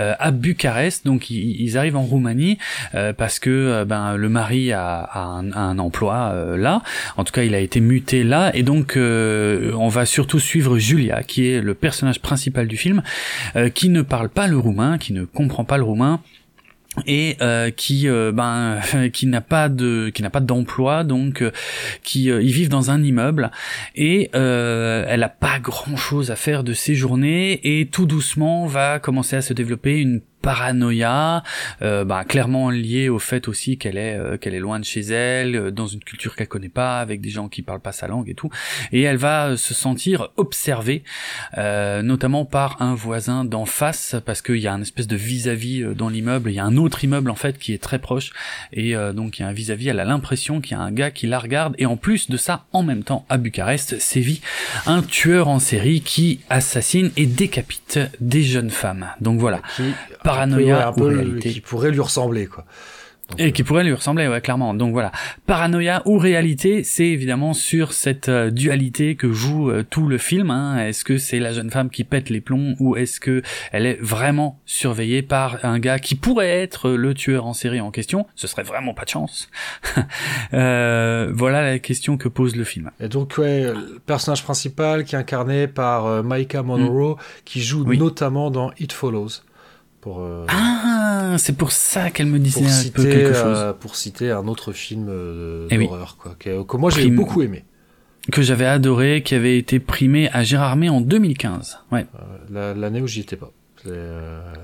euh, 0.00 0.14
à 0.18 0.30
Bucarest, 0.30 1.04
donc 1.04 1.30
ils, 1.30 1.76
arrivent 1.78 1.96
en 1.96 2.02
Roumanie 2.02 2.58
euh, 2.94 3.12
parce 3.12 3.38
que 3.38 3.84
ben 3.84 4.16
le 4.16 4.28
mari 4.28 4.72
a, 4.72 5.08
un, 5.14 5.52
un, 5.52 5.78
emploi 5.78 6.34
là. 6.56 6.82
En 7.16 7.24
tout 7.24 7.32
cas 7.32 7.42
il 7.42 7.54
a 7.54 7.60
été 7.60 7.80
muté 7.80 8.24
là, 8.24 8.50
et 8.54 8.62
donc 8.62 8.96
on 8.96 9.88
va 9.88 10.06
surtout 10.06 10.40
suivre 10.40 10.78
Julia, 10.78 11.22
qui 11.22 11.48
est 11.48 11.60
le 11.60 11.74
personnage 11.74 12.20
principal 12.20 12.66
du 12.66 12.76
film, 12.76 13.02
qui 13.74 13.88
ne 13.90 14.02
parle 14.02 14.28
pas 14.28 14.46
le 14.46 14.58
roumain, 14.58 14.98
qui 14.98 15.12
ne 15.12 15.24
comprend 15.24 15.64
pas 15.64 15.76
le 15.76 15.84
roumain 15.84 16.20
et 17.06 17.36
euh, 17.40 17.70
qui 17.70 18.08
euh, 18.08 18.32
ben 18.32 18.80
qui 19.12 19.26
n'a 19.26 19.40
pas 19.40 19.68
de 19.68 20.10
qui 20.14 20.22
n'a 20.22 20.30
pas 20.30 20.40
d'emploi 20.40 21.04
donc 21.04 21.42
euh, 21.42 21.50
qui 22.02 22.24
ils 22.24 22.52
vivent 22.52 22.68
dans 22.68 22.90
un 22.90 23.02
immeuble 23.02 23.50
et 23.94 24.30
elle 24.32 25.22
a 25.22 25.28
pas 25.28 25.58
grand 25.60 25.96
chose 25.96 26.30
à 26.30 26.36
faire 26.36 26.64
de 26.64 26.72
ses 26.72 26.94
journées 26.94 27.60
et 27.80 27.86
tout 27.86 28.06
doucement 28.06 28.66
va 28.66 28.98
commencer 28.98 29.36
à 29.36 29.42
se 29.42 29.52
développer 29.52 29.98
une 29.98 30.20
paranoïa, 30.42 31.42
euh, 31.82 32.04
bah, 32.04 32.24
clairement 32.24 32.70
liée 32.70 33.08
au 33.08 33.18
fait 33.18 33.48
aussi 33.48 33.78
qu'elle 33.78 33.96
est 33.96 34.16
euh, 34.16 34.36
qu'elle 34.36 34.54
est 34.54 34.60
loin 34.60 34.78
de 34.78 34.84
chez 34.84 35.00
elle, 35.00 35.56
euh, 35.56 35.70
dans 35.70 35.86
une 35.86 36.00
culture 36.00 36.36
qu'elle 36.36 36.48
connaît 36.48 36.68
pas, 36.68 37.00
avec 37.00 37.20
des 37.20 37.30
gens 37.30 37.48
qui 37.48 37.62
parlent 37.62 37.80
pas 37.80 37.92
sa 37.92 38.06
langue 38.06 38.28
et 38.28 38.34
tout, 38.34 38.50
et 38.92 39.02
elle 39.02 39.16
va 39.16 39.56
se 39.56 39.74
sentir 39.74 40.28
observée, 40.36 41.02
notamment 41.56 42.44
par 42.44 42.80
un 42.80 42.94
voisin 42.94 43.44
d'en 43.44 43.64
face, 43.64 44.16
parce 44.24 44.42
qu'il 44.42 44.56
y 44.56 44.66
a 44.66 44.72
un 44.72 44.82
espèce 44.82 45.06
de 45.06 45.16
vis-à-vis 45.16 45.94
dans 45.94 46.08
l'immeuble, 46.08 46.50
il 46.50 46.54
y 46.54 46.58
a 46.58 46.64
un 46.64 46.76
autre 46.76 47.02
immeuble 47.04 47.30
en 47.30 47.34
fait 47.34 47.58
qui 47.58 47.72
est 47.72 47.82
très 47.82 47.98
proche, 47.98 48.32
et 48.72 48.94
donc 49.14 49.38
il 49.38 49.42
y 49.42 49.44
a 49.44 49.48
un 49.48 49.52
vis-à-vis, 49.52 49.88
elle 49.88 50.00
a 50.00 50.04
l'impression 50.04 50.60
qu'il 50.60 50.72
y 50.76 50.80
a 50.80 50.82
un 50.82 50.92
gars 50.92 51.10
qui 51.10 51.26
la 51.26 51.38
regarde, 51.38 51.74
et 51.78 51.86
en 51.86 51.96
plus 51.96 52.30
de 52.30 52.36
ça, 52.36 52.64
en 52.72 52.82
même 52.82 53.04
temps, 53.04 53.24
à 53.28 53.38
Bucarest, 53.38 53.98
sévit 53.98 54.40
un 54.86 55.02
tueur 55.02 55.48
en 55.48 55.58
série 55.58 56.00
qui 56.00 56.40
assassine 56.50 57.10
et 57.16 57.26
décapite 57.26 57.98
des 58.20 58.42
jeunes 58.42 58.70
femmes. 58.70 59.06
Donc 59.20 59.40
voilà 59.40 59.62
paranoïa 60.28 60.92
ou 60.96 61.04
réalité. 61.04 61.50
Qui 61.50 61.60
pourrait 61.60 61.90
lui 61.90 62.00
ressembler, 62.00 62.46
quoi. 62.46 62.64
et 63.36 63.52
qui 63.52 63.62
pourrait 63.62 63.84
lui 63.84 63.92
ressembler, 63.92 64.26
ouais, 64.26 64.40
clairement. 64.40 64.72
Donc 64.74 64.92
voilà, 64.92 65.12
paranoïa 65.46 66.02
ou 66.06 66.18
réalité, 66.18 66.82
c'est 66.82 67.06
évidemment 67.06 67.52
sur 67.52 67.92
cette 67.92 68.28
euh, 68.28 68.50
dualité 68.50 69.16
que 69.16 69.32
joue 69.32 69.70
euh, 69.70 69.84
tout 69.88 70.06
le 70.06 70.16
film. 70.16 70.50
Hein. 70.50 70.86
Est-ce 70.86 71.04
que 71.04 71.18
c'est 71.18 71.38
la 71.38 71.52
jeune 71.52 71.70
femme 71.70 71.90
qui 71.90 72.04
pète 72.04 72.30
les 72.30 72.40
plombs 72.40 72.74
ou 72.78 72.96
est-ce 72.96 73.20
que 73.20 73.42
elle 73.70 73.84
est 73.84 73.98
vraiment 74.00 74.60
surveillée 74.64 75.22
par 75.22 75.62
un 75.62 75.78
gars 75.78 75.98
qui 75.98 76.14
pourrait 76.14 76.48
être 76.48 76.90
le 76.90 77.12
tueur 77.12 77.46
en 77.46 77.52
série 77.52 77.80
en 77.80 77.90
question? 77.90 78.26
Ce 78.34 78.46
serait 78.46 78.62
vraiment 78.62 78.94
pas 78.94 79.04
de 79.04 79.10
chance. 79.10 79.50
euh, 80.54 81.30
voilà 81.34 81.62
la 81.62 81.78
question 81.78 82.16
que 82.16 82.28
pose 82.28 82.56
le 82.56 82.64
film. 82.64 82.90
Et 83.00 83.08
donc 83.08 83.36
ouais, 83.36 83.64
le 83.64 83.98
personnage 84.06 84.42
principal 84.42 85.04
qui 85.04 85.16
est 85.16 85.18
incarné 85.18 85.66
par 85.66 86.06
euh, 86.06 86.22
Micah 86.24 86.62
Monroe, 86.62 87.16
mm. 87.16 87.18
qui 87.44 87.60
joue 87.62 87.84
notamment 87.94 88.50
dans 88.50 88.72
It 88.78 88.92
Follows. 88.92 89.42
Euh, 90.06 90.46
ah, 90.48 91.36
c'est 91.38 91.56
pour 91.56 91.72
ça 91.72 92.10
qu'elle 92.10 92.26
me 92.26 92.38
disait 92.38 92.64
un 92.64 92.90
peu 92.92 93.04
quelque 93.04 93.34
chose. 93.34 93.58
Euh, 93.58 93.72
pour 93.72 93.96
citer 93.96 94.30
un 94.30 94.46
autre 94.46 94.72
film 94.72 95.06
euh, 95.08 95.68
eh 95.70 95.78
d'horreur, 95.78 96.16
quoi, 96.18 96.34
que, 96.38 96.76
moi 96.76 96.90
j'ai 96.90 97.10
beaucoup 97.10 97.42
aimé. 97.42 97.64
Que 98.30 98.42
j'avais 98.42 98.66
adoré, 98.66 99.22
qui 99.22 99.34
avait 99.34 99.56
été 99.56 99.80
primé 99.80 100.28
à 100.32 100.44
Gérardmer 100.44 100.90
en 100.90 101.00
2015. 101.00 101.78
Ouais. 101.92 102.06
L'année 102.50 103.00
où 103.00 103.06
j'y 103.06 103.20
étais 103.20 103.36
pas. 103.36 103.52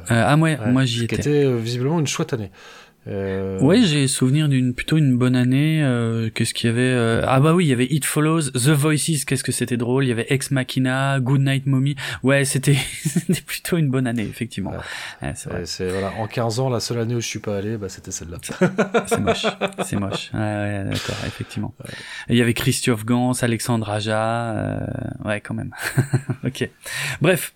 ah 0.09 0.36
ouais, 0.36 0.59
moi 0.70 0.85
j'y 0.85 1.05
étais. 1.05 1.16
Qui 1.16 1.20
était 1.20 1.52
visiblement 1.56 1.98
une 2.01 2.06
chouette 2.06 2.32
année. 2.32 2.51
Euh... 3.07 3.59
Oui, 3.61 3.87
j'ai 3.87 4.09
souvenir 4.09 4.49
d'une 4.49 4.75
plutôt 4.75 4.97
une 4.97 5.17
bonne 5.17 5.37
année. 5.37 5.83
Euh, 5.83 6.31
qu'est-ce 6.31 6.55
qu'il 6.55 6.71
y 6.71 6.73
avait 6.73 6.81
euh, 6.83 7.23
Ah 7.27 7.41
bah 7.41 7.55
oui, 7.55 7.67
il 7.67 7.69
y 7.69 7.73
avait 7.73 7.87
It 7.87 8.05
Follows, 8.05 8.51
The 8.51 8.71
Voices. 8.71 9.25
Qu'est-ce 9.27 9.45
que 9.45 9.53
c'était 9.53 9.77
drôle. 9.77 10.05
Il 10.05 10.09
y 10.09 10.13
avait 10.13 10.27
Ex 10.29 10.51
Machina, 10.51 11.21
Good 11.21 11.43
Night 11.43 11.67
Mommy. 11.67 11.97
Ouais, 12.23 12.45
c'était 12.45 12.79
plutôt 13.47 13.77
une 13.77 13.91
bonne 13.91 14.07
année, 14.07 14.23
effectivement. 14.23 14.73
c'est 15.35 15.89
voilà. 15.91 16.13
En 16.19 16.27
15 16.27 16.61
ans, 16.61 16.69
la 16.71 16.81
seule 16.81 16.99
année 16.99 17.15
où 17.15 17.21
je 17.21 17.27
suis 17.27 17.41
pas 17.41 17.59
allé, 17.59 17.77
bah 17.77 17.89
c'était 17.89 18.11
celle-là. 18.11 18.39
c'est 19.07 19.21
moche. 19.21 19.47
C'est 19.85 19.97
moche. 19.97 20.31
Ouais, 20.33 20.85
d'accord, 20.85 21.17
effectivement. 21.27 21.75
il 22.29 22.37
y 22.37 22.43
avait 22.43 22.55
Christophe 22.55 23.05
Gans, 23.05 23.33
Alexandre 23.43 23.91
Aja. 23.91 24.53
Euh, 24.55 24.79
ouais, 25.25 25.41
quand 25.41 25.55
même. 25.55 25.73
ok. 26.45 26.69
Bref. 27.21 27.55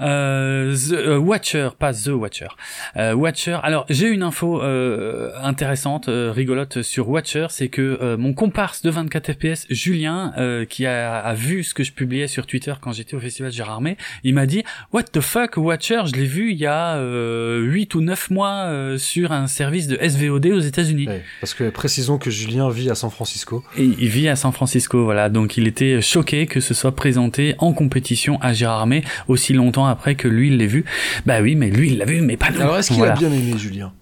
Euh, 0.00 0.74
The 0.74 0.92
euh, 0.92 1.18
Watcher, 1.18 1.70
pas 1.78 1.92
The 1.92 2.08
Watcher. 2.08 2.48
Euh, 2.96 3.14
Watcher. 3.14 3.58
Alors 3.62 3.86
j'ai 3.88 4.08
une 4.08 4.22
info 4.22 4.62
euh, 4.62 5.30
intéressante, 5.42 6.08
euh, 6.08 6.32
rigolote 6.34 6.82
sur 6.82 7.08
Watcher, 7.08 7.46
c'est 7.50 7.68
que 7.68 8.16
mon 8.16 8.32
comparse 8.32 8.82
de 8.82 8.90
24 8.90 9.32
FPS, 9.32 9.66
Julien, 9.70 10.32
qui 10.68 10.86
a, 10.86 11.18
a, 11.18 11.34
vu 11.34 11.62
ce 11.64 11.74
que 11.74 11.84
je 11.84 11.92
publiais 11.92 12.28
sur 12.28 12.46
Twitter 12.46 12.72
quand 12.80 12.92
j'étais 12.92 13.14
au 13.14 13.20
festival 13.20 13.52
Gérardmer, 13.52 13.96
il 14.24 14.34
m'a 14.34 14.46
dit 14.46 14.62
What 14.92 15.04
the 15.04 15.20
fuck 15.20 15.56
Watcher, 15.56 16.02
je 16.06 16.12
l'ai 16.12 16.26
vu 16.26 16.52
il 16.52 16.58
y 16.58 16.66
a 16.66 17.00
8 17.00 17.94
ou 17.94 18.00
9 18.00 18.30
mois 18.30 18.96
sur 18.98 19.32
un 19.32 19.46
service 19.46 19.86
de 19.86 19.96
SVOD 19.96 20.46
aux 20.46 20.60
États-Unis. 20.60 21.08
parce 21.40 21.54
que 21.54 21.70
précisons 21.70 22.18
que 22.18 22.30
Julien 22.30 22.70
vit 22.70 22.90
à 22.90 22.94
San 22.94 23.10
Francisco. 23.10 23.64
Et 23.76 23.84
il 23.84 24.08
vit 24.08 24.28
à 24.28 24.36
San 24.36 24.52
Francisco, 24.52 25.04
voilà. 25.04 25.28
Donc 25.28 25.56
il 25.56 25.66
était 25.66 26.00
choqué 26.00 26.46
que 26.46 26.60
ce 26.60 26.74
soit 26.74 26.94
présenté 26.94 27.54
en 27.58 27.72
compétition 27.72 28.40
à 28.40 28.52
Gérardmer 28.52 29.04
aussi 29.28 29.52
longtemps 29.52 29.86
après 29.90 30.14
que 30.14 30.28
lui 30.28 30.48
il 30.48 30.56
l'ait 30.56 30.66
vu. 30.66 30.84
Bah 31.26 31.40
oui, 31.40 31.54
mais 31.54 31.70
lui 31.70 31.90
il 31.90 31.98
l'a 31.98 32.04
vu, 32.04 32.20
mais 32.20 32.36
pas 32.36 32.50
nous. 32.50 32.60
Alors 32.60 32.78
est-ce 32.78 32.92
qu'il 32.92 33.04
a 33.04 33.10
bien 33.10 33.32
aimé 33.32 33.54
Julien? 33.58 33.92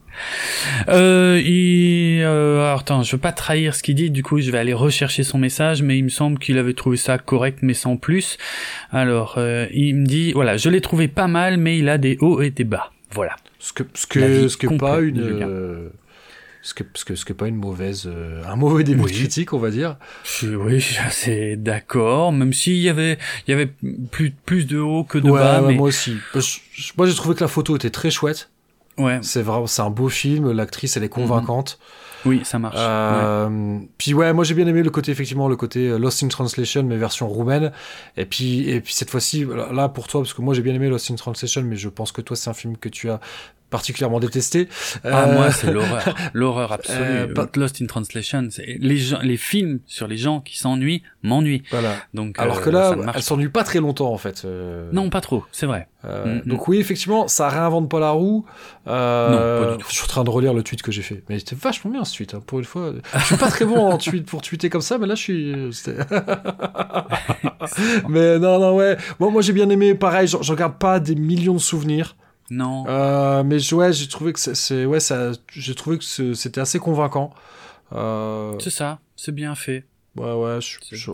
Euh, 0.89 1.41
il, 1.45 2.23
euh, 2.23 2.61
alors, 2.61 2.81
attends, 2.81 3.03
je 3.03 3.13
veux 3.13 3.21
pas 3.21 3.33
trahir 3.33 3.75
ce 3.75 3.83
qu'il 3.83 3.95
dit, 3.95 4.11
du 4.11 4.23
coup 4.23 4.41
je 4.41 4.51
vais 4.51 4.59
aller 4.59 4.73
rechercher 4.73 5.23
son 5.23 5.39
message, 5.39 5.83
mais 5.83 5.99
il 5.99 6.05
me 6.05 6.09
semble 6.09 6.39
qu'il 6.39 6.59
avait 6.59 6.75
trouvé 6.75 6.97
ça 6.97 7.19
correct, 7.19 7.61
mais 7.63 7.75
sans 7.75 7.97
plus. 7.97 8.39
Alors, 8.91 9.35
euh, 9.39 9.67
il 9.73 9.95
me 9.95 10.07
dit, 10.07 10.33
voilà, 10.33 10.57
je 10.57 10.69
l'ai 10.71 10.81
trouvé 10.81 11.09
pas 11.09 11.29
mal, 11.29 11.57
mais 11.57 11.79
il 11.79 11.89
a 11.89 11.99
des 11.99 12.17
hauts 12.21 12.41
et 12.41 12.51
des 12.51 12.65
bas. 12.65 12.91
Voilà. 13.13 13.37
Ce 13.59 13.73
que, 13.73 13.83
ce 13.95 14.07
que, 14.07 14.49
ce 14.49 14.57
que 14.57 14.67
pas 14.77 15.01
une, 15.01 15.91
ce 16.63 16.75
que, 16.75 16.85
ce 16.95 17.05
que, 17.05 17.15
ce 17.15 17.25
que 17.25 17.33
pas 17.33 17.49
une 17.49 17.57
mauvaise, 17.57 18.05
euh, 18.07 18.43
un 18.47 18.57
mauvais 18.57 18.85
début 18.85 19.03
de 19.03 19.09
critique, 19.09 19.53
on 19.53 19.59
va 19.59 19.71
dire. 19.71 19.97
Oui, 20.43 20.85
c'est 21.11 21.57
d'accord, 21.57 22.33
même 22.33 22.53
s'il 22.53 22.79
y 22.79 22.89
avait, 22.89 23.19
il 23.47 23.51
y 23.51 23.55
avait 23.55 23.73
plus, 24.11 24.31
plus 24.31 24.67
de 24.67 24.79
haut 24.79 25.05
que 25.05 25.19
de 25.19 25.31
bas. 25.31 25.63
mais... 25.63 25.75
Moi 25.75 25.89
aussi. 25.89 26.17
Moi, 26.97 27.07
j'ai 27.07 27.15
trouvé 27.15 27.35
que 27.35 27.41
la 27.41 27.49
photo 27.49 27.77
était 27.77 27.91
très 27.91 28.11
chouette. 28.11 28.51
Ouais. 28.99 29.19
C'est 29.23 29.43
vraiment, 29.43 29.67
c'est 29.67 29.83
un 29.83 29.91
beau 29.91 30.09
film. 30.09 30.51
L'actrice, 30.51 30.97
elle 30.97 31.05
est 31.05 31.09
convaincante. 31.09 31.79
Oui, 32.25 32.41
ça 32.45 32.59
marche. 32.59 32.77
Euh, 32.79 33.79
Puis 33.97 34.13
ouais, 34.13 34.33
moi 34.33 34.45
j'ai 34.45 34.55
bien 34.55 34.67
aimé 34.67 34.83
le 34.83 34.91
côté 34.91 35.13
effectivement 35.13 35.49
le 35.49 35.57
côté 35.57 35.89
euh, 35.89 35.99
Lost 35.99 36.23
in 36.23 36.29
Translation 36.29 36.83
mais 36.83 36.97
version 36.97 37.29
roumaine. 37.29 37.73
Et 38.17 38.25
puis 38.25 38.69
et 38.69 38.81
puis 38.81 38.93
cette 38.93 39.11
fois-ci 39.11 39.47
là 39.73 39.89
pour 39.89 40.09
toi 40.09 40.23
parce 40.23 40.35
que 40.35 40.43
moi 40.43 40.53
j'ai 40.55 40.63
bien 40.63 40.75
aimé 40.75 40.89
Lost 40.89 41.11
in 41.11 41.15
Translation 41.15 41.63
mais 41.63 41.77
je 41.77 41.89
pense 41.89 42.11
que 42.11 42.21
toi 42.21 42.37
c'est 42.37 42.51
un 42.51 42.55
film 42.55 42.77
que 42.77 42.89
tu 42.89 43.09
as 43.09 43.21
particulièrement 43.71 44.21
détesté. 44.21 44.69
Ah 45.05 45.27
moi 45.27 45.47
euh, 45.47 45.51
c'est 45.51 45.71
l'horreur, 45.73 46.15
l'horreur 46.33 46.73
absolue. 46.73 46.99
Euh, 47.01 47.47
Lost 47.57 47.83
in 47.83 47.87
Translation, 47.87 48.49
les 48.59 48.97
gens, 48.97 49.19
les 49.23 49.37
films 49.37 49.81
sur 49.87 50.07
les 50.07 50.17
gens 50.17 50.41
qui 50.41 50.59
s'ennuient 50.59 51.03
m'ennuient. 51.23 51.63
Voilà. 51.71 51.97
Donc 52.15 52.39
alors 52.39 52.61
que 52.61 52.71
là, 52.71 52.97
elle 53.15 53.23
s'ennuie 53.23 53.49
pas 53.49 53.65
très 53.65 53.81
longtemps 53.81 54.13
en 54.13 54.19
fait. 54.19 54.47
Non, 54.93 55.11
pas 55.11 55.21
trop, 55.21 55.45
c'est 55.53 55.67
vrai. 55.67 55.89
Mm, 56.05 56.41
donc 56.47 56.61
mm. 56.61 56.71
oui, 56.71 56.79
effectivement, 56.79 57.27
ça 57.29 57.49
réinvente 57.49 57.91
pas 57.91 57.99
la 58.01 58.11
roue. 58.11 58.45
Euh, 58.87 59.31
non, 59.31 59.65
pas 59.65 59.73
du 59.73 59.79
tout. 59.79 59.89
Je 59.91 59.95
suis 59.95 60.05
en 60.05 60.09
train 60.09 60.25
de 60.25 60.31
relire 60.31 60.55
le 60.55 60.63
tweet 60.63 60.83
que 60.83 60.93
j'ai 60.93 61.03
fait, 61.03 61.25
mais 61.29 61.39
c'était 61.39 61.57
vachement 61.57 61.91
bien 61.91 62.05
ce 62.05 62.17
tweet. 62.17 62.35
Hein, 62.35 62.43
pour 62.47 62.59
une 62.61 62.65
fois, 62.65 62.93
je 63.15 63.25
suis 63.25 63.37
pas 63.37 63.49
très 63.49 63.65
bon 63.65 63.79
en 63.79 63.99
tweet 63.99 64.27
pour 64.27 64.43
tweeter 64.43 64.71
comme 64.71 64.81
ça, 64.81 64.99
mais 64.99 65.07
là 65.07 65.15
je 65.15 65.23
suis. 65.23 65.53
mais 68.09 68.39
non, 68.39 68.59
non, 68.59 68.77
ouais. 68.77 68.97
Bon, 69.19 69.31
moi 69.31 69.43
j'ai 69.43 69.53
bien 69.53 69.69
aimé. 69.71 69.95
Pareil, 69.95 70.29
je 70.29 70.37
regarde 70.37 70.79
pas 70.79 71.01
des 71.01 71.15
millions 71.15 71.55
de 71.55 71.59
souvenirs. 71.59 72.17
Non. 72.51 72.85
Euh, 72.89 73.43
mais 73.45 73.73
ouais, 73.73 73.93
j'ai 73.93 74.09
trouvé 74.09 74.33
que 74.33 74.41
c'est, 74.41 74.87
ouais, 74.87 75.01
ça, 75.01 75.33
j'ai 75.53 75.75
trouvé 75.75 75.99
que 75.99 76.05
c'était 76.05 76.61
assez 76.61 76.79
convaincant. 76.79 77.33
Euh... 77.93 78.55
C'est 78.61 78.71
ça, 78.71 79.01
c'est 79.17 79.35
bien 79.35 79.55
fait. 79.55 79.85
Ouais, 80.17 80.33
ouais, 80.33 80.59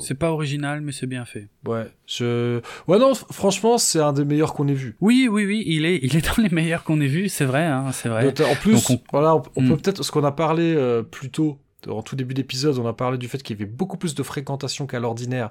c'est 0.00 0.14
pas 0.14 0.30
original, 0.30 0.80
mais 0.80 0.92
c'est 0.92 1.06
bien 1.06 1.26
fait. 1.26 1.48
Ouais, 1.66 1.86
je, 2.06 2.60
ouais, 2.86 2.98
non, 2.98 3.12
franchement, 3.14 3.76
c'est 3.76 4.00
un 4.00 4.14
des 4.14 4.24
meilleurs 4.24 4.54
qu'on 4.54 4.66
ait 4.66 4.74
vu. 4.74 4.96
Oui, 5.00 5.28
oui, 5.30 5.44
oui, 5.44 5.62
il 5.66 5.84
est, 5.84 6.00
il 6.02 6.16
est 6.16 6.24
dans 6.24 6.42
les 6.42 6.48
meilleurs 6.48 6.84
qu'on 6.84 7.00
ait 7.02 7.06
vu, 7.06 7.28
c'est 7.28 7.44
vrai, 7.44 7.64
hein, 7.64 7.92
c'est 7.92 8.08
vrai. 8.08 8.28
en 8.28 8.54
plus, 8.54 8.88
on... 8.88 9.00
voilà, 9.12 9.34
on, 9.34 9.40
peut 9.40 9.60
hmm. 9.60 9.76
peut-être, 9.76 10.02
ce 10.02 10.10
qu'on 10.10 10.24
a 10.24 10.32
parlé 10.32 10.74
euh, 10.74 11.02
plus 11.02 11.28
tôt 11.28 11.58
en 11.88 12.02
tout 12.02 12.16
début 12.16 12.34
d'épisode, 12.34 12.78
on 12.78 12.86
a 12.86 12.92
parlé 12.92 13.18
du 13.18 13.28
fait 13.28 13.42
qu'il 13.42 13.56
y 13.56 13.62
avait 13.62 13.70
beaucoup 13.70 13.96
plus 13.96 14.14
de 14.14 14.22
fréquentation 14.22 14.86
qu'à 14.86 15.00
l'ordinaire 15.00 15.50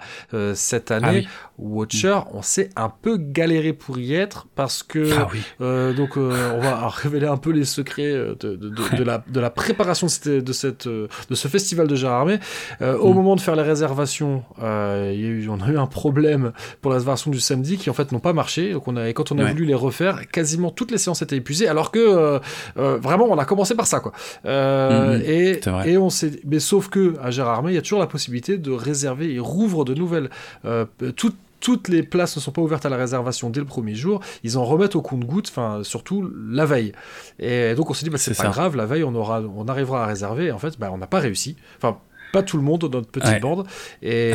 cette 0.53 0.91
année. 0.91 1.25
Ah 1.25 1.29
Watcher, 1.57 2.19
on 2.33 2.41
s'est 2.41 2.69
un 2.75 2.89
peu 2.89 3.17
galéré 3.17 3.73
pour 3.73 3.97
y 3.99 4.13
être 4.15 4.47
parce 4.55 4.83
que 4.83 5.11
ah 5.13 5.93
donc 5.93 6.17
on 6.17 6.59
va 6.59 6.87
révéler 6.89 7.27
un 7.27 7.37
peu 7.37 7.51
les 7.51 7.65
secrets 7.65 8.13
de, 8.13 8.35
de, 8.55 8.55
de, 8.57 9.03
la, 9.03 9.23
de 9.27 9.39
la 9.39 9.49
préparation 9.49 10.07
de, 10.07 10.53
cette, 10.53 10.83
ce 10.83 11.47
festival 11.47 11.87
de 11.87 11.95
Gérard 11.95 12.21
Armé. 12.21 12.39
Au 12.81 13.11
mm. 13.11 13.15
moment 13.15 13.35
de 13.35 13.41
faire 13.41 13.55
les 13.55 13.63
réservations, 13.63 14.43
il 14.57 14.63
y 14.63 15.25
a 15.25 15.29
eu, 15.29 15.49
on 15.49 15.61
a 15.61 15.69
eu 15.69 15.77
un 15.77 15.87
problème 15.87 16.51
pour 16.81 16.91
la 16.91 16.99
version 16.99 17.31
du 17.31 17.39
samedi 17.39 17.77
qui 17.77 17.89
en 17.89 17.93
fait 17.93 18.11
n'ont 18.11 18.19
pas 18.19 18.33
marché. 18.33 18.73
Donc 18.73 18.87
on 18.87 18.97
a, 18.97 19.09
et 19.09 19.13
quand 19.13 19.31
on 19.31 19.37
a 19.39 19.45
voulu 19.45 19.65
les 19.65 19.73
refaire, 19.73 20.27
quasiment 20.29 20.71
toutes 20.71 20.91
les 20.91 20.97
séances 20.97 21.21
étaient 21.21 21.37
épuisées, 21.37 21.67
alors 21.67 21.91
que 21.91 21.99
euh, 21.99 22.39
euh, 22.77 22.97
vraiment 22.97 23.25
on 23.29 23.37
a 23.37 23.45
commencé 23.45 23.75
par 23.75 23.87
ça 23.87 23.99
quoi. 23.99 24.11
Euh, 24.45 25.19
et, 25.25 25.61
et 25.85 25.97
on 25.97 26.09
s'est, 26.09 26.22
mais 26.45 26.59
sauf 26.59 26.89
que 26.89 27.15
à 27.21 27.31
Gérard 27.31 27.55
Armé, 27.55 27.71
il 27.71 27.75
y 27.75 27.77
a 27.77 27.81
toujours 27.81 27.99
la 27.99 28.07
possibilité 28.07 28.57
de 28.57 28.71
réserver. 28.71 29.33
et 29.33 29.39
rouvre 29.39 29.85
de 29.85 29.93
nouvelles 29.93 30.29
toutes 31.15 31.35
toutes 31.63 31.87
les 31.87 32.03
places 32.03 32.35
ne 32.35 32.41
sont 32.41 32.51
pas 32.51 32.61
ouvertes 32.61 32.85
à 32.85 32.89
la 32.89 32.97
réservation 32.97 33.49
dès 33.49 33.61
le 33.61 33.65
premier 33.65 33.95
jour, 33.95 34.19
ils 34.43 34.57
en 34.57 34.65
remettent 34.65 34.97
au 34.97 35.01
compte-goutte, 35.01 35.47
enfin 35.49 35.79
surtout 35.83 36.29
la 36.49 36.65
veille. 36.65 36.91
Et 37.39 37.73
donc 37.73 37.89
on 37.89 37.93
s'est 37.93 38.03
dit 38.03 38.09
bah 38.09 38.17
c'est 38.17 38.35
pas 38.35 38.49
grave, 38.49 38.75
la 38.75 38.85
veille 38.85 39.05
on 39.05 39.15
aura, 39.15 39.41
on 39.41 39.65
arrivera 39.69 40.03
à 40.03 40.07
réserver. 40.07 40.47
Et 40.47 40.51
en 40.51 40.59
fait, 40.59 40.77
bah, 40.77 40.89
on 40.91 40.97
n'a 40.97 41.07
pas 41.07 41.19
réussi. 41.19 41.55
Enfin 41.77 41.97
pas 42.33 42.43
tout 42.43 42.57
le 42.57 42.63
monde 42.63 42.81
dans 42.81 42.97
notre 42.97 43.11
petite 43.11 43.39
bande. 43.41 43.65
Et 44.01 44.33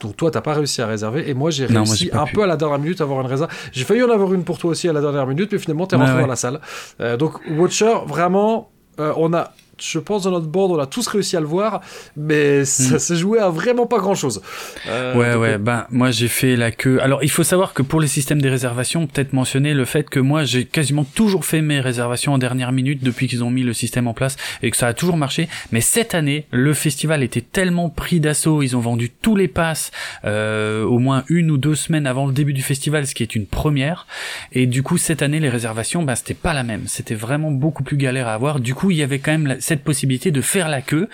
donc 0.00 0.16
toi, 0.16 0.30
t'as 0.30 0.40
pas 0.40 0.54
réussi 0.54 0.82
à 0.82 0.86
réserver. 0.86 1.28
Et 1.30 1.34
moi, 1.34 1.50
j'ai 1.50 1.66
réussi 1.66 2.10
un 2.12 2.26
peu 2.26 2.42
à 2.42 2.46
la 2.46 2.56
dernière 2.56 2.78
minute 2.78 3.00
à 3.00 3.04
avoir 3.04 3.20
une 3.20 3.26
réserve. 3.26 3.50
J'ai 3.72 3.84
failli 3.84 4.02
en 4.02 4.10
avoir 4.10 4.32
une 4.32 4.42
pour 4.42 4.58
toi 4.58 4.70
aussi 4.70 4.88
à 4.88 4.92
la 4.92 5.02
dernière 5.02 5.26
minute, 5.26 5.52
mais 5.52 5.58
finalement, 5.58 5.86
t'es 5.86 5.96
rentré 5.96 6.20
dans 6.20 6.26
la 6.26 6.34
salle. 6.34 6.60
Euh, 7.00 7.16
donc 7.18 7.34
Watcher, 7.50 7.94
vraiment, 8.06 8.70
euh, 8.98 9.12
on 9.18 9.34
a 9.34 9.52
je 9.78 9.98
pense 9.98 10.24
dans 10.24 10.30
notre 10.30 10.46
board 10.46 10.72
on 10.72 10.78
a 10.78 10.86
tous 10.86 11.06
réussi 11.06 11.36
à 11.36 11.40
le 11.40 11.46
voir 11.46 11.80
mais 12.16 12.64
ça 12.64 12.96
hmm. 12.96 12.98
s'est 12.98 13.16
joué 13.16 13.38
à 13.38 13.48
vraiment 13.48 13.86
pas 13.86 13.98
grand 13.98 14.14
chose 14.14 14.42
euh, 14.88 15.14
ouais 15.14 15.34
ouais 15.34 15.56
euh, 15.56 15.58
ben 15.58 15.86
moi 15.90 16.10
j'ai 16.10 16.28
fait 16.28 16.56
la 16.56 16.70
queue. 16.70 17.00
Alors 17.02 17.22
il 17.22 17.30
faut 17.30 17.42
savoir 17.42 17.74
que 17.74 17.82
pour 17.82 18.00
les 18.00 18.06
systèmes 18.06 18.40
des 18.40 18.48
réservations 18.48 19.06
peut-être 19.06 19.32
mentionner 19.32 19.74
le 19.74 19.84
fait 19.84 20.08
que 20.08 20.20
moi 20.20 20.44
j'ai 20.44 20.64
quasiment 20.64 21.04
toujours 21.04 21.44
fait 21.44 21.62
mes 21.62 21.80
réservations 21.80 22.34
en 22.34 22.38
dernière 22.38 22.72
minute 22.72 23.02
depuis 23.02 23.26
qu'ils 23.26 23.42
ont 23.42 23.50
mis 23.50 23.62
le 23.62 23.72
système 23.72 24.06
en 24.06 24.14
place 24.14 24.36
et 24.62 24.70
que 24.70 24.76
ça 24.76 24.86
a 24.86 24.94
toujours 24.94 25.16
marché. 25.16 25.48
Mais 25.72 25.80
cette 25.80 26.14
année 26.14 26.46
le 26.50 26.74
festival 26.74 27.22
était 27.22 27.40
tellement 27.40 27.88
pris 27.88 28.20
d'assaut 28.20 28.62
ils 28.62 28.76
ont 28.76 28.80
vendu 28.80 29.10
tous 29.10 29.36
les 29.36 29.48
passes 29.48 29.90
euh, 30.24 30.84
au 30.84 30.98
moins 30.98 31.24
une 31.28 31.50
ou 31.50 31.58
deux 31.58 31.74
semaines 31.74 32.06
avant 32.06 32.26
le 32.26 32.32
début 32.32 32.52
du 32.52 32.62
festival 32.62 33.06
ce 33.06 33.14
qui 33.14 33.22
est 33.22 33.34
une 33.34 33.46
première. 33.46 34.06
Et 34.52 34.66
du 34.66 34.82
coup 34.82 34.98
cette 34.98 35.22
année 35.22 35.40
les 35.40 35.48
réservations 35.48 36.02
ben 36.02 36.14
c'était 36.14 36.34
pas 36.34 36.54
la 36.54 36.62
même. 36.62 36.84
C'était 36.86 37.14
vraiment 37.14 37.50
beaucoup 37.50 37.82
plus 37.82 37.96
galère 37.96 38.28
à 38.28 38.34
avoir. 38.34 38.60
Du 38.60 38.74
coup 38.74 38.90
il 38.90 38.96
y 38.96 39.02
avait 39.02 39.18
quand 39.18 39.32
même 39.32 39.46
la 39.46 39.60
cette 39.66 39.82
possibilité 39.82 40.30
de 40.30 40.40
faire 40.40 40.68
la 40.68 40.80
queue, 40.80 41.08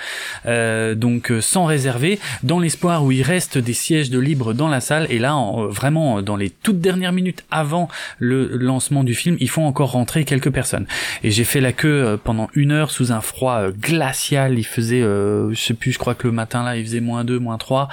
euh, 0.44 0.94
donc 0.94 1.30
euh, 1.30 1.40
sans 1.40 1.64
réserver, 1.64 2.20
dans 2.42 2.60
l'espoir 2.60 3.02
où 3.02 3.10
il 3.10 3.22
reste 3.22 3.56
des 3.56 3.72
sièges 3.72 4.10
de 4.10 4.18
libre 4.18 4.52
dans 4.52 4.68
la 4.68 4.80
salle. 4.80 5.06
Et 5.08 5.18
là, 5.18 5.34
en, 5.34 5.66
vraiment, 5.68 6.20
dans 6.20 6.36
les 6.36 6.50
toutes 6.50 6.80
dernières 6.80 7.12
minutes 7.12 7.44
avant 7.50 7.88
le 8.18 8.56
lancement 8.58 9.04
du 9.04 9.14
film, 9.14 9.38
ils 9.40 9.48
font 9.48 9.66
encore 9.66 9.92
rentrer 9.92 10.24
quelques 10.24 10.50
personnes. 10.50 10.86
Et 11.22 11.30
j'ai 11.30 11.44
fait 11.44 11.62
la 11.62 11.72
queue 11.72 12.04
euh, 12.04 12.16
pendant 12.22 12.50
une 12.54 12.72
heure 12.72 12.90
sous 12.90 13.10
un 13.10 13.22
froid 13.22 13.70
glacial. 13.70 14.58
Il 14.58 14.64
faisait, 14.64 15.00
je 15.00 15.54
sais 15.56 15.74
plus, 15.74 15.92
je 15.92 15.98
crois 15.98 16.14
que 16.14 16.26
le 16.26 16.32
matin 16.32 16.62
là, 16.62 16.76
il 16.76 16.84
faisait 16.84 17.00
moins 17.00 17.24
2, 17.24 17.38
moins 17.38 17.56
3. 17.56 17.88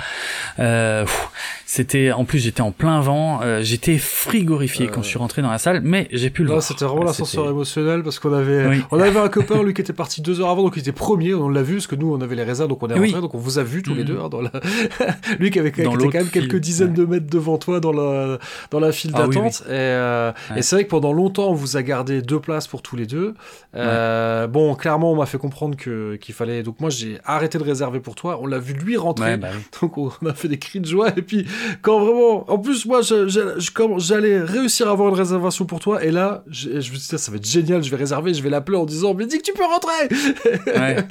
C'était, 1.72 2.12
en 2.12 2.26
plus, 2.26 2.40
j'étais 2.40 2.62
en 2.62 2.72
plein 2.72 3.00
vent. 3.00 3.42
j'étais 3.62 4.00
frigorifié 4.00 4.88
quand 4.88 5.04
je 5.04 5.08
suis 5.08 5.20
rentré 5.20 5.44
dans 5.44 5.52
la 5.52 5.60
salle, 5.60 5.82
mais 5.84 6.08
j'ai 6.12 6.32
pu 6.32 6.42
le 6.42 6.50
voir. 6.50 6.64
C'était 6.64 6.86
vraiment 6.86 7.04
l'ascenseur 7.04 7.48
émotionnel 7.48 8.02
parce 8.02 8.18
qu'on 8.18 8.34
avait, 8.34 8.82
on 8.90 9.00
avait 9.00 9.20
un 9.20 9.30
copain 9.30 9.62
lui 9.62 9.76
qui 9.76 9.82
était 9.82 9.94
parti 9.94 10.24
deux 10.24 10.42
heures 10.42 10.50
avant, 10.50 10.64
donc 10.64 10.78
il 10.78 10.80
était 10.80 10.92
premier, 10.92 11.36
on 11.36 11.48
l'a 11.48 11.62
vu, 11.62 11.76
parce 11.76 11.86
que 11.86 11.96
nous, 11.96 12.12
on 12.12 12.22
avait 12.22 12.36
les 12.36 12.44
réserves, 12.44 12.70
donc 12.70 12.82
on 12.82 12.88
est 12.88 12.94
rentré, 12.94 13.22
donc 13.22 13.36
on 13.36 13.38
vous 13.38 13.60
a 13.60 13.64
vu 13.64 13.84
tous 13.84 13.94
les 13.94 14.02
mm. 14.02 14.08
deux, 14.08 14.20
hein, 14.20 14.30
dans 14.30 14.42
la... 14.42 14.52
lui 15.40 15.52
qui 15.52 15.60
avait 15.60 15.72
qui 15.72 15.82
était 15.82 15.90
quand 15.90 16.14
même 16.14 16.30
quelques 16.30 16.58
dizaines 16.58 16.94
de 16.94 17.06
mètres 17.06 17.30
devant 17.30 17.60
toi 17.60 17.80
dans 17.80 17.92
la, 17.92 18.40
dans 18.72 18.80
la 18.80 18.92
file 18.92 19.12
ah 19.14 19.28
d'attente. 19.28 19.64
Euh, 19.70 20.32
et, 20.56 20.62
c'est 20.62 20.76
vrai 20.76 20.86
que 20.86 20.90
pendant 20.90 21.14
longtemps, 21.14 21.50
on 21.50 21.54
vous 21.54 21.78
a 21.78 21.84
gardé 21.84 22.24
deux 22.24 22.40
places 22.40 22.68
pour 22.68 22.82
tous 22.82 22.96
les 22.96 23.06
deux. 23.06 23.36
Euh, 23.76 24.48
bon, 24.48 24.74
clairement, 24.76 25.12
on 25.12 25.16
m'a 25.16 25.26
fait 25.26 25.38
comprendre 25.38 25.78
que, 25.78 26.16
qu'il 26.16 26.34
fallait, 26.34 26.64
donc 26.64 26.80
moi, 26.80 26.90
j'ai 26.90 27.20
arrêté 27.26 27.58
de 27.58 27.64
réserver 27.64 28.00
pour 28.00 28.16
toi, 28.16 28.40
on 28.42 28.48
l'a 28.48 28.60
vu 28.60 28.74
lui 28.74 28.98
rentrer, 28.98 29.38
bah 29.38 29.50
donc 29.82 29.98
on 29.98 30.10
a 30.26 30.34
fait 30.34 30.48
des 30.48 30.58
cris 30.58 30.80
de 30.80 30.88
joie, 30.88 31.10
et 31.16 31.22
puis 31.22 31.46
quand 31.82 32.00
vraiment, 32.00 32.50
en 32.52 32.58
plus, 32.58 32.86
moi, 32.86 33.02
j'allais 33.02 34.40
réussir 34.40 34.88
à 34.88 34.92
avoir 34.92 35.10
une 35.10 35.16
réservation 35.16 35.66
pour 35.66 35.80
toi, 35.80 36.04
et 36.04 36.12
là, 36.12 36.44
je, 36.50 36.70
me 36.70 36.82
suis 36.82 36.98
dit, 36.98 37.18
ça 37.18 37.32
va 37.32 37.38
être 37.38 37.48
génial, 37.48 37.84
je 37.84 37.90
vais 37.90 37.98
réserver, 37.98 38.34
je 38.34 38.42
vais 38.42 38.50
l'appeler 38.50 38.78
en 38.78 38.86
disant, 38.86 39.14
mais 39.14 39.26
dis 39.26 39.38
que 39.38 39.44
tu 39.44 39.54
peux 39.54 39.66
rentrer 39.66 39.90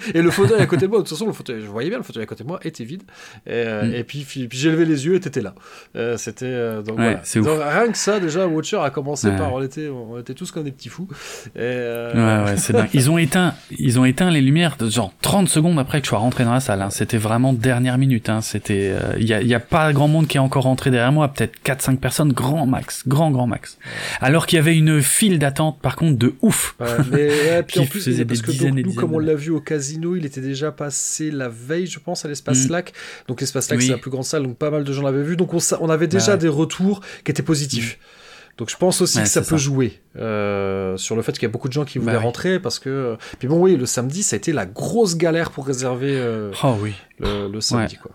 et 0.14 0.22
le 0.22 0.30
fauteuil 0.30 0.60
à 0.60 0.66
côté 0.66 0.86
de 0.86 0.90
moi, 0.90 0.98
de 0.98 1.04
toute 1.04 1.16
façon, 1.16 1.26
le 1.26 1.32
fauteuil, 1.32 1.60
je 1.60 1.66
voyais 1.66 1.88
bien, 1.88 1.98
le 1.98 2.04
fauteuil 2.04 2.22
à 2.22 2.26
côté 2.26 2.44
de 2.44 2.48
moi 2.48 2.60
était 2.64 2.84
vide. 2.84 3.02
Et, 3.46 3.50
euh, 3.50 4.00
mm. 4.00 4.04
puis, 4.04 4.24
puis, 4.24 4.48
j'ai 4.52 4.70
levé 4.70 4.84
les 4.84 5.06
yeux 5.06 5.14
et 5.14 5.20
t'étais 5.20 5.40
là. 5.40 5.54
Euh, 5.96 6.16
c'était 6.16 6.46
euh, 6.46 6.82
donc, 6.82 6.96
voilà. 6.96 7.22
donc 7.34 7.60
rien 7.60 7.92
que 7.92 7.98
ça, 7.98 8.20
déjà, 8.20 8.46
Watcher 8.46 8.78
a 8.78 8.90
commencé 8.90 9.30
par, 9.30 9.52
on 9.52 9.62
était, 9.62 9.88
on 9.88 10.18
était 10.18 10.34
tous 10.34 10.50
comme 10.50 10.64
des 10.64 10.72
petits 10.72 10.88
fous. 10.88 11.08
Et, 11.56 11.60
ouais, 11.60 12.14
ouais, 12.14 12.56
c'est 12.56 12.72
dingue. 12.72 12.88
Ils 12.94 13.10
ont 13.10 13.18
éteint, 13.18 13.54
ils 13.70 13.98
ont 13.98 14.04
éteint 14.04 14.30
les 14.30 14.40
lumières, 14.40 14.76
genre 14.88 15.12
30 15.22 15.48
secondes 15.48 15.78
après 15.78 16.00
que 16.00 16.06
je 16.06 16.10
sois 16.10 16.18
rentré 16.18 16.44
dans 16.44 16.52
la 16.52 16.60
salle. 16.60 16.82
Hein. 16.82 16.90
C'était 16.90 17.18
vraiment 17.18 17.52
dernière 17.52 17.98
minute. 17.98 18.28
Hein. 18.28 18.40
C'était, 18.40 18.94
il 19.18 19.26
y 19.26 19.34
a, 19.34 19.42
y 19.42 19.54
a 19.54 19.60
pas 19.60 19.92
grand 19.92 20.08
monde 20.08 20.26
qui 20.26 20.37
est 20.38 20.42
encore 20.42 20.64
rentré 20.64 20.90
derrière 20.90 21.12
moi, 21.12 21.28
peut-être 21.28 21.56
4-5 21.64 21.98
personnes, 21.98 22.32
grand 22.32 22.66
max, 22.66 23.06
grand 23.06 23.30
grand 23.30 23.46
max. 23.46 23.78
Alors 24.20 24.46
qu'il 24.46 24.56
y 24.56 24.60
avait 24.60 24.76
une 24.76 25.02
file 25.02 25.38
d'attente, 25.38 25.78
par 25.80 25.96
contre, 25.96 26.18
de 26.18 26.34
ouf. 26.40 26.76
mais 27.10 27.62
puis 27.66 27.80
en 27.80 27.86
plus, 27.86 28.04
parce 28.24 28.42
que 28.42 28.52
donc, 28.52 28.74
nous, 28.74 28.94
comme 28.94 29.14
on 29.14 29.18
l'a 29.18 29.34
vu 29.34 29.50
au 29.50 29.60
casino, 29.60 30.16
il 30.16 30.24
était 30.24 30.40
déjà 30.40 30.72
passé 30.72 31.30
la 31.30 31.48
veille, 31.48 31.86
je 31.86 31.98
pense, 31.98 32.24
à 32.24 32.28
l'espace 32.28 32.66
mm. 32.66 32.72
Lac. 32.72 32.92
Donc 33.28 33.40
l'espace 33.40 33.70
Lac, 33.70 33.82
c'est 33.82 33.90
la 33.90 33.98
plus 33.98 34.10
grande 34.10 34.24
salle, 34.24 34.42
donc 34.44 34.56
pas 34.56 34.70
mal 34.70 34.84
de 34.84 34.92
gens 34.92 35.02
l'avaient 35.02 35.22
vu. 35.22 35.36
Donc 35.36 35.54
on, 35.54 35.58
on 35.80 35.90
avait 35.90 36.08
déjà 36.08 36.36
des 36.36 36.48
retours 36.48 37.00
qui 37.24 37.30
étaient 37.30 37.42
positifs. 37.42 37.96
Mm. 37.96 38.18
Donc 38.58 38.70
je 38.70 38.76
pense 38.76 39.00
aussi 39.00 39.22
que 39.22 39.28
ça 39.28 39.40
peut 39.40 39.56
jouer 39.56 40.00
euh, 40.16 40.96
sur 40.96 41.14
le 41.14 41.22
fait 41.22 41.32
qu'il 41.32 41.44
y 41.44 41.46
a 41.46 41.48
beaucoup 41.48 41.68
de 41.68 41.72
gens 41.72 41.84
qui 41.84 41.98
voulaient 41.98 42.14
bah 42.14 42.18
rentrer 42.18 42.58
parce 42.58 42.80
que 42.80 42.90
euh, 42.90 43.16
puis 43.38 43.46
bon 43.46 43.60
oui 43.60 43.76
le 43.76 43.86
samedi 43.86 44.24
ça 44.24 44.34
a 44.34 44.36
été 44.36 44.52
la 44.52 44.66
grosse 44.66 45.16
galère 45.16 45.52
pour 45.52 45.64
réserver 45.64 46.18
euh, 46.18 46.50
oh, 46.64 46.74
oui. 46.80 46.92
le, 47.20 47.60
samedi 47.60 47.96
quoi. 47.96 48.10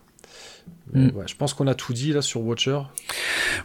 Mm. 0.92 1.10
je 1.26 1.36
pense 1.36 1.54
qu'on 1.54 1.68
a 1.68 1.76
tout 1.76 1.94
dit 1.94 2.12
là 2.12 2.22
sur 2.22 2.42
Watcher. 2.42 2.80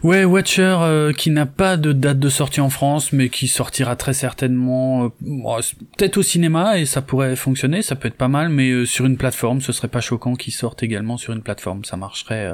Ouais, 0.03 0.23
Watcher 0.23 0.77
euh, 0.79 1.11
qui 1.11 1.29
n'a 1.29 1.45
pas 1.45 1.75
de 1.75 1.91
date 1.91 2.17
de 2.17 2.29
sortie 2.29 2.61
en 2.61 2.69
France, 2.69 3.11
mais 3.11 3.29
qui 3.29 3.47
sortira 3.47 3.95
très 3.95 4.13
certainement, 4.13 5.05
euh, 5.05 5.61
peut-être 5.97 6.17
au 6.17 6.23
cinéma 6.23 6.79
et 6.79 6.85
ça 6.85 7.01
pourrait 7.01 7.35
fonctionner, 7.35 7.81
ça 7.81 7.95
peut 7.95 8.07
être 8.07 8.15
pas 8.15 8.29
mal, 8.29 8.49
mais 8.49 8.71
euh, 8.71 8.85
sur 8.85 9.05
une 9.05 9.17
plateforme, 9.17 9.61
ce 9.61 9.73
serait 9.73 9.89
pas 9.89 10.01
choquant 10.01 10.35
qu'il 10.35 10.53
sorte 10.53 10.81
également 10.81 11.17
sur 11.17 11.33
une 11.33 11.41
plateforme, 11.41 11.83
ça 11.83 11.97
marcherait, 11.97 12.53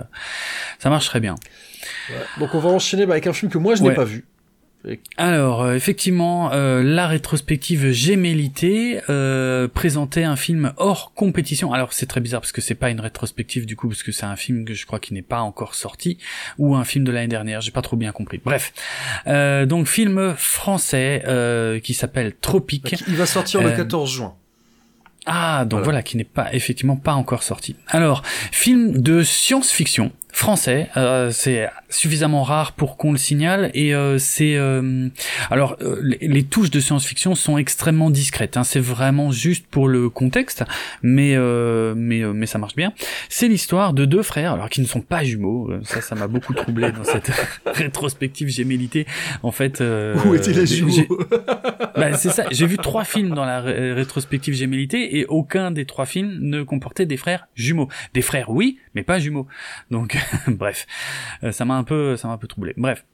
ça 0.80 0.90
marcherait 0.90 1.20
bien. 1.20 1.36
Donc 2.40 2.56
on 2.56 2.60
va 2.60 2.70
enchaîner 2.70 3.06
bah, 3.06 3.14
avec 3.14 3.28
un 3.28 3.34
film 3.34 3.52
que 3.52 3.58
moi 3.58 3.76
je 3.76 3.84
n'ai 3.84 3.94
pas 3.94 4.04
vu. 4.04 4.26
Alors, 5.18 5.64
euh, 5.64 5.76
effectivement, 5.76 6.52
euh, 6.52 6.84
la 6.84 7.08
rétrospective 7.08 7.92
Gémélité 7.92 9.02
euh, 9.10 9.68
présentait 9.68 10.24
un 10.24 10.36
film 10.36 10.74
hors 10.78 11.14
compétition. 11.14 11.74
Alors, 11.74 11.94
c'est 11.94 12.06
très 12.06 12.22
bizarre 12.22 12.42
parce 12.42 12.52
que 12.52 12.62
c'est 12.62 12.76
pas 12.76 12.90
une 12.90 13.00
rétrospective 13.00 13.66
du 13.66 13.76
coup, 13.76 13.88
parce 13.88 14.04
que 14.04 14.12
c'est 14.12 14.26
un 14.26 14.36
film 14.36 14.66
que 14.66 14.74
je 14.74 14.86
crois 14.86 15.00
qui 15.00 15.14
n'est 15.14 15.22
pas 15.22 15.40
encore 15.40 15.76
sorti, 15.76 16.18
ou 16.58 16.76
un 16.76 16.84
film 16.84 17.06
de 17.06 17.12
l'année 17.12 17.28
dernière, 17.28 17.62
j'ai 17.62 17.72
pas 17.72 17.82
trop 17.82 17.98
bien 17.98 18.12
compris. 18.12 18.42
Bref, 18.44 18.74
donc 19.68 19.88
film 19.88 20.34
français 20.38 21.24
qui 21.84 21.94
s'appelle 21.94 22.34
Tropique. 22.36 23.04
Il 23.08 23.16
va 23.16 23.26
sortir 23.26 23.62
le 23.62 23.72
14 23.72 24.12
juin. 24.12 24.36
Ah, 25.26 25.66
donc 25.66 25.84
voilà, 25.84 26.04
qui 26.04 26.18
n'est 26.18 26.24
pas 26.24 26.54
effectivement 26.54 26.98
pas 26.98 27.14
encore 27.14 27.42
sorti. 27.42 27.76
Alors, 27.88 28.22
film 28.52 29.02
de 29.02 29.24
science-fiction 29.24 30.12
français. 30.36 30.90
Euh, 30.98 31.32
c'est 31.32 31.70
suffisamment 31.90 32.44
rare 32.44 32.74
pour 32.74 32.98
qu'on 32.98 33.14
le 33.14 33.18
signale 33.18 33.72
et 33.74 33.96
euh, 33.96 34.18
c'est 34.18 34.58
euh, 34.58 35.08
alors 35.50 35.78
les, 36.02 36.44
touches 36.44 36.70
de 36.70 36.80
science-fiction 36.82 37.36
sont 37.36 37.58
extrêmement 37.58 38.10
discrètes. 38.10 38.58
Hein, 38.58 38.66
c'est 38.66 38.82
vraiment 38.82 39.32
juste 39.32 39.66
pour 39.66 39.88
le 39.88 40.10
contexte, 40.10 40.64
mais 41.02 41.36
mais 41.96 42.22
mais 42.34 42.46
ça 42.46 42.58
marche 42.58 42.76
bien. 42.76 42.94
C'est 43.30 43.48
l'histoire 43.48 43.94
de 43.94 44.06
deux 44.06 44.24
frères, 44.24 44.54
alors 44.54 44.70
qui 44.70 44.82
ne 44.82 44.86
sont 44.86 45.02
pas 45.02 45.24
jumeaux. 45.24 45.72
Ça, 45.84 46.02
ça 46.02 46.16
m'a 46.16 46.28
beaucoup 46.28 46.54
troublé 46.54 46.92
dans 46.92 47.04
cette 47.04 47.32
rétrospective 47.66 48.50
gémellité. 48.50 49.08
En 49.42 49.52
fait, 49.52 49.82
où 50.26 50.36
étaient 50.36 50.52
les 50.52 50.68
jumeaux 50.68 50.92
bah, 51.96 52.14
C'est 52.18 52.30
ça. 52.30 52.46
J'ai 52.52 52.68
vu 52.68 52.78
trois 52.78 53.06
films 53.06 53.34
dans 53.34 53.46
la 53.46 53.62
rétrospective 53.62 54.54
gémellité 54.54 55.18
et 55.18 55.26
aucun 55.26 55.72
des 55.72 55.86
trois 55.86 56.06
films 56.06 56.38
ne 56.42 56.64
comportait 56.64 57.06
des 57.06 57.18
frères 57.18 57.48
jumeaux. 57.56 57.88
Des 58.14 58.22
frères, 58.22 58.50
oui, 58.50 58.80
mais 58.96 59.04
pas 59.04 59.20
jumeaux. 59.20 59.48
Donc 59.92 60.18
Bref, 60.48 60.88
euh, 61.44 61.52
ça 61.52 61.66
m'a 61.66 61.76
un 61.76 61.84
peu, 61.84 62.18
ça 62.18 62.28
m'a 62.28 62.34
un 62.34 62.38
peu 62.38 62.48
troublé. 62.48 62.74
Bref. 62.78 63.06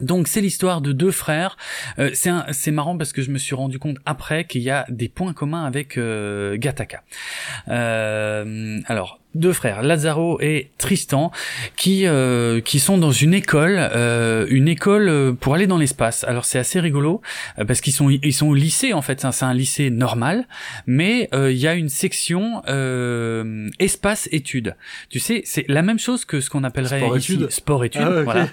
Donc 0.00 0.26
c'est 0.26 0.40
l'histoire 0.40 0.80
de 0.80 0.92
deux 0.92 1.12
frères. 1.12 1.56
Euh, 1.98 2.10
c'est 2.14 2.70
marrant 2.70 2.96
parce 2.96 3.12
que 3.12 3.22
je 3.22 3.30
me 3.30 3.38
suis 3.38 3.54
rendu 3.54 3.78
compte 3.78 3.98
après 4.06 4.44
qu'il 4.44 4.62
y 4.62 4.70
a 4.70 4.84
des 4.88 5.08
points 5.08 5.32
communs 5.32 5.64
avec 5.64 5.98
euh, 5.98 6.56
Gataka. 6.56 7.02
Euh, 7.68 8.80
alors 8.86 9.20
deux 9.34 9.52
frères, 9.52 9.82
Lazaro 9.82 10.40
et 10.40 10.70
Tristan, 10.78 11.32
qui 11.76 12.06
euh, 12.06 12.60
qui 12.60 12.78
sont 12.78 12.98
dans 12.98 13.10
une 13.10 13.34
école, 13.34 13.76
euh, 13.78 14.46
une 14.48 14.68
école 14.68 15.34
pour 15.40 15.54
aller 15.54 15.66
dans 15.66 15.78
l'espace. 15.78 16.22
Alors 16.24 16.44
c'est 16.44 16.58
assez 16.58 16.78
rigolo 16.78 17.20
parce 17.66 17.80
qu'ils 17.80 17.92
sont 17.92 18.10
ils 18.10 18.32
sont 18.32 18.48
au 18.48 18.54
lycée 18.54 18.92
en 18.92 19.02
fait. 19.02 19.24
C'est 19.32 19.44
un 19.44 19.54
lycée 19.54 19.90
normal, 19.90 20.46
mais 20.86 21.28
il 21.32 21.56
y 21.56 21.66
a 21.66 21.74
une 21.74 21.88
section 21.88 22.62
espace 23.78 24.28
études. 24.32 24.76
Tu 25.08 25.18
sais, 25.20 25.42
c'est 25.44 25.64
la 25.68 25.82
même 25.82 25.98
chose 25.98 26.24
que 26.24 26.40
ce 26.40 26.50
qu'on 26.50 26.64
appellerait 26.64 27.00
sport 27.00 27.16
ici 27.16 27.32
études. 27.34 27.50
sport 27.50 27.84
études. 27.84 28.02
Ah. 28.02 28.22
Voilà. 28.22 28.48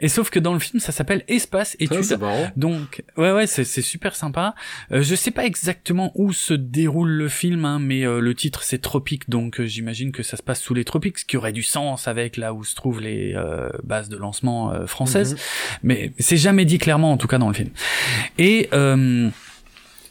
Et 0.00 0.08
sauf 0.08 0.30
que 0.30 0.38
dans 0.38 0.52
le 0.52 0.60
film, 0.60 0.78
ça 0.80 0.92
s'appelle 0.92 1.24
Espace 1.28 1.70
Ça, 1.70 1.76
Études. 1.80 2.02
c'est 2.04 2.16
marrant. 2.18 2.50
Donc, 2.56 3.02
ouais, 3.16 3.32
ouais, 3.32 3.46
c'est 3.46 3.64
super 3.64 4.14
sympa. 4.14 4.54
Euh, 4.92 5.02
je 5.02 5.14
sais 5.14 5.30
pas 5.32 5.44
exactement 5.44 6.12
où 6.14 6.32
se 6.32 6.54
déroule 6.54 7.10
le 7.10 7.28
film, 7.28 7.64
hein, 7.64 7.78
mais 7.80 8.06
euh, 8.06 8.20
le 8.20 8.34
titre 8.34 8.62
c'est 8.62 8.78
Tropique, 8.78 9.28
donc 9.28 9.60
euh, 9.60 9.66
j'imagine 9.66 10.12
que 10.12 10.22
ça 10.22 10.36
se 10.36 10.42
passe 10.42 10.60
sous 10.60 10.74
les 10.74 10.84
tropiques, 10.84 11.18
ce 11.18 11.24
qui 11.24 11.36
aurait 11.36 11.52
du 11.52 11.62
sens 11.62 12.06
avec 12.06 12.36
là 12.36 12.54
où 12.54 12.64
se 12.64 12.74
trouvent 12.74 13.00
les 13.00 13.34
euh, 13.34 13.70
bases 13.82 14.08
de 14.08 14.16
lancement 14.16 14.72
euh, 14.72 14.86
françaises. 14.86 15.34
Mhm. 15.34 15.38
Mais 15.82 16.12
c'est 16.18 16.36
jamais 16.36 16.64
dit 16.64 16.78
clairement, 16.78 17.12
en 17.12 17.16
tout 17.16 17.28
cas 17.28 17.38
dans 17.38 17.48
le 17.48 17.54
film. 17.54 17.70
Et 18.38 18.68
euh, 18.72 19.28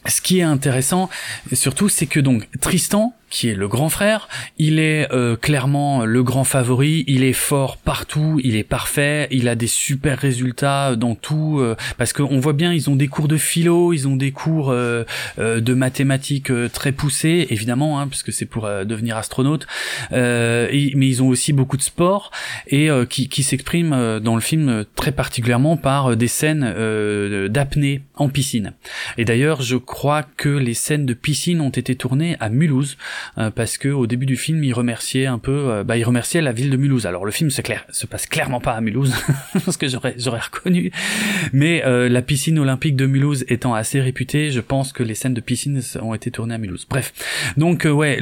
ce 0.06 0.20
qui 0.20 0.38
est 0.38 0.42
intéressant, 0.42 1.08
surtout, 1.52 1.88
c'est 1.88 2.06
que 2.06 2.20
donc 2.20 2.48
Tristan, 2.60 3.14
qui 3.30 3.48
est 3.48 3.54
le 3.54 3.68
grand 3.68 3.88
frère, 3.88 4.28
il 4.58 4.78
est 4.78 5.12
euh, 5.12 5.36
clairement 5.36 6.04
le 6.04 6.22
grand 6.22 6.44
favori, 6.44 7.04
il 7.06 7.24
est 7.24 7.32
fort 7.32 7.76
partout, 7.76 8.40
il 8.42 8.56
est 8.56 8.64
parfait, 8.64 9.28
il 9.30 9.48
a 9.48 9.54
des 9.54 9.66
super 9.66 10.18
résultats 10.18 10.96
dans 10.96 11.14
tout, 11.14 11.58
euh, 11.60 11.76
parce 11.96 12.12
qu'on 12.12 12.40
voit 12.40 12.52
bien, 12.52 12.72
ils 12.72 12.90
ont 12.90 12.96
des 12.96 13.08
cours 13.08 13.28
de 13.28 13.36
philo, 13.36 13.92
ils 13.92 14.08
ont 14.08 14.16
des 14.16 14.32
cours 14.32 14.70
euh, 14.70 15.04
euh, 15.38 15.60
de 15.60 15.74
mathématiques 15.74 16.50
euh, 16.50 16.68
très 16.68 16.92
poussés, 16.92 17.46
évidemment, 17.50 18.00
hein, 18.00 18.08
puisque 18.08 18.32
c'est 18.32 18.46
pour 18.46 18.64
euh, 18.64 18.84
devenir 18.84 19.16
astronaute, 19.16 19.66
mais 20.10 20.68
ils 20.72 21.22
ont 21.22 21.28
aussi 21.28 21.52
beaucoup 21.52 21.76
de 21.76 21.82
sport, 21.82 22.30
et 22.66 22.88
qui, 23.08 23.28
qui 23.28 23.42
s'expriment 23.42 24.20
dans 24.20 24.34
le 24.34 24.40
film 24.40 24.84
très 24.94 25.12
particulièrement 25.12 25.76
par 25.76 26.16
des 26.16 26.28
scènes 26.28 27.48
d'apnée 27.48 28.02
en 28.14 28.28
piscine. 28.28 28.72
Et 29.16 29.24
d'ailleurs, 29.24 29.62
je 29.62 29.76
crois 29.76 30.22
que 30.22 30.48
les 30.48 30.74
scènes 30.74 31.06
de 31.06 31.14
piscine 31.14 31.60
ont 31.60 31.70
été 31.70 31.94
tournées 31.94 32.36
à 32.40 32.48
Mulhouse, 32.48 32.96
euh, 33.38 33.50
parce 33.50 33.78
que 33.78 33.88
au 33.88 34.06
début 34.06 34.26
du 34.26 34.36
film, 34.36 34.62
il 34.64 34.72
remerciait 34.72 35.26
un 35.26 35.38
peu, 35.38 35.70
euh, 35.70 35.84
bah, 35.84 35.96
il 35.96 36.04
remerciait 36.04 36.40
la 36.40 36.52
ville 36.52 36.70
de 36.70 36.76
Mulhouse. 36.76 37.06
Alors 37.06 37.24
le 37.24 37.30
film 37.32 37.50
se, 37.50 37.62
clair, 37.62 37.84
se 37.90 38.06
passe 38.06 38.26
clairement 38.26 38.60
pas 38.60 38.72
à 38.72 38.80
Mulhouse, 38.80 39.14
parce 39.64 39.76
que 39.76 39.88
j'aurais 39.88 40.14
j'aurais 40.18 40.40
reconnu, 40.40 40.90
mais 41.52 41.84
euh, 41.84 42.08
la 42.08 42.22
piscine 42.22 42.58
olympique 42.58 42.96
de 42.96 43.06
Mulhouse 43.06 43.44
étant 43.48 43.74
assez 43.74 44.00
réputée, 44.00 44.50
je 44.50 44.60
pense 44.60 44.92
que 44.92 45.02
les 45.02 45.14
scènes 45.14 45.34
de 45.34 45.40
piscine 45.40 45.80
ont 46.00 46.14
été 46.14 46.30
tournées 46.30 46.54
à 46.54 46.58
Mulhouse. 46.58 46.86
Bref, 46.88 47.12
donc 47.56 47.86
euh, 47.86 47.90
ouais, 47.90 48.18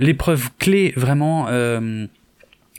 l'épreuve 0.00 0.50
clé 0.58 0.92
vraiment. 0.96 1.46
euh, 1.48 2.06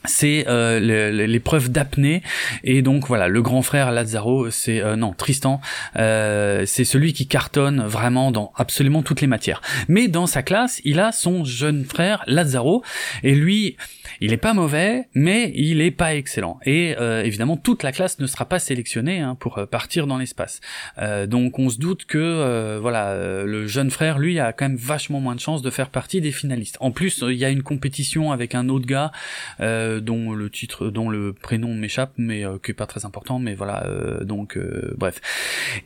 c'est 0.04 0.46
euh, 0.48 0.80
l'épreuve 1.26 1.70
d'apnée. 1.70 2.22
Et 2.64 2.82
donc 2.82 3.06
voilà 3.06 3.28
le 3.28 3.42
grand 3.42 3.62
frère 3.62 3.90
Lazaro 3.92 4.50
c'est 4.50 4.80
euh, 4.80 4.96
non 4.96 5.12
Tristan 5.12 5.60
euh, 5.96 6.64
c'est 6.66 6.84
celui 6.84 7.12
qui 7.12 7.26
cartonne 7.26 7.82
vraiment 7.82 8.30
dans 8.30 8.52
absolument 8.56 9.02
toutes 9.02 9.20
les 9.20 9.26
matières. 9.26 9.60
Mais 9.88 10.08
dans 10.08 10.26
sa 10.26 10.42
classe 10.42 10.80
il 10.84 11.00
a 11.00 11.12
son 11.12 11.44
jeune 11.44 11.84
frère 11.84 12.22
Lazaro 12.26 12.82
et 13.22 13.34
lui 13.34 13.76
il 14.20 14.32
est 14.32 14.38
pas 14.38 14.54
mauvais 14.54 15.08
mais 15.14 15.52
il 15.54 15.80
est 15.80 15.90
pas 15.90 16.14
excellent. 16.14 16.58
Et 16.64 16.94
euh, 16.98 17.22
évidemment 17.22 17.56
toute 17.56 17.82
la 17.82 17.92
classe 17.92 18.18
ne 18.18 18.26
sera 18.26 18.44
pas 18.44 18.58
sélectionnée 18.58 19.20
hein, 19.20 19.34
pour 19.34 19.58
euh, 19.58 19.66
partir 19.66 20.06
dans 20.06 20.18
l'espace. 20.18 20.60
Euh, 20.98 21.26
donc 21.26 21.58
on 21.58 21.70
se 21.70 21.78
doute 21.78 22.04
que 22.04 22.78
voilà 22.80 23.44
le 23.44 23.66
jeune 23.66 23.90
frère 23.90 24.18
lui 24.18 24.38
a 24.38 24.52
quand 24.52 24.66
même 24.66 24.76
vachement 24.76 25.20
moins 25.20 25.34
de 25.34 25.40
chances 25.40 25.62
de 25.62 25.70
faire 25.70 25.90
partie 25.90 26.20
des 26.20 26.32
finalistes. 26.32 26.76
En 26.80 26.90
plus 26.90 27.24
il 27.26 27.36
y 27.36 27.44
a 27.44 27.50
une 27.50 27.62
compétition 27.62 28.32
avec 28.32 28.54
un 28.54 28.68
autre 28.68 28.86
gars 28.86 29.12
dont 29.58 30.32
le 30.32 30.50
titre, 30.50 30.88
dont 30.88 31.08
le 31.08 31.32
prénom 31.32 31.74
m'échappe, 31.74 32.12
mais 32.16 32.44
qui 32.62 32.70
est 32.70 32.74
pas 32.74 32.86
très 32.86 33.04
important, 33.04 33.38
mais 33.38 33.54
voilà, 33.54 33.86
donc 34.22 34.58
bref. 34.96 35.20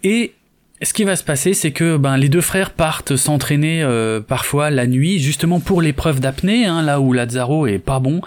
Et 0.03 0.35
ce 0.85 0.93
qui 0.93 1.05
va 1.05 1.17
se 1.17 1.25
passer, 1.25 1.55
c'est 1.55 1.73
que 1.73 1.97
ben 1.97 2.17
les 2.17 2.29
deux 2.29 2.41
frères 2.41 2.71
partent 2.71 3.17
s'entraîner 3.17 3.83
euh, 3.83 4.21
parfois 4.21 4.71
la 4.71 4.87
nuit, 4.87 5.19
justement 5.19 5.61
pour 5.61 5.83
l'épreuve 5.83 6.21
d'apnée, 6.21 6.67
hein, 6.67 6.83
là 6.83 7.01
où 7.01 7.13
Lazaro 7.13 7.67
est 7.67 7.79
pas 7.79 8.01
bon, 8.01 8.21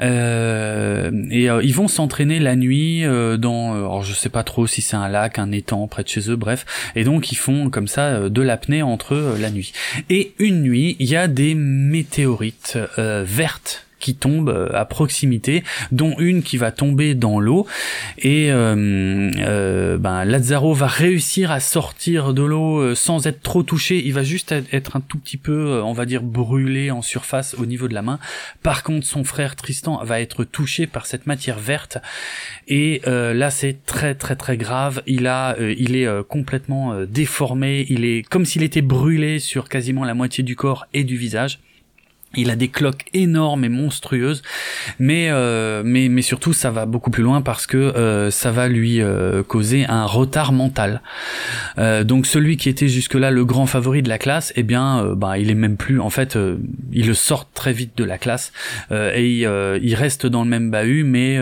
Euh, 0.00 1.10
et 1.30 1.50
euh, 1.50 1.62
ils 1.62 1.74
vont 1.74 1.88
s'entraîner 1.88 2.38
la 2.38 2.56
nuit 2.56 3.04
dans, 3.38 3.74
alors 3.74 4.02
je 4.02 4.14
sais 4.14 4.28
pas 4.28 4.42
trop 4.42 4.66
si 4.66 4.82
c'est 4.82 4.96
un 4.96 5.08
lac, 5.08 5.38
un 5.38 5.52
étang 5.52 5.86
près 5.86 6.02
de 6.02 6.08
chez 6.08 6.30
eux, 6.30 6.36
bref, 6.36 6.64
et 6.96 7.04
donc 7.04 7.32
ils 7.32 7.36
font 7.36 7.70
comme 7.70 7.88
ça 7.88 8.28
de 8.28 8.42
l'apnée 8.42 8.82
entre 8.82 9.36
la 9.40 9.50
nuit. 9.50 9.72
Et 10.08 10.34
une 10.38 10.62
nuit, 10.62 10.96
il 10.98 11.08
y 11.08 11.16
a 11.16 11.28
des 11.28 11.54
météorites 11.54 12.78
vertes 12.96 13.86
qui 14.00 14.16
tombent 14.16 14.48
euh, 14.48 14.68
à 14.72 14.84
proximité, 14.84 15.62
dont 15.92 16.16
une 16.18 16.42
qui 16.42 16.56
va 16.56 16.72
tomber 16.72 17.14
dans 17.14 17.38
l'eau. 17.38 17.66
Et 18.18 18.50
euh, 18.50 19.30
euh, 19.38 19.98
ben, 19.98 20.24
Lazaro 20.24 20.74
va 20.74 20.86
réussir 20.86 21.50
à 21.50 21.60
sortir 21.60 22.34
de 22.34 22.42
l'eau 22.42 22.78
euh, 22.78 22.94
sans 22.94 23.26
être 23.26 23.42
trop 23.42 23.62
touché. 23.62 24.02
Il 24.04 24.12
va 24.12 24.22
juste 24.22 24.52
être 24.72 24.96
un 24.96 25.00
tout 25.00 25.18
petit 25.18 25.36
peu, 25.36 25.80
on 25.82 25.92
va 25.92 26.06
dire, 26.06 26.22
brûlé 26.22 26.90
en 26.90 27.02
surface 27.02 27.54
au 27.54 27.66
niveau 27.66 27.86
de 27.88 27.94
la 27.94 28.02
main. 28.02 28.18
Par 28.62 28.82
contre, 28.82 29.06
son 29.06 29.24
frère 29.24 29.54
Tristan 29.56 30.02
va 30.04 30.20
être 30.20 30.44
touché 30.44 30.86
par 30.86 31.06
cette 31.06 31.26
matière 31.26 31.58
verte. 31.58 31.98
Et 32.68 33.02
euh, 33.06 33.34
là, 33.34 33.50
c'est 33.50 33.84
très 33.86 34.14
très 34.14 34.36
très 34.36 34.56
grave. 34.56 35.02
Il 35.06 35.26
a, 35.26 35.56
il 35.60 35.96
est 35.96 36.08
complètement 36.28 37.04
déformé. 37.04 37.86
Il 37.88 38.04
est 38.04 38.26
comme 38.28 38.46
s'il 38.46 38.62
était 38.62 38.82
brûlé 38.82 39.38
sur 39.38 39.68
quasiment 39.68 40.04
la 40.04 40.14
moitié 40.14 40.42
du 40.42 40.56
corps 40.56 40.86
et 40.94 41.04
du 41.04 41.16
visage. 41.16 41.60
Il 42.36 42.50
a 42.50 42.56
des 42.56 42.68
cloques 42.68 43.06
énormes 43.12 43.64
et 43.64 43.68
monstrueuses, 43.68 44.42
mais 45.00 45.30
euh, 45.30 45.82
mais 45.84 46.08
mais 46.08 46.22
surtout 46.22 46.52
ça 46.52 46.70
va 46.70 46.86
beaucoup 46.86 47.10
plus 47.10 47.24
loin 47.24 47.42
parce 47.42 47.66
que 47.66 47.76
euh, 47.76 48.30
ça 48.30 48.52
va 48.52 48.68
lui 48.68 49.00
euh, 49.00 49.42
causer 49.42 49.84
un 49.86 50.04
retard 50.04 50.52
mental. 50.52 51.02
Donc 51.76 52.26
celui 52.26 52.56
qui 52.56 52.68
était 52.68 52.88
jusque-là 52.88 53.30
le 53.30 53.44
grand 53.44 53.66
favori 53.66 54.02
de 54.02 54.08
la 54.08 54.18
classe, 54.18 54.52
eh 54.54 54.62
bien, 54.62 55.14
bah, 55.16 55.38
il 55.38 55.50
est 55.50 55.54
même 55.54 55.76
plus. 55.76 55.98
En 55.98 56.10
fait, 56.10 56.38
il 56.92 57.06
le 57.06 57.14
sort 57.14 57.50
très 57.50 57.72
vite 57.72 57.96
de 57.96 58.04
la 58.04 58.18
classe 58.18 58.52
et 58.90 59.26
il, 59.26 59.80
il 59.82 59.94
reste 59.94 60.26
dans 60.26 60.44
le 60.44 60.50
même 60.50 60.70
bahut, 60.70 61.04
mais 61.04 61.38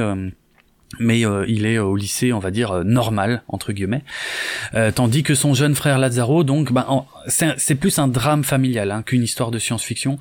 mais 0.98 1.24
euh, 1.26 1.44
il 1.48 1.66
est 1.66 1.78
au 1.78 1.96
lycée, 1.96 2.32
on 2.32 2.38
va 2.38 2.50
dire 2.50 2.70
euh, 2.72 2.82
normal 2.84 3.42
entre 3.48 3.72
guillemets, 3.72 4.02
Euh, 4.74 4.90
tandis 4.92 5.22
que 5.22 5.34
son 5.34 5.54
jeune 5.54 5.74
frère 5.74 5.98
Lazaro, 5.98 6.44
donc, 6.44 6.72
ben, 6.72 6.84
en- 6.88 7.06
c'est 7.26 7.74
plus 7.74 7.98
un 7.98 8.08
drame 8.08 8.42
familial 8.42 8.90
hein, 8.90 9.02
qu'une 9.02 9.22
histoire 9.22 9.50
de 9.50 9.58
science-fiction. 9.58 10.18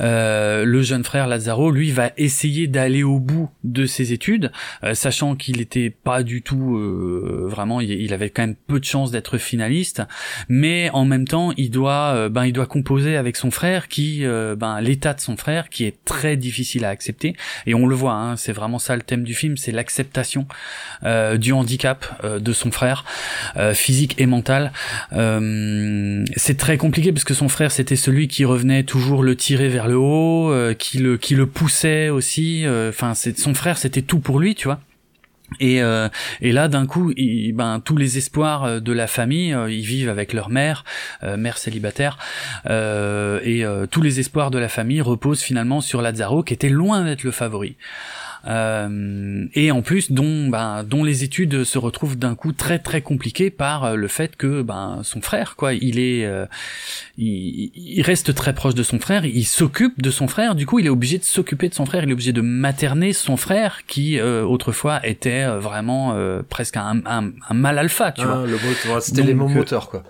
Euh, 0.00 0.64
le 0.64 0.82
jeune 0.82 1.04
frère 1.04 1.26
Lazaro, 1.28 1.70
lui, 1.70 1.92
va 1.92 2.10
essayer 2.16 2.66
d'aller 2.66 3.02
au 3.04 3.20
bout 3.20 3.48
de 3.62 3.86
ses 3.86 4.12
études, 4.12 4.50
euh, 4.82 4.94
sachant 4.94 5.36
qu'il 5.36 5.60
était 5.60 5.90
pas 5.90 6.22
du 6.24 6.42
tout 6.42 6.76
euh, 6.76 7.46
vraiment, 7.48 7.80
il, 7.80 8.12
avait 8.12 8.30
quand 8.30 8.42
même 8.42 8.56
peu 8.66 8.80
de 8.80 8.84
chances 8.84 9.10
d'être 9.12 9.38
finaliste, 9.38 10.02
mais 10.48 10.90
en 10.92 11.04
même 11.04 11.26
temps, 11.28 11.52
il 11.56 11.70
doit, 11.70 12.12
euh, 12.14 12.28
ben, 12.28 12.46
il 12.46 12.52
doit 12.52 12.66
composer 12.66 13.16
avec 13.16 13.36
son 13.36 13.50
frère, 13.52 13.86
qui, 13.88 14.24
euh, 14.24 14.56
ben, 14.56 14.80
l'état 14.80 15.14
de 15.14 15.20
son 15.20 15.36
frère, 15.36 15.68
qui 15.68 15.84
est 15.84 16.04
très 16.04 16.36
difficile 16.36 16.84
à 16.84 16.88
accepter, 16.88 17.36
et 17.66 17.74
on 17.74 17.86
le 17.86 17.94
voit, 17.94 18.14
hein, 18.14 18.36
c'est 18.36 18.52
vraiment 18.52 18.78
ça 18.80 18.96
le 18.96 19.02
thème 19.02 19.22
du 19.22 19.34
film, 19.34 19.56
c'est 19.56 19.70
l'acceptation 19.72 19.99
euh, 21.04 21.38
du 21.38 21.52
handicap 21.52 22.06
euh, 22.24 22.38
de 22.38 22.52
son 22.52 22.70
frère, 22.70 23.04
euh, 23.56 23.72
physique 23.74 24.14
et 24.18 24.26
mental. 24.26 24.72
C'est 26.36 26.56
très 26.58 26.76
compliqué 26.76 27.12
parce 27.12 27.24
que 27.24 27.34
son 27.34 27.48
frère 27.48 27.72
c'était 27.72 27.96
celui 27.96 28.28
qui 28.28 28.44
revenait 28.44 28.84
toujours 28.84 29.22
le 29.22 29.36
tirer 29.36 29.68
vers 29.68 29.88
le 29.88 29.96
haut, 29.96 30.52
qui 30.78 30.98
le 30.98 31.16
qui 31.16 31.34
le 31.34 31.46
poussait 31.46 32.08
aussi. 32.08 32.64
Enfin, 32.88 33.14
c'est 33.14 33.38
son 33.38 33.54
frère 33.54 33.78
c'était 33.78 34.02
tout 34.02 34.18
pour 34.18 34.38
lui, 34.38 34.54
tu 34.54 34.64
vois. 34.64 34.80
Et, 35.58 35.80
et 36.40 36.52
là, 36.52 36.68
d'un 36.68 36.86
coup, 36.86 37.12
ben, 37.54 37.80
tous 37.84 37.96
les 37.96 38.18
espoirs 38.18 38.80
de 38.80 38.92
la 38.92 39.06
famille, 39.08 39.56
ils 39.68 39.84
vivent 39.84 40.08
avec 40.08 40.32
leur 40.32 40.48
mère, 40.48 40.84
mère 41.22 41.58
célibataire, 41.58 42.18
et 42.68 43.64
tous 43.90 44.02
les 44.02 44.20
espoirs 44.20 44.50
de 44.50 44.58
la 44.58 44.68
famille 44.68 45.00
reposent 45.00 45.42
finalement 45.42 45.80
sur 45.80 46.02
Lazaro, 46.02 46.42
qui 46.42 46.54
était 46.54 46.68
loin 46.68 47.04
d'être 47.04 47.24
le 47.24 47.32
favori. 47.32 47.76
Euh, 48.46 49.44
et 49.54 49.70
en 49.70 49.82
plus 49.82 50.12
dont 50.12 50.48
ben, 50.48 50.82
dont 50.82 51.04
les 51.04 51.24
études 51.24 51.64
se 51.64 51.76
retrouvent 51.76 52.16
d'un 52.16 52.34
coup 52.34 52.52
très 52.52 52.78
très 52.78 53.02
compliquées 53.02 53.50
par 53.50 53.84
euh, 53.84 53.94
le 53.96 54.08
fait 54.08 54.34
que 54.36 54.62
ben 54.62 55.00
son 55.02 55.20
frère 55.20 55.56
quoi 55.56 55.74
il 55.74 55.98
est 55.98 56.24
euh, 56.24 56.46
il, 57.18 57.70
il 57.74 58.00
reste 58.02 58.34
très 58.34 58.54
proche 58.54 58.74
de 58.74 58.82
son 58.82 58.98
frère 58.98 59.26
il 59.26 59.44
s'occupe 59.44 60.00
de 60.00 60.10
son 60.10 60.26
frère 60.26 60.54
du 60.54 60.64
coup 60.64 60.78
il 60.78 60.86
est 60.86 60.90
obligé 60.90 61.18
de 61.18 61.24
s'occuper 61.24 61.68
de 61.68 61.74
son 61.74 61.84
frère 61.84 62.02
il 62.04 62.08
est 62.10 62.14
obligé 62.14 62.32
de 62.32 62.40
materner 62.40 63.12
son 63.12 63.36
frère 63.36 63.80
qui 63.86 64.18
euh, 64.18 64.42
autrefois 64.42 65.06
était 65.06 65.46
vraiment 65.46 66.14
euh, 66.14 66.40
presque 66.48 66.78
un, 66.78 67.02
un, 67.04 67.32
un 67.48 67.54
mal 67.54 67.78
alpha 67.78 68.12
tu 68.12 68.24
vois 68.24 68.42
Ah, 68.44 68.46
le 68.46 68.52
moteur, 68.52 69.02
c'était 69.02 69.28
euh, 69.28 69.34
moteurs, 69.34 69.90
quoi. 69.90 70.02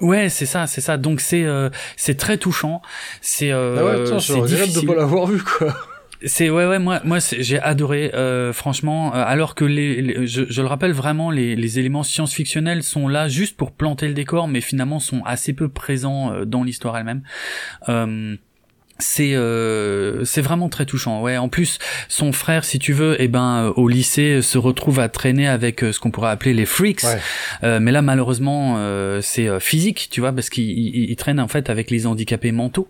ouais 0.00 0.28
c'est 0.28 0.46
ça 0.46 0.66
c'est 0.66 0.80
ça 0.82 0.98
donc 0.98 1.20
c'est 1.20 1.44
euh, 1.44 1.70
c'est 1.96 2.16
très 2.18 2.36
touchant 2.36 2.82
c'est 3.22 3.52
euh, 3.52 3.76
ah 3.78 3.84
ouais, 4.12 4.20
c'est 4.20 4.32
regrette 4.34 4.50
de 4.60 4.64
difficile. 4.66 4.88
pas 4.88 4.94
l'avoir 4.96 5.26
vu, 5.26 5.42
quoi. 5.42 5.74
C'est 6.26 6.50
ouais 6.50 6.66
ouais 6.66 6.78
moi 6.78 7.00
moi 7.04 7.18
j'ai 7.20 7.60
adoré 7.60 8.12
euh, 8.14 8.52
franchement 8.52 9.14
euh, 9.14 9.22
alors 9.26 9.54
que 9.54 9.64
les, 9.64 10.26
je, 10.26 10.44
je, 10.48 10.62
le 10.62 10.68
rappelle 10.68 10.92
vraiment 10.92 11.30
les, 11.30 11.56
les 11.56 11.78
éléments 11.78 12.02
science-fictionnels 12.02 12.82
sont 12.82 13.08
là 13.08 13.28
juste 13.28 13.56
pour 13.56 13.72
planter 13.72 14.08
le 14.08 14.14
décor 14.14 14.48
mais 14.48 14.60
finalement 14.60 15.00
sont 15.00 15.22
assez 15.24 15.52
peu 15.52 15.68
présents 15.68 16.32
euh, 16.32 16.44
dans 16.44 16.62
l'histoire 16.62 16.96
elle-même 16.96 17.22
c'est 18.98 19.34
euh, 19.34 20.24
c'est 20.24 20.40
vraiment 20.40 20.68
très 20.68 20.86
touchant. 20.86 21.20
Ouais 21.20 21.36
en 21.36 21.48
plus 21.48 21.78
son 22.08 22.32
frère 22.32 22.64
si 22.64 22.78
tu 22.78 22.92
veux 22.92 23.16
eh 23.18 23.26
ben 23.26 23.64
euh, 23.64 23.72
au 23.74 23.88
lycée 23.88 24.40
se 24.40 24.56
retrouve 24.56 25.00
à 25.00 25.08
traîner 25.08 25.48
avec 25.48 25.82
euh, 25.82 25.92
ce 25.92 25.98
qu'on 25.98 26.12
pourrait 26.12 26.30
appeler 26.30 26.54
les 26.54 26.66
freaks. 26.66 27.04
Mais 27.62 27.92
là 27.92 28.02
malheureusement 28.02 28.78
c'est 29.20 29.60
physique 29.60 30.08
tu 30.10 30.20
vois 30.20 30.32
parce 30.32 30.50
qu'il 30.50 30.64
il, 30.64 31.16
traîne 31.16 31.40
en 31.40 31.48
fait 31.48 31.70
avec 31.70 31.90
les 31.90 32.06
handicapés 32.06 32.52
mentaux 32.52 32.88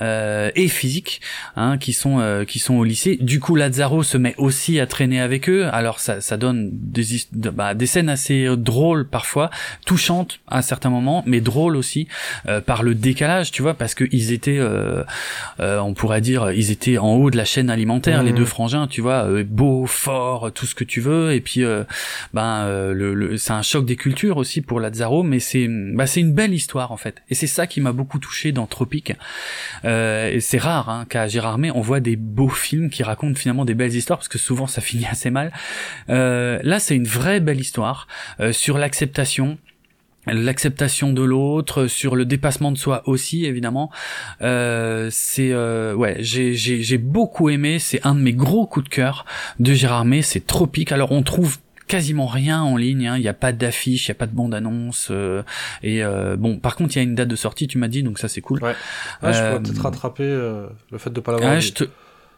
et 0.00 0.68
physiques 0.68 1.20
hein, 1.56 1.78
qui 1.78 1.92
sont 1.92 2.44
qui 2.46 2.58
sont 2.58 2.74
au 2.74 2.84
lycée. 2.84 3.18
Du 3.20 3.40
coup 3.40 3.54
Lazaro 3.54 4.02
se 4.02 4.16
met 4.16 4.34
aussi 4.38 4.80
à 4.80 4.86
traîner 4.86 5.20
avec 5.20 5.48
eux. 5.48 5.68
Alors 5.72 6.00
ça 6.00 6.20
ça 6.20 6.36
donne 6.36 6.70
des 6.72 7.04
bah, 7.32 7.74
des 7.74 7.86
scènes 7.86 8.08
assez 8.08 8.48
drôles 8.56 9.08
parfois 9.08 9.50
touchantes 9.86 10.40
à 10.48 10.62
certains 10.62 10.90
moments 10.90 11.22
mais 11.26 11.40
drôles 11.40 11.76
aussi 11.76 12.08
par 12.66 12.82
le 12.82 12.94
décalage 12.94 13.52
tu 13.52 13.62
vois 13.62 13.74
parce 13.74 13.94
que 13.94 14.04
ils 14.10 14.32
étaient 14.32 14.60
euh, 15.60 15.78
on 15.78 15.94
pourrait 15.94 16.20
dire 16.20 16.52
ils 16.52 16.70
étaient 16.70 16.98
en 16.98 17.14
haut 17.14 17.30
de 17.30 17.36
la 17.36 17.44
chaîne 17.44 17.70
alimentaire 17.70 18.22
les 18.22 18.32
mmh. 18.32 18.36
deux 18.36 18.44
frangins 18.44 18.86
tu 18.86 19.00
vois 19.00 19.24
euh, 19.24 19.44
beau 19.44 19.86
fort 19.86 20.52
tout 20.52 20.66
ce 20.66 20.74
que 20.74 20.84
tu 20.84 21.00
veux. 21.00 21.32
Et 21.32 21.40
puis 21.40 21.64
euh, 21.64 21.84
ben 22.32 22.66
le, 22.92 23.36
c'est 23.36 23.52
un 23.52 23.62
choc 23.62 23.84
des 23.84 23.96
cultures 23.96 24.36
aussi 24.36 24.60
pour 24.60 24.80
Lazaro 24.80 25.22
mais 25.22 25.38
c'est 25.38 25.68
bah, 25.68 26.06
c'est 26.06 26.20
une 26.20 26.32
belle 26.32 26.54
histoire 26.54 26.92
en 26.92 26.96
fait. 26.96 27.22
Et 27.30 27.34
c'est 27.34 27.46
ça 27.46 27.66
qui 27.66 27.80
m'a 27.80 27.92
beaucoup 27.92 28.18
touché 28.18 28.52
dans 28.52 28.66
Tropique. 28.66 29.12
Et 29.84 30.38
c'est 30.40 30.58
rare 30.58 30.88
hein, 30.88 31.06
qu'à 31.08 31.26
Gérardmer 31.28 31.70
on 31.70 31.80
voit 31.80 32.00
des 32.00 32.16
beaux 32.16 32.48
films 32.48 32.90
qui 32.90 33.02
racontent 33.02 33.38
finalement 33.38 33.64
des 33.64 33.74
belles 33.74 33.94
histoires 33.94 34.18
parce 34.18 34.28
que 34.28 34.38
souvent 34.38 34.66
ça 34.66 34.80
finit 34.80 35.06
assez 35.06 35.30
mal. 35.30 35.52
Là 36.08 36.78
c'est 36.78 36.96
une 36.96 37.06
vraie 37.06 37.40
belle 37.40 37.60
histoire 37.60 38.06
sur 38.52 38.78
l'acceptation 38.78 39.58
l'acceptation 40.26 41.12
de 41.12 41.22
l'autre, 41.22 41.86
sur 41.86 42.16
le 42.16 42.24
dépassement 42.24 42.72
de 42.72 42.78
soi 42.78 43.02
aussi 43.06 43.44
évidemment. 43.44 43.90
Euh, 44.42 45.08
c'est 45.10 45.52
euh, 45.52 45.94
ouais, 45.94 46.16
j'ai 46.20 46.54
j'ai 46.54 46.98
beaucoup 46.98 47.50
aimé. 47.50 47.78
C'est 47.78 48.04
un 48.06 48.14
de 48.14 48.20
mes 48.20 48.32
gros 48.32 48.66
coups 48.66 48.84
de 48.84 48.94
cœur 48.94 49.24
de 49.58 49.72
Gérard 49.72 50.04
May. 50.04 50.22
C'est 50.22 50.46
tropique. 50.46 50.92
Alors 50.92 51.12
on 51.12 51.22
trouve 51.22 51.58
quasiment 51.86 52.26
rien 52.26 52.62
en 52.62 52.76
ligne. 52.76 53.06
Hein. 53.06 53.16
Il 53.16 53.22
n'y 53.22 53.28
a 53.28 53.34
pas 53.34 53.52
d'affiche, 53.52 54.08
il 54.08 54.10
n'y 54.10 54.16
a 54.16 54.18
pas 54.18 54.26
de 54.26 54.34
bande 54.34 54.54
annonce. 54.54 55.08
Euh, 55.10 55.42
et 55.82 56.02
euh, 56.02 56.36
bon, 56.36 56.58
par 56.58 56.76
contre, 56.76 56.94
il 56.94 56.98
y 56.98 57.00
a 57.00 57.04
une 57.04 57.14
date 57.14 57.28
de 57.28 57.36
sortie. 57.36 57.66
Tu 57.66 57.78
m'as 57.78 57.88
dit, 57.88 58.02
donc 58.02 58.18
ça 58.18 58.28
c'est 58.28 58.40
cool. 58.40 58.62
Ouais. 58.62 58.74
je 59.22 59.28
pourrais 59.28 59.62
peut-être 59.62 59.82
rattraper 59.82 60.24
le 60.24 60.98
fait 60.98 61.10
de 61.10 61.20
pas 61.20 61.32
l'avoir. 61.32 61.60
je 61.60 61.72
te 61.72 61.84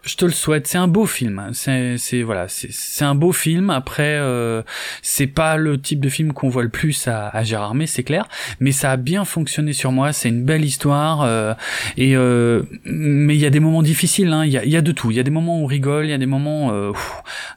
je 0.06 0.16
te 0.16 0.24
le 0.24 0.30
souhaite. 0.30 0.66
C'est 0.66 0.78
un 0.78 0.88
beau 0.88 1.04
film. 1.04 1.50
C'est, 1.52 2.22
voilà, 2.22 2.46
c'est, 2.48 3.04
un 3.04 3.14
beau 3.14 3.32
film. 3.32 3.70
Après, 3.70 4.16
euh, 4.18 4.62
c'est 5.02 5.26
pas 5.26 5.56
le 5.56 5.80
type 5.80 6.00
de 6.00 6.08
film 6.08 6.32
qu'on 6.32 6.48
voit 6.48 6.62
le 6.62 6.68
plus 6.68 7.08
à, 7.08 7.28
à 7.28 7.42
Gérard 7.42 7.74
May, 7.74 7.86
c'est 7.86 8.04
clair. 8.04 8.28
Mais 8.60 8.72
ça 8.72 8.92
a 8.92 8.96
bien 8.96 9.24
fonctionné 9.24 9.72
sur 9.72 9.92
moi. 9.92 10.12
C'est 10.12 10.28
une 10.28 10.44
belle 10.44 10.64
histoire. 10.64 11.22
Euh, 11.22 11.54
et 11.96 12.16
euh, 12.16 12.62
mais 12.84 13.34
il 13.34 13.40
y 13.40 13.46
a 13.46 13.50
des 13.50 13.60
moments 13.60 13.82
difficiles. 13.82 14.32
Hein. 14.32 14.44
Il 14.44 14.52
y, 14.52 14.76
a, 14.76 14.80
de 14.80 14.92
tout. 14.92 15.10
Il 15.10 15.16
y 15.16 15.20
a 15.20 15.24
des 15.24 15.30
moments 15.30 15.60
où 15.60 15.64
on 15.64 15.66
rigole. 15.66 16.06
Il 16.06 16.10
y 16.10 16.14
a 16.14 16.18
des 16.18 16.26
moments 16.26 16.70
euh, 16.72 16.92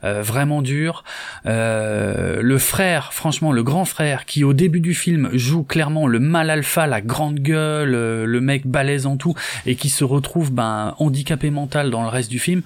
vraiment 0.04 0.62
durs. 0.62 1.04
le 1.46 2.58
frère, 2.58 3.14
franchement, 3.14 3.52
le 3.52 3.64
grand 3.64 3.86
frère, 3.86 4.26
qui 4.26 4.44
au 4.44 4.54
début 4.54 4.82
du 4.82 4.96
film 4.96 5.30
joue 5.34 5.64
clairement 5.64 6.08
le 6.08 6.20
mal 6.20 6.50
alpha, 6.50 6.88
la 6.88 7.02
grande 7.02 7.40
gueule, 7.40 7.92
le 7.92 8.42
mec 8.42 8.66
balèze 8.66 9.06
en 9.06 9.18
tout, 9.18 9.36
et 9.66 9.76
qui 9.76 9.90
se 9.90 10.04
retrouve 10.04 10.52
ben 10.52 10.96
handicapé 10.98 11.52
mental 11.52 11.92
dans 11.92 12.02
le 12.02 12.08
reste 12.08 12.32
du 12.32 12.39
film, 12.40 12.62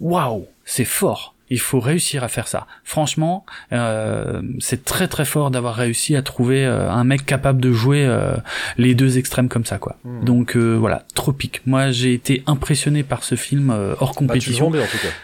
waouh, 0.00 0.46
c'est 0.64 0.84
fort. 0.84 1.34
Il 1.50 1.60
faut 1.60 1.80
réussir 1.80 2.24
à 2.24 2.28
faire 2.28 2.46
ça. 2.46 2.66
Franchement, 2.84 3.46
euh, 3.72 4.42
c'est 4.58 4.84
très 4.84 5.08
très 5.08 5.24
fort 5.24 5.50
d'avoir 5.50 5.76
réussi 5.76 6.14
à 6.14 6.20
trouver 6.20 6.64
euh, 6.64 6.90
un 6.90 7.04
mec 7.04 7.24
capable 7.24 7.60
de 7.60 7.72
jouer 7.72 8.04
euh, 8.04 8.34
les 8.76 8.94
deux 8.94 9.16
extrêmes 9.16 9.48
comme 9.48 9.64
ça, 9.64 9.78
quoi. 9.78 9.96
Hmm. 10.04 10.24
Donc 10.24 10.56
voilà, 10.56 11.04
tropique. 11.14 11.62
Moi, 11.66 11.90
j'ai 11.90 12.12
été 12.12 12.42
impressionné 12.46 13.02
par 13.02 13.24
ce 13.24 13.34
film 13.34 13.74
hors 13.98 14.14
compétition. 14.14 14.70
Bah, 14.70 14.80
en 14.80 14.86
tout 14.86 14.98
cas. 14.98 15.14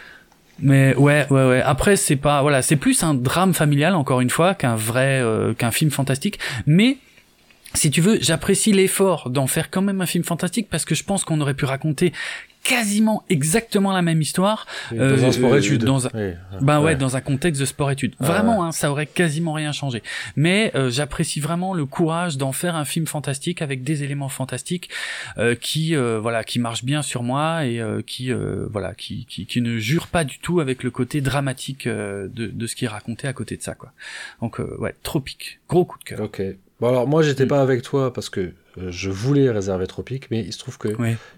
Mais 0.59 0.95
ouais, 0.95 1.27
ouais, 1.29 1.47
ouais. 1.47 1.61
Après, 1.61 1.95
c'est 1.95 2.15
pas, 2.15 2.41
voilà, 2.41 2.61
c'est 2.61 2.77
plus 2.77 3.03
un 3.03 3.13
drame 3.13 3.53
familial 3.53 3.93
encore 3.93 4.21
une 4.21 4.29
fois 4.29 4.55
qu'un 4.55 4.75
vrai, 4.75 5.21
qu'un 5.57 5.71
film 5.71 5.91
fantastique. 5.91 6.39
Mais 6.65 6.97
si 7.75 7.91
tu 7.91 8.01
veux, 8.01 8.17
j'apprécie 8.21 8.71
l'effort 8.71 9.29
d'en 9.29 9.47
faire 9.47 9.69
quand 9.69 9.81
même 9.81 10.01
un 10.01 10.05
film 10.05 10.23
fantastique 10.23 10.67
parce 10.69 10.85
que 10.85 10.95
je 10.95 11.03
pense 11.03 11.23
qu'on 11.23 11.41
aurait 11.41 11.53
pu 11.53 11.65
raconter 11.65 12.13
quasiment 12.65 13.23
exactement 13.29 13.93
la 13.93 14.01
même 14.01 14.21
histoire 14.21 14.65
dans 14.91 14.97
un 14.97 15.27
euh, 15.27 15.31
sport 15.31 15.55
étude. 15.55 15.83
dans 15.83 16.07
un, 16.07 16.09
ben 16.61 16.81
ouais, 16.81 16.95
dans 16.95 17.15
un 17.15 17.21
contexte 17.21 17.61
de 17.61 17.65
sport 17.65 17.91
étude. 17.91 18.15
Vraiment 18.19 18.65
hein, 18.65 18.71
ça 18.71 18.89
aurait 18.89 19.05
quasiment 19.05 19.53
rien 19.53 19.71
changé. 19.71 20.01
Mais 20.35 20.71
euh, 20.73 20.89
j'apprécie 20.89 21.39
vraiment 21.39 21.75
le 21.75 21.85
courage 21.85 22.37
d'en 22.37 22.51
faire 22.51 22.75
un 22.75 22.83
film 22.83 23.05
fantastique 23.05 23.61
avec 23.61 23.83
des 23.83 24.03
éléments 24.03 24.29
fantastiques 24.29 24.89
euh, 25.37 25.55
qui 25.55 25.95
voilà 25.95 26.43
qui 26.43 26.59
marchent 26.59 26.83
bien 26.83 27.03
sur 27.03 27.21
moi 27.21 27.65
et 27.65 27.79
qui 28.07 28.31
voilà 28.71 28.95
qui, 28.95 29.25
qui, 29.25 29.45
qui 29.45 29.61
ne 29.61 29.77
jure 29.77 30.07
pas 30.07 30.23
du 30.23 30.39
tout 30.39 30.59
avec 30.59 30.81
le 30.81 30.89
côté 30.89 31.21
dramatique 31.21 31.87
de, 31.87 32.27
de 32.27 32.67
ce 32.67 32.75
qui 32.75 32.85
est 32.85 32.89
raconté 32.89 33.27
à 33.27 33.33
côté 33.33 33.57
de 33.57 33.61
ça 33.61 33.75
quoi. 33.75 33.91
Donc 34.41 34.59
ouais 34.79 34.95
tropique. 35.03 35.59
Gros 35.69 35.85
coup 35.85 35.99
de 35.99 36.03
cœur. 36.03 36.21
Ok 36.21 36.41
bon 36.79 36.89
alors 36.89 37.07
moi 37.07 37.21
j'étais 37.21 37.45
mm. 37.45 37.49
pas 37.49 37.61
avec 37.61 37.81
toi 37.81 38.13
parce 38.13 38.29
que 38.29 38.51
euh, 38.77 38.91
je 38.91 39.09
voulais 39.09 39.49
réserver 39.49 39.87
Tropique, 39.87 40.29
mais 40.31 40.41
il 40.41 40.51
se 40.51 40.59
trouve 40.59 40.77
que 40.77 40.89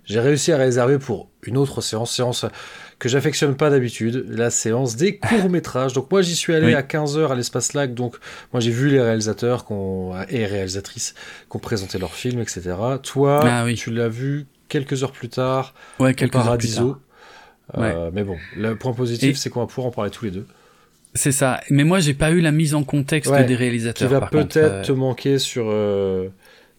j'ai 0.06 0.20
réussi 0.20 0.52
à 0.52 0.58
réserver 0.58 0.98
pour 0.98 1.30
une 1.44 1.58
autre 1.58 1.82
séance, 1.82 2.16
séance 2.16 2.46
que 3.00 3.10
j'affectionne 3.10 3.56
pas 3.56 3.70
d'habitude, 3.70 4.26
la 4.30 4.50
séance 4.50 4.96
des 4.96 5.18
courts-métrages. 5.20 5.94
Donc 5.94 6.12
moi 6.12 6.22
j'y 6.22 6.36
suis 6.36 6.54
allé 6.54 6.74
à 6.74 6.82
15h 6.82 7.32
à 7.32 7.36
l'espace 7.36 7.74
lac, 7.74 7.94
donc 7.94 8.16
moi 8.54 8.60
j'ai 8.60 8.72
vu 8.72 8.90
les 8.90 9.02
réalisateurs 9.02 9.66
et 10.30 10.46
réalisatrices 10.46 11.14
qui 11.50 11.58
ont 11.58 11.60
présenté 11.60 12.00
leurs 12.00 12.16
films, 12.16 12.40
etc. 12.40 12.76
Toi, 13.04 13.42
ah 13.44 13.66
tu 13.76 13.92
l'as 13.92 14.10
vu 14.10 14.48
quelques 14.70 15.04
heures 15.04 15.12
plus 15.12 15.30
tard 15.30 15.74
ouais, 16.00 16.14
quelques 16.14 16.34
Paradiso. 16.34 16.98
Euh, 17.78 18.12
mais 18.14 18.24
bon, 18.24 18.38
le 18.56 18.76
point 18.76 18.94
positif, 18.94 19.38
c'est 19.38 19.50
qu'on 19.50 19.60
va 19.60 19.68
pouvoir 19.68 19.88
en 19.88 19.92
parler 19.92 20.12
tous 20.12 20.26
les 20.26 20.32
deux. 20.32 20.46
C'est 21.18 21.34
ça. 21.34 21.60
Mais 21.70 21.84
moi, 21.84 22.00
j'ai 22.00 22.14
pas 22.14 22.32
eu 22.32 22.40
la 22.40 22.52
mise 22.52 22.74
en 22.76 22.84
contexte 22.84 23.34
des 23.34 23.56
réalisateurs. 23.56 24.08
Qui 24.08 24.14
va 24.14 24.22
peut-être 24.28 24.58
euh, 24.58 24.84
te 24.84 24.94
manquer 24.94 25.40
sur 25.40 25.74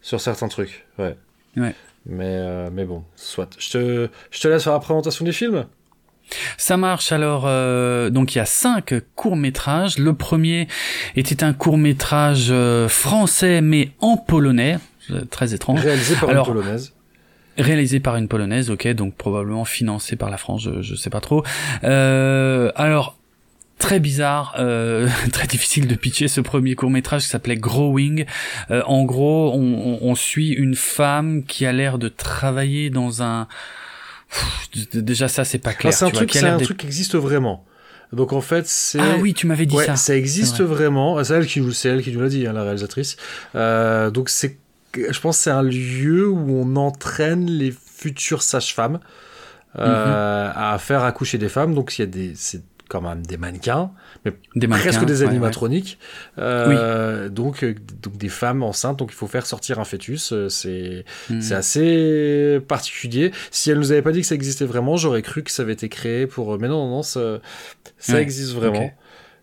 sur 0.01 0.20
certains 0.20 0.48
trucs, 0.48 0.86
ouais. 0.98 1.16
Ouais. 1.56 1.74
Mais, 2.06 2.24
euh, 2.27 2.70
mais 2.73 2.85
bon, 2.85 3.05
soit. 3.16 3.51
Je 3.59 3.70
te, 3.70 4.09
je 4.31 4.40
te 4.40 4.48
laisse 4.48 4.65
faire 4.65 4.73
la 4.73 4.78
présentation 4.81 5.24
des 5.24 5.32
films. 5.32 5.66
Ça 6.56 6.77
marche 6.77 7.12
alors. 7.12 7.44
Euh, 7.47 8.10
donc 8.10 8.35
il 8.35 8.39
y 8.39 8.40
a 8.40 8.47
cinq 8.47 8.94
courts 9.15 9.36
métrages. 9.36 9.98
Le 9.98 10.15
premier 10.15 10.69
était 11.16 11.43
un 11.43 11.52
court 11.52 11.78
métrage 11.78 12.48
euh, 12.51 12.89
français 12.89 13.60
mais 13.60 13.93
en 14.01 14.16
polonais, 14.16 14.78
très 15.31 15.55
étrange. 15.55 15.81
Réalisé 15.81 16.16
par 16.16 16.31
une 16.31 16.44
polonaise. 16.44 16.94
Réalisé 17.56 17.98
par 17.98 18.16
une 18.16 18.28
polonaise, 18.28 18.70
ok, 18.70 18.86
donc 18.89 19.16
probablement 19.16 19.65
financé 19.65 20.15
par 20.15 20.31
la 20.31 20.36
France, 20.36 20.62
je, 20.62 20.81
je 20.81 20.94
sais 20.94 21.10
pas 21.10 21.20
trop. 21.20 21.43
alors 21.82 23.18
très 23.79 24.01
bizarre, 24.01 24.55
euh, 24.59 25.09
très 25.33 25.47
difficile 25.47 25.87
de 25.87 25.95
pitcher 25.95 26.29
ce 26.29 26.41
premier 26.41 26.75
court 26.75 26.91
métrage 26.91 27.23
qui 27.23 27.29
s'appelait 27.29 27.57
Growing. 27.57 28.27
Euh, 28.71 28.83
en 28.87 29.05
gros, 29.05 29.53
on, 29.55 29.99
on, 30.03 30.15
suit 30.15 30.51
une 30.51 30.75
femme 30.75 31.45
qui 31.45 31.65
a 31.65 31.73
l'air 31.73 31.99
de 31.99 32.09
travailler 32.09 32.91
dans 32.91 33.23
un... 33.23 33.49
déjà 34.93 35.29
ça 35.29 35.45
c'est 35.45 35.59
pas 35.59 35.73
clair. 35.73 35.93
c'est 35.93 36.05
un, 36.05 36.11
truc, 36.11 36.31
c'est 36.33 36.47
un 36.47 36.59
truc 36.59 36.79
qui 36.79 36.87
existe 36.87 37.15
vraiment. 37.15 37.65
Donc 38.13 38.33
en 38.33 38.41
fait, 38.41 38.67
c'est. 38.67 39.01
Ah 39.01 39.17
oui, 39.21 39.35
tu 39.35 39.47
m'avais 39.47 39.67
dit 39.67 39.77
ça. 39.77 39.97
Ça 39.97 40.17
existe 40.17 40.63
vraiment. 40.63 41.23
C'est 41.25 41.35
elle 41.35 41.47
qui, 41.47 41.63
c'est 41.75 41.89
elle 41.91 42.03
qui 42.03 42.13
nous 42.13 42.21
l'a 42.21 42.29
dit, 42.29 42.47
hein, 42.47 42.53
la 42.53 42.63
réalisatrice. 42.63 43.17
Euh, 43.55 44.11
donc 44.11 44.31
c'est, 44.31 44.59
je 44.95 45.21
pense, 45.21 45.37
c'est 45.37 45.51
un 45.51 45.63
lieu 45.63 46.27
où 46.29 46.63
on 46.63 46.77
entraîne 46.77 47.51
les 47.51 47.71
futures 47.71 48.43
sages-femmes 48.43 49.01
euh, 49.79 50.47
mhm. 50.47 50.53
à 50.57 50.79
faire 50.79 51.05
accoucher 51.05 51.37
des 51.37 51.51
femmes. 51.51 51.75
Donc 51.75 51.99
il 51.99 52.03
y 52.03 52.05
a 52.05 52.07
des, 52.07 52.33
quand 52.89 53.02
même 53.02 53.24
des 53.24 53.36
mannequins, 53.36 53.90
mais 54.24 54.32
des 54.56 54.66
presque 54.66 55.05
des 55.05 55.23
animatroniques. 55.23 55.98
Euh, 56.39 57.28
donc, 57.28 57.62
euh, 57.62 57.74
donc 58.02 58.16
des 58.16 58.28
femmes 58.28 58.62
enceintes, 58.62 58.98
donc 58.98 59.10
il 59.12 59.15
faut 59.15 59.27
faire 59.27 59.47
sortir 59.47 59.78
un 59.78 59.85
fœtus. 59.85 60.32
Euh, 60.32 60.48
c'est 60.48 61.05
hmm. 61.31 61.40
c'est 61.40 61.55
assez 61.55 62.60
particulier. 62.66 63.31
Si 63.51 63.70
elle 63.70 63.78
nous 63.78 63.93
avait 63.93 64.02
pas 64.02 64.12
dit 64.12 64.23
que 64.23 64.27
ça 64.27 64.35
existait 64.35 64.65
vraiment, 64.65 64.97
j'aurais 64.97 65.23
cru 65.23 65.43
que 65.43 65.51
ça 65.51 65.62
avait 65.62 65.74
été 65.74 65.89
créé 65.89 66.27
pour. 66.27 66.59
Mais 66.59 66.69
non, 66.69 66.86
non, 66.86 66.97
non 66.97 67.02
ça, 67.02 67.40
ça 67.98 68.20
existe 68.20 68.55
vraiment. 68.55 68.90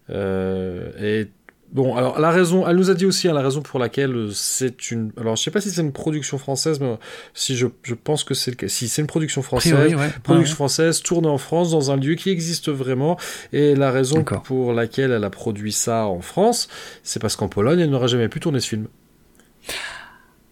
et 0.09 1.27
Bon, 1.76 1.97
alors 1.97 2.22
la 2.22 2.31
raison, 2.31 2.65
elle 2.65 2.77
nous 2.77 2.89
a 2.89 2.93
dit 2.93 3.06
aussi 3.06 3.27
hein, 3.27 3.34
la 3.34 3.41
raison 3.41 3.61
pour 3.61 3.81
laquelle 3.81 4.15
euh, 4.15 4.31
c'est 4.31 4.91
une. 4.91 5.11
Alors 5.19 5.35
je 5.35 5.43
sais 5.43 5.52
pas 5.52 5.60
si 5.60 5.69
c'est 5.69 5.81
une 5.81 5.91
production 5.91 6.38
française, 6.38 6.80
mais 6.80 6.97
si 7.34 7.57
je, 7.57 7.68
je 7.84 7.95
pense 7.95 8.23
que 8.23 8.34
c'est 8.34 8.49
le 8.49 8.56
cas. 8.56 8.69
Si 8.69 8.88
c'est 8.88 9.02
une 9.02 9.10
production 9.10 9.41
française, 9.41 9.93
production 10.23 10.56
française 10.56 11.02
tournée 11.02 11.27
en 11.27 11.38
France 11.38 11.72
dans 11.72 11.91
un 11.91 11.97
lieu 11.97 12.15
qui 12.15 12.30
existe 12.30 12.69
vraiment. 12.69 13.18
Et 13.52 13.76
la 13.76 13.91
raison 13.91 14.23
pour 14.23 14.72
laquelle 14.72 15.11
elle 15.11 15.26
a 15.26 15.30
produit 15.30 15.73
ça 15.73 16.06
en 16.06 16.22
France, 16.22 16.69
c'est 17.03 17.22
parce 17.22 17.35
qu'en 17.35 17.49
Pologne, 17.49 17.81
elle 17.81 17.89
n'aurait 17.89 18.07
jamais 18.07 18.30
pu 18.30 18.39
tourner 18.39 18.61
ce 18.61 18.69
film. 18.69 18.88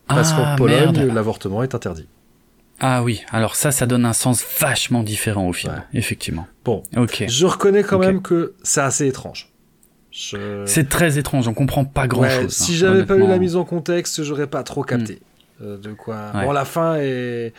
Parce 0.08 0.34
qu'en 0.34 0.44
ah, 0.44 0.56
Pologne, 0.58 1.08
l'avortement 1.14 1.64
est 1.64 1.74
interdit. 1.74 2.10
Ah 2.82 3.02
oui, 3.02 3.22
alors 3.32 3.56
ça, 3.56 3.72
ça 3.72 3.86
donne 3.86 4.04
un 4.04 4.12
sens 4.12 4.44
vachement 4.60 5.04
différent 5.04 5.48
au 5.48 5.54
film, 5.54 5.84
effectivement. 5.94 6.48
Bon, 6.66 6.84
ok. 6.98 7.24
Je 7.30 7.46
reconnais 7.46 7.84
quand 7.84 8.00
même 8.00 8.22
que 8.22 8.56
c'est 8.62 8.82
assez 8.82 9.08
étrange. 9.08 9.53
C'est 10.14 10.90
très 10.90 11.18
étrange, 11.18 11.48
on 11.48 11.54
comprend 11.54 11.86
pas 11.86 12.08
grand 12.08 12.30
chose. 12.30 12.54
si 12.54 12.74
hein, 12.74 12.76
j'avais 12.78 13.06
pas 13.06 13.18
eu 13.18 13.28
la 13.28 13.40
mise 13.40 13.56
en 13.56 13.66
contexte, 13.66 14.24
j'aurais 14.24 14.48
pas 14.48 14.64
trop 14.64 14.84
capté 14.84 15.22
hmm. 15.60 15.64
euh, 15.64 15.78
de 15.78 15.94
quoi. 15.94 16.32
Bon, 16.34 16.52
la 16.52 16.66
fin 16.66 16.96
est 16.98 17.54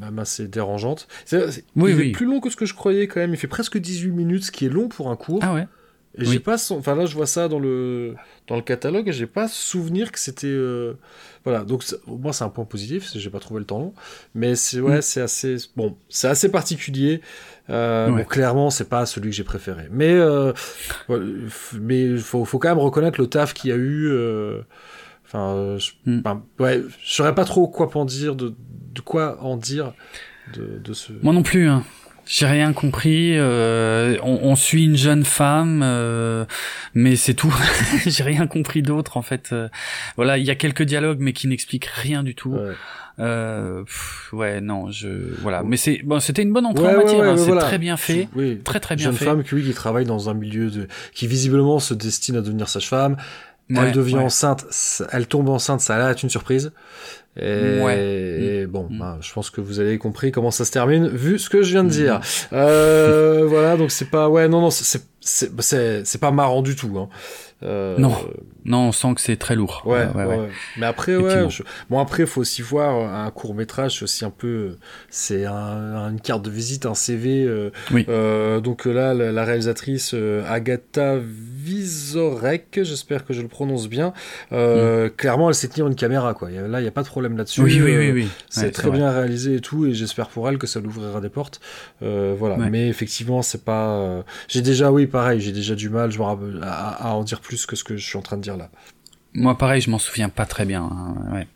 même 0.00 0.18
assez 0.18 0.46
dérangeante. 0.46 1.08
C'est 1.24 1.64
oui, 1.76 1.94
oui. 1.94 2.12
plus 2.12 2.26
long 2.26 2.40
que 2.40 2.50
ce 2.50 2.56
que 2.56 2.66
je 2.66 2.74
croyais 2.74 3.06
quand 3.06 3.20
même. 3.20 3.32
Il 3.32 3.38
fait 3.38 3.46
presque 3.46 3.78
18 3.78 4.10
minutes, 4.10 4.44
ce 4.44 4.50
qui 4.50 4.66
est 4.66 4.68
long 4.68 4.88
pour 4.88 5.10
un 5.10 5.16
cours. 5.16 5.40
Ah 5.42 5.54
ouais. 5.54 5.66
Et 6.20 6.24
j'ai 6.24 6.40
pas, 6.40 6.56
enfin 6.72 6.96
là 6.96 7.06
je 7.06 7.14
vois 7.14 7.26
ça 7.26 7.46
dans 7.46 7.60
le 7.60 8.16
dans 8.48 8.56
le 8.56 8.62
catalogue 8.62 9.08
et 9.08 9.12
j'ai 9.12 9.26
pas 9.26 9.46
souvenir 9.46 10.10
que 10.10 10.18
c'était 10.18 10.48
euh, 10.48 10.94
voilà 11.44 11.64
donc 11.64 11.84
moins 12.06 12.32
c'est 12.32 12.42
un 12.42 12.48
point 12.48 12.64
positif, 12.64 13.12
j'ai 13.14 13.30
pas 13.30 13.38
trouvé 13.38 13.60
le 13.60 13.66
temps 13.66 13.78
long, 13.78 13.94
mais 14.34 14.56
c'est 14.56 14.80
ouais 14.80 14.98
mm. 14.98 15.02
c'est 15.02 15.20
assez 15.20 15.56
bon 15.76 15.96
c'est 16.08 16.26
assez 16.26 16.50
particulier. 16.50 17.20
Euh, 17.70 18.08
bon, 18.08 18.24
clairement 18.24 18.70
c'est 18.70 18.88
pas 18.88 19.04
celui 19.04 19.30
que 19.30 19.36
j'ai 19.36 19.44
préféré, 19.44 19.88
mais 19.90 20.12
euh, 20.12 20.52
mais 21.78 22.16
faut 22.16 22.44
faut 22.44 22.58
quand 22.58 22.68
même 22.68 22.78
reconnaître 22.78 23.20
le 23.20 23.26
taf 23.26 23.52
qu'il 23.52 23.70
y 23.70 23.72
a 23.72 23.76
eu. 23.76 24.08
Euh, 24.08 24.62
enfin, 25.26 25.76
je, 25.78 25.90
mm. 26.10 26.22
ouais, 26.60 26.82
je 27.02 27.14
saurais 27.14 27.34
pas 27.34 27.44
trop 27.44 27.68
quoi 27.68 27.90
en 27.94 28.04
dire 28.06 28.36
de, 28.36 28.54
de 28.94 29.00
quoi 29.00 29.42
en 29.42 29.56
dire 29.56 29.92
de, 30.54 30.78
de 30.78 30.92
ce. 30.94 31.12
Moi 31.22 31.34
non 31.34 31.42
plus. 31.42 31.68
Hein. 31.68 31.84
J'ai 32.28 32.44
rien 32.44 32.74
compris. 32.74 33.38
Euh, 33.38 34.18
on, 34.22 34.38
on, 34.42 34.54
suit 34.54 34.84
une 34.84 34.98
jeune 34.98 35.24
femme, 35.24 35.80
euh, 35.82 36.44
mais 36.92 37.16
c'est 37.16 37.32
tout. 37.32 37.54
J'ai 38.06 38.22
rien 38.22 38.46
compris 38.46 38.82
d'autre 38.82 39.16
en 39.16 39.22
fait. 39.22 39.48
Euh, 39.52 39.68
voilà, 40.16 40.36
il 40.36 40.44
y 40.44 40.50
a 40.50 40.54
quelques 40.54 40.82
dialogues, 40.82 41.18
mais 41.20 41.32
qui 41.32 41.48
n'expliquent 41.48 41.86
rien 41.86 42.22
du 42.22 42.34
tout. 42.34 42.52
Ouais. 42.52 42.74
Euh, 43.18 43.82
ouais, 44.32 44.60
non, 44.60 44.90
je 44.90 45.08
voilà, 45.40 45.62
mais 45.64 45.78
c'est 45.78 46.02
bon, 46.04 46.20
c'était 46.20 46.42
une 46.42 46.52
bonne 46.52 46.66
entrée 46.66 46.86
en 46.86 46.98
matière. 46.98 47.22
Hein, 47.22 47.36
c'est 47.38 47.56
très 47.56 47.78
bien 47.78 47.96
fait, 47.96 48.28
oui. 48.36 48.60
très 48.62 48.78
très 48.78 48.94
bien 48.94 49.06
jeune 49.06 49.14
fait. 49.14 49.24
Jeune 49.24 49.36
femme 49.36 49.44
qui, 49.44 49.54
oui, 49.54 49.64
qui 49.64 49.72
travaille 49.72 50.04
dans 50.04 50.28
un 50.28 50.34
milieu 50.34 50.70
de, 50.70 50.86
qui 51.14 51.26
visiblement 51.26 51.80
se 51.80 51.94
destine 51.94 52.36
à 52.36 52.42
devenir 52.42 52.68
sage-femme. 52.68 53.16
elle 53.74 53.92
devient 53.92 54.18
enceinte, 54.18 54.66
elle 55.10 55.26
tombe 55.26 55.48
enceinte, 55.48 55.80
ça 55.80 55.96
a 55.96 56.10
être 56.10 56.22
une 56.22 56.30
surprise. 56.30 56.72
Et, 57.40 57.80
ouais. 57.80 58.64
Mm. 58.66 58.70
bon, 58.70 58.88
mm. 58.90 58.98
Bah, 58.98 59.18
je 59.20 59.32
pense 59.32 59.50
que 59.50 59.60
vous 59.60 59.80
avez 59.80 59.98
compris 59.98 60.32
comment 60.32 60.50
ça 60.50 60.64
se 60.64 60.72
termine, 60.72 61.08
vu 61.08 61.38
ce 61.38 61.48
que 61.48 61.62
je 61.62 61.72
viens 61.72 61.84
de 61.84 61.90
dire. 61.90 62.16
Mm. 62.16 62.54
Euh, 62.54 63.44
voilà, 63.48 63.76
donc 63.76 63.90
c'est 63.90 64.10
pas, 64.10 64.28
ouais, 64.28 64.48
non, 64.48 64.60
non, 64.60 64.70
c'est, 64.70 65.02
c'est, 65.20 66.06
c'est 66.06 66.20
pas 66.20 66.30
marrant 66.30 66.62
du 66.62 66.76
tout. 66.76 66.98
Hein. 66.98 67.08
Euh... 67.64 67.98
Non, 67.98 68.14
non, 68.64 68.88
on 68.88 68.92
sent 68.92 69.14
que 69.14 69.20
c'est 69.20 69.36
très 69.36 69.56
lourd. 69.56 69.82
Ouais, 69.84 70.06
ouais, 70.14 70.24
ouais. 70.24 70.48
Mais 70.76 70.86
après, 70.86 71.16
ouais. 71.16 71.48
Bon, 71.90 71.98
après, 71.98 72.24
faut 72.24 72.40
aussi 72.40 72.62
voir 72.62 73.12
un 73.12 73.30
court 73.32 73.54
métrage, 73.54 74.00
aussi 74.02 74.24
un 74.24 74.30
peu, 74.30 74.76
c'est 75.10 75.44
un, 75.44 76.08
une 76.10 76.20
carte 76.20 76.42
de 76.42 76.50
visite, 76.50 76.86
un 76.86 76.94
CV. 76.94 77.44
Euh, 77.44 77.70
oui. 77.90 78.06
Euh, 78.08 78.60
donc 78.60 78.84
là, 78.84 79.12
la, 79.12 79.44
réalisatrice 79.44 80.14
Agatha 80.46 81.16
Vizorek, 81.18 82.80
j'espère 82.82 83.24
que 83.24 83.32
je 83.32 83.42
le 83.42 83.48
prononce 83.48 83.88
bien. 83.88 84.12
Mm. 84.52 85.08
Clairement, 85.16 85.48
elle 85.48 85.54
sait 85.56 85.68
tenir 85.68 85.88
une 85.88 85.96
caméra, 85.96 86.34
quoi. 86.34 86.50
Là, 86.50 86.78
il 86.78 86.82
n'y 86.82 86.88
a 86.88 86.92
pas 86.92 87.02
de 87.02 87.08
problème 87.08 87.36
là-dessus. 87.36 87.62
Oui, 87.62 87.80
oui, 87.82 87.96
oui, 87.96 88.12
oui. 88.12 88.28
C'est 88.50 88.70
très 88.70 88.90
bien 88.90 89.10
réalisé 89.10 89.56
et 89.56 89.60
tout, 89.60 89.84
et 89.86 89.94
j'espère 89.94 90.28
pour 90.28 90.48
elle 90.48 90.58
que 90.58 90.68
ça 90.68 90.78
l'ouvrira 90.78 91.20
des 91.20 91.30
portes. 91.30 91.60
voilà. 92.00 92.56
Mais 92.56 92.88
effectivement, 92.88 93.42
c'est 93.42 93.64
pas. 93.64 94.22
J'ai 94.46 94.62
déjà, 94.62 94.92
oui, 94.92 95.07
pareil, 95.08 95.40
j'ai 95.40 95.52
déjà 95.52 95.74
du 95.74 95.88
mal, 95.88 96.12
à, 96.62 97.08
à 97.08 97.10
en 97.10 97.24
dire 97.24 97.40
plus 97.40 97.48
plus 97.58 97.66
que 97.66 97.76
ce 97.76 97.84
que 97.84 97.96
je 97.96 98.06
suis 98.06 98.16
en 98.18 98.22
train 98.22 98.36
de 98.36 98.42
dire 98.42 98.56
là. 98.56 98.70
Moi, 99.34 99.56
pareil, 99.56 99.80
je 99.80 99.90
m'en 99.90 99.98
souviens 99.98 100.28
pas 100.28 100.46
très 100.46 100.64
bien. 100.64 100.82
Hein, 100.82 101.14
ouais. 101.32 101.46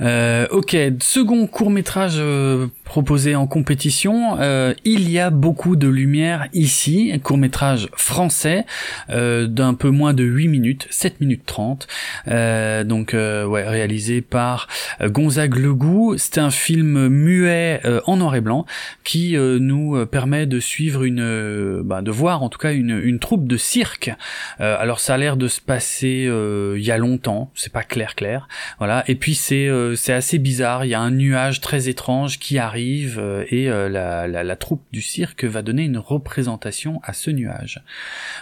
Euh, 0.00 0.46
ok, 0.50 0.76
second 1.00 1.46
court 1.46 1.70
métrage 1.70 2.16
euh, 2.18 2.68
proposé 2.84 3.34
en 3.34 3.46
compétition. 3.46 4.38
Euh, 4.40 4.74
il 4.84 5.10
y 5.10 5.18
a 5.18 5.30
beaucoup 5.30 5.76
de 5.76 5.88
lumière 5.88 6.46
ici, 6.52 7.12
court 7.22 7.38
métrage 7.38 7.88
français 7.96 8.64
euh, 9.10 9.46
d'un 9.46 9.74
peu 9.74 9.90
moins 9.90 10.14
de 10.14 10.24
8 10.24 10.48
minutes, 10.48 10.86
7 10.90 11.20
minutes 11.20 11.46
30. 11.46 11.86
donc 12.26 13.12
ouais, 13.12 13.68
réalisé 13.68 14.20
par 14.20 14.68
Gonzague 15.02 15.56
Legout. 15.56 16.16
C'est 16.18 16.38
un 16.38 16.50
film 16.50 17.08
muet 17.08 17.80
en 18.06 18.16
noir 18.16 18.36
et 18.36 18.40
blanc 18.40 18.66
qui 19.04 19.36
nous 19.36 20.06
permet 20.06 20.46
de 20.46 20.60
suivre 20.60 21.04
une, 21.04 21.82
bah, 21.82 22.02
de 22.02 22.10
voir 22.10 22.42
en 22.42 22.48
tout 22.48 22.58
cas 22.58 22.72
une, 22.72 22.98
une 23.02 23.18
troupe 23.18 23.46
de 23.46 23.56
cirque. 23.56 24.10
alors 24.58 25.00
ça 25.00 25.14
a 25.14 25.18
l'air 25.18 25.36
de 25.36 25.48
se 25.48 25.60
passer 25.60 26.28
il 26.76 26.82
y 26.82 26.90
a 26.90 26.98
longtemps, 26.98 27.50
c'est 27.54 27.72
pas 27.72 27.82
clair 27.82 28.14
clair. 28.14 28.48
Voilà. 28.78 29.04
Et 29.08 29.14
puis 29.14 29.34
c'est 29.34 29.68
c'est 29.96 30.12
assez 30.12 30.38
bizarre. 30.38 30.84
Il 30.84 30.88
y 30.88 30.94
a 30.94 31.00
un 31.00 31.10
nuage 31.10 31.60
très 31.60 31.88
étrange 31.88 32.38
qui 32.38 32.58
arrive 32.58 33.18
euh, 33.18 33.44
et 33.48 33.70
euh, 33.70 33.88
la, 33.88 34.56
troupe 34.56 34.82
du 34.92 35.02
cirque 35.02 35.44
va 35.44 35.62
donner 35.62 35.84
une 35.84 35.98
représentation 35.98 37.00
à 37.04 37.12
ce 37.12 37.30
nuage. 37.30 37.82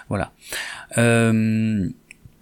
Voilà. 0.08 0.32
Euh, 0.98 1.88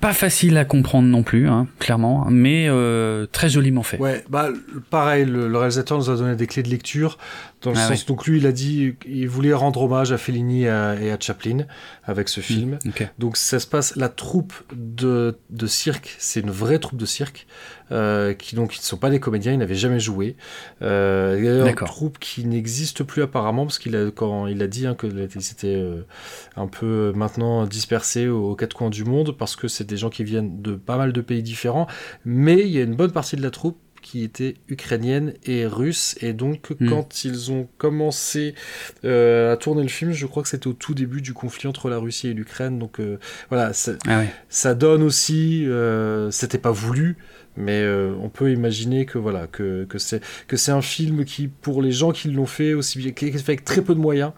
pas 0.04 0.12
facile 0.12 0.58
à 0.58 0.66
comprendre 0.66 1.08
non 1.08 1.22
plus, 1.22 1.48
hein, 1.48 1.66
clairement, 1.78 2.26
mais 2.28 2.66
euh, 2.68 3.24
très 3.32 3.48
joliment 3.48 3.82
fait. 3.82 3.96
Ouais, 3.96 4.22
bah 4.28 4.50
pareil, 4.90 5.24
le, 5.24 5.56
réalisateur 5.56 5.96
nous 5.96 6.10
a 6.10 6.16
donné 6.16 6.36
des 6.36 6.46
clés 6.46 6.62
de 6.62 6.68
lecture 6.68 7.16
dans 7.64 7.72
le 7.72 7.78
ah 7.78 7.88
sens 7.88 8.06
donc 8.06 8.26
lui 8.26 8.38
il 8.38 8.46
a 8.46 8.52
dit 8.52 8.94
il 9.06 9.28
voulait 9.28 9.52
rendre 9.52 9.82
hommage 9.82 10.12
à 10.12 10.18
Fellini 10.18 10.62
et 10.62 10.68
à, 10.68 11.16
Chaplin 11.18 11.64
avec 12.04 12.28
ce 12.28 12.40
film. 12.40 12.78
Mm, 12.84 12.90
donc 13.18 13.36
ça 13.36 13.58
se 13.58 13.66
passe 13.66 13.96
la 13.96 14.08
troupe 14.08 14.52
de, 14.74 15.38
de 15.50 15.66
cirque, 15.66 16.14
c'est 16.18 16.40
une 16.40 16.50
vraie 16.50 16.78
troupe 16.78 16.98
de 16.98 17.06
cirque 17.06 17.46
euh, 17.92 18.32
qui 18.32 18.56
donc 18.56 18.76
ils 18.76 18.80
ne 18.80 18.84
sont 18.84 18.96
pas 18.96 19.10
des 19.10 19.20
comédiens, 19.20 19.52
ils 19.52 19.58
n'avaient 19.58 19.74
jamais 19.74 20.00
joué. 20.00 20.36
Euh, 20.82 21.64
une 21.68 21.74
troupe 21.74 22.18
qui 22.18 22.44
n'existe 22.44 23.02
plus 23.02 23.22
apparemment 23.22 23.66
parce 23.66 23.78
qu'il 23.78 23.94
a 23.96 24.10
quand 24.10 24.46
il 24.46 24.62
a 24.62 24.66
dit 24.66 24.86
hein, 24.86 24.94
que 24.94 25.06
c'était 25.40 25.74
euh, 25.76 26.02
un 26.56 26.66
peu 26.66 27.12
maintenant 27.14 27.66
dispersé 27.66 28.28
aux 28.28 28.54
quatre 28.56 28.74
coins 28.74 28.90
du 28.90 29.04
monde 29.04 29.36
parce 29.36 29.56
que 29.56 29.68
c'est 29.68 29.84
des 29.84 29.96
gens 29.96 30.10
qui 30.10 30.24
viennent 30.24 30.62
de 30.62 30.74
pas 30.74 30.96
mal 30.96 31.12
de 31.12 31.20
pays 31.20 31.42
différents, 31.42 31.86
mais 32.24 32.60
il 32.60 32.68
y 32.68 32.78
a 32.78 32.82
une 32.82 32.96
bonne 32.96 33.12
partie 33.12 33.36
de 33.36 33.42
la 33.42 33.50
troupe 33.50 33.78
qui 34.04 34.22
était 34.22 34.56
ukrainienne 34.68 35.32
et 35.46 35.66
russe. 35.66 36.14
Et 36.20 36.34
donc, 36.34 36.70
hmm. 36.78 36.90
quand 36.90 37.24
ils 37.24 37.50
ont 37.50 37.66
commencé 37.78 38.54
euh, 39.04 39.54
à 39.54 39.56
tourner 39.56 39.82
le 39.82 39.88
film, 39.88 40.12
je 40.12 40.26
crois 40.26 40.42
que 40.42 40.48
c'était 40.50 40.66
au 40.66 40.74
tout 40.74 40.92
début 40.94 41.22
du 41.22 41.32
conflit 41.32 41.68
entre 41.68 41.88
la 41.88 41.96
Russie 41.96 42.28
et 42.28 42.34
l'Ukraine. 42.34 42.78
Donc, 42.78 43.00
euh, 43.00 43.18
voilà, 43.48 43.72
ah 44.06 44.22
ça 44.50 44.74
donne 44.74 45.02
aussi. 45.02 45.66
Euh, 45.66 46.30
c'était 46.30 46.58
pas 46.58 46.70
voulu. 46.70 47.16
Mais 47.56 47.86
on 48.20 48.30
peut 48.30 48.50
imaginer 48.50 49.06
que 49.06 49.16
voilà 49.16 49.46
que, 49.46 49.84
que 49.84 49.96
c'est 49.96 50.20
que 50.48 50.56
c'est 50.56 50.72
un 50.72 50.82
film 50.82 51.24
qui 51.24 51.46
pour 51.46 51.82
les 51.82 51.92
gens 51.92 52.10
qui 52.10 52.28
l'ont 52.28 52.46
fait 52.46 52.74
aussi 52.74 52.98
bien 52.98 53.12
qui 53.12 53.26
est 53.26 53.30
fait 53.30 53.52
avec 53.52 53.64
très 53.64 53.80
peu 53.80 53.94
de 53.94 54.00
moyens 54.00 54.32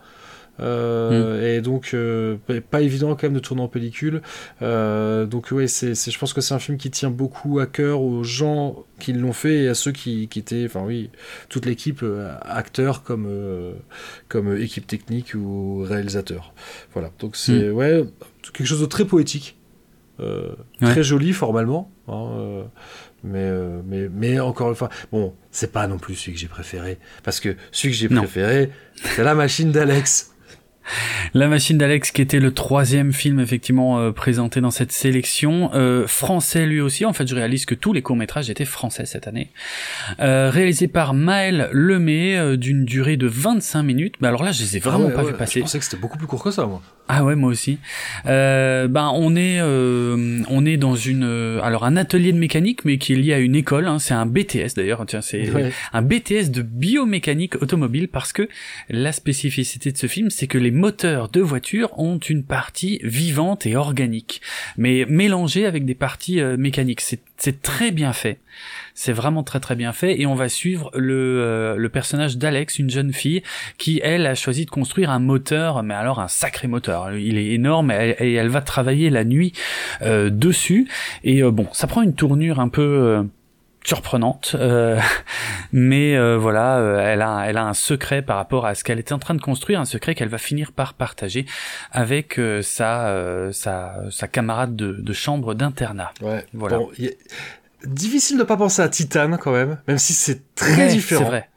euh, 0.61 1.41
mm. 1.41 1.45
Et 1.45 1.61
donc, 1.61 1.91
euh, 1.95 2.37
pas 2.71 2.81
évident 2.81 3.15
quand 3.15 3.25
même 3.25 3.35
de 3.35 3.41
tourner 3.41 3.63
en 3.63 3.69
pellicule. 3.69 4.23
Euh, 4.63 5.27
donc, 5.27 5.49
ouais, 5.51 5.67
c'est, 5.67 5.95
je 5.95 6.19
pense 6.19 6.33
que 6.33 6.41
c'est 6.41 6.55
un 6.55 6.59
film 6.59 6.79
qui 6.79 6.91
tient 6.91 7.11
beaucoup 7.11 7.59
à 7.59 7.67
cœur 7.67 8.01
aux 8.01 8.23
gens 8.23 8.85
qui 8.99 9.13
l'ont 9.13 9.33
fait 9.33 9.65
et 9.65 9.69
à 9.69 9.75
ceux 9.75 9.93
qui, 9.93 10.29
qui 10.29 10.39
étaient, 10.39 10.65
enfin 10.65 10.83
oui, 10.85 11.11
toute 11.49 11.67
l'équipe, 11.67 12.05
acteurs 12.43 13.03
comme, 13.03 13.29
comme 14.29 14.57
équipe 14.57 14.87
technique 14.87 15.35
ou 15.35 15.83
réalisateur. 15.83 16.55
Voilà, 16.93 17.11
donc 17.19 17.37
c'est 17.37 17.71
mm. 17.71 17.73
ouais, 17.73 18.05
quelque 18.53 18.67
chose 18.67 18.81
de 18.81 18.87
très 18.87 19.05
poétique. 19.05 19.57
très 20.81 21.03
joli 21.03 21.35
formalement 21.35 21.93
hein, 22.09 22.65
mais, 23.23 23.51
mais, 23.87 24.09
mais 24.11 24.41
encore 24.41 24.71
une 24.71 24.75
fois 24.75 24.89
bon 25.13 25.35
c'est 25.51 25.73
pas 25.73 25.87
non 25.87 25.99
plus 25.99 26.15
celui 26.15 26.33
que 26.33 26.39
j'ai 26.39 26.49
préféré 26.49 26.97
parce 27.23 27.39
que 27.39 27.55
celui 27.71 27.93
que 27.93 27.99
j'ai 27.99 28.09
préféré 28.09 28.71
c'est 28.95 29.25
la 29.25 29.35
machine 29.35 29.73
d'Alex 29.73 30.35
la 31.35 31.49
machine 31.49 31.79
d'Alex, 31.79 32.11
qui 32.11 32.23
était 32.23 32.41
le 32.41 32.53
troisième 32.53 33.13
film 33.13 33.41
effectivement 33.41 33.99
euh, 33.99 34.13
présenté 34.13 34.61
dans 34.61 34.71
cette 34.71 34.93
sélection, 34.93 35.71
euh, 35.75 36.07
français 36.07 36.67
lui 36.67 36.81
aussi. 36.81 37.05
En 37.05 37.13
fait, 37.13 37.27
je 37.27 37.35
réalise 37.35 37.67
que 37.67 37.75
tous 37.75 37.93
les 37.93 38.03
courts 38.03 38.17
métrages 38.17 38.51
étaient 38.51 38.65
français 38.65 39.07
cette 39.07 39.27
année. 39.27 39.51
Euh, 40.21 40.51
réalisé 40.51 40.89
par 40.89 41.15
Maël 41.15 41.69
Lemay, 41.73 42.37
euh, 42.37 42.57
d'une 42.57 42.85
durée 42.85 43.17
de 43.17 43.27
25 43.27 43.83
minutes. 43.83 44.15
Mais 44.21 44.29
alors 44.29 44.43
là, 44.43 44.53
je 44.53 44.63
les 44.63 44.77
ai 44.77 44.81
vraiment 44.81 45.09
ah 45.11 45.17
pas 45.17 45.25
vu 45.25 45.33
passer. 45.33 45.61
Je 45.61 45.65
pensais 45.65 45.79
que 45.79 45.85
c'était 45.85 45.97
beaucoup 45.97 46.19
plus 46.19 46.27
court 46.27 46.43
que 46.43 46.51
ça, 46.51 46.67
moi. 46.67 46.83
Ah 47.09 47.25
ouais, 47.25 47.37
moi 47.37 47.51
aussi. 47.51 47.79
Euh, 48.27 48.89
ben 48.89 49.13
on 49.15 49.37
est 49.37 49.61
euh, 49.61 50.43
on 50.49 50.67
est 50.67 50.77
dans 50.77 50.97
une 50.97 51.61
alors 51.63 51.85
un 51.85 51.97
atelier 51.97 52.33
de 52.33 52.39
mécanique, 52.39 52.85
mais 52.85 52.99
qui 52.99 53.13
est 53.13 53.17
lié 53.17 53.33
à 53.33 53.39
une 53.39 53.55
école. 53.55 53.87
Hein, 53.87 54.01
c'est 54.01 54.15
un 54.15 54.27
BTS 54.27 54.75
d'ailleurs. 54.77 55.05
Tiens, 55.07 55.21
c'est 55.21 55.49
un 55.93 56.03
BTS 56.03 56.51
de 56.51 56.63
biomécanique 56.63 57.63
automobile 57.63 58.09
parce 58.09 58.33
que 58.33 58.49
la 58.89 59.13
spécificité 59.13 59.93
de 59.93 59.99
ce 59.99 60.09
film, 60.09 60.31
c'est 60.31 60.49
que 60.49 60.59
les 60.59 60.73
moteurs 60.77 61.29
de 61.29 61.41
voitures 61.41 61.99
ont 61.99 62.19
une 62.19 62.45
partie 62.45 63.01
vivante 63.03 63.67
et 63.67 63.77
organique, 63.77 64.41
mais 64.77 65.05
mélangée 65.09 65.67
avec 65.67 65.85
des 65.85 65.95
parties 65.95 66.41
euh, 66.41 66.57
mécaniques. 66.57 67.01
C'est 67.01 67.63
très 67.63 67.91
bien 67.91 68.13
fait. 68.13 68.39
C'est 68.95 69.13
vraiment 69.13 69.43
très 69.43 69.61
très 69.61 69.75
bien 69.75 69.93
fait 69.93 70.21
et 70.21 70.27
on 70.27 70.35
va 70.35 70.49
suivre 70.49 70.91
le, 70.95 71.41
euh, 71.43 71.77
le 71.77 71.89
personnage 71.89 72.39
d'Alex, 72.39 72.79
une 72.79 72.89
jeune 72.89 73.13
fille 73.13 73.43
qui 73.77 74.01
elle 74.03 74.27
a 74.27 74.35
choisi 74.35 74.65
de 74.65 74.71
construire 74.71 75.11
un 75.11 75.19
moteur, 75.19 75.83
mais 75.83 75.95
alors 75.95 76.21
un 76.21 76.29
sacré 76.29 76.69
moteur. 76.69 77.15
Il 77.15 77.37
est 77.37 77.49
énorme 77.49 77.91
et 77.91 78.35
elle, 78.35 78.49
va 78.49 78.63
travailler 78.63 79.11
la 79.11 79.25
nuit 79.25 79.53
euh, 80.03 80.31
dessus 80.31 80.89
et 81.25 81.43
bon, 81.43 81.67
ça 81.73 81.87
prend 81.87 82.03
une 82.03 82.15
tournure 82.15 82.61
un 82.61 82.69
peu 82.69 83.27
surprenante, 83.87 84.57
euh, 84.59 85.01
mais 85.73 86.17
euh, 86.17 86.37
voilà, 86.37 86.79
euh, 86.79 86.99
elle 86.99 87.23
a, 87.23 87.45
elle 87.47 87.57
a 87.57 87.65
un 87.65 87.75
secret 87.75 88.23
par 88.23 88.37
rapport 88.37 88.67
à 88.67 88.75
ce 88.75 88.83
qu'elle 88.83 88.99
était 88.99 89.13
en 89.13 89.19
train 89.19 89.35
de 89.35 89.41
construire, 89.41 89.81
un 89.81 89.85
secret 89.85 90.15
qu'elle 90.15 90.29
va 90.29 90.39
finir 90.39 90.73
par 90.73 90.95
partager 90.95 91.47
avec 91.93 92.41
sa, 92.63 93.51
sa, 93.53 94.11
sa 94.11 94.29
camarade 94.29 94.75
de, 94.75 94.93
de 94.93 95.13
chambre 95.13 95.55
d'internat. 95.55 96.13
Ouais. 96.21 96.45
Voilà. 96.53 96.81
Difficile 97.85 98.39
de 98.39 98.43
pas 98.43 98.57
penser 98.57 98.83
à 98.83 98.89
Titan 98.89 99.37
quand 99.37 99.53
même, 99.53 99.79
même 99.87 99.99
si 99.99 100.13
c'est 100.13 100.55
très 100.55 100.89
différent. 100.89 101.23
C'est 101.23 101.29
vrai. 101.29 101.49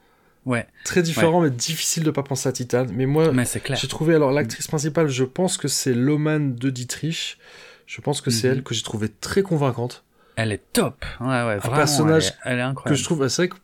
Ouais. 0.46 0.66
Très 0.84 1.02
différent, 1.02 1.40
mais 1.40 1.50
difficile 1.50 2.02
de 2.02 2.10
pas 2.10 2.22
penser 2.22 2.48
à 2.48 2.52
Titan. 2.52 2.86
Mais 2.92 3.06
moi, 3.06 3.32
j'ai 3.74 3.88
trouvé 3.88 4.14
alors 4.14 4.30
l'actrice 4.30 4.68
principale, 4.68 5.08
je 5.08 5.24
pense 5.24 5.56
que 5.56 5.68
c'est 5.68 5.94
Loman 5.94 6.54
de 6.54 6.70
Dietrich. 6.70 7.38
Je 7.86 8.00
pense 8.00 8.20
que 8.20 8.30
c'est 8.30 8.46
mhm. 8.48 8.54
elle 8.54 8.62
que 8.62 8.72
j'ai 8.72 8.82
trouvé 8.82 9.08
très 9.08 9.42
convaincante. 9.42 10.04
Elle 10.42 10.52
est 10.52 10.72
top. 10.72 11.04
Ouais, 11.20 11.26
ouais, 11.26 11.56
vraiment. 11.58 11.74
Un 11.74 11.76
personnage 11.76 12.32
elle 12.44 12.58
est, 12.58 12.62
incroyable. 12.62 12.96
que 12.96 12.98
je 12.98 13.04
trouve, 13.04 13.28
c'est 13.28 13.42
vrai 13.42 13.48
que, 13.48 13.56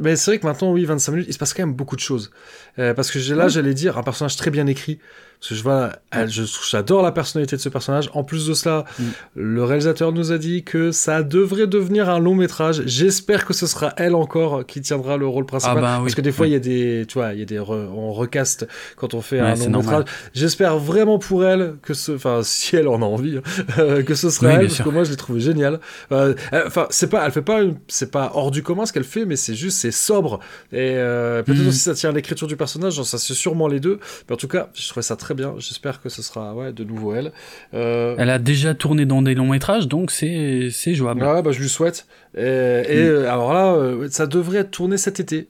mais 0.00 0.16
c'est 0.16 0.30
vrai 0.30 0.38
que 0.38 0.46
maintenant, 0.46 0.72
oui, 0.72 0.84
25 0.84 1.12
minutes, 1.12 1.28
il 1.28 1.32
se 1.32 1.38
passe 1.38 1.54
quand 1.54 1.62
même 1.62 1.74
beaucoup 1.74 1.96
de 1.96 2.00
choses. 2.00 2.30
Euh, 2.78 2.94
parce 2.94 3.10
que 3.10 3.18
là, 3.34 3.48
j'allais 3.48 3.74
dire, 3.74 3.98
un 3.98 4.02
personnage 4.02 4.36
très 4.36 4.50
bien 4.50 4.66
écrit. 4.66 4.98
Parce 5.40 5.48
que 5.48 5.54
je 5.54 5.62
vois, 5.62 5.92
je, 6.26 6.42
j'adore 6.70 7.00
la 7.00 7.12
personnalité 7.12 7.56
de 7.56 7.62
ce 7.62 7.70
personnage. 7.70 8.10
En 8.12 8.24
plus 8.24 8.46
de 8.46 8.52
cela, 8.52 8.84
mm. 8.98 9.04
le 9.36 9.64
réalisateur 9.64 10.12
nous 10.12 10.32
a 10.32 10.38
dit 10.38 10.64
que 10.64 10.92
ça 10.92 11.22
devrait 11.22 11.66
devenir 11.66 12.10
un 12.10 12.18
long 12.18 12.34
métrage. 12.34 12.82
J'espère 12.84 13.46
que 13.46 13.54
ce 13.54 13.66
sera 13.66 13.94
elle 13.96 14.14
encore 14.14 14.66
qui 14.66 14.82
tiendra 14.82 15.16
le 15.16 15.26
rôle 15.26 15.46
principal. 15.46 15.78
Ah 15.78 15.80
bah 15.80 15.98
parce 16.02 16.14
que 16.14 16.20
des 16.20 16.32
fois, 16.32 16.46
il 16.46 16.52
y 16.52 16.56
a 16.56 16.58
des, 16.58 17.06
tu 17.08 17.14
vois, 17.14 17.32
il 17.32 17.38
y 17.38 17.42
a 17.42 17.46
des, 17.46 17.58
on 17.58 18.12
recaste 18.12 18.68
quand 18.96 19.14
on 19.14 19.22
fait 19.22 19.40
un 19.40 19.54
long 19.54 19.78
métrage. 19.78 20.04
J'espère 20.34 20.76
vraiment 20.76 21.18
pour 21.18 21.42
elle 21.46 21.76
que 21.80 21.94
ce, 21.94 22.12
enfin, 22.12 22.40
si 22.44 22.76
elle 22.76 22.88
en 22.88 23.00
a 23.00 23.06
envie, 23.06 23.38
hein, 23.38 24.02
que 24.02 24.14
ce 24.14 24.28
sera 24.28 24.52
elle, 24.52 24.66
parce 24.66 24.82
que 24.82 24.90
moi, 24.90 25.04
je 25.04 25.10
l'ai 25.10 25.16
trouvé 25.16 25.40
génial. 25.40 25.80
Euh, 26.12 26.34
enfin, 26.66 26.86
c'est 26.90 27.08
pas, 27.08 27.24
elle 27.24 27.32
fait 27.32 27.40
pas, 27.40 27.60
c'est 27.88 28.10
pas 28.10 28.32
hors 28.34 28.50
du 28.50 28.62
commun 28.62 28.84
ce 28.84 28.92
qu'elle 28.92 29.04
fait, 29.04 29.24
mais 29.24 29.36
c'est 29.40 29.54
juste, 29.54 29.78
c'est 29.78 29.90
sobre. 29.90 30.40
Et 30.72 30.94
euh, 30.96 31.42
peut-être 31.42 31.62
mm. 31.62 31.68
aussi 31.68 31.78
ça 31.78 31.94
tient 31.94 32.12
l'écriture 32.12 32.46
du 32.46 32.56
personnage, 32.56 33.02
ça 33.02 33.18
c'est 33.18 33.34
sûrement 33.34 33.68
les 33.68 33.80
deux. 33.80 33.98
Mais 34.28 34.34
en 34.34 34.38
tout 34.38 34.48
cas, 34.48 34.70
je 34.74 34.86
trouvais 34.88 35.02
ça 35.02 35.16
très 35.16 35.34
bien. 35.34 35.54
J'espère 35.58 36.00
que 36.00 36.08
ce 36.08 36.22
sera 36.22 36.54
ouais, 36.54 36.72
de 36.72 36.84
nouveau 36.84 37.14
elle. 37.14 37.32
Euh... 37.74 38.14
Elle 38.18 38.30
a 38.30 38.38
déjà 38.38 38.74
tourné 38.74 39.06
dans 39.06 39.22
des 39.22 39.34
longs 39.34 39.48
métrages, 39.48 39.88
donc 39.88 40.10
c'est 40.10 40.70
jouable. 40.94 41.22
Ouais, 41.22 41.42
bah, 41.42 41.52
je 41.52 41.60
lui 41.60 41.68
souhaite. 41.68 42.06
Et, 42.36 42.42
et 42.42 43.10
mm. 43.10 43.24
alors 43.26 43.52
là, 43.52 43.74
euh, 43.74 44.08
ça 44.10 44.26
devrait 44.26 44.58
être 44.58 44.70
tourné 44.70 44.96
cet 44.96 45.20
été. 45.20 45.48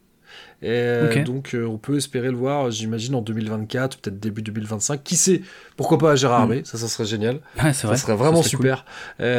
Et 0.63 0.69
euh, 0.69 1.25
donc 1.25 1.55
euh, 1.55 1.65
on 1.65 1.79
peut 1.79 1.97
espérer 1.97 2.29
le 2.29 2.37
voir, 2.37 2.71
j'imagine 2.71 3.15
en 3.15 3.23
2024, 3.23 3.99
peut-être 3.99 4.21
début 4.21 4.43
2025. 4.43 5.03
Qui 5.03 5.17
sait? 5.17 5.41
Pourquoi 5.77 5.97
pas 5.99 6.13
à 6.13 6.17
Gérard 6.17 6.49
mm. 6.49 6.65
Ça, 6.65 6.77
ça 6.77 6.87
serait 6.87 7.07
génial. 7.07 7.41
Ouais, 7.63 7.73
ça 7.73 7.95
serait 7.97 8.17
vraiment 8.17 8.43
super. 8.43 8.85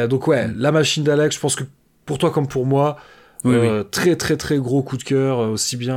donc 0.08 0.26
ouais, 0.26 0.48
la 0.56 0.72
machine 0.72 1.04
d'Alex, 1.04 1.36
je 1.36 1.40
pense 1.40 1.56
que 1.56 1.64
pour 2.06 2.18
toi 2.18 2.30
comme 2.30 2.48
pour 2.48 2.66
moi, 2.66 2.98
euh, 3.44 3.82
très 3.82 4.16
très 4.16 4.36
très 4.36 4.58
gros 4.58 4.82
coup 4.82 4.96
de 4.96 5.02
cœur 5.02 5.40
euh, 5.40 5.48
aussi 5.48 5.76
bien 5.76 5.96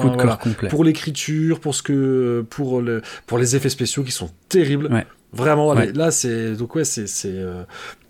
pour 0.69 0.83
l'écriture 0.83 1.59
pour 1.59 1.75
ce 1.75 1.83
que 1.83 2.43
pour 2.49 2.81
le 2.81 3.01
pour 3.27 3.37
les 3.37 3.55
effets 3.55 3.69
spéciaux 3.69 4.03
qui 4.03 4.11
sont 4.11 4.29
terribles. 4.49 4.89
Vraiment 5.31 5.73
là 5.73 6.11
c'est 6.11 6.53
donc 6.53 6.75
ouais 6.75 6.85
c'est 6.85 7.07
c'est 7.07 7.27
euh, 7.29 7.63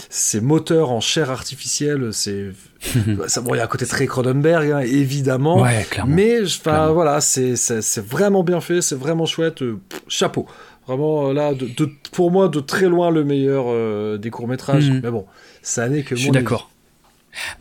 ces 0.09 0.41
moteurs 0.41 0.91
en 0.91 0.99
chair 1.01 1.31
artificielle 1.31 2.09
c'est 2.11 2.51
ça 3.27 3.41
bon 3.41 3.55
il 3.55 3.57
y 3.57 3.61
a 3.61 3.63
un 3.63 3.67
côté 3.67 3.87
très 3.87 4.05
Cronenberg 4.05 4.69
hein, 4.71 4.79
évidemment. 4.79 5.65
Mais 6.07 6.43
enfin 6.43 6.91
voilà 6.91 7.19
c'est 7.21 7.55
c'est 7.55 8.05
vraiment 8.05 8.43
bien 8.43 8.61
fait 8.61 8.81
c'est 8.81 8.95
vraiment 8.95 9.25
chouette 9.25 9.63
chapeau. 10.07 10.45
Vraiment 10.87 11.33
là 11.33 11.55
de, 11.55 11.89
pour 12.11 12.29
moi 12.29 12.47
de 12.47 12.59
très 12.59 12.87
loin 12.87 13.09
le 13.09 13.23
meilleur 13.23 14.19
des 14.19 14.29
courts 14.29 14.47
métrages 14.47 14.91
mhm. 14.91 15.01
mais 15.03 15.09
bon 15.09 15.25
ça 15.63 15.89
n'est 15.89 16.03
que 16.03 16.15
je 16.15 16.21
suis 16.21 16.31
d'accord 16.31 16.69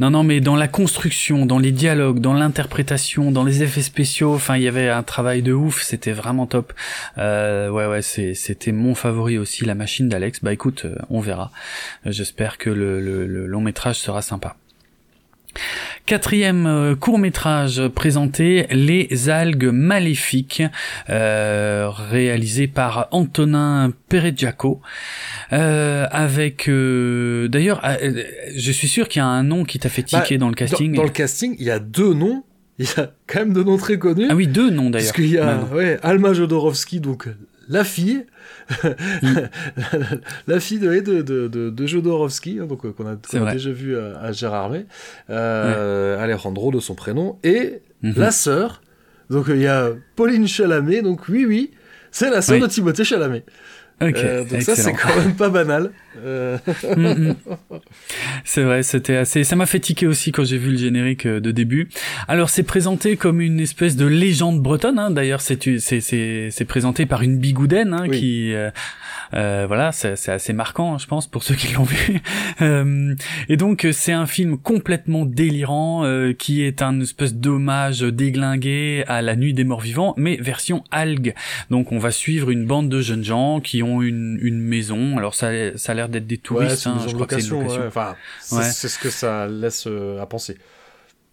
non, 0.00 0.10
non, 0.10 0.22
mais 0.22 0.40
dans 0.40 0.56
la 0.56 0.68
construction, 0.68 1.46
dans 1.46 1.58
les 1.58 1.72
dialogues, 1.72 2.20
dans 2.20 2.34
l'interprétation, 2.34 3.30
dans 3.30 3.44
les 3.44 3.62
effets 3.62 3.82
spéciaux, 3.82 4.34
enfin, 4.34 4.56
il 4.56 4.62
y 4.62 4.68
avait 4.68 4.88
un 4.88 5.02
travail 5.02 5.42
de 5.42 5.52
ouf, 5.52 5.82
c'était 5.82 6.12
vraiment 6.12 6.46
top. 6.46 6.72
Euh, 7.18 7.68
ouais, 7.70 7.86
ouais, 7.86 8.02
c'était 8.02 8.72
mon 8.72 8.94
favori 8.94 9.38
aussi, 9.38 9.64
la 9.64 9.74
machine 9.74 10.08
d'Alex. 10.08 10.40
Bah 10.42 10.52
écoute, 10.52 10.84
euh, 10.84 10.96
on 11.10 11.20
verra. 11.20 11.50
J'espère 12.06 12.58
que 12.58 12.70
le 12.70 13.46
long 13.46 13.60
métrage 13.60 13.96
sera 13.96 14.22
sympa. 14.22 14.56
Quatrième 16.06 16.66
euh, 16.66 16.94
court 16.94 17.18
métrage 17.18 17.88
présenté, 17.88 18.66
Les 18.70 19.30
algues 19.30 19.70
maléfiques, 19.72 20.62
euh, 21.08 21.88
réalisé 21.90 22.66
par 22.66 23.08
Antonin 23.10 23.90
Pereggiaco, 24.08 24.82
euh, 25.52 26.06
avec 26.10 26.68
d'ailleurs, 26.68 27.82
je 28.54 28.72
suis 28.72 28.88
sûr 28.88 29.08
qu'il 29.08 29.20
y 29.20 29.22
a 29.22 29.26
un 29.26 29.42
nom 29.42 29.64
qui 29.64 29.78
t'a 29.78 29.88
fait 29.88 30.02
tiquer 30.02 30.36
bah, 30.36 30.40
dans 30.40 30.48
le 30.48 30.54
casting. 30.54 30.94
Dans, 30.94 31.02
le 31.04 31.08
casting, 31.08 31.56
il 31.58 31.64
y 31.66 31.70
a 31.70 31.78
deux 31.78 32.12
noms. 32.12 32.44
Il 32.78 32.86
y 32.86 33.00
a 33.00 33.12
quand 33.28 33.38
même 33.38 33.52
deux 33.52 33.62
noms 33.62 33.76
très 33.76 33.98
connus. 33.98 34.26
Ah 34.28 34.34
oui, 34.34 34.48
deux 34.48 34.68
noms 34.68 34.90
d'ailleurs. 34.90 35.12
Parce 35.12 35.16
qu'il 35.16 35.30
y 35.30 35.38
a 35.38 35.60
ouais, 35.72 35.96
Alma 36.02 36.32
Jodorowsky, 36.32 36.98
donc 36.98 37.28
la 37.68 37.84
fille, 37.84 38.26
la 40.46 40.60
fille 40.60 40.78
de, 40.78 41.00
de, 41.00 41.22
de, 41.22 41.70
de 41.70 41.86
Jodorowsky, 41.86 42.58
hein, 42.60 42.66
donc 42.66 42.84
euh, 42.84 42.92
qu'on 42.92 43.06
a, 43.06 43.52
déjà 43.52 43.70
vu 43.70 43.96
à, 43.96 44.32
Gérard 44.32 44.70
May, 44.70 44.86
euh, 45.30 46.22
Alejandro 46.22 46.70
de 46.70 46.80
son 46.80 46.94
prénom, 46.94 47.38
et 47.42 47.80
mhm. 48.02 48.14
la 48.16 48.30
sœur. 48.30 48.82
Donc 49.30 49.46
il 49.48 49.60
y 49.60 49.66
a 49.66 49.90
Pauline 50.16 50.46
Chalamet, 50.46 51.02
donc 51.02 51.28
oui, 51.28 51.46
oui, 51.46 51.70
c'est 52.10 52.30
la 52.30 52.42
sœur 52.42 52.60
de 52.60 52.66
Timothée 52.66 53.04
Chalamet. 53.04 53.44
Euh, 54.02 54.44
donc 54.44 54.62
ça 54.62 54.74
c'est 54.74 54.92
quand 54.92 55.16
même 55.16 55.34
pas 55.34 55.48
banal. 55.48 55.92
Euh... 56.24 56.58
Mm, 56.96 57.30
mm. 57.30 57.34
C'est 58.44 58.62
vrai, 58.62 58.82
c'était 58.82 59.16
assez. 59.16 59.42
Ça 59.42 59.56
m'a 59.56 59.66
fait 59.66 59.80
tiquer 59.80 60.06
aussi 60.06 60.32
quand 60.32 60.44
j'ai 60.44 60.58
vu 60.58 60.70
le 60.72 60.76
générique 60.76 61.26
euh, 61.26 61.40
de 61.40 61.50
début. 61.50 61.88
Alors 62.28 62.50
c'est 62.50 62.62
présenté 62.62 63.16
comme 63.16 63.40
une 63.40 63.58
espèce 63.58 63.96
de 63.96 64.06
légende 64.06 64.60
bretonne. 64.60 64.98
Hein. 64.98 65.10
D'ailleurs 65.10 65.40
c'est 65.40 65.78
c'est 65.78 66.00
c'est 66.50 66.64
présenté 66.66 67.06
par 67.06 67.22
une 67.22 67.38
bigoudaine 67.38 67.94
hein, 67.94 68.08
qui 68.08 68.52
euh, 68.54 68.70
euh, 69.34 69.64
voilà, 69.66 69.92
c'est 69.92 70.28
assez 70.28 70.52
marquant, 70.52 70.98
je 70.98 71.06
pense, 71.06 71.26
pour 71.26 71.42
ceux 71.42 71.54
qui 71.54 71.72
l'ont 71.72 71.84
vu. 71.84 72.20
Euh, 72.60 73.14
et 73.48 73.56
donc, 73.56 73.86
c'est 73.92 74.12
un 74.12 74.26
film 74.26 74.58
complètement 74.58 75.26
délirant 75.26 76.04
euh, 76.04 76.32
qui 76.32 76.62
est 76.62 76.82
un 76.82 77.00
espèce 77.00 77.34
d'hommage 77.34 78.00
déglingué 78.00 79.02
à 79.08 79.22
la 79.22 79.34
nuit 79.34 79.52
des 79.54 79.64
morts 79.64 79.80
vivants, 79.80 80.14
mais 80.16 80.36
version 80.36 80.84
algue. 80.92 81.34
Donc, 81.70 81.90
on 81.90 81.98
va 81.98 82.12
suivre 82.12 82.50
une 82.50 82.64
bande 82.64 82.88
de 82.88 83.00
jeunes 83.00 83.24
gens 83.24 83.60
qui 83.60 83.82
ont 83.82 84.02
une, 84.02 84.38
une 84.40 84.60
maison. 84.60 85.18
Alors, 85.18 85.34
ça, 85.34 85.76
ça 85.76 85.92
a 85.92 85.94
l'air 85.94 86.08
d'être 86.08 86.26
des 86.26 86.38
touristes. 86.38 86.86
hein, 86.86 86.98
je 87.06 87.12
crois 87.12 87.26
que 87.26 87.40
c'est 87.40 87.48
une 87.48 87.62
location. 87.62 87.86
Enfin, 87.86 88.14
c'est 88.40 88.88
ce 88.88 88.98
que 88.98 89.10
ça 89.10 89.48
laisse 89.48 89.88
à 90.20 90.26
penser. 90.26 90.56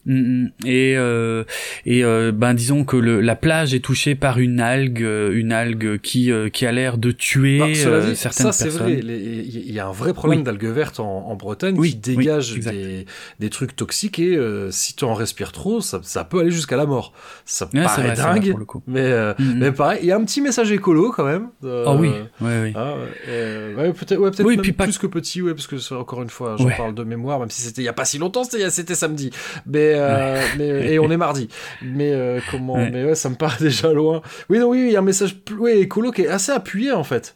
Mm, 0.06 0.44
mm. 0.44 0.52
Et 0.66 0.98
euh, 0.98 1.44
et 1.86 2.04
euh, 2.04 2.32
ben 2.32 2.54
disons 2.54 2.84
que 2.86 2.98
le, 2.98 3.22
la 3.22 3.36
plage 3.36 3.74
est 3.74 3.80
touchée 3.80 4.16
par 4.16 4.40
une 4.40 4.60
algue, 4.60 5.04
euh, 5.04 5.32
une 5.34 5.52
algue 5.52 6.00
qui 6.00 6.32
qui 6.54 6.66
a 6.66 6.72
l'air 6.72 6.98
de 6.98 7.12
tuer 7.12 7.60
bah, 7.60 8.16
certaines 8.16 8.48
ça, 8.48 8.52
c'est 8.52 8.70
vrai. 8.70 9.00
Il 9.04 9.72
y 9.72 9.80
a 9.80 9.88
un 9.88 9.92
vrai 9.92 10.14
problème 10.14 10.44
d'algues 10.44 10.66
vertes 10.66 11.00
en, 11.00 11.28
en 11.28 11.36
Bretagne 11.36 11.80
qui 11.82 11.96
dégage 11.96 12.58
des, 12.58 13.06
des 13.40 13.50
trucs 13.50 13.76
toxiques 13.76 14.20
et 14.20 14.40
si 14.72 14.96
tu 14.96 15.04
en 15.04 15.14
respires 15.14 15.52
trop, 15.52 15.82
ça, 15.82 16.00
ça 16.04 16.24
peut 16.24 16.40
aller 16.40 16.52
jusqu'à 16.52 16.78
la 16.78 16.86
mort. 16.86 17.14
Ça 17.46 17.68
paraît 17.68 18.16
dingue, 18.16 18.56
mais 18.88 19.12
mm, 19.12 19.54
mais 19.58 19.72
pareil, 19.72 20.00
il 20.02 20.08
y 20.08 20.12
a 20.12 20.18
un 20.18 20.24
petit 20.24 20.42
message 20.42 20.72
écolo 20.72 21.12
quand 21.12 21.26
même. 21.26 21.50
Ah 21.64 21.94
oui, 21.94 22.12
oui, 22.42 22.52
oui. 22.64 22.74
Ah, 22.76 22.96
ouais, 23.28 23.94
peut-être 23.94 24.20
ouais, 24.20 24.32
peut 24.32 24.44
même 24.44 24.74
plus 24.74 24.98
que 24.98 25.08
petit, 25.08 25.42
ouais, 25.42 25.54
parce 25.54 25.68
que 25.68 25.94
encore 25.94 26.24
une 26.24 26.30
fois, 26.30 26.56
je 26.58 26.66
parle 26.76 26.96
de 26.96 27.04
mémoire, 27.04 27.40
même 27.40 27.50
si 27.52 27.62
c'était 27.62 27.82
il 27.82 27.86
y 27.86 27.90
a 27.90 27.94
pas 27.94 28.06
si 28.06 28.18
longtemps, 28.18 28.44
c'était 28.44 28.96
samedi, 28.96 29.30
mais 29.68 29.91
euh, 29.96 30.42
et 30.60 31.00
on 31.00 31.10
est 31.12 31.18
mardi. 31.18 31.50
Mais 31.82 32.12
euh, 32.12 32.40
comment 32.50 32.78
Mais 32.78 33.06
ouais, 33.06 33.16
ça 33.16 33.30
me 33.30 33.36
paraît 33.36 33.58
déjà 33.64 33.92
loin. 33.94 34.22
Oui, 34.50 34.60
non, 34.60 34.70
oui, 34.70 34.86
il 34.88 34.92
y 34.92 34.96
a 34.96 35.00
un 35.00 35.04
message 35.04 35.38
oui, 35.58 35.72
écolo 35.72 36.12
qui 36.12 36.24
est 36.24 36.28
assez 36.28 36.52
appuyé 36.52 36.92
en 36.92 37.04
fait. 37.04 37.36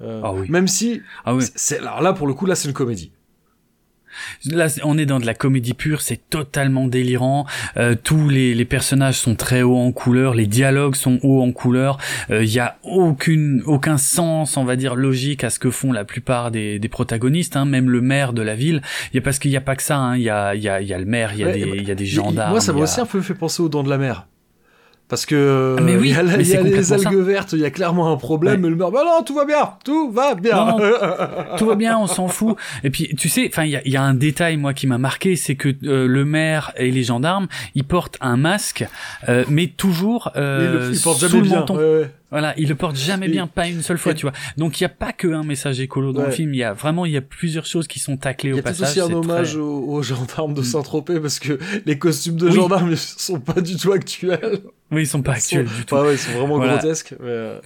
Euh, 0.00 0.20
ah 0.22 0.32
oui. 0.32 0.46
Même 0.48 0.68
si, 0.68 1.02
ah 1.24 1.34
oui. 1.34 1.44
c'est 1.54 1.78
alors 1.78 2.02
là 2.02 2.12
pour 2.12 2.26
le 2.26 2.34
coup 2.34 2.46
là 2.46 2.54
c'est 2.54 2.68
une 2.68 2.74
comédie. 2.74 3.12
Là, 4.46 4.68
on 4.84 4.98
est 4.98 5.06
dans 5.06 5.20
de 5.20 5.26
la 5.26 5.34
comédie 5.34 5.74
pure, 5.74 6.00
c'est 6.00 6.28
totalement 6.30 6.86
délirant. 6.86 7.46
Euh, 7.76 7.94
tous 8.02 8.28
les, 8.28 8.54
les, 8.54 8.64
personnages 8.64 9.16
sont 9.16 9.34
très 9.34 9.62
hauts 9.62 9.76
en 9.76 9.92
couleur, 9.92 10.34
les 10.34 10.46
dialogues 10.46 10.94
sont 10.94 11.18
hauts 11.22 11.42
en 11.42 11.52
couleur. 11.52 11.98
Il 12.28 12.34
euh, 12.34 12.44
y 12.44 12.58
a 12.58 12.76
aucune, 12.82 13.62
aucun 13.66 13.98
sens, 13.98 14.56
on 14.56 14.64
va 14.64 14.76
dire, 14.76 14.94
logique 14.94 15.44
à 15.44 15.50
ce 15.50 15.58
que 15.58 15.70
font 15.70 15.92
la 15.92 16.04
plupart 16.04 16.50
des, 16.50 16.78
des 16.78 16.88
protagonistes. 16.88 17.56
Hein, 17.56 17.64
même 17.64 17.90
le 17.90 18.00
maire 18.00 18.32
de 18.32 18.42
la 18.42 18.54
ville. 18.54 18.82
Il 19.12 19.16
y 19.16 19.18
a 19.18 19.22
parce 19.22 19.38
qu'il 19.38 19.50
n'y 19.50 19.56
a 19.56 19.60
pas 19.60 19.76
que 19.76 19.82
ça. 19.82 19.98
Hein. 19.98 20.16
Il 20.16 20.22
y, 20.22 20.30
a, 20.30 20.54
y, 20.54 20.68
a, 20.68 20.80
y 20.80 20.92
a 20.92 20.98
le 20.98 21.04
maire, 21.04 21.32
il 21.34 21.40
y 21.40 21.44
a 21.44 21.52
des, 21.52 21.60
y 21.60 21.90
a 21.90 21.94
des 21.94 22.06
gendarmes. 22.06 22.50
Moi, 22.50 22.60
ça 22.60 22.72
m'a 22.72 22.80
aussi 22.80 23.00
un 23.00 23.06
peu 23.06 23.20
fait 23.20 23.34
penser 23.34 23.62
aux 23.62 23.68
Dents 23.68 23.82
de 23.82 23.90
la 23.90 23.98
mer. 23.98 24.26
Parce 25.08 25.24
que 25.24 25.76
ah, 25.78 25.80
mais 25.80 25.96
oui, 25.96 26.10
il 26.10 26.14
y 26.14 26.18
a, 26.18 26.22
les 26.22 26.54
algues 26.54 27.16
vertes, 27.16 27.54
il 27.54 27.60
y 27.60 27.64
a 27.64 27.70
clairement 27.70 28.12
un 28.12 28.16
problème, 28.16 28.60
mais 28.60 28.68
le 28.68 28.76
meurt, 28.76 28.92
bah 28.92 29.04
non, 29.06 29.22
tout 29.24 29.34
va 29.34 29.46
bien, 29.46 29.70
tout 29.82 30.10
va 30.10 30.34
bien. 30.34 30.76
tout 31.56 31.64
va 31.64 31.76
bien, 31.76 31.98
on 31.98 32.06
s'en 32.06 32.28
fout. 32.28 32.56
Et 32.84 32.90
puis, 32.90 33.14
tu 33.16 33.30
sais, 33.30 33.48
enfin, 33.50 33.64
il 33.64 33.70
y 33.70 33.76
a, 33.76 33.88
y 33.88 33.96
a, 33.96 34.02
un 34.02 34.12
détail, 34.12 34.58
moi, 34.58 34.74
qui 34.74 34.86
m'a 34.86 34.98
marqué, 34.98 35.34
c'est 35.36 35.54
que 35.54 35.70
euh, 35.84 36.06
le 36.06 36.24
maire 36.26 36.72
et 36.76 36.90
les 36.90 37.04
gendarmes, 37.04 37.48
ils 37.74 37.84
portent 37.84 38.18
un 38.20 38.36
masque, 38.36 38.86
euh, 39.30 39.44
mais 39.48 39.68
toujours 39.68 40.30
euh, 40.36 40.68
ils 40.70 40.78
le, 40.78 40.90
ils 40.90 40.96
sous 40.98 41.40
le 41.40 41.48
menton. 41.48 41.76
Ouais, 41.76 42.00
ouais. 42.00 42.10
Voilà, 42.30 42.52
il 42.58 42.68
le 42.68 42.74
porte 42.74 42.96
jamais 42.96 43.28
bien, 43.28 43.46
pas 43.46 43.68
une 43.68 43.80
seule 43.80 43.96
fois, 43.96 44.12
tu 44.12 44.22
vois. 44.22 44.34
Donc 44.58 44.80
il 44.80 44.84
y 44.84 44.86
a 44.86 44.90
pas 44.90 45.12
que 45.12 45.28
un 45.28 45.44
message 45.44 45.80
écolo 45.80 46.12
dans 46.12 46.24
le 46.24 46.30
film, 46.30 46.52
il 46.52 46.58
y 46.58 46.64
a 46.64 46.74
vraiment 46.74 47.06
il 47.06 47.12
y 47.12 47.16
a 47.16 47.22
plusieurs 47.22 47.64
choses 47.64 47.88
qui 47.88 47.98
sont 47.98 48.16
taclées 48.16 48.52
au 48.52 48.60
passage. 48.60 48.94
Il 48.94 48.98
y 48.98 49.00
a 49.00 49.06
aussi 49.06 49.14
un 49.14 49.16
hommage 49.16 49.56
aux, 49.56 50.02
gendarmes 50.02 50.54
de 50.54 50.60
mm. 50.60 50.64
Saint-Tropez 50.64 51.20
parce 51.20 51.38
que 51.38 51.58
les 51.86 51.98
costumes 51.98 52.36
de 52.36 52.50
gendarmes 52.50 52.94
sont 52.96 53.40
pas 53.40 53.60
du 53.60 53.76
tout 53.76 53.92
actuels. 53.92 54.60
Oui, 54.90 55.02
ils 55.02 55.06
sont 55.06 55.22
pas 55.22 55.32
actuels 55.32 55.66
du 55.66 55.84
tout. 55.84 55.94
Ouais, 55.94 56.14
ils 56.14 56.18
sont 56.18 56.32
vraiment 56.32 56.58
grotesques. 56.58 57.14
Mais 57.20 57.28
euh, 57.28 57.60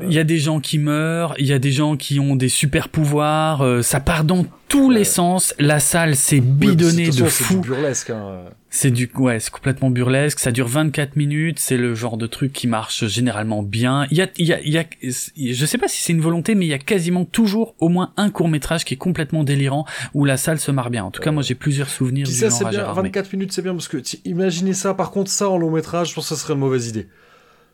il 0.00 0.12
y 0.12 0.18
a 0.18 0.24
des 0.24 0.38
gens 0.38 0.60
qui 0.60 0.78
meurent, 0.78 1.34
il 1.38 1.46
y 1.46 1.52
a 1.52 1.58
des 1.58 1.72
gens 1.72 1.96
qui 1.96 2.18
ont 2.18 2.34
des 2.34 2.48
super 2.48 2.88
pouvoirs, 2.88 3.60
euh, 3.60 3.82
ça 3.82 4.00
part 4.00 4.24
dans 4.24 4.46
tous 4.68 4.90
les 4.90 5.04
sens. 5.04 5.54
La 5.58 5.80
salle 5.80 6.16
s'est 6.16 6.40
bidonnée 6.40 7.10
de 7.10 7.24
fou. 7.24 7.54
C'est 7.62 7.68
burlesque. 7.68 8.10
Hein. 8.10 8.44
C'est 8.70 8.90
du 8.90 9.10
ouais, 9.16 9.38
c'est 9.38 9.50
complètement 9.50 9.90
burlesque. 9.90 10.38
Ça 10.38 10.50
dure 10.50 10.66
24 10.66 11.16
minutes. 11.16 11.58
C'est 11.58 11.76
le 11.76 11.94
genre 11.94 12.16
de 12.16 12.26
truc 12.26 12.54
qui 12.54 12.66
marche 12.66 13.06
généralement 13.06 13.62
bien. 13.62 14.06
Il 14.10 14.16
y 14.16 14.22
a, 14.22 14.28
il 14.38 14.46
y 14.46 14.54
a, 14.54 14.60
il 14.62 14.72
y 14.72 14.78
a 14.78 14.84
je 15.02 15.66
sais 15.66 15.76
pas 15.76 15.88
si 15.88 16.00
c'est 16.00 16.14
une 16.14 16.22
volonté, 16.22 16.54
mais 16.54 16.64
il 16.64 16.70
y 16.70 16.74
a 16.74 16.78
quasiment 16.78 17.26
toujours 17.26 17.74
au 17.78 17.90
moins 17.90 18.14
un 18.16 18.30
court 18.30 18.48
métrage 18.48 18.86
qui 18.86 18.94
est 18.94 18.98
complètement 18.98 19.44
délirant 19.44 19.84
où 20.14 20.24
la 20.24 20.38
salle 20.38 20.58
se 20.58 20.70
marre 20.70 20.88
bien. 20.88 21.04
En 21.04 21.10
tout 21.10 21.20
cas, 21.20 21.32
moi 21.32 21.42
j'ai 21.42 21.54
plusieurs 21.54 21.90
souvenirs. 21.90 22.26
ça 22.26 22.48
c'est 22.48 22.64
bien. 22.64 22.90
24 22.90 23.30
minutes 23.34 23.52
c'est 23.52 23.62
bien 23.62 23.74
parce 23.74 23.88
que 23.88 23.98
imaginez 24.24 24.72
ça. 24.72 24.94
Par 24.94 25.10
contre, 25.10 25.30
ça 25.30 25.50
en 25.50 25.58
long 25.58 25.70
métrage, 25.70 26.08
je 26.08 26.14
pense 26.14 26.30
que 26.30 26.34
ça 26.34 26.40
serait 26.40 26.54
une 26.54 26.60
mauvaise 26.60 26.88
idée. 26.88 27.08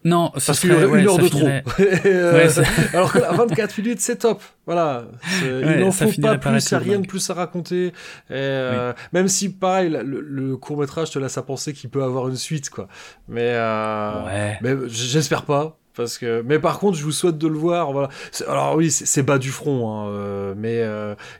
Non, 0.05 0.31
ça 0.36 0.47
parce 0.47 0.60
qu'il 0.60 0.70
y 0.70 0.73
aurait 0.73 1.01
une 1.01 1.09
heure 1.09 1.18
de 1.18 1.28
trop. 1.28 1.49
Euh, 2.07 2.49
alors 2.93 3.12
que 3.12 3.18
24 3.18 3.78
minutes, 3.78 4.01
c'est 4.01 4.17
top. 4.17 4.43
Voilà. 4.67 5.05
il 5.43 5.81
n'en 5.81 5.91
faut 5.91 6.07
pas 6.20 6.39
plus, 6.39 6.70
il 6.70 6.75
n'y 6.75 6.75
a 6.75 6.78
rien 6.78 6.99
de 7.01 7.07
plus 7.07 7.31
à 7.31 7.35
raconter. 7.35 7.93
Euh, 8.31 8.93
même 9.12 9.28
si, 9.28 9.52
pareil, 9.52 9.91
le, 10.05 10.57
court 10.57 10.78
métrage 10.78 11.10
te 11.10 11.18
laisse 11.18 11.39
à 11.39 11.43
penser 11.43 11.73
qu'il 11.73 11.91
peut 11.91 12.02
avoir 12.02 12.28
une 12.28 12.36
suite, 12.36 12.70
quoi. 12.70 12.89
Mais, 13.28 13.52
euh, 13.55 14.52
mais 14.62 14.75
j'espère 14.89 15.44
pas. 15.44 15.78
Parce 15.94 16.17
que, 16.17 16.43
mais 16.43 16.59
par 16.59 16.78
contre, 16.78 16.97
je 16.97 17.05
vous 17.05 17.12
souhaite 17.12 17.39
de 17.39 17.49
le 17.49 17.57
voir. 17.57 17.93
Voilà. 17.93 18.09
Alors 18.47 18.77
oui, 18.77 18.91
c'est 18.91 19.23
bas 19.23 19.39
du 19.39 19.51
front, 19.51 19.91
hein, 19.91 20.55
mais, 20.57 20.85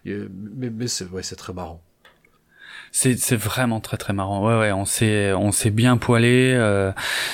mais, 0.05 0.71
mais 0.71 0.89
c'est 0.89 1.09
ouais, 1.11 1.23
très 1.23 1.53
marrant 1.53 1.83
c'est 2.93 3.19
c'est 3.19 3.37
vraiment 3.37 3.81
très 3.81 3.97
très 3.97 4.13
marrant. 4.13 4.47
Ouais 4.47 4.59
ouais 4.59 4.73
on 4.73 4.85
s'est 4.85 5.33
on 5.33 5.53
s'est 5.53 5.71
bien 5.71 5.97
poilé 5.97 6.55
euh, 6.57 6.93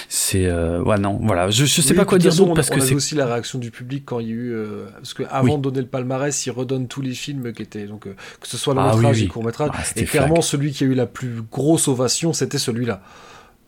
c'est 0.08 0.47
euh, 0.47 0.83
ouais 0.83 0.99
non 0.99 1.18
voilà. 1.23 1.50
Je 1.50 1.65
je 1.65 1.81
sais 1.81 1.94
pas 1.94 2.05
quoi 2.05 2.18
dire 2.18 2.34
d'autre 2.34 2.55
parce 2.55 2.70
que 2.70 2.81
c'est 2.81 2.94
aussi 2.94 3.15
la 3.15 3.26
réaction 3.26 3.58
du 3.58 3.70
public 3.70 4.05
quand 4.05 4.20
il 4.20 4.26
y 4.26 4.31
a 4.31 4.34
eu 4.34 4.52
euh, 4.52 4.86
parce 4.94 5.15
que 5.15 5.23
avant 5.31 5.58
de 5.58 5.62
donner 5.62 5.81
le 5.81 5.86
palmarès 5.86 6.47
il 6.47 6.50
redonne 6.50 6.89
tous 6.89 7.02
les 7.02 7.12
films 7.12 7.52
qui 7.52 7.62
étaient 7.62 7.86
donc 7.86 8.07
euh, 8.07 8.15
que 8.41 8.49
ce 8.49 8.57
soit 8.57 8.74
le 8.74 8.81
ah, 8.81 8.94
métrage 8.94 9.23
et 9.23 9.28
court 9.28 9.44
métrage. 9.44 9.70
Ah, 9.74 9.83
et 9.97 10.05
clairement 10.05 10.42
celui 10.42 10.73
qui 10.73 10.84
a 10.84 10.86
eu 10.86 10.94
la 10.94 11.07
plus 11.07 11.42
grosse 11.50 11.89
ovation 11.89 12.33
c'était 12.33 12.58
celui-là. 12.58 13.02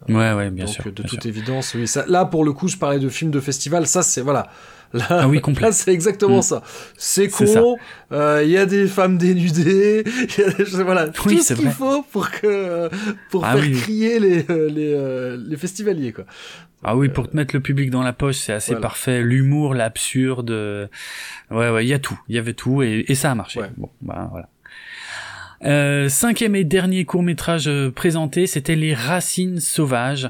Ouais 0.08 0.32
ouais 0.32 0.50
bien 0.50 0.66
donc, 0.66 0.74
sûr 0.74 0.84
de 0.92 1.02
toute 1.02 1.26
évidence 1.26 1.74
oui. 1.74 1.88
Ça, 1.88 2.04
là 2.06 2.24
pour 2.24 2.44
le 2.44 2.52
coup 2.52 2.68
je 2.68 2.76
parlais 2.76 2.98
de 2.98 3.08
films 3.08 3.30
de 3.30 3.40
festival. 3.40 3.86
Ça 3.86 4.02
c'est 4.02 4.20
voilà 4.20 4.48
Là, 4.92 5.06
ah 5.10 5.28
oui, 5.28 5.40
complet. 5.40 5.72
c'est 5.72 5.92
exactement 5.92 6.38
mm. 6.38 6.42
ça. 6.42 6.62
C'est 6.96 7.28
con, 7.28 7.76
il 8.10 8.16
euh, 8.16 8.44
y 8.44 8.56
a 8.56 8.66
des 8.66 8.86
femmes 8.86 9.18
dénudées, 9.18 10.04
y 10.38 10.42
a 10.42 10.50
des, 10.50 10.64
voilà, 10.82 11.08
tout 11.08 11.28
ce 11.28 11.54
qu'il 11.54 11.70
faut 11.70 12.02
pour 12.02 12.30
que 12.30 12.88
pour 13.30 13.44
ah 13.44 13.56
faire 13.56 13.82
crier 13.82 14.20
les 14.20 14.44
euh, 14.50 14.68
les, 14.70 14.94
euh, 14.94 15.36
les 15.46 15.56
festivaliers 15.56 16.12
quoi. 16.12 16.24
Ah 16.82 16.96
oui, 16.96 17.08
pour 17.08 17.28
te 17.28 17.36
mettre 17.36 17.54
le 17.54 17.60
public 17.60 17.90
dans 17.90 18.02
la 18.02 18.12
poche, 18.12 18.36
c'est 18.36 18.52
assez 18.52 18.76
parfait. 18.76 19.22
L'humour, 19.22 19.74
l'absurde, 19.74 20.50
ouais 20.50 21.70
ouais, 21.70 21.84
il 21.84 21.88
y 21.88 21.94
a 21.94 21.98
tout, 21.98 22.18
il 22.28 22.36
y 22.36 22.38
avait 22.38 22.54
tout 22.54 22.82
et, 22.82 23.04
et 23.08 23.14
ça 23.14 23.32
a 23.32 23.34
marché. 23.34 23.60
Bon, 23.76 23.90
bah 24.02 24.28
voilà. 24.30 24.48
Euh, 25.64 26.08
cinquième 26.08 26.54
et 26.54 26.64
dernier 26.64 27.04
court 27.04 27.22
métrage 27.22 27.68
euh, 27.68 27.90
présenté, 27.90 28.46
c'était 28.46 28.76
Les 28.76 28.94
Racines 28.94 29.60
Sauvages, 29.60 30.28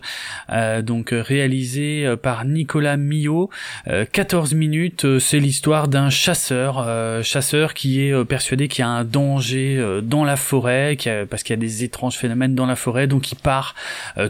euh, 0.51 0.83
donc 0.83 1.11
réalisé 1.13 2.15
par 2.23 2.45
Nicolas 2.45 2.97
Millot. 2.97 3.51
14 4.13 4.55
minutes, 4.55 5.19
c'est 5.19 5.41
l'histoire 5.41 5.89
d'un 5.89 6.11
chasseur, 6.11 6.87
chasseur 7.23 7.75
qui 7.75 8.01
est 8.01 8.25
persuadé 8.25 8.69
qu'il 8.69 8.83
y 8.83 8.85
a 8.85 8.89
un 8.89 9.05
danger 9.05 10.01
dans 10.03 10.25
la 10.25 10.37
forêt, 10.37 10.97
parce 11.29 11.43
qu'il 11.43 11.55
y 11.55 11.59
a 11.59 11.61
des 11.61 11.85
étranges 11.85 12.17
phénomènes 12.17 12.55
dans 12.55 12.67
la 12.67 12.77
forêt, 12.77 13.07
donc 13.07 13.33
il 13.33 13.37
part 13.37 13.75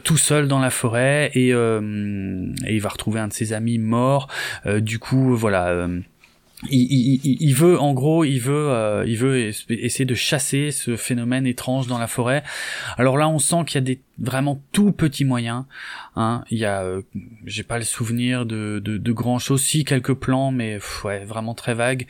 tout 0.05 0.17
seul 0.17 0.49
dans 0.49 0.59
la 0.59 0.71
forêt 0.71 1.31
et, 1.35 1.49
et, 1.49 2.75
il 2.75 2.81
va 2.81 2.89
retrouver 2.89 3.21
un 3.21 3.29
de 3.29 3.33
ses 3.33 3.53
amis 3.53 3.79
mort. 3.79 4.29
du 4.81 4.99
coup, 4.99 5.35
voilà 5.37 5.89
il, 6.71 7.21
il, 7.25 7.43
il, 7.43 7.55
veut 7.55 7.79
en 7.79 7.93
gros 7.93 8.25
il 8.25 8.39
veut 8.39 8.71
euh, 8.71 9.05
il 9.07 9.19
veut 9.19 9.53
essayer 9.69 10.07
de 10.07 10.15
chasser 10.15 10.71
ce 10.71 10.97
phénomène 10.97 11.47
étrange 11.47 11.87
dans 11.87 11.99
la 11.99 12.07
forêt. 12.07 12.43
Alors 12.97 13.19
là 13.19 13.29
on 13.29 13.39
sent 13.39 13.65
qu'il 13.67 13.75
y 13.75 13.79
a 13.79 13.83
des 13.83 14.01
vraiment 14.19 14.63
tout 14.73 14.93
petits 14.93 15.27
moyens 15.27 15.65
hein. 16.17 16.45
Il 16.51 16.57
y 16.57 16.65
a 16.65 16.83
euh, 16.83 17.03
j'ai 17.45 17.63
pas 17.63 17.77
le 17.79 17.85
souvenir 17.85 18.47
de, 18.47 18.81
de, 18.83 18.97
de 18.97 19.13
grand 19.13 19.39
chose 19.39 19.63
si 19.63 19.85
quelques 19.85 20.15
plans 20.15 20.51
mais 20.51 20.79
ouais 21.05 21.25
vraiment 21.27 21.55
très 21.55 21.75
vague. 21.75 22.07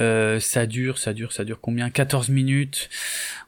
Euh, 0.00 0.40
ça 0.40 0.66
dure 0.66 0.98
ça 0.98 1.12
dure 1.12 1.32
ça 1.32 1.44
dure 1.44 1.60
combien? 1.60 1.88
14 1.88 2.30
minutes. 2.30 2.90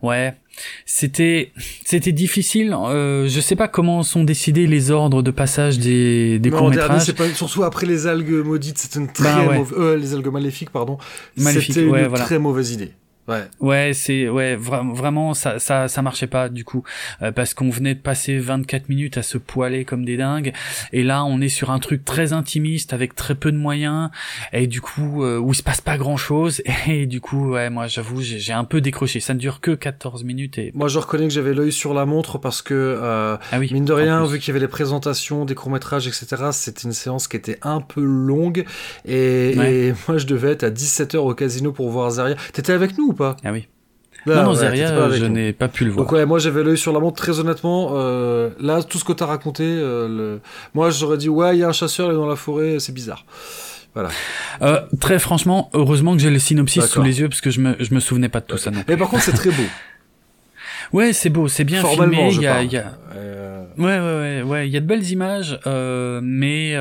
Ouais 0.01 0.37
c'était 0.85 1.53
c'était 1.85 2.13
difficile. 2.13 2.75
Euh, 2.75 3.29
je 3.29 3.41
sais 3.41 3.57
pas 3.57 3.69
comment 3.69 4.03
sont 4.03 4.25
décidés 4.25 4.67
les 4.67 4.91
ordres 4.91 5.23
de 5.23 5.31
passage 5.31 5.79
des 5.79 6.39
des 6.39 6.51
courts 6.51 6.71
métrages. 6.71 7.13
Pas, 7.13 7.29
surtout 7.35 7.65
après 7.65 7.87
les 7.87 8.07
algues 8.07 8.45
maudites, 8.45 8.79
c'était 8.79 8.99
une 8.99 9.13
très 9.13 9.25
bah 9.25 9.55
mauvaise, 9.55 9.79
euh, 9.79 9.97
les 9.97 10.15
algues 10.15 10.29
maléfiques 10.33 10.71
pardon. 10.71 10.99
C'était 11.37 11.85
une 11.85 12.13
très 12.13 12.39
mauvaise 12.39 12.73
idée. 12.73 12.93
Ouais. 13.29 13.45
Ouais, 13.61 13.91
c'est 13.93 14.29
ouais 14.29 14.57
vraiment 14.57 15.35
ça 15.35 15.59
ça 15.59 15.89
ça 15.89 16.03
marchait 16.03 16.29
pas 16.29 16.49
du 16.49 16.65
coup. 16.65 16.85
Euh, 17.23 17.33
parce 17.33 17.55
qu'on 17.55 17.71
venait 17.71 17.95
de 17.95 18.01
passer 18.01 18.39
24 18.39 18.89
minutes 18.89 19.19
à 19.19 19.23
se 19.23 19.37
poiler 19.37 19.85
comme 19.85 20.05
des 20.05 20.17
dingues. 20.17 20.53
Et 20.93 21.03
là 21.03 21.25
on 21.25 21.41
est 21.41 21.49
sur 21.49 21.71
un 21.71 21.79
truc 21.81 22.05
très 22.05 22.33
intimiste 22.33 22.93
avec 22.93 23.17
très 23.17 23.35
peu 23.35 23.51
de 23.51 23.57
moyens. 23.57 24.11
Et 24.53 24.67
du 24.67 24.81
coup 24.81 25.25
euh, 25.25 25.39
où 25.39 25.53
il 25.53 25.57
se 25.57 25.63
passe 25.63 25.81
pas 25.81 25.97
grand-chose. 25.99 26.63
Et 26.87 27.07
du 27.07 27.21
coup 27.21 27.51
ouais 27.53 27.69
moi 27.69 27.89
j'avoue 27.89 28.21
j'ai 28.23 28.53
un 28.53 28.65
peu 28.65 28.81
décroché. 28.81 29.19
Ça 29.19 29.35
ne 29.35 29.41
dure 29.41 29.61
que 29.61 29.73
14 29.73 30.23
minutes 30.23 30.59
et 30.59 30.71
Moi 30.75 30.89
je 30.89 30.99
reconnais 30.99 31.25
que 31.25 31.33
j'avais 31.33 31.55
l'œil 31.55 31.73
sur 31.73 31.95
la 31.95 32.07
montre 32.07 32.39
parce 32.39 32.63
que 32.63 32.75
euh, 32.75 33.37
ah 33.51 33.59
oui, 33.59 33.69
mine 33.73 33.85
de 33.85 33.93
rien 33.93 34.25
vu 34.25 34.39
qu'il 34.39 34.49
y 34.49 34.51
avait 34.51 34.61
les 34.61 34.69
présentations 34.69 35.45
des 35.45 35.55
courts-métrages 35.55 36.07
etc, 36.07 36.51
c'était 36.53 36.83
une 36.83 36.93
séance 36.93 37.27
qui 37.27 37.37
était 37.37 37.59
un 37.63 37.81
peu 37.81 38.03
longue. 38.03 38.65
Et, 39.05 39.51
et 39.51 39.95
moi 40.07 40.19
je 40.19 40.27
devais 40.27 40.53
être 40.53 40.63
à 40.63 40.71
17h 40.71 41.17
au 41.17 41.35
casino 41.35 41.73
pour 41.73 41.91
voir 41.91 42.11
Zaria. 42.11 42.37
T'étais 42.53 42.73
avec 42.73 42.97
nous 42.97 43.16
pas 43.17 43.37
Ah 43.45 43.53
oui. 43.53 43.67
non, 44.27 44.43
non, 44.45 44.55
Zeria, 44.55 45.11
je 45.11 45.25
n'ai 45.25 45.53
pas 45.53 45.69
pu 45.69 45.85
le 45.85 45.91
voir. 45.91 46.05
Donc 46.05 46.13
ouais, 46.13 46.27
moi 46.27 46.39
j'avais 46.39 46.63
l'œil 46.63 46.79
sur 46.79 46.93
la 46.93 47.01
montre, 47.01 47.17
très 47.17 47.41
honnêtement. 47.41 47.91
Euh, 47.95 48.51
là, 48.61 48.83
tout 48.83 48.99
ce 48.99 49.05
que 49.05 49.13
t'as 49.13 49.27
raconté, 49.27 49.65
euh, 49.65 50.09
le... 50.09 50.41
moi 50.75 50.91
j'aurais 50.91 51.19
dit, 51.19 51.29
ouais, 51.29 51.57
il 51.57 51.61
y 51.61 51.65
a 51.65 51.69
un 51.69 51.73
chasseur, 51.73 52.09
il 52.09 52.13
est 52.13 52.17
dans 52.17 52.27
la 52.27 52.37
forêt, 52.37 52.79
c'est 52.79 52.93
bizarre. 52.93 53.25
Voilà. 53.95 54.11
Euh, 54.61 54.81
très 55.01 55.19
franchement, 55.19 55.71
heureusement 55.73 56.13
que 56.15 56.19
j'ai 56.21 56.31
le 56.31 56.39
synopsis 56.39 56.85
sous 56.85 57.03
les 57.03 57.21
yeux, 57.21 57.29
parce 57.29 57.41
que 57.41 57.51
je 57.51 57.61
me, 57.61 57.77
je 57.81 57.95
me 57.95 58.01
souvenais 58.01 58.29
pas 58.29 58.41
de 58.41 58.47
tout 58.47 58.59
ça. 58.59 58.71
Non 58.71 58.83
Mais 58.87 58.97
par 58.97 59.09
contre, 59.09 59.23
c'est 59.23 59.33
très 59.33 59.51
beau. 59.51 59.63
Ouais, 60.93 61.13
c'est 61.13 61.31
beau, 61.31 61.49
c'est 61.49 61.65
bien 61.65 61.83
filmé. 61.83 62.29
Il 62.31 62.41
y 62.41 62.47
a, 62.47 62.63
y 62.63 62.77
a... 62.77 62.93
Ouais, 63.77 63.85
ouais, 63.85 63.99
ouais, 63.99 64.43
ouais, 64.43 64.69
il 64.69 64.73
y 64.73 64.77
a 64.77 64.81
de 64.81 64.87
belles 64.87 65.11
images, 65.11 65.59
mais 65.65 66.79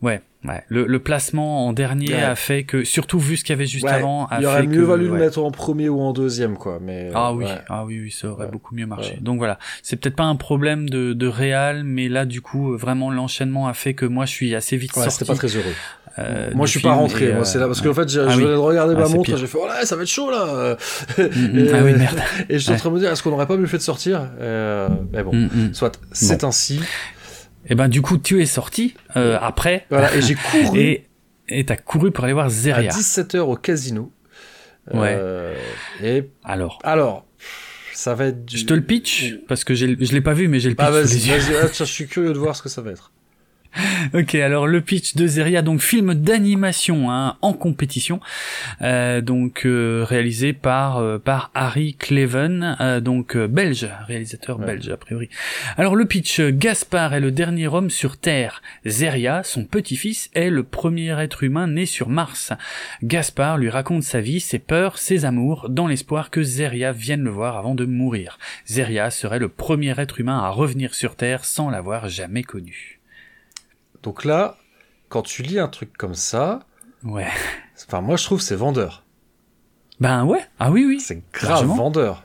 ouais, 0.00 0.22
Ouais, 0.46 0.62
le, 0.68 0.86
le, 0.86 0.98
placement 0.98 1.66
en 1.66 1.72
dernier 1.72 2.14
a 2.14 2.34
fait 2.36 2.64
que, 2.64 2.84
surtout 2.84 3.18
vu 3.18 3.36
ce 3.36 3.44
qu'il 3.44 3.52
y 3.52 3.58
avait 3.58 3.66
juste 3.66 3.86
avant, 3.86 4.26
a 4.26 4.40
il 4.40 4.46
aurait 4.46 4.66
mieux 4.66 4.82
valu 4.82 5.08
le 5.08 5.12
mettre 5.12 5.38
en 5.38 5.50
premier 5.50 5.88
ou 5.88 6.00
en 6.00 6.12
deuxième, 6.12 6.56
quoi. 6.56 6.78
Mais 6.80 7.10
ah 7.14 7.32
oui, 7.32 7.46
ah 7.68 7.84
oui, 7.84 8.00
oui, 8.00 8.10
ça 8.10 8.28
aurait 8.28 8.48
beaucoup 8.48 8.74
mieux 8.74 8.86
marché. 8.86 9.18
Donc 9.20 9.38
voilà, 9.38 9.58
c'est 9.82 9.96
peut-être 9.96 10.16
pas 10.16 10.24
un 10.24 10.36
problème 10.36 10.88
de, 10.88 11.12
de 11.12 11.26
réal, 11.26 11.84
mais 11.84 12.08
là 12.08 12.24
du 12.24 12.40
coup, 12.40 12.76
vraiment 12.76 13.10
l'enchaînement 13.10 13.66
a 13.68 13.74
fait 13.74 13.94
que 13.94 14.06
moi 14.06 14.26
je 14.26 14.32
suis 14.32 14.54
assez 14.54 14.76
vite 14.76 14.92
sorti. 14.92 15.10
C'était 15.10 15.24
pas 15.24 15.34
très 15.34 15.48
heureux. 15.48 15.74
Euh, 16.18 16.50
moi 16.54 16.64
je 16.66 16.70
suis 16.70 16.80
pas 16.80 16.92
rentré, 16.92 17.32
moi 17.34 17.44
c'est 17.44 17.58
là 17.58 17.66
parce 17.66 17.82
qu'en 17.82 17.92
fait 17.92 18.08
je, 18.08 18.20
ah 18.20 18.34
venais 18.34 18.46
de 18.46 18.54
regarder 18.54 18.94
ma 18.94 19.06
montre, 19.06 19.36
j'ai 19.36 19.46
fait 19.46 19.58
oh 19.60 19.66
là 19.66 19.84
ça 19.84 19.96
va 19.96 20.02
être 20.02 20.08
chaud 20.08 20.30
là. 20.30 20.76
Mm, 21.18 21.22
mm. 21.22 21.68
ah 21.74 21.80
oui 21.84 21.92
merde. 21.92 22.18
Et 22.48 22.54
je 22.54 22.64
suis 22.64 22.72
en 22.72 22.76
train 22.76 22.88
de 22.88 22.94
me 22.94 23.00
dire 23.00 23.10
est-ce 23.10 23.22
qu'on 23.22 23.32
aurait 23.32 23.46
pas 23.46 23.58
mieux 23.58 23.66
fait 23.66 23.76
de 23.76 23.82
sortir? 23.82 24.26
Euh, 24.40 24.88
Mais 25.12 25.22
bon, 25.22 25.34
mm, 25.34 25.74
soit 25.74 26.00
c'est 26.12 26.42
ainsi. 26.44 26.80
Et 27.68 27.74
ben 27.74 27.88
du 27.88 28.02
coup 28.02 28.18
tu 28.18 28.40
es 28.42 28.46
sorti 28.46 28.94
euh, 29.16 29.38
après. 29.40 29.86
Voilà, 29.90 30.14
et 30.14 30.22
j'ai 30.22 30.34
couru. 30.50 30.78
et 30.78 31.06
et 31.48 31.64
t'as 31.64 31.76
couru 31.76 32.10
pour 32.10 32.24
aller 32.24 32.32
voir 32.32 32.48
Zeria. 32.48 32.90
À 32.92 32.96
17h 32.96 33.38
au 33.38 33.56
casino. 33.56 34.12
Ouais. 34.92 35.16
Euh, 35.18 35.54
et 36.02 36.28
alors. 36.44 36.78
Alors. 36.82 37.24
Ça 37.92 38.14
va 38.14 38.26
être. 38.26 38.38
Je 38.50 38.66
te 38.66 38.74
le 38.74 38.82
pitch 38.82 39.36
parce 39.48 39.64
que 39.64 39.74
je 39.74 39.86
l'ai 39.86 40.20
pas 40.20 40.34
vu 40.34 40.48
mais 40.48 40.60
j'ai 40.60 40.68
le 40.68 40.74
pitch. 40.74 40.86
Ah 40.86 40.90
vas-y, 40.90 41.18
vas-y. 41.30 41.74
je 41.74 41.84
suis 41.84 42.06
curieux 42.06 42.34
de 42.34 42.38
voir 42.38 42.54
ce 42.54 42.62
que 42.62 42.68
ça 42.68 42.82
va 42.82 42.90
être. 42.90 43.10
ok, 44.14 44.34
alors 44.36 44.66
le 44.66 44.80
pitch 44.80 45.14
de 45.14 45.26
Zeria, 45.26 45.62
donc 45.62 45.80
film 45.80 46.14
d'animation 46.14 47.10
hein, 47.10 47.36
en 47.42 47.52
compétition, 47.52 48.20
euh, 48.82 49.20
donc 49.20 49.66
euh, 49.66 50.04
réalisé 50.08 50.52
par 50.52 50.98
euh, 50.98 51.18
par 51.18 51.50
Harry 51.54 51.94
Cleven, 51.94 52.76
euh, 52.80 53.00
donc 53.00 53.36
belge, 53.36 53.88
réalisateur 54.06 54.58
belge 54.58 54.88
a 54.88 54.96
priori. 54.96 55.28
Alors 55.76 55.96
le 55.96 56.04
pitch, 56.06 56.40
Gaspard 56.40 57.14
est 57.14 57.20
le 57.20 57.30
dernier 57.30 57.68
homme 57.68 57.90
sur 57.90 58.16
Terre. 58.16 58.62
Zeria, 58.84 59.42
son 59.42 59.64
petit-fils, 59.64 60.30
est 60.34 60.50
le 60.50 60.62
premier 60.62 61.18
être 61.20 61.42
humain 61.42 61.66
né 61.66 61.86
sur 61.86 62.08
Mars. 62.08 62.52
Gaspard 63.02 63.58
lui 63.58 63.70
raconte 63.70 64.02
sa 64.02 64.20
vie, 64.20 64.40
ses 64.40 64.58
peurs, 64.58 64.98
ses 64.98 65.24
amours, 65.24 65.68
dans 65.68 65.86
l'espoir 65.86 66.30
que 66.30 66.42
Zeria 66.42 66.92
vienne 66.92 67.22
le 67.22 67.30
voir 67.30 67.56
avant 67.56 67.74
de 67.74 67.84
mourir. 67.84 68.38
Zeria 68.66 69.10
serait 69.10 69.38
le 69.38 69.48
premier 69.48 69.98
être 69.98 70.20
humain 70.20 70.38
à 70.38 70.50
revenir 70.50 70.94
sur 70.94 71.16
Terre 71.16 71.44
sans 71.44 71.70
l'avoir 71.70 72.08
jamais 72.08 72.42
connu. 72.42 72.95
Donc 74.06 74.24
là, 74.24 74.56
quand 75.08 75.22
tu 75.22 75.42
lis 75.42 75.58
un 75.58 75.66
truc 75.66 75.96
comme 75.98 76.14
ça, 76.14 76.60
Ouais. 77.02 77.26
enfin 77.88 78.00
moi 78.00 78.16
je 78.16 78.22
trouve 78.24 78.40
c'est 78.40 78.54
vendeur. 78.54 79.04
Ben 79.98 80.24
ouais. 80.24 80.40
Ah 80.60 80.70
oui, 80.70 80.84
oui. 80.86 81.00
C'est 81.00 81.22
grave 81.32 81.66
vendeur. 81.66 82.22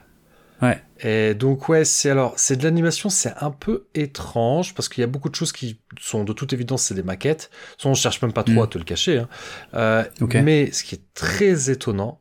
Ouais. 0.62 0.80
Et 1.00 1.34
donc 1.34 1.68
ouais, 1.68 1.84
c'est 1.84 2.10
alors 2.10 2.34
c'est 2.36 2.54
de 2.56 2.62
l'animation, 2.62 3.08
c'est 3.10 3.34
un 3.40 3.50
peu 3.50 3.86
étrange 3.94 4.74
parce 4.74 4.88
qu'il 4.88 5.00
y 5.00 5.04
a 5.04 5.08
beaucoup 5.08 5.28
de 5.28 5.34
choses 5.34 5.50
qui 5.50 5.80
sont 6.00 6.22
de 6.22 6.32
toute 6.32 6.52
évidence 6.52 6.82
c'est 6.84 6.94
des 6.94 7.02
maquettes. 7.02 7.50
Façon, 7.78 7.90
on 7.90 7.94
cherche 7.94 8.22
même 8.22 8.32
pas 8.32 8.44
trop 8.44 8.60
Mm. 8.60 8.62
à 8.62 8.66
te 8.68 8.78
le 8.78 8.84
cacher. 8.84 9.18
Hein. 9.18 9.28
Euh. 9.74 10.04
Mais 10.44 10.70
ce 10.70 10.84
qui 10.84 10.94
est 10.94 11.02
très 11.14 11.68
étonnant, 11.68 12.20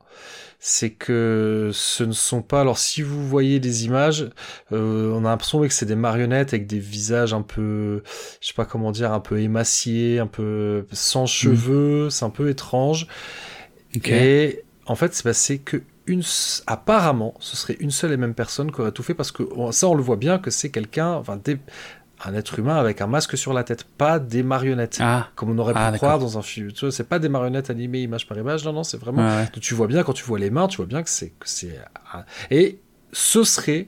c'est 0.64 0.92
que 0.92 1.72
ce 1.74 2.04
ne 2.04 2.12
sont 2.14 2.44
pas. 2.44 2.62
Alors 2.62 2.78
si 2.78 3.02
vous 3.02 3.28
voyez 3.28 3.60
les 3.60 3.86
images, 3.86 4.30
euh, 4.72 5.12
on 5.12 5.26
a 5.26 5.30
l'impression 5.30 5.60
que 5.62 5.70
c'est 5.70 5.88
des 5.88 5.96
marionnettes 5.96 6.54
avec 6.54 6.68
des 6.68 6.78
visages 6.80 7.34
un 7.34 7.42
peu, 7.42 8.04
je 8.42 8.48
sais 8.48 8.54
pas 8.54 8.66
comment 8.66 8.92
dire, 8.92 9.12
un 9.12 9.20
peu 9.20 9.40
émaciés, 9.40 10.20
un 10.20 10.28
peu 10.28 10.86
sans 10.92 11.26
cheveux. 11.26 12.10
C'est 12.12 12.26
un 12.26 12.30
peu 12.30 12.50
étrange. 12.50 13.08
Et 14.06 14.64
en 14.86 14.96
fait, 14.96 15.14
c'est 15.14 15.24
passé 15.24 15.60
que 15.60 15.84
une, 16.08 16.24
apparemment, 16.68 17.36
ce 17.40 17.56
serait 17.56 17.78
une 17.80 17.92
seule 17.92 18.12
et 18.12 18.18
même 18.18 18.34
personne 18.34 18.72
qui 18.72 18.82
aurait 18.82 18.92
tout 18.92 19.04
fait 19.04 19.14
parce 19.14 19.32
que 19.32 19.44
ça, 19.72 19.88
on 19.88 19.96
le 19.96 20.02
voit 20.04 20.16
bien 20.18 20.40
que 20.40 20.50
c'est 20.50 20.70
quelqu'un, 20.72 21.12
enfin, 21.14 21.38
des- 21.38 21.60
un 22.26 22.34
être 22.36 22.60
humain 22.60 22.76
avec 22.76 23.02
un 23.02 23.08
masque 23.08 23.38
sur 23.38 23.54
la 23.54 23.64
tête, 23.64 23.84
pas 23.84 24.20
des 24.20 24.44
marionnettes. 24.44 24.98
Ah. 25.02 25.28
Comme 25.36 25.50
on 25.50 25.58
aurait 25.58 25.74
pu 25.74 25.80
Ah, 25.82 25.92
croire 25.94 26.14
d'accord. 26.18 26.30
dans 26.32 26.38
un 26.38 26.42
film. 26.42 26.72
Tu 26.72 26.82
vois, 26.86 26.92
c'est 26.92 27.04
pas 27.08 27.20
des 27.20 27.30
marionnettes 27.30 27.70
animées 27.70 28.02
image 28.02 28.28
par 28.28 28.38
image. 28.38 28.64
Non, 28.66 28.74
non, 28.74 28.84
c'est 28.84 28.98
vraiment. 28.98 29.22
Ouais, 29.28 29.36
ouais. 29.44 29.50
Tu 29.60 29.74
vois 29.74 29.88
bien 29.88 30.04
quand 30.04 30.14
tu 30.14 30.24
vois 30.24 30.40
les 30.40 30.50
mains, 30.50 30.68
tu 30.68 30.78
vois 30.78 30.86
bien 30.86 31.02
que 31.04 31.10
c'est 31.10 31.30
que 31.40 31.48
c'est 31.50 31.80
et 32.50 32.80
ce 33.12 33.44
serait 33.44 33.88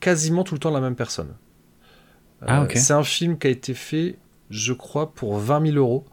quasiment 0.00 0.44
tout 0.44 0.54
le 0.54 0.60
temps 0.60 0.70
la 0.70 0.80
même 0.80 0.96
personne. 0.96 1.34
Ah, 2.46 2.62
Euh. 2.62 2.66
C'est 2.74 2.92
un 2.92 3.04
film 3.04 3.38
qui 3.38 3.46
a 3.46 3.50
été 3.50 3.72
fait, 3.74 4.16
je 4.50 4.72
crois, 4.72 5.12
pour 5.14 5.36
20 5.38 5.64
000 5.66 5.76
euros. 5.76 6.04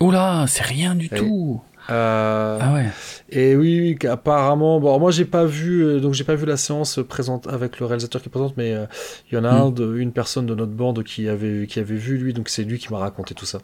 Oula, 0.00 0.46
c'est 0.48 0.62
rien 0.64 0.94
du 0.94 1.06
Et- 1.06 1.08
tout. 1.18 1.60
Euh, 1.90 2.58
Ah 2.60 2.74
ouais. 2.74 2.86
Et 3.30 3.56
oui, 3.56 3.96
oui, 4.02 4.08
apparemment, 4.08 4.78
bon, 4.80 4.98
moi 4.98 5.10
j'ai 5.10 5.24
pas 5.24 5.44
vu, 5.44 5.82
euh, 5.84 6.00
donc 6.00 6.14
j'ai 6.14 6.24
pas 6.24 6.34
vu 6.34 6.44
la 6.46 6.56
séance 6.56 6.98
présente 7.08 7.46
avec 7.46 7.80
le 7.80 7.86
réalisateur 7.86 8.20
qui 8.22 8.28
présente, 8.28 8.56
mais 8.56 8.74
euh, 8.74 8.86
il 9.30 9.34
y 9.34 9.38
en 9.38 9.44
a 9.44 9.52
Mm. 9.52 9.56
un 9.62 9.70
de, 9.70 9.96
une 9.98 10.12
personne 10.12 10.46
de 10.46 10.54
notre 10.54 10.72
bande 10.72 11.02
qui 11.04 11.28
avait, 11.28 11.66
qui 11.66 11.78
avait 11.80 11.94
vu 11.96 12.18
lui, 12.18 12.32
donc 12.34 12.48
c'est 12.48 12.62
lui 12.64 12.78
qui 12.78 12.92
m'a 12.92 12.98
raconté 12.98 13.34
tout 13.34 13.46
ça. 13.46 13.58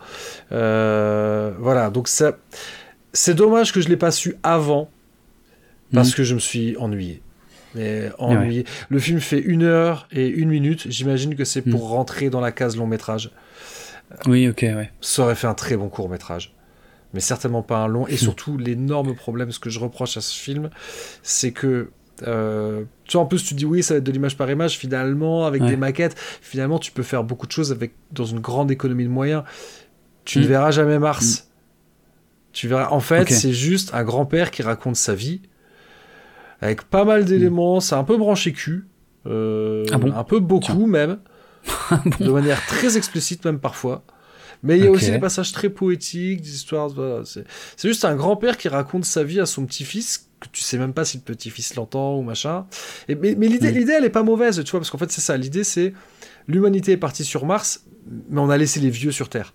Euh, 0.52 1.52
voilà, 1.58 1.90
donc 1.90 2.08
ça, 2.08 2.38
c'est 3.12 3.34
dommage 3.34 3.72
que 3.72 3.80
je 3.80 3.88
l'ai 3.88 3.96
pas 3.96 4.10
su 4.10 4.36
avant, 4.42 4.90
parce 5.92 6.12
Mm. 6.12 6.14
que 6.16 6.24
je 6.24 6.34
me 6.34 6.40
suis 6.40 6.76
ennuyé. 6.78 7.20
Mais 7.74 8.10
ennuyé. 8.18 8.64
Le 8.88 8.98
film 9.00 9.18
fait 9.20 9.40
une 9.40 9.64
heure 9.64 10.06
et 10.12 10.28
une 10.28 10.48
minute. 10.48 10.86
J'imagine 10.90 11.34
que 11.34 11.44
c'est 11.44 11.60
pour 11.62 11.88
rentrer 11.88 12.30
dans 12.30 12.40
la 12.40 12.52
case 12.52 12.76
long 12.76 12.86
métrage. 12.86 13.30
Oui, 14.26 14.48
ok, 14.48 14.60
ouais. 14.62 14.92
Ça 15.00 15.22
aurait 15.24 15.34
fait 15.34 15.48
un 15.48 15.54
très 15.54 15.76
bon 15.76 15.88
court 15.88 16.08
métrage. 16.08 16.54
Mais 17.14 17.20
certainement 17.20 17.62
pas 17.62 17.78
un 17.78 17.86
long. 17.88 18.06
Et 18.08 18.16
surtout, 18.26 18.58
l'énorme 18.58 19.14
problème, 19.14 19.50
ce 19.52 19.58
que 19.58 19.70
je 19.70 19.78
reproche 19.80 20.16
à 20.16 20.20
ce 20.20 20.34
film, 20.38 20.68
c'est 21.22 21.52
que. 21.52 21.88
euh, 22.26 22.84
tu 23.04 23.16
vois, 23.16 23.22
en 23.22 23.26
plus, 23.26 23.42
tu 23.44 23.54
dis 23.54 23.64
oui, 23.64 23.82
ça 23.82 23.94
va 23.94 23.98
être 23.98 24.04
de 24.04 24.12
l'image 24.12 24.36
par 24.36 24.50
image. 24.50 24.76
Finalement, 24.78 25.46
avec 25.46 25.62
Ouais. 25.62 25.70
des 25.70 25.76
maquettes, 25.76 26.16
finalement, 26.42 26.78
tu 26.78 26.92
peux 26.92 27.02
faire 27.02 27.24
beaucoup 27.24 27.46
de 27.46 27.52
choses 27.52 27.72
avec, 27.72 27.92
dans 28.12 28.24
une 28.24 28.40
grande 28.40 28.70
économie 28.70 29.04
de 29.04 29.08
moyens. 29.10 29.42
Tu 30.24 30.38
Mm. 30.38 30.42
ne 30.42 30.46
verras 30.48 30.70
jamais 30.70 30.98
Mars. 30.98 31.48
Tu 32.52 32.68
verras. 32.68 32.88
En 32.90 33.00
fait, 33.00 33.28
c'est 33.30 33.52
juste 33.52 33.92
un 33.94 34.04
grand-père 34.04 34.50
qui 34.52 34.62
raconte 34.62 34.96
sa 34.96 35.14
vie 35.14 35.42
avec 36.60 36.82
pas 36.84 37.04
mal 37.04 37.24
d'éléments. 37.24 37.80
C'est 37.80 37.94
un 37.96 38.04
peu 38.04 38.16
branché 38.16 38.52
cul. 38.52 38.86
euh, 39.26 39.84
Ah 39.92 39.98
bon 39.98 40.12
un 40.12 40.24
peu 40.24 40.38
beaucoup 40.40 40.86
même. 40.86 41.18
De 42.20 42.30
manière 42.30 42.64
très 42.66 42.96
explicite 42.96 43.44
même 43.44 43.58
parfois. 43.58 44.04
Mais 44.64 44.78
il 44.78 44.84
y 44.84 44.86
a 44.86 44.90
aussi 44.90 45.10
des 45.12 45.18
passages 45.20 45.52
très 45.52 45.68
poétiques, 45.68 46.40
des 46.40 46.54
histoires. 46.54 46.88
voilà, 46.88 47.22
c'est 47.24 47.44
juste 47.88 48.04
un 48.04 48.16
grand-père 48.16 48.56
qui 48.56 48.68
raconte 48.68 49.04
sa 49.04 49.22
vie 49.22 49.38
à 49.38 49.46
son 49.46 49.66
petit-fils, 49.66 50.30
que 50.40 50.48
tu 50.50 50.62
sais 50.62 50.78
même 50.78 50.92
pas 50.94 51.04
si 51.04 51.18
le 51.18 51.22
petit-fils 51.22 51.74
l'entend 51.76 52.16
ou 52.18 52.22
machin. 52.22 52.66
Et, 53.08 53.14
mais 53.14 53.34
mais 53.36 53.46
l'idée, 53.46 53.70
Mm. 53.70 53.74
l'idée, 53.76 53.92
elle 53.92 54.04
est 54.04 54.10
pas 54.10 54.22
mauvaise, 54.22 54.62
tu 54.64 54.70
vois, 54.72 54.80
parce 54.80 54.90
qu'en 54.90 54.98
fait, 54.98 55.12
c'est 55.12 55.20
ça. 55.20 55.36
L'idée, 55.36 55.64
c'est 55.64 55.92
l'humanité 56.48 56.92
est 56.92 56.96
partie 56.96 57.24
sur 57.24 57.44
Mars, 57.46 57.84
mais 58.30 58.40
on 58.40 58.50
a 58.50 58.56
laissé 58.56 58.80
les 58.80 58.90
vieux 58.90 59.12
sur 59.12 59.28
Terre. 59.28 59.54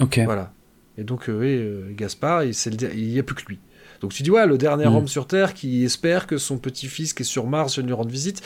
Ok. 0.00 0.20
Voilà. 0.24 0.52
Et 0.98 1.04
donc, 1.04 1.28
euh, 1.28 1.40
euh, 1.42 1.92
Gaspard, 1.94 2.44
il 2.44 2.54
c'est 2.54 2.70
le 2.70 2.76
der- 2.76 2.92
il 2.94 3.10
y 3.10 3.18
a 3.18 3.22
plus 3.22 3.34
que 3.34 3.46
lui. 3.48 3.58
Donc 4.02 4.12
tu 4.12 4.22
dis, 4.22 4.30
ouais, 4.30 4.46
le 4.46 4.58
dernier 4.58 4.86
Mm. 4.86 4.94
homme 4.96 5.08
sur 5.08 5.26
Terre 5.26 5.54
qui 5.54 5.84
espère 5.84 6.26
que 6.26 6.36
son 6.36 6.58
petit-fils 6.58 7.14
qui 7.14 7.22
est 7.22 7.24
sur 7.24 7.46
Mars 7.46 7.74
vienne 7.74 7.86
lui 7.86 7.92
rendre 7.94 8.10
visite. 8.10 8.42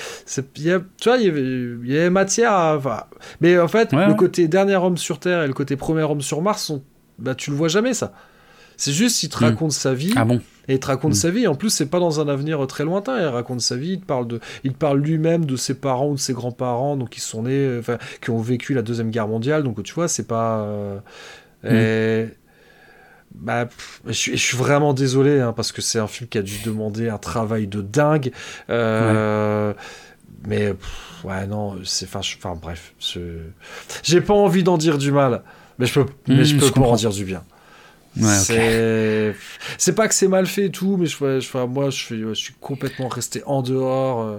Y 0.59 0.71
a- 0.71 0.81
Tu 1.01 1.09
vois, 1.09 1.19
il 1.19 1.81
y 1.87 1.97
avait 1.97 2.11
matière 2.11 2.53
à... 2.53 2.77
enfin, 2.77 3.05
mais 3.41 3.59
en 3.59 3.67
fait, 3.69 3.93
Ouais, 3.93 4.05
le 4.07 4.13
ouais. 4.13 4.17
côté 4.17 4.47
dernier 4.49 4.77
homme 4.77 4.97
sur 4.99 5.19
Terre 5.19 5.43
et 5.43 5.47
le 5.47 5.55
côté 5.55 5.77
premier 5.77 6.03
homme 6.03 6.21
sur 6.21 6.43
Mars, 6.43 6.63
sont... 6.63 6.83
bah, 7.19 7.35
tu 7.35 7.51
le 7.51 7.57
vois 7.57 7.69
jamais, 7.69 7.95
ça. 7.95 8.13
C'est 8.77 8.93
juste, 8.93 9.23
il 9.23 9.31
te 9.31 9.39
Mm. 9.43 9.49
raconte 9.49 9.73
sa 9.73 9.95
vie. 9.95 10.13
Ah 10.17 10.27
bon? 10.27 10.41
Et 10.69 10.75
il 10.75 10.81
te 10.81 10.87
raconte 10.89 11.13
Mm. 11.13 11.15
sa 11.15 11.31
vie. 11.31 11.47
En 11.47 11.55
plus, 11.55 11.71
c'est 11.71 11.87
pas 11.87 11.99
dans 12.01 12.21
un 12.21 12.29
avenir 12.29 12.67
très 12.67 12.85
lointain. 12.85 13.19
Il 13.19 13.25
raconte 13.27 13.63
sa 13.63 13.77
vie. 13.77 13.93
Il 13.93 14.01
te 14.01 14.05
parle 14.05 14.27
de, 14.29 14.41
il 14.65 14.73
te 14.75 14.77
parle 14.77 14.99
lui-même 15.01 15.47
de 15.47 15.57
ses 15.57 15.73
parents 15.75 16.11
ou 16.11 16.15
de 16.17 16.21
ses 16.21 16.35
grands-parents, 16.35 16.97
donc 16.99 17.09
qui 17.09 17.21
sont 17.21 17.45
nés, 17.45 17.53
euh, 17.53 17.79
enfin, 17.81 17.97
qui 18.21 18.29
ont 18.31 18.41
vécu 18.43 18.75
la 18.75 18.83
deuxième 18.83 19.11
guerre 19.11 19.29
mondiale. 19.29 19.63
Donc 19.63 19.83
tu 19.83 19.95
vois, 19.95 20.09
c'est 20.09 20.27
pas. 20.27 20.59
euh, 20.61 20.99
et- 21.65 22.29
Bah, 23.37 23.67
pff, 23.67 24.01
je, 24.07 24.13
suis, 24.13 24.33
je 24.37 24.43
suis 24.43 24.57
vraiment 24.57 24.95
désolé 24.95 25.41
hein, 25.41 25.53
parce 25.53 25.73
que 25.73 25.83
c'est 25.83 25.99
un 25.99 26.07
film 26.07 26.29
qui 26.29 26.39
a 26.39 26.43
dû 26.43 26.59
demander 26.65 27.09
un 27.09 27.19
travail 27.19 27.67
de 27.67 27.81
dingue. 27.83 28.33
Euh, 28.71 29.73
Mais 30.47 30.73
pff, 30.75 31.25
ouais, 31.25 31.47
non, 31.47 31.79
c'est. 31.85 32.07
Enfin, 32.07 32.23
je- 32.23 32.37
bref, 32.61 32.95
je- 33.01 33.41
j'ai 34.03 34.21
pas 34.21 34.35
envie 34.35 34.63
d'en 34.63 34.79
dire 34.79 34.99
du 34.99 35.13
mal, 35.13 35.43
mais 35.79 35.87
je 35.87 35.95
peux, 36.01 36.07
mais 36.29 36.45
je 36.45 36.55
je 36.57 36.61
peux 36.61 36.71
pas 36.73 36.81
en 36.87 36.97
dire 36.97 37.11
du 37.11 37.25
bien. 37.25 37.43
Ouais, 38.19 38.29
c'est 38.39 39.35
c'est 39.79 39.95
pas 39.95 40.09
que 40.09 40.15
c'est 40.15 40.29
mal 40.29 40.47
fait 40.47 40.67
et 40.67 40.71
tout, 40.71 40.97
mais 40.97 41.07
je, 41.07 41.17
je- 41.41 41.59
moi 41.67 41.91
je, 41.91 41.97
suis- 41.97 42.21
je 42.21 42.35
suis 42.35 42.55
complètement 42.61 43.09
resté 43.09 43.43
en 43.47 43.63
dehors. 43.63 44.21
euh, 44.23 44.39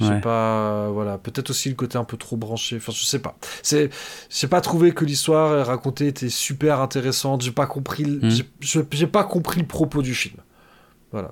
je 0.00 0.06
sais 0.06 0.12
Ouais. 0.12 0.20
pas, 0.20 0.84
euh, 0.84 0.90
voilà, 0.92 1.18
peut-être 1.18 1.50
aussi 1.50 1.68
le 1.68 1.74
côté 1.74 1.98
un 1.98 2.04
peu 2.04 2.16
trop 2.16 2.36
branché. 2.36 2.76
Enfin, 2.76 2.92
je 2.94 3.04
sais 3.04 3.18
pas. 3.18 3.36
C'est, 3.62 3.90
j'ai 4.30 4.46
pas 4.46 4.60
trouvé 4.60 4.92
que 4.92 5.04
l'histoire 5.04 5.66
racontée 5.66 6.06
était 6.06 6.28
super 6.30 6.80
intéressante. 6.80 7.42
J'ai 7.42 7.50
pas 7.50 7.66
compris, 7.66 8.04
Mm. 8.04 8.30
je- 8.60 8.80
j'ai 8.92 9.06
pas 9.08 9.24
compris 9.24 9.60
le 9.60 9.66
propos 9.66 10.00
du 10.02 10.14
film. 10.14 10.36
Voilà. 11.10 11.30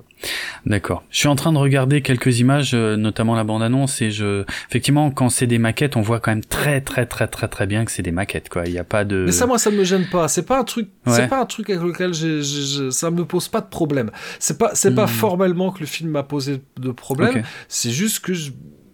D'accord. 0.65 1.05
Je 1.11 1.19
suis 1.19 1.29
en 1.29 1.37
train 1.37 1.53
de 1.53 1.59
regarder 1.59 2.01
quelques 2.01 2.41
images, 2.41 2.73
euh, 2.73 2.97
notamment 2.97 3.35
la 3.35 3.45
bande-annonce, 3.45 4.01
et 4.01 4.11
je, 4.11 4.45
effectivement, 4.71 5.11
quand 5.11 5.29
c'est 5.29 5.47
des 5.47 5.59
maquettes, 5.59 5.97
on 5.97 6.01
voit 6.01 6.19
quand 6.19 6.31
même 6.31 6.45
très, 6.45 6.81
très, 6.81 7.05
très, 7.05 7.27
très, 7.29 7.47
très 7.49 7.67
bien 7.67 7.85
que 7.85 7.91
c'est 7.93 8.03
des 8.03 8.11
maquettes, 8.11 8.49
quoi. 8.49 8.65
Il 8.67 8.73
n'y 8.73 8.79
a 8.79 8.85
pas 8.85 9.05
de. 9.05 9.25
Mais 9.27 9.33
ça, 9.33 9.47
moi, 9.47 9.59
ça 9.59 9.71
me 9.71 9.85
gêne 9.85 10.07
pas. 10.11 10.29
C'est 10.29 10.45
pas 10.47 10.59
un 10.59 10.65
truc, 10.65 10.89
Ouais. 11.07 11.13
c'est 11.13 11.29
pas 11.29 11.41
un 11.41 11.47
truc 11.47 11.69
avec 11.71 11.83
lequel 11.83 12.15
j'ai, 12.15 12.43
ça 12.91 13.11
me 13.11 13.25
pose 13.27 13.49
pas 13.49 13.61
de 13.61 13.69
problème. 13.69 14.11
C'est 14.39 14.57
pas, 14.59 14.71
c'est 14.75 14.95
pas 14.95 15.05
Mm. 15.05 15.09
formellement 15.09 15.71
que 15.71 15.81
le 15.81 15.87
film 15.87 16.11
m'a 16.11 16.23
posé 16.23 16.63
de 16.81 16.91
problème. 16.91 17.43
C'est 17.69 17.91
juste 17.91 18.21
que 18.21 18.33
je, 18.33 18.53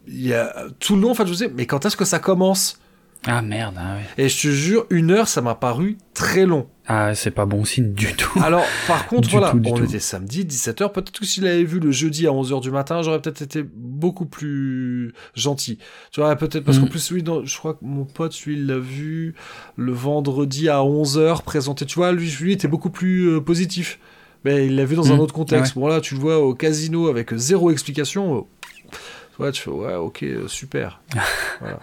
il 0.08 0.26
y 0.26 0.34
a 0.34 0.52
tout 0.80 0.96
le 0.96 1.02
long, 1.02 1.12
en 1.12 1.14
fait, 1.14 1.24
je 1.26 1.28
me 1.30 1.34
disais, 1.34 1.52
mais 1.56 1.66
quand 1.66 1.86
est-ce 1.86 1.96
que 1.96 2.04
ça 2.04 2.18
commence? 2.18 2.80
Ah 3.26 3.40
merde, 3.40 3.76
ah 3.78 3.94
ouais. 3.94 4.24
Et 4.24 4.28
je 4.28 4.42
te 4.42 4.48
jure, 4.48 4.84
une 4.90 5.12
heure, 5.12 5.28
ça 5.28 5.40
m'a 5.42 5.54
paru 5.54 5.96
très 6.12 6.44
long. 6.44 6.66
Ah, 6.88 7.14
c'est 7.14 7.30
pas 7.30 7.46
bon 7.46 7.64
signe 7.64 7.92
du 7.92 8.12
tout. 8.14 8.40
Alors, 8.42 8.64
par 8.88 9.06
contre, 9.08 9.28
voilà, 9.30 9.50
tout, 9.50 9.62
on 9.64 9.74
tout. 9.76 9.84
était 9.84 10.00
samedi, 10.00 10.44
17h. 10.44 10.90
Peut-être 10.90 11.12
que 11.20 11.24
s'il 11.24 11.46
avait 11.46 11.62
vu 11.62 11.78
le 11.78 11.92
jeudi 11.92 12.26
à 12.26 12.30
11h 12.30 12.60
du 12.60 12.72
matin, 12.72 13.00
j'aurais 13.02 13.22
peut-être 13.22 13.40
été 13.42 13.62
beaucoup 13.62 14.26
plus 14.26 15.14
gentil. 15.36 15.78
Tu 16.10 16.20
vois, 16.20 16.34
peut-être 16.34 16.64
parce 16.64 16.78
Mm. 16.78 16.80
qu'en 16.82 16.86
plus, 16.88 17.10
lui, 17.12 17.24
je 17.44 17.56
crois 17.58 17.74
que 17.74 17.78
mon 17.84 18.04
pote, 18.04 18.36
lui, 18.44 18.54
il 18.54 18.66
l'a 18.66 18.78
vu 18.78 19.34
le 19.76 19.92
vendredi 19.92 20.68
à 20.68 20.78
11h 20.82 21.42
présenté. 21.42 21.86
Tu 21.86 21.94
vois, 21.94 22.10
lui, 22.10 22.28
lui 22.40 22.52
était 22.52 22.66
beaucoup 22.68 22.90
plus 22.90 23.28
euh, 23.28 23.40
positif. 23.40 24.00
Mais 24.44 24.66
il 24.66 24.74
l'a 24.74 24.84
vu 24.84 24.96
dans 24.96 25.04
Mm. 25.06 25.12
un 25.12 25.18
autre 25.18 25.32
contexte. 25.34 25.74
Bon, 25.74 25.86
là, 25.86 26.00
tu 26.00 26.14
le 26.16 26.20
vois 26.20 26.40
au 26.40 26.54
casino 26.54 27.06
avec 27.06 27.32
zéro 27.36 27.70
explication. 27.70 28.48
Tu 28.90 29.36
vois, 29.38 29.52
tu 29.52 29.62
fais, 29.62 29.70
ouais, 29.70 29.94
ok, 29.94 30.24
euh, 30.24 30.48
super. 30.48 31.00
voilà. 31.60 31.78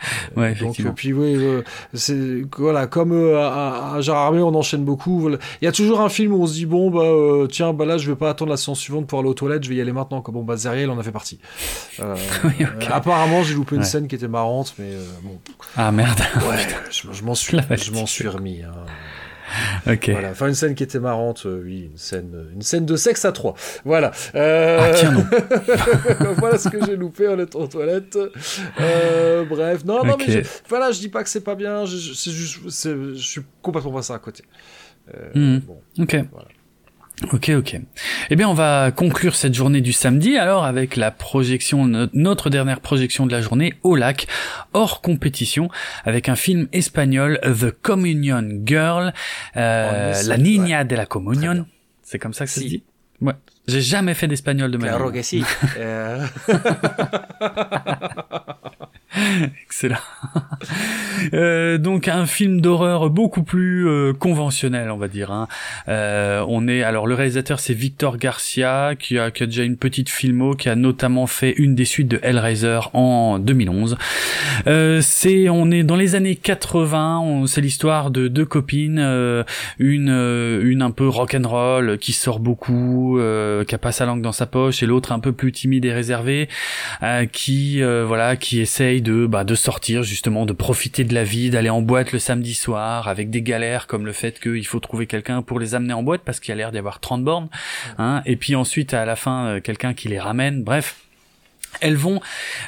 ouais, 0.36 0.50
Donc, 0.50 0.56
effectivement. 0.60 0.90
euh, 0.90 0.94
puis 0.94 1.12
oui, 1.12 1.34
euh, 1.36 1.62
c'est 1.94 2.42
voilà, 2.56 2.86
comme 2.86 3.12
euh, 3.12 3.38
à, 3.38 3.94
à 3.94 4.00
Gérard 4.00 4.26
Armé, 4.26 4.40
on 4.42 4.54
enchaîne 4.54 4.84
beaucoup. 4.84 5.20
voilà. 5.20 5.38
Il 5.60 5.64
y 5.64 5.68
a 5.68 5.72
toujours 5.72 6.00
un 6.00 6.08
film 6.08 6.32
où 6.32 6.42
on 6.42 6.46
se 6.46 6.54
dit 6.54 6.66
bon 6.66 6.90
bah 6.90 7.00
euh, 7.02 7.46
tiens 7.46 7.72
bah 7.72 7.84
là 7.84 7.98
je 7.98 8.10
vais 8.10 8.16
pas 8.16 8.30
attendre 8.30 8.50
la 8.50 8.56
séance 8.56 8.80
suivante 8.80 9.06
pour 9.06 9.18
aller 9.20 9.28
aux 9.28 9.34
toilettes, 9.34 9.64
je 9.64 9.68
vais 9.68 9.76
y 9.76 9.80
aller 9.80 9.92
maintenant. 9.92 10.20
Comme 10.20 10.34
bon 10.34 10.44
bah 10.44 10.56
Zeriel 10.56 10.90
en 10.90 10.98
a 10.98 11.02
fait 11.02 11.12
partie. 11.12 11.38
Euh, 12.00 12.14
Oui, 12.44 12.64
apparemment 12.90 13.42
j'ai 13.42 13.54
loupé 13.54 13.76
une 13.76 13.84
scène 13.84 14.08
qui 14.08 14.14
était 14.14 14.28
marrante, 14.28 14.74
mais 14.78 14.90
bon 15.22 15.38
Ah 15.76 15.90
merde. 15.92 16.18
ouais, 16.48 16.66
je, 16.90 17.08
je 17.12 17.22
m'en 17.24 17.34
suis 17.34 17.58
je 17.76 17.92
m'en 17.92 18.06
suis 18.06 18.28
remis. 18.28 18.62
hein. 18.62 18.72
ok. 19.86 20.10
Voilà, 20.10 20.30
enfin 20.30 20.48
une 20.48 20.54
scène 20.54 20.74
qui 20.74 20.82
était 20.82 20.98
marrante, 21.00 21.44
euh, 21.46 21.62
oui, 21.64 21.88
une 21.90 21.98
scène 21.98 22.48
une 22.54 22.62
scène 22.62 22.86
de 22.86 22.96
sexe 22.96 23.24
à 23.24 23.32
trois. 23.32 23.54
Voilà. 23.84 24.10
Euh, 24.34 24.78
Ah 24.80 24.90
tiens 24.94 25.12
non. 25.12 25.24
voilà 26.38 26.58
ce 26.58 26.68
que 26.68 26.84
j'ai 26.84 26.96
loupé 26.96 27.28
en 27.28 27.38
étant 27.38 27.60
aux 27.60 27.66
toilettes. 27.66 28.18
Euh, 28.80 29.44
bref, 29.44 29.84
non, 29.84 30.04
non, 30.04 30.16
mais 30.18 30.26
je, 30.30 30.40
voilà, 30.68 30.90
je 30.92 31.00
dis 31.00 31.08
pas 31.08 31.22
que 31.22 31.28
c'est 31.30 31.40
pas 31.44 31.54
bien, 31.54 31.84
je, 31.84 31.96
juste, 31.96 32.88
je 33.14 33.14
suis 33.14 33.42
complètement 33.62 33.92
passé 33.92 34.12
à 34.12 34.18
côté. 34.18 34.44
Euh, 35.14 35.28
Mhm. 35.34 35.60
bon, 35.60 35.80
Ok. 36.00 36.16
Ok, 37.32 37.50
ok. 37.50 37.80
Eh 38.30 38.36
bien, 38.36 38.48
on 38.48 38.54
va 38.54 38.90
conclure 38.90 39.34
cette 39.34 39.54
journée 39.54 39.80
du 39.80 39.92
samedi 39.92 40.36
alors 40.36 40.64
avec 40.64 40.96
la 40.96 41.10
projection, 41.10 42.08
notre 42.12 42.50
dernière 42.50 42.80
projection 42.80 43.26
de 43.26 43.32
la 43.32 43.40
journée 43.40 43.74
au 43.82 43.96
lac, 43.96 44.26
hors 44.72 45.00
compétition, 45.00 45.68
avec 46.04 46.28
un 46.28 46.36
film 46.36 46.68
espagnol, 46.72 47.40
The 47.42 47.70
Communion 47.70 48.62
Girl, 48.64 49.12
euh, 49.56 50.14
la 50.26 50.38
Niña 50.38 50.84
de 50.84 50.94
la 50.94 51.06
Comunión. 51.06 51.66
C'est 52.02 52.18
comme 52.18 52.34
ça 52.34 52.46
que 52.46 52.50
ça 52.50 52.60
se 52.60 52.66
dit? 52.66 52.82
Ouais. 53.20 53.34
J'ai 53.66 53.82
jamais 53.82 54.14
fait 54.14 54.28
d'espagnol 54.28 54.70
de 54.70 54.78
ma 54.78 54.96
vie. 54.96 55.12
que 55.12 55.22
si. 55.22 55.42
Excellent. 59.64 59.96
euh, 61.32 61.78
donc 61.78 62.08
un 62.08 62.26
film 62.26 62.60
d'horreur 62.60 63.08
beaucoup 63.08 63.42
plus 63.42 63.88
euh, 63.88 64.12
conventionnel, 64.12 64.90
on 64.90 64.98
va 64.98 65.08
dire. 65.08 65.30
Hein. 65.30 65.48
Euh, 65.88 66.44
on 66.46 66.68
est 66.68 66.82
alors 66.82 67.06
le 67.06 67.14
réalisateur 67.14 67.58
c'est 67.58 67.72
Victor 67.72 68.18
Garcia 68.18 68.94
qui 68.98 69.18
a, 69.18 69.30
déjà 69.30 69.62
une 69.62 69.76
petite 69.76 70.10
filmo 70.10 70.54
qui 70.54 70.68
a 70.68 70.74
notamment 70.74 71.26
fait 71.26 71.54
une 71.56 71.74
des 71.74 71.86
suites 71.86 72.08
de 72.08 72.20
Hellraiser 72.22 72.80
en 72.92 73.38
2011. 73.38 73.96
Euh, 74.66 75.00
c'est 75.02 75.48
on 75.48 75.70
est 75.70 75.84
dans 75.84 75.96
les 75.96 76.14
années 76.14 76.36
80. 76.36 77.44
C'est 77.46 77.62
l'histoire 77.62 78.10
de 78.10 78.28
deux 78.28 78.44
copines, 78.44 78.98
une 79.78 80.08
une 80.08 80.82
un 80.82 80.90
peu 80.90 81.08
rock 81.08 81.34
and 81.34 81.48
roll 81.48 81.98
qui 81.98 82.12
sort 82.12 82.40
beaucoup, 82.40 83.18
qui 83.66 83.74
a 83.74 83.78
pas 83.78 83.92
sa 83.92 84.04
langue 84.04 84.22
dans 84.22 84.32
sa 84.32 84.46
poche, 84.46 84.82
et 84.82 84.86
l'autre 84.86 85.12
un 85.12 85.18
peu 85.20 85.32
plus 85.32 85.52
timide 85.52 85.84
et 85.86 85.92
réservé, 85.92 86.48
qui 87.32 87.80
voilà 87.80 88.36
qui 88.36 88.60
essaye 88.60 88.97
de 89.00 89.26
bah, 89.26 89.44
de 89.44 89.54
sortir 89.54 90.02
justement, 90.02 90.46
de 90.46 90.52
profiter 90.52 91.04
de 91.04 91.14
la 91.14 91.24
vie, 91.24 91.50
d'aller 91.50 91.70
en 91.70 91.82
boîte 91.82 92.12
le 92.12 92.18
samedi 92.18 92.54
soir 92.54 93.08
avec 93.08 93.30
des 93.30 93.42
galères 93.42 93.86
comme 93.86 94.06
le 94.06 94.12
fait 94.12 94.40
qu'il 94.40 94.66
faut 94.66 94.80
trouver 94.80 95.06
quelqu'un 95.06 95.42
pour 95.42 95.60
les 95.60 95.74
amener 95.74 95.92
en 95.92 96.02
boîte 96.02 96.22
parce 96.24 96.40
qu'il 96.40 96.50
y 96.50 96.52
a 96.52 96.56
l'air 96.56 96.72
d'y 96.72 96.78
avoir 96.78 97.00
30 97.00 97.24
bornes, 97.24 97.48
hein, 97.98 98.22
et 98.26 98.36
puis 98.36 98.54
ensuite 98.54 98.94
à 98.94 99.04
la 99.04 99.16
fin 99.16 99.46
euh, 99.46 99.60
quelqu'un 99.60 99.94
qui 99.94 100.08
les 100.08 100.20
ramène, 100.20 100.62
bref 100.62 100.96
elles 101.82 101.96
vont 101.96 102.20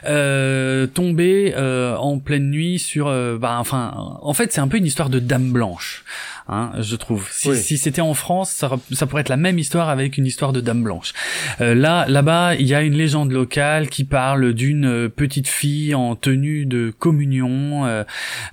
euh, 0.04 0.86
tomber 0.86 1.54
euh, 1.56 1.96
en 1.96 2.18
pleine 2.18 2.50
nuit 2.50 2.78
sur 2.78 3.06
bah 3.38 3.56
enfin 3.58 4.18
en 4.20 4.34
fait 4.34 4.52
c'est 4.52 4.60
un 4.60 4.68
peu 4.68 4.76
une 4.76 4.84
histoire 4.84 5.08
de 5.08 5.18
dame 5.18 5.52
blanche 5.52 6.04
hein, 6.50 6.72
je 6.80 6.96
trouve. 6.96 7.28
Si, 7.30 7.56
si 7.56 7.78
c'était 7.78 8.00
en 8.00 8.14
France, 8.14 8.50
ça, 8.50 8.70
ça, 8.92 9.06
pourrait 9.06 9.22
être 9.22 9.28
la 9.28 9.36
même 9.36 9.58
histoire 9.58 9.88
avec 9.88 10.18
une 10.18 10.26
histoire 10.26 10.52
de 10.52 10.60
Dame 10.60 10.82
Blanche. 10.82 11.12
Euh, 11.60 11.74
là, 11.74 12.04
là-bas, 12.08 12.56
il 12.56 12.66
y 12.66 12.74
a 12.74 12.82
une 12.82 12.94
légende 12.94 13.32
locale 13.32 13.88
qui 13.88 14.04
parle 14.04 14.52
d'une 14.52 14.86
euh, 14.86 15.08
petite 15.08 15.48
fille 15.48 15.94
en 15.94 16.16
tenue 16.16 16.66
de 16.66 16.92
communion, 16.98 17.86
euh, 17.86 18.04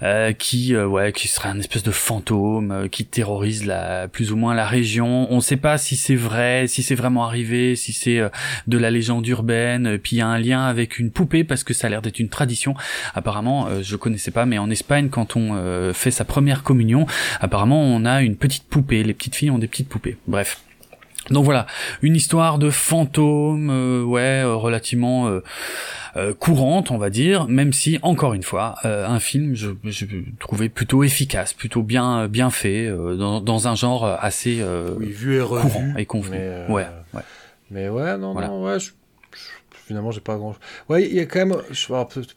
euh 0.04 0.32
qui, 0.34 0.76
euh, 0.76 0.86
ouais, 0.86 1.12
qui 1.12 1.28
serait 1.28 1.50
un 1.50 1.60
espèce 1.60 1.84
de 1.84 1.92
fantôme 1.92 2.88
qui 2.92 3.06
terrorise 3.06 3.66
la, 3.66 4.08
plus 4.08 4.32
ou 4.32 4.36
moins 4.36 4.54
la 4.54 4.66
région. 4.66 5.32
On 5.32 5.38
ne 5.38 5.42
sait 5.42 5.58
pas 5.58 5.78
si 5.78 5.96
c'est 5.96 6.16
vrai, 6.16 6.68
si 6.68 6.84
c'est 6.84 6.96
vraiment 6.96 7.26
arrivé, 7.26 7.76
si 7.76 7.94
c'est 7.94 8.22
de 8.68 8.78
la 8.78 8.92
légende 8.92 9.26
urbaine. 9.28 9.98
Puis 9.98 10.18
il 10.18 10.20
y 10.20 10.22
a 10.22 10.28
un 10.28 10.40
lien 10.40 10.66
avec 10.66 11.00
une 11.00 11.12
poupée 11.12 11.44
parce 11.44 11.64
que 11.64 11.74
ça 11.74 11.88
a 11.88 11.90
l'air 11.90 12.02
d'être 12.02 12.20
une 12.20 12.30
tradition. 12.30 12.76
Apparemment, 13.16 13.68
je 13.82 13.96
connaissais 13.96 14.32
pas, 14.32 14.46
mais 14.46 14.58
en 14.58 14.70
Espagne, 14.70 15.10
quand 15.10 15.36
on 15.36 15.94
fait 15.94 16.12
sa 16.12 16.26
première 16.26 16.64
communion, 16.64 17.06
apparemment 17.40 17.87
on 17.88 18.06
a 18.06 18.22
une 18.22 18.36
petite 18.36 18.64
poupée. 18.64 19.04
Les 19.04 19.14
petites 19.14 19.36
filles 19.36 19.52
ont 19.52 19.58
des 19.58 19.68
petites 19.68 19.90
poupées. 19.90 20.18
Bref. 20.28 20.62
Donc 21.32 21.44
voilà, 21.44 21.66
une 22.02 22.16
histoire 22.16 22.58
de 22.58 22.70
fantôme, 22.70 23.70
euh, 23.70 24.04
ouais, 24.04 24.44
euh, 24.44 24.56
relativement 24.56 25.28
euh, 26.16 26.34
courante, 26.34 26.90
on 26.90 26.98
va 26.98 27.10
dire, 27.10 27.48
même 27.48 27.74
si, 27.74 28.00
encore 28.02 28.34
une 28.34 28.44
fois, 28.44 28.76
un 28.84 29.20
film, 29.20 29.54
je, 29.54 29.70
je 29.84 30.06
trouvais 30.40 30.70
plutôt 30.70 31.04
efficace, 31.04 31.54
plutôt 31.54 31.84
bien, 31.84 32.28
bien 32.28 32.50
fait, 32.50 32.90
dans, 32.90 33.68
un 33.68 33.76
genre 33.76 34.06
assez 34.20 34.64
vu 35.00 35.38
et 35.38 35.44
courant 35.44 35.94
et 35.98 36.06
convenu. 36.06 36.38
ouais, 36.70 36.88
ouais. 37.14 37.22
Mais 37.70 37.90
ouais, 37.90 38.18
non, 38.18 38.34
non, 38.34 38.64
ouais, 38.64 38.80
je 38.80 38.92
finalement 39.88 40.12
j'ai 40.12 40.20
pas 40.20 40.36
grand 40.36 40.54
ouais 40.90 41.06
il 41.06 41.16
y 41.16 41.20
a 41.20 41.26
quand 41.26 41.40
même 41.40 41.56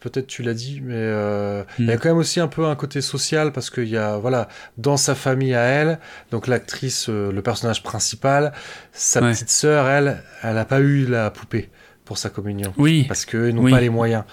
peut-être 0.00 0.26
tu 0.28 0.42
l'as 0.42 0.54
dit 0.54 0.80
mais 0.82 0.94
euh, 0.94 1.64
il 1.80 1.86
y 1.86 1.90
a 1.90 1.96
hmm. 1.96 1.98
quand 1.98 2.08
même 2.10 2.18
aussi 2.18 2.38
un 2.38 2.46
peu 2.46 2.64
un 2.66 2.76
côté 2.76 3.00
social 3.00 3.52
parce 3.52 3.70
qu'il 3.70 3.88
y 3.88 3.96
a 3.96 4.18
voilà 4.18 4.48
dans 4.78 4.96
sa 4.96 5.16
famille 5.16 5.54
à 5.54 5.62
elle 5.62 5.98
donc 6.30 6.46
l'actrice 6.46 7.08
euh, 7.08 7.32
le 7.32 7.42
personnage 7.42 7.82
principal 7.82 8.52
sa 8.92 9.20
petite 9.20 9.50
sœur 9.50 9.88
elle 9.88 10.22
elle 10.42 10.58
a 10.58 10.64
pas 10.64 10.80
eu 10.80 11.06
la 11.06 11.30
poupée 11.30 11.70
pour 12.04 12.18
sa 12.18 12.28
communion. 12.28 12.72
Oui. 12.76 13.04
Parce 13.06 13.24
qu'ils 13.24 13.54
n'ont 13.54 13.70
pas 13.70 13.80
les 13.80 13.88
moyens. 13.88 14.24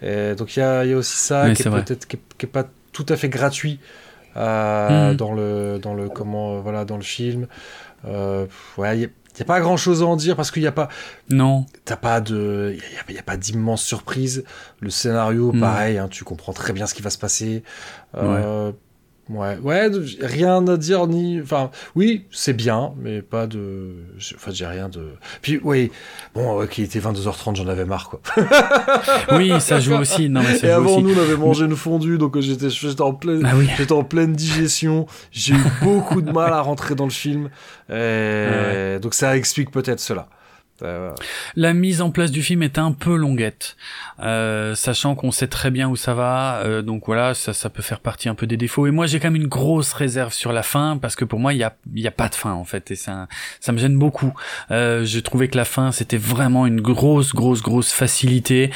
Et 0.00 0.34
donc 0.34 0.56
il 0.56 0.60
y 0.60 0.62
a, 0.62 0.86
y 0.86 0.94
a, 0.94 0.96
aussi 0.96 1.18
ça 1.18 1.50
qui 1.50 1.60
est, 1.60 1.70
peut-être 1.70 2.06
qui, 2.06 2.16
est 2.16 2.46
pas 2.46 2.64
tout 2.92 3.04
à 3.10 3.16
fait 3.16 3.28
gratuit 3.28 3.78
euh, 4.38 5.12
hmm. 5.12 5.16
dans 5.16 5.34
le 5.34 5.78
dans 5.78 5.92
le 5.92 6.08
comment 6.08 6.60
voilà 6.60 6.86
dans 6.86 6.96
le 6.96 7.02
film. 7.02 7.46
Ouais 8.78 8.98
y 8.98 9.08
il 9.36 9.40
n'y 9.40 9.42
a 9.42 9.46
pas 9.46 9.60
grand 9.60 9.76
chose 9.76 10.02
à 10.02 10.06
en 10.06 10.16
dire 10.16 10.34
parce 10.34 10.50
qu'il 10.50 10.62
n'y 10.62 10.68
a 10.68 10.72
pas. 10.72 10.88
Non. 11.28 11.66
T'as 11.84 11.96
pas 11.96 12.22
de. 12.22 12.74
Il 13.08 13.12
n'y 13.12 13.18
a, 13.18 13.22
pas 13.22 13.36
d'immense 13.36 13.82
surprise. 13.82 14.44
Le 14.80 14.88
scénario, 14.88 15.52
hmm. 15.52 15.60
pareil, 15.60 15.98
hein, 15.98 16.08
tu 16.10 16.24
comprends 16.24 16.54
très 16.54 16.72
bien 16.72 16.86
ce 16.86 16.94
qui 16.94 17.02
va 17.02 17.10
se 17.10 17.18
passer. 17.18 17.62
Euh, 18.16 18.70
Ouais, 18.70 18.74
ouais, 19.30 19.90
rien 20.20 20.66
à 20.68 20.76
dire 20.76 21.06
ni. 21.06 21.40
Enfin, 21.40 21.70
oui, 21.94 22.24
c'est 22.30 22.52
bien, 22.52 22.92
mais 23.00 23.22
pas 23.22 23.46
de. 23.46 23.90
Enfin, 24.34 24.50
j'ai 24.52 24.66
rien 24.66 24.88
de. 24.88 25.08
Puis, 25.42 25.60
oui, 25.62 25.90
bon, 26.34 26.66
qui 26.66 26.82
était 26.82 27.00
22h30, 27.00 27.56
j'en 27.56 27.68
avais 27.68 27.84
marre, 27.84 28.08
quoi. 28.08 28.20
oui, 29.36 29.52
ça 29.60 29.80
joue 29.80 29.94
aussi. 29.94 30.28
Non, 30.28 30.42
mais 30.42 30.58
Et 30.66 30.70
avant, 30.70 31.00
nous, 31.00 31.14
on 31.14 31.20
avait 31.20 31.36
mangé 31.36 31.64
une 31.64 31.76
fondue, 31.76 32.18
donc 32.18 32.38
j'étais, 32.40 32.70
j'étais 32.70 33.02
en 33.02 33.14
pleine, 33.14 33.44
ah 33.44 33.54
j'étais 33.76 33.92
en 33.92 34.04
pleine 34.04 34.32
digestion. 34.32 35.06
J'ai 35.32 35.54
eu 35.54 35.64
beaucoup 35.82 36.22
de 36.22 36.30
mal 36.30 36.52
à 36.52 36.60
rentrer 36.60 36.94
dans 36.94 37.04
le 37.04 37.10
film. 37.10 37.50
Et... 37.90 38.98
Donc, 39.00 39.14
ça 39.14 39.36
explique 39.36 39.70
peut-être 39.70 40.00
cela. 40.00 40.28
La 41.56 41.72
mise 41.74 42.02
en 42.02 42.10
place 42.10 42.30
du 42.30 42.42
film 42.42 42.62
est 42.62 42.78
un 42.78 42.92
peu 42.92 43.16
longuette, 43.16 43.76
euh, 44.20 44.74
sachant 44.74 45.14
qu'on 45.14 45.30
sait 45.30 45.46
très 45.46 45.70
bien 45.70 45.88
où 45.88 45.96
ça 45.96 46.14
va, 46.14 46.60
euh, 46.64 46.82
donc 46.82 47.04
voilà, 47.06 47.34
ça, 47.34 47.52
ça 47.52 47.70
peut 47.70 47.82
faire 47.82 48.00
partie 48.00 48.28
un 48.28 48.34
peu 48.34 48.46
des 48.46 48.56
défauts. 48.56 48.86
Et 48.86 48.90
moi, 48.90 49.06
j'ai 49.06 49.20
quand 49.20 49.28
même 49.30 49.40
une 49.40 49.48
grosse 49.48 49.92
réserve 49.92 50.32
sur 50.32 50.52
la 50.52 50.62
fin, 50.62 50.98
parce 50.98 51.16
que 51.16 51.24
pour 51.24 51.38
moi, 51.38 51.52
il 51.52 51.58
y 51.58 51.64
a, 51.64 51.74
a 52.06 52.10
pas 52.10 52.28
de 52.28 52.34
fin 52.34 52.52
en 52.52 52.64
fait, 52.64 52.90
et 52.90 52.96
ça, 52.96 53.28
ça 53.60 53.72
me 53.72 53.78
gêne 53.78 53.98
beaucoup. 53.98 54.32
Euh, 54.70 55.04
j'ai 55.04 55.22
trouvé 55.22 55.48
que 55.48 55.56
la 55.56 55.64
fin, 55.64 55.92
c'était 55.92 56.16
vraiment 56.16 56.66
une 56.66 56.80
grosse, 56.80 57.34
grosse, 57.34 57.62
grosse 57.62 57.92
facilité, 57.92 58.70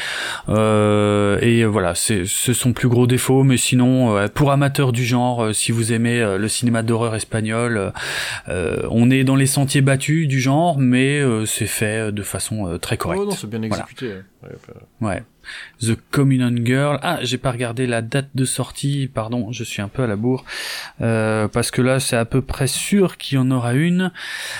euh, 0.48 1.38
et 1.40 1.64
voilà, 1.64 1.94
c'est 1.94 2.24
ce 2.26 2.52
sont 2.52 2.72
plus 2.72 2.88
gros 2.88 3.06
défauts, 3.06 3.44
mais 3.44 3.56
sinon, 3.56 4.16
euh, 4.16 4.28
pour 4.28 4.52
amateurs 4.52 4.92
du 4.92 5.04
genre, 5.04 5.44
euh, 5.44 5.52
si 5.52 5.72
vous 5.72 5.92
aimez 5.92 6.20
le 6.38 6.48
cinéma 6.48 6.82
d'horreur 6.82 7.14
espagnol, 7.14 7.92
on 8.48 9.10
est 9.10 9.24
dans 9.24 9.36
les 9.36 9.46
sentiers 9.46 9.80
battus 9.80 10.28
du 10.28 10.40
genre, 10.40 10.78
mais 10.78 11.22
c'est 11.46 11.66
fait 11.66 11.89
euh, 11.98 12.10
de 12.10 12.22
façon 12.22 12.66
euh, 12.66 12.78
très 12.78 12.96
correcte. 12.96 13.22
Oh 13.24 13.30
non, 13.30 13.32
c'est 13.32 13.48
bien 13.48 13.62
exécuté. 13.62 14.16
Ouais, 15.00 15.22
The 15.80 15.96
Communion 16.10 16.54
Girl. 16.64 16.98
Ah, 17.02 17.18
j'ai 17.22 17.38
pas 17.38 17.50
regardé 17.50 17.86
la 17.86 18.02
date 18.02 18.28
de 18.34 18.44
sortie, 18.44 19.10
pardon, 19.12 19.52
je 19.52 19.64
suis 19.64 19.82
un 19.82 19.88
peu 19.88 20.02
à 20.02 20.06
la 20.06 20.16
bourre. 20.16 20.44
Euh, 21.00 21.48
parce 21.48 21.70
que 21.70 21.82
là, 21.82 22.00
c'est 22.00 22.16
à 22.16 22.24
peu 22.24 22.40
près 22.40 22.66
sûr 22.66 23.18
qu'il 23.18 23.36
y 23.36 23.38
en 23.38 23.50
aura 23.50 23.74
une. 23.74 24.12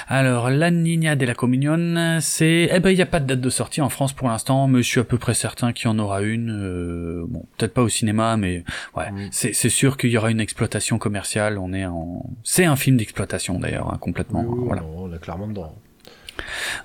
Alors, 0.09 0.50
La 0.50 0.70
Niña 0.70 1.17
de 1.17 1.25
la 1.25 1.34
Communion, 1.34 2.18
c'est... 2.20 2.68
Eh 2.73 2.81
ben, 2.81 2.91
il 2.91 2.97
n'y 2.97 3.02
a 3.02 3.07
pas 3.07 3.20
de 3.20 3.26
date 3.26 3.41
de 3.41 3.50
sortie 3.50 3.81
en 3.81 3.89
France 3.89 4.12
pour 4.12 4.28
l'instant, 4.28 4.67
mais 4.67 4.83
je 4.83 4.89
suis 4.89 5.00
à 5.00 5.05
peu 5.05 5.18
près 5.18 5.34
certain 5.34 5.73
qu'il 5.73 5.86
y 5.86 5.89
en 5.89 5.99
aura 5.99 6.23
une. 6.23 7.26
bon, 7.28 7.47
peut-être 7.57 7.75
pas 7.75 7.83
au 7.83 7.89
cinéma, 7.89 8.36
mais 8.36 8.65
ouais, 8.97 9.10
mm. 9.10 9.28
c'est, 9.33 9.70
sûr 9.70 9.97
qu'il 9.97 10.10
y 10.10 10.18
aura 10.18 10.31
une 10.31 10.41
exploitation 10.41 10.99
commerciale. 10.99 11.59
On 11.59 11.73
est 11.73 11.86
en... 11.86 12.25
C'est 12.44 12.65
un 12.65 12.76
film 12.76 12.97
d'exploitation 12.97 13.59
d'ailleurs, 13.59 13.92
hein, 13.92 13.99
complètement. 13.99 14.42
voilà. 14.42 14.83
on 14.84 15.12
est 15.12 15.20
clairement 15.20 15.47
dedans. 15.47 15.75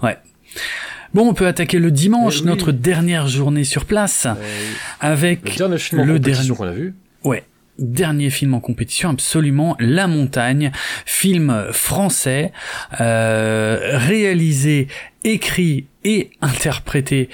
Ouais. 0.01 0.17
Bon, 1.13 1.29
on 1.29 1.33
peut 1.33 1.47
attaquer 1.47 1.79
le 1.79 1.91
dimanche, 1.91 2.39
eh 2.41 2.45
notre 2.45 2.71
dernière 2.71 3.27
journée 3.27 3.63
sur 3.63 3.85
place, 3.85 4.27
eh 4.27 5.05
avec 5.05 5.49
le 5.49 5.55
dernier 5.55 5.77
film 5.77 6.03
le 6.03 6.19
dernier 6.19 6.49
qu'on 6.49 6.67
a 6.67 6.71
vu. 6.71 6.93
Ouais, 7.23 7.43
dernier 7.79 8.29
film 8.29 8.53
en 8.53 8.59
compétition 8.59 9.09
absolument 9.09 9.75
La 9.79 10.07
Montagne 10.07 10.71
film 11.05 11.67
français 11.71 12.51
euh, 12.99 13.97
réalisé 13.97 14.87
écrit 15.25 15.87
et 16.05 16.29
interprété 16.39 17.29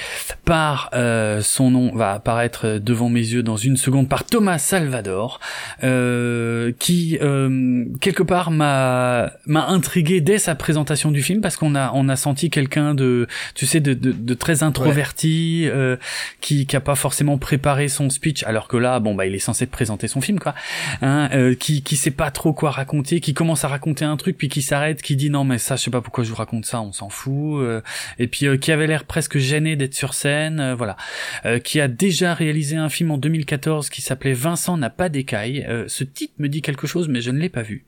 par 0.46 0.90
euh, 0.94 1.42
son 1.42 1.70
nom 1.70 1.94
va 1.94 2.14
apparaître 2.14 2.80
devant 2.80 3.10
mes 3.10 3.20
yeux 3.20 3.44
dans 3.44 3.58
une 3.58 3.76
seconde 3.76 4.08
par 4.08 4.24
Thomas 4.24 4.58
Salvador 4.58 5.42
euh, 5.84 6.72
qui 6.80 7.18
euh, 7.22 7.84
quelque 8.00 8.24
part 8.24 8.50
m'a 8.50 9.34
m'a 9.46 9.68
intrigué 9.68 10.22
dès 10.22 10.38
sa 10.38 10.56
présentation 10.56 11.12
du 11.12 11.22
film 11.22 11.42
parce 11.42 11.58
qu'on 11.58 11.76
a 11.76 11.92
on 11.94 12.08
a 12.08 12.16
senti 12.16 12.50
quelqu'un 12.50 12.96
de 12.96 13.28
tu 13.56 13.66
sais 13.66 13.82
de, 13.82 13.94
de, 13.94 14.14
de 14.14 14.34
très 14.34 14.64
introverti 14.64 15.66
euh, 15.68 15.98
qui 16.40 16.66
qui 16.66 16.76
a 16.78 16.82
pas 16.82 16.96
forcément 16.96 17.38
préparé 17.38 17.90
son 17.90 18.10
speech 18.10 18.44
alors 18.44 18.70
que 18.70 18.78
là 18.78 19.02
bon 19.02 19.16
bah 19.16 19.26
il 19.26 19.36
est 19.36 19.40
censé 19.40 19.66
présenter 19.66 20.08
son 20.08 20.22
film 20.22 20.40
quoi 20.40 20.56
hein, 21.02 21.30
euh, 21.34 21.56
qui 21.56 21.84
qui 21.84 21.98
sait 21.98 22.10
pas 22.10 22.32
trop 22.32 22.54
quoi 22.54 22.72
raconter 22.72 23.20
qui 23.20 23.34
commence 23.34 23.66
à 23.66 23.68
raconter 23.68 24.06
un 24.06 24.16
truc 24.16 24.38
puis 24.38 24.48
qui 24.48 24.62
s'arrête 24.62 25.02
qui 25.02 25.18
dit 25.18 25.30
non 25.30 25.44
mais 25.44 25.58
ça 25.58 25.76
je 25.76 25.84
sais 25.84 25.92
pas 25.92 26.00
pourquoi 26.00 26.24
je 26.24 26.30
vous 26.30 26.38
raconte 26.38 26.66
ça 26.66 26.80
on 26.82 26.94
s'en 26.94 27.10
fout 27.10 27.81
et 28.20 28.28
puis 28.28 28.48
euh, 28.48 28.58
qui 28.58 28.72
avait 28.72 28.88
l'air 28.88 29.06
presque 29.06 29.38
gêné 29.38 29.76
d'être 29.76 29.94
sur 29.94 30.14
scène, 30.14 30.60
euh, 30.60 30.76
voilà, 30.76 30.98
euh, 31.46 31.60
qui 31.60 31.80
a 31.80 31.88
déjà 31.88 32.34
réalisé 32.34 32.78
un 32.78 32.90
film 32.90 33.12
en 33.12 33.18
2014 33.18 33.90
qui 33.90 34.02
s'appelait 34.02 34.34
Vincent 34.34 34.78
n'a 34.78 34.90
pas 34.90 35.10
d'écaille. 35.10 35.68
ce 35.88 36.04
titre 36.04 36.34
me 36.38 36.48
dit 36.48 36.62
quelque 36.62 36.88
chose, 36.88 37.08
mais 37.08 37.22
je 37.22 37.32
ne 37.32 37.40
l'ai 37.40 37.50
pas 37.50 37.62
vu. 37.62 37.86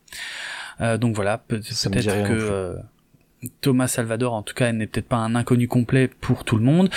donc 1.00 1.16
voilà, 1.16 1.38
peut-être 1.38 2.28
que 2.28 2.76
Thomas 3.62 3.88
Salvador, 3.88 4.34
en 4.34 4.42
tout 4.42 4.54
cas, 4.54 4.72
n'est 4.72 4.88
peut-être 4.88 5.08
pas 5.08 5.18
un 5.18 5.36
inconnu 5.36 5.68
complet 5.68 6.10
pour 6.22 6.44
tout 6.44 6.58
le 6.58 6.64
monde. 6.64 6.90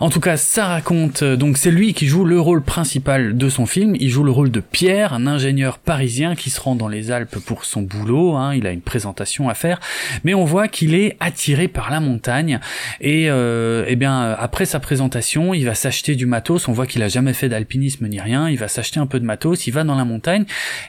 En 0.00 0.10
tout 0.10 0.20
cas, 0.20 0.36
ça 0.36 0.66
raconte, 0.66 1.22
euh, 1.22 1.36
donc 1.36 1.56
c'est 1.56 1.70
lui 1.70 1.94
qui 1.94 2.06
joue 2.06 2.24
le 2.24 2.40
rôle 2.40 2.62
principal 2.62 3.36
de 3.36 3.48
son 3.48 3.66
film. 3.66 3.94
Il 3.98 4.10
joue 4.10 4.24
le 4.24 4.30
rôle 4.30 4.50
de 4.50 4.60
Pierre, 4.60 5.12
un 5.14 5.26
ingénieur 5.26 5.78
parisien 5.78 6.34
qui 6.34 6.50
se 6.50 6.60
rend 6.60 6.74
dans 6.74 6.88
les 6.88 7.10
Alpes 7.10 7.38
pour 7.38 7.64
son 7.64 7.82
boulot. 7.82 8.34
Hein, 8.34 8.54
il 8.54 8.66
a 8.66 8.70
une 8.70 8.80
présentation 8.80 9.48
à 9.48 9.54
faire, 9.54 9.80
mais 10.24 10.34
on 10.34 10.44
voit 10.44 10.68
qu'il 10.68 10.94
est 10.94 11.16
attiré 11.20 11.68
par 11.68 11.90
la 11.90 12.00
montagne. 12.00 12.60
Et 13.00 13.30
euh, 13.30 13.84
eh 13.86 13.96
bien, 13.96 14.32
après 14.38 14.66
sa 14.66 14.80
présentation, 14.80 15.54
il 15.54 15.64
va 15.64 15.74
s'acheter 15.74 16.14
du 16.14 16.26
matos. 16.26 16.68
On 16.68 16.72
voit 16.72 16.86
qu'il 16.86 17.02
a 17.02 17.08
jamais 17.08 17.32
fait 17.32 17.48
d'alpinisme 17.48 18.06
ni 18.08 18.20
rien. 18.20 18.48
Il 18.48 18.58
va 18.58 18.68
s'acheter 18.68 19.00
un 19.00 19.06
peu 19.06 19.20
de 19.20 19.24
matos. 19.24 19.66
Il 19.66 19.72
va 19.72 19.84
dans 19.84 19.94
la 19.94 20.04
montagne 20.04 20.44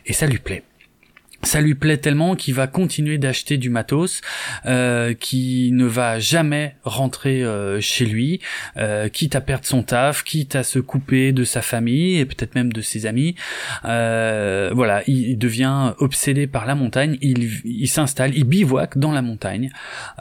et 0.05 0.13
ça 0.13 0.27
lui 0.27 0.39
plaît 0.39 0.63
ça 1.45 1.61
lui 1.61 1.75
plaît 1.75 1.97
tellement 1.97 2.35
qu'il 2.35 2.53
va 2.53 2.67
continuer 2.67 3.17
d'acheter 3.17 3.57
du 3.57 3.69
matos, 3.69 4.21
euh, 4.65 5.13
qui 5.13 5.69
ne 5.73 5.85
va 5.85 6.19
jamais 6.19 6.75
rentrer 6.83 7.43
euh, 7.43 7.79
chez 7.79 8.05
lui, 8.05 8.41
euh, 8.77 9.09
quitte 9.09 9.35
à 9.35 9.41
perdre 9.41 9.65
son 9.65 9.83
taf, 9.83 10.23
quitte 10.23 10.55
à 10.55 10.63
se 10.63 10.79
couper 10.79 11.31
de 11.31 11.43
sa 11.43 11.61
famille 11.61 12.17
et 12.17 12.25
peut-être 12.25 12.55
même 12.55 12.73
de 12.73 12.81
ses 12.81 13.05
amis. 13.05 13.35
Euh, 13.85 14.71
voilà, 14.73 15.03
il, 15.07 15.37
devient 15.37 15.93
obsédé 15.99 16.47
par 16.47 16.65
la 16.65 16.75
montagne. 16.75 17.17
Il, 17.21 17.87
s'installe, 17.87 18.35
il 18.35 18.45
bivouac 18.45 18.97
dans 18.97 19.11
la 19.11 19.21
montagne. 19.21 19.69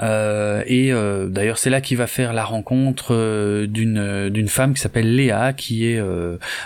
Euh, 0.03 0.62
et 0.67 0.93
d'ailleurs, 1.31 1.59
c'est 1.59 1.70
là 1.70 1.81
qu'il 1.81 1.97
va 1.97 2.07
faire 2.07 2.33
la 2.33 2.44
rencontre 2.44 3.65
d'une 3.67 4.28
d'une 4.28 4.49
femme 4.49 4.75
qui 4.75 4.81
s'appelle 4.81 5.15
Léa, 5.15 5.53
qui 5.53 5.86
est 5.86 6.03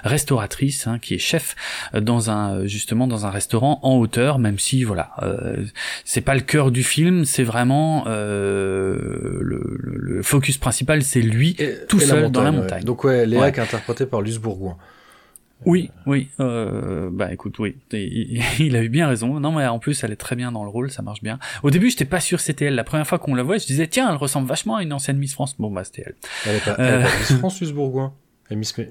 restauratrice, 0.02 0.86
hein, 0.86 0.98
qui 0.98 1.14
est 1.14 1.18
chef 1.18 1.54
dans 1.94 2.30
un 2.30 2.66
justement 2.66 3.06
dans 3.06 3.26
un 3.26 3.30
restaurant 3.30 3.80
en 3.82 3.96
hauteur 3.96 4.38
même 4.48 4.58
si 4.58 4.82
voilà, 4.82 5.10
euh, 5.22 5.66
c'est 6.04 6.22
pas 6.22 6.34
le 6.34 6.40
cœur 6.40 6.70
du 6.70 6.82
film, 6.82 7.26
c'est 7.26 7.42
vraiment 7.42 8.04
euh, 8.06 9.38
le, 9.42 10.22
focus 10.22 10.56
principal, 10.56 11.02
c'est 11.02 11.20
lui 11.20 11.56
tout 11.88 12.00
seul 12.00 12.30
dans 12.30 12.42
la 12.42 12.50
montagne. 12.50 12.82
Donc 12.82 13.04
ouais, 13.04 13.26
Léa 13.26 13.52
qui 13.52 13.60
est 13.60 13.62
interprété 13.62 14.06
par 14.06 14.22
Luce 14.22 14.38
Bourgoin. 14.38 14.76
Oui, 15.66 15.90
oui. 16.06 16.28
Euh, 16.40 17.10
bah 17.12 17.32
écoute, 17.32 17.58
oui, 17.58 17.76
il, 17.92 18.76
a 18.76 18.82
eu 18.82 18.88
bien 18.88 19.08
raison. 19.08 19.38
Non, 19.40 19.52
mais 19.52 19.66
en 19.66 19.80
plus, 19.80 20.02
elle 20.04 20.12
est 20.12 20.16
très 20.16 20.36
bien 20.36 20.52
dans 20.52 20.62
le 20.62 20.70
rôle, 20.70 20.90
ça 20.90 21.02
marche 21.02 21.22
bien. 21.22 21.38
Au 21.62 21.70
début, 21.70 21.90
j'étais 21.90 22.04
pas 22.04 22.20
sûr 22.20 22.40
c'était 22.40 22.66
elle. 22.66 22.74
La 22.74 22.84
première 22.84 23.06
fois 23.06 23.18
qu'on 23.18 23.34
la 23.34 23.42
voit, 23.42 23.58
je 23.58 23.66
disais 23.66 23.86
tiens, 23.86 24.08
elle 24.08 24.16
ressemble 24.16 24.48
vachement 24.48 24.76
à 24.76 24.82
une 24.82 24.92
ancienne 24.92 25.18
Miss 25.18 25.34
France. 25.34 25.56
Bon 25.58 25.70
bah 25.70 25.84
c'était 25.84 26.04
elle. 26.06 26.14
Elle 26.46 26.56
est 26.56 26.64
pas, 26.64 26.76
elle 26.78 27.00
est 27.00 27.04
pas 27.04 27.18
Miss 27.18 27.32
France, 27.38 27.60
Luce 27.60 27.72
Bourgoin? 27.72 28.14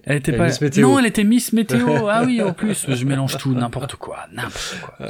Elle, 0.06 0.18
était 0.18 0.34
pas... 0.34 0.50
Non, 0.78 1.00
elle 1.00 1.06
était 1.06 1.24
Miss 1.24 1.54
Météo. 1.54 2.08
ah 2.10 2.24
oui, 2.26 2.42
en 2.42 2.54
plus, 2.54 2.86
je 2.88 3.06
mélange 3.06 3.38
tout, 3.38 3.54
n'importe 3.54 3.96
quoi, 3.96 4.28
n'importe 4.32 4.78
quoi. 4.82 5.08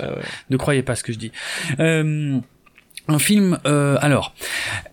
Ne 0.50 0.58
croyez 0.58 0.84
pas 0.84 0.96
ce 0.96 1.04
que 1.04 1.14
je 1.14 1.18
dis. 1.18 1.32
Euh, 1.80 2.40
un 3.08 3.20
film. 3.20 3.60
Euh, 3.66 3.98
alors, 4.02 4.34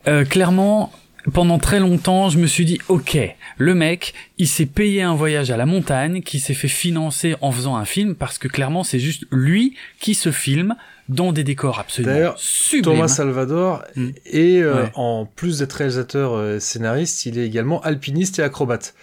euh, 0.06 0.24
clairement, 0.24 0.92
pendant 1.32 1.58
très 1.58 1.80
longtemps, 1.80 2.28
je 2.28 2.38
me 2.38 2.46
suis 2.46 2.64
dit, 2.64 2.78
ok, 2.88 3.18
le 3.56 3.74
mec, 3.74 4.14
il 4.38 4.48
s'est 4.48 4.66
payé 4.66 5.02
un 5.02 5.14
voyage 5.14 5.50
à 5.50 5.56
la 5.56 5.66
montagne, 5.66 6.22
qui 6.22 6.40
s'est 6.40 6.54
fait 6.54 6.68
financer 6.68 7.34
en 7.40 7.50
faisant 7.50 7.76
un 7.76 7.84
film, 7.84 8.14
parce 8.14 8.38
que 8.38 8.48
clairement, 8.48 8.84
c'est 8.84 8.98
juste 8.98 9.24
lui 9.30 9.76
qui 10.00 10.14
se 10.14 10.30
filme 10.30 10.74
dans 11.08 11.32
des 11.32 11.44
décors 11.44 11.78
absolument 11.78 12.32
sublimes. 12.36 12.94
Thomas 12.94 13.08
Salvador, 13.08 13.84
mm. 13.96 14.08
et 14.26 14.62
euh, 14.62 14.86
en 14.94 15.26
plus 15.26 15.58
d'être 15.58 15.74
réalisateur 15.74 16.32
euh, 16.34 16.58
scénariste, 16.58 17.26
il 17.26 17.38
est 17.38 17.46
également 17.46 17.80
alpiniste 17.82 18.38
et 18.38 18.42
acrobate. 18.42 18.94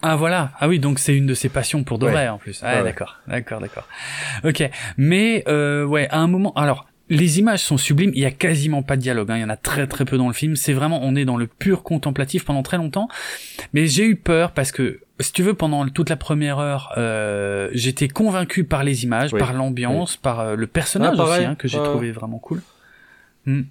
Ah 0.00 0.14
voilà, 0.14 0.52
ah 0.60 0.68
oui, 0.68 0.78
donc 0.78 1.00
c'est 1.00 1.16
une 1.16 1.26
de 1.26 1.34
ses 1.34 1.48
passions 1.48 1.82
pour 1.82 1.98
de 1.98 2.06
vrai 2.06 2.28
en 2.28 2.38
plus. 2.38 2.60
Ah 2.62 2.82
d'accord, 2.82 3.18
d'accord, 3.26 3.60
d'accord. 3.60 3.88
Ok, 4.44 4.68
mais 4.96 5.42
euh, 5.48 5.84
ouais, 5.84 6.08
à 6.10 6.18
un 6.18 6.28
moment, 6.28 6.52
alors 6.54 6.86
les 7.10 7.38
images 7.38 7.60
sont 7.60 7.78
sublimes, 7.78 8.10
il 8.14 8.20
y 8.20 8.26
a 8.26 8.30
quasiment 8.30 8.82
pas 8.82 8.96
de 8.96 9.02
dialogue, 9.02 9.30
hein. 9.30 9.36
il 9.36 9.40
y 9.40 9.44
en 9.44 9.48
a 9.48 9.56
très 9.56 9.86
très 9.86 10.04
peu 10.04 10.18
dans 10.18 10.28
le 10.28 10.34
film. 10.34 10.56
C'est 10.56 10.72
vraiment, 10.72 11.00
on 11.02 11.16
est 11.16 11.24
dans 11.24 11.36
le 11.36 11.46
pur 11.46 11.82
contemplatif 11.82 12.44
pendant 12.44 12.62
très 12.62 12.76
longtemps. 12.76 13.08
Mais 13.72 13.86
j'ai 13.86 14.04
eu 14.04 14.16
peur 14.16 14.52
parce 14.52 14.72
que, 14.72 15.00
si 15.20 15.32
tu 15.32 15.42
veux, 15.42 15.54
pendant 15.54 15.88
toute 15.88 16.10
la 16.10 16.16
première 16.16 16.58
heure, 16.58 16.92
euh, 16.96 17.70
j'étais 17.72 18.08
convaincu 18.08 18.64
par 18.64 18.84
les 18.84 19.04
images, 19.04 19.32
par 19.32 19.52
l'ambiance, 19.52 20.16
par 20.16 20.40
euh, 20.40 20.54
le 20.54 20.66
personnage 20.66 21.16
ah, 21.18 21.24
aussi, 21.24 21.44
hein, 21.44 21.54
que 21.54 21.66
j'ai 21.66 21.78
trouvé 21.78 22.12
vraiment 22.12 22.38
cool. 22.38 22.62
Hmm. 23.48 23.62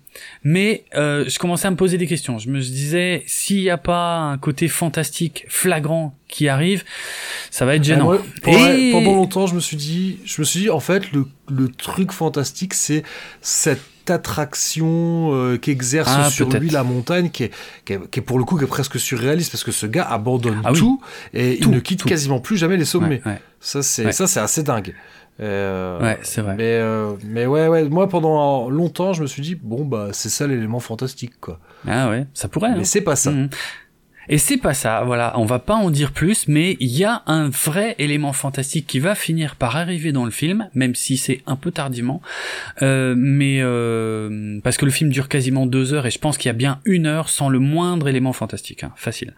Mais 0.43 0.85
euh, 0.95 1.25
je 1.27 1.38
commençais 1.38 1.67
à 1.67 1.72
me 1.72 1.75
poser 1.75 1.99
des 1.99 2.07
questions. 2.07 2.39
Je 2.39 2.49
me 2.49 2.59
disais, 2.59 3.23
s'il 3.27 3.61
n'y 3.61 3.69
a 3.69 3.77
pas 3.77 4.17
un 4.17 4.39
côté 4.39 4.67
fantastique, 4.67 5.45
flagrant 5.49 6.17
qui 6.27 6.47
arrive, 6.47 6.83
ça 7.51 7.64
va 7.64 7.75
être 7.75 7.81
ah, 7.81 7.83
gênant. 7.83 8.14
Et... 8.47 8.91
Pendant 8.91 9.14
longtemps, 9.14 9.45
je 9.45 9.53
me 9.53 9.59
suis 9.59 9.77
dit, 9.77 10.17
je 10.25 10.41
me 10.41 10.45
suis 10.45 10.61
dit, 10.61 10.69
en 10.72 10.80
fait, 10.80 11.11
le, 11.11 11.27
le 11.47 11.69
truc 11.69 12.11
fantastique, 12.11 12.73
c'est 12.73 13.03
cette 13.41 14.09
attraction 14.09 15.33
euh, 15.33 15.57
qu'exerce 15.57 16.09
ah, 16.11 16.31
sur 16.31 16.49
lui 16.49 16.72
la 16.72 16.83
montagne, 16.83 17.30
qui 17.30 17.43
est, 17.43 17.51
qui 17.85 17.93
est, 17.93 18.09
qui, 18.09 18.19
est, 18.19 18.23
pour 18.23 18.39
le 18.39 18.45
coup 18.45 18.57
qui 18.57 18.64
est 18.64 18.67
presque 18.67 18.99
surréaliste, 18.99 19.51
parce 19.51 19.64
que 19.64 19.72
ce 19.72 19.85
gars 19.85 20.09
abandonne 20.09 20.59
ah 20.64 20.72
tout 20.73 20.99
et 21.33 21.59
il 21.59 21.69
ne 21.69 21.80
quitte 21.80 22.03
quasiment 22.03 22.39
plus 22.39 22.57
jamais 22.57 22.77
les 22.77 22.85
sommets. 22.85 23.22
Ça, 23.59 23.83
c'est 23.83 24.11
ça, 24.11 24.25
c'est 24.25 24.39
assez 24.39 24.64
dingue. 24.64 24.95
Euh, 25.40 26.01
ouais, 26.01 26.19
c'est 26.24 26.41
vrai. 26.41 26.56
Mais, 26.57 26.77
euh, 26.77 27.14
mais 27.25 27.45
ouais, 27.45 27.67
ouais, 27.67 27.88
moi 27.90 28.09
pendant 28.09 28.69
longtemps, 28.69 29.14
je 29.14 29.22
me 29.22 29.27
suis 29.27 29.41
dit, 29.41 29.56
bon, 29.56 29.85
bah, 29.85 30.09
c'est 30.11 30.30
ça 30.30 30.48
l'élément 30.48 30.80
fantastique, 30.80 31.40
quoi. 31.40 31.59
Ah 31.88 32.09
ouais, 32.09 32.25
ça 32.33 32.48
pourrait. 32.48 32.72
Mais 32.72 32.80
hein. 32.80 32.83
c'est 32.83 33.01
pas 33.01 33.16
ça. 33.16 33.32
Mhm. 33.32 33.49
Et 34.30 34.38
c'est 34.38 34.57
pas 34.57 34.74
ça, 34.74 35.03
voilà, 35.06 35.33
on 35.40 35.45
va 35.45 35.59
pas 35.59 35.75
en 35.75 35.90
dire 35.90 36.11
plus, 36.11 36.49
mais 36.49 36.75
il 36.82 36.90
y 36.90 37.06
a 37.06 37.24
un 37.27 37.48
vrai 37.48 37.95
élément 37.98 38.33
fantastique 38.33 38.85
qui 38.85 38.99
va 38.99 39.16
finir 39.16 39.56
par 39.56 39.77
arriver 39.77 40.11
dans 40.11 40.25
le 40.25 40.32
film, 40.32 40.69
même 40.74 40.95
si 40.95 41.16
c'est 41.16 41.41
un 41.48 41.56
peu 41.56 41.72
tardivement, 41.72 42.22
euh, 42.82 43.16
mais 43.17 43.59
euh, 43.61 44.59
parce 44.64 44.75
que 44.75 44.83
le 44.83 44.91
film 44.91 45.11
dure 45.11 45.30
quasiment 45.30 45.66
deux 45.66 45.93
heures 45.93 46.06
et 46.06 46.11
je 46.11 46.19
pense 46.19 46.38
qu'il 46.38 46.49
y 46.49 46.51
a 46.51 46.53
bien 46.53 46.82
une 46.83 47.06
heure 47.06 47.30
sans 47.30 47.48
le 47.48 47.59
moindre 47.59 48.09
élément 48.09 48.33
fantastique, 48.33 48.83
hein, 48.83 48.91
facile. 48.98 49.33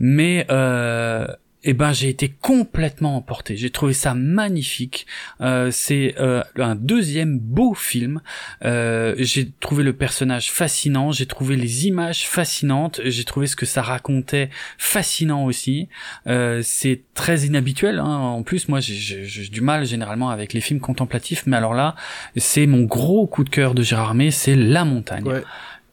Mais 0.00 0.44
euh, 0.50 1.28
eh 1.62 1.74
ben 1.74 1.92
j'ai 1.92 2.08
été 2.08 2.28
complètement 2.28 3.16
emporté. 3.16 3.56
J'ai 3.56 3.70
trouvé 3.70 3.92
ça 3.92 4.14
magnifique. 4.14 5.06
Euh, 5.40 5.70
c'est 5.70 6.14
euh, 6.18 6.42
un 6.56 6.74
deuxième 6.74 7.38
beau 7.38 7.74
film. 7.74 8.22
Euh, 8.64 9.14
j'ai 9.18 9.50
trouvé 9.60 9.84
le 9.84 9.92
personnage 9.92 10.50
fascinant. 10.50 11.12
J'ai 11.12 11.26
trouvé 11.26 11.56
les 11.56 11.86
images 11.86 12.26
fascinantes. 12.26 13.00
J'ai 13.04 13.24
trouvé 13.24 13.46
ce 13.46 13.56
que 13.56 13.66
ça 13.66 13.82
racontait 13.82 14.48
fascinant 14.78 15.44
aussi. 15.44 15.88
Euh, 16.26 16.60
c'est 16.62 17.02
très 17.14 17.40
inhabituel. 17.40 17.98
Hein. 17.98 18.06
En 18.06 18.42
plus, 18.42 18.68
moi 18.68 18.80
j'ai 18.80 19.48
du 19.50 19.60
mal 19.60 19.84
généralement 19.84 20.30
avec 20.30 20.54
les 20.54 20.60
films 20.60 20.80
contemplatifs, 20.80 21.44
mais 21.46 21.56
alors 21.56 21.74
là, 21.74 21.94
c'est 22.36 22.66
mon 22.66 22.82
gros 22.82 23.26
coup 23.26 23.44
de 23.44 23.50
cœur 23.50 23.74
de 23.74 23.82
Gérard 23.82 24.14
May. 24.14 24.30
C'est 24.30 24.56
La 24.56 24.84
Montagne. 24.84 25.24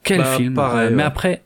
Quel 0.03 0.19
bah, 0.19 0.37
film. 0.37 0.57
mais 0.93 1.03
après 1.03 1.41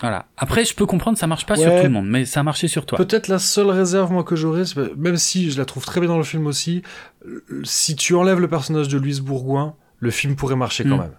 voilà. 0.00 0.26
Après, 0.36 0.64
je 0.64 0.74
peux 0.74 0.86
comprendre, 0.86 1.18
ça 1.18 1.26
marche 1.26 1.46
pas 1.46 1.56
sur 1.56 1.70
tout 1.70 1.82
le 1.82 1.90
monde, 1.90 2.08
mais 2.08 2.24
ça 2.24 2.40
a 2.40 2.42
marché 2.42 2.68
sur 2.68 2.86
toi. 2.86 2.98
Peut-être 2.98 3.28
la 3.28 3.38
seule 3.38 3.70
réserve, 3.70 4.12
moi, 4.12 4.24
que 4.24 4.36
j'aurais, 4.36 4.64
même 4.96 5.16
si 5.16 5.50
je 5.50 5.58
la 5.58 5.64
trouve 5.64 5.84
très 5.84 6.00
bien 6.00 6.08
dans 6.08 6.18
le 6.18 6.24
film 6.24 6.46
aussi, 6.46 6.82
si 7.64 7.96
tu 7.96 8.14
enlèves 8.14 8.40
le 8.40 8.48
personnage 8.48 8.88
de 8.88 8.98
Louise 8.98 9.20
Bourgoin, 9.20 9.74
le 9.98 10.10
film 10.10 10.34
pourrait 10.34 10.56
marcher 10.56 10.84
quand 10.84 10.96
hmm. 10.96 11.00
même. 11.00 11.14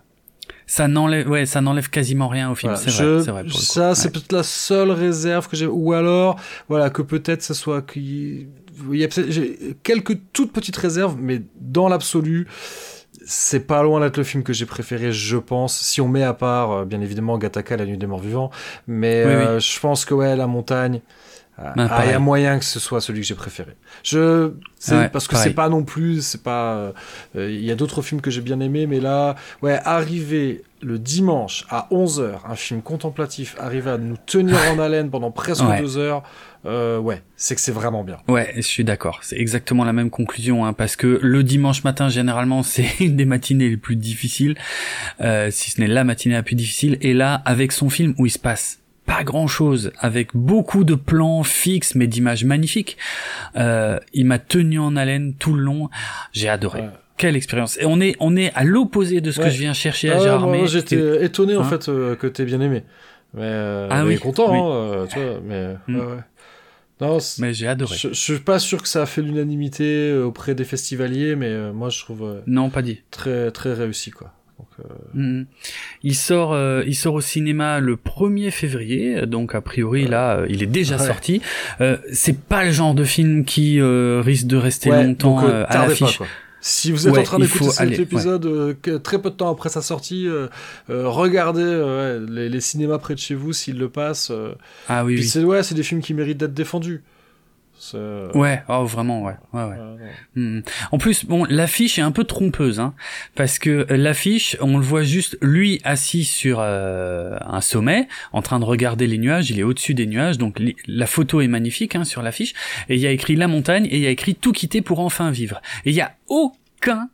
Ça 0.68 0.88
n'enlève, 0.88 1.30
ouais, 1.30 1.46
ça 1.46 1.60
n'enlève 1.60 1.90
quasiment 1.90 2.30
rien 2.30 2.50
au 2.50 2.56
film. 2.56 2.74
C'est 2.78 2.92
vrai, 2.92 3.44
vrai 3.44 3.46
Ça, 3.50 3.94
c'est 3.94 4.10
peut-être 4.10 4.32
la 4.32 4.44
seule 4.44 4.92
réserve 4.92 5.50
que 5.50 5.58
j'ai. 5.58 5.68
Ou 5.68 5.92
alors, 5.92 6.40
voilà, 6.70 6.90
que 6.90 7.02
peut-être 7.02 7.42
ça 7.42 7.54
soit 7.54 7.82
qu'il 7.82 8.48
y 8.92 9.04
a 9.04 9.08
quelques 9.84 10.18
toutes 10.32 10.54
petites 10.54 10.78
réserves, 10.78 11.18
mais 11.20 11.42
dans 11.60 11.90
l'absolu, 11.90 12.48
c'est 13.32 13.62
pas 13.62 13.82
loin 13.82 14.02
d'être 14.02 14.18
le 14.18 14.26
film 14.26 14.44
que 14.44 14.52
j'ai 14.52 14.66
préféré, 14.66 15.14
je 15.14 15.38
pense. 15.38 15.80
Si 15.80 16.02
on 16.02 16.10
met 16.10 16.24
à 16.24 16.34
part, 16.34 16.72
euh, 16.72 16.86
bien 16.86 17.00
évidemment, 17.00 17.38
Gattaca, 17.38 17.78
La 17.78 17.86
Nuit 17.86 17.98
des 17.98 18.06
Morts 18.06 18.20
Vivants, 18.20 18.52
mais 18.88 19.24
euh, 19.24 19.58
je 19.58 19.80
pense 19.80 20.04
que 20.04 20.14
ouais, 20.14 20.36
La 20.36 20.48
Montagne. 20.48 21.00
Euh, 21.60 21.64
bah, 21.76 21.88
ah, 21.90 22.06
il 22.06 22.12
y 22.12 22.14
a 22.14 22.20
moyen 22.20 22.60
que 22.60 22.66
ce 22.66 22.80
soit 22.80 23.00
celui 23.00 23.22
que 23.22 23.28
j'ai 23.28 23.36
préféré. 23.36 23.76
Je, 24.04 24.52
parce 25.14 25.28
que 25.28 25.38
c'est 25.38 25.54
pas 25.54 25.70
non 25.70 25.84
plus, 25.84 26.22
c'est 26.26 26.44
pas. 26.44 26.92
Il 27.36 27.64
y 27.64 27.72
a 27.72 27.76
d'autres 27.76 28.02
films 28.02 28.20
que 28.20 28.32
j'ai 28.32 28.42
bien 28.42 28.60
aimés, 28.60 28.86
mais 28.86 29.00
là, 29.00 29.36
ouais, 29.62 29.80
arriver 29.86 30.64
le 30.82 31.00
dimanche 31.00 31.66
à 31.70 31.88
11h, 31.92 32.40
un 32.50 32.56
film 32.56 32.82
contemplatif, 32.82 33.56
arriver 33.60 33.92
à 33.92 33.98
nous 33.98 34.18
tenir 34.26 34.58
en 34.74 34.80
haleine 34.80 35.10
pendant 35.10 35.32
presque 35.32 35.64
deux 35.78 35.98
heures, 35.98 36.24
euh, 36.66 37.00
ouais, 37.00 37.22
c'est 37.36 37.56
que 37.56 37.62
c'est 37.62 37.72
vraiment 37.72 38.04
bien. 38.04 38.18
Ouais, 38.28 38.54
je 38.56 38.62
suis 38.62 38.84
d'accord. 38.84 39.20
C'est 39.24 39.38
exactement 39.38 39.84
la 39.84 39.94
même 39.94 40.10
conclusion, 40.10 40.66
hein, 40.66 40.74
parce 40.74 40.96
que 40.96 41.20
le 41.22 41.44
dimanche 41.44 41.84
matin, 41.84 42.10
généralement, 42.10 42.64
c'est 42.64 43.00
une 43.00 43.16
des 43.16 43.26
matinées 43.26 43.70
les 43.70 43.78
plus 43.78 43.96
difficiles, 43.96 44.56
euh, 45.22 45.50
si 45.52 45.72
ce 45.72 45.82
n'est 45.82 45.88
la 45.88 46.04
matinée 46.04 46.36
la 46.36 46.44
plus 46.44 46.56
difficile. 46.56 46.98
Et 47.02 47.14
là, 47.14 47.42
avec 47.46 47.72
son 47.72 47.90
film 47.90 48.14
où 48.18 48.26
il 48.26 48.32
se 48.32 48.40
passe 48.40 48.80
pas 49.06 49.24
grand 49.24 49.48
chose, 49.48 49.92
avec 50.00 50.30
beaucoup 50.36 50.84
de 50.84 50.96
plans 50.96 51.44
fixes, 51.44 51.96
mais 51.96 52.08
d'images 52.08 52.46
magnifiques, 52.46 52.98
euh, 53.56 54.00
il 54.14 54.26
m'a 54.26 54.40
tenu 54.40 54.80
en 54.80 54.96
haleine 54.96 55.34
tout 55.34 55.54
le 55.54 55.64
long. 55.64 55.90
J'ai 56.32 56.50
adoré. 56.50 56.84
Quelle 57.18 57.36
expérience. 57.36 57.78
Et 57.80 57.86
on 57.86 58.00
est, 58.00 58.16
on 58.20 58.36
est 58.36 58.52
à 58.56 58.64
l'opposé 58.64 59.22
de 59.22 59.32
ce 59.32 59.40
que 59.40 59.50
je 59.50 59.60
viens 59.60 59.74
chercher 59.74 60.12
à 60.12 60.18
ah, 60.18 60.24
Gérard 60.24 60.68
J'étais 60.68 61.26
étonné, 61.26 61.56
en 61.56 61.62
hein 61.62 61.64
fait, 61.66 61.90
euh, 61.90 62.16
que 62.16 62.28
t'aies 62.28 62.46
bien 62.46 62.62
aimé. 62.62 62.84
Mais, 63.34 63.44
euh, 63.44 63.88
ah, 63.90 64.04
oui, 64.06 64.18
content, 64.18 64.52
Hein, 64.52 64.72
euh, 64.72 65.08
tu 65.08 65.20
vois, 65.20 65.40
mais, 65.46 65.76
mm. 65.88 65.96
ouais, 65.96 66.06
ouais. 66.06 66.18
Non, 67.02 67.18
mais 67.40 67.54
j'ai 67.54 67.68
adoré. 67.68 67.96
Je, 67.98 68.10
je, 68.10 68.14
suis 68.14 68.40
pas 68.40 68.60
sûr 68.60 68.82
que 68.82 68.88
ça 68.88 69.02
a 69.02 69.06
fait 69.06 69.22
l'unanimité 69.24 70.12
euh, 70.12 70.24
auprès 70.26 70.54
des 70.54 70.64
festivaliers, 70.64 71.36
mais 71.36 71.50
euh, 71.50 71.74
moi 71.74 71.90
je 71.90 72.00
trouve. 72.00 72.24
Euh, 72.24 72.42
non, 72.46 72.70
pas 72.70 72.84
dit. 72.84 73.02
Très 73.10 73.50
très 73.52 73.74
réussi 73.74 74.12
quoi. 74.12 74.32
Donc, 74.60 74.88
mm-hmm. 75.16 75.46
Il 76.04 76.16
sort, 76.16 76.54
euh, 76.54 76.84
il 76.86 76.96
sort 76.96 77.16
au 77.16 77.22
cinéma 77.22 77.80
le 77.80 77.96
1er 77.96 78.52
février, 78.52 79.26
donc 79.26 79.56
a 79.56 79.62
priori 79.62 80.08
là, 80.08 80.38
euh, 80.38 80.48
il 80.50 80.62
est 80.62 80.68
déjà 80.68 81.00
sorti. 81.00 81.42
Euh, 81.82 81.98
c'est 82.12 82.40
pas 82.40 82.64
le 82.66 82.72
genre 82.72 82.94
de 82.94 83.04
film 83.04 83.46
qui 83.46 83.82
risque 83.82 84.46
de 84.46 84.58
rester 84.58 84.90
longtemps 84.90 85.40
à 85.40 85.88
l'affiche. 85.88 86.20
Si 86.62 86.92
vous 86.92 87.08
êtes 87.08 87.18
en 87.18 87.24
train 87.24 87.40
d'écouter 87.40 87.72
cet 87.72 88.00
épisode 88.00 88.78
très 89.04 89.20
peu 89.20 89.30
de 89.30 89.36
temps 89.36 89.52
après 89.52 89.70
sa 89.70 89.82
sortie, 89.82 90.28
regardez 90.90 92.20
les, 92.30 92.62
cinémas 92.62 93.00
près 93.00 93.16
de 93.16 93.20
chez 93.20 93.36
vous 93.36 93.54
s'ils 93.54 93.78
le 93.78 93.90
passent. 93.90 94.32
ah 94.88 95.04
oui. 95.04 95.16
Puis 95.16 95.28
c'est 95.28 95.44
ouais, 95.44 95.64
c'est 95.64 95.76
des 95.76 95.84
films 95.84 96.02
qui 96.02 96.14
méritent 96.14 96.38
d'être 96.38 96.54
défendus. 96.54 97.04
Ouais, 98.36 98.62
oh, 98.70 98.86
vraiment, 98.86 99.24
ouais. 99.24 99.34
ouais, 99.54 99.64
ouais. 99.64 99.78
Hmm. 100.36 100.62
En 100.92 100.98
plus, 100.98 101.26
bon, 101.26 101.46
l'affiche 101.50 101.98
est 101.98 102.04
un 102.04 102.12
peu 102.12 102.24
trompeuse, 102.24 102.80
hein, 102.80 102.94
parce 103.36 103.60
que 103.60 103.86
l'affiche, 103.90 104.56
on 104.62 104.78
le 104.78 104.84
voit 104.84 105.04
juste 105.04 105.38
lui 105.42 105.82
assis 105.84 106.24
sur 106.24 106.60
euh, 106.60 107.38
un 107.42 107.62
sommet, 107.62 108.08
en 108.34 108.42
train 108.42 108.60
de 108.60 108.66
regarder 108.66 109.08
les 109.08 109.18
nuages. 109.18 109.50
Il 109.50 109.60
est 109.60 109.64
au-dessus 109.64 109.94
des 109.94 110.06
nuages, 110.06 110.38
donc 110.38 110.62
la 110.88 111.08
photo 111.08 111.42
est 111.42 111.48
magnifique 111.48 111.96
hein, 111.96 112.04
sur 112.04 112.22
l'affiche. 112.22 112.54
Et 112.90 112.96
il 112.96 113.02
y 113.02 113.08
a 113.08 113.12
écrit 113.12 113.36
la 113.36 113.48
montagne 113.48 113.86
et 113.86 113.98
il 113.98 114.02
y 114.02 114.08
a 114.08 114.12
écrit 114.12 114.36
tout 114.36 114.52
quitter 114.52 114.82
pour 114.82 115.00
enfin 115.00 115.32
vivre. 115.32 115.62
Et 115.86 115.90
il 115.90 115.96
y 115.96 116.02
a 116.02 116.16
aucun 116.28 117.10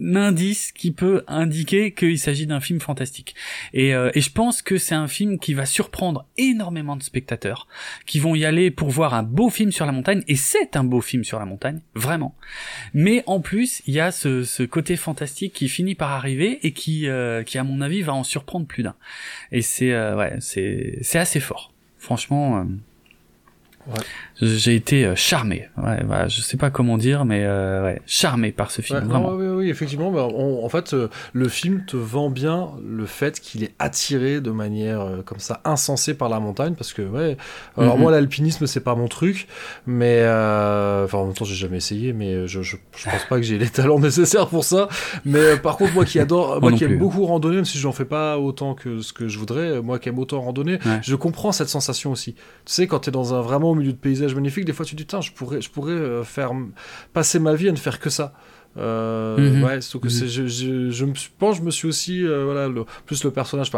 indice 0.00 0.72
qui 0.72 0.92
peut 0.92 1.24
indiquer 1.26 1.92
qu'il 1.92 2.18
s'agit 2.18 2.46
d'un 2.46 2.60
film 2.60 2.80
fantastique. 2.80 3.34
Et, 3.72 3.94
euh, 3.94 4.10
et 4.14 4.20
je 4.20 4.30
pense 4.30 4.62
que 4.62 4.78
c'est 4.78 4.94
un 4.94 5.08
film 5.08 5.38
qui 5.38 5.54
va 5.54 5.66
surprendre 5.66 6.26
énormément 6.36 6.96
de 6.96 7.02
spectateurs, 7.02 7.66
qui 8.06 8.18
vont 8.20 8.34
y 8.34 8.44
aller 8.44 8.70
pour 8.70 8.90
voir 8.90 9.14
un 9.14 9.22
beau 9.22 9.50
film 9.50 9.72
sur 9.72 9.86
la 9.86 9.92
montagne, 9.92 10.22
et 10.28 10.36
c'est 10.36 10.76
un 10.76 10.84
beau 10.84 11.00
film 11.00 11.24
sur 11.24 11.38
la 11.38 11.44
montagne, 11.44 11.80
vraiment. 11.94 12.34
Mais 12.94 13.22
en 13.26 13.40
plus, 13.40 13.82
il 13.86 13.94
y 13.94 14.00
a 14.00 14.10
ce, 14.10 14.44
ce 14.44 14.62
côté 14.62 14.96
fantastique 14.96 15.52
qui 15.52 15.68
finit 15.68 15.94
par 15.94 16.12
arriver 16.12 16.58
et 16.62 16.72
qui, 16.72 17.08
euh, 17.08 17.42
qui 17.42 17.58
à 17.58 17.64
mon 17.64 17.80
avis, 17.80 18.02
va 18.02 18.14
en 18.14 18.24
surprendre 18.24 18.66
plus 18.66 18.82
d'un. 18.82 18.94
Et 19.52 19.62
c'est 19.62 19.92
euh, 19.92 20.16
ouais, 20.16 20.32
assez 21.14 21.40
fort. 21.40 21.72
Franchement. 21.98 22.64
Ouais. 23.86 24.00
J'ai 24.40 24.76
été 24.76 25.04
euh, 25.04 25.16
charmé. 25.16 25.68
Ouais, 25.76 26.02
voilà, 26.06 26.28
je 26.28 26.40
sais 26.40 26.56
pas 26.56 26.70
comment 26.70 26.96
dire, 26.96 27.24
mais 27.24 27.42
euh, 27.44 27.82
ouais, 27.82 28.02
charmé 28.06 28.52
par 28.52 28.70
ce 28.70 28.82
film. 28.82 29.00
vraiment. 29.00 29.32
oui, 29.32 29.46
oui, 29.46 29.70
effectivement. 29.70 30.12
Bah, 30.12 30.28
en 30.28 30.68
fait, 30.68 30.94
euh, 30.94 31.08
le 31.32 31.48
film 31.48 31.84
te 31.84 31.96
vend 31.96 32.30
bien 32.30 32.68
le 32.88 33.04
fait 33.06 33.40
qu'il 33.40 33.64
est 33.64 33.74
attiré 33.80 34.40
de 34.40 34.52
manière 34.52 35.00
euh, 35.00 35.22
comme 35.22 35.40
ça 35.40 35.60
insensée 35.64 36.14
par 36.14 36.28
la 36.28 36.38
montagne, 36.38 36.74
parce 36.74 36.92
que 36.92 37.02
ouais. 37.02 37.36
Alors 37.76 37.96
mhm. 37.96 38.02
moi, 38.02 38.12
l'alpinisme, 38.12 38.66
c'est 38.66 38.80
pas 38.80 38.94
mon 38.94 39.08
truc, 39.08 39.48
mais 39.86 40.20
enfin 40.22 41.18
en 41.18 41.26
même 41.26 41.34
temps, 41.34 41.44
j'ai 41.44 41.56
jamais 41.56 41.78
essayé, 41.78 42.12
mais 42.12 42.46
je, 42.46 42.62
je, 42.62 42.76
je, 42.96 43.10
pense 43.10 43.24
pas 43.28 43.36
que 43.36 43.42
j'ai 43.42 43.58
les 43.58 43.68
talents 43.68 43.98
nécessaires 43.98 44.46
pour 44.46 44.62
ça. 44.62 44.88
Mais 45.24 45.56
par 45.56 45.76
contre, 45.76 45.94
moi 45.94 46.04
qui 46.04 46.20
adore, 46.20 46.60
moi, 46.62 46.72
qui 46.72 46.84
aime 46.84 46.98
beaucoup 46.98 47.26
randonner, 47.26 47.56
même 47.56 47.64
si 47.64 47.78
j'en 47.78 47.92
fais 47.92 48.04
pas 48.04 48.38
autant 48.38 48.74
que 48.74 49.00
ce 49.00 49.12
que 49.12 49.26
je 49.26 49.38
voudrais, 49.38 49.82
moi 49.82 49.98
qui 49.98 50.08
aime 50.10 50.18
autant 50.20 50.40
randonner, 50.40 50.78
je 51.02 51.16
comprends 51.16 51.50
cette 51.50 51.68
sensation 51.68 52.12
aussi. 52.12 52.34
Tu 52.34 52.72
sais, 52.72 52.86
quand 52.86 53.00
t'es 53.00 53.10
dans 53.10 53.34
un 53.34 53.40
vraiment 53.40 53.72
au 53.72 53.74
milieu 53.74 53.92
de 53.92 53.98
paysage 53.98 54.27
magnifique, 54.34 54.64
des 54.64 54.72
fois 54.72 54.84
tu 54.84 54.94
dis, 54.94 55.06
je 55.20 55.32
pourrais, 55.32 55.60
je 55.60 55.70
pourrais 55.70 55.92
euh, 55.92 56.24
faire 56.24 56.52
passer 57.12 57.38
ma 57.38 57.54
vie 57.54 57.68
à 57.68 57.72
ne 57.72 57.76
faire 57.76 58.00
que 58.00 58.10
ça. 58.10 58.32
Euh, 58.78 59.36
mhm. 59.38 59.64
Ouais, 59.64 59.78
que 60.00 60.08
c'est, 60.08 60.28
je, 60.28 60.46
je, 60.46 60.90
je, 60.90 61.04
me 61.04 61.12
pense, 61.38 61.56
je 61.56 61.62
me 61.62 61.70
suis 61.70 61.88
aussi, 61.88 62.24
euh, 62.24 62.44
voilà, 62.44 62.68
le, 62.68 62.84
plus 63.06 63.24
le 63.24 63.30
personnage. 63.30 63.70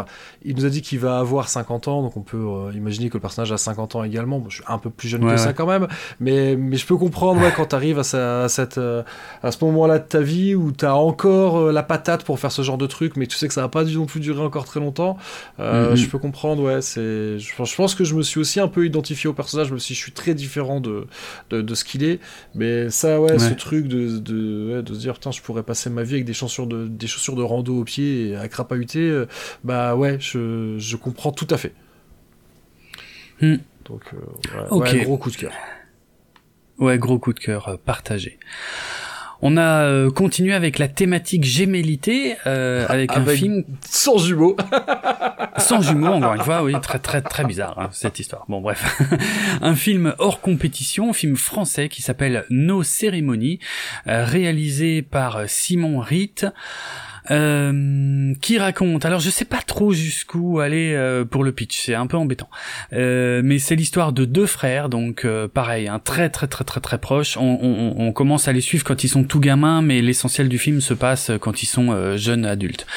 Il 0.43 0.55
nous 0.55 0.65
a 0.65 0.69
dit 0.69 0.81
qu'il 0.81 0.99
va 0.99 1.19
avoir 1.19 1.49
50 1.49 1.87
ans, 1.87 2.01
donc 2.01 2.17
on 2.17 2.21
peut 2.21 2.37
euh, 2.37 2.71
imaginer 2.73 3.09
que 3.09 3.15
le 3.15 3.19
personnage 3.19 3.51
a 3.51 3.57
50 3.57 3.95
ans 3.95 4.03
également. 4.03 4.39
Bon, 4.39 4.49
je 4.49 4.55
suis 4.55 4.63
un 4.67 4.77
peu 4.77 4.89
plus 4.89 5.07
jeune 5.07 5.21
que 5.21 5.37
ça 5.37 5.53
quand 5.53 5.67
même, 5.67 5.87
mais, 6.19 6.55
mais 6.55 6.77
je 6.77 6.85
peux 6.85 6.97
comprendre 6.97 7.41
ouais, 7.41 7.53
quand 7.55 7.67
tu 7.67 7.75
arrives 7.75 7.99
à, 7.99 8.43
à, 8.43 8.49
cette, 8.49 8.77
à 8.77 9.51
ce 9.51 9.65
moment-là 9.65 9.99
de 9.99 10.03
ta 10.05 10.21
vie 10.21 10.55
où 10.55 10.71
tu 10.71 10.85
as 10.85 10.95
encore 10.95 11.71
la 11.71 11.83
patate 11.83 12.23
pour 12.23 12.39
faire 12.39 12.51
ce 12.51 12.61
genre 12.61 12.77
de 12.77 12.87
truc, 12.87 13.15
mais 13.17 13.27
tu 13.27 13.37
sais 13.37 13.47
que 13.47 13.53
ça 13.53 13.61
va 13.61 13.69
pas 13.69 13.83
non 13.83 14.05
plus 14.05 14.19
durer 14.19 14.41
encore 14.41 14.65
très 14.65 14.79
longtemps. 14.79 15.17
Mhm. 15.59 15.95
Je 15.95 16.07
peux 16.07 16.19
comprendre, 16.19 16.63
ouais, 16.63 16.81
c'est, 16.81 17.39
je, 17.39 17.53
je, 17.63 17.75
pense 17.75 17.95
que 17.95 18.03
je 18.03 18.15
me 18.15 18.21
suis 18.21 18.39
aussi 18.39 18.59
un 18.59 18.67
peu 18.67 18.85
identifié 18.85 19.29
au 19.29 19.33
personnage, 19.33 19.69
même 19.71 19.79
si 19.79 19.93
je 19.93 19.99
suis 19.99 20.11
très 20.11 20.33
différent 20.33 20.79
de, 20.79 21.07
de, 21.49 21.61
de 21.61 21.75
ce 21.75 21.83
qu'il 21.83 22.03
est. 22.03 22.19
Mais 22.55 22.89
ça, 22.89 23.19
ouais, 23.19 23.39
ce 23.39 23.53
truc 23.53 23.87
de, 23.87 24.19
de 24.19 24.81
de 24.90 24.90
se 24.93 24.99
dire 24.99 25.15
putain 25.15 25.31
je 25.31 25.41
pourrais 25.41 25.63
passer 25.63 25.89
ma 25.89 26.03
vie 26.03 26.15
avec 26.15 26.25
des 26.25 26.33
chaussures 26.33 26.67
de 26.67 26.87
des 26.87 27.07
chaussures 27.07 27.35
de 27.35 27.43
rando 27.43 27.79
au 27.79 27.83
pied 27.83 28.29
et 28.29 28.35
à 28.35 28.47
crapahuter 28.47 29.09
euh, 29.09 29.27
bah 29.63 29.95
ouais 29.95 30.17
je, 30.19 30.75
je, 30.77 30.95
comprends 30.95 31.31
tout 31.31 31.47
à 31.49 31.57
fait. 31.57 31.73
Hmm. 33.41 33.57
donc 33.85 34.03
euh, 34.13 34.75
ouais, 34.75 35.03
gros 35.03 35.17
coup 35.17 35.31
de 35.31 35.35
cœur. 35.35 35.51
Ouais 36.77 36.97
gros 36.97 37.19
coup 37.19 37.33
de 37.33 37.39
cœur 37.39 37.67
euh, 37.67 37.77
partagé 37.77 38.39
on 39.41 39.57
a 39.57 39.83
euh, 39.83 40.11
continué 40.11 40.53
avec 40.53 40.77
la 40.79 40.87
thématique 40.87 41.43
gémellité, 41.43 42.35
euh, 42.45 42.85
avec, 42.87 43.11
un 43.11 43.25
film 43.25 43.63
sans 43.89 44.17
jumeaux. 44.17 44.55
sans 45.57 45.81
jumeaux, 45.81 46.13
encore 46.13 46.35
une 46.35 46.41
fois, 46.41 46.63
oui, 46.63 46.75
très 46.81 46.99
très 46.99 47.21
très 47.21 47.43
bizarre 47.43 47.77
hein, 47.79 47.89
cette 47.91 48.19
histoire. 48.19 48.45
Bon 48.47 48.61
bref, 48.61 49.01
un 49.61 49.75
film 49.75 50.13
hors 50.19 50.41
compétition, 50.41 51.13
film 51.13 51.35
français 51.35 51.89
qui 51.89 52.01
s'appelle 52.01 52.45
Nos 52.49 52.83
cérémonies, 52.83 53.59
euh, 54.07 54.25
réalisé 54.25 55.01
par 55.01 55.41
Simon 55.47 55.99
Ritt. 55.99 56.45
Euh, 57.29 58.33
qui 58.41 58.57
raconte. 58.57 59.05
Alors 59.05 59.19
je 59.19 59.29
sais 59.29 59.45
pas 59.45 59.61
trop 59.61 59.93
jusqu'où 59.93 60.59
aller 60.59 60.93
euh, 60.95 61.23
pour 61.23 61.43
le 61.43 61.51
pitch, 61.51 61.85
c'est 61.85 61.93
un 61.93 62.07
peu 62.07 62.17
embêtant. 62.17 62.49
Euh, 62.93 63.41
mais 63.43 63.59
c'est 63.59 63.75
l'histoire 63.75 64.11
de 64.11 64.25
deux 64.25 64.47
frères, 64.47 64.89
donc 64.89 65.23
euh, 65.23 65.47
pareil, 65.47 65.87
hein, 65.87 66.01
très 66.03 66.29
très 66.29 66.47
très 66.47 66.63
très 66.63 66.79
très 66.79 66.97
proche. 66.97 67.37
On, 67.37 67.59
on, 67.61 68.07
on, 68.07 68.11
commence 68.11 68.47
à 68.47 68.53
les 68.53 68.61
suivre 68.61 68.83
quand 68.83 69.03
ils 69.03 69.07
sont 69.07 69.23
tout 69.23 69.39
gamins, 69.39 69.81
mais 69.83 70.01
l'essentiel 70.01 70.49
du 70.49 70.57
film 70.57 70.81
se 70.81 70.93
passe 70.93 71.31
quand 71.39 71.61
ils 71.61 71.67
sont 71.67 72.17
jeunes 72.17 72.45
adultes. 72.45 72.87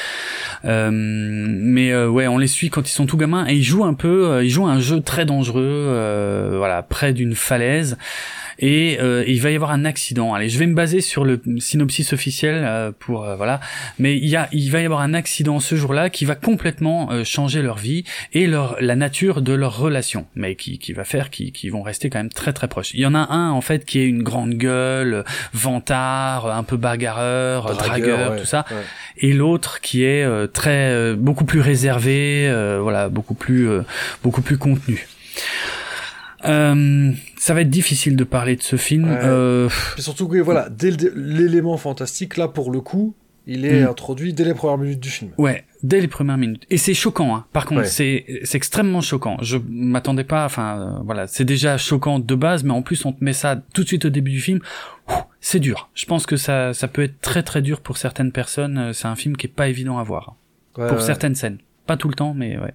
mais 0.63 1.95
ouais, 2.05 2.27
on 2.27 2.37
les 2.37 2.47
suit 2.47 2.69
quand 2.69 2.89
ils 2.89 2.93
sont 2.93 3.05
tout 3.05 3.17
gamins 3.17 3.45
et 3.47 3.53
ils 3.53 3.63
jouent 3.63 3.85
un 3.85 3.93
peu, 3.93 4.43
ils 4.43 4.49
jouent 4.49 4.67
un 4.67 4.79
jeu 4.79 5.01
très 5.01 5.25
dangereux, 5.25 6.55
voilà, 6.57 6.81
près 6.81 7.13
d'une 7.13 7.35
falaise 7.35 7.97
et, 8.59 8.97
euh, 8.99 9.23
il 9.27 9.41
va 9.41 9.51
y 9.51 9.55
avoir 9.55 9.71
un 9.71 9.85
accident. 9.85 10.33
Allez, 10.33 10.49
je 10.49 10.59
vais 10.59 10.67
me 10.67 10.75
baser 10.75 11.01
sur 11.01 11.25
le 11.25 11.41
synopsis 11.59 12.13
officiel 12.13 12.63
euh, 12.63 12.91
pour 12.97 13.23
euh, 13.23 13.35
voilà, 13.35 13.59
mais 13.99 14.17
il 14.17 14.27
y 14.27 14.35
a, 14.35 14.47
il 14.51 14.71
va 14.71 14.81
y 14.81 14.85
avoir 14.85 15.01
un 15.01 15.13
accident 15.13 15.59
ce 15.59 15.75
jour-là 15.75 16.09
qui 16.09 16.25
va 16.25 16.35
complètement 16.35 17.11
euh, 17.11 17.23
changer 17.23 17.61
leur 17.61 17.77
vie 17.77 18.03
et 18.33 18.47
leur 18.47 18.77
la 18.79 18.95
nature 18.95 19.41
de 19.41 19.53
leur 19.53 19.77
relation, 19.77 20.27
mais 20.35 20.55
qui, 20.55 20.79
qui 20.79 20.93
va 20.93 21.03
faire 21.03 21.29
qu'ils 21.29 21.51
qui 21.51 21.69
vont 21.69 21.81
rester 21.81 22.09
quand 22.09 22.19
même 22.19 22.29
très 22.29 22.53
très 22.53 22.67
proches. 22.67 22.93
Il 22.93 22.99
y 22.99 23.05
en 23.05 23.15
a 23.15 23.31
un 23.31 23.51
en 23.51 23.61
fait 23.61 23.85
qui 23.85 23.99
est 23.99 24.05
une 24.05 24.23
grande 24.23 24.53
gueule, 24.53 25.23
vantard, 25.53 26.47
un 26.47 26.63
peu 26.63 26.77
bagarreur, 26.77 27.75
dragueur, 27.75 28.37
tout 28.37 28.45
ça, 28.45 28.65
et 29.17 29.33
l'autre 29.33 29.81
qui 29.81 30.03
est 30.03 30.25
très 30.53 31.15
beaucoup 31.15 31.45
plus 31.45 31.61
réservé, 31.61 32.49
voilà, 32.81 33.09
beaucoup 33.09 33.35
plus 33.35 33.69
beaucoup 34.23 34.41
plus 34.41 34.57
contenu. 34.57 35.07
Euh, 36.45 37.11
ça 37.45 37.53
va 37.53 37.61
être 37.61 37.69
difficile 37.69 38.15
de 38.15 38.23
parler 38.23 38.55
de 38.55 38.63
ce 38.63 38.75
film. 38.75 39.05
Euh... 39.07 39.69
surtout 39.99 40.27
que 40.27 40.39
voilà, 40.39 40.67
dès 40.67 40.89
l'élément 41.13 41.77
fantastique, 41.77 42.37
là 42.37 42.47
pour 42.47 42.71
le 42.71 42.81
coup, 42.81 43.13
il 43.45 43.67
est 43.67 43.83
hmm. 43.83 43.89
introduit 43.89 44.33
dès 44.33 44.45
les 44.45 44.55
premières 44.55 44.79
minutes 44.79 44.99
du 44.99 45.11
film. 45.11 45.29
Ouais, 45.37 45.63
dès 45.83 46.01
les 46.01 46.07
premières 46.07 46.39
minutes. 46.39 46.63
Et 46.71 46.77
c'est 46.77 46.95
choquant. 46.95 47.35
Hein. 47.35 47.45
Par 47.53 47.67
contre, 47.67 47.85
c'est 47.85 48.25
c'est 48.45 48.57
extrêmement 48.57 49.01
choquant. 49.01 49.37
Je 49.43 49.57
m'attendais 49.69 50.23
pas. 50.23 50.43
Enfin, 50.43 50.79
euh, 50.79 51.03
voilà, 51.05 51.27
c'est 51.27 51.45
déjà 51.45 51.77
choquant 51.77 52.17
de 52.17 52.33
base, 52.33 52.63
mais 52.63 52.73
en 52.73 52.81
plus 52.81 53.05
on 53.05 53.13
te 53.13 53.23
met 53.23 53.33
ça 53.33 53.61
tout 53.75 53.83
de 53.83 53.87
suite 53.89 54.05
au 54.05 54.09
début 54.09 54.31
du 54.31 54.41
film. 54.41 54.59
C'est 55.39 55.59
dur. 55.59 55.91
Je 55.93 56.07
pense 56.07 56.25
que 56.25 56.37
ça 56.37 56.73
ça 56.73 56.87
peut 56.87 57.03
être 57.03 57.21
très 57.21 57.43
très 57.43 57.61
dur 57.61 57.81
pour 57.81 57.97
certaines 57.97 58.31
personnes. 58.31 58.79
Euh, 58.79 58.93
c'est 58.93 59.07
un 59.07 59.15
film 59.15 59.37
qui 59.37 59.45
est 59.45 59.55
pas 59.55 59.67
évident 59.67 59.99
à 59.99 60.03
voir 60.03 60.35
pour 60.73 60.99
certaines 60.99 61.35
scènes. 61.35 61.59
Pas 61.85 61.95
tout 61.95 62.07
le 62.07 62.15
temps, 62.15 62.33
mais 62.33 62.57
ouais. 62.57 62.73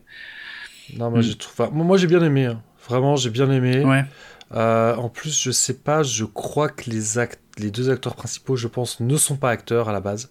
Non, 0.96 1.10
moi 1.10 1.18
hmm. 1.18 1.22
j'ai 1.22 1.34
trouvé. 1.34 1.68
Moi 1.72 1.96
j'ai 1.96 2.06
bien 2.06 2.22
aimé. 2.22 2.46
Hein. 2.46 2.62
Vraiment, 2.88 3.16
j'ai 3.16 3.30
bien 3.30 3.50
aimé. 3.50 3.84
Ouais. 3.84 4.04
Euh, 4.52 4.96
en 4.96 5.08
plus, 5.08 5.40
je 5.40 5.50
sais 5.50 5.74
pas, 5.74 6.02
je 6.02 6.24
crois 6.24 6.68
que 6.68 6.90
les, 6.90 7.18
act 7.18 7.40
les 7.58 7.70
deux 7.70 7.90
acteurs 7.90 8.16
principaux, 8.16 8.56
je 8.56 8.68
pense, 8.68 9.00
ne 9.00 9.16
sont 9.16 9.36
pas 9.36 9.50
acteurs 9.50 9.88
à 9.88 9.92
la 9.92 10.00
base. 10.00 10.30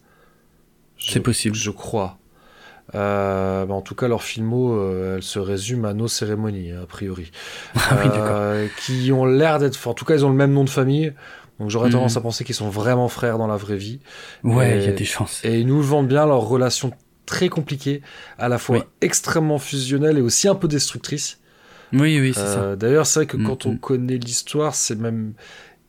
C'est 0.98 1.22
possible. 1.22 1.56
Je 1.56 1.72
crois. 1.72 2.18
Euh, 2.96 3.66
bah 3.66 3.76
en 3.76 3.82
tout 3.82 3.96
cas, 3.96 4.08
leur 4.08 4.24
filmo, 4.24 4.74
euh, 4.74 5.18
elle 5.18 5.24
se 5.24 5.40
résume 5.40 5.86
à 5.86 5.94
nos 5.94 6.08
cérémonies, 6.08 6.72
a 6.72 6.86
priori. 6.86 7.32
Ah 7.76 7.98
oui, 8.04 8.70
qui 8.82 9.12
ont 9.12 9.26
l'air 9.26 9.60
d'être. 9.60 9.88
En 9.88 9.94
tout 9.94 10.06
cas, 10.06 10.16
ils 10.16 10.26
ont 10.26 10.30
le 10.30 10.36
même 10.36 10.52
nom 10.52 10.64
de 10.64 10.70
famille. 10.70 11.14
Donc 11.60 11.70
j'aurais 11.70 11.90
tendance 11.90 12.16
mhm. 12.16 12.20
à 12.20 12.22
penser 12.22 12.44
qu'ils 12.44 12.56
sont 12.56 12.70
vraiment 12.70 13.10
frères 13.10 13.38
dans 13.38 13.48
la 13.48 13.58
vraie 13.58 13.78
vie. 13.78 14.00
Ouais, 14.44 14.78
il 14.80 14.86
y 14.86 14.88
a 14.88 14.94
des 14.94 15.06
chances. 15.06 15.44
Et 15.44 15.60
ils 15.60 15.68
nous 15.68 15.82
vendent 15.82 16.08
bien 16.08 16.26
leur 16.26 16.42
relation 16.42 16.92
très 17.26 17.50
compliquée, 17.50 18.02
à 18.40 18.50
la 18.50 18.58
fois 18.58 18.86
extrêmement 19.02 19.60
fusionnelle 19.60 20.18
et 20.18 20.22
aussi 20.22 20.48
un 20.48 20.56
peu 20.56 20.68
destructrice. 20.68 21.39
Oui, 21.94 22.20
oui, 22.20 22.34
c'est 22.34 22.42
ça. 22.42 22.60
Euh, 22.60 22.76
d'ailleurs, 22.76 23.06
c'est 23.06 23.20
vrai 23.20 23.26
que 23.26 23.38
quand 23.38 23.66
mm, 23.66 23.70
on 23.70 23.74
mm. 23.74 23.80
connaît 23.80 24.18
l'histoire, 24.18 24.76
c'est 24.76 24.96
même 24.96 25.34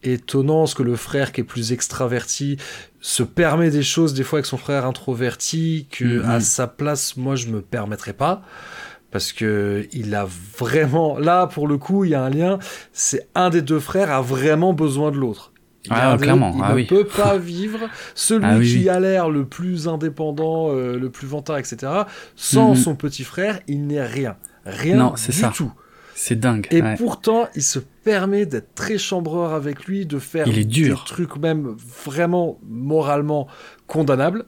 étonnant 0.02 0.66
ce 0.66 0.74
que 0.74 0.82
le 0.82 0.96
frère 0.96 1.32
qui 1.32 1.42
est 1.42 1.44
plus 1.44 1.72
extraverti 1.72 2.56
se 3.00 3.22
permet 3.22 3.70
des 3.70 3.82
choses 3.82 4.14
des 4.14 4.22
fois 4.22 4.38
avec 4.38 4.46
son 4.46 4.56
frère 4.56 4.86
introverti 4.86 5.86
que 5.90 6.22
mm, 6.22 6.28
à 6.28 6.40
sa 6.40 6.66
place 6.66 7.16
moi 7.16 7.36
je 7.36 7.48
me 7.48 7.60
permettrais 7.60 8.14
pas 8.14 8.42
parce 9.10 9.32
que 9.32 9.86
il 9.92 10.14
a 10.14 10.26
vraiment 10.58 11.18
là 11.18 11.46
pour 11.46 11.66
le 11.66 11.76
coup 11.76 12.04
il 12.04 12.12
y 12.12 12.14
a 12.14 12.22
un 12.22 12.30
lien 12.30 12.58
c'est 12.92 13.28
un 13.34 13.50
des 13.50 13.62
deux 13.62 13.80
frères 13.80 14.10
a 14.10 14.22
vraiment 14.22 14.72
besoin 14.72 15.10
de 15.10 15.16
l'autre 15.16 15.52
Ah, 15.90 16.16
clairement. 16.20 16.54
Il 16.56 16.62
ah, 16.62 16.74
ne 16.74 16.82
peut 16.82 17.06
pas 17.06 17.38
vivre. 17.38 17.78
Celui 18.14 18.44
Ah, 18.46 18.58
oui, 18.58 18.70
qui 18.70 18.78
oui. 18.80 18.88
a 18.90 19.00
l'air 19.00 19.30
le 19.30 19.46
plus 19.46 19.88
indépendant, 19.88 20.70
euh, 20.70 20.98
le 20.98 21.08
plus 21.08 21.26
vantard, 21.26 21.56
etc. 21.56 21.90
Sans 22.36 22.74
son 22.74 22.94
petit 22.94 23.24
frère, 23.24 23.60
il 23.66 23.86
n'est 23.86 24.04
rien. 24.04 24.36
Rien 24.66 24.96
Non, 24.96 25.12
c'est 25.16 25.32
du 25.32 25.38
ça. 25.38 25.52
tout. 25.54 25.72
C'est 26.23 26.39
dingue. 26.39 26.66
Et 26.70 26.82
ouais. 26.82 26.97
pourtant, 26.97 27.49
il 27.55 27.62
se 27.62 27.78
permet 27.78 28.44
d'être 28.44 28.74
très 28.74 28.99
chambreur 28.99 29.55
avec 29.55 29.86
lui, 29.86 30.05
de 30.05 30.18
faire 30.18 30.47
Il 30.47 30.58
est 30.58 30.65
dur. 30.65 30.99
des 30.99 31.05
trucs 31.15 31.36
même 31.36 31.74
vraiment 32.05 32.58
moralement 32.68 33.47
condamnables. 33.86 34.44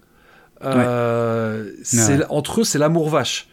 Euh, 0.63 1.71
c'est 1.83 2.25
entre 2.29 2.61
eux, 2.61 2.65
c'est 2.65 2.79
l'amour 2.79 3.09
vache. 3.09 3.49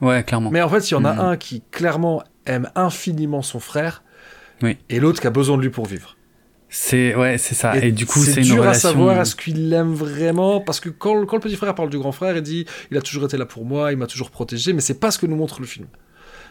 Ouais, 0.00 0.22
clairement. 0.24 0.50
Mais 0.50 0.62
en 0.62 0.68
fait, 0.68 0.90
il 0.90 0.94
y 0.94 0.96
en 0.96 1.04
a 1.04 1.12
Mhm. 1.12 1.20
un 1.20 1.36
qui 1.36 1.62
clairement 1.70 2.22
aime 2.46 2.70
infiniment 2.74 3.42
son 3.42 3.60
frère, 3.60 4.02
Oui. 4.62 4.78
et 4.88 4.98
l'autre 4.98 5.20
qui 5.20 5.26
a 5.26 5.30
besoin 5.30 5.56
de 5.58 5.62
lui 5.62 5.70
pour 5.70 5.84
vivre. 5.86 6.16
C'est 6.70 7.14
ouais, 7.14 7.36
c'est 7.38 7.54
ça. 7.54 7.76
Et, 7.76 7.92
du 7.92 8.06
coup, 8.06 8.18
c'est 8.24 8.40
une 8.40 8.44
dur 8.44 8.62
relation. 8.62 8.70
à 8.70 8.92
savoir 8.92 9.20
est-ce 9.20 9.36
qu'il 9.36 9.68
l'aime 9.70 9.92
vraiment? 9.94 10.60
Parce 10.60 10.80
que 10.80 10.88
quand, 10.90 11.24
quand 11.26 11.36
le 11.36 11.40
petit 11.42 11.56
frère 11.56 11.74
parle 11.74 11.90
du 11.90 11.98
grand 11.98 12.12
frère, 12.12 12.36
il 12.36 12.42
dit 12.42 12.64
il 12.90 12.96
a 12.96 13.00
toujours 13.02 13.24
été 13.24 13.36
là 13.36 13.46
pour 13.46 13.64
moi, 13.64 13.92
il 13.92 13.98
m'a 13.98 14.06
toujours 14.06 14.30
protégé, 14.30 14.72
mais 14.72 14.80
c'est 14.80 14.98
pas 15.00 15.10
ce 15.10 15.18
que 15.18 15.26
nous 15.26 15.36
montre 15.36 15.60
le 15.60 15.66
film. 15.66 15.86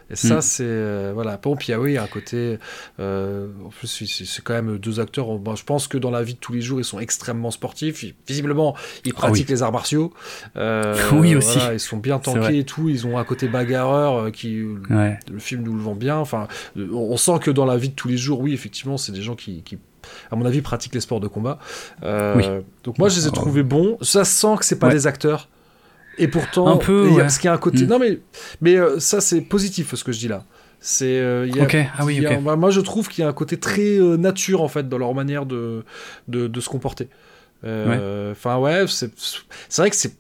Et 0.09 0.15
ça, 0.15 0.37
Mm. 0.37 0.41
c'est 0.41 0.63
euh, 0.65 1.11
voilà. 1.13 1.39
Ah 1.43 1.49
oui, 1.49 1.91
il 1.91 1.93
y 1.93 1.97
a 1.97 2.03
un 2.03 2.07
côté. 2.07 2.59
euh, 2.99 3.47
en 3.65 3.69
plus, 3.69 3.87
c'est- 3.87 4.41
quand 4.43 4.53
même 4.53 4.77
deux 4.77 4.99
acteurs. 4.99 5.37
Bon, 5.37 5.55
je 5.55 5.63
pense 5.63 5.87
que 5.87 5.97
dans 5.97 6.11
la 6.11 6.23
vie 6.23 6.33
de 6.35 6.39
tous 6.39 6.53
les 6.53 6.61
jours, 6.61 6.79
ils 6.79 6.85
sont 6.85 6.99
extrêmement 6.99 7.51
sportifs. 7.51 8.03
Ils- 8.03 8.15
visiblement, 8.27 8.75
ils 9.05 9.13
pratiquent 9.13 9.49
les 9.49 9.63
arts 9.63 9.71
martiaux. 9.71 10.13
Euh, 10.55 10.95
Ah 10.97 11.13
Oui, 11.15 11.35
aussi. 11.35 11.57
voilà, 11.57 11.73
ils 11.73 11.79
sont 11.79 11.97
bien 11.97 12.19
tankés 12.19 12.59
et 12.59 12.63
tout. 12.63 12.89
Ils 12.89 13.05
ont 13.05 13.17
un 13.17 13.23
côté 13.23 13.47
bagarreur 13.47 14.15
euh, 14.17 14.31
qui 14.31 14.63
Ouais. 14.89 15.19
le 15.31 15.39
film 15.39 15.63
nous 15.63 15.73
le 15.75 15.81
vend 15.81 15.95
bien. 15.95 16.17
Enfin, 16.17 16.47
on 16.77 17.17
sent 17.17 17.39
que 17.41 17.51
dans 17.51 17.65
la 17.65 17.77
vie 17.77 17.89
de 17.89 17.95
tous 17.95 18.07
les 18.07 18.17
jours, 18.17 18.39
oui, 18.39 18.53
effectivement, 18.53 18.97
c'est 18.97 19.11
des 19.11 19.21
gens 19.21 19.35
qui, 19.35 19.61
qui, 19.63 19.77
à 20.31 20.35
mon 20.35 20.45
avis, 20.45 20.61
pratiquent 20.61 20.95
les 20.95 21.01
sports 21.01 21.19
de 21.19 21.27
combat. 21.27 21.59
Euh, 22.03 22.35
Oui. 22.37 22.45
Donc 22.83 22.97
moi, 22.97 23.09
je 23.09 23.19
les 23.19 23.27
ai 23.27 23.31
trouvés 23.31 23.63
bons. 23.63 23.97
Ça 24.01 24.23
sent 24.25 24.55
que 24.59 24.65
c'est 24.65 24.79
pas 24.79 24.87
Ouais. 24.87 24.93
des 24.93 25.05
acteurs. 25.07 25.49
Et 26.17 26.27
pourtant, 26.27 26.67
Un 26.67 26.77
peu, 26.77 27.05
et 27.05 27.07
il 27.07 27.09
y 27.09 27.11
a- 27.11 27.15
ouais. 27.17 27.21
parce 27.23 27.37
qu'il 27.37 27.45
y 27.47 27.49
a 27.49 27.53
un 27.53 27.57
côté. 27.57 27.83
Mm. 27.85 27.87
Non 27.87 27.99
mais, 27.99 28.19
mais 28.61 28.75
euh, 28.75 28.99
ça 28.99 29.21
c'est 29.21 29.41
positif 29.41 29.93
ce 29.95 30.03
que 30.03 30.11
je 30.11 30.19
dis 30.19 30.27
là. 30.27 30.43
C'est. 30.79 31.19
euh. 31.19 31.47
Ah 31.97 32.05
oui, 32.05 32.23
moi, 32.41 32.69
je 32.69 32.79
trouve 32.81 33.07
qu'il 33.09 33.23
y 33.23 33.25
a 33.25 33.29
un 33.29 33.33
côté 33.33 33.57
très 33.57 33.97
euh, 33.99 34.15
nature 34.17 34.61
en 34.61 34.67
fait 34.67 34.87
dans 34.87 34.97
leur 34.97 35.13
manière 35.13 35.45
de 35.45 35.83
de, 36.27 36.47
de 36.47 36.59
se 36.61 36.69
comporter. 36.69 37.07
Euh, 37.65 38.31
Enfin 38.31 38.57
ouais, 38.57 38.85
c'est 38.87 39.11
c'est 39.17 39.81
vrai 39.81 39.89
que 39.89 39.95
c'est 39.95 40.15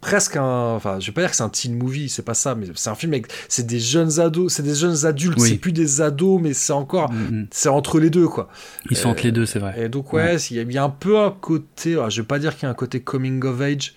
presque 0.00 0.36
un 0.36 0.74
enfin 0.74 1.00
je 1.00 1.06
vais 1.06 1.12
pas 1.12 1.22
dire 1.22 1.30
que 1.30 1.36
c'est 1.36 1.42
un 1.42 1.48
teen 1.48 1.74
movie 1.76 2.08
c'est 2.08 2.22
pas 2.22 2.34
ça 2.34 2.54
mais 2.54 2.66
c'est 2.76 2.88
un 2.88 2.94
film 2.94 3.14
avec 3.14 3.26
c'est 3.48 3.66
des 3.66 3.80
jeunes 3.80 4.20
ados 4.20 4.52
c'est 4.52 4.62
des 4.62 4.76
jeunes 4.76 5.04
adultes 5.06 5.38
Oui. 5.40 5.48
c'est 5.48 5.56
plus 5.56 5.72
des 5.72 6.00
ados 6.00 6.40
mais 6.40 6.52
c'est 6.54 6.72
encore 6.72 7.10
Mm, 7.12 7.16
mm. 7.40 7.46
c'est 7.50 7.68
entre 7.68 7.98
les 7.98 8.08
deux 8.08 8.28
quoi 8.28 8.48
Ils 8.90 8.96
sont 8.96 9.08
entre 9.08 9.24
les 9.24 9.32
deux, 9.32 9.44
c'est 9.44 9.58
vrai. 9.58 9.74
et 9.76 9.88
donc 9.88 10.12
ouais, 10.12 10.36
il 10.36 10.70
y, 10.70 10.72
y 10.74 10.78
a 10.78 10.84
un 10.84 10.88
peu 10.90 11.18
un 11.18 11.32
côté 11.32 11.94
alors, 11.94 12.10
je 12.10 12.20
vais 12.22 12.26
pas 12.28 12.38
dire 12.38 12.54
qu'il 12.54 12.62
y 12.64 12.66
a 12.66 12.70
un 12.70 12.74
côté 12.74 13.00
coming 13.00 13.42
of 13.44 13.60
age 13.60 13.94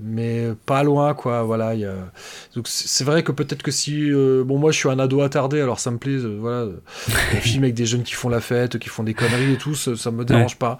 mais 0.00 0.50
pas 0.66 0.82
loin 0.82 1.14
quoi 1.14 1.42
voilà 1.42 1.74
il 1.74 1.80
y 1.80 1.84
a... 1.84 1.94
donc 2.54 2.68
c'est 2.68 3.04
vrai 3.04 3.22
que 3.22 3.32
peut-être 3.32 3.62
que 3.62 3.72
si 3.72 4.10
euh, 4.10 4.44
bon 4.44 4.58
moi 4.58 4.70
je 4.70 4.78
suis 4.78 4.88
un 4.88 4.98
ado 4.98 5.22
attardé 5.22 5.60
alors 5.60 5.80
ça 5.80 5.90
me 5.90 5.98
plaît 5.98 6.12
euh, 6.12 6.38
voilà 6.40 6.66
des 7.32 7.40
films 7.40 7.64
avec 7.64 7.74
des 7.74 7.86
jeunes 7.86 8.04
qui 8.04 8.14
font 8.14 8.28
la 8.28 8.40
fête 8.40 8.78
qui 8.78 8.88
font 8.88 9.02
des 9.02 9.14
conneries 9.14 9.54
et 9.54 9.58
tout 9.58 9.74
ça, 9.74 9.96
ça 9.96 10.10
me 10.10 10.24
dérange 10.24 10.56
pas 10.56 10.78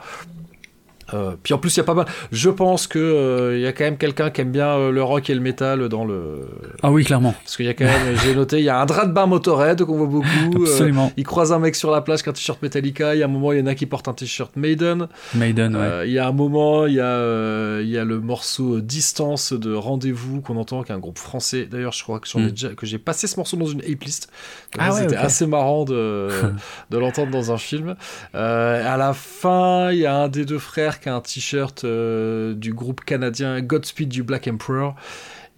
Euh, 1.15 1.33
puis 1.43 1.55
en 1.55 1.59
plus 1.59 1.75
il 1.75 1.79
y 1.79 1.81
a 1.81 1.85
pas 1.85 1.95
mal 1.95 2.05
je 2.33 2.51
pense 2.51 2.87
que 2.87 2.99
euh, 2.99 3.59
y 3.59 3.67
a 3.67 3.73
quand 3.73 3.85
même 3.85 3.97
quelqu'un 3.97 4.29
qui 4.31 4.43
aime 4.43 4.51
bien 4.53 4.69
euh, 4.69 4.91
le 4.91 5.03
rock 5.03 5.31
et 5.31 5.35
le 5.35 5.41
métal 5.41 5.89
dans 5.89 6.05
le 6.05 6.43
Ah 6.83 6.91
oui, 6.93 7.03
clairement. 7.05 7.35
parce 7.45 7.57
qu'il 7.57 7.65
y 7.65 7.71
a 7.71 7.75
quand 7.75 7.87
même 7.87 8.15
j'ai 8.23 8.35
noté 8.35 8.59
il 8.59 8.65
y 8.65 8.69
a 8.69 8.79
un 8.79 8.85
drap 8.87 9.07
de 9.07 9.13
bain 9.13 9.25
Motorhead 9.27 9.83
qu'on 9.85 9.97
voit 9.97 10.07
beaucoup 10.07 10.63
euh, 10.63 10.67
Absolument. 10.67 11.11
il 11.17 11.25
croise 11.25 11.51
un 11.53 11.59
mec 11.59 11.77
sur 11.77 11.91
la 11.91 12.03
plage 12.03 12.23
qui 12.23 12.29
a 12.29 12.31
un 12.31 12.35
t-shirt 12.35 12.61
Metallica 12.63 13.15
il 13.15 13.21
y 13.21 13.23
a 13.23 13.25
un 13.25 13.29
moment 13.29 13.53
il 13.53 13.59
y 13.61 13.63
en 13.63 13.67
a 13.67 13.75
qui 13.75 13.87
porte 13.87 14.07
un 14.09 14.13
t-shirt 14.13 14.55
Maiden 14.57 15.09
Maiden, 15.35 15.77
ouais. 15.77 16.09
Il 16.09 16.13
y 16.13 16.19
a 16.19 16.27
un 16.29 16.33
moment, 16.33 16.87
il 16.87 16.95
y, 16.95 17.01
a, 17.01 17.81
il 17.81 17.89
y 17.89 17.97
a 17.99 18.05
le 18.05 18.21
morceau 18.21 18.81
Distance 18.81 19.53
de 19.53 19.73
Rendez-vous 19.75 20.41
qu'on 20.41 20.57
entend, 20.57 20.83
qui 20.83 20.93
est 20.93 20.95
un 20.95 20.99
groupe 20.99 21.19
français. 21.19 21.67
D'ailleurs, 21.71 21.93
je 21.93 22.03
crois 22.03 22.21
que, 22.21 22.29
j'en 22.29 22.41
Mm. 22.41 22.51
déjà- 22.51 22.69
que 22.75 22.87
j'ai 22.87 22.99
passé 22.99 23.27
ce 23.27 23.37
morceau 23.37 23.57
dans 23.57 23.67
une 23.67 23.81
A-list. 23.83 24.29
Donc 24.75 24.83
Ah 24.87 24.93
ouais, 24.95 25.01
C'était 25.03 25.17
assez 25.17 25.47
marrant 25.47 25.85
de, 25.85 26.29
de 26.91 26.99
l'entendre 26.99 27.31
dans 27.31 27.53
un 27.53 27.59
film. 27.59 27.95
À 28.35 28.97
la 28.97 29.13
fin, 29.15 29.91
il 29.93 29.99
y 29.99 30.07
a 30.07 30.15
un 30.17 30.29
des 30.29 30.45
deux 30.45 30.59
frères 30.59 30.98
un 31.07 31.21
t-shirt 31.21 31.85
euh, 31.85 32.55
du 32.55 32.73
groupe 32.75 33.05
canadien 33.05 33.61
Godspeed 33.61 34.09
du 34.09 34.23
Black 34.23 34.49
Emperor. 34.49 34.95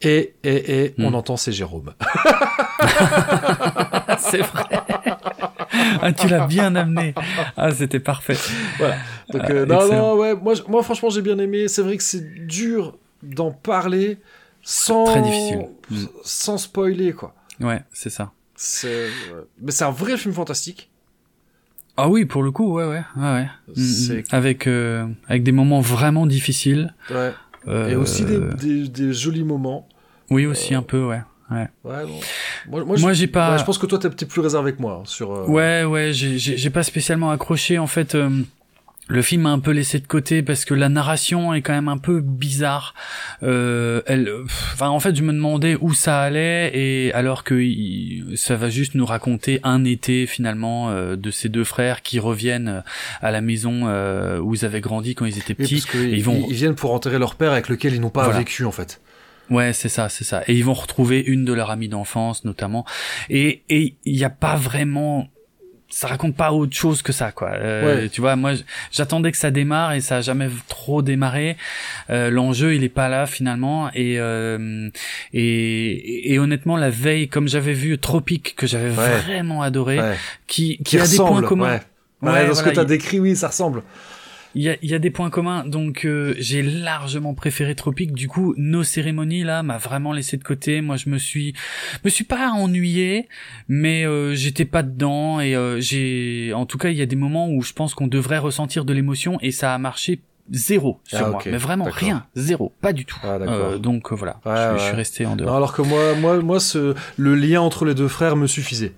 Et, 0.02 0.35
et, 0.44 0.85
et 0.85 0.94
on 0.99 1.10
Mm. 1.10 1.15
entend 1.15 1.36
c'est 1.36 1.52
Jérôme. 1.52 1.93
c'est 4.19 4.41
vrai. 4.43 4.65
ah, 6.02 6.12
tu 6.12 6.28
l'as 6.28 6.47
bien 6.47 6.75
amené. 6.75 7.15
Ah, 7.57 7.70
c'était 7.70 8.01
parfait. 8.01 8.36
Donc, 9.33 9.43
Ah, 9.44 9.51
euh, 9.51 9.67
non, 9.67 9.89
non, 9.89 10.15
ouais, 10.17 10.35
moi, 10.35 10.55
moi 10.69 10.83
franchement, 10.83 11.10
j'ai 11.10 11.23
bien 11.23 11.39
aimé. 11.39 11.69
C'est 11.69 11.83
vrai 11.83 11.97
que 11.97 12.02
c'est 12.02 12.47
dur 12.47 12.97
d'en 13.23 13.51
parler 13.51 14.19
sans, 14.62 15.05
Très 15.05 15.23
difficile. 15.23 15.69
Sans 16.25 16.59
spoiler, 16.59 17.12
quoi. 17.12 17.35
Ouais, 17.60 17.83
c'est 17.93 18.10
ça. 18.10 18.33
Mais 19.60 19.70
c'est 19.73 19.85
un 19.85 19.91
vrai 19.91 20.17
film 20.17 20.35
fantastique. 20.35 20.90
Ah 21.97 22.09
oui, 22.09 22.25
pour 22.25 22.43
le 22.43 22.51
coup, 22.51 22.73
ouais, 22.75 22.85
ouais, 22.85 23.02
ouais, 23.17 23.23
ouais. 23.23 23.49
Mm, 23.77 23.83
mm. 24.15 24.23
Avec 24.31 24.67
euh, 24.67 25.07
avec 25.28 25.43
des 25.43 25.52
moments 25.52 25.81
vraiment 25.81 26.27
difficiles. 26.27 26.94
Ouais. 27.10 27.33
Euh, 27.69 27.89
Et 27.89 27.97
aussi 27.97 28.25
des, 28.25 28.39
des, 28.59 28.89
des 28.89 29.12
jolis 29.12 29.44
moments. 29.44 29.86
Oui, 30.31 30.47
aussi 30.47 30.75
un 30.75 30.83
peu, 30.83 31.05
ouais. 31.05 31.20
Ouais. 31.51 31.69
Ouais, 31.85 32.05
bon. 32.07 32.85
Moi, 32.86 32.97
moi, 32.99 33.12
j'ai 33.12 33.27
pas. 33.27 33.52
ouais, 33.52 33.59
je 33.59 33.65
pense 33.65 33.77
que 33.77 33.86
toi, 33.86 33.99
t'es 33.99 34.09
peut-être 34.09 34.28
plus 34.31 34.41
réservé 34.41 34.73
que 34.73 34.81
moi 34.81 35.01
hein, 35.01 35.02
sur. 35.05 35.33
euh, 35.33 35.44
Ouais, 35.47 35.85
ouais, 35.85 36.12
j'ai- 36.12 36.39
j'ai 36.39 36.57
j'ai 36.57 36.70
pas 36.70 36.85
spécialement 36.85 37.31
accroché. 37.33 37.78
En 37.78 37.89
fait, 37.89 38.15
euh, 38.15 38.31
le 39.11 39.23
film 39.23 39.43
m'a 39.43 39.51
un 39.51 39.59
peu 39.59 39.73
laissé 39.73 39.99
de 39.99 40.07
côté 40.07 40.43
parce 40.43 40.65
que 40.65 40.73
la 40.73 40.89
narration 40.89 41.53
est 41.53 41.63
quand 41.63 41.73
même 41.73 41.89
un 41.89 41.99
peu 41.99 42.21
bizarre. 42.21 42.95
Euh, 43.43 44.03
elle, 44.07 44.31
enfin, 44.73 44.89
en 44.89 45.01
fait, 45.01 45.17
je 45.17 45.23
me 45.23 45.33
demandais 45.33 45.77
où 45.81 45.93
ça 45.95 46.21
allait 46.21 46.71
et 46.79 47.13
alors 47.13 47.43
que 47.45 47.55
il- 47.55 48.35
ça 48.37 48.55
va 48.57 48.69
juste 48.71 48.95
nous 48.95 49.05
raconter 49.07 49.61
un 49.65 49.85
été 49.85 50.27
finalement 50.27 50.91
euh, 50.91 51.17
de 51.17 51.31
ces 51.31 51.49
deux 51.49 51.65
frères 51.65 52.03
qui 52.03 52.19
reviennent 52.21 52.69
euh, 52.69 52.81
à 53.21 53.31
la 53.31 53.41
maison 53.41 53.83
euh, 53.89 54.39
où 54.39 54.55
ils 54.55 54.65
avaient 54.65 54.81
grandi 54.81 55.15
quand 55.15 55.27
ils 55.27 55.39
étaient 55.39 55.55
petits. 55.55 55.85
ils 55.95 56.23
vont- 56.23 56.47
ils 56.49 56.55
viennent 56.55 56.75
pour 56.77 56.93
enterrer 56.95 57.19
leur 57.19 57.35
père 57.35 57.53
avec 57.53 57.69
lequel 57.69 57.95
ils 57.95 58.01
n'ont 58.01 58.11
pas 58.11 58.25
Voilà. 58.25 58.39
vécu 58.39 58.65
en 58.65 58.73
fait. 58.73 59.01
Ouais, 59.51 59.73
c'est 59.73 59.89
ça, 59.89 60.09
c'est 60.09 60.23
ça. 60.23 60.45
Et 60.47 60.55
ils 60.55 60.65
vont 60.65 60.75
retrouver 60.75 61.21
une 61.21 61.45
de 61.45 61.53
leurs 61.53 61.71
amies 61.73 61.89
d'enfance, 61.89 62.45
notamment. 62.45 62.87
Et 63.29 63.63
et 63.69 63.97
il 64.05 64.15
n'y 64.15 64.23
a 64.23 64.31
pas 64.31 64.55
vraiment, 64.55 65.27
ça 65.93 66.07
raconte 66.07 66.36
pas 66.36 66.52
autre 66.52 66.75
chose 66.77 67.02
que 67.02 67.12
ça, 67.12 67.33
quoi. 67.33 67.51
Euh, 67.51 68.02
Ouais. 68.05 68.09
Tu 68.09 68.20
vois, 68.20 68.36
moi, 68.36 68.52
j'attendais 68.93 69.33
que 69.33 69.36
ça 69.39 69.51
démarre 69.51 69.93
et 69.93 70.01
ça 70.01 70.19
a 70.19 70.20
jamais 70.20 70.49
trop 70.69 71.02
démarré. 71.02 71.57
Euh, 72.10 72.31
L'enjeu, 72.31 72.75
il 72.75 72.85
est 72.85 72.89
pas 72.89 73.09
là 73.09 73.27
finalement. 73.27 73.91
Et 73.94 74.20
euh, 74.20 74.89
et, 75.33 76.33
et 76.33 76.39
honnêtement, 76.39 76.77
la 76.77 76.91
veille, 76.91 77.28
comme 77.28 77.49
j'avais 77.49 77.73
vu 77.73 77.99
Tropique, 77.99 78.55
que 78.57 78.67
j'avais 78.67 78.91
Ouais. 78.91 79.19
vraiment 79.25 79.62
adoré, 79.62 79.99
Ouais. 80.01 80.17
qui 80.47 80.77
qui, 80.78 80.85
Qui 80.85 80.99
a 81.01 81.07
des 81.07 81.17
points 81.17 81.43
communs. 81.43 81.81
Ouais. 82.23 82.47
Dans 82.47 82.55
ce 82.55 82.62
que 82.62 82.70
t'as 82.70 82.83
il- 82.83 82.86
décrit, 82.86 83.19
oui, 83.19 83.35
ça 83.35 83.49
ressemble. 83.49 83.83
Il 84.57 84.62
y 84.62 84.69
a, 84.69 84.77
y 84.83 84.95
a 84.95 84.99
des 84.99 85.11
points 85.11 85.31
communs, 85.31 85.65
donc 85.65 86.05
euh, 86.05 86.35
j'ai 86.39 86.62
largement 86.62 87.35
préféré 87.35 87.75
Tropique. 87.77 88.12
Du 88.12 88.27
coup, 88.27 88.53
nos 88.57 88.83
cérémonies 88.83 89.45
là 89.45 89.62
m'a 89.62 89.79
vraiment 89.79 90.12
laissé 90.12 90.37
de 90.37 90.43
côté. 90.43 90.81
Moi, 90.81 90.97
je 90.97 91.09
me 91.09 91.19
suis, 91.19 91.55
me 92.05 92.11
suis 92.11 92.25
pas 92.25 92.51
ennuyé, 92.51 93.29
mais 93.69 94.05
euh, 94.05 94.35
j'étais 94.35 94.65
pas 94.65 94.83
dedans 94.83 95.39
et 95.41 95.55
euh, 95.55 95.79
j'ai, 95.81 96.53
en 96.53 96.67
tout 96.67 96.79
cas, 96.79 96.89
il 96.91 96.97
y 96.97 97.03
a 97.03 97.07
des 97.07 97.15
moments 97.17 97.49
où 97.49 97.62
je 97.62 97.73
pense 97.73 97.95
qu'on 97.95 98.09
devrait 98.09 98.39
ressentir 98.39 98.85
de 98.85 98.93
l'émotion 98.93 99.39
et 99.41 99.53
ça 99.53 99.73
a 99.73 99.79
marché 99.79 100.20
zéro 100.51 101.01
sur 101.05 101.19
Ah, 101.25 101.31
moi. 101.31 101.43
Mais 101.47 101.57
vraiment 101.57 101.85
rien, 101.85 102.27
zéro, 102.35 102.73
pas 102.81 102.93
du 102.93 103.05
tout. 103.05 103.20
Ah. 103.23 103.39
Euh, 103.41 103.79
donc 103.79 104.11
euh, 104.11 104.17
voilà, 104.17 104.41
Ouais, 104.45 104.53
je, 104.57 104.73
ouais. 104.73 104.79
je 104.81 104.85
suis 104.85 104.97
resté 104.97 105.27
en 105.27 105.31
Non, 105.31 105.37
dehors. 105.37 105.55
alors 105.55 105.73
que 105.73 105.83
moi, 105.83 106.15
moi, 106.17 106.41
moi, 106.43 106.59
ce, 106.59 106.97
le 107.17 107.37
lien 107.37 107.61
entre 107.61 107.85
les 107.85 107.95
deux 107.95 108.09
frères 108.09 108.35
me 108.35 108.49
suffisait. 108.49 108.95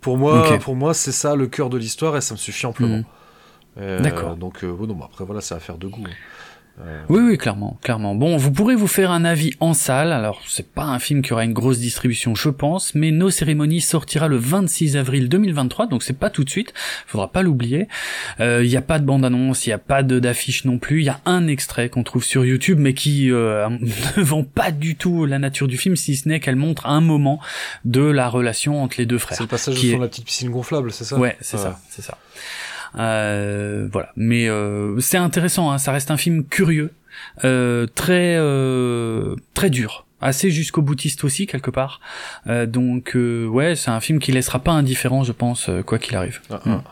Pour 0.00 0.16
moi, 0.16 0.58
pour 0.60 0.74
moi, 0.76 0.94
c'est 0.94 1.12
ça 1.12 1.34
le 1.36 1.48
cœur 1.48 1.68
de 1.68 1.76
l'histoire 1.76 2.16
et 2.16 2.22
ça 2.22 2.32
me 2.32 2.38
suffit 2.38 2.64
amplement. 2.64 2.96
Mhm. 2.98 3.04
Euh, 3.78 4.00
D'accord. 4.00 4.36
Donc, 4.36 4.64
euh, 4.64 4.72
bon, 4.72 4.86
non, 4.86 4.94
mais 4.94 5.04
après, 5.04 5.24
voilà, 5.24 5.40
c'est 5.40 5.54
affaire 5.54 5.76
de 5.78 5.86
goût. 5.86 6.04
hein. 6.06 6.10
Euh, 6.78 7.02
Oui, 7.08 7.20
oui, 7.22 7.38
clairement, 7.38 7.78
clairement. 7.82 8.14
Bon, 8.14 8.36
vous 8.36 8.52
pourrez 8.52 8.74
vous 8.74 8.86
faire 8.86 9.10
un 9.10 9.24
avis 9.24 9.54
en 9.60 9.72
salle. 9.72 10.12
Alors, 10.12 10.42
c'est 10.46 10.70
pas 10.70 10.84
un 10.84 10.98
film 10.98 11.22
qui 11.22 11.32
aura 11.32 11.42
une 11.44 11.54
grosse 11.54 11.78
distribution, 11.78 12.34
je 12.34 12.50
pense, 12.50 12.94
mais 12.94 13.12
Nos 13.12 13.30
Cérémonies 13.30 13.80
sortira 13.80 14.28
le 14.28 14.36
26 14.36 14.98
avril 14.98 15.30
2023, 15.30 15.86
donc 15.86 16.02
c'est 16.02 16.12
pas 16.18 16.28
tout 16.28 16.44
de 16.44 16.50
suite. 16.50 16.74
Faudra 17.06 17.32
pas 17.32 17.40
l'oublier. 17.40 17.88
Il 18.40 18.66
n'y 18.68 18.76
a 18.76 18.82
pas 18.82 18.98
de 18.98 19.06
bande-annonce, 19.06 19.66
il 19.66 19.70
y 19.70 19.72
a 19.72 19.78
pas 19.78 20.02
d'affiche 20.02 20.66
non 20.66 20.76
plus. 20.78 21.00
Il 21.00 21.04
y 21.06 21.08
a 21.08 21.20
un 21.24 21.46
extrait 21.46 21.88
qu'on 21.88 22.02
trouve 22.02 22.24
sur 22.24 22.44
YouTube, 22.44 22.78
mais 22.78 22.92
qui 22.92 23.30
euh, 23.32 23.70
ne 24.16 24.22
vend 24.22 24.44
pas 24.44 24.70
du 24.70 24.96
tout 24.96 25.24
la 25.24 25.38
nature 25.38 25.68
du 25.68 25.78
film, 25.78 25.96
si 25.96 26.14
ce 26.14 26.28
n'est 26.28 26.40
qu'elle 26.40 26.56
montre 26.56 26.86
un 26.86 27.00
moment 27.00 27.40
de 27.86 28.02
la 28.02 28.28
relation 28.28 28.82
entre 28.82 28.96
les 28.98 29.06
deux 29.06 29.16
frères. 29.18 29.38
c'est 29.38 29.44
le 29.44 29.48
passage 29.48 29.76
qui 29.76 29.88
sur 29.88 29.98
la 29.98 30.08
petite 30.08 30.26
piscine 30.26 30.50
gonflable, 30.50 30.92
c'est 30.92 31.04
ça? 31.04 31.16
Ouais, 31.18 31.38
c'est 31.40 31.56
ça, 31.56 31.80
c'est 31.88 32.02
ça. 32.02 32.18
Euh, 32.98 33.88
voilà, 33.92 34.10
mais 34.16 34.48
euh, 34.48 34.98
c'est 35.00 35.18
intéressant. 35.18 35.70
Hein, 35.70 35.78
ça 35.78 35.92
reste 35.92 36.10
un 36.10 36.16
film 36.16 36.44
curieux, 36.44 36.92
euh, 37.44 37.86
très 37.94 38.36
très 39.54 39.70
dur, 39.70 40.06
assez 40.20 40.50
jusqu'au 40.50 40.82
boutiste 40.82 41.24
aussi 41.24 41.46
quelque 41.46 41.70
part. 41.70 42.00
Euh, 42.46 42.66
donc 42.66 43.16
euh, 43.16 43.46
ouais, 43.46 43.76
c'est 43.76 43.90
un 43.90 44.00
film 44.00 44.18
qui 44.18 44.32
laissera 44.32 44.58
pas 44.58 44.72
indifférent, 44.72 45.24
je 45.24 45.32
pense, 45.32 45.68
euh, 45.68 45.82
quoi 45.82 45.98
qu'il 45.98 46.16
arrive. 46.16 46.40
Ah, 46.50 46.60
ah. 46.66 46.82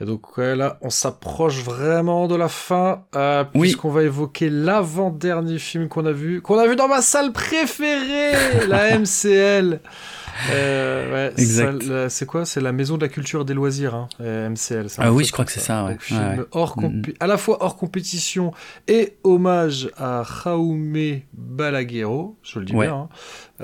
Et 0.00 0.04
donc 0.06 0.38
là, 0.38 0.76
on 0.80 0.90
s'approche 0.90 1.62
vraiment 1.62 2.26
de 2.26 2.34
la 2.34 2.48
fin, 2.48 3.04
puisqu'on 3.52 3.90
va 3.90 4.02
évoquer 4.02 4.50
l'avant-dernier 4.50 5.60
film 5.60 5.88
qu'on 5.88 6.04
a 6.04 6.10
vu, 6.10 6.42
qu'on 6.42 6.58
a 6.58 6.66
vu 6.66 6.74
dans 6.74 6.88
ma 6.88 7.00
salle 7.00 7.30
préférée, 7.30 8.66
la 8.66 8.98
MCL. 8.98 9.80
Euh, 10.50 11.30
ouais, 11.32 12.08
c'est 12.08 12.26
quoi? 12.26 12.44
C'est 12.44 12.60
la 12.60 12.72
Maison 12.72 12.96
de 12.96 13.02
la 13.02 13.08
Culture 13.08 13.44
des 13.44 13.54
Loisirs, 13.54 13.94
hein, 13.94 14.08
MCL. 14.20 14.86
Ah 14.98 15.12
oui, 15.12 15.24
je 15.24 15.32
crois 15.32 15.44
que 15.44 15.52
c'est 15.52 15.60
ça. 15.60 15.84
Ouais. 15.84 15.96
film 15.98 16.46
Hors 16.52 16.78
mm, 16.78 16.86
mm. 16.86 17.02
à 17.20 17.26
la 17.26 17.36
fois 17.36 17.58
hors 17.60 17.76
compétition 17.76 18.52
et 18.88 19.16
hommage 19.24 19.90
à 19.96 20.22
Jaume 20.44 21.20
Balaguerro, 21.32 22.36
je 22.42 22.58
le 22.58 22.64
dis 22.64 22.72
bien. 22.72 22.94
Hein. 22.94 23.08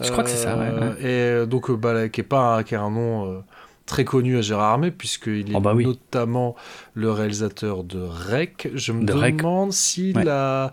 Je 0.02 0.10
crois 0.10 0.24
que 0.24 0.30
c'est 0.30 0.36
ça. 0.36 0.56
Et 1.00 1.46
donc, 1.46 1.70
bah, 1.70 2.08
qui 2.08 2.20
est 2.20 2.24
pas, 2.24 2.62
qui 2.62 2.74
est 2.74 2.78
un 2.78 2.90
nom 2.90 3.42
très 3.90 4.04
connu 4.04 4.38
à 4.38 4.40
Gérard 4.40 4.72
Armé, 4.72 4.92
puisqu'il 4.92 5.50
est 5.50 5.56
oh, 5.56 5.60
bah 5.60 5.74
notamment 5.74 6.54
le 6.94 7.10
réalisateur 7.10 7.82
de 7.82 8.00
Rec. 8.00 8.68
Je 8.74 8.92
me 8.92 9.04
demande 9.04 9.72
si 9.72 10.12
la, 10.12 10.70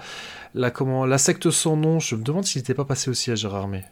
la, 0.53 0.69
comment, 0.69 1.05
la 1.07 1.17
secte 1.17 1.49
sans 1.49 1.75
nom, 1.75 1.99
je 1.99 2.15
me 2.15 2.21
demande 2.21 2.45
s'il 2.45 2.61
n'était 2.61 2.75
pas 2.75 2.85
passé 2.85 3.09
aussi 3.09 3.31
à 3.31 3.35
Gérard 3.35 3.63
Armé. 3.63 3.83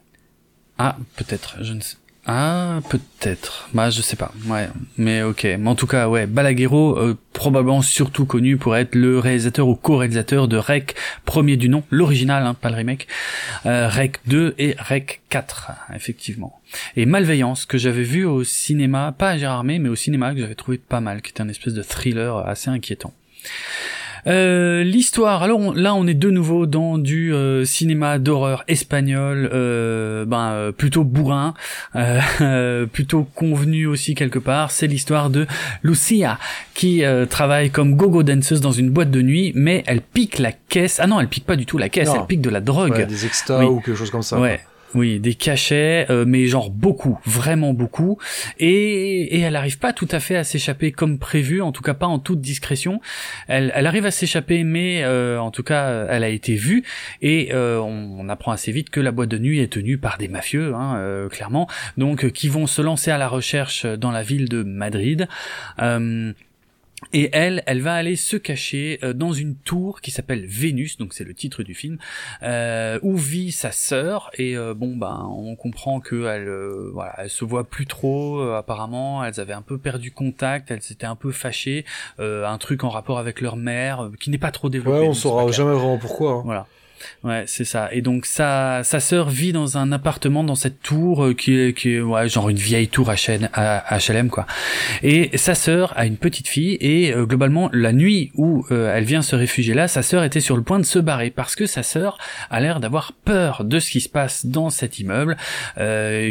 Ah, 0.77 0.97
peut-être, 1.15 1.57
je 1.61 1.73
ne 1.73 1.81
sais. 1.81 1.95
Ah, 2.27 2.79
peut-être. 2.89 3.69
Bah, 3.75 3.91
je 3.91 4.01
sais 4.01 4.15
pas. 4.15 4.31
Ouais, 4.47 4.67
mais 4.97 5.21
ok. 5.21 5.43
Mais 5.43 5.67
en 5.67 5.75
tout 5.75 5.85
cas, 5.85 6.09
ouais, 6.09 6.25
Balaguerro, 6.25 6.97
euh, 6.97 7.15
probablement 7.33 7.83
surtout 7.83 8.25
connu 8.25 8.57
pour 8.57 8.75
être 8.75 8.95
le 8.95 9.19
réalisateur 9.19 9.67
ou 9.67 9.75
co-réalisateur 9.75 10.47
de 10.47 10.57
Rec, 10.57 10.95
premier 11.25 11.55
du 11.55 11.69
nom, 11.69 11.83
l'original, 11.91 12.43
hein, 12.47 12.55
pas 12.55 12.71
le 12.71 12.77
remake, 12.77 13.07
euh, 13.67 13.87
Rec 13.87 14.17
2 14.25 14.55
et 14.57 14.75
Rec 14.79 15.21
4, 15.29 15.71
effectivement. 15.93 16.59
Et 16.95 17.05
Malveillance, 17.05 17.67
que 17.67 17.77
j'avais 17.77 18.03
vu 18.03 18.25
au 18.25 18.43
cinéma, 18.43 19.13
pas 19.15 19.29
à 19.29 19.37
Gérardmer, 19.37 19.77
mais 19.77 19.89
au 19.89 19.95
cinéma, 19.95 20.33
que 20.33 20.39
j'avais 20.39 20.55
trouvé 20.55 20.79
pas 20.79 21.01
mal, 21.01 21.21
qui 21.21 21.29
était 21.29 21.41
un 21.41 21.49
espèce 21.49 21.75
de 21.75 21.83
thriller 21.83 22.37
assez 22.37 22.71
inquiétant. 22.71 23.13
Euh, 24.27 24.83
l'histoire, 24.83 25.43
alors 25.43 25.75
là 25.75 25.93
on 25.93 26.07
est 26.07 26.15
de 26.15 26.29
nouveau 26.29 26.65
dans 26.65 26.97
du 26.97 27.33
euh, 27.33 27.63
cinéma 27.63 28.17
d'horreur 28.17 28.63
espagnol, 28.67 29.49
euh, 29.53 30.25
ben 30.25 30.51
euh, 30.51 30.71
plutôt 30.71 31.03
bourrin, 31.03 31.53
plutôt 32.91 33.27
convenu 33.35 33.85
aussi 33.85 34.15
quelque 34.15 34.39
part. 34.39 34.71
C'est 34.71 34.87
l'histoire 34.87 35.29
de 35.29 35.45
Lucia 35.83 36.39
qui 36.73 37.03
travaille 37.29 37.69
comme 37.69 37.95
gogo 37.95 38.23
danseuse 38.23 38.61
dans 38.61 38.71
une 38.71 38.89
boîte 38.89 39.11
de 39.11 39.21
nuit, 39.21 39.51
mais 39.55 39.83
elle 39.87 40.01
pique 40.01 40.39
la 40.39 40.51
caisse. 40.51 40.99
Ah 40.99 41.07
non, 41.07 41.19
elle 41.19 41.27
pique 41.27 41.45
pas 41.45 41.55
du 41.55 41.65
tout 41.65 41.77
la 41.77 41.89
caisse, 41.89 42.09
elle 42.13 42.25
pique 42.25 42.41
de 42.41 42.49
la 42.49 42.61
drogue. 42.61 42.91
Ouais, 42.91 43.05
des 43.05 43.25
extas 43.25 43.63
ou 43.65 43.79
quelque 43.79 43.97
chose 43.97 44.11
comme 44.11 44.23
ça. 44.23 44.39
Ouais. 44.39 44.59
Oui, 44.95 45.19
des 45.19 45.33
cachets, 45.33 46.05
euh, 46.09 46.23
mais 46.25 46.45
genre 46.45 46.69
beaucoup, 46.69 47.19
vraiment 47.25 47.73
beaucoup. 47.73 48.17
Et, 48.59 49.35
et 49.35 49.41
elle 49.41 49.57
arrive 49.57 49.77
pas 49.77 49.91
tout 49.91 50.07
à 50.09 50.21
fait 50.21 50.37
à 50.37 50.45
s'échapper 50.45 50.93
comme 50.93 51.19
prévu, 51.19 51.61
en 51.61 51.73
tout 51.73 51.81
cas 51.81 51.93
pas 51.93 52.05
en 52.05 52.17
toute 52.17 52.39
discrétion. 52.39 53.01
Elle, 53.49 53.73
arrive 53.75 54.05
à 54.05 54.11
s'échapper, 54.11 54.63
mais 54.63 55.03
euh, 55.03 55.37
en 55.37 55.51
tout 55.51 55.63
cas, 55.63 56.07
elle 56.09 56.23
a 56.23 56.29
été 56.29 56.55
vue. 56.55 56.83
Et 57.21 57.49
euh, 57.51 57.77
on, 57.79 58.29
apprend 58.29 58.53
assez 58.53 58.71
vite 58.71 58.89
que 58.89 59.01
la 59.01 59.11
boîte 59.11 59.29
de 59.29 59.37
nuit 59.37 59.59
est 59.59 59.71
tenue 59.71 59.97
par 59.99 60.17
des 60.17 60.29
mafieux, 60.29 60.73
hein, 60.73 61.27
clairement, 61.29 61.67
donc 61.97 62.31
qui 62.31 62.49
vont 62.49 62.65
se 62.65 62.81
lancer 62.81 63.11
à 63.11 63.19
la 63.19 63.27
recherche 63.27 63.85
dans 63.85 64.09
la 64.09 64.23
ville 64.23 64.49
de 64.49 64.63
Madrid. 64.63 65.27
Et 67.13 67.29
elle, 67.33 67.61
elle 67.65 67.81
va 67.81 67.93
aller 67.93 68.15
se 68.15 68.37
cacher 68.37 68.99
euh, 69.03 69.13
dans 69.13 69.33
une 69.33 69.55
tour 69.55 70.01
qui 70.01 70.11
s'appelle 70.11 70.45
Vénus, 70.45 70.97
donc 70.97 71.13
c'est 71.13 71.23
le 71.23 71.33
titre 71.33 71.61
du 71.61 71.73
film, 71.73 71.97
euh, 72.41 72.99
où 73.03 73.17
vit 73.17 73.51
sa 73.51 73.71
sœur. 73.71 74.31
Et 74.37 74.57
euh, 74.57 74.73
bon, 74.73 74.95
ben, 74.95 75.27
on 75.29 75.55
comprend 75.55 75.99
que 75.99 76.25
elle, 76.25 76.47
euh, 76.47 76.89
voilà, 76.93 77.13
elle 77.17 77.29
se 77.29 77.45
voit 77.45 77.65
plus 77.65 77.85
trop. 77.85 78.41
apparemment, 78.51 79.23
elles 79.23 79.39
avaient 79.39 79.53
un 79.53 79.61
peu 79.61 79.77
perdu 79.77 80.11
contact, 80.11 80.71
elles 80.71 80.81
s'étaient 80.81 81.05
un 81.05 81.15
peu 81.15 81.31
fâchées. 81.31 81.85
un 82.19 82.57
truc 82.57 82.83
en 82.83 82.89
rapport 82.89 83.19
avec 83.19 83.41
leur 83.41 83.57
mère, 83.57 84.09
qui 84.19 84.29
n'est 84.29 84.37
pas 84.37 84.51
trop 84.51 84.69
développé. 84.69 84.99
Ouais, 84.99 85.07
on 85.07 85.13
saura 85.13 85.51
jamais 85.51 85.73
vraiment 85.73 85.97
pourquoi. 85.97 86.31
Hein. 86.31 86.41
Voilà. 86.45 86.67
Ouais, 87.23 87.43
c'est 87.47 87.65
ça. 87.65 87.89
Et 87.91 88.01
donc 88.01 88.25
sa 88.25 88.83
sa 88.83 88.99
sœur 88.99 89.29
vit 89.29 89.51
dans 89.51 89.77
un 89.77 89.91
appartement 89.91 90.43
dans 90.43 90.55
cette 90.55 90.81
tour 90.81 91.25
euh, 91.25 91.33
qui 91.33 91.57
est 91.57 91.73
qui 91.77 91.95
est 91.95 92.01
ouais, 92.01 92.29
genre 92.29 92.49
une 92.49 92.57
vieille 92.57 92.87
tour 92.87 93.11
HLM, 93.11 93.49
HLM 93.55 94.29
quoi. 94.29 94.45
Et 95.03 95.35
sa 95.37 95.55
sœur 95.55 95.93
a 95.97 96.05
une 96.05 96.17
petite 96.17 96.47
fille 96.47 96.77
et 96.79 97.13
euh, 97.13 97.25
globalement 97.25 97.69
la 97.73 97.93
nuit 97.93 98.31
où 98.35 98.65
euh, 98.71 98.93
elle 98.95 99.05
vient 99.05 99.21
se 99.21 99.35
réfugier 99.35 99.73
là, 99.73 99.87
sa 99.87 100.03
sœur 100.03 100.23
était 100.23 100.39
sur 100.39 100.55
le 100.55 100.63
point 100.63 100.79
de 100.79 100.85
se 100.85 100.99
barrer 100.99 101.31
parce 101.31 101.55
que 101.55 101.65
sa 101.65 101.83
sœur 101.83 102.17
a 102.49 102.59
l'air 102.59 102.79
d'avoir 102.79 103.13
peur 103.13 103.63
de 103.63 103.79
ce 103.79 103.89
qui 103.89 104.01
se 104.01 104.09
passe 104.09 104.45
dans 104.45 104.69
cet 104.69 104.99
immeuble 104.99 105.37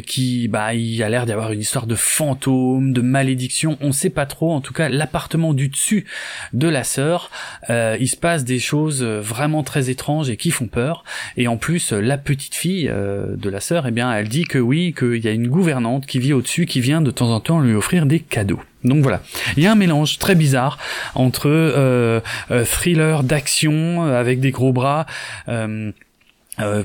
qui 0.07 0.49
bah 0.49 0.75
il 0.75 1.03
a 1.03 1.09
l'air 1.09 1.27
d'y 1.27 1.33
avoir 1.33 1.53
une 1.53 1.61
histoire 1.61 1.87
de 1.87 1.95
fantôme, 1.95 2.93
de 2.93 3.01
malédiction, 3.01 3.77
on 3.81 3.93
sait 3.93 4.11
pas 4.11 4.27
trop 4.27 4.53
en 4.53 4.61
tout 4.61 4.73
cas 4.73 4.89
l'appartement 4.89 5.55
du 5.55 5.69
dessus 5.69 6.07
de 6.53 6.69
la 6.69 6.85
sœur, 6.85 7.31
il 7.69 8.09
se 8.09 8.17
passe 8.17 8.45
des 8.45 8.59
choses 8.59 9.03
vraiment 9.03 9.63
très 9.63 9.91
étranges 9.91 10.31
et 10.31 10.37
qui 10.37 10.51
font 10.55 10.67
peur. 10.67 11.05
Et 11.37 11.49
en 11.49 11.57
plus, 11.57 11.93
la 11.93 12.17
petite 12.17 12.55
fille 12.55 12.89
euh, 12.91 13.37
de 13.37 13.51
la 13.51 13.61
sœur, 13.61 13.87
eh 13.87 13.91
bien, 13.91 14.13
elle 14.13 14.29
dit 14.29 14.45
que 14.45 14.59
oui, 14.59 14.95
qu'il 14.97 15.23
y 15.23 15.29
a 15.29 15.33
une 15.33 15.49
gouvernante 15.49 16.07
qui 16.07 16.19
vit 16.19 16.33
au-dessus, 16.33 16.67
qui 16.67 16.81
vient 16.81 17.01
de 17.01 17.11
temps 17.11 17.31
en 17.31 17.41
temps 17.41 17.61
lui 17.61 17.75
offrir 17.75 18.07
des 18.07 18.21
cadeaux. 18.21 18.61
Donc 18.85 19.03
voilà, 19.03 19.23
il 19.57 19.63
y 19.63 19.67
a 19.67 19.73
un 19.73 19.77
mélange 19.77 20.19
très 20.19 20.35
bizarre 20.35 20.79
entre 21.15 21.49
euh, 21.49 22.21
euh, 22.51 22.65
thriller 22.65 23.23
d'action 23.23 24.03
avec 24.03 24.41
des 24.41 24.51
gros 24.51 24.73
bras. 24.73 25.07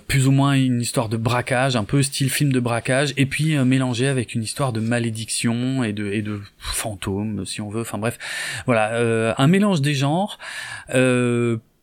plus 0.08 0.28
ou 0.28 0.32
moins 0.32 0.54
une 0.54 0.82
histoire 0.82 1.10
de 1.10 1.18
braquage, 1.18 1.76
un 1.76 1.84
peu 1.84 2.02
style 2.02 2.30
film 2.30 2.52
de 2.52 2.60
braquage, 2.60 3.14
et 3.18 3.26
puis 3.28 3.56
mélangé 3.58 4.08
avec 4.08 4.34
une 4.34 4.42
histoire 4.42 4.74
de 4.74 4.80
malédiction 4.80 5.84
et 5.84 5.94
de, 5.94 6.08
et 6.12 6.24
de 6.24 6.42
fantômes, 6.58 7.46
si 7.46 7.62
on 7.62 7.70
veut. 7.70 7.82
Enfin 7.82 8.00
bref, 8.00 8.18
voilà, 8.66 9.36
un 9.38 9.48
mélange 9.48 9.82
des 9.82 9.94
genres, 9.94 10.40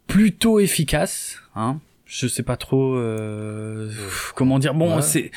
plutôt 0.07 0.61
efficace, 0.61 1.37
hein, 1.55 1.79
je 2.07 2.27
sais 2.27 2.43
pas 2.43 2.57
trop 2.57 2.95
euh, 2.97 3.91
comment 4.35 4.59
dire. 4.59 4.75
Bon, 4.75 5.01
c'est 5.01 5.31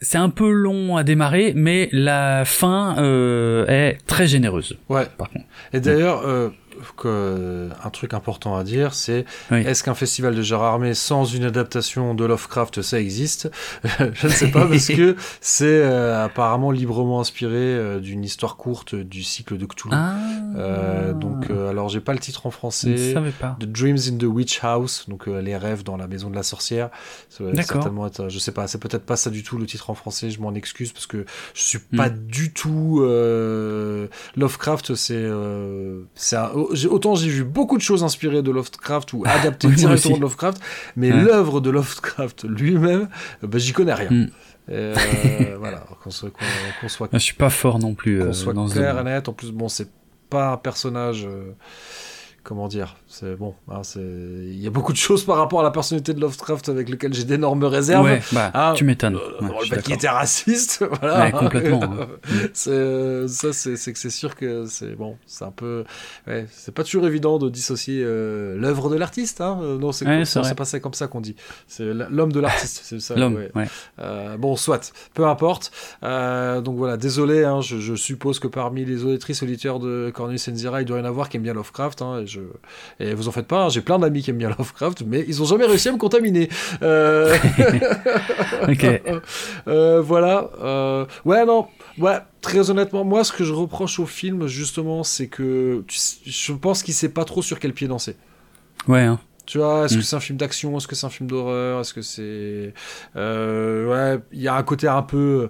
c'est 0.00 0.18
un 0.18 0.28
peu 0.28 0.50
long 0.50 0.96
à 0.96 1.02
démarrer, 1.02 1.52
mais 1.56 1.88
la 1.92 2.44
fin 2.44 2.96
euh, 2.98 3.66
est 3.66 3.98
très 4.06 4.26
généreuse. 4.26 4.76
Ouais. 4.88 5.06
Par 5.16 5.30
contre. 5.30 5.46
Et 5.72 5.80
d'ailleurs, 5.80 6.26
euh, 6.26 6.50
que, 6.96 7.68
un 7.82 7.90
truc 7.90 8.14
important 8.14 8.56
à 8.56 8.64
dire, 8.64 8.94
c'est 8.94 9.24
est-ce 9.50 9.82
qu'un 9.82 9.94
festival 9.94 10.34
de 10.34 10.42
genre 10.42 10.62
armé 10.62 10.94
sans 10.94 11.24
une 11.24 11.44
adaptation 11.44 12.14
de 12.14 12.24
Lovecraft, 12.24 12.82
ça 12.82 13.00
existe 13.00 13.50
Je 13.84 14.26
ne 14.26 14.32
sais 14.32 14.50
pas, 14.50 14.66
parce 14.66 14.88
que 14.88 15.16
c'est 15.40 15.64
euh, 15.66 16.24
apparemment 16.24 16.70
librement 16.70 17.20
inspiré 17.20 17.54
euh, 17.54 18.00
d'une 18.00 18.24
histoire 18.24 18.56
courte 18.56 18.94
du 18.94 19.22
cycle 19.22 19.58
de 19.58 19.66
Cthulhu. 19.66 19.94
Ah. 19.94 20.16
Euh, 20.56 21.12
donc, 21.12 21.50
alors 21.50 21.88
j'ai 21.88 22.00
pas 22.00 22.12
le 22.12 22.18
titre 22.18 22.46
en 22.46 22.50
français. 22.50 23.14
Pas. 23.40 23.56
The 23.60 23.64
Dreams 23.64 23.98
in 24.10 24.18
the 24.18 24.24
Witch 24.24 24.60
House, 24.62 25.06
donc 25.08 25.26
les 25.26 25.56
rêves 25.56 25.82
dans 25.82 25.96
la 25.96 26.06
maison 26.06 26.30
de 26.30 26.36
la 26.36 26.42
sorcière. 26.42 26.90
certainement 27.30 28.06
être, 28.06 28.28
je 28.28 28.38
sais 28.38 28.52
pas, 28.52 28.66
c'est 28.66 28.78
peut-être 28.78 29.04
pas 29.04 29.16
ça 29.16 29.30
du 29.30 29.42
tout 29.42 29.58
le 29.58 29.66
titre 29.66 29.90
en 29.90 29.94
français. 29.94 30.30
Je 30.30 30.40
m'en 30.40 30.54
excuse 30.54 30.92
parce 30.92 31.06
que 31.06 31.24
je 31.54 31.62
suis 31.62 31.78
pas 31.78 32.08
hmm. 32.08 32.26
du 32.26 32.52
tout 32.52 33.02
Lovecraft. 34.36 34.94
C'est 34.94 35.28
c'est 36.14 36.36
un 36.36 36.50
autant 36.90 37.14
j'ai 37.14 37.28
vu 37.28 37.44
beaucoup 37.44 37.76
de 37.76 37.82
choses 37.82 38.04
inspirées 38.04 38.42
de 38.42 38.50
Lovecraft 38.50 39.12
ou 39.12 39.24
adaptées 39.26 39.68
directement 39.76 40.16
de 40.16 40.22
Lovecraft, 40.22 40.60
mais 40.96 41.10
l'œuvre 41.10 41.60
de 41.60 41.70
Lovecraft 41.70 42.44
lui-même, 42.44 43.08
euh, 43.42 43.46
bah, 43.46 43.58
j'y 43.58 43.72
connais 43.72 43.94
rien. 43.94 44.10
Hmm. 44.10 44.26
Euh, 44.70 44.94
voilà, 45.58 45.84
qu'on 46.02 46.10
soit, 46.10 46.30
soit, 46.88 47.08
Je 47.12 47.18
suis 47.18 47.34
pas 47.34 47.50
fort 47.50 47.78
non 47.78 47.94
plus. 47.94 48.18
Qu'on 48.18 48.26
euh, 48.26 48.32
soit 48.32 48.54
clair 48.72 48.98
et 48.98 49.04
net. 49.04 49.28
En 49.28 49.32
plus, 49.32 49.52
bon, 49.52 49.68
c'est 49.68 49.90
pas 50.30 50.52
un 50.52 50.56
personnage 50.56 51.28
comment 52.42 52.68
dire 52.68 52.96
c'est 53.14 53.36
bon 53.36 53.54
hein, 53.70 53.82
il 53.94 54.60
y 54.60 54.66
a 54.66 54.70
beaucoup 54.70 54.92
de 54.92 54.98
choses 54.98 55.24
par 55.24 55.36
rapport 55.36 55.60
à 55.60 55.62
la 55.62 55.70
personnalité 55.70 56.14
de 56.14 56.20
Lovecraft 56.20 56.68
avec 56.68 56.88
lesquelles 56.88 57.14
j'ai 57.14 57.22
d'énormes 57.22 57.62
réserves. 57.62 58.04
Ouais, 58.04 58.20
bah, 58.32 58.50
ah, 58.52 58.72
tu 58.76 58.82
m'étonnes. 58.82 59.14
euh, 59.14 59.40
le 59.40 59.66
fait 59.66 59.82
qu'il 59.82 59.94
était 59.94 60.08
raciste 60.08 60.84
voilà. 61.00 61.30
Complètement 61.30 61.80
c'est 62.52 62.70
euh, 62.70 63.28
ça 63.28 63.52
c'est 63.52 63.92
que 63.92 63.98
c'est 63.98 64.10
sûr 64.10 64.34
que 64.34 64.66
c'est 64.66 64.96
bon 64.96 65.16
c'est 65.26 65.44
un 65.44 65.52
peu 65.52 65.84
ouais, 66.26 66.46
c'est 66.50 66.74
pas 66.74 66.82
toujours 66.82 67.06
évident 67.06 67.38
de 67.38 67.48
dissocier 67.48 68.02
euh, 68.04 68.56
l'œuvre 68.58 68.90
de 68.90 68.96
l'artiste 68.96 69.40
hein. 69.40 69.60
Non 69.80 69.92
c'est 69.92 70.06
ouais, 70.06 70.24
pas 70.56 70.64
ça 70.64 70.80
comme 70.80 70.94
ça 70.94 71.06
qu'on 71.06 71.20
dit. 71.20 71.36
C'est 71.68 71.84
l'homme 71.84 72.32
de 72.32 72.40
l'artiste 72.40 72.80
c'est 72.82 73.00
ça 73.00 73.14
l'homme 73.16 73.36
ouais. 73.54 73.66
Euh, 74.00 74.36
bon 74.36 74.56
soit 74.56 74.92
peu 75.14 75.24
importe. 75.26 75.70
Donc 76.02 76.76
voilà 76.76 76.96
désolé 76.96 77.44
hein, 77.44 77.60
je, 77.60 77.78
je, 77.78 77.94
suppose 77.94 78.40
que 78.40 78.48
parmi 78.48 78.84
les 78.84 79.04
auditrices 79.04 79.44
auditeurs 79.44 79.78
de 79.78 80.10
Cornelius 80.12 80.48
Enzira 80.48 80.82
il 80.82 80.84
doit 80.84 80.98
y 80.98 81.00
en 81.00 81.04
avoir 81.04 81.28
qui 81.28 81.36
aiment 81.36 81.44
bien 81.44 81.54
Lovecraft 81.54 82.02
hein, 82.02 82.24
et 83.04 83.14
vous 83.14 83.28
en 83.28 83.32
faites 83.32 83.46
pas, 83.46 83.64
hein, 83.64 83.68
j'ai 83.68 83.80
plein 83.80 83.98
d'amis 83.98 84.22
qui 84.22 84.30
aiment 84.30 84.38
bien 84.38 84.48
Lovecraft, 84.58 85.02
mais 85.06 85.24
ils 85.28 85.42
ont 85.42 85.44
jamais 85.44 85.66
réussi 85.66 85.88
à 85.88 85.92
me 85.92 85.98
contaminer. 85.98 86.48
Euh, 86.82 87.36
ok. 88.68 89.02
Euh, 89.66 90.00
voilà. 90.00 90.50
Euh, 90.62 91.06
ouais, 91.24 91.44
non. 91.46 91.66
Ouais, 91.98 92.18
très 92.40 92.70
honnêtement, 92.70 93.04
moi, 93.04 93.24
ce 93.24 93.32
que 93.32 93.44
je 93.44 93.52
reproche 93.52 93.98
au 93.98 94.06
film, 94.06 94.46
justement, 94.46 95.04
c'est 95.04 95.28
que 95.28 95.84
je 95.88 96.52
pense 96.52 96.82
qu'il 96.82 96.94
sait 96.94 97.08
pas 97.08 97.24
trop 97.24 97.42
sur 97.42 97.58
quel 97.58 97.72
pied 97.72 97.88
danser. 97.88 98.16
Ouais. 98.88 99.02
Hein. 99.02 99.18
Tu 99.46 99.58
vois, 99.58 99.84
est-ce 99.84 99.94
que 99.94 100.00
mm. 100.00 100.02
c'est 100.02 100.16
un 100.16 100.20
film 100.20 100.38
d'action 100.38 100.76
Est-ce 100.76 100.86
que 100.86 100.94
c'est 100.94 101.06
un 101.06 101.10
film 101.10 101.28
d'horreur 101.28 101.80
Est-ce 101.80 101.94
que 101.94 102.02
c'est. 102.02 102.74
ouais, 103.14 104.18
il 104.32 104.42
y 104.42 104.48
a 104.48 104.54
un 104.54 104.62
côté 104.62 104.86
un 104.86 105.02
peu 105.02 105.48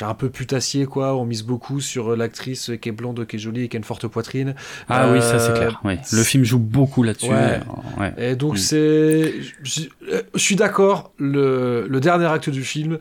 un 0.00 0.14
peu 0.14 0.30
putassier 0.30 0.86
quoi. 0.86 1.14
On 1.16 1.24
mise 1.24 1.42
beaucoup 1.42 1.80
sur 1.80 2.16
l'actrice 2.16 2.70
qui 2.80 2.88
est 2.88 2.92
blonde, 2.92 3.26
qui 3.26 3.36
est 3.36 3.38
jolie 3.38 3.64
et 3.64 3.68
qui 3.68 3.76
a 3.76 3.78
une 3.78 3.84
forte 3.84 4.06
poitrine. 4.06 4.54
Ah 4.88 5.10
oui, 5.12 5.20
ça 5.20 5.38
c'est 5.38 5.54
clair. 5.54 5.80
Oui. 5.84 5.94
Le 6.12 6.22
film 6.22 6.44
joue 6.44 6.58
beaucoup 6.58 7.02
là-dessus. 7.02 7.30
Ouais. 7.30 8.12
Et 8.16 8.36
donc 8.36 8.54
mm. 8.54 8.58
c'est, 8.58 9.34
je, 9.62 9.88
suis 10.36 10.56
d'accord. 10.56 11.12
Le, 11.18 11.86
le, 11.88 12.00
dernier 12.00 12.26
acte 12.26 12.50
du 12.50 12.64
film, 12.64 12.98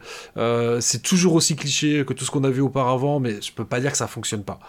c'est 0.79 1.01
toujours 1.01 1.35
aussi 1.35 1.55
cliché 1.55 2.03
que 2.05 2.13
tout 2.13 2.25
ce 2.25 2.31
qu'on 2.31 2.43
a 2.43 2.49
vu 2.49 2.61
auparavant, 2.61 3.19
mais 3.19 3.41
je 3.41 3.51
peux 3.51 3.65
pas 3.65 3.79
dire 3.79 3.91
que 3.91 3.97
ça 3.97 4.07
fonctionne 4.07 4.43
pas. 4.43 4.59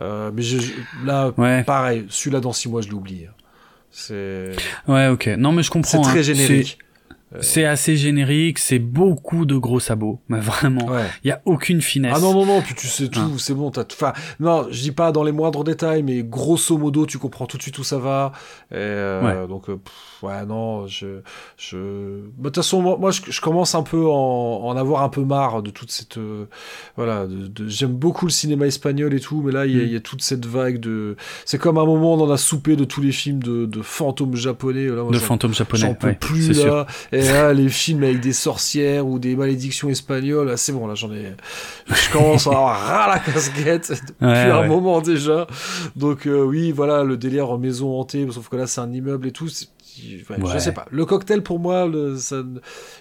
mais 0.00 0.42
je, 0.42 0.58
là, 1.04 1.32
pareil, 1.64 2.06
celui-là 2.08 2.40
dans 2.40 2.52
six 2.52 2.68
mois, 2.68 2.80
je 2.80 2.88
l'ai 2.88 2.94
oublié. 2.94 3.28
C'est. 3.92 4.52
Ouais, 4.88 5.08
ok. 5.08 5.26
Non, 5.38 5.52
mais 5.52 5.62
je 5.62 5.70
comprends. 5.70 6.02
C'est 6.02 6.10
très 6.10 6.18
hein. 6.20 6.34
générique. 6.34 6.78
Euh, 7.34 7.38
c'est 7.40 7.64
assez 7.64 7.96
générique, 7.96 8.58
c'est 8.58 8.78
beaucoup 8.78 9.46
de 9.46 9.56
gros 9.56 9.80
sabots, 9.80 10.20
mais 10.28 10.40
vraiment, 10.40 10.86
il 11.24 11.28
y 11.28 11.30
a 11.30 11.40
aucune 11.46 11.80
finesse. 11.80 12.12
Ah 12.16 12.20
non 12.20 12.34
non 12.34 12.44
non, 12.44 12.60
puis 12.60 12.74
tu 12.74 12.86
sais 12.86 13.08
tout, 13.08 13.38
c'est 13.38 13.54
bon, 13.54 13.70
t'as 13.70 13.84
enfin 13.90 14.12
non, 14.38 14.66
je 14.70 14.82
dis 14.82 14.92
pas 14.92 15.12
dans 15.12 15.22
les 15.22 15.32
moindres 15.32 15.64
détails, 15.64 16.02
mais 16.02 16.22
grosso 16.22 16.76
modo, 16.76 17.06
tu 17.06 17.18
comprends 17.18 17.46
tout 17.46 17.56
de 17.56 17.62
suite 17.62 17.78
où 17.78 17.84
ça 17.84 17.98
va. 17.98 18.32
Et 18.70 18.74
euh, 18.76 19.46
donc 19.46 19.70
euh, 19.70 19.78
ouais 20.22 20.44
non, 20.44 20.86
je 20.86 21.20
je 21.56 22.20
bah, 22.36 22.36
de 22.36 22.42
toute 22.44 22.56
façon 22.56 22.82
moi, 22.82 22.96
moi 22.98 23.10
je, 23.10 23.22
je, 23.26 23.40
commence 23.40 23.74
un 23.74 23.82
peu 23.82 24.06
en, 24.06 24.60
en 24.64 24.76
avoir 24.76 25.02
un 25.02 25.08
peu 25.08 25.24
marre 25.24 25.62
de 25.62 25.70
toute 25.70 25.90
cette 25.90 26.18
voilà, 26.96 27.26
de, 27.26 27.66
j'aime 27.66 27.92
beaucoup 27.92 28.26
le 28.26 28.32
cinéma 28.32 28.66
espagnol 28.66 29.14
et 29.14 29.20
tout, 29.20 29.42
mais 29.42 29.52
là 29.52 29.64
il 29.64 29.72
y, 29.72 29.92
y, 29.92 29.96
a 29.96 29.98
mm. 29.98 30.02
toute 30.02 30.22
cette 30.22 30.44
vague 30.44 30.78
de 30.80 31.16
c'est 31.46 31.58
comme 31.58 31.78
un 31.78 31.86
moment 31.86 32.14
on 32.14 32.20
en 32.20 32.30
a 32.30 32.36
soupé 32.36 32.76
de 32.76 32.84
tous 32.84 33.00
les 33.00 33.12
films 33.12 33.42
de, 33.42 33.64
de 33.64 33.82
fantômes 33.82 34.36
japonais 34.36 34.86
là, 34.86 35.02
de 35.10 35.18
fantômes 35.18 35.54
japonais, 35.54 35.80
j'en 35.80 35.94
peux 35.94 36.12
plus 36.12 36.62
là. 36.62 36.86
Et 37.10 37.21
là, 37.24 37.52
les 37.52 37.68
films 37.68 38.02
avec 38.04 38.20
des 38.20 38.32
sorcières 38.32 39.06
ou 39.06 39.18
des 39.18 39.36
malédictions 39.36 39.88
espagnoles, 39.88 40.56
c'est 40.56 40.72
bon, 40.72 40.86
là, 40.86 40.94
j'en 40.94 41.12
ai. 41.12 41.34
Je 41.88 42.12
commence 42.12 42.46
à 42.46 42.50
avoir 42.50 42.80
ras 42.80 43.08
la 43.08 43.18
casquette 43.18 43.90
depuis 44.20 44.50
un 44.50 44.66
moment 44.66 45.00
déjà. 45.00 45.46
Donc, 45.96 46.26
euh, 46.26 46.42
oui, 46.42 46.72
voilà, 46.72 47.04
le 47.04 47.16
délire 47.16 47.50
en 47.50 47.58
maison 47.58 47.98
hantée, 47.98 48.26
sauf 48.30 48.48
que 48.48 48.56
là, 48.56 48.66
c'est 48.66 48.80
un 48.80 48.92
immeuble 48.92 49.28
et 49.28 49.32
tout. 49.32 49.48
Je 49.48 50.58
sais 50.58 50.72
pas. 50.72 50.86
Le 50.90 51.04
cocktail, 51.04 51.42
pour 51.42 51.58
moi, 51.58 51.86
le, 51.86 52.16
ça... 52.16 52.36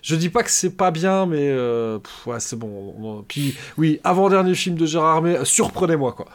je 0.02 0.16
dis 0.16 0.30
pas 0.30 0.44
que 0.44 0.52
c'est 0.52 0.72
pas 0.72 0.92
bien, 0.92 1.26
mais 1.26 1.50
euh, 1.50 2.00
ouais, 2.26 2.40
c'est 2.40 2.58
bon. 2.58 3.24
Puis, 3.28 3.56
oui, 3.78 4.00
avant-dernier 4.04 4.56
film 4.56 4.76
de 4.76 4.86
Gérard 4.86 5.18
Armé, 5.18 5.38
surprenez-moi, 5.44 6.14
quoi. 6.14 6.26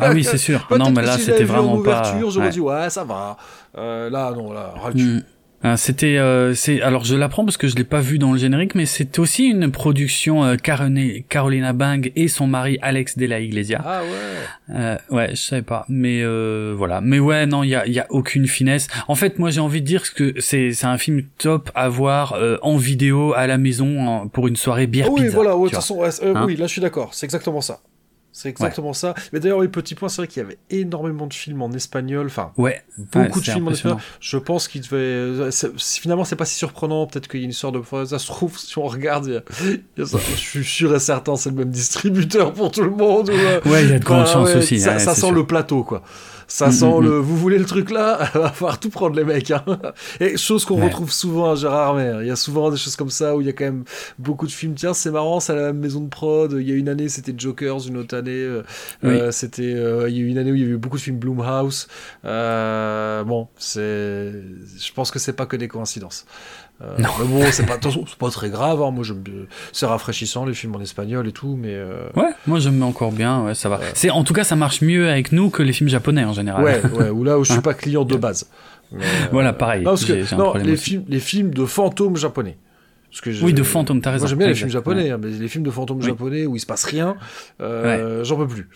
ah 0.00 0.10
oui, 0.12 0.24
c'est 0.24 0.38
sûr. 0.38 0.66
non, 0.78 0.90
mais 0.90 1.02
là, 1.02 1.18
c'était 1.18 1.44
vraiment 1.44 1.82
pas. 1.82 2.18
J'aurais 2.28 2.50
dit, 2.50 2.60
ouais, 2.60 2.90
ça 2.90 3.04
va. 3.04 3.36
Euh, 3.76 4.10
là, 4.10 4.32
non, 4.32 4.52
là, 4.52 4.74
mm. 4.94 5.20
Euh, 5.66 5.76
c'était, 5.76 6.16
euh, 6.18 6.54
c'est, 6.54 6.80
alors 6.80 7.04
je 7.04 7.16
l'apprends 7.16 7.44
parce 7.44 7.56
que 7.56 7.66
je 7.66 7.74
l'ai 7.74 7.84
pas 7.84 8.00
vu 8.00 8.18
dans 8.18 8.32
le 8.32 8.38
générique, 8.38 8.76
mais 8.76 8.86
c'est 8.86 9.18
aussi 9.18 9.46
une 9.46 9.72
production 9.72 10.44
euh, 10.44 10.56
Carolina 10.56 11.72
Bang 11.72 12.12
et 12.14 12.28
son 12.28 12.46
mari 12.46 12.78
Alex 12.82 13.18
de 13.18 13.26
la 13.26 13.40
Iglesia. 13.40 13.82
Ah 13.84 14.02
ouais. 14.02 14.76
Euh, 14.76 14.96
ouais, 15.10 15.30
je 15.30 15.40
savais 15.40 15.62
pas, 15.62 15.84
mais 15.88 16.22
euh, 16.22 16.72
voilà. 16.76 17.00
Mais 17.00 17.18
ouais, 17.18 17.46
non, 17.46 17.64
il 17.64 17.70
y 17.70 17.74
a, 17.74 17.86
y 17.88 17.98
a 17.98 18.06
aucune 18.10 18.46
finesse. 18.46 18.86
En 19.08 19.16
fait, 19.16 19.40
moi 19.40 19.50
j'ai 19.50 19.60
envie 19.60 19.80
de 19.80 19.86
dire 19.86 20.14
que 20.14 20.34
c'est, 20.38 20.72
c'est 20.72 20.86
un 20.86 20.98
film 20.98 21.22
top 21.38 21.70
à 21.74 21.88
voir 21.88 22.38
en 22.62 22.76
vidéo 22.76 23.32
à 23.34 23.46
la 23.46 23.58
maison 23.58 24.28
pour 24.28 24.46
une 24.46 24.56
soirée 24.56 24.86
bière 24.86 25.08
oh 25.10 25.14
oui, 25.16 25.22
pizza. 25.22 25.34
voilà. 25.34 25.50
de 25.54 25.62
toute 25.62 25.74
façon, 25.74 26.02
hein 26.04 26.44
oui, 26.46 26.56
là 26.56 26.66
je 26.66 26.72
suis 26.72 26.80
d'accord. 26.80 27.12
C'est 27.12 27.26
exactement 27.26 27.60
ça. 27.60 27.80
C'est 28.36 28.50
exactement 28.50 28.92
ça. 28.92 29.14
Mais 29.32 29.40
d'ailleurs, 29.40 29.60
oui, 29.60 29.68
petit 29.68 29.94
point, 29.94 30.10
c'est 30.10 30.18
vrai 30.18 30.28
qu'il 30.28 30.42
y 30.42 30.44
avait 30.44 30.58
énormément 30.68 31.26
de 31.26 31.32
films 31.32 31.62
en 31.62 31.72
espagnol. 31.72 32.26
Enfin, 32.26 32.52
ouais. 32.58 32.82
beaucoup 33.10 33.40
de 33.40 33.46
films 33.46 33.68
en 33.68 33.70
espagnol. 33.70 33.98
Je 34.20 34.36
pense 34.36 34.68
qu'il 34.68 34.82
devait. 34.82 35.48
Finalement, 35.78 36.24
c'est 36.24 36.36
pas 36.36 36.44
si 36.44 36.54
surprenant. 36.54 37.06
Peut-être 37.06 37.28
qu'il 37.28 37.40
y 37.40 37.44
a 37.44 37.46
une 37.46 37.52
histoire 37.52 37.72
de. 37.72 37.80
Ça 38.04 38.18
se 38.18 38.26
trouve, 38.26 38.58
si 38.58 38.76
on 38.76 38.84
regarde, 38.84 39.42
je 39.96 40.04
suis 40.34 40.64
sûr 40.64 40.94
et 40.94 41.00
certain, 41.00 41.36
c'est 41.36 41.48
le 41.48 41.56
même 41.56 41.70
distributeur 41.70 42.52
pour 42.52 42.70
tout 42.70 42.82
le 42.82 42.90
monde. 42.90 43.30
ouais, 43.30 43.84
il 43.84 43.90
y 43.90 43.94
a 43.94 43.98
de 43.98 44.04
grandes 44.04 44.26
chances 44.26 44.54
aussi. 44.54 44.80
Ça, 44.80 44.98
ça 44.98 45.14
sent 45.14 45.32
le 45.32 45.46
plateau, 45.46 45.82
quoi. 45.82 46.02
Ça 46.48 46.68
mm, 46.68 46.72
sent 46.72 47.00
mm, 47.00 47.02
le. 47.02 47.10
Mm. 47.10 47.22
Vous 47.22 47.36
voulez 47.36 47.58
le 47.58 47.64
truc 47.64 47.90
là 47.90 48.30
Va 48.34 48.50
falloir 48.50 48.78
tout 48.78 48.90
prendre 48.90 49.16
les 49.16 49.24
mecs. 49.24 49.50
Hein. 49.50 49.64
Et 50.20 50.36
chose 50.36 50.64
qu'on 50.64 50.82
retrouve 50.82 51.12
souvent 51.12 51.52
à 51.52 51.54
Gérard 51.54 51.88
Armer. 51.88 52.18
Il 52.22 52.26
y 52.26 52.30
a 52.30 52.36
souvent 52.36 52.70
des 52.70 52.76
choses 52.76 52.96
comme 52.96 53.10
ça 53.10 53.36
où 53.36 53.40
il 53.40 53.46
y 53.46 53.50
a 53.50 53.52
quand 53.52 53.64
même 53.64 53.84
beaucoup 54.18 54.46
de 54.46 54.52
films. 54.52 54.74
Tiens, 54.74 54.94
c'est 54.94 55.10
marrant, 55.10 55.40
c'est 55.40 55.54
la 55.54 55.62
même 55.62 55.78
maison 55.78 56.00
de 56.00 56.08
prod. 56.08 56.52
Il 56.58 56.68
y 56.68 56.72
a 56.72 56.74
une 56.74 56.88
année, 56.88 57.08
c'était 57.08 57.34
Jokers, 57.36 57.86
une 57.88 57.96
autre 57.96 58.16
année, 58.16 58.30
euh, 58.32 58.62
euh, 59.04 59.30
c'était. 59.30 59.74
Euh, 59.74 60.08
il 60.08 60.16
y 60.16 60.20
a 60.20 60.22
eu 60.22 60.28
une 60.28 60.38
année 60.38 60.52
où 60.52 60.54
il 60.54 60.62
y 60.62 60.64
a 60.64 60.68
eu 60.68 60.76
beaucoup 60.76 60.96
de 60.96 61.02
films 61.02 61.18
Bloomhouse. 61.18 61.88
bon, 62.22 63.48
c'est. 63.58 64.32
Je 64.32 64.92
pense 64.94 65.10
que 65.10 65.18
c'est 65.18 65.34
pas 65.34 65.46
que 65.46 65.56
des 65.56 65.68
coïncidences. 65.68 66.26
Euh, 66.82 66.94
non. 66.98 67.08
Mais 67.18 67.24
bon, 67.24 67.44
c'est 67.50 67.64
pas, 67.64 67.78
pas 68.18 68.30
très 68.30 68.50
grave. 68.50 68.82
Hein. 68.82 68.90
Moi, 68.90 69.04
c'est 69.72 69.86
rafraîchissant 69.86 70.44
les 70.44 70.52
films 70.52 70.76
en 70.76 70.80
espagnol 70.80 71.26
et 71.26 71.32
tout, 71.32 71.56
mais. 71.58 71.74
Euh... 71.74 72.08
Ouais, 72.14 72.30
moi 72.46 72.58
j'aime 72.58 72.82
encore 72.82 73.12
bien. 73.12 73.44
Ouais, 73.44 73.54
ça 73.54 73.68
va. 73.68 73.80
C'est 73.94 74.10
en 74.10 74.24
tout 74.24 74.34
cas, 74.34 74.44
ça 74.44 74.56
marche 74.56 74.82
mieux 74.82 75.08
avec 75.08 75.32
nous 75.32 75.48
que 75.48 75.62
les 75.62 75.72
films 75.72 75.88
japonais 75.88 76.24
en 76.24 76.32
général. 76.32 76.62
Ouais, 76.62 76.82
ouais. 76.98 77.08
Ou 77.08 77.24
là 77.24 77.38
où 77.38 77.44
je 77.44 77.52
suis 77.52 77.58
hein 77.58 77.62
pas 77.62 77.74
client 77.74 78.04
de 78.04 78.16
base. 78.16 78.50
voilà, 79.32 79.52
pareil. 79.52 79.84
Non, 79.84 79.92
parce 79.92 80.04
que, 80.04 80.34
non 80.36 80.54
les 80.54 80.76
films, 80.76 81.04
les 81.08 81.20
films 81.20 81.52
de 81.52 81.64
fantômes 81.64 82.16
japonais 82.16 82.56
oui, 83.42 83.52
de 83.52 83.62
fantômes, 83.62 84.00
t'as 84.00 84.12
raison. 84.12 84.24
Moi 84.24 84.28
j'aime 84.28 84.38
bien 84.38 84.48
les 84.48 84.54
films 84.54 84.70
japonais, 84.70 85.10
hein, 85.10 85.18
mais 85.22 85.30
les 85.30 85.48
films 85.48 85.64
de 85.64 85.70
fantômes 85.70 86.02
japonais 86.02 86.46
où 86.46 86.56
il 86.56 86.60
se 86.60 86.66
passe 86.66 86.84
rien, 86.84 87.16
euh, 87.60 88.24
j'en 88.24 88.36
peux 88.36 88.46
plus. 88.46 88.68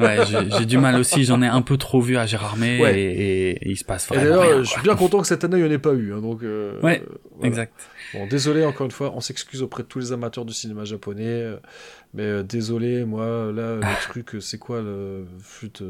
ouais, 0.00 0.18
j'ai 0.58 0.66
du 0.66 0.78
mal 0.78 0.96
aussi, 0.96 1.24
j'en 1.24 1.42
ai 1.42 1.46
un 1.46 1.62
peu 1.62 1.76
trop 1.76 2.00
vu 2.00 2.16
à 2.16 2.26
Gérard 2.26 2.56
May 2.56 2.78
et, 2.78 3.50
et, 3.50 3.70
il 3.70 3.76
se 3.76 3.84
passe 3.84 4.08
vraiment 4.08 4.24
rien. 4.24 4.36
D'ailleurs, 4.36 4.64
je 4.64 4.70
suis 4.70 4.82
bien 4.82 4.96
content 4.96 5.20
que 5.20 5.26
cette 5.26 5.44
année 5.44 5.58
il 5.58 5.64
n'y 5.64 5.68
en 5.68 5.72
ait 5.72 5.78
pas 5.78 5.92
eu. 5.92 6.12
Hein, 6.12 6.20
donc, 6.20 6.42
euh, 6.42 6.80
ouais, 6.82 7.02
exact. 7.42 7.72
Bon, 8.14 8.26
désolé 8.26 8.64
encore 8.64 8.86
une 8.86 8.92
fois, 8.92 9.12
on 9.14 9.20
s'excuse 9.20 9.62
auprès 9.62 9.82
de 9.82 9.88
tous 9.88 9.98
les 9.98 10.12
amateurs 10.12 10.44
du 10.44 10.52
cinéma 10.52 10.84
japonais, 10.84 11.24
euh, 11.26 11.56
mais 12.14 12.24
euh, 12.24 12.42
désolé, 12.42 13.04
moi 13.04 13.26
là, 13.26 13.76
le 13.76 13.80
ah. 13.82 13.96
truc, 14.02 14.36
c'est 14.40 14.58
quoi 14.58 14.80
le 14.80 15.24
flûte 15.42 15.82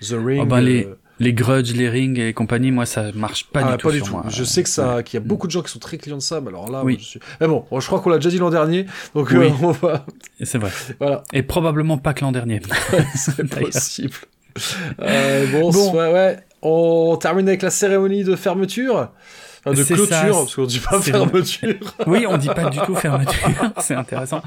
The 0.00 0.14
Ring 0.18 0.42
oh, 0.42 0.46
bah, 0.46 0.60
les 0.60 0.88
les 1.20 1.34
grudge, 1.34 1.74
les 1.74 1.88
rings 1.88 2.18
et 2.18 2.32
compagnie, 2.32 2.70
moi 2.70 2.86
ça 2.86 3.12
marche 3.12 3.44
pas 3.44 3.60
ah, 3.62 3.76
du 3.76 4.00
tout. 4.00 4.10
Moi. 4.10 4.24
Je 4.28 4.42
sais 4.42 4.62
que 4.62 4.68
ça, 4.70 5.02
qu'il 5.02 5.20
y 5.20 5.22
a 5.22 5.24
beaucoup 5.24 5.46
de 5.46 5.52
gens 5.52 5.60
qui 5.60 5.70
sont 5.70 5.78
très 5.78 5.98
clients 5.98 6.16
de 6.16 6.22
ça, 6.22 6.40
mais 6.40 6.48
alors 6.48 6.70
là, 6.70 6.82
oui. 6.82 6.96
je 6.98 7.04
suis... 7.04 7.20
Mais 7.40 7.46
bon, 7.46 7.64
je 7.78 7.86
crois 7.86 8.00
qu'on 8.00 8.08
l'a 8.08 8.16
déjà 8.16 8.30
dit 8.30 8.38
l'an 8.38 8.48
dernier, 8.48 8.86
donc 9.14 9.28
oui. 9.30 9.46
euh, 9.46 9.50
on 9.62 9.70
va. 9.70 10.06
C'est 10.42 10.56
vrai. 10.56 10.70
Voilà. 10.98 11.22
Et 11.34 11.42
probablement 11.42 11.98
pas 11.98 12.14
que 12.14 12.22
l'an 12.22 12.32
dernier. 12.32 12.62
C'est 13.14 13.46
possible. 13.46 14.16
euh, 15.00 15.46
bon, 15.52 15.70
bon. 15.70 15.92
Ouais, 15.92 16.10
ouais, 16.10 16.38
on 16.62 17.16
termine 17.18 17.46
avec 17.46 17.60
la 17.62 17.70
cérémonie 17.70 18.24
de 18.24 18.34
fermeture. 18.34 19.10
Enfin, 19.64 19.76
de 19.76 19.84
clôture, 19.84 20.06
ça, 20.06 20.26
parce 20.26 20.54
qu'on 20.54 20.64
dit 20.64 20.78
pas 20.78 21.00
fermeture. 21.00 21.74
oui, 22.06 22.24
on 22.26 22.38
dit 22.38 22.48
pas 22.48 22.70
du 22.70 22.78
tout 22.78 22.94
fermeture, 22.94 23.50
c'est 23.78 23.94
intéressant. 23.94 24.42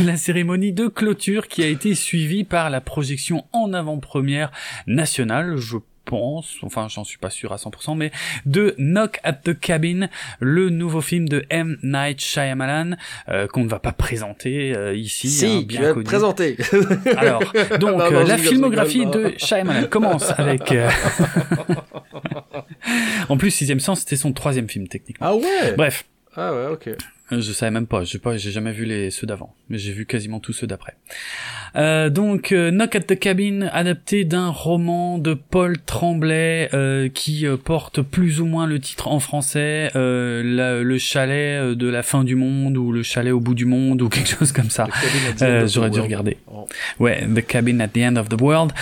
La 0.00 0.16
cérémonie 0.16 0.72
de 0.72 0.86
clôture 0.86 1.48
qui 1.48 1.62
a 1.62 1.66
été 1.66 1.94
suivie 1.94 2.44
par 2.44 2.70
la 2.70 2.80
projection 2.80 3.44
en 3.52 3.72
avant-première 3.72 4.52
nationale, 4.86 5.56
je 5.56 5.78
pense, 6.04 6.56
enfin 6.62 6.86
j'en 6.88 7.04
suis 7.04 7.18
pas 7.18 7.30
sûr 7.30 7.52
à 7.52 7.56
100%, 7.56 7.96
mais 7.96 8.10
de 8.46 8.74
Knock 8.78 9.20
at 9.24 9.34
the 9.34 9.58
Cabin, 9.58 10.08
le 10.40 10.70
nouveau 10.70 11.00
film 11.00 11.28
de 11.28 11.44
M. 11.50 11.78
Night 11.82 12.20
Shyamalan, 12.20 12.96
euh, 13.28 13.46
qu'on 13.46 13.64
ne 13.64 13.68
va 13.68 13.78
pas 13.78 13.92
présenter 13.92 14.74
euh, 14.74 14.94
ici. 14.94 15.28
Si, 15.28 15.46
hein, 15.46 15.62
bien 15.66 15.92
connu. 15.92 16.04
présenter. 16.04 16.56
Alors, 17.16 17.42
donc 17.78 18.00
euh, 18.00 18.24
la 18.24 18.38
filmographie 18.38 19.06
de 19.06 19.34
Shyamalan 19.36 19.88
commence 19.88 20.30
avec... 20.38 20.72
Euh, 20.72 20.88
en 23.28 23.36
plus, 23.36 23.50
Sixième 23.50 23.80
Sens, 23.80 24.00
c'était 24.00 24.16
son 24.16 24.32
troisième 24.32 24.68
film 24.68 24.88
techniquement. 24.88 25.26
Ah 25.28 25.34
ouais? 25.34 25.74
Bref. 25.76 26.04
Ah 26.36 26.52
ouais, 26.52 26.66
ok. 26.66 26.90
Je 27.30 27.52
savais 27.52 27.70
même 27.70 27.86
pas, 27.86 28.04
j'ai 28.04 28.18
pas, 28.18 28.36
j'ai 28.36 28.50
jamais 28.50 28.72
vu 28.72 28.84
les 28.84 29.10
ceux 29.10 29.26
d'avant, 29.26 29.54
mais 29.70 29.78
j'ai 29.78 29.92
vu 29.92 30.04
quasiment 30.04 30.40
tous 30.40 30.52
ceux 30.52 30.66
d'après. 30.66 30.94
Euh, 31.74 32.10
donc 32.10 32.52
euh, 32.52 32.70
Knock 32.70 32.96
at 32.96 33.00
the 33.00 33.18
Cabin, 33.18 33.62
adapté 33.72 34.24
d'un 34.24 34.50
roman 34.50 35.16
de 35.16 35.32
Paul 35.32 35.78
Tremblay 35.78 36.68
euh, 36.74 37.08
qui 37.08 37.46
euh, 37.46 37.56
porte 37.56 38.02
plus 38.02 38.42
ou 38.42 38.46
moins 38.46 38.66
le 38.66 38.78
titre 38.78 39.08
en 39.08 39.20
français, 39.20 39.90
euh, 39.96 40.82
le 40.84 40.98
chalet 40.98 41.74
de 41.74 41.88
la 41.88 42.02
fin 42.02 42.24
du 42.24 42.36
monde 42.36 42.76
ou 42.76 42.92
le 42.92 43.02
chalet 43.02 43.32
au 43.32 43.40
bout 43.40 43.54
du 43.54 43.64
monde 43.64 44.02
ou 44.02 44.10
quelque 44.10 44.28
chose 44.28 44.52
comme 44.52 44.70
ça. 44.70 44.86
J'aurais 45.66 45.90
dû 45.90 46.00
regarder. 46.00 46.36
Oh. 46.46 46.66
Ouais, 47.00 47.26
The 47.26 47.44
Cabin 47.44 47.80
at 47.80 47.88
the 47.88 47.98
End 47.98 48.16
of 48.16 48.28
the 48.28 48.38
World. 48.38 48.72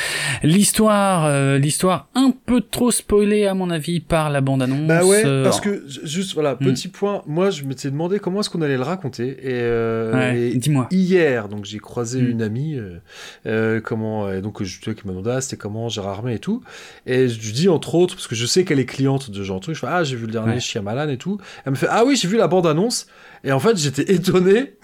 L'histoire, 0.42 1.58
l'histoire 1.58 2.08
un 2.16 2.34
peu 2.44 2.60
trop 2.60 2.90
spoilée 2.90 3.46
à 3.46 3.54
mon 3.54 3.70
avis 3.70 4.00
par 4.00 4.30
la 4.30 4.40
bande 4.40 4.62
annonce. 4.62 4.88
Bah 4.88 5.04
ouais, 5.04 5.22
parce 5.44 5.60
que 5.60 5.84
juste 6.02 6.34
voilà, 6.34 6.54
hmm. 6.54 6.64
petit 6.64 6.88
point, 6.88 7.22
moi 7.28 7.50
je 7.50 7.62
m'étais 7.62 7.90
demandé 7.90 8.18
comment 8.18 8.31
est-ce 8.40 8.50
qu'on 8.50 8.62
allait 8.62 8.76
le 8.76 8.82
raconter 8.82 9.36
et, 9.42 10.56
dis-moi. 10.56 10.86
Hier, 10.90 11.48
donc 11.48 11.64
j'ai 11.64 11.78
croisé 11.78 12.20
hmm. 12.20 12.30
une 12.30 12.42
amie 12.42 12.76
euh, 12.76 12.98
euh, 13.46 13.80
comment, 13.80 14.30
et 14.30 14.40
donc 14.40 14.62
je 14.62 14.80
qui 14.80 15.06
m'a 15.06 15.12
demandé, 15.12 15.30
ah, 15.30 15.40
c'était 15.40 15.56
comment 15.56 15.88
Gérard 15.88 16.18
Armé 16.18 16.34
et 16.34 16.38
tout. 16.38 16.62
Et 17.06 17.28
je 17.28 17.52
dis 17.52 17.68
entre 17.68 17.94
autres, 17.94 18.14
parce 18.14 18.26
que 18.26 18.34
je 18.34 18.46
sais 18.46 18.64
qu'elle 18.64 18.80
est 18.80 18.86
cliente 18.86 19.30
de 19.30 19.42
genre 19.42 19.60
truc, 19.60 19.74
je 19.74 19.80
fais, 19.80 19.86
ah, 19.88 20.04
j'ai 20.04 20.16
vu 20.16 20.26
le 20.26 20.32
dernier 20.32 20.56
ouais. 20.56 20.80
Malane 20.82 21.10
et 21.10 21.18
tout. 21.18 21.38
Elle 21.64 21.72
me 21.72 21.76
fait, 21.76 21.88
ah 21.90 22.04
oui, 22.04 22.16
j'ai 22.16 22.28
vu 22.28 22.36
la 22.36 22.48
bande-annonce. 22.48 23.06
Et 23.44 23.52
en 23.52 23.60
fait, 23.60 23.76
j'étais 23.76 24.12
étonné 24.14 24.74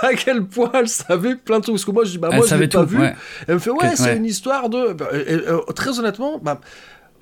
à 0.00 0.14
quel 0.14 0.44
point 0.44 0.70
elle 0.74 0.88
savait 0.88 1.36
plein 1.36 1.58
de 1.58 1.62
trucs. 1.62 1.74
Parce 1.74 1.84
que 1.84 1.90
moi, 1.90 2.04
je 2.04 2.10
dis, 2.10 2.18
bah, 2.18 2.30
moi, 2.32 2.46
je 2.46 2.54
l'ai 2.54 2.68
pas 2.68 2.84
vu. 2.84 2.98
Elle 3.46 3.54
me 3.54 3.58
fait, 3.58 3.70
ouais, 3.70 3.96
c'est 3.96 4.16
une 4.16 4.24
histoire 4.24 4.68
de. 4.68 4.92
Bah, 4.92 5.08
euh, 5.12 5.60
très 5.74 5.98
honnêtement, 5.98 6.38
bah, 6.38 6.60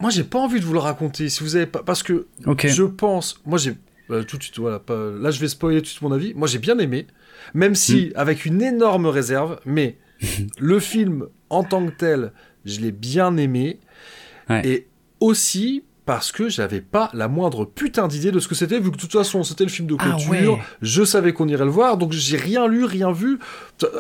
moi, 0.01 0.11
j'ai 0.11 0.25
pas 0.25 0.39
envie 0.39 0.61
de 0.61 0.65
vous 0.65 0.73
le 0.73 0.81
raconter. 0.81 1.29
Si 1.29 1.43
vous 1.43 1.57
avez 1.57 1.67
pas. 1.67 1.83
Parce 1.83 2.03
que 2.03 2.27
je 2.65 2.85
pense. 2.85 3.41
Moi, 3.47 3.59
j'ai 3.59 3.75
tout 4.09 4.39
de 4.39 4.43
suite, 4.43 4.59
voilà. 4.59 4.81
Là, 4.89 5.31
je 5.31 5.41
vais 5.41 5.49
spoiler 5.49 5.79
tout 5.79 5.85
de 5.85 5.89
suite 5.89 6.03
mon 6.03 6.13
avis. 6.13 6.35
Moi, 6.35 6.49
j'ai 6.49 6.59
bien 6.59 6.79
aimé, 6.79 7.07
même 7.55 7.75
si 7.75 8.07
hmm. 8.07 8.13
avec 8.17 8.45
une 8.45 8.63
énorme 8.63 9.07
réserve, 9.07 9.61
mais 9.65 9.99
le 10.59 10.81
film 10.81 11.27
en 11.51 11.65
tant 11.65 11.87
que 11.87 11.93
tel, 11.93 12.33
je 12.65 12.81
l'ai 12.81 12.93
bien 12.93 13.37
aimé. 13.37 13.81
Et 14.51 14.89
aussi 15.21 15.85
parce 16.05 16.33
que 16.33 16.49
j'avais 16.49 16.81
pas 16.83 17.11
la 17.15 17.29
moindre 17.29 17.65
putain 17.65 18.09
d'idée 18.09 18.31
de 18.31 18.39
ce 18.39 18.49
que 18.49 18.55
c'était, 18.55 18.79
vu 18.79 18.91
que 18.91 18.97
de 18.97 19.01
toute 19.01 19.13
façon 19.13 19.43
c'était 19.43 19.65
le 19.65 19.71
film 19.71 19.89
de 19.89 19.97
ah 19.99 20.05
clôture, 20.05 20.63
je 20.83 21.03
savais 21.03 21.33
qu'on 21.33 21.49
irait 21.49 21.65
le 21.65 21.71
voir, 21.71 21.97
donc 21.97 22.13
j'ai 22.13 22.37
rien 22.37 22.69
lu, 22.69 22.85
rien 22.85 23.11
vu. 23.11 23.39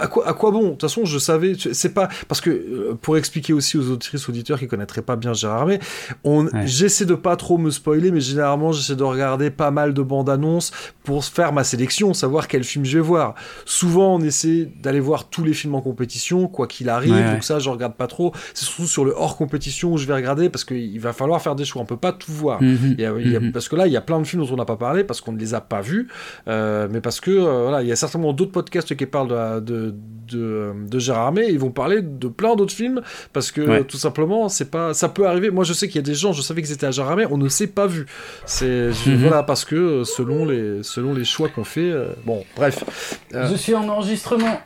À 0.00 0.06
quoi, 0.06 0.26
à 0.28 0.32
quoi 0.32 0.50
bon? 0.50 0.62
De 0.62 0.68
toute 0.70 0.82
façon, 0.82 1.04
je 1.04 1.18
savais, 1.18 1.54
c'est 1.72 1.94
pas 1.94 2.08
parce 2.28 2.40
que 2.40 2.50
euh, 2.50 2.94
pour 3.00 3.16
expliquer 3.16 3.52
aussi 3.52 3.76
aux 3.76 3.90
autrices 3.90 4.28
auditeurs 4.28 4.58
qui 4.58 4.68
connaîtraient 4.68 5.02
pas 5.02 5.16
bien 5.16 5.32
Gérard 5.32 5.62
Armé, 5.62 5.78
on, 6.22 6.48
j'essaie 6.64 7.06
de 7.06 7.14
pas 7.14 7.36
trop 7.36 7.58
me 7.58 7.70
spoiler, 7.70 8.10
mais 8.10 8.20
généralement 8.20 8.72
j'essaie 8.72 8.96
de 8.96 9.02
regarder 9.02 9.50
pas 9.50 9.70
mal 9.70 9.94
de 9.94 10.02
bandes 10.02 10.30
annonces 10.30 10.72
pour 11.02 11.24
faire 11.24 11.52
ma 11.52 11.64
sélection, 11.64 12.14
savoir 12.14 12.48
quel 12.48 12.64
film 12.64 12.84
je 12.84 12.98
vais 12.98 13.04
voir. 13.04 13.34
Souvent, 13.64 14.14
on 14.14 14.20
essaie 14.20 14.68
d'aller 14.82 15.00
voir 15.00 15.28
tous 15.28 15.44
les 15.44 15.52
films 15.52 15.74
en 15.74 15.80
compétition, 15.80 16.48
quoi 16.48 16.66
qu'il 16.66 16.88
arrive, 16.88 17.32
donc 17.32 17.44
ça 17.44 17.58
je 17.58 17.68
regarde 17.70 17.94
pas 17.94 18.06
trop. 18.06 18.32
C'est 18.54 18.64
surtout 18.64 18.86
sur 18.86 19.04
le 19.04 19.12
hors 19.16 19.36
compétition 19.36 19.92
où 19.92 19.98
je 19.98 20.06
vais 20.06 20.14
regarder 20.14 20.48
parce 20.48 20.64
qu'il 20.64 21.00
va 21.00 21.12
falloir 21.12 21.40
faire 21.42 21.54
des 21.54 21.64
choix. 21.64 21.82
On 21.82 21.86
peut 21.86 21.96
pas 21.96 22.12
tout 22.12 22.32
voir. 22.32 22.62
Mhm. 22.62 22.96
Mhm. 22.98 23.52
Parce 23.52 23.68
que 23.68 23.76
là, 23.76 23.86
il 23.86 23.92
y 23.92 23.96
a 23.96 24.00
plein 24.00 24.20
de 24.20 24.26
films 24.26 24.44
dont 24.44 24.52
on 24.52 24.56
n'a 24.56 24.64
pas 24.64 24.76
parlé 24.76 25.04
parce 25.04 25.20
qu'on 25.20 25.32
ne 25.32 25.38
les 25.38 25.54
a 25.54 25.60
pas 25.60 25.80
vus, 25.80 26.08
euh, 26.48 26.88
mais 26.90 27.00
parce 27.00 27.20
que 27.20 27.30
euh, 27.30 27.62
voilà, 27.62 27.82
il 27.82 27.88
y 27.88 27.92
a 27.92 27.96
certainement 27.96 28.32
d'autres 28.32 28.52
podcasts 28.52 28.94
qui 28.94 29.06
parlent 29.06 29.28
de, 29.28 29.63
de, 29.64 29.94
de, 30.32 30.98
Gérard 30.98 31.26
Armé. 31.26 31.46
Ils 31.48 31.58
vont 31.58 31.70
parler 31.70 32.02
de 32.02 32.28
plein 32.28 32.56
d'autres 32.56 32.72
films 32.72 33.02
parce 33.32 33.50
que 33.50 33.82
tout 33.82 33.96
simplement, 33.96 34.48
c'est 34.48 34.70
pas, 34.70 34.94
ça 34.94 35.08
peut 35.08 35.26
arriver. 35.26 35.50
Moi, 35.50 35.64
je 35.64 35.72
sais 35.72 35.86
qu'il 35.88 35.96
y 35.96 35.98
a 35.98 36.02
des 36.02 36.14
gens, 36.14 36.32
je 36.32 36.42
savais 36.42 36.62
qu'ils 36.62 36.72
étaient 36.72 36.86
à 36.86 36.90
Gérard 36.90 37.12
Armé, 37.12 37.26
on 37.30 37.38
ne 37.38 37.48
s'est 37.48 37.66
pas 37.66 37.86
vu. 37.86 38.06
C'est 38.46 38.90
mhm. 39.06 39.16
voilà 39.16 39.42
parce 39.42 39.64
que 39.64 39.74
euh, 39.74 40.04
selon 40.04 40.46
les 40.46 40.82
selon 40.82 41.14
les 41.14 41.24
choix 41.24 41.48
qu'on 41.48 41.64
fait, 41.64 41.92
bon, 42.24 42.44
bref. 42.56 42.84
Je 43.32 43.54
suis 43.54 43.74
en 43.74 43.88
enregistrement. 43.88 44.60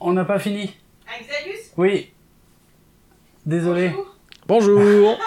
On 0.00 0.12
n'a 0.12 0.24
pas 0.24 0.38
fini. 0.38 0.74
Axelius 1.06 1.72
Oui. 1.76 2.10
Désolé. 3.46 3.92
Bonjour. 4.46 4.78
Bonjour. 4.78 5.18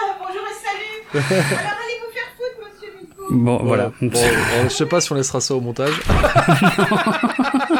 Alors 1.12 1.24
allez 1.24 1.98
vous 2.04 2.12
faire 2.12 2.30
foutre, 2.36 2.58
monsieur. 2.72 2.92
Bon, 3.30 3.64
voilà. 3.64 3.92
Bon, 4.00 4.10
je 4.64 4.68
sais 4.68 4.86
pas 4.86 5.00
si 5.00 5.10
on 5.10 5.16
laissera 5.16 5.40
ça 5.40 5.54
au 5.54 5.60
montage. 5.60 5.90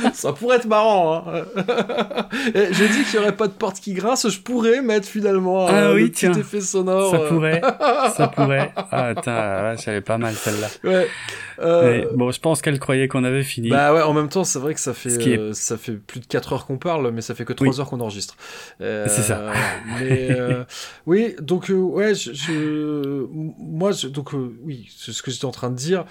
ça 0.14 0.32
pourrait 0.32 0.56
être 0.56 0.66
marrant. 0.66 1.24
Hein. 1.26 1.44
J'ai 2.54 2.88
dit 2.88 3.04
qu'il 3.04 3.18
n'y 3.18 3.26
aurait 3.26 3.36
pas 3.36 3.46
de 3.46 3.52
porte 3.52 3.80
qui 3.80 3.92
grince. 3.92 4.28
Je 4.28 4.40
pourrais 4.40 4.82
mettre 4.82 5.06
finalement 5.06 5.66
ah, 5.68 5.74
euh, 5.74 5.94
oui, 5.94 6.04
un 6.04 6.08
petit 6.08 6.40
effet 6.40 6.60
sonore. 6.60 7.10
Ça 7.10 7.18
pourrait. 7.18 7.60
ça 8.16 8.28
pourrait. 8.28 8.72
Ah, 8.76 9.74
j'avais 9.76 10.00
pas 10.00 10.18
mal 10.18 10.34
celle-là. 10.34 10.68
Ouais. 10.84 11.08
Euh... 11.62 12.06
bon, 12.14 12.30
je 12.30 12.40
pense 12.40 12.62
qu'elle 12.62 12.78
croyait 12.78 13.08
qu'on 13.08 13.24
avait 13.24 13.42
fini. 13.42 13.68
Bah 13.68 13.92
ouais, 13.92 14.02
en 14.02 14.14
même 14.14 14.28
temps, 14.28 14.44
c'est 14.44 14.58
vrai 14.58 14.74
que 14.74 14.80
ça 14.80 14.94
fait, 14.94 15.36
euh, 15.38 15.52
ça 15.52 15.76
fait 15.76 15.92
plus 15.92 16.20
de 16.20 16.26
4 16.26 16.52
heures 16.54 16.66
qu'on 16.66 16.78
parle, 16.78 17.10
mais 17.10 17.20
ça 17.20 17.34
fait 17.34 17.44
que 17.44 17.52
3 17.52 17.80
heures 17.80 17.90
qu'on 17.90 18.00
enregistre. 18.00 18.36
Euh, 18.80 19.06
c'est 19.08 19.22
ça. 19.22 19.52
mais 20.00 20.28
euh, 20.30 20.64
oui, 21.06 21.34
donc 21.40 21.70
ouais, 21.70 22.14
je, 22.14 22.32
je... 22.32 23.26
moi, 23.58 23.92
je... 23.92 24.08
donc 24.08 24.30
oui, 24.64 24.88
c'est 24.96 25.12
ce 25.12 25.22
que 25.22 25.30
j'étais 25.30 25.44
en 25.44 25.50
train 25.50 25.70
de 25.70 25.76
dire. 25.76 26.04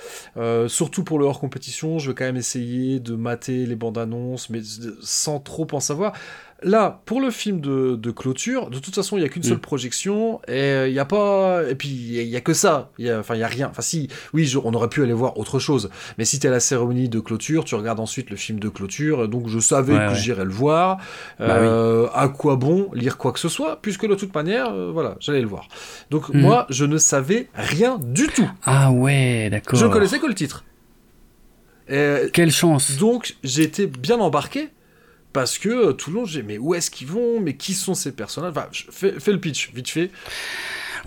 surtout 0.68 1.04
pour 1.04 1.20
le 1.20 1.26
hors 1.26 1.40
compétition, 1.40 2.00
je 2.00 2.10
vais 2.10 2.16
quand 2.16 2.26
même 2.26 2.38
essayer 2.38 3.00
de 3.00 3.16
mater 3.16 3.66
les 3.66 3.76
bandes 3.80 3.98
annonces, 3.98 4.50
mais 4.50 4.62
sans 5.02 5.40
trop 5.40 5.68
en 5.72 5.80
savoir. 5.80 6.14
Là, 6.62 7.02
pour 7.06 7.22
le 7.22 7.32
film 7.32 7.62
de, 7.62 8.12
clôture, 8.12 8.70
de 8.70 8.80
toute 8.80 8.94
façon, 8.94 9.18
il 9.18 9.22
y 9.22 9.26
a 9.26 9.30
qu'une 9.30 9.44
seule 9.44 9.58
mm. 9.58 9.62
projection 9.62 10.42
et 10.48 10.88
il 10.88 10.94
y 10.94 11.00
a 11.00 11.06
pas 11.06 11.64
et 11.70 11.76
puis 11.76 11.88
il 11.88 12.24
y, 12.24 12.36
a 12.36 12.42
que 12.42 12.54
ça. 12.54 12.92
Enfin, 13.00 13.36
il 13.36 13.40
y 13.40 13.44
a 13.44 13.48
rien. 13.48 13.70
Enfin, 13.70 13.82
si, 13.82 14.10
oui, 14.34 14.52
on 14.62 14.74
aurait 14.74 14.90
pu 14.90 15.02
aller 15.02 15.14
voir 15.14 15.38
autre 15.38 15.60
chose. 15.60 15.90
Mais 16.18 16.26
si 16.26 16.38
t'es 16.40 16.50
à 16.50 16.52
la 16.52 16.60
cérémonie 16.60 17.08
de 17.08 17.20
clôture, 17.20 17.64
tu 17.64 17.76
regardes 17.76 18.02
ensuite 18.02 18.30
le 18.30 18.36
film 18.36 18.60
de 18.60 18.68
clôture. 18.68 19.30
Donc, 19.30 19.48
je 19.48 19.60
savais 19.60 20.10
que 20.10 20.16
j'irais 20.16 20.44
le 20.44 20.52
voir. 20.52 20.98
Bah 21.40 21.46
euh, 21.46 22.08
à 22.14 22.28
quoi 22.28 22.58
bon 22.58 22.90
lire 22.94 23.18
quoi 23.18 23.32
que 23.32 23.40
ce 23.40 23.50
soit, 23.50 23.82
puisque 23.82 24.08
de 24.08 24.16
toute 24.16 24.36
manière, 24.36 24.72
euh, 24.72 24.92
voilà, 24.92 25.16
j'allais 25.20 25.42
le 25.42 25.48
voir. 25.48 25.68
Donc, 26.10 26.30
mm. 26.30 26.42
moi, 26.42 26.66
je 26.70 26.84
ne 26.84 26.98
savais 26.98 27.48
rien 27.54 27.98
du 28.02 28.28
tout. 28.28 28.50
Ah 28.66 28.92
ouais, 28.92 29.50
d'accord. 29.50 29.80
Je 29.80 29.86
ne 29.86 29.92
connaissais 29.92 30.20
que 30.20 30.28
le 30.28 30.36
titre. 30.36 30.66
Quelle 31.90 32.52
chance. 32.52 32.98
Donc, 32.98 33.36
j'ai 33.44 33.64
été 33.64 33.88
bien 33.88 34.20
embarqué 34.20 34.70
parce 35.34 35.58
que 35.58 35.70
euh, 35.70 35.94
tout 35.94 36.10
le 36.10 36.16
long 36.16 36.26
j'ai 36.26 36.42
mais 36.42 36.58
où 36.58 36.74
est-ce 36.74 36.90
qu'ils 36.90 37.08
vont? 37.08 37.40
Mais 37.40 37.56
qui 37.56 37.74
sont 37.74 37.94
ces 37.94 38.12
personnages? 38.12 38.52
Enfin 38.52 38.68
fais, 38.72 39.20
fais 39.20 39.32
le 39.32 39.40
pitch 39.40 39.72
vite 39.74 39.90
fait 39.90 40.12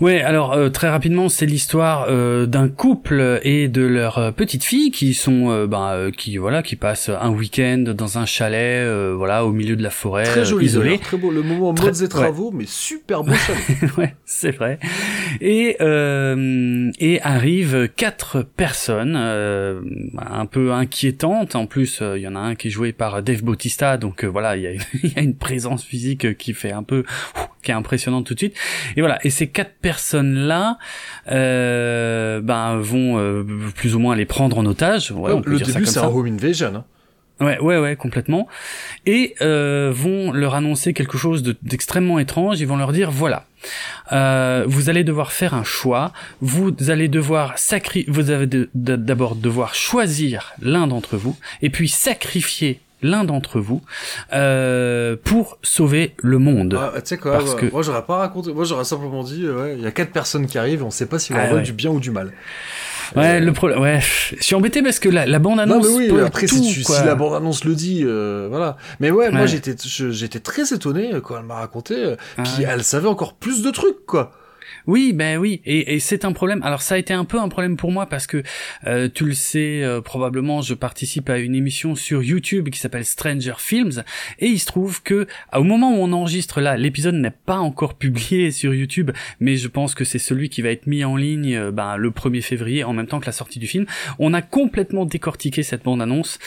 Ouais, 0.01 0.21
alors 0.21 0.53
euh, 0.53 0.69
très 0.69 0.89
rapidement, 0.89 1.29
c'est 1.29 1.45
l'histoire 1.45 2.07
euh, 2.09 2.45
d'un 2.45 2.67
couple 2.67 3.39
et 3.43 3.67
de 3.67 3.83
leur 3.83 4.17
euh, 4.17 4.31
petite 4.31 4.63
fille 4.63 4.91
qui 4.91 5.13
sont, 5.13 5.65
bah, 5.67 6.07
qui 6.15 6.37
voilà, 6.37 6.63
qui 6.63 6.75
passent 6.75 7.09
un 7.09 7.29
week-end 7.29 7.83
dans 7.95 8.17
un 8.17 8.25
chalet, 8.25 8.87
voilà, 9.15 9.45
au 9.45 9.51
milieu 9.51 9.75
de 9.75 9.83
la 9.83 9.89
forêt, 9.89 10.23
très 10.23 10.45
joli, 10.45 10.65
isolé. 10.65 10.97
Très 10.99 11.17
beau, 11.17 11.31
le 11.31 11.43
moment 11.43 11.73
modes 11.73 12.01
et 12.01 12.07
travaux, 12.07 12.51
mais 12.51 12.65
super 12.67 13.23
beau 13.23 13.33
chalet. 13.33 13.91
ouais, 13.97 14.15
c'est 14.25 14.51
vrai. 14.51 14.79
Et 15.41 15.77
et 16.99 17.21
arrivent 17.21 17.89
quatre 17.95 18.41
personnes, 18.41 19.15
un 19.15 20.45
peu 20.45 20.71
inquiétantes. 20.71 21.55
En 21.55 21.65
plus, 21.65 22.01
il 22.15 22.21
y 22.21 22.27
en 22.27 22.35
a 22.35 22.39
un 22.39 22.55
qui 22.55 22.67
est 22.67 22.71
joué 22.71 22.93
par 22.93 23.21
Dave 23.21 23.43
Bautista, 23.43 23.97
donc 23.97 24.23
voilà, 24.23 24.57
il 24.57 24.63
y 24.63 24.67
a, 24.67 24.71
y 25.03 25.13
a 25.15 25.21
une 25.21 25.35
présence 25.35 25.83
physique 25.83 26.37
qui 26.37 26.53
fait 26.53 26.71
un 26.71 26.83
peu, 26.83 27.03
qui 27.63 27.71
est 27.71 27.75
impressionnante 27.75 28.25
tout 28.25 28.33
de 28.33 28.39
suite. 28.39 28.55
Et 28.95 29.01
voilà, 29.01 29.19
et 29.23 29.29
ces 29.29 29.47
quatre 29.47 29.73
personnes-là 29.83 30.79
euh, 31.29 32.41
ben, 32.41 32.77
vont 32.77 33.19
euh, 33.19 33.43
plus 33.75 33.95
ou 33.95 33.99
moins 33.99 34.15
les 34.15 34.25
prendre 34.25 34.57
en 34.57 34.65
otage. 34.65 35.11
Ouais, 35.11 35.39
le 35.45 35.59
début, 35.59 35.85
c'est 35.85 35.99
un 35.99 36.07
home 36.07 36.25
invasion. 36.25 36.73
Hein. 36.75 36.85
Ouais, 37.39 37.59
ouais, 37.59 37.77
ouais, 37.77 37.95
complètement. 37.95 38.47
Et 39.05 39.35
euh, 39.41 39.91
vont 39.93 40.31
leur 40.31 40.55
annoncer 40.55 40.93
quelque 40.93 41.17
chose 41.17 41.43
d'extrêmement 41.61 42.19
étrange. 42.19 42.59
Ils 42.61 42.67
vont 42.67 42.77
leur 42.77 42.93
dire 42.93 43.11
voilà, 43.11 43.45
euh, 44.11 44.63
vous 44.67 44.89
allez 44.89 45.03
devoir 45.03 45.31
faire 45.31 45.53
un 45.53 45.63
choix. 45.63 46.13
Vous 46.41 46.73
allez 46.87 47.09
devoir 47.09 47.57
sacrifier. 47.57 48.09
Vous 48.11 48.29
avez 48.29 48.47
d'abord 48.73 49.35
devoir 49.35 49.75
choisir 49.75 50.53
l'un 50.61 50.87
d'entre 50.87 51.17
vous, 51.17 51.35
et 51.61 51.69
puis 51.69 51.89
sacrifier 51.89 52.79
l'un 53.03 53.23
d'entre 53.23 53.59
vous 53.59 53.81
euh, 54.33 55.15
pour 55.23 55.57
sauver 55.61 56.15
le 56.17 56.39
monde. 56.39 56.77
Ah, 56.79 56.93
tu 56.95 57.01
sais 57.05 57.17
quoi, 57.17 57.33
Parce 57.33 57.55
que... 57.55 57.67
moi 57.71 57.81
j'aurais 57.81 58.05
pas 58.05 58.17
raconté, 58.17 58.53
moi 58.53 58.65
j'aurais 58.65 58.85
simplement 58.85 59.23
dit, 59.23 59.43
euh, 59.43 59.61
ouais, 59.61 59.75
il 59.77 59.83
y 59.83 59.85
a 59.85 59.91
quatre 59.91 60.11
personnes 60.11 60.47
qui 60.47 60.57
arrivent, 60.57 60.83
on 60.83 60.91
sait 60.91 61.05
pas 61.05 61.19
si 61.19 61.33
on 61.33 61.37
ah, 61.37 61.59
du 61.59 61.73
bien 61.73 61.91
ou 61.91 61.99
du 61.99 62.11
mal. 62.11 62.31
Ouais, 63.15 63.39
le 63.39 63.53
problème, 63.53 63.79
ouais, 63.79 63.99
je 64.01 64.41
suis 64.41 64.55
embêté 64.55 64.81
parce 64.81 64.97
que 64.97 65.09
la, 65.09 65.25
la 65.27 65.37
bande 65.37 65.59
annonce. 65.59 65.85
Non, 65.85 65.99
mais 65.99 66.09
oui, 66.09 66.21
après, 66.21 66.47
si, 66.47 66.83
si, 66.83 67.05
la 67.05 67.13
bande 67.15 67.35
annonce 67.35 67.63
le 67.63 67.75
dit, 67.75 68.01
euh, 68.03 68.47
voilà. 68.49 68.77
Mais 68.99 69.11
ouais, 69.11 69.29
moi 69.29 69.45
j'étais, 69.45 69.75
j'étais 70.09 70.39
très 70.39 70.73
étonné 70.73 71.11
quand 71.23 71.37
elle 71.37 71.45
m'a 71.45 71.55
raconté, 71.55 72.15
ah 72.37 72.43
puis 72.43 72.63
elle 72.63 72.83
savait 72.83 73.07
encore 73.09 73.33
plus 73.33 73.61
de 73.61 73.69
trucs, 73.69 74.05
quoi. 74.07 74.31
Oui, 74.85 75.13
ben 75.13 75.37
oui, 75.37 75.61
et, 75.65 75.99
c'est 75.99 76.25
un 76.25 76.33
problème. 76.33 76.61
Alors 76.63 76.81
ça 76.81 76.95
a 76.95 76.97
été 76.97 77.13
un 77.13 77.25
peu 77.25 77.39
un 77.39 77.47
problème 77.47 77.77
pour 77.77 77.91
moi 77.91 78.05
parce 78.05 78.27
que 78.27 78.43
euh, 78.85 79.07
tu 79.13 79.25
le 79.25 79.33
sais 79.33 79.81
euh, 79.81 80.01
probablement, 80.01 80.61
je 80.61 80.73
participe 80.73 81.29
à 81.29 81.37
une 81.37 81.55
émission 81.55 81.95
sur 81.95 82.21
YouTube 82.21 82.69
qui 82.69 82.79
s'appelle 82.79 83.05
Stranger 83.05 83.53
Films 83.57 84.03
et 84.39 84.47
il 84.47 84.59
se 84.59 84.65
trouve 84.65 85.01
que 85.01 85.27
au 85.53 85.63
moment 85.63 85.93
où 85.93 86.01
on 86.01 86.11
enregistre 86.11 86.59
là, 86.59 86.75
l'épisode 86.75 87.15
n'est 87.15 87.31
pas 87.31 87.57
encore 87.57 87.93
publié 88.03 88.51
sur 88.51 88.73
YouTube, 88.73 89.11
mais 89.39 89.55
je 89.55 89.67
pense 89.67 89.95
que 89.95 90.03
c'est 90.03 90.19
celui 90.19 90.49
qui 90.49 90.61
va 90.61 90.69
être 90.69 90.85
mis 90.87 91.05
en 91.05 91.15
ligne 91.15 91.55
euh, 91.55 91.71
ben, 91.71 91.95
le 91.95 92.09
1er 92.11 92.41
février 92.41 92.83
en 92.83 92.93
même 92.93 93.07
temps 93.07 93.21
que 93.21 93.25
la 93.25 93.31
sortie 93.31 93.59
du 93.59 93.67
film. 93.67 93.85
On 94.19 94.33
a 94.33 94.41
complètement 94.41 95.05
décortiqué 95.05 95.63
cette 95.63 95.83
bande 95.83 96.01
annonce 96.01 96.39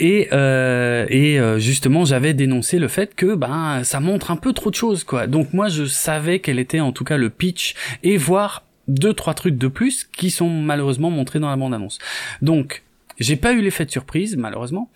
et 0.00 0.28
et 0.34 1.38
justement 1.58 2.04
j'avais 2.04 2.34
dénoncé 2.34 2.78
le 2.78 2.88
fait 2.88 3.14
que 3.14 3.34
ben 3.34 3.82
ça 3.84 4.00
montre 4.00 4.30
un 4.30 4.36
peu 4.36 4.52
trop 4.52 4.70
de 4.70 4.74
choses 4.74 5.04
quoi. 5.04 5.26
Donc 5.26 5.52
moi 5.52 5.68
je 5.68 5.84
savais 5.84 6.38
quel 6.38 6.58
était 6.58 6.80
en 6.80 6.92
tout 6.92 7.04
cas 7.04 7.16
le 7.16 7.30
pitch 7.30 7.74
et 8.02 8.16
voir 8.16 8.64
deux 8.88 9.14
trois 9.14 9.34
trucs 9.34 9.56
de 9.56 9.68
plus 9.68 10.04
qui 10.04 10.30
sont 10.30 10.48
malheureusement 10.48 11.10
montrés 11.10 11.40
dans 11.40 11.48
la 11.48 11.56
bande 11.56 11.74
annonce. 11.74 11.98
Donc 12.42 12.82
j'ai 13.18 13.36
pas 13.36 13.52
eu 13.52 13.60
l'effet 13.60 13.84
de 13.84 13.90
surprise 13.90 14.36
malheureusement, 14.36 14.90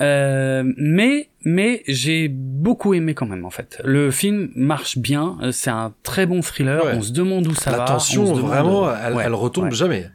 euh, 0.00 0.64
mais 0.76 1.28
mais 1.44 1.82
j'ai 1.86 2.28
beaucoup 2.28 2.94
aimé 2.94 3.14
quand 3.14 3.26
même 3.26 3.44
en 3.44 3.50
fait. 3.50 3.80
Le 3.84 4.10
film 4.10 4.50
marche 4.54 4.98
bien, 4.98 5.36
c'est 5.52 5.70
un 5.70 5.92
très 6.02 6.26
bon 6.26 6.40
thriller. 6.42 6.82
On 6.94 7.02
se 7.02 7.12
demande 7.12 7.46
où 7.46 7.54
ça 7.54 7.70
va. 7.70 7.78
L'attention 7.78 8.32
vraiment, 8.34 8.90
elle, 8.94 9.16
elle 9.22 9.34
retombe 9.34 9.72
jamais. 9.72 10.10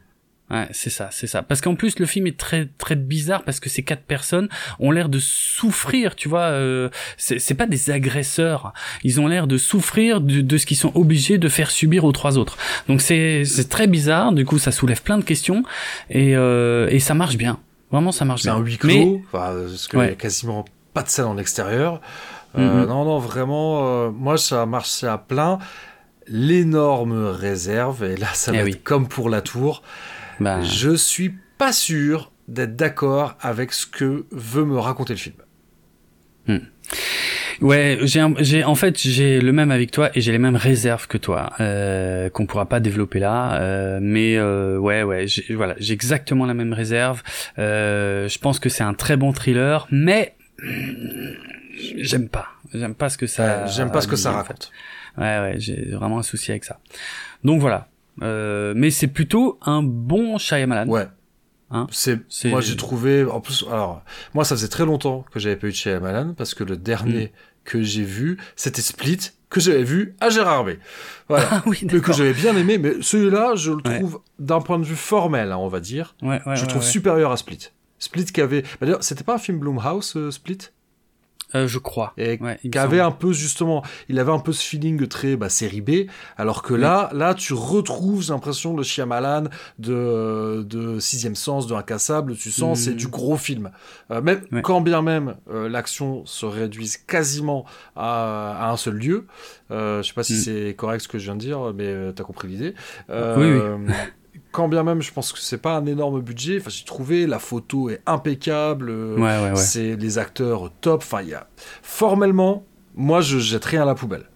Ouais, 0.50 0.68
c'est 0.72 0.90
ça, 0.90 1.08
c'est 1.10 1.26
ça. 1.26 1.42
Parce 1.42 1.62
qu'en 1.62 1.74
plus 1.74 1.98
le 1.98 2.04
film 2.04 2.26
est 2.26 2.36
très 2.36 2.68
très 2.76 2.96
bizarre 2.96 3.44
parce 3.44 3.60
que 3.60 3.70
ces 3.70 3.82
quatre 3.82 4.02
personnes 4.02 4.48
ont 4.78 4.90
l'air 4.90 5.08
de 5.08 5.18
souffrir, 5.18 6.14
tu 6.16 6.28
vois. 6.28 6.42
Euh, 6.52 6.90
c'est 7.16 7.54
pas 7.54 7.66
des 7.66 7.90
agresseurs, 7.90 8.74
ils 9.04 9.20
ont 9.22 9.26
l'air 9.26 9.46
de 9.46 9.56
souffrir 9.56 10.20
de, 10.20 10.42
de 10.42 10.58
ce 10.58 10.66
qu'ils 10.66 10.76
sont 10.76 10.92
obligés 10.94 11.38
de 11.38 11.48
faire 11.48 11.70
subir 11.70 12.04
aux 12.04 12.12
trois 12.12 12.36
autres. 12.36 12.58
Donc 12.88 13.00
c'est 13.00 13.44
c'est 13.46 13.70
très 13.70 13.86
bizarre. 13.86 14.32
Du 14.32 14.44
coup, 14.44 14.58
ça 14.58 14.70
soulève 14.70 15.00
plein 15.02 15.16
de 15.16 15.24
questions 15.24 15.62
et 16.10 16.36
euh, 16.36 16.88
et 16.90 16.98
ça 17.00 17.14
marche 17.14 17.36
bien. 17.38 17.58
Vraiment, 17.90 18.12
ça 18.12 18.24
marche 18.26 18.42
bien. 18.42 18.52
C'est 18.54 18.60
un 18.60 18.62
huis 18.64 18.76
clos, 18.76 19.22
enfin, 19.32 19.54
parce 19.66 19.88
qu'il 19.88 19.98
y 20.00 20.02
a 20.02 20.08
quasiment 20.14 20.64
pas 20.92 21.02
de 21.02 21.08
scène 21.08 21.24
en 21.26 21.38
extérieur. 21.38 22.02
Euh, 22.58 22.84
mm-hmm. 22.84 22.88
Non, 22.88 23.04
non, 23.06 23.18
vraiment, 23.18 23.86
euh, 23.86 24.10
moi 24.10 24.36
ça 24.36 24.66
marche 24.66 25.02
à 25.04 25.16
plein. 25.16 25.58
l'énorme 26.28 27.26
réserve, 27.28 28.04
et 28.04 28.16
là 28.16 28.28
ça 28.34 28.52
Eh 28.54 28.58
va 28.58 28.64
oui. 28.64 28.70
être 28.72 28.82
comme 28.84 29.08
pour 29.08 29.28
la 29.30 29.40
tour, 29.40 29.82
Bah, 30.40 30.62
je 30.62 30.94
suis 30.94 31.34
pas 31.58 31.72
sûr 31.72 32.32
d'être 32.48 32.76
d'accord 32.76 33.36
avec 33.40 33.72
ce 33.72 33.86
que 33.86 34.26
veut 34.30 34.64
me 34.64 34.78
raconter 34.78 35.14
le 35.14 35.18
film. 35.18 35.36
Ouais, 37.60 37.98
j'ai, 38.02 38.64
en 38.64 38.74
fait, 38.74 38.98
j'ai 38.98 39.40
le 39.40 39.52
même 39.52 39.70
avec 39.70 39.90
toi 39.90 40.10
et 40.14 40.20
j'ai 40.20 40.32
les 40.32 40.38
mêmes 40.38 40.56
réserves 40.56 41.06
que 41.06 41.16
toi, 41.16 41.52
euh, 41.60 42.28
qu'on 42.28 42.46
pourra 42.46 42.66
pas 42.66 42.80
développer 42.80 43.20
là. 43.20 43.60
euh, 43.60 43.98
mais 44.02 44.36
euh, 44.36 44.76
ouais, 44.76 45.02
ouais, 45.04 45.26
voilà, 45.50 45.74
j'ai 45.78 45.94
exactement 45.94 46.46
la 46.46 46.54
même 46.54 46.72
réserve. 46.72 47.22
Euh, 47.58 48.28
je 48.28 48.38
pense 48.38 48.58
que 48.58 48.68
c'est 48.68 48.82
un 48.82 48.94
très 48.94 49.16
bon 49.16 49.32
thriller, 49.32 49.86
mais 49.90 50.34
j'aime 51.96 52.28
pas, 52.28 52.48
j'aime 52.74 52.94
pas 52.94 53.08
ce 53.08 53.18
que 53.18 53.26
ça. 53.26 53.66
J'aime 53.66 53.92
pas 53.92 54.00
ce 54.00 54.08
que 54.08 54.16
ça 54.16 54.32
raconte. 54.32 54.72
fait. 55.16 55.20
Ouais, 55.22 55.38
ouais, 55.40 55.54
j'ai 55.58 55.90
vraiment 55.92 56.18
un 56.18 56.22
souci 56.24 56.50
avec 56.50 56.64
ça. 56.64 56.80
Donc 57.44 57.60
voilà. 57.60 57.88
Euh, 58.22 58.72
mais 58.76 58.90
c'est 58.90 59.08
plutôt 59.08 59.58
un 59.62 59.82
bon 59.82 60.38
Shyamalan. 60.38 60.88
Ouais. 60.90 61.08
Hein 61.70 61.86
c'est 61.90 62.20
C'est- 62.28 62.50
moi 62.50 62.60
j'ai 62.60 62.76
trouvé 62.76 63.24
en 63.24 63.40
plus 63.40 63.64
alors 63.68 64.02
moi 64.34 64.44
ça 64.44 64.54
faisait 64.54 64.68
très 64.68 64.84
longtemps 64.84 65.24
que 65.32 65.40
j'avais 65.40 65.56
pas 65.56 65.66
eu 65.66 65.70
de 65.70 65.74
chez 65.76 65.98
Malan 65.98 66.34
parce 66.36 66.54
que 66.54 66.62
le 66.62 66.76
dernier 66.76 67.24
Mm. 67.26 67.30
que 67.64 67.82
j'ai 67.82 68.04
vu 68.04 68.38
c'était 68.54 68.82
Split 68.82 69.18
que 69.48 69.60
j'avais 69.60 69.82
vu 69.82 70.14
à 70.20 70.28
Gérard 70.28 70.64
B. 70.64 70.70
Voilà. 71.28 71.48
Ah 71.50 71.62
oui, 71.66 71.80
Mais 71.90 72.00
que 72.00 72.12
j'avais 72.12 72.34
bien 72.34 72.54
aimé 72.56 72.78
mais 72.78 72.92
celui-là 73.00 73.54
je 73.56 73.70
le 73.72 73.76
Ouais. 73.86 73.98
trouve 73.98 74.20
d'un 74.38 74.60
point 74.60 74.78
de 74.78 74.84
vue 74.84 74.94
formel 74.94 75.50
hein, 75.52 75.56
on 75.56 75.68
va 75.68 75.80
dire 75.80 76.14
Ouais, 76.22 76.40
ouais, 76.46 76.54
je 76.56 76.62
le 76.62 76.68
trouve 76.68 76.82
supérieur 76.84 77.32
à 77.32 77.36
Split. 77.36 77.70
Split 77.98 78.26
qui 78.26 78.40
avait 78.42 78.62
bah, 78.62 78.68
d'ailleurs 78.82 79.02
c'était 79.02 79.24
pas 79.24 79.34
un 79.34 79.38
film 79.38 79.58
Blumhouse 79.58 80.12
euh, 80.16 80.30
Split? 80.30 80.58
Euh, 81.54 81.66
je 81.68 81.78
crois. 81.78 82.12
et 82.16 82.38
Ouais, 82.40 82.58
qui 82.70 82.76
avait 82.78 83.00
un 83.00 83.10
peu 83.10 83.32
justement, 83.32 83.82
il 84.08 84.18
avait 84.18 84.32
un 84.32 84.38
peu 84.38 84.52
ce 84.52 84.62
feeling 84.64 85.06
très 85.06 85.36
bah, 85.36 85.48
série 85.48 85.80
B, 85.80 86.08
alors 86.36 86.62
que 86.62 86.74
là, 86.74 87.10
là, 87.12 87.34
tu 87.34 87.52
retrouves 87.54 88.28
l'impression 88.30 88.76
le 88.76 88.82
Shyamalan 88.82 89.44
de 89.78 90.64
de 90.68 90.98
Sixième 90.98 91.34
Sens, 91.34 91.66
de 91.66 91.74
Incassable, 91.74 92.36
tu 92.36 92.50
sens 92.50 92.78
Mm. 92.78 92.82
c'est 92.82 92.94
du 92.94 93.08
gros 93.08 93.36
film. 93.36 93.70
Euh, 94.10 94.20
même 94.20 94.42
Ouais. 94.52 94.62
quand 94.62 94.80
bien 94.80 95.02
même 95.02 95.36
euh, 95.50 95.68
l'action 95.68 96.24
se 96.26 96.46
réduise 96.46 96.96
quasiment 96.96 97.64
à, 97.96 98.66
à 98.66 98.70
un 98.70 98.76
seul 98.76 98.94
lieu. 98.94 99.26
Je 99.70 100.02
sais 100.04 100.12
pas 100.14 100.22
si 100.24 100.34
Mm. 100.34 100.36
c'est 100.36 100.74
correct 100.76 101.00
ce 101.00 101.08
que 101.08 101.18
je 101.18 101.24
viens 101.24 101.34
de 101.36 101.40
dire, 101.40 101.72
mais 101.74 101.86
euh, 101.86 102.12
t'as 102.12 102.24
compris 102.24 102.48
l'idée. 102.48 102.74
Oui, 103.08 103.14
Euh, 103.14 103.76
Quand 104.54 104.68
bien 104.68 104.84
même, 104.84 105.02
je 105.02 105.12
pense 105.12 105.32
que 105.32 105.40
c'est 105.40 105.58
pas 105.58 105.74
un 105.76 105.84
énorme 105.86 106.20
budget. 106.20 106.58
Enfin, 106.60 106.70
j'ai 106.70 106.84
trouvé 106.84 107.26
la 107.26 107.40
photo 107.40 107.90
est 107.90 108.00
impeccable. 108.06 108.88
euh, 108.88 109.16
Ouais, 109.16 109.22
ouais, 109.42 109.50
ouais. 109.50 109.56
c'est 109.56 109.96
les 109.96 110.18
acteurs 110.18 110.70
top. 110.80 111.02
Enfin, 111.02 111.22
il 111.22 111.30
y 111.30 111.34
a 111.34 111.48
formellement, 111.82 112.64
moi, 112.94 113.20
je 113.20 113.38
jette 113.38 113.64
rien 113.64 113.82
à 113.82 113.84
la 113.84 113.96
poubelle. 113.96 114.30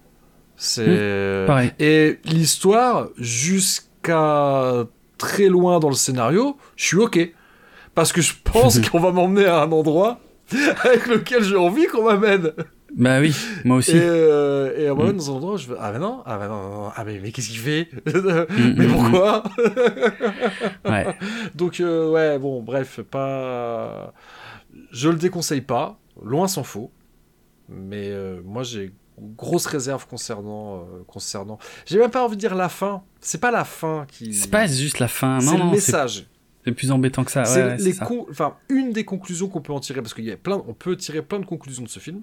C'est 0.57 1.45
Pareil. 1.47 1.71
et 1.79 2.19
l'histoire 2.25 3.09
jusqu'à 3.17 4.85
très 5.19 5.47
loin 5.49 5.79
dans 5.79 5.89
le 5.89 5.95
scénario, 5.95 6.57
je 6.77 6.85
suis 6.85 6.97
ok 6.97 7.33
parce 7.95 8.13
que 8.13 8.21
je 8.21 8.35
pense 8.43 8.81
qu'on 8.91 8.99
va 9.01 9.13
m'emmener 9.13 9.47
à 9.47 9.63
un 9.63 9.71
endroit 9.73 10.19
avec 10.85 11.07
lequel 11.07 11.43
j'ai 11.45 11.57
envie 11.57 11.87
qu'on 11.87 12.05
m'amène. 12.05 12.53
Bah 12.99 13.21
oui, 13.21 13.35
moi 13.65 13.77
aussi. 13.79 13.93
Et, 13.97 14.01
euh, 14.03 14.77
et 14.77 14.89
à 14.89 14.91
un 14.91 14.95
moment, 14.95 15.13
Mm. 15.13 15.17
dans 15.17 15.31
un 15.31 15.35
endroit, 15.37 15.57
je 15.57 15.69
veux 15.69 15.77
ah 15.81 15.93
mais 15.93 15.99
non, 16.01 16.23
ah 16.27 16.37
mais 16.39 16.49
non, 16.49 16.63
non, 16.69 16.71
non, 16.85 16.91
ah 16.95 17.05
mais, 17.05 17.21
mais 17.21 17.31
qu'est-ce 17.33 17.49
qu'il 17.49 17.59
fait 17.61 17.89
Mm, 18.05 18.75
Mais 18.77 18.87
mm, 18.87 18.93
pourquoi 18.93 19.43
Ouais. 20.85 21.07
Donc 21.55 21.81
euh, 21.81 22.11
ouais, 22.11 22.39
bon, 22.39 22.63
bref, 22.63 23.01
pas. 23.03 24.13
Je 24.91 25.09
le 25.09 25.17
déconseille 25.17 25.61
pas, 25.61 25.99
loin 26.23 26.49
s'en 26.49 26.63
faut. 26.65 26.91
Mais 27.69 28.09
euh, 28.09 28.41
moi 28.45 28.63
j'ai 28.63 28.93
grosse 29.37 29.67
réserve 29.67 30.07
concernant 30.07 30.77
euh, 30.81 31.03
concernant. 31.07 31.59
J'ai 31.87 31.99
même 31.99 32.11
pas 32.11 32.25
envie 32.25 32.37
de 32.37 32.41
dire 32.41 32.55
la 32.55 32.69
fin. 32.69 33.03
C'est 33.21 33.41
pas 33.41 33.51
la 33.51 33.65
fin 33.65 34.07
qui. 34.09 34.33
C'est 34.35 34.51
pas 34.51 34.67
juste 34.67 34.99
la 35.01 35.09
fin. 35.09 35.41
C'est 35.41 35.53
le 35.53 35.59
non, 35.59 35.71
message. 35.71 36.27
c'est 36.65 36.73
plus 36.73 36.91
embêtant 36.91 37.25
que 37.25 37.31
ça. 37.31 37.41
Ouais, 37.43 37.47
c'est 37.47 37.65
ouais, 37.65 37.77
les 37.77 37.83
c'est 37.93 37.93
ça. 37.99 38.07
con- 38.07 38.27
enfin 38.31 38.55
une 38.71 38.93
des 38.93 39.05
conclusions 39.05 39.49
qu'on 39.49 39.61
peut 39.61 39.73
en 39.73 39.81
tirer 39.81 40.01
parce 40.03 40.15
qu'il 40.15 40.25
y 40.25 40.33
a 40.33 40.37
plein, 40.37 40.63
on 40.67 40.73
peut 40.75 40.97
tirer 40.97 41.23
plein 41.23 41.39
de 41.41 41.47
conclusions 41.47 41.83
de 41.83 41.89
ce 41.89 41.99
film. 42.01 42.23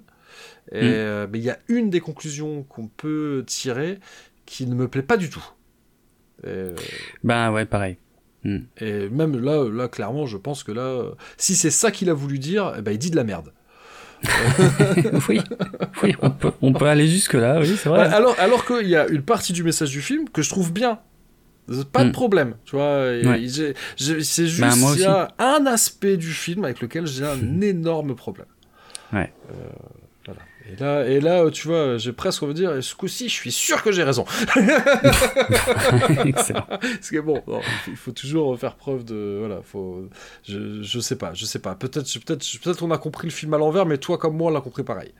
Et, 0.72 0.80
Mm. 0.82 0.84
euh, 0.84 1.26
mais 1.30 1.38
il 1.38 1.44
y 1.44 1.50
a 1.50 1.58
une 1.68 1.90
des 1.90 2.00
conclusions 2.00 2.62
qu'on 2.64 2.88
peut 2.88 3.44
tirer 3.46 3.98
qui 4.46 4.66
ne 4.66 4.74
me 4.74 4.88
plaît 4.88 5.02
pas 5.02 5.16
du 5.16 5.30
tout. 5.30 5.44
Et, 6.44 6.48
euh, 6.48 6.74
Bah 7.24 7.50
ouais, 7.52 7.64
pareil. 7.66 7.96
Et 8.78 9.08
même 9.08 9.40
là, 9.42 9.68
là, 9.68 9.88
clairement, 9.88 10.26
je 10.26 10.36
pense 10.36 10.62
que 10.62 10.70
là, 10.70 11.02
si 11.36 11.56
c'est 11.56 11.70
ça 11.72 11.90
qu'il 11.90 12.08
a 12.10 12.14
voulu 12.14 12.38
dire, 12.38 12.74
eh 12.78 12.82
ben, 12.82 12.92
il 12.92 12.98
dit 12.98 13.10
de 13.10 13.16
la 13.16 13.24
merde. 13.24 13.52
oui, 15.28 15.40
oui, 16.02 16.14
on 16.22 16.30
peut, 16.30 16.52
on 16.62 16.72
peut 16.72 16.86
aller 16.86 17.06
jusque 17.08 17.34
là. 17.34 17.58
Oui, 17.60 17.76
c'est 17.76 17.88
vrai. 17.88 18.06
alors 18.06 18.34
alors 18.38 18.64
qu'il 18.64 18.86
y 18.88 18.96
a 18.96 19.06
une 19.08 19.22
partie 19.22 19.52
du 19.52 19.62
message 19.64 19.90
du 19.90 20.00
film 20.00 20.28
que 20.28 20.42
je 20.42 20.48
trouve 20.50 20.72
bien. 20.72 21.00
Pas 21.92 22.04
de 22.04 22.10
Mm. 22.10 22.12
problème, 22.12 22.54
tu 22.64 22.76
vois. 22.76 23.10
Ouais. 23.10 23.44
C'est 23.98 24.46
juste 24.46 24.60
Bah, 24.60 24.76
moi 24.76 24.92
il 24.94 25.00
y 25.00 25.04
a 25.04 25.34
un 25.40 25.66
aspect 25.66 26.16
du 26.16 26.30
film 26.30 26.64
avec 26.64 26.80
lequel 26.80 27.06
j'ai 27.08 27.24
un 27.26 27.60
énorme 27.60 28.14
problème. 28.14 28.46
Ouais. 29.12 29.32
Euh. 29.50 29.54
Et 30.68 30.74
là, 30.76 31.06
et 31.06 31.20
là, 31.20 31.48
tu 31.50 31.68
vois, 31.68 31.96
j'ai 31.96 32.12
presque 32.12 32.42
envie 32.42 32.52
de 32.54 32.58
dire, 32.58 32.82
ce 32.82 32.94
coup-ci, 32.94 33.28
je 33.28 33.34
suis 33.34 33.52
sûr 33.52 33.82
que 33.84 33.92
j'ai 33.92 34.02
raison. 34.02 34.24
Excellent. 36.24 36.66
Parce 36.68 37.10
que 37.10 37.20
bon, 37.20 37.42
non, 37.46 37.60
il 37.60 37.62
faut- 37.84 37.90
il 37.92 37.96
faut 37.96 38.12
toujours 38.12 38.58
faire 38.58 38.74
preuve 38.76 39.04
de, 39.04 39.36
voilà, 39.38 39.60
faut, 39.62 40.08
je, 40.42 40.82
je 40.82 41.00
sais 41.00 41.16
pas, 41.16 41.32
je 41.34 41.44
sais 41.44 41.58
pas. 41.60 41.74
Peut-être, 41.74 42.06
peut-être, 42.24 42.44
peut-être, 42.62 42.82
on 42.82 42.90
a 42.90 42.98
compris 42.98 43.26
le 43.28 43.32
film 43.32 43.54
à 43.54 43.58
l'envers, 43.58 43.86
mais 43.86 43.98
toi 43.98 44.18
comme 44.18 44.36
moi, 44.36 44.50
on 44.50 44.54
l'a 44.54 44.60
compris 44.60 44.82
pareil. 44.82 45.12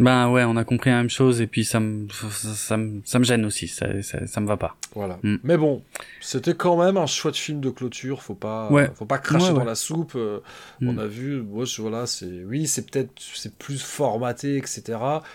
Bah 0.00 0.28
ouais, 0.30 0.44
on 0.44 0.56
a 0.56 0.64
compris 0.64 0.90
la 0.90 0.96
même 0.98 1.10
chose 1.10 1.40
et 1.40 1.46
puis 1.46 1.64
ça 1.64 1.80
me, 1.80 2.06
ça, 2.10 2.76
me, 2.76 3.00
ça 3.04 3.18
me 3.18 3.24
gêne 3.24 3.44
aussi. 3.44 3.68
Ça, 3.68 4.02
ça, 4.02 4.26
ça 4.26 4.40
me 4.40 4.46
va 4.46 4.56
pas. 4.56 4.76
Voilà. 4.94 5.18
Mm. 5.22 5.36
Mais 5.44 5.56
bon, 5.56 5.82
c'était 6.20 6.54
quand 6.54 6.76
même 6.82 6.96
un 6.96 7.06
chouette 7.06 7.36
film 7.36 7.60
de 7.60 7.70
clôture. 7.70 8.22
Faut 8.22 8.34
pas, 8.34 8.70
Ouais. 8.70 8.90
faut 8.94 9.04
pas 9.06 9.18
cracher 9.18 9.48
Ouais, 9.52 9.58
dans 9.58 9.64
la 9.64 9.74
soupe. 9.74 10.12
euh, 10.16 10.40
Mm. 10.80 10.88
On 10.90 10.98
a 10.98 11.06
vu, 11.06 11.44
voilà, 11.80 12.06
c'est, 12.06 12.44
oui, 12.46 12.66
c'est 12.68 12.88
peut-être, 12.88 13.10
c'est 13.34 13.52
plus 13.56 13.82
formaté, 13.82 14.56
etc. 14.56 14.82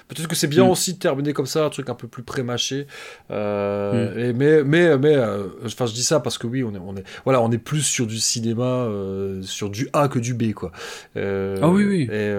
Peut-être 0.07 0.27
que 0.27 0.35
c'est 0.35 0.47
bien 0.47 0.65
Mm. 0.65 0.69
aussi 0.69 0.93
de 0.93 0.99
terminer 0.99 1.33
comme 1.33 1.45
ça, 1.45 1.65
un 1.65 1.69
truc 1.69 1.89
un 1.89 1.95
peu 1.95 2.07
plus 2.07 2.23
prémâché. 2.23 2.87
Euh, 3.31 4.29
et 4.29 4.33
mais, 4.33 4.63
mais, 4.63 4.97
mais, 4.97 5.15
euh, 5.15 5.47
enfin, 5.65 5.85
je 5.85 5.93
dis 5.93 6.03
ça 6.03 6.19
parce 6.19 6.37
que 6.37 6.47
oui, 6.47 6.63
on 6.63 6.73
est, 6.73 6.79
on 6.79 6.95
est, 6.95 7.03
voilà, 7.25 7.41
on 7.41 7.51
est 7.51 7.57
plus 7.57 7.81
sur 7.81 8.07
du 8.07 8.17
cinéma, 8.19 8.63
euh, 8.85 9.41
sur 9.41 9.69
du 9.69 9.89
A 9.93 10.07
que 10.07 10.19
du 10.19 10.33
B, 10.33 10.53
quoi. 10.53 10.71
Ah 11.15 11.67
oui, 11.69 11.83
oui. 11.85 12.09
Et 12.11 12.29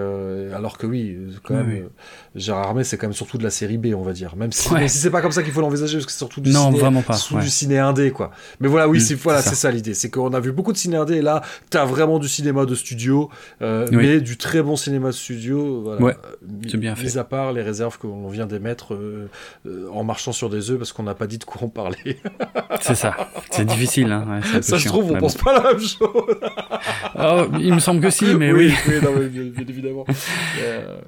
alors 0.53 0.77
que 0.77 0.87
oui, 0.87 1.17
quand 1.43 1.53
même, 1.55 1.69
oui. 1.69 1.83
Gérard 2.35 2.67
Armé, 2.67 2.83
c'est 2.83 2.97
quand 2.97 3.07
même 3.07 3.13
surtout 3.13 3.37
de 3.37 3.43
la 3.43 3.49
série 3.49 3.77
B, 3.77 3.87
on 3.95 4.01
va 4.03 4.13
dire. 4.13 4.35
Même 4.35 4.51
si, 4.51 4.69
Ouais. 4.71 4.79
même 4.81 4.87
si 4.89 4.97
c'est 4.97 5.09
pas 5.11 5.21
comme 5.21 5.31
ça 5.31 5.43
qu'il 5.43 5.51
faut 5.53 5.61
l'envisager, 5.61 5.93
parce 5.97 6.05
que 6.05 6.11
c'est 6.11 6.17
surtout 6.17 6.41
du 6.41 6.51
Non, 6.51 6.67
ciné, 6.67 6.79
vraiment 6.79 7.01
pas, 7.01 7.13
sous 7.13 7.35
ouais. 7.35 7.41
du 7.43 7.49
ciné 7.49 7.79
indé, 7.79 8.11
quoi. 8.11 8.31
Mais 8.59 8.67
voilà, 8.67 8.87
oui, 8.87 8.99
c'est 9.01 9.15
voilà, 9.15 9.41
c'est 9.41 9.49
ça. 9.51 9.55
ça, 9.55 9.71
l'idée. 9.71 9.93
C'est 9.93 10.09
qu'on 10.09 10.33
a 10.33 10.39
vu 10.39 10.51
beaucoup 10.51 10.71
de 10.73 10.77
ciné 10.77 10.97
indé, 10.97 11.15
et 11.15 11.21
là, 11.21 11.41
t'as 11.69 11.85
vraiment 11.85 12.19
du 12.19 12.27
cinéma 12.27 12.65
de 12.65 12.75
studio, 12.75 13.29
euh, 13.61 13.87
Oui. 13.91 13.97
mais 13.97 14.21
du 14.21 14.37
très 14.37 14.61
bon 14.61 14.75
cinéma 14.75 15.07
de 15.07 15.13
studio. 15.13 15.81
Voilà. 15.83 16.01
Ouais, 16.01 16.13
Euh, 16.25 16.47
c'est 16.69 16.77
bien 16.77 16.93
Mis 16.95 17.09
fait. 17.09 17.17
à 17.17 17.23
part 17.23 17.53
les 17.53 17.61
réserves 17.61 17.97
qu'on 17.97 18.27
vient 18.29 18.45
d'émettre 18.47 18.93
euh, 18.93 19.29
euh, 19.67 19.87
en 19.93 20.03
marchant 20.03 20.31
sur 20.31 20.49
des 20.49 20.71
œufs, 20.71 20.77
parce 20.77 20.91
qu'on 20.93 21.03
n'a 21.03 21.15
pas 21.15 21.27
dit 21.27 21.37
de 21.37 21.43
quoi 21.43 21.61
on 21.63 21.69
parlait. 21.69 22.17
C'est 22.81 22.95
ça. 22.95 23.15
C'est 23.51 23.65
difficile. 23.65 24.11
Hein. 24.11 24.25
ouais, 24.43 24.61
ça 24.61 24.77
se 24.79 24.87
trouve, 24.87 25.11
on 25.11 25.17
pense 25.17 25.35
pas 25.35 25.53
la 25.53 25.71
même 25.73 25.79
chose. 25.79 25.97
Oh, 27.17 27.45
il 27.59 27.73
me 27.73 27.79
semble 27.79 28.01
que 28.01 28.09
si, 28.09 28.25
mais 28.37 28.51
oui, 28.51 28.73
oui, 28.87 28.93
non, 29.01 29.09
mais 29.17 29.27
bien, 29.27 29.43
bien 29.43 29.65
évidemment. 29.67 30.05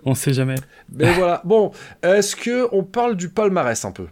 On 0.06 0.16
sait 0.16 0.34
jamais. 0.34 0.56
Mais 0.98 1.12
voilà. 1.14 1.42
Bon, 1.46 1.72
est-ce 2.04 2.36
que 2.36 2.68
on 2.72 2.84
parle 2.84 3.16
du 3.16 3.30
palmarès 3.30 3.84
un 3.86 3.92
peu? 3.92 4.08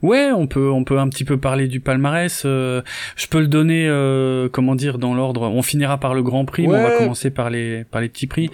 Ouais, 0.00 0.30
on 0.30 0.46
peut, 0.46 0.70
on 0.70 0.84
peut 0.84 1.00
un 1.00 1.08
petit 1.08 1.24
peu 1.24 1.38
parler 1.38 1.66
du 1.66 1.80
palmarès. 1.80 2.42
euh, 2.44 2.82
je 3.16 3.26
peux 3.26 3.40
le 3.40 3.48
donner, 3.48 3.88
euh, 3.88 4.48
comment 4.48 4.76
dire, 4.76 4.96
dans 4.96 5.12
l'ordre. 5.12 5.42
On 5.42 5.60
finira 5.62 5.98
par 5.98 6.14
le 6.14 6.22
Grand 6.22 6.44
Prix, 6.44 6.68
mais 6.68 6.74
on 6.76 6.82
va 6.84 6.92
commencer 6.98 7.30
par 7.30 7.50
les, 7.50 7.82
par 7.82 8.00
les 8.00 8.08
petits 8.08 8.28
prix. 8.28 8.48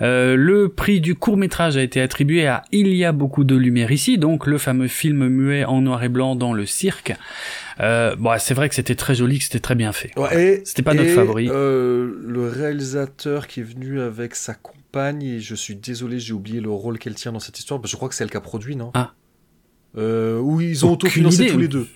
Euh, 0.00 0.34
le 0.34 0.68
prix 0.70 1.00
du 1.00 1.14
court 1.14 1.36
métrage 1.36 1.76
a 1.76 1.82
été 1.82 2.00
attribué 2.00 2.48
à 2.48 2.64
Il 2.72 2.92
y 2.94 3.04
a 3.04 3.12
beaucoup 3.12 3.44
de 3.44 3.54
lumière 3.54 3.92
ici, 3.92 4.18
donc 4.18 4.46
le 4.48 4.58
fameux 4.58 4.88
film 4.88 5.28
muet 5.28 5.64
en 5.64 5.82
noir 5.82 6.02
et 6.02 6.08
blanc 6.08 6.34
dans 6.34 6.52
le 6.52 6.66
cirque. 6.66 7.14
Euh, 7.80 8.16
bon, 8.16 8.32
c'est 8.40 8.54
vrai 8.54 8.68
que 8.68 8.74
c'était 8.74 8.96
très 8.96 9.14
joli, 9.14 9.38
que 9.38 9.44
c'était 9.44 9.60
très 9.60 9.76
bien 9.76 9.92
fait. 9.92 10.10
Ouais, 10.18 10.62
C'était 10.64 10.82
pas 10.82 10.94
notre 10.94 11.10
et, 11.10 11.14
favori. 11.14 11.48
euh, 11.48 12.10
le 12.26 12.48
réalisateur 12.48 13.46
qui 13.46 13.60
est 13.60 13.64
venu 13.64 14.00
avec 14.00 14.34
sa 14.34 14.54
compagne, 14.92 15.22
et 15.22 15.40
je 15.40 15.54
suis 15.54 15.74
désolé, 15.74 16.20
j'ai 16.20 16.34
oublié 16.34 16.60
le 16.60 16.70
rôle 16.70 16.98
qu'elle 16.98 17.14
tient 17.14 17.32
dans 17.32 17.40
cette 17.40 17.58
histoire, 17.58 17.80
je 17.84 17.96
crois 17.96 18.08
que 18.10 18.14
c'est 18.14 18.24
elle 18.24 18.30
qui 18.30 18.36
a 18.36 18.40
produit, 18.42 18.76
non? 18.76 18.90
Ah. 18.92 19.14
Euh, 19.96 20.38
où 20.38 20.60
ils 20.60 20.84
ont 20.84 20.92
Aucune 20.92 21.06
autofinancé 21.06 21.44
idée. 21.44 21.52
tous 21.52 21.58
les 21.58 21.68
deux. 21.68 21.88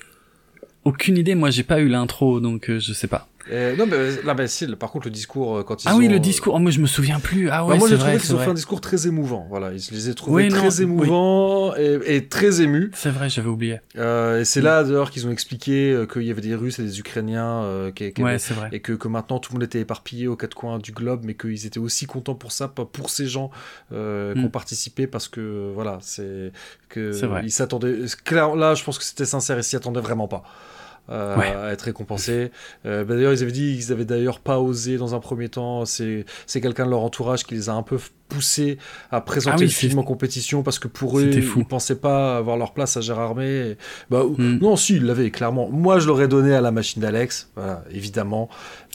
Aucune 0.84 1.18
idée, 1.18 1.34
moi 1.34 1.50
j'ai 1.50 1.62
pas 1.62 1.80
eu 1.80 1.88
l'intro, 1.88 2.40
donc 2.40 2.70
euh, 2.70 2.78
je 2.78 2.92
sais 2.94 3.06
pas. 3.06 3.28
Euh, 3.52 3.76
non, 3.76 3.86
mais 3.86 4.22
là, 4.22 4.34
bah, 4.34 4.46
si, 4.48 4.66
par 4.76 4.90
contre, 4.90 5.06
le 5.06 5.12
discours, 5.12 5.58
euh, 5.58 5.62
quand 5.62 5.84
ils 5.84 5.88
Ah 5.88 5.94
ont... 5.94 5.98
oui, 5.98 6.08
le 6.08 6.18
discours. 6.18 6.54
Oh, 6.54 6.58
moi, 6.58 6.70
je 6.70 6.80
me 6.80 6.86
souviens 6.86 7.20
plus. 7.20 7.48
Ah 7.48 7.58
Bah, 7.60 7.66
ouais, 7.66 7.78
moi, 7.78 7.88
c'est 7.88 7.94
j'ai 7.94 8.00
trouvé 8.00 8.18
qu'ils 8.18 8.34
ont 8.34 8.38
fait 8.38 8.50
un 8.50 8.54
discours 8.54 8.80
très 8.80 9.06
émouvant. 9.06 9.46
Voilà, 9.48 9.72
ils- 9.72 9.88
les 9.92 10.08
ai 10.10 10.14
trouvés 10.14 10.44
Oui, 10.44 10.48
non, 10.50 10.56
très 10.58 10.76
oui. 10.78 10.82
émouvants 10.82 11.76
et, 11.76 11.98
et 12.16 12.26
très 12.28 12.60
émus. 12.62 12.90
C'est 12.94 13.10
vrai, 13.10 13.28
j'avais 13.28 13.48
oublié. 13.48 13.80
Euh, 13.96 14.40
et 14.40 14.44
c'est 14.44 14.60
là, 14.60 14.82
d'ailleurs, 14.82 15.10
qu'ils 15.10 15.26
ont 15.26 15.30
expliqué 15.30 15.92
euh, 15.92 16.06
qu'il 16.06 16.22
y 16.22 16.30
avait 16.30 16.40
des 16.40 16.54
Russes 16.54 16.78
et 16.78 16.82
des 16.82 16.98
Ukrainiens 16.98 17.62
euh, 17.62 17.90
qui, 17.92 18.12
qui 18.12 18.22
Ouais, 18.22 18.30
avaient- 18.30 18.38
c'est 18.38 18.54
vrai. 18.54 18.68
et 18.72 18.80
que, 18.80 18.92
que 18.92 19.06
maintenant 19.08 19.38
tout 19.38 19.52
le 19.52 19.58
monde 19.58 19.64
était 19.64 19.80
éparpillé 19.80 20.26
aux 20.26 20.36
quatre 20.36 20.54
coins 20.54 20.78
du 20.78 20.92
globe, 20.92 21.20
mais 21.24 21.34
qu'ils 21.34 21.66
étaient 21.66 21.78
aussi 21.78 22.06
contents 22.06 22.34
pour 22.34 22.50
ça, 22.52 22.68
pas 22.68 22.84
pour 22.84 23.10
ces 23.10 23.26
gens 23.26 23.50
euh, 23.92 24.34
qui 24.34 24.40
ont 24.40 24.48
participé, 24.50 25.06
parce 25.06 25.28
que 25.28 25.70
voilà, 25.74 25.98
c'est 26.00 26.50
que 26.88 27.12
C'est 27.12 27.26
vrai. 27.26 27.42
ils 27.44 27.50
s'attendaient. 27.52 27.96
Là, 28.32 28.74
je 28.74 28.82
pense 28.84 28.98
que 28.98 29.04
c'était 29.04 29.24
sincère, 29.24 29.56
ils 29.58 29.64
s'y 29.64 29.76
attendaient 29.76 30.00
vraiment 30.00 30.26
pas. 30.28 30.42
Euh, 31.10 31.36
Ouais. 31.36 31.54
à 31.54 31.72
être 31.72 31.82
récompensés. 31.82 32.50
Euh, 32.84 33.04
bah, 33.04 33.14
d'ailleurs, 33.14 33.32
ils 33.32 33.42
avaient 33.42 33.52
dit 33.52 33.76
qu'ils 33.78 33.92
avaient 33.92 34.04
d'ailleurs 34.04 34.40
pas 34.40 34.58
osé 34.60 34.96
dans 34.96 35.14
un 35.14 35.20
premier 35.20 35.48
temps. 35.48 35.84
C'est 35.84 36.24
c'est 36.46 36.60
quelqu'un 36.60 36.84
de 36.86 36.90
leur 36.90 37.00
entourage 37.02 37.44
qui 37.44 37.54
les 37.54 37.68
a 37.68 37.72
un 37.74 37.82
peu 37.82 37.98
poussés 38.28 38.76
à 39.12 39.20
présenter 39.20 39.54
Ah 39.54 39.60
oui, 39.60 39.66
le 39.66 39.70
film 39.70 40.00
en 40.00 40.02
compétition 40.02 40.64
parce 40.64 40.80
que 40.80 40.88
pour 40.88 41.18
eux, 41.18 41.26
C'était 41.26 41.36
ils 41.36 41.42
fou. 41.44 41.62
pensaient 41.62 42.00
pas 42.00 42.36
avoir 42.38 42.56
leur 42.56 42.72
place 42.74 42.96
à 42.96 43.00
Gérardmer. 43.00 43.70
Et- 43.72 43.76
Bah, 44.10 44.24
Mm. 44.26 44.58
non, 44.60 44.74
si, 44.74 44.96
ils 44.96 45.04
l'avaient, 45.04 45.30
clairement. 45.30 45.68
Moi, 45.70 46.00
je 46.00 46.08
l'aurais 46.08 46.26
donné 46.26 46.52
à 46.54 46.60
la 46.60 46.72
machine 46.72 47.00
d'Alex, 47.00 47.50
voilà, 47.54 47.84
évidemment. 47.92 48.48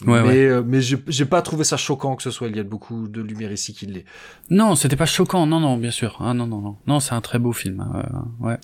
Ouais, 0.06 0.22
mais 0.23 0.27
ouais. 0.27 0.38
euh, 0.48 0.64
mais 0.65 0.81
j'ai 0.81 0.98
j'ai 1.07 1.25
pas 1.25 1.41
trouvé 1.41 1.64
ça 1.64 1.77
choquant 1.77 2.15
que 2.17 2.23
ce 2.23 2.31
soit. 2.31 2.48
Il 2.49 2.57
y 2.57 2.59
a 2.59 2.64
beaucoup 2.64 3.07
de 3.07 3.22
lumière 3.22 3.51
ici 3.53 3.73
qui 3.73 3.85
l'est. 3.85 4.03
Non, 4.49 4.75
c'était 4.75 4.95
pas 4.98 5.06
choquant. 5.06 5.45
Non, 5.45 5.59
non, 5.61 5.77
bien 5.77 5.91
sûr. 5.91 6.17
Ah 6.19 6.33
non, 6.33 6.45
non, 6.48 6.59
non. 6.59 6.75
Non, 6.88 6.99
c'est 6.99 7.14
un 7.14 7.22
très 7.22 7.40
beau 7.40 7.53
film. 7.53 7.85
euh, 7.95 8.45
ouais. 8.48 8.57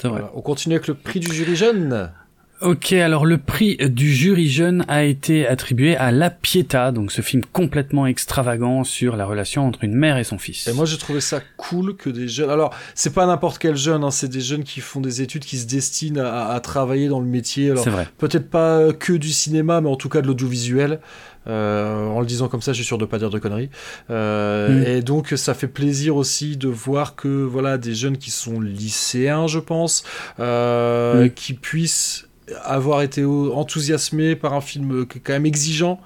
C'est 0.00 0.08
vrai. 0.08 0.20
Voilà. 0.20 0.32
On 0.36 0.42
continue 0.42 0.74
avec 0.76 0.86
le 0.88 0.94
prix 0.94 1.18
du 1.20 1.32
jury 1.32 1.56
jeune. 1.56 2.12
Ok, 2.60 2.92
alors 2.92 3.26
le 3.26 3.36
prix 3.36 3.76
du 3.76 4.10
jury 4.14 4.48
jeune 4.48 4.84
a 4.88 5.02
été 5.04 5.46
attribué 5.46 5.96
à 5.96 6.10
La 6.12 6.30
Pietà, 6.30 6.92
donc 6.92 7.12
ce 7.12 7.20
film 7.20 7.42
complètement 7.52 8.06
extravagant 8.06 8.84
sur 8.84 9.16
la 9.16 9.26
relation 9.26 9.66
entre 9.66 9.84
une 9.84 9.94
mère 9.94 10.16
et 10.16 10.24
son 10.24 10.38
fils. 10.38 10.66
Et 10.68 10.72
moi, 10.72 10.86
j'ai 10.86 10.96
trouvé 10.96 11.20
ça 11.20 11.40
cool 11.58 11.94
que 11.96 12.08
des 12.08 12.26
jeunes. 12.28 12.48
Alors, 12.50 12.72
c'est 12.94 13.12
pas 13.12 13.26
n'importe 13.26 13.58
quel 13.58 13.76
jeune, 13.76 14.02
hein, 14.04 14.10
c'est 14.10 14.28
des 14.28 14.40
jeunes 14.40 14.62
qui 14.64 14.80
font 14.80 15.00
des 15.00 15.20
études, 15.20 15.44
qui 15.44 15.58
se 15.58 15.66
destinent 15.66 16.20
à, 16.24 16.52
à 16.54 16.60
travailler 16.60 17.08
dans 17.08 17.20
le 17.20 17.26
métier. 17.26 17.70
Alors, 17.72 17.84
c'est 17.84 17.90
vrai. 17.90 18.08
peut-être 18.18 18.48
pas 18.48 18.92
que 18.92 19.12
du 19.12 19.30
cinéma, 19.32 19.80
mais 19.82 19.90
en 19.90 19.96
tout 19.96 20.08
cas 20.08 20.22
de 20.22 20.26
l'audiovisuel. 20.28 21.00
Euh, 21.46 22.06
en 22.06 22.20
le 22.20 22.26
disant 22.26 22.48
comme 22.48 22.62
ça, 22.62 22.72
je 22.72 22.76
suis 22.76 22.86
sûr 22.86 22.96
de 22.96 23.04
pas 23.04 23.18
dire 23.18 23.28
de 23.28 23.38
conneries. 23.38 23.68
Euh, 24.08 24.80
Mm. 24.80 24.86
Et 24.86 25.02
donc, 25.02 25.28
ça 25.36 25.52
fait 25.52 25.68
plaisir 25.68 26.16
aussi 26.16 26.56
de 26.56 26.68
voir 26.68 27.16
que 27.16 27.28
voilà 27.28 27.76
des 27.76 27.94
jeunes 27.94 28.16
qui 28.16 28.30
sont 28.30 28.60
lycéens, 28.60 29.46
je 29.48 29.58
pense, 29.58 30.04
euh, 30.40 31.26
Mm. 31.26 31.30
qui 31.30 31.52
puissent 31.52 32.28
avoir 32.62 33.02
été 33.02 33.24
enthousiasmés 33.24 34.36
par 34.36 34.54
un 34.54 34.60
film 34.60 35.06
qui 35.06 35.18
est 35.18 35.20
quand 35.20 35.32
même 35.32 35.46
exigeant. 35.46 36.00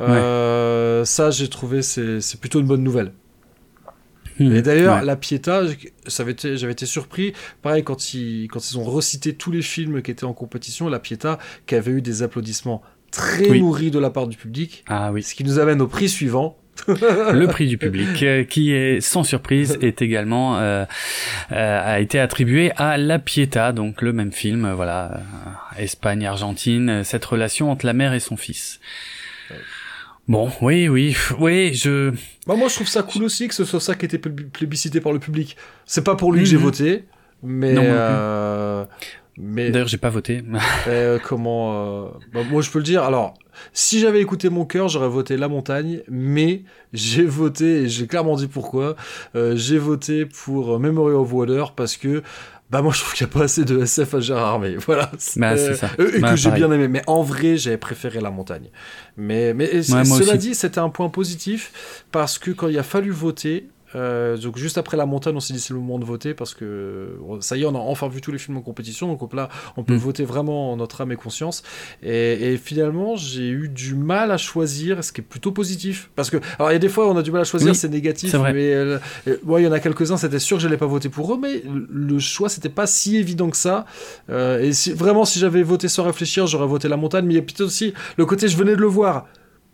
Euh, 0.00 1.04
Ça, 1.04 1.30
j'ai 1.30 1.48
trouvé 1.48 1.82
c'est 1.82 2.40
plutôt 2.40 2.60
une 2.60 2.66
bonne 2.66 2.82
nouvelle. 2.82 3.12
Hmm. 4.38 4.52
Et 4.56 4.62
d'ailleurs, 4.62 4.98
Ouais. 5.00 5.04
La 5.04 5.16
Pietà, 5.16 5.62
j'avais 6.06 6.32
été 6.32 6.86
surpris. 6.86 7.34
Pareil, 7.60 7.84
quand 7.84 8.14
ils, 8.14 8.48
quand 8.48 8.70
ils 8.70 8.78
ont 8.78 8.84
recité 8.84 9.34
tous 9.34 9.50
les 9.50 9.62
films 9.62 10.00
qui 10.02 10.10
étaient 10.10 10.24
en 10.24 10.32
compétition, 10.32 10.88
La 10.88 10.98
Pietà, 10.98 11.38
qui 11.66 11.74
avait 11.74 11.92
eu 11.92 12.02
des 12.02 12.22
applaudissements 12.22 12.82
très 13.10 13.48
Oui. 13.50 13.60
nourris 13.60 13.90
de 13.90 13.98
la 13.98 14.08
part 14.10 14.26
du 14.26 14.36
public. 14.38 14.84
Ah 14.88 15.12
oui. 15.12 15.22
Ce 15.22 15.34
qui 15.34 15.44
nous 15.44 15.58
amène 15.58 15.82
au 15.82 15.86
prix 15.86 16.08
suivant. 16.08 16.56
Le 16.88 17.44
prix 17.48 17.68
du 17.68 17.76
public, 17.76 18.22
euh, 18.22 18.44
qui 18.44 18.72
est 18.72 19.02
sans 19.02 19.22
surprise, 19.22 19.76
est 19.82 20.00
également 20.02 20.56
euh, 20.58 20.86
euh, 21.52 21.80
a 21.84 22.00
été 22.00 22.18
attribué 22.18 22.72
à 22.78 22.96
La 22.96 23.18
Pietà, 23.18 23.72
donc 23.72 24.00
le 24.00 24.14
même 24.14 24.32
film, 24.32 24.72
voilà, 24.72 25.20
euh, 25.78 25.82
Espagne, 25.82 26.26
Argentine, 26.26 26.88
euh, 26.90 27.04
cette 27.04 27.24
relation 27.24 27.70
entre 27.70 27.86
la 27.86 27.92
mère 27.92 28.12
et 28.14 28.20
son 28.20 28.36
fils. 28.36 28.80
Bon, 30.28 30.50
oui, 30.60 30.88
oui, 30.88 31.16
oui, 31.40 31.74
je, 31.74 32.10
Bah, 32.46 32.54
moi, 32.54 32.68
je 32.68 32.74
trouve 32.76 32.86
ça 32.88 33.02
cool 33.02 33.24
aussi 33.24 33.48
que 33.48 33.54
ce 33.54 33.64
soit 33.64 33.80
ça 33.80 33.94
qui 33.96 34.04
était 34.06 34.18
plé- 34.18 34.44
plébiscité 34.44 35.00
par 35.00 35.12
le 35.12 35.18
public. 35.18 35.56
C'est 35.84 36.04
pas 36.04 36.14
pour 36.14 36.32
lui 36.32 36.40
que 36.40 36.48
j'ai 36.48 36.56
Mhm. 36.56 36.62
voté, 36.62 37.04
mais. 37.42 37.72
Non, 37.72 37.82
euh, 37.84 38.84
mais 39.36 39.70
d'ailleurs, 39.70 39.88
j'ai 39.88 39.98
pas 39.98 40.10
voté. 40.10 40.42
Euh, 40.86 41.18
comment 41.22 42.04
euh, 42.06 42.08
bah, 42.32 42.40
moi 42.48 42.60
je 42.62 42.70
peux 42.70 42.78
le 42.78 42.84
dire 42.84 43.02
alors 43.04 43.34
si 43.72 44.00
j'avais 44.00 44.20
écouté 44.20 44.48
mon 44.48 44.64
cœur 44.64 44.88
j'aurais 44.88 45.08
voté 45.08 45.36
la 45.36 45.46
montagne 45.46 46.00
mais 46.08 46.62
j'ai 46.92 47.24
voté 47.24 47.82
et 47.82 47.88
j'ai 47.88 48.06
clairement 48.08 48.34
dit 48.36 48.48
pourquoi 48.48 48.96
Euh, 49.36 49.54
j'ai 49.54 49.78
voté 49.78 50.26
pour 50.26 50.80
Memory 50.80 51.14
of 51.14 51.32
Water 51.32 51.72
parce 51.74 51.96
que 51.96 52.22
bah 52.72 52.82
moi 52.82 52.92
je 52.92 53.00
trouve 53.00 53.12
qu'il 53.12 53.26
n'y 53.26 53.30
a 53.32 53.34
pas 53.38 53.44
assez 53.44 53.64
de 53.64 53.82
SF 53.82 54.14
à 54.14 54.20
Gérard 54.20 54.46
Armé 54.54 54.76
voilà 54.76 55.12
Bah, 55.36 55.56
c'est 55.56 55.74
ça. 55.74 55.90
euh, 56.00 56.10
et 56.16 56.20
Bah, 56.20 56.30
que 56.30 56.36
j'ai 56.36 56.50
bien 56.50 56.72
aimé 56.72 56.88
mais 56.88 57.02
en 57.06 57.22
vrai 57.22 57.56
j'avais 57.56 57.76
préféré 57.76 58.20
la 58.20 58.30
montagne 58.30 58.70
mais 59.16 59.52
Ouais, 59.52 59.82
cela 59.82 60.04
aussi. 60.04 60.38
dit 60.38 60.54
c'était 60.54 60.78
un 60.80 60.88
point 60.88 61.08
positif 61.10 62.04
parce 62.10 62.38
que 62.38 62.50
quand 62.50 62.68
il 62.68 62.78
a 62.78 62.82
fallu 62.82 63.10
voter 63.10 63.68
euh, 63.94 64.36
donc 64.36 64.58
juste 64.58 64.78
après 64.78 64.96
la 64.96 65.06
montagne, 65.06 65.34
on 65.36 65.40
s'est 65.40 65.54
dit 65.54 65.60
c'est 65.60 65.74
le 65.74 65.80
moment 65.80 65.98
de 65.98 66.04
voter 66.04 66.34
parce 66.34 66.54
que 66.54 66.64
euh, 66.64 67.40
ça 67.40 67.56
y 67.56 67.62
est, 67.62 67.66
on 67.66 67.74
a 67.74 67.78
enfin 67.78 68.08
vu 68.08 68.20
tous 68.20 68.32
les 68.32 68.38
films 68.38 68.56
en 68.56 68.62
compétition, 68.62 69.08
donc 69.12 69.32
là 69.34 69.48
on 69.76 69.84
peut 69.84 69.94
Mm. 69.94 69.98
voter 69.98 70.24
vraiment 70.24 70.72
en 70.72 70.76
notre 70.76 71.00
âme 71.00 71.12
et 71.12 71.16
conscience. 71.16 71.62
Et, 72.02 72.52
et 72.52 72.56
finalement, 72.56 73.14
j'ai 73.16 73.48
eu 73.48 73.68
du 73.68 73.94
mal 73.94 74.30
à 74.30 74.36
choisir, 74.38 75.04
ce 75.04 75.12
qui 75.12 75.20
est 75.20 75.24
plutôt 75.24 75.52
positif. 75.52 76.10
Parce 76.16 76.30
que, 76.30 76.38
alors 76.58 76.70
il 76.70 76.74
y 76.74 76.76
a 76.76 76.80
des 76.80 76.88
fois 76.88 77.08
on 77.08 77.16
a 77.16 77.22
du 77.22 77.30
mal 77.30 77.42
à 77.42 77.44
choisir, 77.44 77.70
Oui, 77.70 77.74
c'est 77.74 77.88
négatif, 77.88 78.34
mais 78.34 78.72
euh, 78.72 78.98
euh, 79.28 79.36
moi 79.44 79.60
il 79.60 79.64
y 79.64 79.66
en 79.66 79.72
a 79.72 79.80
quelques-uns, 79.80 80.16
c'était 80.16 80.38
sûr 80.38 80.56
que 80.56 80.62
j'allais 80.62 80.76
pas 80.76 80.86
voter 80.86 81.08
pour 81.08 81.32
eux, 81.34 81.38
mais 81.40 81.62
le 81.90 82.18
choix 82.18 82.48
c'était 82.48 82.68
pas 82.68 82.86
si 82.86 83.16
évident 83.16 83.50
que 83.50 83.56
ça. 83.56 83.84
Euh, 84.30 84.60
et 84.60 84.72
si, 84.72 84.92
vraiment, 84.92 85.24
si 85.24 85.38
j'avais 85.38 85.62
voté 85.62 85.88
sans 85.88 86.04
réfléchir, 86.04 86.46
j'aurais 86.46 86.66
voté 86.66 86.88
la 86.88 86.96
montagne, 86.96 87.26
mais 87.26 87.34
il 87.34 87.36
y 87.36 87.40
a 87.40 87.42
peut-être 87.42 87.62
aussi 87.62 87.92
le 88.16 88.26
côté 88.26 88.48
je 88.48 88.56
venais 88.56 88.76
de 88.76 88.80
le 88.80 88.86
voir. 88.86 89.26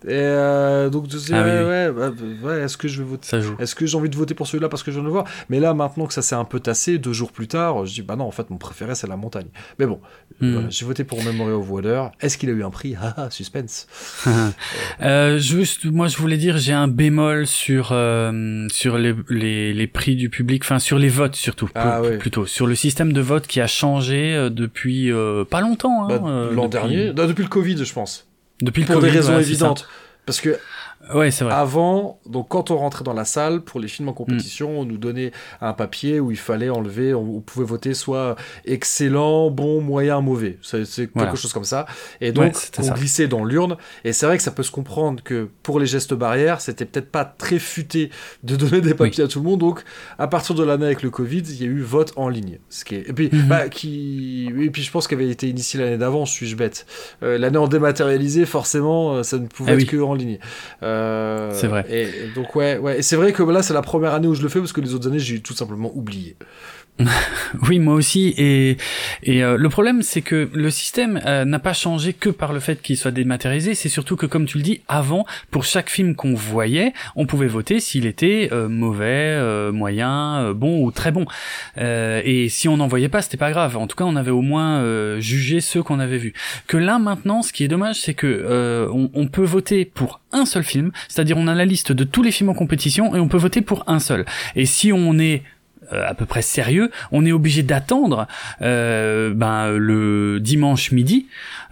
Et 0.07 0.11
euh, 0.13 0.91
donc, 0.91 1.07
je 1.11 1.19
sais, 1.19 1.33
Ah 1.35 1.43
oui, 1.43 1.51
ouais, 1.51 1.59
oui. 1.59 1.65
ouais, 1.67 1.91
bah, 1.91 2.13
ouais, 2.49 2.61
est-ce 2.63 2.77
que 2.77 2.87
je 2.87 3.03
vais 3.03 3.09
voter? 3.09 3.37
Est-ce 3.59 3.75
que 3.75 3.85
j'ai 3.85 3.97
envie 3.97 4.09
de 4.09 4.15
voter 4.17 4.35
pour 4.35 4.47
celui-là 4.47 4.69
parce 4.69 4.85
que 4.85 4.93
je 4.93 4.97
viens 4.97 5.03
de 5.03 5.09
le 5.09 5.13
voir? 5.13 5.25
Mais 5.49 5.59
là, 5.59 5.75
maintenant 5.75 6.07
que 6.07 6.15
ça 6.15 6.23
s'est 6.23 6.37
un 6.37 6.45
peu 6.45 6.61
tassé, 6.61 6.99
deux 6.99 7.13
jours 7.13 7.33
plus 7.33 7.49
tard, 7.49 7.85
je 7.85 7.95
dis 7.95 8.03
bah 8.03 8.15
non, 8.15 8.25
en 8.25 8.31
fait, 8.31 8.49
mon 8.51 8.59
préféré 8.59 8.95
c'est 8.95 9.09
la 9.09 9.17
montagne. 9.17 9.49
Mais 9.81 9.87
bon, 9.87 10.01
Hmm. 10.41 10.53
voilà, 10.53 10.69
j'ai 10.71 10.85
voté 10.87 11.03
pour 11.03 11.21
Memory 11.25 11.51
of 11.51 11.69
Water. 11.69 12.13
Est-ce 12.21 12.39
qu'il 12.39 12.49
a 12.49 12.53
eu 12.53 12.63
un 12.63 12.71
prix? 12.71 12.95
Ah, 13.01 13.15
ah, 13.17 13.31
suspense. 13.31 13.89
Euh, 15.01 15.39
juste, 15.39 15.85
moi, 15.87 16.09
je 16.09 16.17
voulais 16.17 16.37
dire, 16.37 16.59
j'ai 16.59 16.73
un 16.73 16.89
bémol 16.89 17.47
sur 17.47 17.91
euh, 17.93 18.67
sur 18.71 18.99
les, 18.99 19.15
les 19.29 19.73
les 19.75 19.87
prix 19.87 20.17
du 20.17 20.29
public, 20.31 20.63
enfin 20.65 20.79
sur 20.79 20.99
les 20.99 21.09
votes 21.09 21.35
surtout, 21.37 21.69
Ah, 21.75 22.03
ouais. 22.03 22.19
plutôt 22.19 22.47
sur 22.47 22.67
le 22.67 22.75
système 22.75 23.13
de 23.13 23.21
vote 23.21 23.47
qui 23.47 23.61
a 23.61 23.67
changé 23.67 24.49
depuis 24.51 25.11
pas 25.51 25.61
longtemps. 25.61 26.05
Hein, 26.05 26.09
Bah, 26.09 26.21
L'an 26.53 26.63
depuis- 26.65 26.69
dernier, 26.69 27.07
non, 27.13 27.27
depuis 27.27 27.43
le 27.43 27.49
Covid, 27.49 27.85
je 27.85 27.93
pense. 27.93 28.28
Depuis 28.61 28.83
le 28.83 28.87
Pour 28.87 28.97
Covid, 28.97 29.13
des 29.13 29.19
raisons 29.19 29.39
évidentes. 29.39 29.89
Parce 30.27 30.41
que 30.41 30.59
Ouais, 31.15 31.31
c'est 31.31 31.45
vrai. 31.45 31.55
Avant, 31.55 32.21
donc 32.27 32.49
quand 32.49 32.71
on 32.71 32.77
rentrait 32.77 33.05
dans 33.05 33.13
la 33.15 33.25
salle 33.25 33.63
pour 33.63 33.81
les 33.81 33.89
films 33.89 34.09
en 34.09 34.13
compétition, 34.13 34.81
on 34.81 34.85
nous 34.85 34.99
donnait 34.99 35.33
un 35.61 35.73
papier 35.73 36.21
où 36.21 36.31
il 36.31 36.37
fallait 36.37 36.69
enlever, 36.71 37.15
on, 37.15 37.37
on 37.37 37.41
pouvait 37.41 37.65
voter 37.67 37.95
soit 37.95 38.37
excellent, 38.65 39.51
bon, 39.51 39.81
moyen, 39.81 40.21
mauvais. 40.21 40.59
C'est 40.63 40.85
quelque 40.85 41.11
Voilà. 41.15 41.35
chose 41.35 41.53
comme 41.53 41.65
ça. 41.65 41.87
Et 42.21 42.33
donc, 42.33 42.53
on 42.79 42.83
ça. 42.83 42.95
glissait 42.95 43.29
dans 43.29 43.45
l'urne. 43.45 43.77
Et 44.05 44.13
c'est 44.13 44.27
vrai 44.27 44.37
que 44.37 44.43
ça 44.43 44.51
peut 44.51 44.63
se 44.63 44.71
comprendre 44.71 45.23
que 45.23 45.49
pour 45.63 45.81
les 45.81 45.87
gestes 45.87 46.15
barrières, 46.15 46.61
c'était 46.61 46.85
peut-être 46.85 47.11
pas 47.11 47.25
très 47.25 47.59
futé 47.59 48.11
de 48.43 48.57
donner 48.57 48.81
des 48.81 48.95
papiers 48.95 49.25
à 49.25 49.29
tout 49.29 49.41
le 49.41 49.45
monde. 49.49 49.61
Donc, 49.61 49.83
à 50.19 50.27
partir 50.29 50.55
de 50.55 50.63
l'année 50.63 50.87
avec 50.87 51.03
le 51.03 51.11
Covid, 51.11 51.39
il 51.41 51.61
y 51.61 51.65
a 51.65 51.67
eu 51.67 51.81
vote 51.81 52.13
en 52.17 52.29
ligne. 52.29 52.59
Ce 52.69 52.85
qui 52.85 52.95
est... 52.97 53.09
Et 53.09 53.13
puis, 53.13 53.31
Mhm. 53.33 53.49
bah, 53.49 53.69
qui... 53.69 54.51
et 54.61 54.71
puis 54.71 54.83
je 54.83 54.91
pense 54.91 55.07
qu'il 55.09 55.19
avait 55.19 55.29
été 55.31 55.49
initié 55.49 55.81
l'année 55.81 55.99
d'avant, 55.99 56.27
suis-je 56.27 56.57
bête. 56.57 56.87
Euh, 57.23 57.39
l'année 57.39 57.59
en 57.59 57.69
dématérialisé, 57.69 58.47
forcément, 58.47 59.15
euh, 59.15 59.23
ça 59.23 59.39
ne 59.39 59.47
pouvait 59.47 59.73
Ah 59.73 59.75
être 59.75 59.81
oui. 59.81 59.87
que 59.87 59.97
en 59.99 60.15
ligne. 60.15 60.39
Euh, 60.83 60.98
C'est 61.53 61.67
vrai. 61.67 61.85
Et, 61.89 62.03
et 62.03 62.29
donc 62.35 62.55
ouais, 62.57 62.79
ouais. 62.79 62.99
Et 62.99 63.03
c'est 63.03 63.17
vrai 63.17 63.33
que 63.33 63.43
là, 63.43 63.63
c'est 63.63 63.75
la 63.75 63.83
première 63.83 64.15
année 64.15 64.29
où 64.29 64.35
je 64.35 64.43
le 64.43 64.49
fais 64.49 64.59
parce 64.59 64.73
que 64.73 64.81
les 64.81 64.95
autres 64.95 65.09
années, 65.09 65.19
j'ai 65.19 65.41
tout 65.41 65.55
simplement 65.55 65.91
oublié. 65.95 66.37
Oui, 67.69 67.79
moi 67.79 67.95
aussi. 67.95 68.35
Et, 68.37 68.77
et 69.23 69.43
euh, 69.43 69.57
le 69.57 69.69
problème, 69.69 70.03
c'est 70.03 70.21
que 70.21 70.49
le 70.53 70.71
système 70.71 71.21
euh, 71.25 71.45
n'a 71.45 71.59
pas 71.59 71.73
changé 71.73 72.13
que 72.13 72.29
par 72.29 72.53
le 72.53 72.61
fait 72.61 72.83
qu'il 72.83 72.97
soit 72.97 73.11
dématérialisé. 73.11 73.75
C'est 73.75 73.89
surtout 73.89 74.17
que, 74.17 74.27
comme 74.27 74.47
tu 74.47 74.59
le 74.59 74.63
dis, 74.63 74.83
avant, 74.89 75.27
pour 75.51 75.65
chaque 75.65 75.91
film 75.91 76.15
qu'on 76.15 76.35
voyait, 76.35 76.93
on 77.17 77.27
pouvait 77.27 77.47
voter 77.47 77.81
s'il 77.81 78.07
était 78.07 78.51
euh, 78.53 78.69
mauvais, 78.69 79.35
euh, 79.35 79.73
moyen, 79.73 80.41
euh, 80.41 80.55
bon 80.55 80.83
ou 80.85 80.91
très 80.91 81.11
bon. 81.11 81.27
Euh, 81.79 82.21
et 82.25 82.49
si 82.49 82.69
on 82.69 82.77
n'en 82.77 82.87
voyait 82.87 83.09
pas, 83.09 83.23
c'était 83.23 83.37
pas 83.37 83.51
grave. 83.51 83.77
En 83.77 83.87
tout 83.87 83.97
cas, 83.97 84.05
on 84.05 84.17
avait 84.17 84.31
au 84.31 84.43
moins 84.43 84.59
jugé 85.21 85.61
ceux 85.61 85.83
qu'on 85.83 86.01
avait 86.01 86.19
vus. 86.19 86.35
Que 86.67 86.77
là, 86.77 86.99
maintenant, 86.99 87.43
ce 87.43 87.53
qui 87.53 87.65
est 87.65 87.69
dommage, 87.69 87.97
c'est 88.01 88.15
que 88.15 88.89
on, 88.93 89.11
on 89.15 89.27
peut 89.27 89.45
voter 89.45 89.85
pour 89.85 90.21
un 90.33 90.45
seul 90.45 90.63
film, 90.63 90.93
c'est-à-dire 91.09 91.37
on 91.39 91.47
a 91.47 91.55
la 91.55 91.65
liste 91.65 91.93
de 91.93 92.05
tous 92.05 92.23
les 92.23 92.31
films 92.31 92.51
en 92.51 92.55
compétition 92.55 93.15
et 93.15 93.21
on 93.21 93.29
peut 93.29 93.39
voter 93.39 93.63
pour 93.63 93.85
un 93.87 93.99
seul. 93.99 94.25
Et 94.57 94.67
si 94.67 94.93
on 94.93 95.19
est 95.19 95.43
à 95.91 96.15
peu 96.15 96.27
près 96.27 96.43
sérieux, 96.43 96.91
on 97.13 97.25
est 97.25 97.33
obligé 97.33 97.63
d'attendre 97.63 98.27
euh, 98.63 99.33
ben, 99.35 99.71
le 99.71 100.41
dimanche 100.41 100.93
midi 100.93 101.27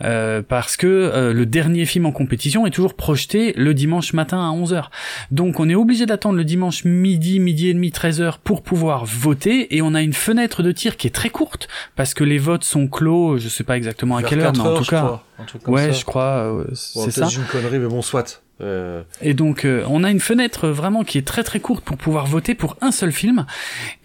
euh, 0.04 0.42
parce 0.46 0.76
que 0.76 0.86
euh, 0.86 1.32
le 1.32 1.46
dernier 1.46 1.84
film 1.84 2.06
en 2.06 2.12
compétition 2.12 2.66
est 2.66 2.70
toujours 2.70 2.94
projeté 2.94 3.52
le 3.56 3.74
dimanche 3.74 4.12
matin 4.12 4.38
à 4.38 4.52
11h. 4.54 4.84
Donc 5.30 5.60
on 5.60 5.68
est 5.68 5.74
obligé 5.74 6.06
d'attendre 6.06 6.36
le 6.36 6.44
dimanche 6.44 6.84
midi, 6.84 7.40
midi 7.40 7.68
et 7.68 7.74
demi, 7.74 7.90
13h 7.90 8.36
pour 8.42 8.62
pouvoir 8.62 9.04
voter 9.04 9.76
et 9.76 9.82
on 9.82 9.94
a 9.94 10.02
une 10.02 10.12
fenêtre 10.12 10.62
de 10.62 10.72
tir 10.72 10.96
qui 10.96 11.06
est 11.06 11.14
très 11.14 11.30
courte 11.30 11.68
parce 11.96 12.14
que 12.14 12.24
les 12.24 12.38
votes 12.38 12.64
sont 12.64 12.88
clos, 12.88 13.38
je 13.38 13.48
sais 13.48 13.64
pas 13.64 13.76
exactement 13.76 14.16
à 14.16 14.22
quelle 14.22 14.40
heure, 14.40 14.52
mais 14.52 14.60
en 14.60 14.76
tout 14.76 14.84
cas... 14.84 15.22
ouais, 15.66 15.92
je 15.92 16.04
crois, 16.04 16.64
c'est 16.74 17.10
ça. 17.10 17.28
une 17.28 17.44
connerie, 17.44 17.78
mais 17.78 17.88
bon, 17.88 18.02
soit. 18.02 18.42
Euh... 18.62 19.02
Et 19.20 19.34
donc 19.34 19.64
euh, 19.66 19.84
on 19.88 20.02
a 20.02 20.10
une 20.10 20.20
fenêtre 20.20 20.68
vraiment 20.68 21.04
qui 21.04 21.18
est 21.18 21.26
très 21.26 21.44
très 21.44 21.60
courte 21.60 21.84
pour 21.84 21.98
pouvoir 21.98 22.26
voter 22.26 22.54
pour 22.54 22.76
un 22.80 22.90
seul 22.90 23.12
film. 23.12 23.44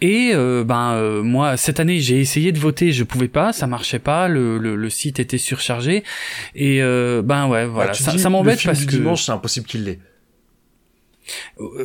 Et 0.02 0.32
euh, 0.34 0.62
ben 0.62 0.92
euh, 0.92 1.22
moi 1.22 1.56
cette 1.56 1.80
année 1.80 2.00
j'ai 2.00 2.20
essayé 2.20 2.52
de 2.52 2.58
voter, 2.58 2.92
je 2.92 3.04
pouvais 3.04 3.28
pas, 3.28 3.54
ça 3.54 3.66
marchait 3.66 3.98
pas, 3.98 4.28
le, 4.28 4.58
le, 4.58 4.76
le 4.76 4.90
site 4.90 5.20
était 5.20 5.38
surchargé. 5.38 6.04
Et 6.54 6.80
ben 6.80 7.48
ouais 7.48 7.66
voilà, 7.66 7.92
bah, 7.92 8.18
ça, 8.18 8.28
m'embête 8.28 8.62
parce 8.62 8.84
que 8.84 8.90
dimanche 8.90 9.24
c'est 9.24 9.32
impossible 9.32 9.66
qu'il 9.66 9.84
l'ait. 9.84 10.00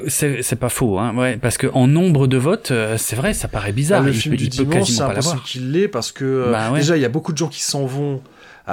C'est, 0.08 0.42
c'est 0.42 0.56
pas 0.56 0.70
faux, 0.70 0.98
hein, 0.98 1.16
ouais, 1.16 1.38
parce 1.38 1.60
que 1.60 1.68
en 1.68 1.88
nombre 1.88 2.26
de 2.26 2.38
votes, 2.38 2.74
c'est 2.98 3.16
vrai, 3.16 3.36
ça 3.36 3.48
paraît 3.48 3.72
bizarre. 3.72 4.02
Ah, 4.02 4.08
le 4.08 4.12
film 4.12 4.36
du 4.36 4.48
dimanche, 4.50 4.90
c'est 4.90 5.02
impossible 5.02 5.42
qu'il 5.44 5.72
l'ait 5.72 5.88
parce 5.88 6.12
que 6.12 6.50
bah, 6.52 6.72
ouais. 6.72 6.80
déjà 6.80 6.98
il 6.98 7.02
y 7.02 7.06
a 7.06 7.10
beaucoup 7.10 7.32
de 7.32 7.38
gens 7.38 7.48
qui 7.48 7.62
s'en 7.62 7.86
vont 7.86 8.22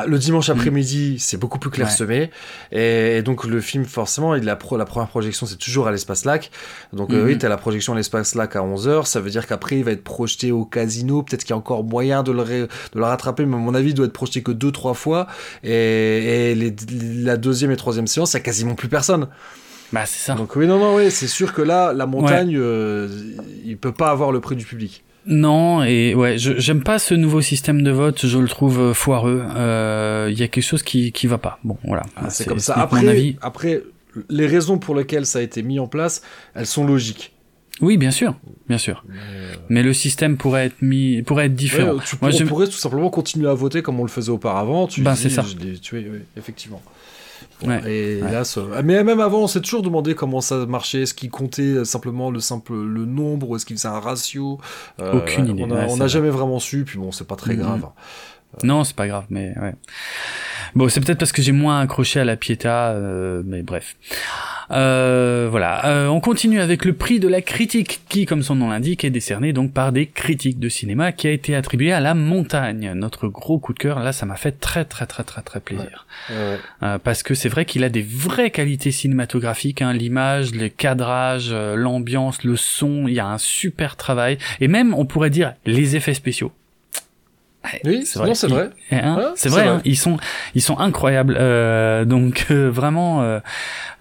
le 0.07 0.19
dimanche 0.19 0.49
mm. 0.49 0.53
après-midi, 0.53 1.17
c'est 1.19 1.37
beaucoup 1.37 1.59
plus 1.59 1.71
clairsemé. 1.71 2.31
Et, 2.73 3.23
donc, 3.23 3.45
le 3.45 3.61
film, 3.61 3.85
forcément, 3.85 4.35
il, 4.35 4.45
la, 4.45 4.57
pro, 4.57 4.77
la 4.77 4.85
première 4.85 5.09
projection, 5.09 5.47
c'est 5.47 5.57
toujours 5.57 5.87
à 5.87 5.93
l'espace 5.93 6.25
lac. 6.25 6.51
Donc, 6.93 7.13
euh, 7.13 7.25
oui, 7.25 7.35
mm-hmm. 7.35 7.39
tu 7.39 7.47
as 7.47 7.49
la 7.49 7.57
projection 7.57 7.93
à 7.93 7.97
l'espace 7.97 8.35
lac 8.35 8.57
à 8.57 8.61
11h. 8.61 9.07
Ça 9.07 9.21
veut 9.21 9.31
dire 9.31 9.47
qu'après, 9.47 9.79
il 9.79 9.85
va 9.85 9.93
être 9.93 10.05
projeté 10.05 10.53
au 10.53 10.65
casino. 10.65 11.23
Peut-être 11.23 11.45
qu'il 11.45 11.51
y 11.51 11.55
a 11.55 11.57
encore 11.57 11.85
moyen 11.85 12.23
de 12.23 12.33
le, 12.33 12.45
de 12.45 12.69
le 12.95 13.05
rattraper, 13.05 13.47
mais 13.47 13.57
à 13.57 13.59
mon 13.59 13.75
avis, 13.75 13.91
il 13.91 13.95
doit 13.95 14.07
être 14.07 14.13
projeté 14.13 14.43
que 14.43 14.53
deux, 14.53 14.73
trois 14.73 14.95
fois. 14.95 15.27
Et, 15.63 16.55
les, 16.55 16.75
la 17.23 17.37
deuxième 17.37 17.71
et 17.71 17.77
troisième 17.77 18.07
séance, 18.07 18.33
il 18.33 18.37
n'y 18.37 18.41
a 18.41 18.45
quasiment 18.45 18.75
plus 18.75 18.89
personne. 18.89 19.29
Bah, 19.93 20.07
c'est 20.07 20.27
ça. 20.27 20.35
Donc, 20.35 20.57
oui, 20.57 20.67
non, 20.67 20.79
non, 20.79 20.97
oui, 20.97 21.11
c'est 21.11 21.29
sûr 21.29 21.53
que 21.53 21.63
là, 21.63 21.93
la 21.93 22.07
montagne, 22.07 22.57
euh, 22.57 23.09
il 23.65 23.79
peut 23.79 23.93
pas 23.93 24.11
avoir 24.11 24.33
le 24.33 24.41
prix 24.41 24.57
du 24.57 24.65
public. 24.65 25.05
Non, 25.27 25.83
et 25.83 26.15
ouais, 26.15 26.37
j'aime 26.37 26.83
pas 26.83 26.99
ce 26.99 27.15
nouveau 27.15 27.41
système 27.41 27.83
de 27.83 27.91
vote, 27.91 28.27
je 28.27 28.39
le 28.39 28.49
trouve 28.49 28.81
euh, 28.81 28.95
foireux. 28.95 29.43
Il 29.43 29.57
euh, 29.57 30.31
y 30.31 30.43
a 30.43 30.49
quelque 30.49 30.65
chose 30.65 30.83
qui, 30.83 31.13
qui 31.13 31.27
va 31.27 31.39
pas. 31.39 31.59
Bon, 31.65 31.79
voilà. 31.85 32.03
Ah, 32.17 32.29
c'est 32.31 32.47
comme 32.47 32.59
ça. 32.59 32.75
Après, 32.75 33.03
mon 33.03 33.09
avis. 33.09 33.37
après, 33.41 33.83
les 34.29 34.47
raisons 34.47 34.79
pour 34.79 34.95
lesquelles 34.95 35.27
ça 35.27 35.39
a 35.39 35.43
été 35.43 35.63
mis 35.63 35.79
en 35.79 35.87
place, 35.87 36.23
elles 36.55 36.67
sont 36.67 36.87
logiques. 36.87 37.33
Oui, 37.81 37.97
bien 37.97 38.13
sûr, 38.13 38.37
bien 38.69 38.79
sûr. 38.79 39.05
Mais, 39.09 39.17
euh... 39.19 39.55
Mais 39.69 39.83
le 39.83 39.93
système 39.93 40.37
pourrait 40.37 40.67
être 40.67 40.81
mis, 40.81 41.23
pourrait 41.23 41.47
être 41.47 41.57
différent. 41.57 41.95
Ouais, 41.95 42.05
tu 42.07 42.17
Moi, 42.21 42.31
on 42.41 42.47
pourrait 42.47 42.67
tout 42.67 42.73
simplement 42.73 43.11
continuer 43.11 43.49
à 43.49 43.55
voter 43.55 43.83
comme 43.83 43.99
on 43.99 44.05
le 44.05 44.11
faisait 44.11 44.31
auparavant. 44.31 44.87
Tu 44.87 45.01
ben, 45.01 45.17
c'est 45.17 45.31
ça. 45.31 45.45
Tu 45.83 45.97
oui, 45.97 46.07
effectivement. 46.37 46.83
Ouais, 47.63 47.81
et 47.91 48.23
ouais. 48.23 48.33
là, 48.33 48.45
ça... 48.45 48.61
mais 48.83 49.03
même 49.05 49.21
avant, 49.21 49.43
on 49.43 49.47
s'est 49.47 49.61
toujours 49.61 49.83
demandé 49.83 50.15
comment 50.15 50.41
ça 50.41 50.67
marchait. 50.67 51.03
Est-ce 51.03 51.15
qu'il 51.15 51.31
comptait 51.31 51.85
simplement 51.85 52.31
le 52.31 52.41
simple 52.41 52.75
le 52.75 53.05
nombre? 53.05 53.51
Ou 53.51 53.57
est-ce 53.57 53.65
qu'il 53.67 53.77
faisait 53.77 53.89
un 53.89 54.01
ratio? 54.01 54.59
Euh, 55.01 55.19
Aucune 55.19 55.49
idée. 55.49 55.65
On 55.89 55.97
n'a 55.97 56.09
jamais 56.09 56.31
vraiment 56.31 56.59
su. 56.59 56.85
Puis 56.85 56.99
bon, 56.99 57.13
c'est 57.13 57.27
pas 57.27 57.37
très 57.37 57.55
mm 57.55 57.61
-hmm. 57.61 57.63
grave. 57.63 57.87
Non, 58.63 58.85
c'est 58.85 58.97
pas 58.97 59.07
grave, 59.07 59.25
mais 59.31 59.55
ouais. 59.61 59.75
Bon, 60.75 60.89
c'est 60.89 61.01
peut-être 61.01 61.19
parce 61.19 61.33
que 61.33 61.43
j'ai 61.43 61.53
moins 61.53 61.81
accroché 61.81 62.21
à 62.21 62.25
la 62.25 62.37
Pietà, 62.37 62.91
euh, 62.91 63.43
mais 63.45 63.63
bref. 63.63 63.97
Euh, 64.71 65.47
voilà, 65.51 65.87
euh, 65.87 66.07
on 66.09 66.21
continue 66.21 66.61
avec 66.61 66.85
le 66.85 66.95
prix 66.95 67.21
de 67.21 67.29
la 67.29 67.43
critique, 67.43 68.01
qui, 68.09 68.27
comme 68.27 68.43
son 68.43 68.55
nom 68.57 68.71
l'indique, 68.71 69.05
est 69.05 69.11
décerné 69.11 69.53
donc 69.53 69.73
par 69.73 69.93
des 69.93 70.07
critiques 70.07 70.59
de 70.59 70.69
cinéma, 70.69 71.13
qui 71.13 71.29
a 71.29 71.31
été 71.31 71.55
attribué 71.55 71.93
à 71.93 72.01
La 72.01 72.15
Montagne, 72.15 72.93
notre 72.95 73.29
gros 73.29 73.59
coup 73.59 73.73
de 73.73 73.79
cœur. 73.79 74.01
Là, 74.01 74.13
ça 74.13 74.27
m'a 74.27 74.37
fait 74.37 74.59
très 74.59 74.85
très 74.85 75.07
très 75.07 75.23
très 75.23 75.43
très 75.43 75.61
plaisir, 75.61 76.07
ouais. 76.31 76.35
Ouais. 76.35 76.59
Euh, 76.83 76.99
parce 76.99 77.23
que 77.23 77.35
c'est 77.35 77.49
vrai 77.49 77.67
qu'il 77.67 77.85
a 77.85 77.89
des 77.89 78.03
vraies 78.03 78.51
qualités 78.51 78.91
cinématographiques, 78.91 79.83
hein, 79.83 79.93
l'image, 79.93 80.55
le 80.55 80.69
cadrage, 80.69 81.51
euh, 81.53 81.77
l'ambiance, 81.77 82.43
le 82.43 82.57
son. 82.57 83.07
Il 83.07 83.15
y 83.15 83.21
a 83.21 83.27
un 83.27 83.39
super 83.39 83.97
travail, 83.97 84.39
et 84.61 84.69
même, 84.69 84.95
on 84.95 85.05
pourrait 85.05 85.31
dire, 85.31 85.55
les 85.67 85.95
effets 85.95 86.15
spéciaux. 86.15 86.53
Oui, 87.85 88.05
c'est 88.07 88.19
vrai. 88.19 88.35
c'est 88.35 88.47
vrai. 88.47 88.71
Hein, 88.91 89.33
c'est 89.37 89.49
vrai, 89.49 89.63
vrai. 89.63 89.71
Hein, 89.71 89.83
ils 89.85 89.97
sont 89.97 90.19
ils 90.55 90.63
sont 90.63 90.79
incroyables. 90.79 91.37
Euh, 91.39 92.05
donc 92.05 92.47
euh, 92.51 92.71
vraiment, 92.71 93.23
euh, 93.23 93.41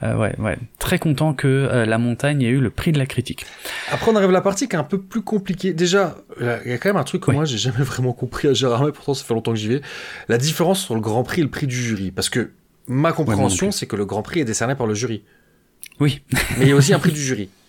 euh, 0.04 0.16
ouais, 0.16 0.36
ouais, 0.40 0.58
très 0.80 1.00
content 1.00 1.34
que 1.34 1.48
euh, 1.48 1.86
la 1.86 1.98
montagne 1.98 2.42
ait 2.42 2.50
eu 2.50 2.60
le 2.60 2.70
prix 2.70 2.92
de 2.92 3.00
la 3.00 3.06
critique. 3.06 3.46
Après, 3.92 4.12
on 4.12 4.16
arrive 4.16 4.30
à 4.30 4.34
la 4.34 4.42
partie 4.42 4.68
qui 4.68 4.76
est 4.76 4.80
un 4.80 4.84
peu 4.84 5.00
plus 5.00 5.22
compliquée. 5.22 5.74
Déjà, 5.74 6.18
il 6.40 6.46
y 6.46 6.74
a 6.74 6.78
quand 6.78 6.90
même 6.90 6.98
un 6.98 7.04
truc 7.04 7.24
que 7.24 7.32
oui. 7.32 7.38
moi 7.38 7.46
j'ai 7.46 7.58
jamais 7.58 7.78
vraiment 7.84 8.14
compris 8.14 8.48
à 8.48 8.54
Gérard, 8.54 8.84
mais 8.84 8.92
pourtant 8.92 9.14
ça 9.14 9.24
fait 9.24 9.34
longtemps 9.34 9.52
que 9.54 9.60
j'y 9.60 9.70
vais. 9.70 9.82
La 10.28 10.38
différence 10.38 10.84
entre 10.84 10.96
le 10.96 11.02
Grand 11.02 11.24
Prix 11.24 11.42
et 11.42 11.44
le 11.44 11.50
prix 11.50 11.68
du 11.68 11.76
jury, 11.76 12.12
parce 12.12 12.30
que 12.30 12.52
ma 12.88 13.14
compréhension, 13.14 13.68
ouais, 13.68 13.72
c'est 13.72 13.88
que 13.88 13.96
le 13.96 14.06
Grand 14.06 14.24
Prix 14.24 14.42
est 14.42 14.46
décerné 14.46 14.76
par 14.76 14.88
le 14.88 14.94
jury. 14.94 15.24
Oui. 16.00 16.22
mais 16.58 16.66
il 16.66 16.70
y 16.70 16.72
a 16.72 16.76
aussi 16.76 16.94
un 16.94 17.00
prix 17.00 17.12
du 17.12 17.22
jury. 17.22 17.50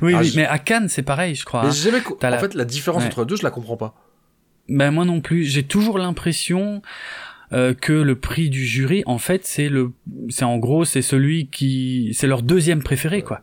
Oui, 0.00 0.12
ah, 0.14 0.20
oui 0.20 0.32
mais 0.36 0.46
à 0.46 0.60
Cannes, 0.60 0.88
c'est 0.88 1.02
pareil, 1.02 1.34
je 1.34 1.44
crois. 1.44 1.64
Mais 1.64 1.72
jamais... 1.72 1.98
En 1.98 2.28
la... 2.28 2.38
fait, 2.38 2.54
la 2.54 2.64
différence 2.64 3.02
ouais. 3.02 3.08
entre 3.08 3.22
les 3.22 3.26
deux, 3.26 3.34
je 3.34 3.42
la 3.42 3.50
comprends 3.50 3.76
pas. 3.76 3.96
Ben 4.68 4.90
moi 4.90 5.04
non 5.04 5.20
plus. 5.20 5.44
J'ai 5.44 5.62
toujours 5.62 5.98
l'impression 5.98 6.82
euh, 7.52 7.74
que 7.74 7.92
le 7.92 8.16
prix 8.16 8.50
du 8.50 8.66
jury, 8.66 9.02
en 9.06 9.18
fait, 9.18 9.46
c'est 9.46 9.68
le, 9.68 9.92
c'est 10.28 10.44
en 10.44 10.58
gros, 10.58 10.84
c'est 10.84 11.02
celui 11.02 11.46
qui, 11.48 12.10
c'est 12.12 12.26
leur 12.26 12.42
deuxième 12.42 12.82
préféré, 12.82 13.22
quoi. 13.22 13.42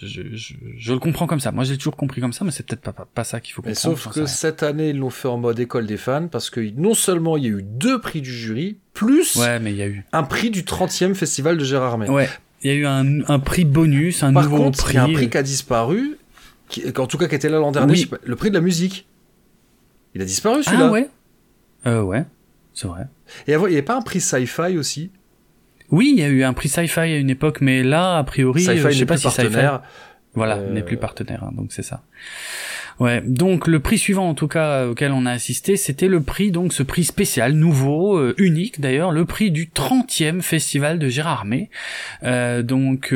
Je, 0.00 0.22
je, 0.32 0.54
je, 0.78 0.92
le 0.94 0.98
comprends 0.98 1.26
comme 1.26 1.40
ça. 1.40 1.52
Moi, 1.52 1.64
j'ai 1.64 1.76
toujours 1.76 1.96
compris 1.96 2.22
comme 2.22 2.32
ça, 2.32 2.42
mais 2.44 2.52
c'est 2.52 2.64
peut-être 2.64 2.80
pas, 2.80 2.92
pas, 2.92 3.06
pas, 3.12 3.24
ça 3.24 3.38
qu'il 3.38 3.52
faut 3.52 3.60
comprendre. 3.60 3.96
Mais 3.96 4.02
sauf 4.02 4.14
que 4.14 4.24
cette 4.24 4.62
année, 4.62 4.90
ils 4.90 4.96
l'ont 4.96 5.10
fait 5.10 5.28
en 5.28 5.36
mode 5.36 5.58
école 5.60 5.86
des 5.86 5.98
fans 5.98 6.26
parce 6.28 6.48
que 6.48 6.60
non 6.74 6.94
seulement 6.94 7.36
il 7.36 7.42
y 7.42 7.46
a 7.48 7.50
eu 7.50 7.62
deux 7.62 8.00
prix 8.00 8.22
du 8.22 8.32
jury, 8.32 8.78
plus 8.94 9.36
ouais, 9.36 9.58
mais 9.58 9.72
il 9.72 9.76
y 9.76 9.82
a 9.82 9.88
eu 9.88 10.06
un 10.12 10.22
prix 10.22 10.50
du 10.50 10.62
30e 10.62 11.14
festival 11.14 11.58
de 11.58 11.64
Gérard 11.64 11.98
May. 11.98 12.08
Ouais. 12.08 12.30
Il 12.62 12.70
y 12.70 12.74
a 12.74 12.76
eu 12.76 12.86
un, 12.86 13.28
un 13.28 13.38
prix 13.40 13.64
bonus, 13.64 14.22
un 14.22 14.32
Par 14.32 14.44
nouveau 14.44 14.56
contre, 14.56 14.78
prix. 14.78 14.94
Il 14.94 14.96
y 14.96 14.98
a 14.98 15.04
un 15.04 15.12
prix 15.12 15.28
qui 15.28 15.36
a 15.36 15.42
disparu, 15.42 16.16
qui, 16.68 16.82
en 16.96 17.06
tout 17.06 17.18
cas 17.18 17.28
qui 17.28 17.34
était 17.34 17.50
là 17.50 17.58
l'an 17.58 17.72
dernier, 17.72 17.92
oui. 17.92 18.10
le 18.24 18.36
prix 18.36 18.48
de 18.48 18.54
la 18.54 18.62
musique. 18.62 19.06
Il 20.14 20.22
a 20.22 20.24
disparu 20.24 20.62
celui-là. 20.62 20.86
Ah 20.86 20.90
ouais. 20.90 21.08
Euh, 21.86 22.02
ouais, 22.02 22.24
c'est 22.74 22.88
vrai. 22.88 23.06
Et 23.46 23.52
il 23.52 23.58
n'y 23.58 23.64
avait 23.64 23.82
pas 23.82 23.96
un 23.96 24.02
prix 24.02 24.20
sci-fi 24.20 24.76
aussi? 24.76 25.10
Oui, 25.90 26.12
il 26.14 26.20
y 26.20 26.24
a 26.24 26.28
eu 26.28 26.42
un 26.44 26.52
prix 26.52 26.68
sci-fi 26.68 27.00
à 27.00 27.16
une 27.16 27.30
époque, 27.30 27.60
mais 27.60 27.82
là, 27.82 28.18
a 28.18 28.24
priori, 28.24 28.62
sci-fi 28.62 28.78
euh, 28.80 28.90
je 28.90 28.98
sais 28.98 29.06
pas 29.06 29.16
si 29.16 29.24
partenaire. 29.24 29.82
Voilà, 30.34 30.58
euh... 30.58 30.72
n'est 30.72 30.82
plus 30.82 30.96
partenaire, 30.96 31.44
hein, 31.44 31.52
donc 31.56 31.72
c'est 31.72 31.82
ça. 31.82 32.02
Ouais, 33.00 33.22
donc 33.26 33.66
le 33.66 33.80
prix 33.80 33.96
suivant 33.96 34.28
en 34.28 34.34
tout 34.34 34.46
cas 34.46 34.86
auquel 34.86 35.12
on 35.12 35.24
a 35.24 35.32
assisté, 35.32 35.78
c'était 35.78 36.06
le 36.06 36.20
prix 36.20 36.50
donc 36.50 36.74
ce 36.74 36.82
prix 36.82 37.04
spécial, 37.04 37.54
nouveau, 37.54 38.18
euh, 38.18 38.34
unique 38.36 38.78
d'ailleurs, 38.78 39.10
le 39.10 39.24
prix 39.24 39.50
du 39.50 39.68
30e 39.68 40.42
festival 40.42 40.98
de 40.98 41.08
Gérard 41.08 41.46
May. 41.46 41.70
Euh, 42.24 42.62
donc 42.62 43.14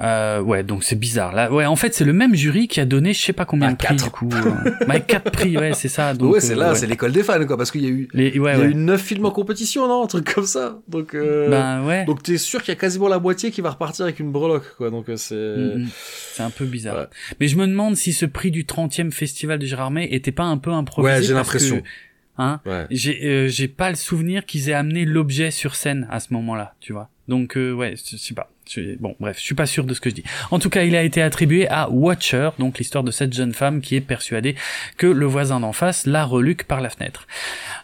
euh, 0.00 0.38
euh, 0.38 0.40
ouais, 0.40 0.62
donc 0.62 0.84
c'est 0.84 0.98
bizarre. 0.98 1.32
Là, 1.32 1.52
ouais, 1.52 1.66
en 1.66 1.76
fait, 1.76 1.94
c'est 1.94 2.04
le 2.04 2.12
même 2.12 2.34
jury 2.34 2.68
qui 2.68 2.80
a 2.80 2.84
donné 2.84 3.12
je 3.12 3.22
sais 3.22 3.32
pas 3.32 3.44
combien 3.44 3.68
ah, 3.68 3.72
de 3.72 3.76
prix 3.76 3.96
quatre. 3.96 4.04
du 4.04 4.10
coup. 4.10 4.28
Euh... 4.32 4.70
bah, 4.86 5.00
quatre 5.00 5.30
prix, 5.30 5.56
ouais, 5.56 5.72
c'est 5.74 5.88
ça. 5.88 6.14
Donc, 6.20 6.34
ouais, 6.34 6.40
c'est 6.40 6.54
là, 6.54 6.68
euh, 6.68 6.72
ouais. 6.72 6.78
c'est 6.78 6.86
l'école 6.86 7.12
des 7.12 7.22
fans, 7.22 7.44
quoi, 7.46 7.56
parce 7.56 7.70
qu'il 7.70 7.82
y 7.82 7.86
a 7.86 7.90
eu, 7.90 8.08
Les... 8.12 8.38
ouais, 8.38 8.54
il 8.54 8.60
y 8.60 8.62
a 8.62 8.66
eu 8.66 8.74
neuf 8.74 9.02
films 9.02 9.26
en 9.26 9.30
compétition, 9.30 9.86
non, 9.88 10.04
un 10.04 10.06
truc 10.06 10.32
comme 10.32 10.46
ça. 10.46 10.78
Donc, 10.88 11.14
euh... 11.14 11.48
ben 11.48 11.84
ouais. 11.84 12.04
Donc 12.04 12.22
t'es 12.22 12.38
sûr 12.38 12.62
qu'il 12.62 12.72
y 12.72 12.76
a 12.76 12.80
quasiment 12.80 13.08
la 13.08 13.18
moitié 13.18 13.50
qui 13.50 13.60
va 13.60 13.70
repartir 13.70 14.04
avec 14.04 14.20
une 14.20 14.32
breloque, 14.32 14.76
quoi. 14.76 14.90
Donc 14.90 15.06
c'est. 15.16 15.34
Mm 15.34 15.84
-hmm. 15.84 15.88
C'est 16.34 16.42
un 16.42 16.50
peu 16.50 16.64
bizarre. 16.64 16.96
Ouais. 16.96 17.06
Mais 17.40 17.48
je 17.48 17.56
me 17.56 17.66
demande 17.66 17.96
si 17.96 18.12
ce 18.12 18.26
prix 18.26 18.50
du 18.50 18.64
30e 18.64 19.10
festival 19.10 19.58
de 19.58 19.66
Gérard 19.66 19.90
May 19.90 20.06
était 20.10 20.32
pas 20.32 20.44
un 20.44 20.58
peu 20.58 20.72
improvisé. 20.72 21.14
Ouais, 21.14 21.22
j'ai 21.22 21.34
l'impression. 21.34 21.82
Hein, 22.38 22.60
ouais. 22.64 22.86
J'ai 22.90 23.22
euh, 23.26 23.48
j'ai 23.48 23.68
pas 23.68 23.90
le 23.90 23.96
souvenir 23.96 24.46
qu'ils 24.46 24.70
aient 24.70 24.74
amené 24.74 25.04
l'objet 25.04 25.50
sur 25.50 25.74
scène 25.74 26.06
à 26.10 26.20
ce 26.20 26.32
moment-là, 26.32 26.74
tu 26.80 26.94
vois. 26.94 27.10
Donc 27.28 27.56
euh, 27.56 27.72
ouais, 27.72 27.94
je 27.96 28.16
sais 28.16 28.34
pas. 28.34 28.50
Bon, 29.00 29.16
bref, 29.20 29.38
je 29.38 29.44
suis 29.44 29.54
pas 29.54 29.66
sûr 29.66 29.84
de 29.84 29.94
ce 29.94 30.00
que 30.00 30.10
je 30.10 30.14
dis. 30.14 30.24
En 30.50 30.58
tout 30.58 30.70
cas, 30.70 30.82
il 30.82 30.94
a 30.96 31.02
été 31.02 31.22
attribué 31.22 31.68
à 31.68 31.90
Watcher, 31.90 32.50
donc 32.58 32.78
l'histoire 32.78 33.04
de 33.04 33.10
cette 33.10 33.32
jeune 33.32 33.54
femme 33.54 33.80
qui 33.80 33.96
est 33.96 34.00
persuadée 34.00 34.54
que 34.96 35.06
le 35.06 35.26
voisin 35.26 35.60
d'en 35.60 35.72
face 35.72 36.06
la 36.06 36.24
reluque 36.24 36.64
par 36.64 36.80
la 36.80 36.90
fenêtre. 36.90 37.26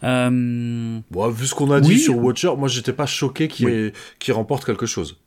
Euh... 0.05 1.01
Bon, 1.11 1.29
vu 1.29 1.47
ce 1.47 1.55
qu'on 1.55 1.71
a 1.71 1.81
dit 1.81 1.99
sur 1.99 2.19
Watcher, 2.19 2.53
moi 2.57 2.69
j'étais 2.69 2.93
pas 2.93 3.07
choqué 3.07 3.49
qu'il 3.49 3.67
oui. 3.67 3.93
qu 4.19 4.33
remporte 4.33 4.65
quelque 4.65 4.87
chose. 4.87 5.19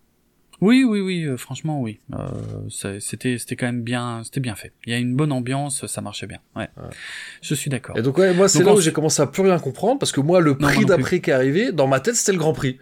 Oui, 0.62 0.84
oui, 0.84 1.00
oui, 1.00 1.24
euh, 1.24 1.38
franchement, 1.38 1.80
oui. 1.82 2.00
Euh, 2.14 2.28
c'était, 3.00 3.38
c'était 3.38 3.56
quand 3.56 3.66
même 3.66 3.82
bien, 3.82 4.22
c'était 4.26 4.42
bien 4.42 4.56
fait. 4.56 4.74
Il 4.86 4.92
y 4.92 4.96
a 4.96 5.00
une 5.00 5.16
bonne 5.16 5.32
ambiance, 5.32 5.86
ça 5.86 6.02
marchait 6.02 6.28
bien. 6.28 6.40
Ouais. 6.56 6.70
ouais. 6.78 6.90
Je 7.42 7.56
suis 7.56 7.70
d'accord. 7.70 7.98
Et 7.98 8.02
donc, 8.02 8.18
ouais, 8.18 8.34
moi, 8.34 8.50
c'est 8.50 8.64
là 8.64 8.74
où 8.74 8.82
j'ai 8.82 8.92
commencé 8.92 9.22
à 9.22 9.28
plus 9.28 9.42
rien 9.42 9.58
comprendre 9.58 10.00
parce 10.00 10.12
que 10.12 10.20
moi, 10.20 10.42
le 10.42 10.58
prix 10.58 10.84
d'après 10.86 11.22
qui 11.22 11.30
est 11.30 11.34
arrivé, 11.34 11.72
dans 11.72 11.88
ma 11.88 12.02
tête, 12.02 12.16
c'était 12.16 12.34
le 12.34 12.38
Grand 12.38 12.54
Prix. 12.54 12.78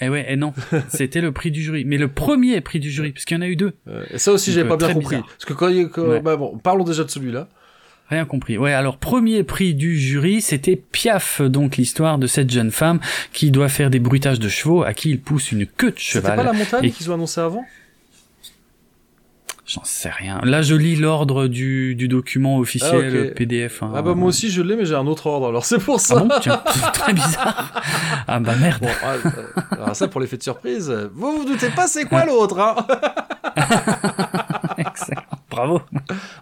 Eh 0.00 0.08
ouais, 0.08 0.26
et 0.28 0.36
non, 0.36 0.52
c'était 0.88 1.20
le 1.20 1.32
prix 1.32 1.50
du 1.50 1.62
jury. 1.62 1.84
Mais 1.84 1.96
le 1.96 2.08
premier 2.08 2.60
prix 2.60 2.80
du 2.80 2.90
jury, 2.90 3.12
parce 3.12 3.24
qu'il 3.24 3.36
y 3.36 3.38
en 3.38 3.42
a 3.42 3.48
eu 3.48 3.56
deux. 3.56 3.72
Euh, 3.88 4.04
et 4.12 4.18
ça 4.18 4.32
aussi, 4.32 4.52
j'avais 4.52 4.68
pas 4.68 4.76
bien 4.76 4.92
compris. 4.92 5.16
Bizarre. 5.16 5.26
Parce 5.26 5.44
que 5.44 5.52
quand, 5.52 5.70
quand 5.90 6.08
ouais. 6.08 6.20
bah 6.20 6.36
bon, 6.36 6.58
parlons 6.58 6.84
déjà 6.84 7.04
de 7.04 7.10
celui-là. 7.10 7.48
Rien 8.08 8.24
compris. 8.24 8.56
Ouais, 8.56 8.72
alors 8.72 8.98
premier 8.98 9.42
prix 9.42 9.74
du 9.74 9.98
jury, 9.98 10.40
c'était 10.40 10.76
Piaf, 10.76 11.40
donc 11.42 11.76
l'histoire 11.76 12.18
de 12.18 12.28
cette 12.28 12.50
jeune 12.50 12.70
femme 12.70 13.00
qui 13.32 13.50
doit 13.50 13.68
faire 13.68 13.90
des 13.90 13.98
bruitages 13.98 14.38
de 14.38 14.48
chevaux 14.48 14.84
à 14.84 14.94
qui 14.94 15.10
il 15.10 15.20
pousse 15.20 15.50
une 15.50 15.66
queue 15.66 15.90
de 15.90 15.98
cheval. 15.98 16.22
C'était 16.22 16.36
pas 16.36 16.44
la 16.44 16.52
montagne 16.52 16.84
et... 16.84 16.90
qu'ils 16.92 17.10
ont 17.10 17.14
annoncé 17.14 17.40
avant? 17.40 17.64
J'en 19.66 19.82
sais 19.82 20.10
rien. 20.10 20.40
Là, 20.44 20.62
je 20.62 20.74
lis 20.76 20.94
l'ordre 20.94 21.48
du, 21.48 21.96
du 21.96 22.06
document 22.06 22.58
officiel 22.58 23.30
Ah. 23.32 23.34
PDF. 23.34 23.82
hein. 23.82 23.92
Ah 23.96 24.02
bah 24.02 24.14
moi 24.14 24.28
aussi 24.28 24.48
je 24.50 24.62
l'ai, 24.62 24.76
mais 24.76 24.84
j'ai 24.86 24.94
un 24.94 25.06
autre 25.08 25.26
ordre, 25.26 25.48
alors 25.48 25.64
c'est 25.64 25.78
pour 25.82 25.98
ça. 26.00 26.14
Ah 26.18 26.20
bon 26.24 26.28
Tiens, 26.40 26.62
c'est 26.72 26.92
très 26.92 27.12
bizarre. 27.12 27.82
Ah 28.28 28.38
bah 28.38 28.54
merde. 28.60 28.80
Bon, 28.82 28.88
ah, 29.02 29.14
euh, 29.14 29.30
alors 29.72 29.96
ça 29.96 30.06
pour 30.06 30.20
l'effet 30.20 30.36
de 30.36 30.42
surprise, 30.44 30.88
vous 31.14 31.38
vous 31.38 31.44
doutez 31.44 31.70
pas 31.70 31.88
c'est 31.88 32.04
quoi 32.04 32.24
l'autre, 32.24 32.60
hein? 32.60 32.76
Excellent. 34.78 35.22
Bravo. 35.50 35.80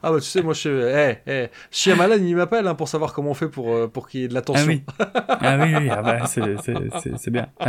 Ah 0.03 0.11
bah 0.11 0.20
tu 0.20 0.28
sais, 0.28 0.43
moi 0.43 0.53
je 0.53 0.59
suis... 0.61 0.69
Eh, 0.70 1.17
eh, 1.27 1.47
Shyamalan 1.70 2.17
il 2.17 2.36
m'appelle 2.36 2.67
hein, 2.67 2.75
pour 2.75 2.89
savoir 2.89 3.12
comment 3.15 3.31
on 3.31 3.35
fait 3.35 3.49
pour, 3.49 3.73
euh, 3.73 3.86
pour 3.89 4.07
qu'il 4.09 4.20
y 4.20 4.25
ait 4.25 4.28
de 4.28 4.35
l'attention. 4.35 4.81
Ah 4.99 5.05
oui. 5.07 5.11
Ah 5.41 5.57
oui, 5.62 5.75
oui. 5.81 5.89
Ah 5.91 6.03
bah, 6.03 6.27
c'est, 6.27 6.43
c'est, 6.62 6.75
c'est, 7.03 7.17
c'est 7.17 7.31
bien. 7.31 7.47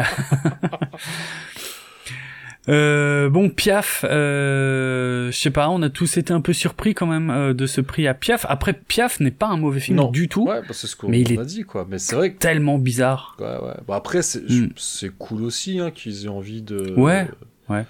Euh, 2.68 3.30
bon, 3.30 3.50
Piaf, 3.50 4.04
euh, 4.10 5.32
je 5.32 5.38
sais 5.38 5.52
pas, 5.52 5.70
on 5.70 5.82
a 5.84 5.90
tous 5.90 6.18
été 6.18 6.34
un 6.34 6.42
peu 6.42 6.52
surpris 6.54 6.94
quand 6.96 7.06
même 7.06 7.30
euh, 7.30 7.54
de 7.54 7.66
ce 7.68 7.80
prix 7.82 8.08
à 8.08 8.14
Piaf. 8.14 8.46
Après, 8.50 8.74
Piaf 8.74 9.20
n'est 9.20 9.32
pas 9.32 9.48
un 9.48 9.58
mauvais 9.58 9.80
film 9.80 9.98
Non. 9.98 10.10
du 10.12 10.28
tout, 10.28 10.48
Ouais, 10.48 10.62
bah, 10.62 10.70
c'est 10.72 10.88
ce 10.88 10.96
qu'on 10.96 11.10
Mais 11.10 11.22
il 11.22 11.38
a 11.38 11.42
est- 11.44 11.46
dit 11.46 11.64
quoi. 11.64 11.86
Mais 11.90 12.00
c'est 12.00 12.16
vrai 12.16 12.34
que 12.34 12.40
tellement 12.40 12.78
bizarre. 12.80 13.38
Ouais, 13.40 13.46
ouais. 13.46 13.76
Bon, 13.88 13.94
après, 13.94 14.22
c'est 14.24 14.42
Mm. 14.50 14.70
c'est 14.78 15.10
cool 15.16 15.44
aussi 15.44 15.80
hein, 15.80 15.92
qu'ils 15.92 16.26
aient 16.26 16.30
envie 16.30 16.62
de. 16.64 16.94
Ouais, 16.98 17.28
ouais. 17.70 17.86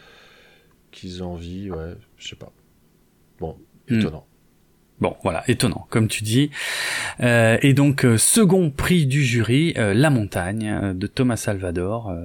Qu'ils 0.92 1.20
aient 1.20 1.22
envie, 1.22 1.72
ouais, 1.72 1.94
je 2.18 2.28
sais 2.30 2.36
pas. 2.36 2.52
Bon, 3.40 3.56
Mm. 3.90 4.00
Bon, 5.02 5.18
voilà, 5.24 5.44
étonnant, 5.50 5.88
comme 5.90 6.08
tu 6.08 6.24
dis. 6.24 6.52
Euh, 7.20 7.58
et 7.62 7.74
donc, 7.74 8.06
euh, 8.06 8.18
second 8.18 8.72
prix 8.72 9.06
du 9.06 9.26
jury, 9.26 9.74
euh, 9.78 9.94
La 9.94 10.10
Montagne, 10.10 10.94
de 10.94 11.08
Thomas 11.08 11.36
Salvador. 11.36 12.16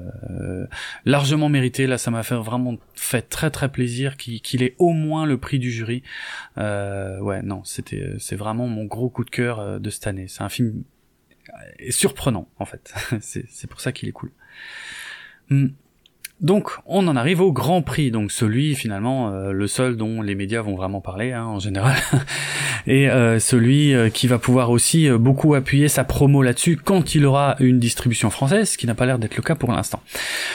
largement 1.04 1.48
mérité, 1.48 1.86
là, 1.86 1.98
ça 1.98 2.10
m'a 2.12 2.22
fait 2.22 2.36
vraiment 2.36 2.76
fait 2.94 3.22
très 3.22 3.50
très 3.50 3.70
plaisir 3.70 4.16
qu'il 4.16 4.62
ait 4.62 4.76
au 4.78 4.92
moins 4.92 5.26
le 5.26 5.36
prix 5.38 5.58
du 5.58 5.72
jury. 5.72 6.02
Ouais, 6.56 7.42
non, 7.42 7.64
c'était 7.64 8.14
c'est 8.18 8.36
vraiment 8.36 8.68
mon 8.68 8.84
gros 8.84 9.10
coup 9.10 9.24
de 9.24 9.30
cœur 9.30 9.80
de 9.80 9.90
cette 9.90 10.06
année. 10.06 10.26
C'est 10.28 10.42
un 10.42 10.48
film 10.48 10.84
surprenant, 11.88 12.48
en 12.58 12.64
fait. 12.66 12.94
c'est 13.20 13.46
c'est 13.48 13.68
pour 13.68 13.80
ça 13.80 13.90
qu'il 13.90 14.08
est 14.08 14.12
cool. 14.12 14.30
Hmm. 15.48 15.68
Donc, 16.40 16.70
on 16.86 17.06
en 17.06 17.16
arrive 17.16 17.42
au 17.42 17.52
Grand 17.52 17.82
Prix, 17.82 18.10
donc 18.10 18.32
celui 18.32 18.74
finalement 18.74 19.28
euh, 19.30 19.52
le 19.52 19.66
seul 19.66 19.96
dont 19.96 20.22
les 20.22 20.34
médias 20.34 20.62
vont 20.62 20.74
vraiment 20.74 21.02
parler 21.02 21.32
hein, 21.32 21.44
en 21.44 21.58
général, 21.58 21.96
et 22.86 23.10
euh, 23.10 23.38
celui 23.38 23.92
euh, 23.94 24.08
qui 24.08 24.26
va 24.26 24.38
pouvoir 24.38 24.70
aussi 24.70 25.06
euh, 25.06 25.18
beaucoup 25.18 25.54
appuyer 25.54 25.88
sa 25.88 26.02
promo 26.02 26.42
là-dessus 26.42 26.78
quand 26.82 27.14
il 27.14 27.26
aura 27.26 27.56
une 27.60 27.78
distribution 27.78 28.30
française, 28.30 28.70
ce 28.70 28.78
qui 28.78 28.86
n'a 28.86 28.94
pas 28.94 29.04
l'air 29.04 29.18
d'être 29.18 29.36
le 29.36 29.42
cas 29.42 29.54
pour 29.54 29.70
l'instant. 29.70 30.00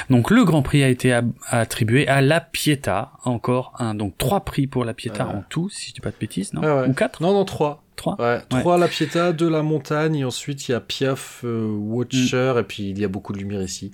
Donc 0.10 0.32
le 0.32 0.44
Grand 0.44 0.64
Prix 0.64 0.82
a 0.84 0.90
été 0.90 1.20
attribué 1.50 2.08
à 2.08 2.22
La 2.22 2.42
Pietà, 2.42 3.12
encore 3.24 3.74
un, 3.78 3.94
donc 3.94 4.18
trois 4.18 4.44
prix 4.44 4.66
pour 4.66 4.86
La 4.86 4.94
Pietà 4.96 5.28
Ouais. 5.28 5.36
en 5.36 5.44
tout, 5.50 5.70
si 5.70 5.90
je 5.90 5.94
dis 5.94 6.02
pas 6.02 6.10
de 6.10 6.16
bêtises, 6.20 6.54
non 6.54 6.62
Ah 6.64 6.82
ouais. 6.82 6.88
Ou 6.90 6.94
quatre 6.94 7.22
Non, 7.22 7.32
non, 7.34 7.46
trois. 7.46 7.85
Trois 7.96 8.16
Ouais, 8.20 8.42
trois 8.50 8.78
La 8.78 8.88
Pietà, 8.88 9.32
deux 9.32 9.50
La 9.50 9.64
Montagne, 9.64 10.16
et 10.16 10.26
ensuite 10.26 10.68
il 10.68 10.72
y 10.74 10.76
a 10.76 10.80
Piaf, 10.80 11.42
euh, 11.44 11.68
Watcher, 11.68 12.56
et 12.60 12.64
puis 12.64 12.90
il 12.90 13.00
y 13.00 13.06
a 13.06 13.08
beaucoup 13.08 13.34
de 13.34 13.38
lumière 13.38 13.62
ici. 13.62 13.92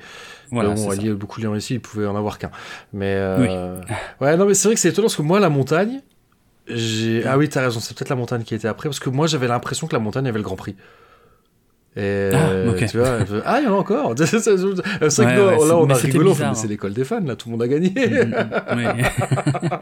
Mm. 0.51 0.55
Voilà, 0.55 0.69
bon, 0.69 0.89
ça. 0.89 0.95
il 0.95 1.05
y 1.05 1.09
a 1.09 1.13
beaucoup 1.13 1.39
de 1.39 1.45
lumière 1.45 1.59
ici, 1.59 1.75
il 1.75 1.81
pouvait 1.81 2.07
en 2.07 2.15
avoir 2.15 2.37
qu'un. 2.39 2.51
Mais 2.93 3.13
euh, 3.15 3.79
ouais, 4.21 4.37
non, 4.37 4.45
mais 4.45 4.53
c'est 4.53 4.67
vrai 4.67 4.75
que 4.75 4.81
c'est 4.81 4.89
étonnant 4.89 5.07
parce 5.07 5.15
que 5.15 5.21
moi, 5.21 5.39
La 5.39 5.49
Montagne, 5.49 6.01
j'ai. 6.67 7.23
Ah 7.25 7.37
oui, 7.37 7.49
t'as 7.49 7.61
raison, 7.61 7.79
c'est 7.79 7.95
peut-être 7.95 8.09
La 8.09 8.15
Montagne 8.15 8.43
qui 8.43 8.55
était 8.55 8.67
après, 8.67 8.89
parce 8.89 8.99
que 8.99 9.09
moi 9.09 9.27
j'avais 9.27 9.47
l'impression 9.47 9.87
que 9.87 9.93
La 9.93 9.99
Montagne 9.99 10.27
avait 10.27 10.39
le 10.39 10.43
Grand 10.43 10.55
Prix. 10.55 10.75
Et 11.97 12.29
Ah, 12.33 12.49
euh, 12.49 12.87
tu 12.87 12.97
vois, 12.97 13.17
ah, 13.45 13.59
il 13.59 13.65
y 13.65 13.67
en 13.67 13.75
a 13.75 13.77
encore. 13.77 14.13
c'est 14.17 14.37
vrai 14.37 14.55
que 14.55 14.61
Ouais, 15.21 15.35
nous, 15.35 15.61
ouais, 15.61 15.67
là, 15.67 15.77
on 15.77 15.89
a 15.89 15.99
bizarre, 15.99 16.51
mais 16.51 16.55
c'est 16.55 16.65
hein. 16.65 16.69
l'école 16.69 16.93
des 16.93 17.03
fans, 17.03 17.19
là, 17.19 17.35
tout 17.35 17.49
le 17.49 17.51
monde 17.51 17.63
a 17.63 17.67
gagné. 17.67 17.89
Mm, 17.89 18.75
mm, 18.75 18.93
oui. 18.95 19.03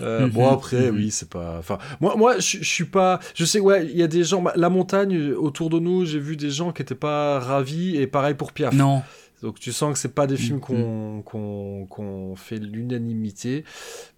Euh, 0.00 0.26
bon 0.28 0.48
après 0.48 0.90
oui 0.90 1.10
c'est 1.10 1.28
pas 1.28 1.56
enfin 1.58 1.78
moi 2.00 2.14
moi 2.16 2.38
je 2.38 2.64
suis 2.64 2.84
pas 2.84 3.20
je 3.34 3.44
sais 3.44 3.60
ouais 3.60 3.86
il 3.86 3.96
y 3.96 4.02
a 4.02 4.06
des 4.06 4.24
gens 4.24 4.40
bah, 4.40 4.52
la 4.56 4.68
montagne 4.68 5.14
euh, 5.16 5.36
autour 5.36 5.68
de 5.68 5.78
nous 5.78 6.04
j'ai 6.06 6.18
vu 6.18 6.36
des 6.36 6.50
gens 6.50 6.72
qui 6.72 6.82
étaient 6.82 6.94
pas 6.94 7.38
ravis 7.38 7.96
et 7.96 8.06
pareil 8.06 8.34
pour 8.34 8.52
Piaf 8.52 8.74
non, 8.74 9.02
donc 9.42 9.58
tu 9.58 9.72
sens 9.72 9.92
que 9.92 9.98
c'est 9.98 10.14
pas 10.14 10.26
des 10.26 10.36
films 10.36 10.60
Mhm. 10.68 11.22
qu'on 11.24 12.34
fait 12.36 12.58
l'unanimité 12.58 13.64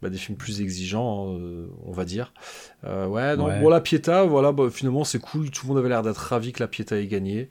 bah, 0.02 0.10
des 0.10 0.18
films 0.18 0.36
plus 0.38 0.60
exigeants 0.60 1.34
euh, 1.38 1.68
on 1.86 1.92
va 1.92 2.04
dire 2.04 2.32
euh, 2.84 3.06
ouais 3.06 3.36
donc 3.36 3.48
Ouais. 3.48 3.60
bon 3.60 3.68
la 3.70 3.80
Pieta 3.80 4.24
voilà 4.24 4.52
bah, 4.52 4.68
finalement 4.70 5.04
c'est 5.04 5.18
cool 5.20 5.50
tout 5.50 5.66
le 5.66 5.68
monde 5.68 5.78
avait 5.78 5.88
l'air 5.88 6.02
d'être 6.02 6.18
ravi 6.18 6.52
que 6.52 6.60
la 6.60 6.68
Pieta 6.68 6.96
ait 6.98 7.06
gagné 7.06 7.48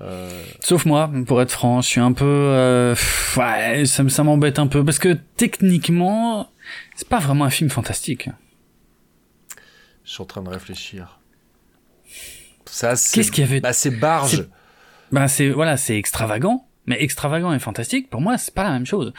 euh, 0.00 0.30
Sauf 0.60 0.86
moi, 0.86 1.10
pour 1.26 1.42
être 1.42 1.50
franc, 1.50 1.80
je 1.80 1.88
suis 1.88 2.00
un 2.00 2.12
peu, 2.12 2.24
euh, 2.24 2.94
pff, 2.94 3.36
ouais, 3.36 3.84
ça, 3.84 4.04
me- 4.04 4.08
ça 4.08 4.22
m'embête 4.22 4.60
un 4.60 4.68
peu 4.68 4.84
parce 4.84 5.00
que 5.00 5.18
techniquement, 5.36 6.52
c'est 6.94 7.08
pas 7.08 7.18
vraiment 7.18 7.44
un 7.46 7.50
film 7.50 7.68
fantastique. 7.68 8.28
je 10.04 10.10
suis 10.12 10.22
en 10.22 10.26
train 10.26 10.42
de 10.44 10.50
réfléchir 10.50 11.18
ça 12.66 12.94
c'est 12.94 13.16
Qu'est-ce 13.16 13.32
qu'il 13.32 13.42
y 13.42 13.46
avait 13.48 13.60
bah, 13.60 13.72
c'est 13.72 13.90
barge 13.90 14.46
Ben 15.10 15.26
c'est 15.26 15.50
voilà, 15.50 15.76
c'est 15.76 15.96
extravagant. 15.98 16.67
Mais 16.88 17.00
extravagant 17.02 17.52
et 17.52 17.58
fantastique, 17.60 18.10
pour 18.10 18.20
moi, 18.20 18.36
c'est 18.38 18.52
pas 18.54 18.64
la 18.64 18.70
même 18.70 18.86
chose. 18.86 19.12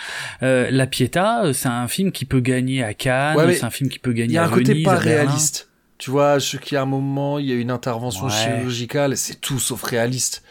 Euh, 0.43 0.67
la 0.71 0.87
Pietà, 0.87 1.45
euh, 1.45 1.53
c'est 1.53 1.69
un 1.69 1.87
film 1.87 2.11
qui 2.11 2.25
peut 2.25 2.39
gagner 2.41 2.83
à 2.83 2.93
Cannes, 2.93 3.37
Ouais, 3.37 3.53
c'est 3.53 3.63
un 3.63 3.69
film 3.69 3.89
qui 3.89 3.99
peut 3.99 4.11
gagner 4.11 4.33
Il 4.33 4.35
y 4.35 4.37
a 4.37 4.43
à 4.43 4.47
un 4.47 4.49
côté 4.49 4.73
Venise, 4.73 4.83
pas 4.85 4.93
à 4.93 4.97
réaliste. 4.97 5.69
Tu 5.97 6.11
vois, 6.11 6.39
je 6.39 6.57
qu'il 6.57 6.75
y 6.75 6.77
a 6.77 6.81
un 6.81 6.85
moment, 6.85 7.39
il 7.39 7.45
y 7.45 7.51
a 7.51 7.55
une 7.55 7.71
intervention 7.71 8.25
Ouais. 8.25 8.31
chirurgicale, 8.31 9.15
c'est 9.17 9.39
tout 9.39 9.59
sauf 9.59 9.83
réaliste. 9.83 10.43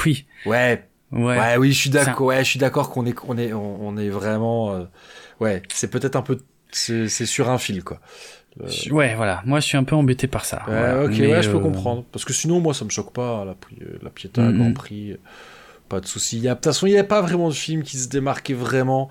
Oui, 0.04 0.26
Ouais, 0.44 0.84
ouais. 1.12 1.38
ouais, 1.38 1.56
oui, 1.56 1.72
je 1.72 1.78
suis 1.78 1.90
d'accord. 1.90 2.26
Ouais, 2.26 2.38
je 2.44 2.50
suis 2.50 2.58
d'accord 2.58 2.90
qu'on 2.90 3.06
est, 3.06 3.12
qu'on 3.12 3.38
est, 3.38 3.52
on, 3.52 3.86
on 3.88 3.96
est 3.96 4.08
vraiment. 4.08 4.72
euh, 4.74 4.84
ouais, 5.40 5.62
c'est 5.72 5.90
peut-être 5.90 6.16
un 6.16 6.22
peu, 6.22 6.38
c'est 6.70 7.08
sur 7.08 7.48
un 7.50 7.58
fil, 7.58 7.82
quoi. 7.84 8.00
Euh, 8.62 8.68
Ouais, 8.90 9.14
voilà. 9.14 9.42
Moi, 9.44 9.60
je 9.60 9.66
suis 9.66 9.76
un 9.76 9.84
peu 9.84 9.94
embêté 9.96 10.26
par 10.28 10.44
ça. 10.44 10.62
ouais, 10.66 10.74
Voilà. 10.74 11.04
ok, 11.04 11.10
Mais, 11.18 11.26
ouais, 11.30 11.42
je 11.42 11.50
peux 11.50 11.56
euh, 11.58 11.60
comprendre. 11.60 12.04
Parce 12.10 12.24
que 12.24 12.32
sinon, 12.32 12.60
moi, 12.60 12.72
ça 12.74 12.84
me 12.84 12.90
choque 12.90 13.12
pas. 13.12 13.44
La, 13.44 13.54
la 14.02 14.10
Pietà, 14.10 14.42
Mhm. 14.42 14.58
Grand 14.58 14.72
Prix, 14.72 15.16
pas 15.88 16.00
de 16.00 16.06
souci. 16.06 16.40
De 16.40 16.48
toute 16.52 16.64
façon, 16.64 16.86
il 16.86 16.92
n'y 16.92 16.98
a 16.98 17.04
pas 17.04 17.20
vraiment 17.20 17.48
de 17.48 17.54
film 17.54 17.82
qui 17.82 17.96
se 17.98 18.08
démarquait 18.08 18.54
vraiment. 18.54 19.08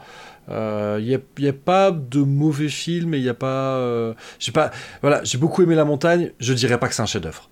Euh, 0.49 0.97
Il 1.01 1.07
n'y 1.07 1.15
a, 1.15 1.19
il 1.39 1.43
y 1.45 1.47
a 1.47 1.53
pas 1.53 1.91
de 1.91 2.19
mauvais 2.19 2.69
film 2.69 3.13
et 3.13 3.17
il 3.17 3.23
n'y 3.23 3.29
a 3.29 3.33
pas. 3.33 3.77
euh, 3.77 4.13
j'ai 4.39 4.51
pas. 4.51 4.71
Voilà, 5.01 5.23
j'ai 5.23 5.37
beaucoup 5.37 5.63
aimé 5.63 5.75
La 5.75 5.85
Montagne. 5.85 6.31
Je 6.39 6.53
dirais 6.53 6.77
pas 6.79 6.87
que 6.87 6.93
c'est 6.95 7.01
un 7.01 7.05
chef-d'œuvre. 7.07 7.49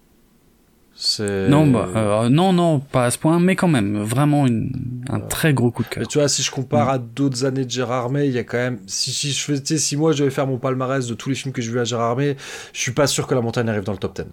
Non, 1.20 1.66
bah, 1.68 1.90
euh, 1.96 2.30
non, 2.30 2.54
non, 2.54 2.80
pas 2.80 3.06
à 3.06 3.12
ce 3.12 3.18
point, 3.18 3.40
mais 3.40 3.56
quand 3.56 3.68
même, 3.68 3.98
vraiment 4.04 4.46
une, 4.46 5.04
un 5.10 5.20
très 5.20 5.52
gros 5.54 5.72
coup 5.72 5.82
de 5.82 5.88
Mais 5.90 5.96
cœur. 6.02 6.08
tu 6.08 6.20
vois, 6.20 6.28
si 6.28 6.44
je 6.44 6.52
compare 6.52 6.86
Mm. 6.88 6.92
à 6.92 6.98
d'autres 7.00 7.46
années 7.46 7.66
de 7.66 7.70
Gérard 7.72 8.04
Armé, 8.04 8.26
il 8.28 8.32
y 8.32 8.38
a 8.38 8.44
quand 8.44 8.58
même. 8.60 8.80
Si, 8.86 9.12
si 9.12 9.32
je 9.32 9.42
faisais, 9.44 9.78
si 9.78 9.98
moi 9.98 10.12
je 10.12 10.20
devais 10.20 10.30
faire 10.30 10.46
mon 10.46 10.60
palmarès 10.60 11.08
de 11.08 11.14
tous 11.16 11.30
les 11.30 11.36
films 11.36 11.52
que 11.52 11.62
j'ai 11.64 11.72
vus 11.72 11.80
à 11.80 11.84
Gérard 11.84 12.12
Armé, 12.12 12.38
je 12.74 12.80
suis 12.80 12.92
pas 12.92 13.08
sûr 13.08 13.26
que 13.26 13.34
La 13.34 13.42
Montagne 13.42 13.68
arrive 13.70 13.84
dans 13.84 13.92
le 13.92 13.98
top 13.98 14.16
10. 14.16 14.26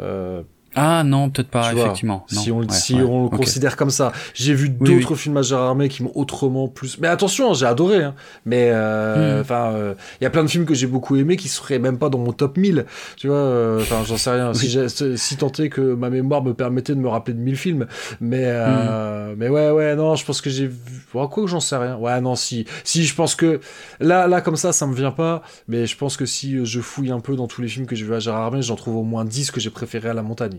Euh, 0.00 0.42
Ah 0.78 1.02
non, 1.04 1.30
peut-être 1.30 1.48
pas, 1.48 1.70
Tu 1.72 1.78
effectivement. 1.78 2.26
Non. 2.30 2.40
si 2.40 2.52
on, 2.52 2.60
le- 2.60 2.66
Ouais, 2.66 2.72
si 2.74 2.94
ouais, 2.96 3.02
on 3.02 3.24
le 3.24 3.28
considère 3.30 3.76
comme 3.76 3.88
ça. 3.90 4.12
J'ai 4.34 4.52
vu 4.52 4.76
Oui, 4.78 4.94
d'autres 5.00 5.14
films 5.14 5.38
à 5.38 5.42
Gérard 5.42 5.68
Armé 5.70 5.88
qui 5.88 6.02
m'ont 6.02 6.12
autrement 6.14 6.68
plus. 6.68 6.98
Mais 7.00 7.08
attention, 7.08 7.54
j'ai 7.54 7.64
adoré. 7.66 8.02
Hein. 8.04 8.14
Mais 8.44 8.68
euh, 8.72 9.38
Mm. 9.38 9.40
enfin, 9.40 9.72
euh, 9.72 9.94
il 10.20 10.24
y 10.24 10.26
a 10.26 10.30
plein 10.30 10.42
de 10.44 10.48
films 10.48 10.66
que 10.66 10.74
j'ai 10.74 10.86
beaucoup 10.86 11.16
aimés 11.16 11.36
qui 11.36 11.48
seraient 11.48 11.78
même 11.78 11.98
pas 11.98 12.10
dans 12.10 12.18
mon 12.18 12.32
top 12.32 12.58
1000. 12.58 12.84
Tu 13.16 13.28
vois, 13.28 13.36
euh, 13.36 13.80
enfin, 13.80 14.02
j'en 14.06 14.18
sais 14.18 14.30
rien. 14.30 14.52
Si, 14.54 14.76
si 15.16 15.36
tant 15.38 15.50
est 15.52 15.70
que 15.70 15.80
ma 15.94 16.10
mémoire 16.10 16.42
me 16.42 16.52
permettait 16.52 16.94
de 16.94 17.00
me 17.00 17.08
rappeler 17.08 17.32
de 17.34 17.40
1000 17.40 17.56
films. 17.56 17.86
Mais 18.20 18.42
euh, 18.44 19.32
Mm. 19.32 19.36
mais 19.38 19.48
ouais, 19.48 19.70
ouais, 19.70 19.96
non, 19.96 20.14
je 20.14 20.24
pense 20.26 20.40
que 20.42 20.50
j'ai 20.50 20.66
vu. 20.66 20.76
Bon, 21.14 21.26
quoi 21.28 21.44
que 21.44 21.48
j'en 21.50 21.60
sais 21.60 21.76
rien. 21.76 21.96
Ouais, 21.96 22.20
non, 22.20 22.36
si, 22.36 22.66
si, 22.84 23.04
je 23.04 23.14
pense 23.14 23.34
que 23.34 23.60
là, 24.00 24.26
là, 24.26 24.42
comme 24.42 24.56
ça, 24.56 24.72
ça 24.72 24.86
me 24.86 24.94
vient 24.94 25.10
pas. 25.10 25.40
Mais 25.68 25.86
je 25.86 25.96
pense 25.96 26.18
que 26.18 26.26
si 26.26 26.64
je 26.66 26.80
fouille 26.80 27.10
un 27.10 27.20
peu 27.20 27.34
dans 27.34 27.46
tous 27.46 27.62
les 27.62 27.68
films 27.68 27.86
que 27.86 27.96
j'ai 27.96 28.04
vus 28.04 28.14
à 28.14 28.18
Gérard 28.18 28.42
Armé, 28.42 28.60
j'en 28.60 28.76
trouve 28.76 28.96
au 28.96 29.02
moins 29.02 29.24
10 29.24 29.50
que 29.50 29.58
j'ai 29.60 29.70
préféré 29.70 30.10
à 30.10 30.14
La 30.14 30.22
Montagne. 30.22 30.58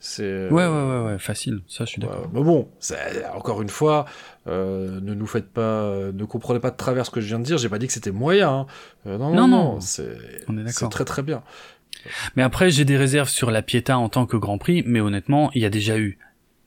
C'est. 0.00 0.48
Ouais, 0.50 0.66
ouais, 0.66 0.68
ouais, 0.68 1.04
ouais, 1.06 1.18
facile. 1.18 1.60
Ça, 1.66 1.84
je 1.84 1.90
suis 1.90 2.00
d'accord. 2.00 2.28
Mais 2.32 2.42
bon, 2.42 2.68
c'est- 2.78 3.24
encore 3.34 3.62
une 3.62 3.68
fois, 3.70 4.04
euh, 4.46 5.00
ne 5.00 5.14
nous 5.14 5.26
faites 5.26 5.50
pas, 5.50 5.60
euh, 5.62 6.12
ne 6.12 6.24
comprenez 6.24 6.60
pas 6.60 6.70
de 6.70 6.76
travers 6.76 7.06
ce 7.06 7.10
que 7.10 7.20
je 7.22 7.26
viens 7.26 7.38
de 7.38 7.44
dire. 7.44 7.56
J'ai 7.58 7.68
pas 7.70 7.78
dit 7.78 7.86
que 7.86 7.92
c'était 7.92 8.10
moyen. 8.10 8.50
hein. 8.50 8.66
Euh, 9.06 9.16
non, 9.18 9.30
non, 9.30 9.48
Non, 9.48 9.48
non, 9.48 9.80
c'est 9.80 10.16
On 10.48 10.58
est 10.58 10.68
c'est 10.68 10.88
très 10.90 11.04
très 11.06 11.22
bien. 11.22 11.42
Mais 12.36 12.42
après, 12.42 12.70
j'ai 12.70 12.84
des 12.84 12.98
réserves 12.98 13.28
sur 13.30 13.50
la 13.50 13.62
Pietà 13.62 13.96
en 13.96 14.10
tant 14.10 14.26
que 14.26 14.36
Grand 14.36 14.58
Prix, 14.58 14.82
mais 14.86 15.00
honnêtement, 15.00 15.50
il 15.54 15.62
y 15.62 15.64
a 15.64 15.70
déjà 15.70 15.96
eu 15.98 16.18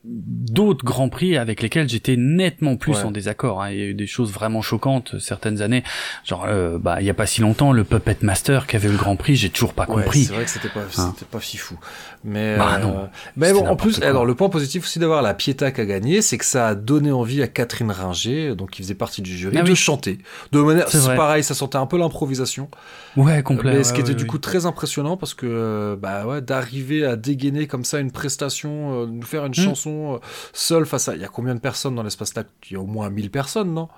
d'autres 0.04 0.84
Grands 0.84 1.08
Prix 1.08 1.36
avec 1.36 1.60
lesquels 1.60 1.88
j'étais 1.88 2.16
nettement 2.16 2.76
plus 2.76 2.92
Ouais. 2.94 3.04
en 3.04 3.10
désaccord. 3.10 3.60
hein. 3.62 3.70
Il 3.70 3.78
y 3.78 3.82
a 3.82 3.86
eu 3.86 3.94
des 3.94 4.06
choses 4.06 4.32
vraiment 4.32 4.62
choquantes 4.62 5.14
euh, 5.14 5.18
certaines 5.18 5.60
années. 5.60 5.82
Genre, 6.24 6.44
euh, 6.48 6.78
bah, 6.78 6.98
il 7.00 7.06
y 7.06 7.10
a 7.10 7.14
pas 7.14 7.26
si 7.26 7.40
longtemps, 7.40 7.72
le 7.72 7.84
Puppet 7.84 8.16
Master 8.22 8.66
qui 8.66 8.76
avait 8.76 8.88
eu 8.88 8.92
le 8.92 8.96
Grand 8.96 9.16
Prix, 9.16 9.36
j'ai 9.36 9.50
toujours 9.50 9.74
pas 9.74 9.86
Ouais, 9.88 10.02
compris. 10.04 10.24
c'est 10.24 10.32
vrai 10.32 10.44
que 10.44 10.50
c'était 10.50 10.68
pas, 10.70 10.80
Hein. 10.96 11.12
c'était 11.14 11.28
pas 11.30 11.40
fifou. 11.40 11.78
Mais 12.24 12.56
Bah 12.58 12.76
euh, 12.76 12.82
non, 12.82 13.08
mais 13.36 13.52
bon, 13.52 13.66
en 13.66 13.76
plus, 13.76 13.98
quoi. 13.98 14.08
alors 14.08 14.26
le 14.26 14.34
point 14.34 14.48
positif 14.48 14.82
aussi 14.84 14.98
d'avoir 14.98 15.22
la 15.22 15.34
Pietà 15.34 15.70
qui 15.70 15.80
a 15.80 15.84
gagné, 15.86 16.20
c'est 16.20 16.36
que 16.36 16.44
ça 16.44 16.68
a 16.68 16.74
donné 16.74 17.12
envie 17.12 17.42
à 17.42 17.46
Catherine 17.46 17.90
Ringer, 17.92 18.54
donc 18.56 18.70
qui 18.70 18.82
faisait 18.82 18.94
partie 18.94 19.22
du 19.22 19.36
jury, 19.36 19.56
Ah 19.58 19.62
de 19.62 19.70
oui. 19.70 19.76
chanter. 19.76 20.18
De 20.52 20.60
manière, 20.60 20.88
C'est 20.88 21.14
pareil, 21.14 21.44
ça 21.44 21.54
sentait 21.54 21.78
un 21.78 21.86
peu 21.86 21.96
l'improvisation. 21.96 22.68
Ouais, 23.16 23.42
complet. 23.42 23.70
Mais 23.70 23.76
ouais, 23.78 23.84
ce 23.84 23.92
qui 23.92 24.00
était 24.00 24.10
ouais, 24.10 24.14
du 24.16 24.26
coup 24.26 24.38
très 24.38 24.66
impressionnant 24.66 25.16
parce 25.16 25.34
que 25.34 25.46
euh, 25.48 25.96
bah 25.96 26.26
ouais, 26.26 26.40
d'arriver 26.40 27.04
à 27.04 27.16
dégainer 27.16 27.66
comme 27.68 27.84
ça 27.84 27.98
une 28.00 28.10
prestation, 28.10 29.02
euh, 29.02 29.06
nous 29.06 29.22
faire 29.22 29.44
une 29.44 29.52
Mm. 29.52 29.54
chanson 29.54 30.20
seule 30.52 30.86
face 30.86 31.08
à. 31.08 31.14
Il 31.14 31.20
y 31.20 31.24
a 31.24 31.28
combien 31.28 31.54
de 31.54 31.60
personnes 31.60 31.94
dans 31.94 32.02
l'espace 32.02 32.34
là 32.34 32.42
Il 32.68 32.74
y 32.74 32.76
a 32.76 32.80
au 32.80 32.86
moins 32.86 33.10
1000 33.10 33.30
personnes, 33.30 33.72
non? 33.72 33.88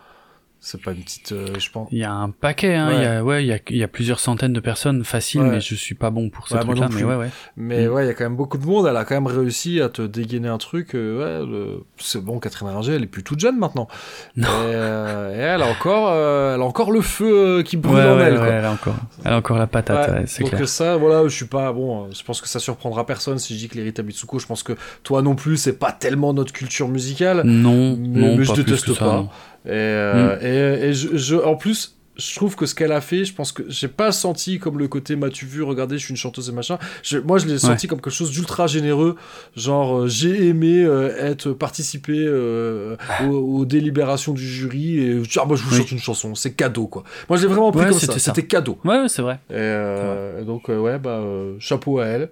C'est 0.63 0.83
pas 0.83 0.93
une 0.93 1.03
petite, 1.03 1.33
euh, 1.33 1.59
je 1.59 1.71
pense. 1.71 1.89
Il 1.91 1.97
y 1.97 2.05
a 2.05 2.13
un 2.13 2.29
paquet, 2.29 2.75
hein. 2.75 2.91
Il 2.93 3.03
y 3.03 3.07
a, 3.07 3.25
ouais, 3.25 3.43
il 3.43 3.47
y 3.47 3.53
a, 3.53 3.59
y 3.71 3.83
a 3.83 3.89
plusieurs 3.89 4.21
centaines 4.21 4.53
de 4.53 4.61
personnes 4.61 5.05
faciles, 5.05 5.41
mais 5.41 5.63
je 5.63 5.75
suis 5.75 5.95
pas 5.95 6.11
bon 6.11 6.29
pour 6.29 6.49
ce 6.49 6.57
truc-là. 6.59 6.91
Mais 6.93 7.03
ouais, 7.03 7.15
ouais. 7.15 7.31
Mais 7.57 7.87
mm. 7.87 7.93
ouais, 7.93 8.05
il 8.05 8.09
y 8.09 8.11
a 8.11 8.15
quand 8.15 8.25
même 8.25 8.37
beaucoup 8.37 8.59
de 8.59 8.67
monde. 8.67 8.87
Elle 8.87 8.97
a 8.99 9.07
quand 9.07 9.15
même 9.15 9.27
réussi 9.27 9.81
à 9.81 9.89
te 9.89 10.03
dégainer 10.03 10.49
un 10.49 10.59
truc. 10.59 10.95
Euh, 10.95 11.79
c'est 11.97 12.23
bon. 12.23 12.39
Catherine 12.41 12.69
Ringer, 12.69 12.97
elle 12.97 13.05
est 13.05 13.07
plus 13.07 13.23
toute 13.23 13.41
jeune 13.41 13.59
maintenant. 13.59 13.89
Non. 14.37 14.49
Et, 14.49 14.75
euh, 14.75 15.35
et 15.35 15.39
elle 15.39 15.63
a 15.63 15.67
encore, 15.67 16.13
elle 16.13 16.61
a 16.61 16.65
encore 16.65 16.93
le 16.93 17.01
feu 17.01 17.63
qui 17.63 17.79
brûle 17.79 17.97
en 17.97 18.21
elle. 18.21 18.37
Quoi. 18.37 18.49
elle 18.49 18.65
a 18.67 18.73
encore, 18.73 18.97
elle 19.25 19.33
a 19.33 19.37
encore 19.39 19.59
la 19.59 19.67
patate. 19.67 20.29
c'est 20.29 20.43
donc 20.43 20.69
ça, 20.69 20.99
voilà, 20.99 21.27
je 21.27 21.35
suis 21.35 21.47
pas 21.47 21.73
bon. 21.73 22.11
Je 22.13 22.23
pense 22.23 22.43
que 22.43 22.49
ça 22.49 22.59
surprendra 22.59 23.07
personne 23.07 23.39
si 23.39 23.55
je 23.55 23.61
dis 23.61 23.69
que 23.71 23.77
l'Erita 23.77 24.03
Mitsuko. 24.03 24.39
Je 24.39 24.47
pense 24.47 24.63
que 24.63 24.75
toi 25.05 25.23
non 25.23 25.37
plus, 25.37 25.57
c'est 25.57 25.79
pas 25.79 25.91
tellement 25.91 26.35
notre 26.35 26.53
culture 26.53 26.89
musicale. 26.89 27.45
Non, 27.47 27.97
mais, 27.99 28.21
non, 28.21 28.37
mais 28.37 28.45
je 28.45 28.53
déteste 28.53 28.99
pas. 28.99 29.27
Et, 29.67 29.71
euh, 29.71 30.37
mm. 30.37 30.45
et, 30.45 30.89
et 30.89 30.93
je, 30.95 31.17
je, 31.17 31.37
en 31.37 31.57
plus, 31.57 31.97
je 32.21 32.35
trouve 32.37 32.55
que 32.55 32.67
ce 32.67 32.75
qu'elle 32.75 32.93
a 32.93 33.01
fait, 33.01 33.25
je 33.25 33.35
pense 33.35 33.53
que 33.53 33.63
j'ai 33.69 33.89
pas 33.89 34.13
senti 34.13 34.59
comme 34.59 34.79
le 34.79 34.89
côté 34.89 35.17
m'as-tu 35.17 35.47
vu, 35.47 35.63
regardez, 35.63 35.99
je 35.99 36.05
suis 36.05 36.11
une 36.11 36.17
chanteuse 36.17 36.49
et 36.49 36.53
machin. 36.53 36.79
Je, 37.03 37.19
moi, 37.19 37.39
je 37.39 37.47
l'ai 37.47 37.59
senti 37.59 37.87
comme 37.87 38.01
quelque 38.01 38.13
chose 38.13 38.31
d'ultra 38.31 38.67
généreux. 38.67 39.17
Genre, 39.57 40.01
euh, 40.01 40.07
j'ai 40.07 40.49
aimé 40.49 40.83
euh, 40.83 41.31
être 41.31 41.53
participer 41.53 42.25
euh, 42.27 42.97
ah. 43.09 43.25
aux, 43.27 43.65
délibérations 43.65 44.33
du 44.33 44.47
jury 44.47 44.99
et 44.99 45.23
ah, 45.37 45.45
moi, 45.47 45.57
je 45.57 45.63
vous 45.63 45.75
chante 45.75 45.91
une 45.91 45.99
chanson, 45.99 46.35
c'est 46.35 46.53
cadeau 46.53 46.87
quoi. 46.87 47.05
Moi, 47.29 47.39
je 47.39 47.43
l'ai 47.43 47.49
vraiment 47.49 47.73
pris 47.73 47.87
comme 47.87 47.99
ça, 47.99 48.19
c'était 48.19 48.47
cadeau. 48.47 48.79
Ouais, 48.85 49.01
ouais 49.01 49.09
c'est 49.09 49.23
vrai. 49.23 49.41
Et, 49.51 50.45
donc, 50.45 50.69
ouais, 50.69 50.99
bah, 50.99 51.23
chapeau 51.59 52.01
à 52.01 52.07
elle. 52.07 52.31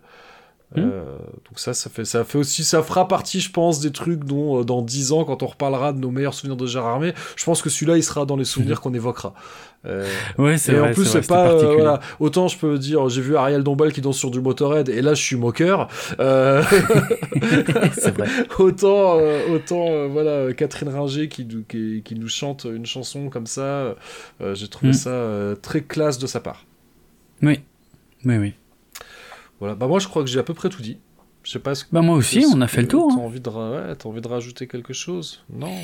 Hmm. 0.77 0.81
Euh, 0.81 1.17
donc 1.49 1.59
ça, 1.59 1.73
ça 1.73 1.89
fait, 1.89 2.05
ça 2.05 2.25
fait 2.25 2.37
aussi, 2.37 2.63
ça 2.63 2.83
fera 2.83 3.09
partie, 3.09 3.41
je 3.41 3.51
pense, 3.51 3.81
des 3.81 3.91
trucs 3.91 4.25
dont 4.25 4.61
euh, 4.61 4.65
dans 4.65 4.83
10 4.83 5.13
ans, 5.13 5.25
quand 5.25 5.43
on 5.43 5.47
reparlera 5.47 5.95
de 5.95 5.99
nos 5.99 6.11
meilleurs 6.11 6.35
souvenirs 6.35 6.59
de 6.59 6.67
Gérard 6.67 6.95
Armé, 6.95 7.15
je 7.37 7.45
pense 7.45 7.63
que 7.63 7.71
celui-là, 7.71 7.97
il 7.97 8.03
sera 8.03 8.27
dans 8.27 8.37
les 8.37 8.45
souvenirs 8.45 8.77
hmm. 8.77 8.81
qu'on 8.81 8.95
évoquera. 8.95 9.33
Euh, 9.87 10.07
ouais, 10.37 10.59
c'est 10.59 10.73
vrai. 10.73 10.91
en 10.91 10.93
plus, 10.93 11.07
c'est 11.07 11.27
pas, 11.27 11.55
voilà, 11.55 12.01
autant 12.21 12.49
je 12.49 12.59
peux 12.59 12.79
dire, 12.79 13.09
j'ai 13.09 13.23
vu 13.23 13.37
Ariel 13.37 13.63
Dombal 13.63 13.93
qui 13.93 14.03
danse 14.03 14.19
sur 14.19 14.31
du 14.31 14.43
Motorhead, 14.43 14.91
et 14.91 15.01
là, 15.01 15.15
je 15.15 15.23
suis 15.23 15.37
moqueur. 15.37 15.89
C'est 16.19 18.15
vrai. 18.15 18.27
autant, 18.59 19.19
autant, 19.51 20.09
voilà, 20.09 20.53
Catherine 20.53 20.89
Ringer 20.89 21.29
qui, 21.29 21.47
qui, 21.69 22.03
qui, 22.05 22.15
nous 22.17 22.29
chante 22.29 22.65
une 22.65 22.87
chanson 22.87 23.31
comme 23.31 23.47
ça, 23.47 23.95
j'ai 24.53 24.69
trouvé 24.69 24.91
hmm. 24.91 24.95
ça 24.95 25.55
très 25.63 25.83
classe 25.83 26.19
de 26.19 26.27
sa 26.27 26.41
part. 26.41 26.67
Oui, 27.41 27.61
oui, 28.25 28.37
oui. 28.37 28.55
Voilà. 29.61 29.75
Bah 29.75 29.87
moi 29.87 29.99
je 29.99 30.09
crois 30.09 30.23
que 30.23 30.29
j'ai 30.29 30.39
à 30.39 30.43
peu 30.45 30.55
près 30.55 30.69
tout 30.69 30.83
dit. 30.83 30.99
Je 31.43 31.53
sais 31.53 31.59
pas 31.59 31.75
ce 31.75 31.85
que 31.85 31.91
Bah 31.93 32.03
moi 32.03 32.17
aussi, 32.17 32.45
on 32.53 32.61
a 32.61 32.69
fait 32.69 32.83
le 32.83 32.89
tour. 32.89 33.13
T'as 33.15 33.21
hein. 33.21 33.25
envie 33.25 33.41
de 33.41 33.49
ouais, 33.49 33.95
as 33.99 34.07
envie 34.07 34.21
de 34.21 34.29
rajouter 34.29 34.67
quelque 34.67 34.93
chose? 34.93 35.45
Non. 35.53 35.75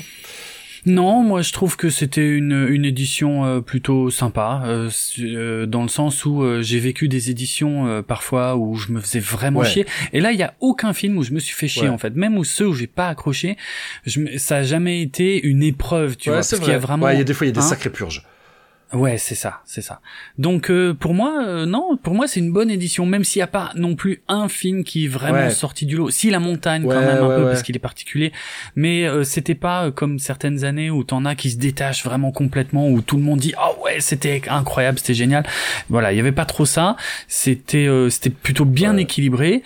Non, 0.85 1.23
moi 1.23 1.41
je 1.41 1.51
trouve 1.51 1.77
que 1.77 1.89
c'était 1.89 2.27
une, 2.27 2.67
une 2.69 2.85
édition 2.85 3.43
euh, 3.43 3.59
plutôt 3.59 4.11
sympa, 4.11 4.61
euh, 4.65 4.89
euh, 5.19 5.65
dans 5.65 5.81
le 5.81 5.87
sens 5.87 6.25
où 6.25 6.43
j'ai 6.61 6.79
vécu 6.79 7.07
des 7.07 7.31
éditions 7.31 8.03
parfois 8.03 8.55
où 8.55 8.75
je 8.75 8.91
me 8.91 8.99
faisais 9.01 9.19
vraiment 9.19 9.63
chier. 9.63 9.85
Et 10.13 10.21
là, 10.21 10.31
il 10.31 10.39
y 10.39 10.43
a 10.43 10.53
aucun 10.59 10.93
film 10.93 11.17
où 11.17 11.23
je 11.23 11.31
me 11.31 11.39
suis 11.39 11.55
fait 11.55 11.67
chier 11.67 11.89
en 11.89 11.97
fait, 11.97 12.15
même 12.15 12.37
où 12.37 12.43
ceux 12.43 12.67
où 12.67 12.73
j'ai 12.73 12.87
pas 12.87 13.07
accroché, 13.09 13.57
je, 14.05 14.37
ça 14.37 14.57
a 14.57 14.63
jamais 14.63 15.01
été 15.01 15.43
une 15.45 15.63
épreuve, 15.63 16.17
tu 16.17 16.29
vois, 16.29 16.39
parce 16.39 16.59
qu'il 16.59 16.67
y 16.67 16.71
a 16.71 16.77
vraiment. 16.77 17.09
Il 17.09 17.17
y 17.17 17.21
a 17.21 17.23
des 17.23 17.33
fois 17.33 17.47
il 17.47 17.49
y 17.49 17.53
a 17.53 17.53
des 17.53 17.59
hein 17.59 17.63
sacrées 17.63 17.89
purges. 17.89 18.23
Ouais, 18.93 19.17
c'est 19.17 19.35
ça, 19.35 19.61
c'est 19.65 19.81
ça. 19.81 19.99
Donc 20.37 20.69
euh, 20.69 20.93
pour 20.93 21.13
moi, 21.13 21.43
euh, 21.43 21.65
non, 21.65 21.97
pour 22.01 22.13
moi 22.13 22.27
c'est 22.27 22.39
une 22.39 22.53
bonne 22.53 22.69
édition, 22.69 23.05
même 23.05 23.23
s'il 23.23 23.39
n'y 23.39 23.43
a 23.43 23.47
pas 23.47 23.71
non 23.75 23.95
plus 23.95 24.21
un 24.27 24.47
film 24.47 24.83
qui 24.83 25.05
est 25.05 25.07
vraiment 25.07 25.49
sorti 25.49 25.85
du 25.85 25.97
lot. 25.97 26.11
Si 26.11 26.29
la 26.29 26.39
montagne 26.39 26.83
quand 26.83 27.01
même 27.01 27.23
un 27.23 27.35
peu 27.35 27.43
parce 27.45 27.63
qu'il 27.63 27.75
est 27.75 27.79
particulier, 27.79 28.31
mais 28.75 29.05
euh, 29.05 29.23
c'était 29.23 29.55
pas 29.55 29.91
comme 29.91 30.19
certaines 30.19 30.63
années 30.63 30.89
où 30.91 31.03
t'en 31.03 31.25
as 31.25 31.35
qui 31.35 31.51
se 31.51 31.57
détachent 31.57 32.05
vraiment 32.05 32.31
complètement, 32.31 32.87
où 32.89 33.01
tout 33.01 33.17
le 33.17 33.23
monde 33.23 33.39
dit 33.39 33.53
oh 33.59 33.83
ouais 33.83 33.99
c'était 33.99 34.41
incroyable, 34.47 34.99
c'était 34.99 35.15
génial. 35.15 35.45
Voilà, 35.89 36.13
il 36.13 36.17
y 36.17 36.19
avait 36.19 36.31
pas 36.31 36.45
trop 36.45 36.65
ça. 36.65 36.95
C'était 37.27 37.89
c'était 38.09 38.29
plutôt 38.29 38.65
bien 38.65 38.97
équilibré, 38.97 39.63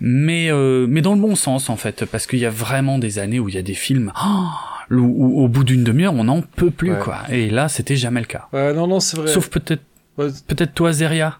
mais 0.00 0.50
mais 0.86 1.02
dans 1.02 1.14
le 1.14 1.20
bon 1.20 1.34
sens 1.34 1.68
en 1.68 1.76
fait, 1.76 2.04
parce 2.04 2.26
qu'il 2.26 2.38
y 2.38 2.46
a 2.46 2.50
vraiment 2.50 2.98
des 2.98 3.18
années 3.18 3.40
où 3.40 3.48
il 3.48 3.54
y 3.56 3.58
a 3.58 3.62
des 3.62 3.74
films. 3.74 4.12
Oh, 4.24 4.46
où, 4.90 5.40
au 5.42 5.48
bout 5.48 5.64
d'une 5.64 5.84
demi-heure, 5.84 6.14
on 6.14 6.24
n'en 6.24 6.42
peut 6.42 6.70
plus, 6.70 6.94
quoi. 6.96 7.22
Et 7.30 7.50
là, 7.50 7.68
c'était 7.68 7.96
jamais 7.96 8.20
le 8.20 8.26
cas. 8.26 8.48
Ouais, 8.52 8.72
non, 8.72 8.86
non, 8.86 9.00
c'est 9.00 9.16
vrai. 9.16 9.28
Sauf 9.28 9.48
peut-être, 9.48 9.82
peut-être 10.16 10.74
toi, 10.74 10.92
Zeria. 10.92 11.38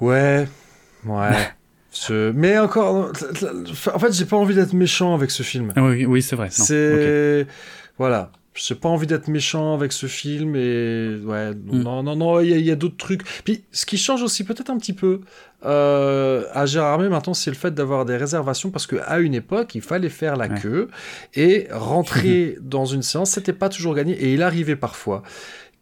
Ouais, 0.00 0.48
ouais. 1.04 1.32
Mais 2.34 2.58
encore, 2.58 3.12
en 3.92 3.98
fait, 3.98 4.12
j'ai 4.12 4.24
pas 4.24 4.36
envie 4.36 4.54
d'être 4.54 4.72
méchant 4.72 5.14
avec 5.14 5.30
ce 5.30 5.42
film. 5.42 5.72
Oui, 5.76 6.06
oui 6.06 6.22
c'est 6.22 6.36
vrai. 6.36 6.48
C'est, 6.50 7.46
voilà. 7.98 8.30
J'ai 8.54 8.74
pas 8.74 8.88
envie 8.88 9.06
d'être 9.06 9.28
méchant 9.28 9.74
avec 9.74 9.92
ce 9.92 10.06
film 10.06 10.54
et 10.56 11.16
ouais 11.24 11.54
mm. 11.54 11.82
non 11.82 12.02
non 12.02 12.16
non 12.16 12.40
il 12.40 12.60
y 12.60 12.70
a, 12.70 12.76
d'autres 12.76 12.96
trucs. 12.96 13.22
Puis 13.44 13.64
ce 13.70 13.86
qui 13.86 13.96
change 13.96 14.22
aussi 14.22 14.44
peut-être 14.44 14.70
un 14.70 14.76
petit 14.76 14.92
peu 14.92 15.20
euh, 15.64 16.44
à 16.52 16.64
Gérard 16.66 16.94
Armé 16.94 17.08
maintenant 17.08 17.34
c'est 17.34 17.50
le 17.50 17.56
fait 17.56 17.72
d'avoir 17.72 18.04
des 18.04 18.16
réservations 18.16 18.70
parce 18.70 18.86
que 18.86 18.96
à 19.06 19.18
une 19.18 19.34
époque 19.34 19.74
il 19.74 19.82
fallait 19.82 20.08
faire 20.08 20.36
la 20.36 20.48
queue 20.48 20.88
et 21.34 21.68
rentrer 21.70 22.56
dans 22.62 22.86
une 22.86 23.02
séance 23.02 23.30
c'était 23.32 23.52
pas 23.52 23.68
toujours 23.68 23.94
gagné. 23.94 24.14
Et 24.14 24.32
il 24.32 24.42
arrivait 24.42 24.76
parfois 24.76 25.22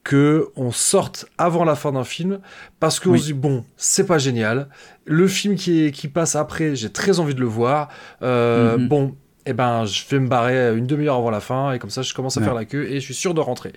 que 0.05 0.49
on 0.57 0.71
sorte 0.71 1.27
avant 1.37 1.65
la 1.65 1.75
fin 1.75 1.93
d'un 1.93 2.05
film 2.05 2.41
parce 2.81 2.99
qu'on 2.99 3.17
se 3.17 3.25
dit 3.25 3.33
bon 3.35 3.65
c'est 3.77 4.07
pas 4.07 4.19
génial. 4.19 4.69
Le 5.05 5.29
film 5.29 5.55
qui 5.55 5.85
est 5.85 5.91
qui 5.93 6.09
passe 6.09 6.35
après 6.35 6.75
j'ai 6.75 6.91
très 6.91 7.21
envie 7.21 7.35
de 7.35 7.41
le 7.41 7.47
voir. 7.47 7.89
Euh, 8.23 8.77
mm-hmm. 8.77 8.89
bon 8.89 9.17
eh 9.49 9.55
ben, 9.55 9.87
je 9.87 10.03
vais 10.11 10.21
me 10.21 10.29
barrer 10.29 10.77
une 10.77 10.87
demi-heure 10.87 11.17
avant 11.17 11.31
la 11.31 11.41
fin, 11.41 11.73
et 11.73 11.79
comme 11.79 11.89
ça, 11.89 12.03
je 12.03 12.13
commence 12.13 12.37
à 12.37 12.43
faire 12.43 12.53
la 12.53 12.67
queue, 12.67 12.85
et 12.91 13.01
je 13.01 13.01
suis 13.01 13.15
sûr 13.15 13.33
de 13.33 13.41
rentrer. 13.41 13.73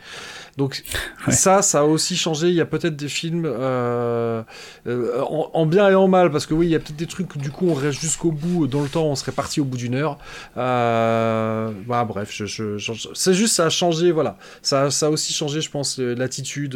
Donc, 0.57 0.83
ça, 1.29 1.61
ça 1.61 1.79
a 1.79 1.83
aussi 1.83 2.17
changé. 2.17 2.49
Il 2.49 2.55
y 2.55 2.59
a 2.61 2.65
peut-être 2.65 2.97
des 2.97 3.07
films 3.07 3.45
euh, 3.45 4.43
euh, 4.85 5.21
en, 5.21 5.65
bien 5.65 5.89
et 5.89 5.95
en 5.95 6.09
mal, 6.09 6.29
parce 6.29 6.45
que 6.45 6.53
oui, 6.53 6.67
il 6.67 6.71
y 6.71 6.75
a 6.75 6.79
peut-être 6.79 6.97
des 6.97 7.07
trucs, 7.07 7.37
du 7.37 7.51
coup, 7.51 7.69
on 7.69 7.73
reste 7.73 8.01
jusqu'au 8.01 8.31
bout, 8.31 8.67
dans 8.67 8.81
le 8.81 8.89
temps, 8.89 9.05
on 9.05 9.15
serait 9.15 9.31
parti 9.31 9.61
au 9.61 9.63
bout 9.63 9.77
d'une 9.77 9.95
heure. 9.95 10.17
Euh, 10.57 11.71
bah, 11.87 12.03
bref, 12.03 12.29
je, 12.33 12.77
c'est 13.13 13.33
juste, 13.33 13.55
ça 13.55 13.67
a 13.67 13.69
changé, 13.69 14.11
voilà. 14.11 14.37
Ça, 14.61 14.91
ça 14.91 15.05
a 15.05 15.09
aussi 15.09 15.31
changé, 15.31 15.61
je 15.61 15.71
pense, 15.71 15.99
l'attitude. 15.99 16.75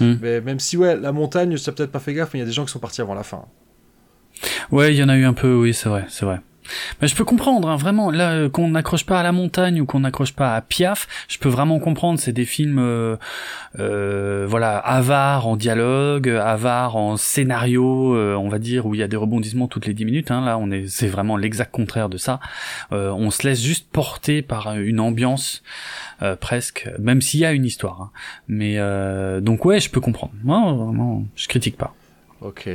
Hmm. 0.00 0.14
Mais 0.22 0.40
même 0.40 0.60
si, 0.60 0.78
ouais, 0.78 0.96
la 0.96 1.12
montagne, 1.12 1.58
ça 1.58 1.72
peut-être 1.72 1.92
pas 1.92 2.00
fait 2.00 2.14
gaffe, 2.14 2.30
mais 2.32 2.38
il 2.38 2.42
y 2.42 2.46
a 2.46 2.48
des 2.48 2.52
gens 2.52 2.64
qui 2.64 2.72
sont 2.72 2.78
partis 2.78 3.02
avant 3.02 3.14
la 3.14 3.22
fin. 3.22 3.44
Ouais, 4.70 4.94
il 4.94 4.96
y 4.98 5.04
en 5.04 5.10
a 5.10 5.16
eu 5.16 5.24
un 5.24 5.34
peu, 5.34 5.54
oui, 5.54 5.74
c'est 5.74 5.90
vrai, 5.90 6.06
c'est 6.08 6.24
vrai. 6.24 6.40
Mais 7.00 7.08
je 7.08 7.14
peux 7.14 7.24
comprendre, 7.24 7.68
hein, 7.68 7.76
vraiment, 7.76 8.10
là, 8.10 8.32
euh, 8.32 8.48
qu'on 8.48 8.68
n'accroche 8.68 9.04
pas 9.04 9.20
à 9.20 9.22
la 9.22 9.32
montagne 9.32 9.80
ou 9.80 9.86
qu'on 9.86 10.00
n'accroche 10.00 10.32
pas 10.32 10.54
à 10.54 10.60
Piaf, 10.60 11.06
je 11.28 11.38
peux 11.38 11.48
vraiment 11.48 11.78
comprendre. 11.78 12.18
C'est 12.18 12.32
des 12.32 12.44
films, 12.44 12.78
euh, 12.78 13.16
euh, 13.78 14.46
voilà, 14.48 14.78
avares 14.78 15.46
en 15.46 15.56
dialogue, 15.56 16.28
avares 16.28 16.96
en 16.96 17.16
scénario, 17.16 18.14
euh, 18.14 18.34
on 18.34 18.48
va 18.48 18.58
dire, 18.58 18.86
où 18.86 18.94
il 18.94 19.00
y 19.00 19.02
a 19.02 19.08
des 19.08 19.16
rebondissements 19.16 19.68
toutes 19.68 19.86
les 19.86 19.94
dix 19.94 20.04
minutes. 20.04 20.30
Hein, 20.30 20.44
là, 20.44 20.58
on 20.58 20.70
est, 20.70 20.88
c'est 20.88 21.08
vraiment 21.08 21.36
l'exact 21.36 21.72
contraire 21.72 22.08
de 22.08 22.16
ça. 22.16 22.40
Euh, 22.92 23.10
on 23.10 23.30
se 23.30 23.46
laisse 23.46 23.62
juste 23.62 23.88
porter 23.90 24.42
par 24.42 24.74
une 24.74 25.00
ambiance 25.00 25.62
presque, 26.40 26.88
même 26.98 27.20
s'il 27.20 27.40
y 27.40 27.44
a 27.44 27.52
une 27.52 27.66
histoire. 27.66 28.00
Hein. 28.00 28.10
Mais 28.48 28.78
donc 29.42 29.64
ouais, 29.64 29.80
je 29.80 29.90
peux 29.90 30.00
comprendre. 30.00 30.32
Moi, 30.42 30.58
vraiment, 30.72 31.24
je 31.36 31.48
critique 31.48 31.76
pas. 31.76 31.94
Ok. 32.40 32.68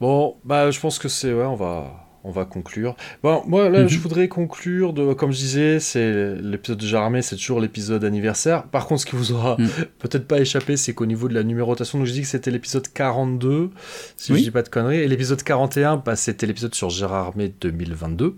Bon, 0.00 0.36
bah, 0.44 0.70
je 0.70 0.80
pense 0.80 0.98
que 0.98 1.08
c'est, 1.08 1.32
ouais, 1.32 1.44
on 1.44 1.56
va 1.56 2.07
on 2.24 2.30
va 2.30 2.44
conclure. 2.44 2.96
Bon, 3.22 3.42
moi 3.46 3.68
là, 3.68 3.86
je 3.86 3.96
mhm. 3.96 4.02
voudrais 4.02 4.28
conclure 4.28 4.92
de, 4.92 5.12
comme 5.14 5.32
je 5.32 5.38
disais, 5.38 5.80
c'est 5.80 6.34
l'épisode 6.36 6.78
de 6.78 6.86
Jaramé, 6.86 7.22
c'est 7.22 7.36
toujours 7.36 7.60
l'épisode 7.60 8.04
anniversaire. 8.04 8.64
Par 8.64 8.86
contre, 8.86 9.02
ce 9.02 9.06
qui 9.06 9.16
vous 9.16 9.32
aura 9.32 9.56
mhm. 9.58 9.68
peut-être 9.98 10.26
pas 10.26 10.40
échappé, 10.40 10.76
c'est 10.76 10.94
qu'au 10.94 11.06
niveau 11.06 11.28
de 11.28 11.34
la 11.34 11.42
numérotation, 11.42 11.98
donc 11.98 12.06
je 12.06 12.12
dis 12.12 12.22
que 12.22 12.26
c'était 12.26 12.50
l'épisode 12.50 12.88
42, 12.92 13.70
si 14.16 14.34
je 14.34 14.42
dis 14.42 14.50
pas 14.50 14.62
de 14.62 14.68
conneries, 14.68 14.98
et 14.98 15.08
l'épisode 15.08 15.42
41, 15.42 15.98
bah, 15.98 16.16
c'était 16.16 16.46
l'épisode 16.46 16.74
sur 16.74 16.90
Gérard 16.90 17.28
Armé 17.28 17.52
2022. 17.60 18.36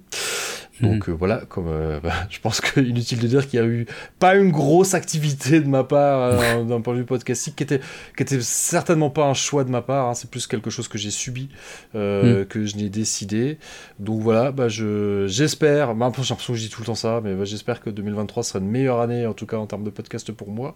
Donc 0.83 1.09
mhm. 1.09 1.15
euh, 1.15 1.17
voilà, 1.17 1.43
comme 1.49 1.69
euh, 1.69 2.01
bah, 2.03 2.13
je 2.29 2.39
pense 2.41 2.61
qu'inutile 2.61 3.19
de 3.19 3.27
dire 3.27 3.49
qu'il 3.49 3.61
y 3.61 3.63
a 3.63 3.67
eu 3.67 3.87
pas 4.19 4.35
une 4.37 4.51
grosse 4.51 4.95
activité 4.95 5.61
de 5.61 5.69
ma 5.69 5.85
part 5.85 6.41
euh, 6.41 6.65
d'un 6.69 6.81
point 6.81 6.95
de 6.95 7.01
vue 7.01 7.05
podcastique 7.05 7.57
qui 7.57 7.63
était 7.63 7.81
qui 8.17 8.23
était 8.23 8.41
certainement 8.41 9.11
pas 9.11 9.27
un 9.27 9.35
choix 9.35 9.65
de 9.65 9.71
ma 9.71 9.83
part. 9.83 10.09
Hein, 10.09 10.15
c'est 10.15 10.31
plus 10.31 10.47
quelque 10.47 10.71
chose 10.71 10.89
que 10.89 10.99
j'ai 10.99 11.11
subi, 11.11 11.49
mhm. 11.95 12.47
que 12.47 12.65
je 12.65 12.77
n'ai 12.77 12.89
décidé. 12.89 13.59
Donc 13.99 14.21
voilà, 14.21 14.53
bah 14.53 14.69
je 14.69 15.27
j'espère. 15.27 15.95
Bah, 15.95 16.13
j'ai 16.17 16.21
l'impression 16.21 16.55
que 16.55 16.59
je 16.59 16.65
dis 16.65 16.71
tout 16.71 16.83
le 16.83 16.87
temps 16.87 16.95
ça, 16.95 17.21
mais 17.23 17.35
bah, 17.35 17.45
j'espère 17.45 17.81
que 17.81 17.91
2023 17.91 18.43
sera 18.43 18.59
une 18.59 18.71
meilleure 18.71 19.01
année 19.01 19.27
en 19.27 19.35
tout 19.35 19.47
cas 19.47 19.57
en 19.57 19.67
termes 19.67 19.85
de 19.85 19.91
podcast 19.91 20.33
pour 20.33 20.51
moi. 20.51 20.75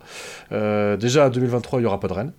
déjà 0.50 1.30
2023 1.30 1.80
il 1.80 1.82
y 1.84 1.86
aura 1.86 2.00
pas 2.00 2.08
de 2.08 2.12
Rennes. 2.12 2.32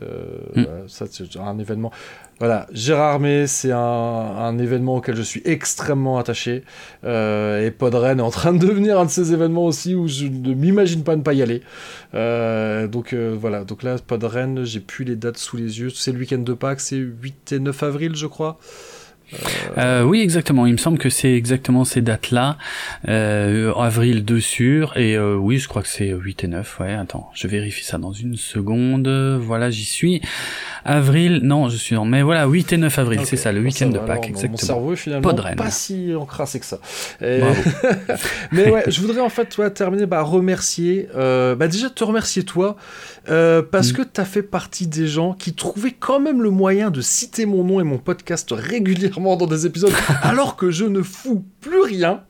Mm. 0.00 0.64
ça 0.88 1.06
c'est 1.10 1.36
un 1.36 1.58
événement. 1.58 1.92
Voilà, 2.40 2.66
Gérard 2.72 3.12
Armé, 3.12 3.46
c'est 3.46 3.70
un, 3.70 4.58
événement 4.58 4.96
auquel 4.96 5.14
je 5.14 5.20
suis 5.20 5.42
extrêmement 5.44 6.16
attaché. 6.16 6.64
Euh, 7.04 7.66
et 7.66 7.70
Podren 7.70 8.18
est 8.18 8.22
en 8.22 8.30
train 8.30 8.54
de 8.54 8.66
devenir 8.66 8.98
un 8.98 9.04
de 9.04 9.10
ces 9.10 9.34
événements 9.34 9.66
aussi 9.66 9.94
où 9.94 10.08
je 10.08 10.24
ne 10.24 10.54
m'imagine 10.54 11.04
pas 11.04 11.16
ne 11.16 11.22
pas 11.22 11.34
y 11.34 11.42
aller. 11.42 11.60
Euh, 12.14 12.86
donc 12.86 13.12
euh, 13.12 13.36
voilà, 13.38 13.64
donc 13.64 13.82
là, 13.82 13.96
Podren, 13.98 14.64
j'ai 14.64 14.80
plus 14.80 15.04
les 15.04 15.16
dates 15.16 15.36
sous 15.36 15.58
les 15.58 15.80
yeux. 15.80 15.90
C'est 15.90 16.12
le 16.12 16.18
week-end 16.18 16.38
de 16.38 16.54
Pâques, 16.54 16.80
c'est 16.80 16.96
8 16.96 17.52
et 17.52 17.58
9 17.58 17.82
avril, 17.82 18.16
je 18.16 18.26
crois. 18.26 18.58
Euh, 19.78 20.02
oui, 20.02 20.20
exactement. 20.20 20.66
Il 20.66 20.72
me 20.72 20.78
semble 20.78 20.98
que 20.98 21.08
c'est 21.08 21.32
exactement 21.32 21.84
ces 21.84 22.02
dates-là. 22.02 22.58
Euh, 23.08 23.72
avril 23.74 24.24
2 24.24 24.40
sûr. 24.40 24.96
Et 24.96 25.16
euh, 25.16 25.36
oui, 25.36 25.58
je 25.58 25.68
crois 25.68 25.82
que 25.82 25.88
c'est 25.88 26.10
8 26.10 26.44
et 26.44 26.48
9. 26.48 26.80
Ouais, 26.80 26.94
attends, 26.94 27.30
je 27.34 27.46
vérifie 27.46 27.84
ça 27.84 27.98
dans 27.98 28.12
une 28.12 28.36
seconde. 28.36 29.08
Voilà, 29.40 29.70
j'y 29.70 29.84
suis. 29.84 30.20
Avril, 30.84 31.40
non, 31.42 31.68
je 31.68 31.76
suis 31.76 31.96
en 31.96 32.10
mais 32.10 32.22
voilà, 32.22 32.46
8 32.46 32.72
et 32.72 32.76
9 32.76 32.98
avril, 32.98 33.20
c'est 33.24 33.36
ça, 33.36 33.52
le 33.52 33.60
week-end 33.60 33.88
de 33.88 33.98
Pâques, 33.98 34.28
exactement. 34.28 34.50
Mon 34.52 34.56
cerveau 34.56 34.96
finalement 34.96 35.34
pas, 35.34 35.54
pas 35.54 35.70
si 35.70 36.14
encrassé 36.14 36.58
que 36.58 36.66
ça. 36.66 36.78
mais 37.20 38.70
ouais, 38.70 38.84
je 38.88 39.00
voudrais 39.00 39.20
en 39.20 39.28
fait 39.28 39.46
toi, 39.46 39.70
terminer 39.70 40.06
par 40.06 40.28
remercier, 40.28 41.08
euh, 41.14 41.54
bah 41.54 41.68
déjà 41.68 41.88
te 41.88 42.02
remercier 42.02 42.42
toi, 42.42 42.76
euh, 43.28 43.62
parce 43.62 43.92
mm. 43.92 43.96
que 43.96 44.02
tu 44.02 44.20
as 44.20 44.24
fait 44.24 44.42
partie 44.42 44.88
des 44.88 45.06
gens 45.06 45.34
qui 45.34 45.52
trouvaient 45.54 45.94
quand 45.98 46.18
même 46.18 46.42
le 46.42 46.50
moyen 46.50 46.90
de 46.90 47.00
citer 47.00 47.46
mon 47.46 47.62
nom 47.62 47.80
et 47.80 47.84
mon 47.84 47.98
podcast 47.98 48.52
régulièrement 48.52 49.19
dans 49.20 49.46
des 49.46 49.66
épisodes, 49.66 49.92
alors 50.22 50.56
que 50.56 50.70
je 50.70 50.84
ne 50.84 51.02
fous 51.02 51.44
plus 51.60 51.80
rien. 51.80 52.24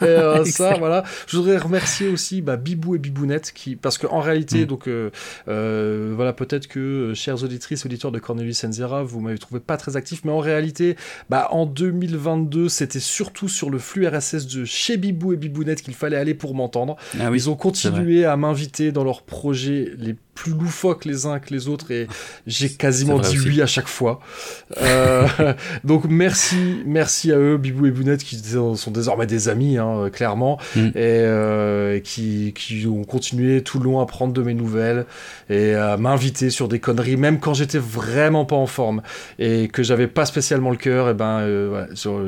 et 0.00 0.04
euh, 0.04 0.44
ça, 0.46 0.74
voilà. 0.78 1.04
Je 1.26 1.36
voudrais 1.36 1.58
remercier 1.58 2.08
aussi 2.08 2.40
bah, 2.40 2.56
Bibou 2.56 2.94
et 2.94 2.98
Bibounette, 2.98 3.52
qui, 3.52 3.76
parce 3.76 3.98
qu'en 3.98 4.20
réalité, 4.20 4.62
mm. 4.62 4.66
donc, 4.66 4.88
euh, 4.88 5.10
euh, 5.48 6.12
voilà, 6.16 6.32
peut-être 6.32 6.66
que, 6.66 7.12
chers 7.14 7.44
auditrices, 7.44 7.84
auditeurs 7.84 8.10
de 8.10 8.18
Cornelius 8.18 8.64
Enzera, 8.64 9.02
vous 9.02 9.20
m'avez 9.20 9.38
trouvé 9.38 9.60
pas 9.60 9.76
très 9.76 9.96
actif, 9.96 10.22
mais 10.24 10.32
en 10.32 10.38
réalité, 10.38 10.96
bah, 11.28 11.48
en 11.50 11.66
2022, 11.66 12.68
c'était 12.68 13.00
surtout 13.00 13.48
sur 13.48 13.70
le 13.70 13.78
flux 13.78 14.06
RSS 14.06 14.46
de 14.46 14.64
chez 14.64 14.96
Bibou 14.96 15.34
et 15.34 15.36
Bibounette 15.36 15.82
qu'il 15.82 15.94
fallait 15.94 16.16
aller 16.16 16.34
pour 16.34 16.54
m'entendre. 16.54 16.96
Ah 17.20 17.30
Ils 17.32 17.50
ont 17.50 17.56
continué 17.56 18.24
à 18.24 18.36
m'inviter 18.36 18.92
dans 18.92 19.04
leurs 19.04 19.22
projets 19.22 19.92
les 19.98 20.16
plus 20.34 20.52
loufoques 20.52 21.04
les 21.04 21.26
uns 21.26 21.38
que 21.38 21.54
les 21.54 21.68
autres 21.68 21.90
et 21.90 22.08
j'ai 22.46 22.68
quasiment 22.68 23.18
dit 23.18 23.38
oui 23.38 23.62
à 23.62 23.66
chaque 23.66 23.88
fois. 23.88 24.20
Euh, 24.78 25.26
donc 25.84 26.04
merci, 26.08 26.82
merci 26.86 27.32
à 27.32 27.36
eux, 27.36 27.56
Bibou 27.56 27.86
et 27.86 27.90
Bounette, 27.90 28.24
qui 28.24 28.36
sont 28.36 28.90
désormais 28.90 29.26
des 29.26 29.48
amis, 29.48 29.78
hein, 29.78 30.10
clairement, 30.12 30.58
mm. 30.76 30.86
et 30.88 30.92
euh, 30.96 32.00
qui, 32.00 32.52
qui, 32.54 32.86
ont 32.86 33.04
continué 33.04 33.62
tout 33.62 33.78
le 33.78 33.84
long 33.84 34.00
à 34.00 34.06
prendre 34.06 34.32
de 34.32 34.42
mes 34.42 34.54
nouvelles 34.54 35.06
et 35.48 35.74
à 35.74 35.96
m'inviter 35.96 36.50
sur 36.50 36.68
des 36.68 36.80
conneries, 36.80 37.16
même 37.16 37.38
quand 37.38 37.54
j'étais 37.54 37.78
vraiment 37.78 38.44
pas 38.44 38.56
en 38.56 38.66
forme 38.66 39.02
et 39.38 39.68
que 39.68 39.82
j'avais 39.82 40.08
pas 40.08 40.26
spécialement 40.26 40.70
le 40.70 40.76
cœur. 40.76 41.08
Et 41.10 41.14
ben, 41.14 41.40
euh, 41.40 41.86
sur, 41.94 42.20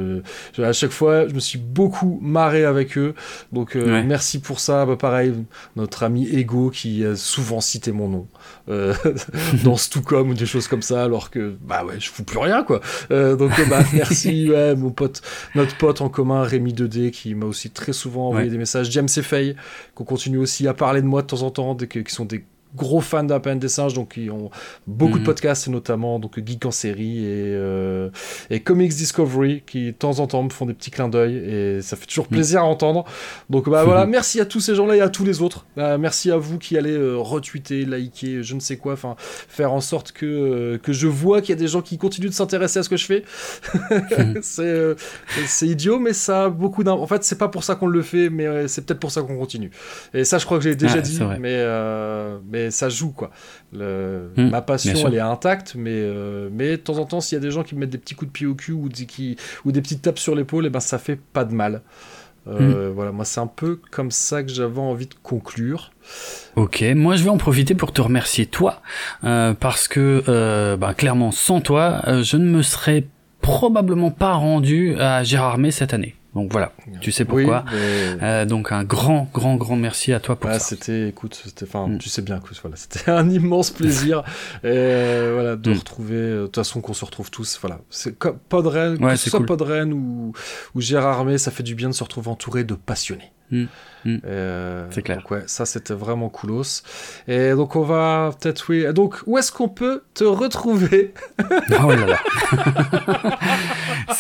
à 0.59 0.73
chaque 0.73 0.93
fois, 0.93 1.29
je 1.29 1.35
me 1.35 1.41
suis 1.41 1.59
beaucoup 1.59 2.19
marré 2.23 2.65
avec 2.65 2.97
eux. 2.97 3.15
Donc 3.53 3.75
merci 3.75 4.41
pour 4.41 4.61
ça. 4.61 4.87
Bah, 4.87 4.97
pareil, 4.97 5.35
notre 5.75 6.05
ami 6.05 6.29
Ego 6.29 6.71
qui 6.71 7.05
a 7.05 7.17
souvent 7.17 7.61
cité 7.61 7.93
mon 7.97 8.09
nom. 8.09 8.29
Euh, 8.69 8.95
dans 9.65 9.77
Stucom 9.77 10.31
ou 10.31 10.35
des 10.35 10.47
choses 10.47 10.69
comme 10.69 10.83
ça, 10.83 11.03
alors 11.03 11.31
que 11.31 11.57
bah 11.61 11.85
ouais, 11.85 11.99
je 11.99 12.11
fous 12.11 12.25
plus 12.25 12.39
rien 12.39 12.63
quoi. 12.63 12.81
Euh, 13.11 13.37
donc 13.37 13.59
euh, 13.59 13.65
bah 13.69 13.83
merci 13.93 14.51
ouais, 14.51 14.77
mon 14.77 14.91
pote, 14.91 15.23
notre 15.55 15.77
pote 15.77 16.01
en 16.01 16.09
commun 16.09 16.43
Rémi 16.43 16.73
2D 16.73 17.11
qui 17.11 17.35
m'a 17.35 17.47
aussi 17.47 17.71
très 17.71 17.93
souvent 17.93 18.29
envoyé 18.29 18.51
des 18.51 18.59
messages, 18.59 18.91
James 18.91 19.09
Fay 19.09 19.57
qu'on 19.95 20.05
continue 20.05 20.39
aussi 20.39 20.69
à 20.69 20.75
parler 20.75 21.03
de 21.03 21.07
moi 21.07 21.23
de 21.23 21.27
temps 21.27 21.43
en 21.43 21.51
temps, 21.51 21.75
qui 21.77 22.03
sont 22.09 22.25
des 22.25 22.45
gros 22.77 23.01
fans 23.01 23.27
singes, 23.67 23.95
donc 23.95 24.15
ils 24.17 24.31
ont 24.31 24.51
beaucoup 24.87 25.15
de 25.15 25.21
mhm. 25.21 25.25
podcasts, 25.25 25.69
notamment 25.69 26.19
donc 26.19 26.39
Geek 26.45 26.65
en 26.67 26.71
série 26.71 27.25
et, 27.25 27.55
euh, 27.55 28.11
et 28.51 28.61
Comics 28.61 28.95
Discovery, 28.95 29.63
qui 29.67 29.87
de 29.87 29.91
temps 29.93 30.19
en 30.21 30.27
temps 30.27 30.43
me 30.43 30.51
font 30.51 30.67
des 30.67 30.75
petits 30.75 30.91
clins 30.91 31.09
d'œil 31.09 31.37
et 31.37 31.83
ça 31.83 31.97
fait 31.97 32.07
toujours 32.07 32.27
mhm. 32.27 32.37
plaisir 32.37 32.61
à 32.61 32.65
entendre. 32.65 33.05
Donc 33.51 33.69
bah 33.69 33.85
voilà, 33.85 34.07
merci 34.07 34.41
à 34.41 34.45
tous 34.45 34.61
ces 34.61 34.75
gens-là 34.75 34.97
et 34.97 35.01
à 35.01 35.09
tous 35.09 35.25
les 35.25 35.43
autres. 35.43 35.67
Bah, 35.77 35.99
merci 35.99 36.31
à 36.31 36.37
vous 36.37 36.59
qui 36.59 36.77
allez 36.77 36.93
euh, 36.93 37.17
retweeter, 37.17 37.85
liker, 37.85 38.43
je 38.43 38.55
ne 38.55 38.61
sais 38.61 38.77
quoi, 38.77 38.93
enfin 38.93 39.17
faire 39.19 39.73
en 39.73 39.81
sorte 39.81 40.13
que, 40.13 40.27
euh, 40.27 40.79
que 40.79 40.93
je 40.93 41.07
vois 41.07 41.41
qu'il 41.41 41.51
y 41.51 41.59
a 41.59 41.61
des 41.61 41.69
gens 41.69 41.83
qui 41.83 41.99
continuent 41.99 42.29
de 42.29 42.35
s'intéresser 42.35 42.81
à 42.81 42.83
ce 42.83 42.89
que 42.89 42.97
je 42.97 43.07
fais. 43.07 43.25
Mhm. 44.17 44.41
c'est 45.47 45.67
idiot, 45.67 45.99
mais 45.99 46.13
ça 46.13 46.45
a 46.45 46.49
beaucoup 46.49 46.85
d'un. 46.85 46.93
En 46.93 47.07
fait, 47.07 47.23
c'est 47.25 47.39
pas 47.39 47.49
pour 47.49 47.65
ça 47.65 47.75
qu'on 47.75 47.87
le 47.87 48.03
fait, 48.03 48.31
mais 48.31 48.69
c'est 48.69 48.85
peut-être 48.85 49.01
pour 49.01 49.11
ça 49.11 49.23
qu'on 49.23 49.37
continue. 49.37 49.71
Et 50.15 50.25
ça, 50.25 50.39
je 50.39 50.45
crois 50.45 50.59
que 50.59 50.65
j'ai 50.65 50.75
déjà 50.75 51.01
dit, 51.01 51.19
mais, 51.39 51.65
mais 52.51 52.66
ça 52.71 52.89
joue 52.89 53.11
quoi. 53.11 53.31
Hmm, 53.73 54.51
ma 54.51 54.63
passion 54.63 55.07
elle 55.07 55.15
est 55.15 55.21
intacte, 55.21 55.75
mais, 55.77 55.91
euh, 55.93 56.49
mais 56.53 56.73
de 56.73 56.77
temps 56.77 56.99
en 56.99 57.05
temps, 57.05 57.21
s'il 57.21 57.37
y 57.37 57.41
a 57.41 57.43
des 57.43 57.51
gens 57.51 57.63
qui 57.63 57.75
me 57.75 57.81
mettent 57.81 57.91
des 57.91 57.99
petits 57.99 58.15
coups 58.15 58.31
de 58.31 58.33
pied 58.33 58.47
au 58.47 58.55
cul 58.55 58.73
ou, 58.73 58.89
des, 58.89 59.07
qui, 59.07 59.37
ou 59.65 59.73
des 59.73 59.83
petites 59.83 60.03
tapes 60.03 60.19
sur 60.19 60.35
l'épaule, 60.35 60.65
et 60.65 60.69
eh 60.69 60.71
ben 60.71 60.81
ça 60.81 60.99
fait 60.99 61.17
pas 61.17 61.45
de 61.45 61.55
mal. 61.55 61.83
Euh, 62.49 62.91
hmm. 62.91 62.95
Voilà, 62.95 63.13
moi 63.13 63.25
c'est 63.25 63.41
un 63.41 63.49
peu 63.49 63.81
comme 63.91 64.11
ça 64.11 64.43
que 64.43 64.51
j'avais 64.51 64.81
envie 64.81 65.07
de 65.07 65.15
conclure. 65.23 65.93
Ok, 66.55 66.85
moi 66.95 67.17
je 67.17 67.25
vais 67.25 67.31
en 67.31 67.39
profiter 67.39 67.75
pour 67.75 67.93
te 67.93 68.01
remercier 68.01 68.47
toi, 68.47 68.83
euh, 69.25 69.53
parce 69.55 69.89
que 69.89 70.77
ben, 70.77 70.95
clairement 70.95 71.33
sans 71.33 71.61
toi, 71.61 72.03
je 72.23 72.37
ne 72.37 72.45
me 72.45 72.63
serais 72.63 73.07
probablement 73.41 74.11
pas 74.11 74.33
rendu 74.35 74.97
à 74.99 75.23
Gérardmer 75.23 75.71
cette 75.71 75.95
année. 75.95 76.15
Donc 76.37 76.53
voilà, 76.53 76.71
tu 77.01 77.13
sais 77.13 77.25
pourquoi. 77.25 77.65
euh, 77.73 78.45
donc 78.45 78.71
un 78.71 78.85
grand, 78.85 79.27
grand, 79.33 79.57
grand 79.57 79.75
merci 79.75 80.13
à 80.13 80.21
toi 80.21 80.37
pour 80.37 80.51
ça. 80.51 80.59
C'était, 80.59 81.09
écoute, 81.09 81.41
c'était, 81.43 81.65
enfin, 81.65 81.89
mm. 81.89 81.99
tu 81.99 82.11
sais 82.11 82.21
bien 82.21 82.41
que 82.41 82.49
voilà, 82.61 82.77
c'était 82.77 83.11
un 83.11 83.31
immense 83.31 83.71
plaisir, 83.71 84.23
et 84.63 84.67
euh, 84.67 85.31
voilà, 85.33 85.57
de 85.57 85.71
mm. 85.71 85.79
retrouver. 85.79 86.15
Euh, 86.15 86.41
de 86.43 86.47
toute 86.47 86.57
façon, 86.57 86.83
qu'on 86.83 86.93
se 86.93 87.07
retrouve 87.07 87.31
tous. 87.31 87.59
Voilà, 87.63 87.81
c'est 87.89 88.19
Podren, 88.51 89.03
ouais, 89.03 89.13
que 89.13 89.17
ce 89.17 89.31
soit 89.31 89.47
Podren 89.47 89.95
ou, 89.95 90.35
ou 90.75 90.81
Gérard 90.83 91.21
Armé, 91.21 91.39
ça 91.39 91.51
fait 91.51 91.63
du 91.63 91.75
bien 91.75 91.89
de 91.89 91.95
se 91.95 92.05
retrouver 92.05 92.29
entouré 92.29 92.65
de 92.65 92.75
passionnés. 92.75 93.33
Mm. 93.51 93.67
Euh, 94.25 94.87
c'est 94.91 95.03
clair. 95.03 95.19
Donc 95.19 95.31
ouais, 95.31 95.43
ça 95.47 95.67
c'était 95.67 95.95
vraiment 95.95 96.29
coolos. 96.29 96.83
Et 97.29 97.51
donc 97.53 97.77
on 97.77 97.83
va 97.83 98.31
peut-être 98.41 98.71
oui. 98.71 98.85
Donc 98.93 99.17
où 99.27 99.39
est-ce 99.39 99.53
qu'on 99.53 99.69
peut 99.69 100.03
te 100.15 100.25
retrouver? 100.25 101.15
Oh 101.83 101.91
là 101.91 102.07
là. 102.07 102.19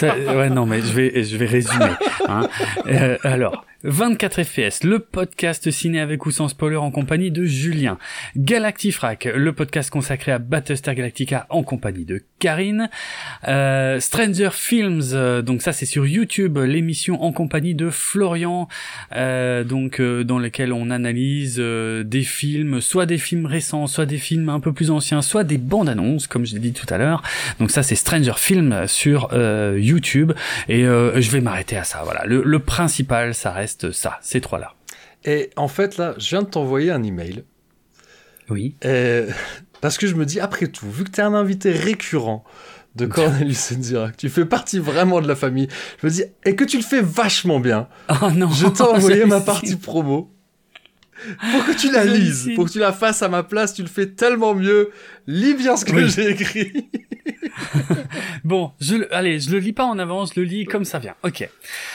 ouais 0.36 0.50
non 0.50 0.66
mais 0.66 0.80
je 0.80 0.92
vais 0.92 1.24
je 1.24 1.36
vais 1.36 1.46
résumer. 1.46 1.92
Hein. 2.28 2.48
Euh, 2.86 3.16
alors 3.22 3.64
24 3.84 4.42
FPS, 4.42 4.82
le 4.82 4.98
podcast 4.98 5.70
ciné 5.70 6.00
avec 6.00 6.26
ou 6.26 6.30
sans 6.30 6.48
spoiler 6.48 6.76
en 6.76 6.90
compagnie 6.90 7.30
de 7.30 7.44
Julien. 7.44 7.98
Galactifrac, 8.36 9.26
le 9.26 9.52
podcast 9.52 9.90
consacré 9.90 10.32
à 10.32 10.38
Battlestar 10.38 10.94
Galactica 10.94 11.46
en 11.50 11.62
compagnie 11.62 12.04
de 12.04 12.22
Karine. 12.40 12.90
Euh, 13.46 14.00
Stranger 14.00 14.50
Films, 14.52 15.42
donc 15.42 15.62
ça 15.62 15.72
c'est 15.72 15.86
sur 15.86 16.06
YouTube, 16.06 16.58
l'émission 16.58 17.22
en 17.22 17.32
compagnie 17.32 17.74
de 17.74 17.90
Florian, 17.90 18.68
euh, 19.16 19.64
donc 19.64 20.00
euh, 20.00 20.24
dans 20.24 20.38
lequel 20.38 20.72
on 20.72 20.90
analyse 20.90 21.58
des 21.58 22.22
films, 22.22 22.80
soit 22.80 23.06
des 23.06 23.18
films 23.18 23.46
récents, 23.46 23.86
soit 23.86 24.06
des 24.06 24.18
films 24.18 24.48
un 24.48 24.60
peu 24.60 24.72
plus 24.72 24.90
anciens, 24.90 25.22
soit 25.22 25.44
des 25.44 25.58
bandes 25.58 25.88
annonces, 25.88 26.26
comme 26.26 26.44
je 26.44 26.54
l'ai 26.54 26.60
dit 26.60 26.72
tout 26.72 26.86
à 26.92 26.98
l'heure. 26.98 27.22
Donc 27.58 27.70
ça 27.70 27.82
c'est 27.82 27.94
Stranger 27.94 28.34
Films 28.36 28.86
sur 28.86 29.30
YouTube 29.76 30.32
et 30.68 30.82
je 30.82 31.30
vais 31.30 31.40
m'arrêter 31.40 31.76
à 31.76 31.84
ça. 31.84 32.02
Voilà, 32.04 32.24
le, 32.26 32.42
le 32.44 32.58
principal 32.58 33.34
ça 33.34 33.52
reste 33.52 33.90
ça, 33.92 34.18
ces 34.22 34.40
trois-là. 34.40 34.74
Et 35.24 35.50
en 35.56 35.66
fait, 35.66 35.96
là, 35.96 36.14
je 36.18 36.28
viens 36.28 36.42
de 36.42 36.48
t'envoyer 36.48 36.92
un 36.92 37.02
email. 37.02 37.42
Oui. 38.48 38.76
parce 39.80 39.98
que 39.98 40.06
je 40.06 40.14
me 40.14 40.24
dis, 40.24 40.38
après 40.38 40.68
tout, 40.68 40.88
vu 40.88 41.04
que 41.04 41.10
tu 41.10 41.20
es 41.20 41.24
un 41.24 41.34
invité 41.34 41.72
récurrent 41.72 42.44
de 42.96 43.06
Cornelius 43.06 43.68
que 43.68 44.16
tu 44.16 44.28
fais 44.28 44.44
partie 44.44 44.78
vraiment 44.78 45.20
de 45.20 45.28
la 45.28 45.36
famille, 45.36 45.68
je 46.00 46.06
me 46.06 46.12
dis, 46.12 46.24
et 46.44 46.56
que 46.56 46.64
tu 46.64 46.76
le 46.76 46.82
fais 46.82 47.02
vachement 47.02 47.60
bien. 47.60 47.88
Oh 48.22 48.30
non. 48.30 48.50
Je 48.50 48.66
t'ai 48.66 48.82
envoyé 48.82 49.24
ma 49.26 49.40
partie 49.40 49.76
promo. 49.76 50.32
Pour 51.52 51.64
que 51.64 51.72
tu 51.72 51.90
la 51.90 52.04
lises, 52.04 52.50
pour 52.54 52.66
que 52.66 52.72
tu 52.72 52.78
la 52.78 52.92
fasses 52.92 53.22
à 53.22 53.28
ma 53.28 53.42
place, 53.42 53.74
tu 53.74 53.82
le 53.82 53.88
fais 53.88 54.06
tellement 54.06 54.54
mieux. 54.54 54.90
Lis 55.26 55.54
bien 55.54 55.76
ce 55.76 55.84
que 55.84 56.06
j'ai 56.06 56.30
écrit. 56.30 56.88
bon, 58.44 58.72
je 58.80 58.96
le, 58.96 59.14
allez, 59.14 59.38
je 59.40 59.50
le 59.50 59.58
lis 59.58 59.72
pas 59.72 59.84
en 59.84 59.98
avance, 59.98 60.32
je 60.34 60.40
le 60.40 60.46
lis 60.46 60.64
comme 60.64 60.84
ça 60.84 60.98
vient. 60.98 61.14
Ok. 61.24 61.48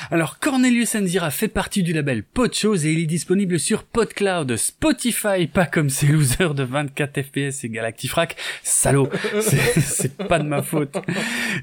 Alors, 0.09 0.39
Cornelius 0.39 0.95
Enzira 0.95 1.29
fait 1.31 1.47
partie 1.47 1.83
du 1.83 1.93
label 1.93 2.23
Podchose 2.23 2.85
et 2.85 2.91
il 2.91 2.99
est 2.99 3.05
disponible 3.05 3.57
sur 3.59 3.83
PodCloud, 3.83 4.57
Spotify, 4.57 5.47
pas 5.47 5.65
comme 5.65 5.89
ces 5.89 6.07
losers 6.07 6.53
de 6.53 6.63
24 6.63 7.21
FPS 7.21 7.63
et 7.63 7.69
Galactifrac. 7.69 8.35
Salaud. 8.63 9.09
C'est 9.41 10.17
pas 10.17 10.39
de 10.39 10.47
ma 10.47 10.61
faute. 10.61 10.97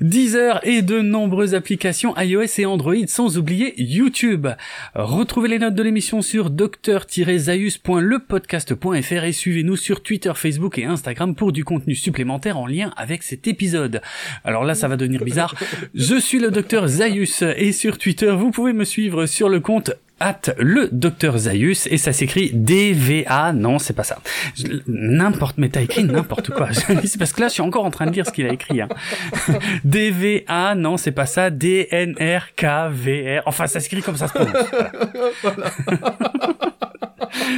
Deezer 0.01 0.61
et 0.65 0.83
de 0.83 1.01
nombreuses 1.01 1.55
applications 1.55 2.17
iOS 2.17 2.59
et 2.59 2.67
Android, 2.67 3.07
sans 3.07 3.39
oublier 3.39 3.75
YouTube. 3.77 4.49
Retrouvez 4.95 5.49
les 5.49 5.59
notes 5.59 5.75
de 5.75 5.83
l'émission 5.83 6.23
sur 6.23 6.51
docteur-zaius.lepodcast.fr 6.51 9.25
et 9.25 9.33
suivez-nous 9.33 9.77
sur 9.77 10.03
Twitter, 10.03 10.33
Facebook 10.35 10.79
et 10.79 10.85
Instagram 10.85 11.35
pour 11.35 11.53
du 11.53 11.58
contenu 11.65 11.95
supplémentaire 11.95 12.59
en 12.59 12.67
lien 12.67 12.93
avec 12.97 13.23
cet 13.23 13.47
épisode. 13.47 14.01
Alors 14.45 14.65
là, 14.65 14.75
ça 14.75 14.89
va 14.89 14.97
devenir 14.97 15.25
bizarre. 15.25 15.55
Je 15.95 16.17
suis 16.17 16.39
le 16.39 16.51
docteur 16.51 16.89
Zaius 16.89 17.43
et 17.43 17.73
sur 17.73 17.99
Twitter, 17.99 18.31
vous 18.31 18.51
pouvez 18.51 18.73
me 18.73 18.85
suivre 18.85 19.27
sur 19.27 19.49
le 19.49 19.61
compte 19.61 19.93
at 20.21 20.41
le 20.59 20.89
docteur 20.91 21.39
Zaius 21.39 21.87
et 21.87 21.97
ça 21.97 22.13
s'écrit 22.13 22.51
DVA 22.53 23.53
non 23.53 23.79
c'est 23.79 23.93
pas 23.93 24.03
ça 24.03 24.19
n'importe 24.89 25.59
mais 25.59 25.69
t'as 25.69 25.83
écrit 25.83 26.03
n'importe 26.03 26.51
quoi 26.51 26.73
c'est 26.73 27.19
parce 27.19 27.33
que 27.33 27.41
là 27.41 27.47
je 27.47 27.53
suis 27.53 27.63
encore 27.63 27.85
en 27.85 27.93
train 27.93 28.07
de 28.07 28.11
lire 28.11 28.27
ce 28.27 28.33
qu'il 28.33 28.45
a 28.45 28.53
écrit 28.53 28.81
hein. 28.81 28.89
DVA 29.85 30.75
non 30.75 30.97
c'est 30.97 31.13
pas 31.13 31.27
ça 31.27 31.51
DNRKVR 31.51 33.43
enfin 33.47 33.69
ça 33.69 33.79
s'écrit 33.79 34.03
comme 34.03 34.17
ça 34.17 34.27
se 34.27 34.33
prononce 34.33 34.57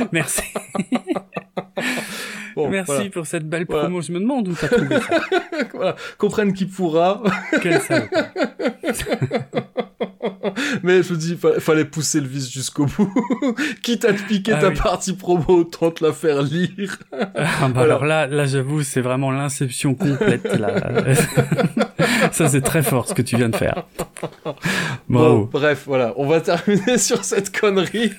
Merci. 0.12 0.42
Bon, 2.64 2.70
Merci 2.70 2.92
voilà. 2.92 3.10
pour 3.10 3.26
cette 3.26 3.48
belle 3.48 3.64
Voilà. 3.68 3.84
promo. 3.84 4.00
Je 4.02 4.12
me 4.12 4.20
demande 4.20 4.48
où 4.48 4.55
t'as 4.55 4.68
trouvé 4.68 4.98
ça. 5.00 5.20
Voilà. 5.74 5.97
Comprenne 6.18 6.52
qui 6.52 6.66
pourra. 6.66 7.22
Quel 7.62 7.80
salaud. 7.80 8.06
Mais 10.82 11.02
je 11.02 11.08
vous 11.08 11.16
dis, 11.16 11.36
fa- 11.36 11.60
fallait 11.60 11.84
pousser 11.84 12.20
le 12.20 12.26
vice 12.26 12.50
jusqu'au 12.50 12.86
bout. 12.86 13.12
Quitte 13.82 14.04
à 14.04 14.12
te 14.12 14.22
piquer 14.22 14.52
Ah 14.54 14.60
ta 14.60 14.68
oui. 14.68 14.74
partie 14.76 15.12
promo, 15.12 15.44
autant 15.48 15.90
te 15.90 16.04
la 16.04 16.12
faire 16.12 16.42
lire. 16.42 16.98
Ah, 17.12 17.68
bah 17.68 17.68
Voilà. 17.74 17.82
alors 17.94 18.04
là, 18.04 18.26
là, 18.26 18.46
j'avoue, 18.46 18.82
c'est 18.82 19.00
vraiment 19.00 19.30
l'inception 19.30 19.94
complète, 19.94 20.44
là. 20.58 20.74
ça, 22.32 22.48
c'est 22.48 22.60
très 22.60 22.82
fort, 22.82 23.06
ce 23.08 23.14
que 23.14 23.22
tu 23.22 23.36
viens 23.36 23.48
de 23.48 23.56
faire. 23.56 23.84
Bravo. 25.08 25.38
Bon, 25.38 25.48
bref, 25.52 25.84
voilà, 25.86 26.12
on 26.16 26.26
va 26.26 26.40
terminer 26.40 26.98
sur 26.98 27.24
cette 27.24 27.56
connerie. 27.58 28.12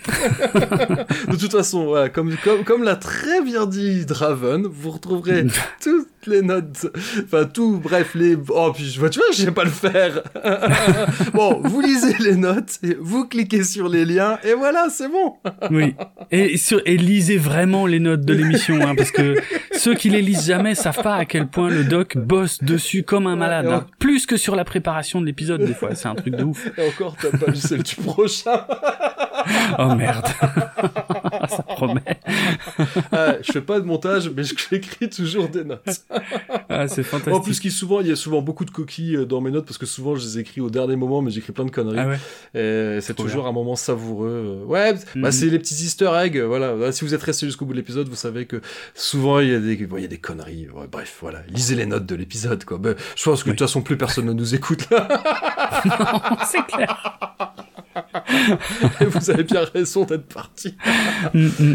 de 1.27 1.35
toute 1.35 1.51
façon, 1.51 1.85
voilà, 1.85 2.09
comme, 2.09 2.35
comme, 2.43 2.63
comme 2.63 2.83
l'a 2.83 2.95
très 2.95 3.41
bien 3.41 3.65
dit 3.65 4.05
Draven, 4.05 4.67
vous 4.67 4.91
retrouverez 4.91 5.45
toutes 5.81 6.07
les 6.27 6.41
notes, 6.41 6.87
enfin 7.25 7.45
tout, 7.45 7.79
bref, 7.81 8.13
les... 8.15 8.37
Oh, 8.49 8.71
puis 8.73 8.91
tu 8.91 8.99
vois, 8.99 9.09
je 9.33 9.45
vais 9.45 9.51
pas 9.51 9.63
le 9.63 9.69
faire. 9.71 10.21
bon, 11.33 11.61
vous 11.71 11.81
lisez 11.81 12.17
les 12.19 12.35
notes, 12.35 12.79
et 12.83 12.97
vous 12.99 13.25
cliquez 13.25 13.63
sur 13.63 13.87
les 13.87 14.03
liens, 14.05 14.37
et 14.43 14.53
voilà, 14.53 14.87
c'est 14.89 15.07
bon. 15.07 15.35
Oui. 15.69 15.95
Et, 16.31 16.57
sur, 16.57 16.81
et 16.85 16.97
lisez 16.97 17.37
vraiment 17.37 17.85
les 17.85 17.99
notes 17.99 18.21
de 18.21 18.33
l'émission, 18.33 18.75
hein, 18.85 18.93
parce 18.95 19.11
que 19.11 19.35
ceux 19.71 19.95
qui 19.95 20.09
les 20.09 20.21
lisent 20.21 20.45
jamais 20.45 20.75
savent 20.75 21.01
pas 21.01 21.15
à 21.15 21.25
quel 21.25 21.47
point 21.47 21.69
le 21.69 21.83
doc 21.83 22.17
bosse 22.17 22.61
dessus 22.61 23.03
comme 23.03 23.25
un 23.25 23.35
malade. 23.35 23.67
Hein. 23.67 23.85
Plus 23.99 24.25
que 24.25 24.37
sur 24.37 24.55
la 24.55 24.65
préparation 24.65 25.21
de 25.21 25.25
l'épisode, 25.25 25.63
des 25.63 25.73
fois. 25.73 25.95
C'est 25.95 26.07
un 26.07 26.15
truc 26.15 26.35
de 26.35 26.43
ouf. 26.43 26.67
Et 26.77 26.87
encore, 26.87 27.15
t'as 27.19 27.37
pas 27.37 27.51
lu 27.51 27.55
celle 27.55 27.83
du 27.83 27.95
prochain. 27.95 28.65
Oh 29.79 29.95
merde. 29.95 30.27
ça 31.51 31.63
promet. 31.63 32.01
Ah, 33.11 33.35
je 33.41 33.51
fais 33.51 33.61
pas 33.61 33.79
de 33.79 33.85
montage, 33.85 34.29
mais 34.35 34.43
j'écris 34.43 35.09
toujours 35.15 35.47
des 35.49 35.63
notes. 35.63 36.01
Ah, 36.69 36.87
c'est 36.87 37.03
fantastique. 37.03 37.33
En 37.33 37.41
plus, 37.41 37.59
qui 37.59 37.69
souvent, 37.71 37.99
il 38.01 38.07
y 38.07 38.11
a 38.11 38.15
souvent 38.15 38.41
beaucoup 38.41 38.65
de 38.65 38.71
coquilles 38.71 39.17
euh, 39.17 39.25
dans 39.25 39.41
mes 39.41 39.51
notes 39.51 39.65
parce 39.65 39.77
que 39.77 39.85
souvent 39.85 40.15
je 40.15 40.21
les 40.25 40.39
écris 40.39 40.61
au 40.61 40.69
dernier 40.69 40.95
moment, 40.95 41.21
mais 41.21 41.31
j'écris 41.31 41.51
plein 41.51 41.65
de 41.65 41.71
conneries. 41.71 41.99
Ah 41.99 42.07
ouais. 42.07 42.97
Et 42.97 43.01
c'est 43.01 43.13
toujours 43.15 43.47
un 43.47 43.51
moment 43.51 43.75
savoureux. 43.75 44.63
Ouais, 44.65 44.93
bah, 44.93 44.99
Mhm. 45.15 45.31
c'est 45.31 45.45
les 45.47 45.59
petits 45.59 45.75
Easter 45.75 46.09
eggs. 46.23 46.39
Voilà. 46.39 46.73
Voilà, 46.75 46.91
Si 46.91 47.03
vous 47.05 47.13
êtes 47.13 47.23
resté 47.23 47.45
jusqu'au 47.45 47.65
bout 47.65 47.73
de 47.73 47.77
l'épisode, 47.77 48.07
vous 48.07 48.15
savez 48.15 48.45
que 48.45 48.61
souvent 48.95 49.39
il 49.39 49.49
y 49.49 49.55
a 49.55 49.59
des, 49.59 49.75
bon, 49.85 49.97
il 49.97 50.01
y 50.01 50.05
a 50.05 50.09
des 50.09 50.17
conneries. 50.19 50.67
Ouais, 50.73 50.87
bref, 50.91 51.17
voilà. 51.21 51.39
Lisez 51.49 51.75
les 51.75 51.85
notes 51.85 52.05
de 52.05 52.15
l'épisode, 52.15 52.63
quoi. 52.65 52.77
Bah, 52.77 52.91
je 53.15 53.23
pense 53.23 53.43
que 53.43 53.49
de 53.49 53.55
toute 53.55 53.67
façon, 53.67 53.81
plus 53.81 53.97
personne 53.97 54.25
ne 54.25 54.33
nous 54.33 54.55
écoute 54.55 54.87
là. 54.89 55.07
c'est 56.51 56.65
clair. 56.65 57.17
Et 59.01 59.05
vous 59.05 59.29
avez 59.29 59.43
bien 59.43 59.63
raison 59.73 60.03
d'être 60.03 60.27
parti. 60.27 60.75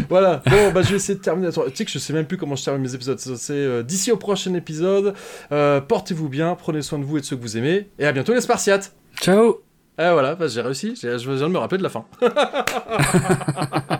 Voilà. 0.09 0.41
Bon, 0.45 0.71
bah, 0.71 0.81
je 0.81 0.89
vais 0.89 0.95
essayer 0.97 1.17
de 1.17 1.23
terminer. 1.23 1.47
Attends, 1.47 1.63
tu 1.67 1.75
sais 1.75 1.85
que 1.85 1.91
je 1.91 1.99
sais 1.99 2.13
même 2.13 2.25
plus 2.25 2.37
comment 2.37 2.55
je 2.55 2.63
termine 2.63 2.81
mes 2.81 2.93
épisodes. 2.93 3.19
C'est 3.19 3.53
euh, 3.53 3.83
d'ici 3.83 4.11
au 4.11 4.17
prochain 4.17 4.53
épisode. 4.53 5.13
Euh, 5.51 5.81
Portez-vous 5.81 6.29
bien, 6.29 6.55
prenez 6.55 6.81
soin 6.81 6.99
de 6.99 7.03
vous 7.03 7.17
et 7.17 7.21
de 7.21 7.25
ceux 7.25 7.35
que 7.35 7.41
vous 7.41 7.57
aimez. 7.57 7.89
Et 7.99 8.05
à 8.05 8.11
bientôt, 8.11 8.33
les 8.33 8.41
Spartiates. 8.41 8.93
Ciao. 9.21 9.61
Ah 9.97 10.13
voilà, 10.13 10.35
bah, 10.35 10.47
j'ai 10.47 10.61
réussi. 10.61 10.93
Je 11.01 11.07
viens 11.31 11.47
de 11.47 11.53
me 11.53 11.57
rappeler 11.57 11.79
de 11.79 11.83
la 11.83 11.89
fin. 11.89 12.05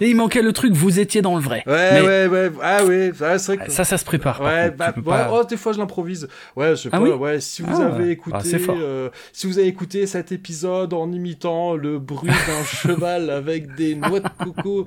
Et 0.00 0.08
il 0.10 0.16
manquait 0.16 0.42
le 0.42 0.52
truc, 0.52 0.72
vous 0.72 1.00
étiez 1.00 1.22
dans 1.22 1.34
le 1.34 1.40
vrai. 1.42 1.62
Ouais, 1.66 1.90
Mais 1.94 2.00
ouais, 2.02 2.26
ouais. 2.28 2.52
Ah 2.62 2.84
ouais, 2.84 3.12
c'est 3.16 3.46
vrai 3.56 3.66
que. 3.66 3.72
Ça, 3.72 3.84
ça 3.84 3.98
se 3.98 4.04
prépare. 4.04 4.38
par 4.38 4.46
Ouais, 4.46 4.70
bah, 4.70 4.92
ouais, 4.96 5.02
pas- 5.02 5.30
oh, 5.32 5.44
des 5.44 5.56
fois 5.56 5.72
je 5.72 5.78
l'improvise. 5.78 6.28
Ouais, 6.56 6.70
je 6.70 6.74
sais 6.82 6.88
Ah 6.92 6.98
pas. 6.98 7.02
oui 7.02 7.10
ouais, 7.10 7.40
si 7.40 7.62
vous 7.62 7.68
Ah, 7.80 7.86
avez 7.86 8.04
ouais. 8.04 8.10
écouté, 8.12 8.56
euh, 8.68 9.08
si 9.32 9.46
vous 9.46 9.58
avez 9.58 9.68
écouté 9.68 10.06
cet 10.06 10.32
épisode 10.32 10.92
en 10.94 11.10
imitant 11.12 11.74
le 11.74 11.98
bruit 11.98 12.30
d'un 12.30 12.64
cheval 12.76 13.30
avec 13.30 13.74
des 13.74 13.94
noix 13.94 14.20
de 14.20 14.28
coco, 14.44 14.86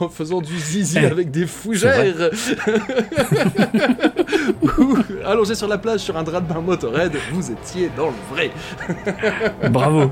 en 0.00 0.08
faisant 0.08 0.40
du 0.40 0.58
zizi 0.58 0.98
Eh, 1.02 1.06
avec 1.06 1.30
des 1.30 1.46
fougères, 1.46 2.28
ou 4.62 4.96
allongé 5.28 5.54
sur 5.54 5.68
la 5.68 5.78
plage 5.78 6.00
sur 6.00 6.16
un 6.16 6.22
drap 6.22 6.40
de 6.40 6.52
bain 6.52 6.60
motorhead, 6.60 7.16
vous 7.32 7.50
étiez 7.50 7.90
dans 7.96 8.08
le 8.08 8.14
vrai. 8.30 8.50
Bravo. 9.70 10.10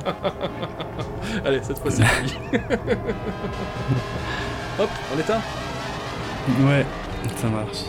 Allez, 1.44 1.60
cette 1.62 1.78
fois 1.78 1.90
c'est. 1.90 2.02
Hop, 4.78 4.90
on 5.14 5.18
éteint? 5.18 5.40
Ouais, 6.60 6.84
ça 7.36 7.48
marche. 7.48 7.84